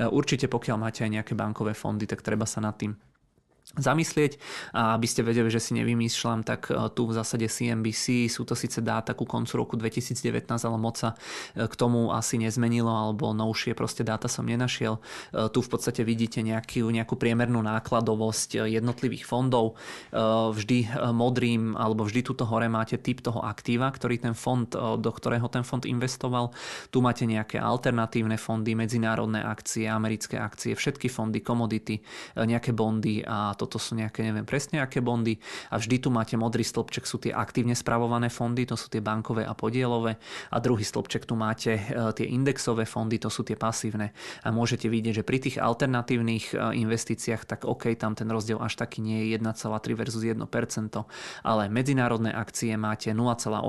určite 0.10 0.50
pokiaľ 0.50 0.78
máte 0.82 1.06
aj 1.06 1.12
nejaké 1.22 1.34
bankové 1.38 1.78
fondy, 1.78 2.10
tak 2.10 2.26
treba 2.26 2.50
sa 2.50 2.60
nad 2.60 2.76
tým 2.76 2.98
zamyslieť. 3.74 4.38
Aby 4.78 5.08
ste 5.10 5.26
vedeli, 5.26 5.50
že 5.50 5.58
si 5.58 5.74
nevymýšľam, 5.74 6.46
tak 6.46 6.70
e, 6.70 6.78
tu 6.94 7.10
v 7.10 7.16
zásade 7.18 7.50
CNBC 7.50 8.30
sú 8.30 8.46
to 8.46 8.54
síce 8.54 8.78
dáta 8.86 9.18
ku 9.18 9.26
koncu 9.26 9.58
roku 9.58 9.74
2019, 9.74 10.46
ale 10.46 10.78
moc 10.78 11.02
sa 11.02 11.18
e, 11.58 11.66
k 11.66 11.74
tomu 11.74 12.14
asi 12.14 12.38
nezmenilo, 12.38 12.94
alebo 12.94 13.34
novšie 13.34 13.74
proste 13.74 14.06
dáta 14.06 14.30
som 14.30 14.46
nenašiel. 14.46 15.02
E, 15.02 15.50
tu 15.50 15.66
v 15.66 15.70
podstate 15.70 16.06
vidíte 16.06 16.46
nejakú, 16.46 16.86
nejakú 16.94 17.18
priemernú 17.18 17.66
nákladovosť 17.66 18.70
jednotlivých 18.70 19.26
fondov. 19.26 19.78
Vždy 20.56 21.12
modrým, 21.12 21.74
alebo 21.76 22.06
vždy 22.06 22.22
tuto 22.22 22.46
hore 22.46 22.70
máte 22.70 23.00
typ 23.00 23.24
toho 23.24 23.42
aktíva, 23.42 23.90
ktorý 23.90 24.22
ten 24.22 24.36
fond, 24.38 24.68
do 24.76 25.12
ktorého 25.12 25.48
ten 25.50 25.66
fond 25.66 25.82
investoval. 25.84 26.54
Tu 26.94 27.02
máte 27.02 27.26
nejaké 27.26 27.58
alternatívne 27.58 28.38
fondy, 28.38 28.78
medzinárodné 28.78 29.42
akcie, 29.42 29.90
americké 29.90 30.38
akcie, 30.38 30.78
všetky 30.78 31.10
fondy, 31.10 31.42
komodity, 31.42 32.00
nejaké 32.36 32.76
bondy 32.76 33.26
a 33.26 33.55
toto 33.56 33.80
sú 33.80 33.96
nejaké, 33.96 34.22
neviem 34.22 34.46
presne 34.46 34.84
aké 34.84 35.00
bondy. 35.00 35.40
A 35.72 35.80
vždy 35.80 36.04
tu 36.04 36.10
máte 36.12 36.36
modrý 36.36 36.62
stĺpček, 36.62 37.08
sú 37.08 37.18
tie 37.18 37.32
aktívne 37.32 37.74
spravované 37.74 38.28
fondy, 38.28 38.68
to 38.68 38.76
sú 38.76 38.92
tie 38.92 39.00
bankové 39.00 39.48
a 39.48 39.56
podielové. 39.56 40.20
A 40.52 40.58
druhý 40.60 40.84
stĺpček 40.84 41.24
tu 41.24 41.40
máte 41.40 41.80
e, 41.80 41.82
tie 42.16 42.28
indexové 42.28 42.84
fondy, 42.84 43.18
to 43.18 43.32
sú 43.32 43.48
tie 43.48 43.56
pasívne. 43.56 44.12
A 44.44 44.52
môžete 44.52 44.92
vidieť, 44.92 45.22
že 45.22 45.28
pri 45.28 45.38
tých 45.40 45.58
alternatívnych 45.62 46.52
e, 46.52 46.84
investíciách 46.84 47.48
tak 47.48 47.64
OK, 47.64 47.96
tam 47.96 48.18
ten 48.18 48.28
rozdiel 48.28 48.60
až 48.60 48.76
taký 48.76 49.00
nie 49.00 49.30
je 49.30 49.40
1,3 49.40 49.56
versus 49.96 50.24
1%, 50.26 50.42
ale 51.46 51.64
medzinárodné 51.70 52.34
akcie 52.34 52.76
máte 52.76 53.14
0,8% 53.14 53.62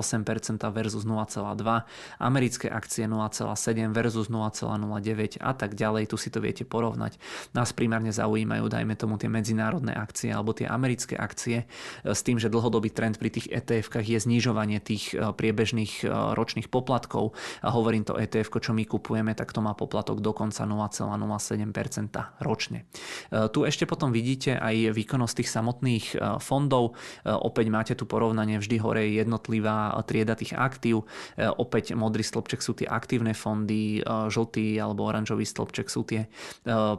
versus 0.72 1.04
0,2, 1.04 1.86
americké 2.18 2.66
akcie 2.72 3.04
0,7 3.04 3.92
versus 3.92 4.26
0,09 4.32 5.38
a 5.40 5.52
tak 5.52 5.76
ďalej, 5.76 6.10
tu 6.10 6.16
si 6.16 6.32
to 6.32 6.40
viete 6.40 6.64
porovnať. 6.64 7.20
Nás 7.52 7.76
primárne 7.76 8.10
zaujímajú, 8.10 8.66
dajme 8.72 8.96
tomu 8.96 9.20
tie 9.20 9.28
medzinárodné 9.28 9.75
národné 9.76 9.92
akcie 9.92 10.32
alebo 10.32 10.56
tie 10.56 10.64
americké 10.64 11.20
akcie 11.20 11.68
e, 11.68 12.16
s 12.16 12.24
tým, 12.24 12.40
že 12.40 12.48
dlhodobý 12.48 12.88
trend 12.88 13.20
pri 13.20 13.28
tých 13.28 13.52
ETF-kách 13.52 14.08
je 14.08 14.16
znižovanie 14.24 14.80
tých 14.80 15.12
e, 15.12 15.36
priebežných 15.36 16.00
e, 16.00 16.08
ročných 16.32 16.72
poplatkov. 16.72 17.36
A 17.60 17.68
hovorím 17.76 18.08
to 18.08 18.16
ETF, 18.16 18.56
čo 18.56 18.72
my 18.72 18.88
kupujeme, 18.88 19.36
tak 19.36 19.52
to 19.52 19.60
má 19.60 19.76
poplatok 19.76 20.24
dokonca 20.24 20.64
0,07% 20.64 22.40
ročne. 22.40 22.88
Tu 23.28 23.60
ešte 23.68 23.84
potom 23.84 24.08
vidíte 24.14 24.56
aj 24.56 24.96
výkonnosť 24.96 25.34
tých 25.42 25.50
samotných 25.52 26.06
fondov. 26.40 26.96
Opäť 27.26 27.66
máte 27.68 27.92
tu 27.92 28.08
porovnanie 28.08 28.56
vždy 28.56 28.76
hore 28.80 29.04
jednotlivá 29.12 29.92
trieda 30.08 30.38
tých 30.38 30.56
aktív. 30.56 31.04
Opäť 31.36 31.92
modrý 31.92 32.24
stĺpček 32.24 32.60
sú 32.64 32.72
tie 32.78 32.88
aktívne 32.88 33.36
fondy, 33.36 34.00
žltý 34.06 34.80
alebo 34.80 35.04
oranžový 35.10 35.44
stĺpček 35.44 35.86
sú 35.90 36.06
tie 36.08 36.30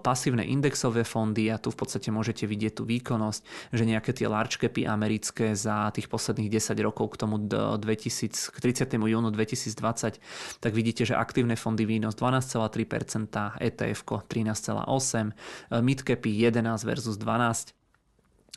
pasívne 0.03 0.45
indexové 0.45 1.07
fondy 1.07 1.49
a 1.49 1.57
tu 1.57 1.73
v 1.73 1.77
podstate 1.79 2.11
môžete 2.11 2.43
vidieť 2.43 2.66
vidieť 2.67 2.75
tú 2.75 2.83
výkonnosť, 2.83 3.71
že 3.71 3.83
nejaké 3.87 4.11
tie 4.11 4.27
large 4.27 4.59
capy 4.59 4.83
americké 4.83 5.55
za 5.55 5.87
tých 5.95 6.11
posledných 6.11 6.51
10 6.51 6.75
rokov 6.83 7.15
k 7.15 7.23
tomu 7.23 7.39
2000, 7.39 8.51
k 8.51 8.57
30. 8.59 8.91
júnu 8.99 9.31
2020, 9.31 10.19
tak 10.59 10.71
vidíte, 10.75 11.07
že 11.07 11.15
aktívne 11.15 11.55
fondy 11.55 11.87
výnos 11.87 12.19
12,3%, 12.19 13.63
ETF 13.63 14.03
13,8%, 14.03 15.79
midcapy 15.79 16.31
11 16.43 16.83
versus 16.83 17.15
12%, 17.15 17.76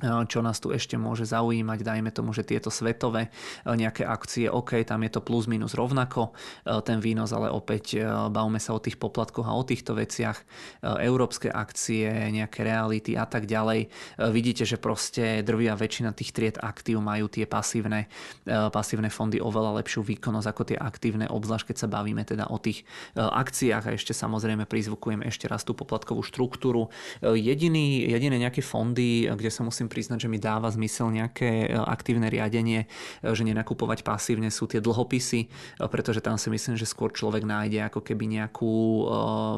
čo 0.00 0.40
nás 0.40 0.56
tu 0.58 0.72
ešte 0.72 0.96
môže 0.96 1.28
zaujímať, 1.28 1.78
dajme 1.84 2.10
tomu, 2.10 2.32
že 2.32 2.46
tieto 2.46 2.72
svetové 2.72 3.28
e, 3.28 3.76
nejaké 3.76 4.08
akcie, 4.08 4.48
OK, 4.48 4.80
tam 4.88 5.04
je 5.04 5.10
to 5.12 5.20
plus 5.20 5.44
minus 5.44 5.76
rovnako, 5.76 6.32
e, 6.64 6.80
ten 6.80 6.98
výnos, 7.04 7.30
ale 7.36 7.52
opäť 7.52 8.00
e, 8.00 8.04
bavme 8.32 8.56
sa 8.56 8.72
o 8.72 8.80
tých 8.80 8.96
poplatkoch 8.96 9.44
a 9.44 9.56
o 9.56 9.62
týchto 9.64 9.92
veciach, 9.92 10.42
európske 10.80 11.52
akcie, 11.52 12.08
nejaké 12.32 12.64
reality 12.64 13.14
a 13.14 13.28
tak 13.28 13.44
ďalej. 13.44 13.92
Vidíte, 14.32 14.64
že 14.64 14.80
proste 14.80 15.44
drvia 15.44 15.76
väčšina 15.76 16.16
tých 16.16 16.32
tried 16.32 16.56
aktív 16.56 17.04
majú 17.04 17.28
tie 17.28 17.44
pasívne, 17.44 18.08
pasívne 18.46 19.12
fondy 19.12 19.38
oveľa 19.38 19.82
lepšiu 19.82 20.00
výkonnosť 20.00 20.48
ako 20.48 20.62
tie 20.72 20.78
aktívne, 20.80 21.26
obzvlášť 21.28 21.72
keď 21.72 21.76
sa 21.76 21.88
bavíme 21.90 22.22
teda 22.24 22.48
o 22.48 22.56
tých 22.56 22.86
akciách 23.14 23.92
a 23.92 23.94
ešte 23.94 24.16
samozrejme 24.16 24.64
prizvukujem 24.64 25.26
ešte 25.26 25.50
raz 25.50 25.66
tú 25.66 25.76
poplatkovú 25.76 26.24
štruktúru. 26.24 26.88
Jediný, 27.20 28.08
jediné 28.08 28.40
nejaké 28.40 28.64
fondy, 28.64 29.28
kde 29.28 29.50
sa 29.52 29.66
musím 29.66 29.89
priznať, 29.90 30.24
že 30.24 30.30
mi 30.30 30.38
dáva 30.38 30.70
zmysel 30.70 31.10
nejaké 31.10 31.74
aktívne 31.74 32.30
riadenie, 32.30 32.86
že 33.26 33.42
nenakupovať 33.42 34.06
pasívne 34.06 34.46
sú 34.54 34.70
tie 34.70 34.78
dlhopisy, 34.78 35.50
pretože 35.90 36.22
tam 36.22 36.38
si 36.38 36.46
myslím, 36.54 36.78
že 36.78 36.86
skôr 36.86 37.10
človek 37.10 37.42
nájde 37.42 37.90
ako 37.90 38.06
keby 38.06 38.38
nejakú, 38.38 38.74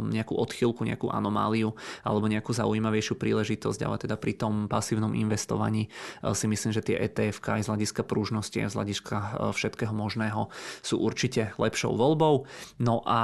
nejakú 0.09 0.35
odchylku, 0.41 0.89
nejakú 0.89 1.13
anomáliu 1.13 1.77
alebo 2.01 2.25
nejakú 2.33 2.57
zaujímavejšiu 2.57 3.21
príležitosť, 3.21 3.81
ale 3.85 4.01
teda 4.01 4.17
pri 4.17 4.41
tom 4.41 4.65
pasívnom 4.73 5.13
investovaní 5.13 5.93
si 6.33 6.47
myslím, 6.49 6.73
že 6.73 6.81
tie 6.81 6.97
ETF 6.97 7.45
aj 7.53 7.69
z 7.69 7.71
hľadiska 7.75 8.03
prúžnosti 8.09 8.65
a 8.65 8.73
z 8.73 8.77
hľadiska 8.81 9.17
všetkého 9.53 9.93
možného 9.93 10.49
sú 10.81 10.97
určite 11.03 11.53
lepšou 11.61 11.93
voľbou. 11.93 12.49
No 12.81 13.05
a 13.05 13.21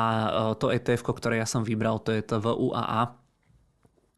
to 0.61 0.69
ETF, 0.69 1.09
ktoré 1.17 1.41
ja 1.41 1.49
som 1.49 1.65
vybral, 1.65 2.05
to 2.05 2.13
je 2.13 2.21
to 2.21 2.43
VUAA, 2.43 3.15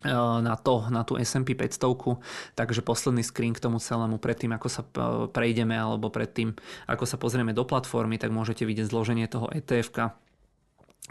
na, 0.05 0.57
to, 0.57 0.89
na 0.89 1.05
tú 1.05 1.21
S&P 1.21 1.53
500, 1.53 2.57
takže 2.57 2.81
posledný 2.81 3.21
screen 3.21 3.53
k 3.53 3.61
tomu 3.61 3.77
celému 3.77 4.17
predtým, 4.17 4.57
ako 4.57 4.69
sa 4.73 4.83
prejdeme 5.29 5.77
alebo 5.77 6.09
predtým, 6.09 6.57
ako 6.89 7.05
sa 7.05 7.21
pozrieme 7.21 7.53
do 7.53 7.69
platformy, 7.69 8.17
tak 8.17 8.33
môžete 8.33 8.65
vidieť 8.65 8.89
zloženie 8.89 9.29
toho 9.29 9.53
ETF-ka 9.53 10.17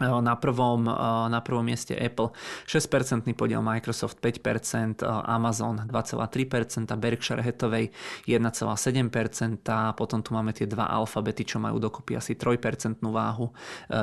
na 0.00 0.32
prvom, 0.32 0.84
na 1.28 1.40
prvom 1.44 1.60
mieste 1.60 1.92
Apple. 1.92 2.32
6% 2.64 3.28
podiel, 3.36 3.60
Microsoft 3.60 4.16
5%, 4.24 5.04
Amazon 5.28 5.84
2,3%, 5.84 6.88
Berkshire 6.96 7.44
Hathaway 7.44 7.92
1,7%, 8.24 9.92
potom 9.92 10.24
tu 10.24 10.32
máme 10.32 10.56
tie 10.56 10.64
dva 10.64 10.88
alfabety, 10.88 11.44
čo 11.44 11.60
majú 11.60 11.76
dokopy 11.76 12.16
asi 12.16 12.32
3% 12.32 12.96
váhu, 13.04 13.52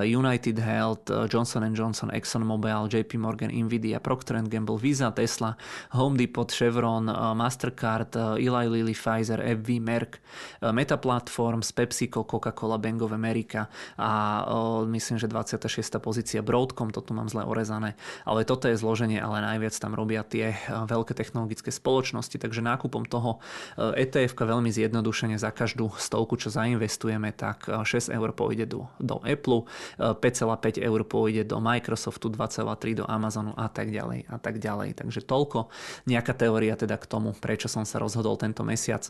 United 0.06 0.58
Health, 0.62 1.10
Johnson 1.34 1.66
Johnson, 1.74 2.14
ExxonMobil, 2.14 2.94
JP 2.94 3.18
Morgan, 3.18 3.50
Nvidia, 3.50 3.98
Procter 3.98 4.38
Gamble, 4.46 4.78
Visa, 4.78 5.10
Tesla, 5.10 5.58
Home 5.98 6.14
Depot, 6.14 6.46
Chevron, 6.54 7.10
Mastercard, 7.34 8.38
Eli 8.38 8.70
Lilly, 8.70 8.94
Pfizer, 8.94 9.42
FV, 9.42 9.82
Merck, 9.82 10.22
Meta 10.62 10.98
Platforms, 11.02 11.74
PepsiCo, 11.74 12.22
Coca-Cola, 12.22 12.78
Bank 12.78 13.02
of 13.02 13.12
America 13.18 13.66
a 13.98 14.46
myslím, 14.86 15.18
že 15.18 15.28
26 15.28 15.87
6. 15.88 16.04
pozícia 16.04 16.44
Broadcom, 16.44 16.92
to 16.92 17.00
tu 17.00 17.16
mám 17.16 17.32
zle 17.32 17.48
orezané, 17.48 17.96
ale 18.28 18.44
toto 18.44 18.68
je 18.68 18.76
zloženie, 18.76 19.24
ale 19.24 19.40
najviac 19.40 19.72
tam 19.80 19.96
robia 19.96 20.28
tie 20.28 20.52
eh, 20.52 20.60
veľké 20.68 21.16
technologické 21.16 21.72
spoločnosti, 21.72 22.36
takže 22.36 22.60
nákupom 22.60 23.08
toho 23.08 23.40
ETF 23.80 24.36
eh, 24.36 24.44
e 24.44 24.46
veľmi 24.52 24.68
zjednodušene 24.68 25.40
za 25.40 25.56
každú 25.56 25.96
stovku, 25.96 26.36
čo 26.36 26.52
zainvestujeme, 26.52 27.32
tak 27.32 27.72
6 27.72 27.88
eh, 28.12 28.20
eur 28.20 28.36
pôjde 28.36 28.68
do, 28.68 28.92
do 29.00 29.24
Apple, 29.24 29.64
5,5 29.98 30.84
eur 30.84 31.02
pôjde 31.08 31.48
do 31.48 31.64
Microsoftu, 31.64 32.28
2,3 32.28 33.00
do 33.00 33.06
Amazonu 33.08 33.56
a 33.56 33.72
tak 33.72 33.94
ďalej 33.94 34.28
a 34.28 34.38
tak 34.42 34.60
ďalej. 34.60 35.00
Takže 35.00 35.24
toľko 35.24 35.72
nejaká 36.10 36.36
teória 36.36 36.76
teda 36.76 37.00
k 37.00 37.06
tomu, 37.08 37.32
prečo 37.38 37.72
som 37.72 37.88
sa 37.88 38.02
rozhodol 38.02 38.36
tento 38.36 38.66
mesiac 38.66 39.08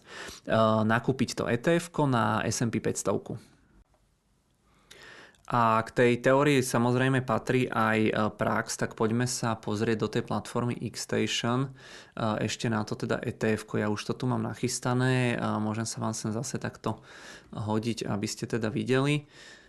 nakúpiť 0.84 1.30
to 1.40 1.44
ETF 1.48 1.90
na 2.06 2.44
S&P 2.46 2.78
500. 2.84 3.57
A 5.48 5.80
k 5.80 5.90
tej 5.96 6.12
teórii 6.20 6.60
samozrejme 6.60 7.24
patrí 7.24 7.72
aj 7.72 8.00
e, 8.04 8.12
prax, 8.36 8.76
tak 8.76 9.00
poďme 9.00 9.24
sa 9.24 9.56
pozrieť 9.56 9.98
do 10.04 10.10
tej 10.12 10.24
platformy 10.28 10.76
Xstation. 10.92 11.68
E, 11.68 11.70
ešte 12.44 12.68
na 12.68 12.84
to 12.84 13.00
teda 13.00 13.16
ETF, 13.24 13.80
ja 13.80 13.88
už 13.88 14.12
to 14.12 14.14
tu 14.14 14.28
mám 14.28 14.44
nachystané, 14.44 15.40
môžem 15.64 15.88
sa 15.88 16.04
vám 16.04 16.12
sem 16.12 16.36
zase 16.36 16.60
takto 16.60 17.00
hodiť, 17.56 18.12
aby 18.12 18.28
ste 18.28 18.44
teda 18.44 18.68
videli 18.68 19.24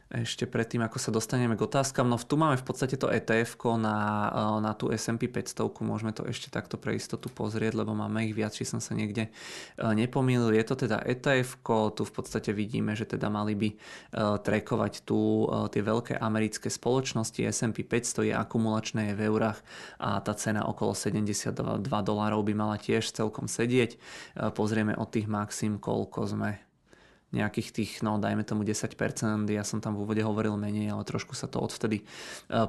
ešte 0.08 0.48
predtým, 0.48 0.80
ako 0.80 0.96
sa 0.96 1.12
dostaneme 1.12 1.52
k 1.52 1.68
otázkam. 1.68 2.08
No 2.08 2.16
tu 2.16 2.40
máme 2.40 2.56
v 2.56 2.64
podstate 2.64 2.96
to 2.96 3.12
ETF 3.12 3.60
na, 3.76 3.96
e, 4.32 4.64
na 4.64 4.72
tú 4.72 4.88
S&P 4.88 5.28
500, 5.28 5.68
môžeme 5.84 6.16
to 6.16 6.24
ešte 6.24 6.48
takto 6.48 6.80
pre 6.80 6.96
istotu 6.96 7.28
pozrieť, 7.28 7.76
lebo 7.76 7.92
máme 7.92 8.24
ich 8.24 8.32
viac, 8.32 8.56
či 8.56 8.64
som 8.64 8.80
sa 8.80 8.96
niekde 8.96 9.28
e, 9.28 9.30
nepomýlil. 9.84 10.56
Je 10.56 10.64
to 10.64 10.80
teda 10.88 11.04
ETF, 11.04 11.60
tu 11.92 12.02
v 12.08 12.12
podstate 12.12 12.56
vidíme, 12.56 12.96
že 12.96 13.04
teda 13.04 13.28
mali 13.28 13.52
by 13.52 13.68
e, 13.68 13.76
trekovať 14.40 15.04
tu 15.04 15.44
tie 15.68 15.82
veľké 15.84 16.16
americké 16.16 16.72
spoločnosti. 16.72 17.44
S&P 17.44 17.84
500 17.84 18.32
je 18.32 18.34
akumulačné, 18.34 19.12
je 19.12 19.14
v 19.14 19.22
eurách 19.28 19.60
a 20.00 20.24
tá 20.24 20.32
cena 20.32 20.64
okolo 20.64 20.96
72 20.96 21.52
dolárov 21.84 22.40
by 22.40 22.54
mala 22.56 22.80
tiež 22.80 23.12
celkom 23.12 23.44
sedieť. 23.44 24.00
Pozrieme 24.56 24.96
od 24.96 25.08
tých 25.12 25.28
maxim, 25.28 25.76
koľko 25.76 26.24
sme 26.30 26.67
nejakých 27.28 27.68
tých, 27.76 27.92
no 28.00 28.16
dajme 28.16 28.40
tomu 28.40 28.64
10%, 28.64 28.88
ja 29.52 29.60
som 29.60 29.84
tam 29.84 29.92
v 29.92 30.08
úvode 30.08 30.24
hovoril 30.24 30.56
menej, 30.56 30.96
ale 30.96 31.04
trošku 31.04 31.36
sa 31.36 31.44
to 31.44 31.60
odvtedy 31.60 32.00
e, 32.00 32.04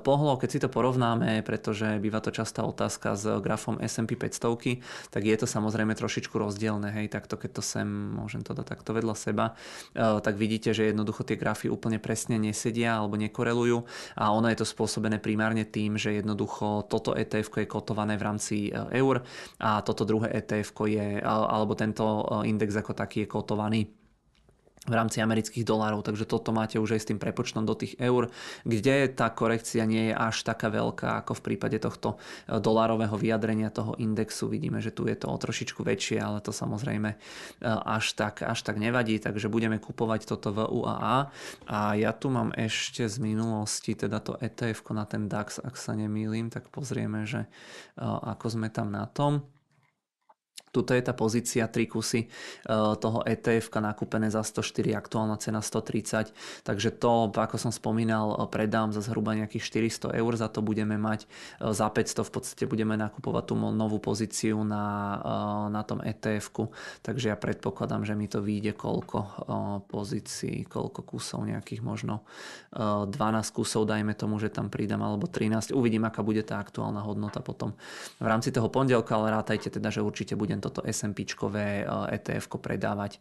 pohlo. 0.04 0.36
Keď 0.36 0.50
si 0.52 0.60
to 0.60 0.68
porovnáme, 0.68 1.40
pretože 1.48 1.96
býva 2.04 2.20
to 2.20 2.36
častá 2.36 2.68
otázka 2.68 3.16
s 3.16 3.24
grafom 3.40 3.80
S&P 3.80 4.20
500, 4.20 5.16
tak 5.16 5.24
je 5.24 5.36
to 5.40 5.48
samozrejme 5.48 5.96
trošičku 5.96 6.36
rozdielne, 6.36 6.92
hej, 6.92 7.08
takto 7.08 7.40
keď 7.40 7.60
to 7.60 7.64
sem, 7.64 7.88
môžem 7.88 8.44
to 8.44 8.52
dať 8.52 8.68
takto 8.68 8.92
vedľa 8.92 9.16
seba, 9.16 9.56
e, 9.96 10.20
tak 10.20 10.36
vidíte, 10.36 10.76
že 10.76 10.92
jednoducho 10.92 11.24
tie 11.24 11.40
grafy 11.40 11.72
úplne 11.72 11.96
presne 11.96 12.36
nesedia 12.36 13.00
alebo 13.00 13.16
nekorelujú 13.16 13.88
a 14.20 14.36
ono 14.36 14.52
je 14.52 14.60
to 14.60 14.68
spôsobené 14.68 15.24
primárne 15.24 15.64
tým, 15.64 15.96
že 15.96 16.20
jednoducho 16.20 16.84
toto 16.92 17.16
ETF 17.16 17.64
je 17.64 17.68
kotované 17.72 18.20
v 18.20 18.26
rámci 18.28 18.56
e, 18.68 18.76
eur 18.76 19.24
a 19.56 19.80
toto 19.88 20.04
druhé 20.04 20.36
ETF 20.36 20.76
je, 20.84 21.24
alebo 21.24 21.80
tento 21.80 22.28
index 22.44 22.76
ako 22.76 22.92
taký 22.92 23.24
je 23.24 23.32
kotovaný 23.32 23.99
v 24.88 24.94
rámci 24.96 25.20
amerických 25.20 25.68
dolárov, 25.68 26.08
takže 26.08 26.24
toto 26.24 26.56
máte 26.56 26.80
už 26.80 26.96
aj 26.96 27.02
s 27.04 27.10
tým 27.12 27.20
prepočtom 27.20 27.68
do 27.68 27.76
tých 27.76 28.00
eur, 28.00 28.32
kde 28.64 29.12
tá 29.12 29.28
korekcia 29.28 29.84
nie 29.84 30.12
je 30.12 30.16
až 30.16 30.48
taká 30.48 30.72
veľká 30.72 31.20
ako 31.20 31.36
v 31.36 31.46
prípade 31.52 31.78
tohto 31.84 32.16
e, 32.48 32.58
dolárového 32.64 33.12
vyjadrenia 33.20 33.76
toho 33.76 34.00
indexu. 34.00 34.48
Vidíme, 34.48 34.80
že 34.80 34.96
tu 34.96 35.04
je 35.12 35.20
to 35.20 35.28
o 35.28 35.36
trošičku 35.36 35.84
väčšie, 35.84 36.24
ale 36.24 36.40
to 36.40 36.56
samozrejme 36.56 37.12
e, 37.12 37.18
až 37.68 38.16
tak, 38.16 38.40
až 38.40 38.64
tak 38.64 38.80
nevadí, 38.80 39.20
takže 39.20 39.52
budeme 39.52 39.84
kupovať 39.84 40.24
toto 40.32 40.56
v 40.56 40.64
UAA. 40.64 41.28
A 41.68 41.80
ja 42.00 42.16
tu 42.16 42.32
mám 42.32 42.56
ešte 42.56 43.04
z 43.04 43.20
minulosti 43.20 44.00
teda 44.00 44.24
to 44.24 44.40
ETF 44.40 44.88
na 44.96 45.04
ten 45.04 45.28
DAX, 45.28 45.60
ak 45.60 45.76
sa 45.76 45.92
nemýlim, 45.92 46.48
tak 46.48 46.72
pozrieme, 46.72 47.28
že 47.28 47.46
e, 47.46 47.50
ako 48.04 48.48
sme 48.48 48.72
tam 48.72 48.96
na 48.96 49.04
tom. 49.12 49.44
Tuto 50.70 50.94
je 50.94 51.02
tá 51.02 51.18
pozícia, 51.18 51.66
tri 51.66 51.90
kusy 51.90 52.26
eh, 52.26 52.94
toho 52.98 53.26
ETF 53.26 53.82
nakúpené 53.82 54.30
za 54.30 54.46
104, 54.46 54.94
aktuálna 54.94 55.38
cena 55.42 55.64
130, 55.64 56.30
takže 56.62 56.90
to, 56.94 57.34
ako 57.34 57.58
som 57.58 57.74
spomínal, 57.74 58.38
eh, 58.38 58.46
predám 58.46 58.94
za 58.94 59.02
zhruba 59.02 59.34
nejakých 59.34 59.90
400 59.90 60.14
eur, 60.20 60.32
za 60.38 60.48
to 60.52 60.62
budeme 60.62 61.00
mať 61.02 61.26
eh, 61.26 61.74
za 61.74 61.90
500 61.90 62.22
v 62.22 62.32
podstate 62.32 62.64
budeme 62.70 62.94
nakupovať 63.00 63.44
tú 63.50 63.56
novú 63.58 63.98
pozíciu 63.98 64.62
na, 64.62 65.18
na 65.72 65.82
tom 65.82 66.04
etf 66.04 66.52
takže 67.02 67.32
ja 67.32 67.38
predpokladám, 67.38 68.06
že 68.06 68.14
mi 68.14 68.28
to 68.28 68.44
vyjde 68.44 68.76
koľko 68.76 69.48
pozícií, 69.88 70.66
koľko 70.66 71.02
kusov, 71.06 71.46
nejakých 71.48 71.82
možno 71.82 72.26
12 72.74 73.10
kusov, 73.56 73.88
dajme 73.88 74.14
tomu, 74.14 74.38
že 74.38 74.52
tam 74.52 74.68
pridám, 74.68 75.02
alebo 75.02 75.26
13, 75.26 75.74
uvidím, 75.74 76.06
aká 76.06 76.22
bude 76.22 76.42
tá 76.46 76.62
aktuálna 76.62 77.02
hodnota 77.02 77.40
potom. 77.42 77.74
V 78.20 78.28
rámci 78.28 78.54
toho 78.54 78.68
pondelka, 78.70 79.16
ale 79.16 79.34
rátajte 79.34 79.74
teda, 79.74 79.90
že 79.90 80.04
určite 80.04 80.38
budem 80.38 80.59
toto 80.60 80.86
SMP-čkové 80.86 81.88
ETF 81.88 82.46
eh, 82.46 82.56
e 82.56 82.60
predávať 82.60 83.12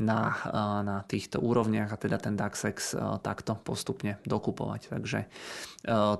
na, 0.00 0.34
eh, 0.34 0.80
na 0.82 0.96
týchto 1.04 1.40
úrovniach 1.40 1.92
a 1.92 2.00
teda 2.00 2.18
ten 2.18 2.34
DAXEX 2.34 2.94
eh, 2.94 3.00
takto 3.22 3.56
postupne 3.60 4.20
dokupovať. 4.26 4.92
Takže 4.92 5.20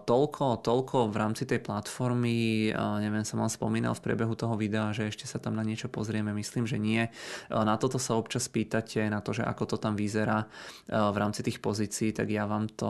toľko, 0.06 0.62
toľko 0.62 1.10
v 1.10 1.16
rámci 1.18 1.42
tej 1.42 1.58
platformy, 1.58 2.70
neviem, 3.02 3.26
som 3.26 3.42
vám 3.42 3.50
spomínal 3.50 3.90
v 3.98 4.06
priebehu 4.06 4.38
toho 4.38 4.54
videa, 4.54 4.94
že 4.94 5.10
ešte 5.10 5.26
sa 5.26 5.42
tam 5.42 5.58
na 5.58 5.66
niečo 5.66 5.90
pozrieme, 5.90 6.30
myslím, 6.30 6.62
že 6.62 6.78
nie. 6.78 7.10
Na 7.50 7.74
toto 7.74 7.98
sa 7.98 8.14
občas 8.14 8.46
pýtate, 8.46 9.10
na 9.10 9.18
to, 9.18 9.34
že 9.34 9.42
ako 9.42 9.74
to 9.74 9.76
tam 9.82 9.98
vyzerá 9.98 10.46
v 10.86 11.16
rámci 11.18 11.42
tých 11.42 11.58
pozícií, 11.58 12.14
tak 12.14 12.30
ja 12.30 12.46
vám 12.46 12.70
to, 12.70 12.86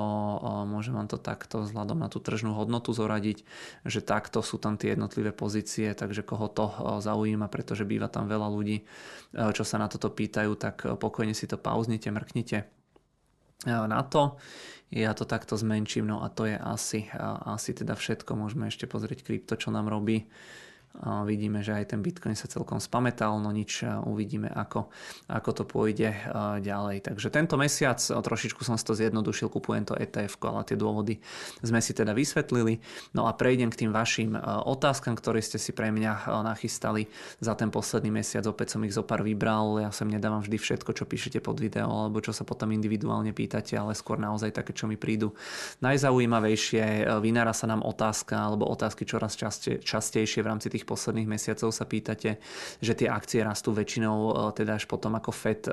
môžem 0.68 0.92
vám 0.92 1.08
to 1.08 1.16
takto 1.16 1.64
vzhľadom 1.64 2.04
na 2.04 2.12
tú 2.12 2.20
tržnú 2.20 2.52
hodnotu 2.52 2.92
zoradiť, 2.92 3.48
že 3.88 4.04
takto 4.04 4.44
sú 4.44 4.60
tam 4.60 4.76
tie 4.76 4.92
jednotlivé 4.92 5.32
pozície, 5.32 5.96
takže 5.96 6.20
koho 6.20 6.52
to 6.52 6.68
zaujíma, 7.00 7.48
pretože 7.68 7.84
býva 7.84 8.08
tam 8.08 8.24
veľa 8.32 8.48
ľudí, 8.48 8.80
e, 8.80 8.84
čo 9.52 9.60
sa 9.60 9.76
na 9.76 9.92
toto 9.92 10.08
pýtajú, 10.08 10.56
tak 10.56 10.88
pokojne 10.96 11.36
si 11.36 11.44
to 11.44 11.60
pauznite, 11.60 12.08
mrknite 12.08 12.64
e, 12.64 12.66
na 13.68 14.00
to. 14.08 14.40
Ja 14.88 15.12
to 15.12 15.28
takto 15.28 15.52
zmenším, 15.60 16.08
no 16.08 16.24
a 16.24 16.32
to 16.32 16.48
je 16.48 16.56
asi, 16.56 17.12
asi 17.44 17.76
teda 17.76 17.92
všetko. 17.92 18.32
Môžeme 18.32 18.72
ešte 18.72 18.88
pozrieť 18.88 19.20
krypto, 19.20 19.60
čo 19.60 19.68
nám 19.68 19.92
robí. 19.92 20.32
Vidíme, 20.98 21.62
že 21.62 21.78
aj 21.78 21.94
ten 21.94 22.02
Bitcoin 22.02 22.34
sa 22.34 22.50
celkom 22.50 22.82
spametal, 22.82 23.38
no 23.38 23.54
nič, 23.54 23.86
uvidíme, 23.86 24.50
ako, 24.50 24.90
ako 25.30 25.50
to 25.54 25.62
pôjde 25.62 26.10
ďalej. 26.58 27.06
Takže 27.06 27.30
tento 27.30 27.54
mesiac, 27.54 28.02
trošičku 28.02 28.66
som 28.66 28.74
si 28.74 28.82
to 28.82 28.98
zjednodušil, 28.98 29.46
kupujem 29.46 29.86
to 29.86 29.94
ETF, 29.94 30.42
ale 30.42 30.66
tie 30.66 30.74
dôvody 30.74 31.22
sme 31.62 31.78
si 31.78 31.94
teda 31.94 32.10
vysvetlili. 32.10 32.82
No 33.14 33.30
a 33.30 33.32
prejdem 33.38 33.70
k 33.70 33.86
tým 33.86 33.94
vašim 33.94 34.34
otázkam, 34.66 35.14
ktoré 35.14 35.38
ste 35.38 35.62
si 35.62 35.70
pre 35.70 35.94
mňa 35.94 36.42
nachystali 36.42 37.06
za 37.38 37.54
ten 37.54 37.70
posledný 37.70 38.10
mesiac. 38.10 38.42
Opäť 38.50 38.74
som 38.74 38.82
ich 38.82 38.96
zo 38.96 39.06
pár 39.06 39.22
vybral, 39.22 39.78
ja 39.78 39.94
sem 39.94 40.10
nedávam 40.10 40.42
vždy 40.42 40.58
všetko, 40.58 40.98
čo 40.98 41.06
píšete 41.06 41.38
pod 41.38 41.62
video, 41.62 41.86
alebo 41.86 42.18
čo 42.18 42.34
sa 42.34 42.42
potom 42.42 42.74
individuálne 42.74 43.30
pýtate, 43.30 43.78
ale 43.78 43.94
skôr 43.94 44.18
naozaj 44.18 44.50
také, 44.50 44.74
čo 44.74 44.90
mi 44.90 44.98
prídu 44.98 45.30
najzaujímavejšie. 45.78 47.06
Vynára 47.22 47.54
sa 47.54 47.70
nám 47.70 47.86
otázka, 47.86 48.34
alebo 48.34 48.66
otázky 48.66 49.06
čoraz 49.06 49.38
častejšie 49.38 50.42
v 50.42 50.50
rámci 50.50 50.66
tých 50.74 50.87
posledných 50.88 51.28
mesiacov 51.28 51.68
sa 51.68 51.84
pýtate, 51.84 52.40
že 52.80 52.92
tie 52.96 53.12
akcie 53.12 53.44
rastú 53.44 53.76
väčšinou 53.76 54.32
teda 54.56 54.80
až 54.80 54.88
potom 54.88 55.12
ako 55.20 55.28
FED, 55.28 55.68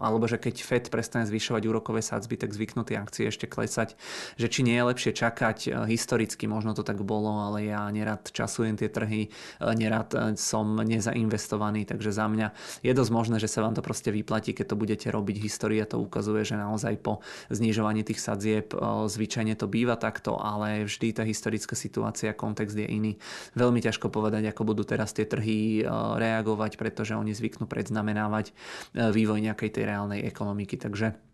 alebo 0.00 0.24
že 0.24 0.40
keď 0.40 0.54
FED 0.64 0.84
prestane 0.88 1.28
zvyšovať 1.28 1.62
úrokové 1.68 2.00
sadzby, 2.00 2.40
tak 2.40 2.56
zvyknú 2.56 2.88
tie 2.88 2.96
akcie 2.96 3.28
ešte 3.28 3.44
klesať, 3.44 3.92
že 4.40 4.48
či 4.48 4.64
nie 4.64 4.80
je 4.80 4.88
lepšie 4.88 5.12
čakať 5.12 5.84
historicky, 5.84 6.48
možno 6.48 6.72
to 6.72 6.80
tak 6.80 7.04
bolo, 7.04 7.44
ale 7.44 7.68
ja 7.68 7.84
nerad 7.92 8.24
časujem 8.32 8.80
tie 8.80 8.88
trhy, 8.88 9.28
nerad 9.60 10.08
som 10.40 10.80
nezainvestovaný, 10.80 11.84
takže 11.84 12.14
za 12.14 12.24
mňa 12.24 12.56
je 12.80 12.92
dosť 12.96 13.12
možné, 13.12 13.36
že 13.36 13.52
sa 13.52 13.60
vám 13.60 13.76
to 13.76 13.84
proste 13.84 14.08
vyplatí, 14.08 14.56
keď 14.56 14.72
to 14.72 14.80
budete 14.80 15.06
robiť. 15.10 15.36
História 15.42 15.84
to 15.84 16.00
ukazuje, 16.00 16.46
že 16.46 16.54
naozaj 16.56 16.96
po 17.02 17.20
znižovaní 17.50 18.06
tých 18.06 18.22
sadzieb 18.22 18.72
zvyčajne 19.10 19.58
to 19.58 19.66
býva 19.66 19.98
takto, 19.98 20.38
ale 20.38 20.86
vždy 20.86 21.18
tá 21.18 21.26
historická 21.26 21.74
situácia, 21.74 22.30
kontext 22.30 22.78
je 22.78 22.86
iný. 22.86 23.12
Veľmi 23.58 23.82
ťažko 23.82 24.06
povedať, 24.14 24.53
ako 24.54 24.62
budú 24.62 24.86
teraz 24.86 25.10
tie 25.10 25.26
trhy 25.26 25.82
e, 25.82 25.90
reagovať, 25.90 26.78
pretože 26.78 27.18
oni 27.18 27.34
zvyknú 27.34 27.66
predznamenávať 27.66 28.54
e, 28.94 29.10
vývoj 29.10 29.42
nejakej 29.42 29.74
tej 29.74 29.84
reálnej 29.90 30.22
ekonomiky. 30.22 30.78
Takže 30.78 31.33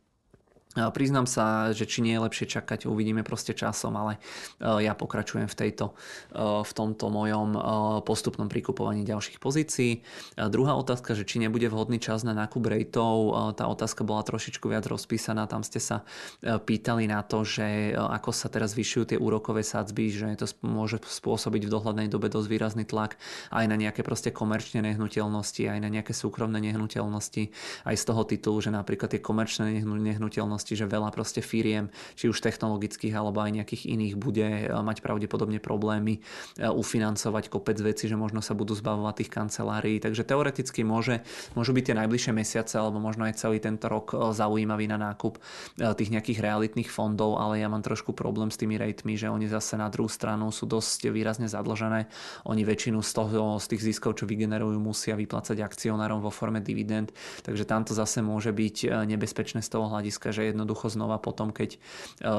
Priznám 0.70 1.26
sa, 1.26 1.74
že 1.74 1.82
či 1.82 1.98
nie 1.98 2.14
je 2.14 2.22
lepšie 2.22 2.46
čakať, 2.46 2.86
uvidíme 2.86 3.26
proste 3.26 3.58
časom, 3.58 3.90
ale 3.98 4.22
e, 4.62 4.86
ja 4.86 4.94
pokračujem 4.94 5.50
v, 5.50 5.58
tejto, 5.58 5.98
e, 6.30 6.62
v 6.62 6.72
tomto 6.78 7.10
mojom 7.10 7.58
e, 7.58 7.60
postupnom 8.06 8.46
prikupovaní 8.46 9.02
ďalších 9.02 9.42
pozícií. 9.42 10.06
Druhá 10.38 10.78
otázka, 10.78 11.18
že 11.18 11.26
či 11.26 11.42
nebude 11.42 11.66
vhodný 11.66 11.98
čas 11.98 12.22
na 12.22 12.38
nákup 12.38 12.70
rejtov, 12.70 13.34
tá 13.58 13.66
otázka 13.66 14.06
bola 14.06 14.22
trošičku 14.22 14.70
viac 14.70 14.86
rozpísaná, 14.86 15.50
tam 15.50 15.66
ste 15.66 15.82
sa 15.82 16.06
pýtali 16.38 17.10
na 17.10 17.26
to, 17.26 17.42
že 17.42 17.90
ako 17.98 18.30
sa 18.30 18.46
teraz 18.46 18.78
vyšujú 18.78 19.04
tie 19.10 19.18
úrokové 19.18 19.66
sadzby, 19.66 20.14
že 20.14 20.38
to 20.38 20.46
môže 20.62 21.02
spôsobiť 21.02 21.66
v 21.66 21.72
dohľadnej 21.74 22.06
dobe 22.06 22.30
dosť 22.30 22.46
výrazný 22.46 22.84
tlak 22.86 23.18
aj 23.50 23.66
na 23.66 23.74
nejaké 23.74 24.06
proste 24.06 24.30
komerčné 24.30 24.86
nehnuteľnosti, 24.86 25.66
aj 25.66 25.78
na 25.82 25.90
nejaké 25.90 26.14
súkromné 26.14 26.62
nehnuteľnosti, 26.62 27.50
aj 27.90 27.96
z 27.98 28.04
toho 28.06 28.22
titulu, 28.22 28.62
že 28.62 28.70
napríklad 28.70 29.10
tie 29.10 29.22
komerčné 29.22 29.82
nehnuteľnosti 29.82 30.59
budúcnosti, 30.60 30.76
že 30.76 30.84
veľa 30.84 31.10
proste 31.16 31.40
firiem, 31.40 31.88
či 32.20 32.28
už 32.28 32.44
technologických 32.44 33.16
alebo 33.16 33.40
aj 33.40 33.56
nejakých 33.56 33.82
iných 33.88 34.14
bude 34.20 34.44
eh, 34.44 34.68
mať 34.68 35.00
pravdepodobne 35.00 35.56
problémy 35.56 36.20
eh, 36.20 36.68
ufinancovať 36.68 37.48
kopec 37.48 37.80
veci, 37.80 38.12
že 38.12 38.20
možno 38.20 38.44
sa 38.44 38.52
budú 38.52 38.76
zbavovať 38.76 39.24
tých 39.24 39.30
kancelárií. 39.32 39.96
Takže 40.04 40.28
teoreticky 40.28 40.84
môže, 40.84 41.24
môžu 41.56 41.72
byť 41.72 41.84
tie 41.88 41.96
najbližšie 41.96 42.32
mesiace 42.36 42.76
alebo 42.76 43.00
možno 43.00 43.24
aj 43.24 43.40
celý 43.40 43.56
tento 43.56 43.88
rok 43.88 44.12
eh, 44.12 44.20
zaujímavý 44.36 44.86
na 44.92 44.98
nákup 45.00 45.40
tých 45.80 46.12
nejakých 46.12 46.44
realitných 46.44 46.90
fondov, 46.92 47.40
ale 47.40 47.62
ja 47.62 47.68
mám 47.70 47.80
trošku 47.80 48.12
problém 48.12 48.52
s 48.52 48.60
tými 48.60 48.76
rejtmi, 48.76 49.16
že 49.16 49.32
oni 49.32 49.48
zase 49.48 49.80
na 49.80 49.88
druhú 49.88 50.10
stranu 50.10 50.52
sú 50.52 50.68
dosť 50.68 51.08
výrazne 51.08 51.48
zadlžené. 51.48 52.10
Oni 52.44 52.62
väčšinu 52.66 53.00
z, 53.00 53.10
toho, 53.16 53.56
z 53.56 53.66
tých 53.72 53.82
ziskov, 53.92 54.20
čo 54.20 54.28
vygenerujú, 54.28 54.76
musia 54.76 55.16
vyplácať 55.16 55.62
akcionárom 55.62 56.20
vo 56.20 56.28
forme 56.28 56.60
dividend. 56.60 57.14
Takže 57.46 57.64
tamto 57.64 57.96
zase 57.96 58.20
môže 58.20 58.52
byť 58.52 59.06
nebezpečné 59.08 59.64
z 59.64 59.70
toho 59.70 59.86
hľadiska, 59.88 60.34
že 60.34 60.49
jednoducho 60.50 60.90
znova 60.90 61.22
potom, 61.22 61.54
keď 61.54 61.76
e, 61.76 61.78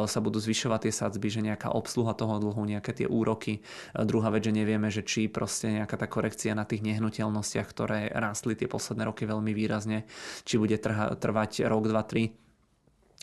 sa 0.05 0.19
budú 0.19 0.37
zvyšovať 0.37 0.79
tie 0.87 0.93
sadzby, 0.93 1.27
že 1.31 1.41
nejaká 1.41 1.71
obsluha 1.71 2.13
toho 2.13 2.37
dlhu, 2.37 2.63
nejaké 2.67 2.91
tie 2.91 3.07
úroky. 3.07 3.59
E, 3.59 4.01
druhá 4.03 4.29
vec, 4.29 4.45
že 4.45 4.53
nevieme, 4.53 4.91
že 4.91 5.01
či 5.01 5.31
proste 5.31 5.71
nejaká 5.81 5.95
tá 5.95 6.07
korekcia 6.11 6.51
na 6.53 6.67
tých 6.67 6.83
nehnuteľnostiach, 6.83 7.67
ktoré 7.67 8.11
rástli 8.11 8.53
tie 8.59 8.67
posledné 8.67 9.07
roky 9.07 9.23
veľmi 9.23 9.51
výrazne, 9.55 10.05
či 10.43 10.59
bude 10.59 10.75
trvať 10.77 11.65
rok, 11.65 11.83
dva, 11.87 12.03
tri 12.03 12.35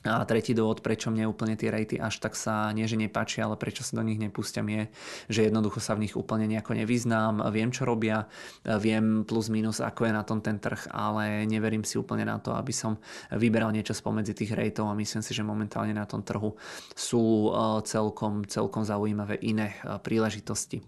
a 0.06 0.22
tretí 0.22 0.54
dôvod, 0.54 0.78
prečo 0.78 1.10
mne 1.10 1.26
úplne 1.26 1.58
tie 1.58 1.74
rejty 1.74 1.98
až 1.98 2.22
tak 2.22 2.38
sa 2.38 2.70
nie, 2.70 2.86
že 2.86 2.94
nepáčia, 2.94 3.50
ale 3.50 3.58
prečo 3.58 3.82
sa 3.82 3.98
do 3.98 4.06
nich 4.06 4.22
nepúšťam 4.22 4.66
je, 4.70 4.82
že 5.26 5.50
jednoducho 5.50 5.82
sa 5.82 5.98
v 5.98 6.06
nich 6.06 6.14
úplne 6.14 6.46
nejako 6.46 6.78
nevyznám, 6.78 7.42
viem 7.50 7.74
čo 7.74 7.82
robia, 7.82 8.30
viem 8.62 9.26
plus 9.26 9.50
minus 9.50 9.82
ako 9.82 10.06
je 10.06 10.12
na 10.14 10.22
tom 10.22 10.38
ten 10.38 10.62
trh, 10.62 10.86
ale 10.94 11.42
neverím 11.50 11.82
si 11.82 11.98
úplne 11.98 12.22
na 12.22 12.38
to, 12.38 12.54
aby 12.54 12.70
som 12.70 13.02
vyberal 13.34 13.74
niečo 13.74 13.90
spomedzi 13.90 14.38
tých 14.38 14.54
rejtov 14.54 14.86
a 14.86 14.94
myslím 14.94 15.18
si, 15.18 15.34
že 15.34 15.42
momentálne 15.42 15.90
na 15.90 16.06
tom 16.06 16.22
trhu 16.22 16.54
sú 16.94 17.50
e, 17.50 17.82
celkom, 17.82 18.46
celkom 18.46 18.86
zaujímavé 18.86 19.42
iné 19.42 19.74
e, 19.82 19.98
príležitosti. 19.98 20.78
E, 20.78 20.84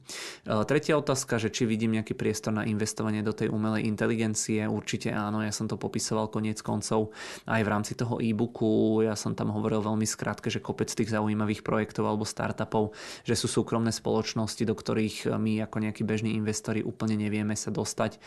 tretia 0.71 0.95
otázka, 0.95 1.43
že 1.43 1.51
či 1.51 1.67
vidím 1.67 1.99
nejaký 1.99 2.15
priestor 2.15 2.55
na 2.55 2.63
investovanie 2.63 3.27
do 3.27 3.35
tej 3.35 3.51
umelej 3.51 3.91
inteligencie, 3.91 4.71
určite 4.71 5.11
áno, 5.11 5.43
ja 5.43 5.51
som 5.51 5.67
to 5.67 5.75
popisoval 5.75 6.31
koniec 6.31 6.63
koncov 6.63 7.11
aj 7.51 7.61
v 7.67 7.69
rámci 7.69 7.99
toho 7.99 8.23
e-booku, 8.23 9.00
ja 9.07 9.15
som 9.17 9.33
tam 9.33 9.55
hovoril 9.55 9.81
veľmi 9.81 10.05
skrátke, 10.05 10.53
že 10.53 10.61
kopec 10.61 10.91
tých 10.91 11.11
zaujímavých 11.15 11.65
projektov 11.65 12.05
alebo 12.05 12.29
startupov, 12.29 12.93
že 13.25 13.39
sú 13.39 13.49
súkromné 13.49 13.95
spoločnosti, 13.95 14.63
do 14.67 14.75
ktorých 14.77 15.33
my 15.39 15.65
ako 15.65 15.77
nejakí 15.81 16.03
bežní 16.05 16.37
investori 16.37 16.85
úplne 16.85 17.17
nevieme 17.17 17.55
sa 17.55 17.73
dostať, 17.73 18.17
e, 18.17 18.19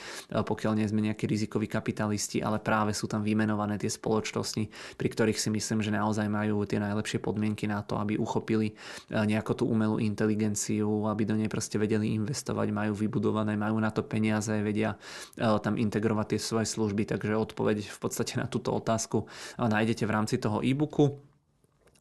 pokiaľ 0.42 0.74
nie 0.80 0.88
sme 0.88 1.06
nejakí 1.06 1.30
rizikoví 1.30 1.68
kapitalisti, 1.70 2.42
ale 2.42 2.58
práve 2.64 2.96
sú 2.96 3.06
tam 3.06 3.22
vymenované 3.22 3.78
tie 3.78 3.92
spoločnosti, 3.92 4.96
pri 4.98 5.08
ktorých 5.12 5.38
si 5.38 5.52
myslím, 5.52 5.84
že 5.84 5.92
naozaj 5.92 6.26
majú 6.32 6.64
tie 6.64 6.80
najlepšie 6.80 7.20
podmienky 7.20 7.68
na 7.68 7.84
to, 7.84 8.00
aby 8.00 8.16
uchopili 8.16 8.72
e, 8.72 8.74
nejakú 9.14 9.54
tú 9.54 9.68
umelú 9.68 10.00
inteligenciu, 10.00 11.06
aby 11.12 11.28
do 11.28 11.36
nej 11.36 11.52
proste 11.52 11.76
vedeli 11.78 12.16
investovať, 12.16 12.72
majú 12.72 12.98
vybudované, 12.98 13.60
majú 13.60 13.78
na 13.78 13.92
to 13.92 14.02
peniaze, 14.02 14.52
vedia 14.64 14.96
e, 15.36 15.46
tam 15.60 15.76
integrovať 15.76 16.36
tie 16.36 16.40
svoje 16.40 16.68
služby, 16.72 17.06
takže 17.06 17.36
odpoveď 17.36 17.84
v 17.84 18.00
podstate 18.00 18.40
na 18.40 18.48
túto 18.48 18.72
otázku 18.72 19.28
nájdete 19.60 20.08
v 20.08 20.12
rámci 20.12 20.36
toho 20.40 20.63
e-booku. 20.64 21.20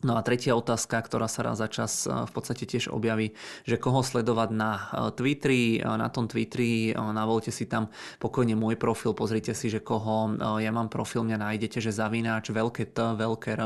No 0.02 0.18
a 0.18 0.26
tretia 0.26 0.58
otázka, 0.58 0.98
ktorá 0.98 1.30
sa 1.30 1.46
raz 1.46 1.62
za 1.62 1.70
čas 1.70 2.06
e, 2.06 2.10
v 2.10 2.32
podstate 2.34 2.66
tiež 2.66 2.90
objaví, 2.90 3.38
že 3.62 3.78
koho 3.78 4.02
sledovať 4.02 4.50
na 4.50 4.70
e, 4.74 4.82
Twitteri. 5.14 5.78
E, 5.78 5.86
na 5.86 6.10
tom 6.10 6.26
Twitteri 6.26 6.90
navolte 6.90 7.54
si 7.54 7.70
tam 7.70 7.86
pokojne 8.18 8.58
môj 8.58 8.74
profil, 8.74 9.14
pozrite 9.14 9.54
si, 9.54 9.70
že 9.70 9.78
koho 9.78 10.34
ja 10.58 10.70
mám 10.74 10.90
profil, 10.90 11.22
mňa 11.22 11.38
nájdete, 11.38 11.78
že 11.78 11.94
zavináč 11.94 12.50
veľké 12.50 12.90
T, 12.90 12.98
veľké 13.14 13.54
R 13.54 13.62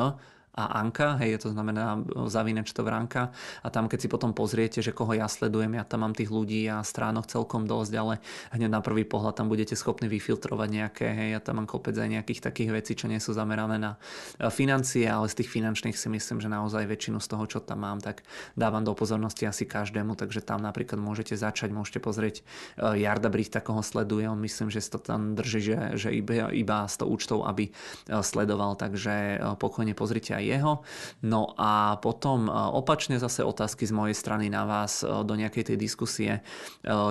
a 0.56 0.80
Anka, 0.80 1.20
hej, 1.20 1.36
to 1.44 1.52
znamená 1.52 2.00
zavinač 2.32 2.72
to 2.72 2.80
vránka 2.80 3.28
a 3.60 3.68
tam 3.68 3.92
keď 3.92 3.98
si 4.00 4.08
potom 4.08 4.32
pozriete, 4.32 4.80
že 4.80 4.96
koho 4.96 5.12
ja 5.12 5.28
sledujem, 5.28 5.76
ja 5.76 5.84
tam 5.84 6.08
mám 6.08 6.16
tých 6.16 6.32
ľudí 6.32 6.64
a 6.72 6.80
stránok 6.80 7.28
celkom 7.28 7.68
dosť, 7.68 7.92
ale 7.92 8.24
hneď 8.56 8.72
na 8.72 8.80
prvý 8.80 9.04
pohľad 9.04 9.36
tam 9.36 9.52
budete 9.52 9.76
schopní 9.76 10.08
vyfiltrovať 10.08 10.68
nejaké, 10.72 11.06
hej, 11.12 11.28
ja 11.36 11.40
tam 11.44 11.60
mám 11.60 11.68
kopec 11.68 11.92
aj 11.92 12.08
nejakých 12.08 12.40
takých 12.40 12.72
vecí, 12.72 12.96
čo 12.96 13.04
nie 13.04 13.20
sú 13.20 13.36
zamerané 13.36 13.76
na 13.76 14.00
e, 14.40 14.48
financie, 14.48 15.04
ale 15.04 15.28
z 15.28 15.44
tých 15.44 15.52
finančných 15.52 15.92
si 15.92 16.08
myslím, 16.08 16.40
že 16.40 16.48
naozaj 16.48 16.88
väčšinu 16.88 17.20
z 17.20 17.28
toho, 17.28 17.44
čo 17.44 17.60
tam 17.60 17.84
mám, 17.84 18.00
tak 18.00 18.24
dávam 18.56 18.80
do 18.80 18.96
pozornosti 18.96 19.44
asi 19.44 19.68
každému, 19.68 20.16
takže 20.16 20.40
tam 20.40 20.64
napríklad 20.64 20.96
môžete 20.96 21.36
začať, 21.36 21.68
môžete 21.68 22.00
pozrieť 22.00 22.40
e, 22.80 23.04
Jarda 23.04 23.28
Brichta, 23.28 23.60
koho 23.60 23.84
sleduje, 23.84 24.24
on 24.24 24.40
myslím, 24.40 24.72
že 24.72 24.80
to 24.88 24.96
tam 24.96 25.36
drží, 25.36 25.60
že, 25.60 25.76
že 26.00 26.08
iba, 26.16 26.48
iba 26.48 26.88
100 26.88 27.04
účtov, 27.04 27.44
aby 27.44 27.68
e, 27.68 27.72
sledoval, 28.24 28.80
takže 28.80 29.36
pokojne 29.60 29.92
pozrite 29.92 30.32
aj 30.32 30.45
jeho. 30.46 30.86
No 31.26 31.52
a 31.58 31.98
potom 31.98 32.46
e, 32.46 32.50
opačne 32.52 33.18
zase 33.18 33.42
otázky 33.42 33.86
z 33.86 33.92
mojej 33.92 34.14
strany 34.14 34.46
na 34.46 34.62
vás 34.62 35.02
e, 35.02 35.08
do 35.26 35.34
nejakej 35.34 35.72
tej 35.72 35.76
diskusie. 35.80 36.32
E, 36.38 36.40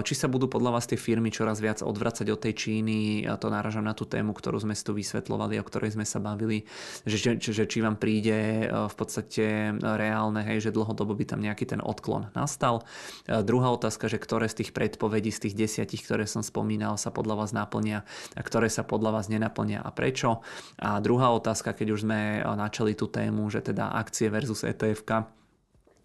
či 0.03 0.13
sa 0.13 0.31
budú 0.31 0.47
podľa 0.47 0.79
vás 0.79 0.85
tie 0.87 0.99
firmy 0.99 1.33
čoraz 1.33 1.59
viac 1.59 1.81
odvracať 1.81 2.27
od 2.31 2.39
tej 2.39 2.53
Číny, 2.55 3.27
to 3.41 3.51
náražam 3.51 3.83
na 3.83 3.91
tú 3.91 4.07
tému, 4.07 4.31
ktorú 4.31 4.63
sme 4.63 4.77
tu 4.77 4.93
vysvetlovali, 4.93 5.57
o 5.57 5.65
ktorej 5.65 5.97
sme 5.97 6.05
sa 6.05 6.21
bavili, 6.21 6.63
že, 7.09 7.35
že, 7.41 7.51
že 7.51 7.63
či 7.65 7.81
vám 7.81 7.97
príde 7.97 8.69
v 8.69 8.95
podstate 8.95 9.73
reálne, 9.81 10.45
hej, 10.45 10.69
že 10.69 10.75
dlhodobo 10.75 11.17
by 11.17 11.25
tam 11.25 11.41
nejaký 11.41 11.65
ten 11.65 11.81
odklon 11.81 12.29
nastal. 12.37 12.85
Druhá 13.25 13.73
otázka, 13.73 14.05
že 14.05 14.21
ktoré 14.21 14.45
z 14.45 14.61
tých 14.61 14.71
predpovedí, 14.77 15.33
z 15.33 15.49
tých 15.49 15.55
desiatich, 15.57 16.05
ktoré 16.05 16.29
som 16.29 16.45
spomínal, 16.45 17.01
sa 17.01 17.09
podľa 17.09 17.35
vás 17.41 17.51
naplnia 17.51 18.05
a 18.37 18.41
ktoré 18.45 18.69
sa 18.69 18.85
podľa 18.85 19.19
vás 19.19 19.25
nenaplnia 19.25 19.81
a 19.81 19.89
prečo. 19.89 20.45
A 20.77 21.01
druhá 21.01 21.33
otázka, 21.33 21.73
keď 21.73 21.87
už 21.97 21.99
sme 22.05 22.45
načali 22.45 22.93
tú 22.93 23.09
tému, 23.09 23.24
tému, 23.25 23.49
že 23.49 23.65
teda 23.65 23.89
akcie 23.97 24.29
versus 24.29 24.61
etf 24.61 25.01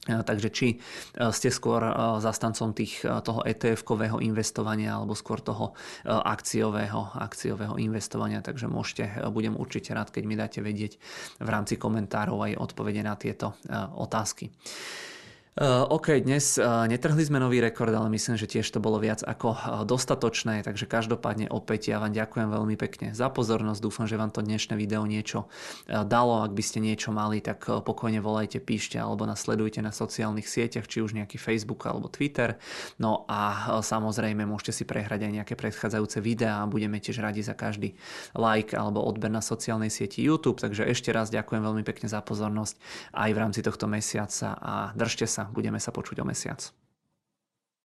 Takže 0.00 0.48
či 0.48 0.80
ste 1.12 1.52
skôr 1.52 1.84
zastancom 2.24 2.72
tých, 2.72 3.04
toho 3.04 3.44
ETF-kového 3.44 4.16
investovania 4.24 4.96
alebo 4.96 5.12
skôr 5.12 5.44
toho 5.44 5.76
akciového, 6.08 7.12
akciového 7.20 7.76
investovania, 7.76 8.40
takže 8.40 8.64
môžete, 8.64 9.28
budem 9.28 9.60
určite 9.60 9.92
rád, 9.92 10.08
keď 10.08 10.22
mi 10.24 10.40
dáte 10.40 10.64
vedieť 10.64 10.96
v 11.44 11.48
rámci 11.52 11.76
komentárov 11.76 12.40
aj 12.48 12.56
odpovede 12.56 13.04
na 13.04 13.12
tieto 13.20 13.60
otázky. 14.00 14.48
Eh, 15.58 15.66
OK, 15.66 16.22
dnes 16.22 16.62
eh, 16.62 16.64
netrhli 16.86 17.26
sme 17.26 17.42
nový 17.42 17.58
rekord, 17.58 17.90
ale 17.90 18.06
myslím, 18.14 18.38
že 18.38 18.46
tiež 18.46 18.70
to 18.70 18.78
bolo 18.78 19.02
viac 19.02 19.26
ako 19.26 19.48
eh, 19.50 19.58
dostatočné, 19.82 20.62
takže 20.62 20.86
každopádne 20.86 21.50
opäť 21.50 21.90
ja 21.90 21.98
vám 21.98 22.14
ďakujem 22.14 22.54
veľmi 22.54 22.78
pekne 22.78 23.10
za 23.18 23.26
pozornosť. 23.34 23.82
Dúfam, 23.82 24.06
že 24.06 24.14
vám 24.14 24.30
to 24.30 24.46
dnešné 24.46 24.78
video 24.78 25.02
niečo 25.02 25.50
dalo. 25.90 26.46
Ak 26.46 26.54
by 26.54 26.62
ste 26.62 26.78
niečo 26.78 27.10
mali, 27.10 27.42
tak 27.42 27.66
pokojne 27.66 28.22
volajte, 28.22 28.62
píšte 28.62 28.94
alebo 29.02 29.26
nás 29.26 29.42
sledujte 29.42 29.82
na 29.82 29.90
sociálnych 29.90 30.46
sieťach, 30.46 30.86
či 30.86 31.02
už 31.02 31.18
nejaký 31.18 31.34
Facebook 31.34 31.82
alebo 31.82 32.06
Twitter. 32.06 32.54
No 33.02 33.26
a 33.26 33.82
samozrejme 33.82 34.46
môžete 34.46 34.70
si 34.70 34.84
prehrať 34.86 35.26
aj 35.26 35.32
nejaké 35.42 35.54
predchádzajúce 35.58 36.22
videá 36.22 36.62
a 36.62 36.70
budeme 36.70 37.02
tiež 37.02 37.18
radi 37.18 37.42
za 37.42 37.58
každý 37.58 37.98
like 38.38 38.70
alebo 38.70 39.02
odber 39.02 39.34
na 39.34 39.42
sociálnej 39.42 39.90
sieti 39.90 40.22
YouTube. 40.22 40.62
Takže 40.62 40.86
ešte 40.86 41.10
raz 41.10 41.26
ďakujem 41.34 41.62
veľmi 41.64 41.82
pekne 41.82 42.06
za 42.06 42.22
pozornosť 42.22 42.78
aj 43.18 43.30
v 43.34 43.38
rámci 43.38 43.60
tohto 43.66 43.90
mesiaca 43.90 44.54
a 44.54 44.72
držte 44.94 45.26
sa 45.26 45.39
budeme 45.48 45.80
sa 45.80 45.94
počuť 45.94 46.20
o 46.20 46.28
mesiac. 46.28 46.60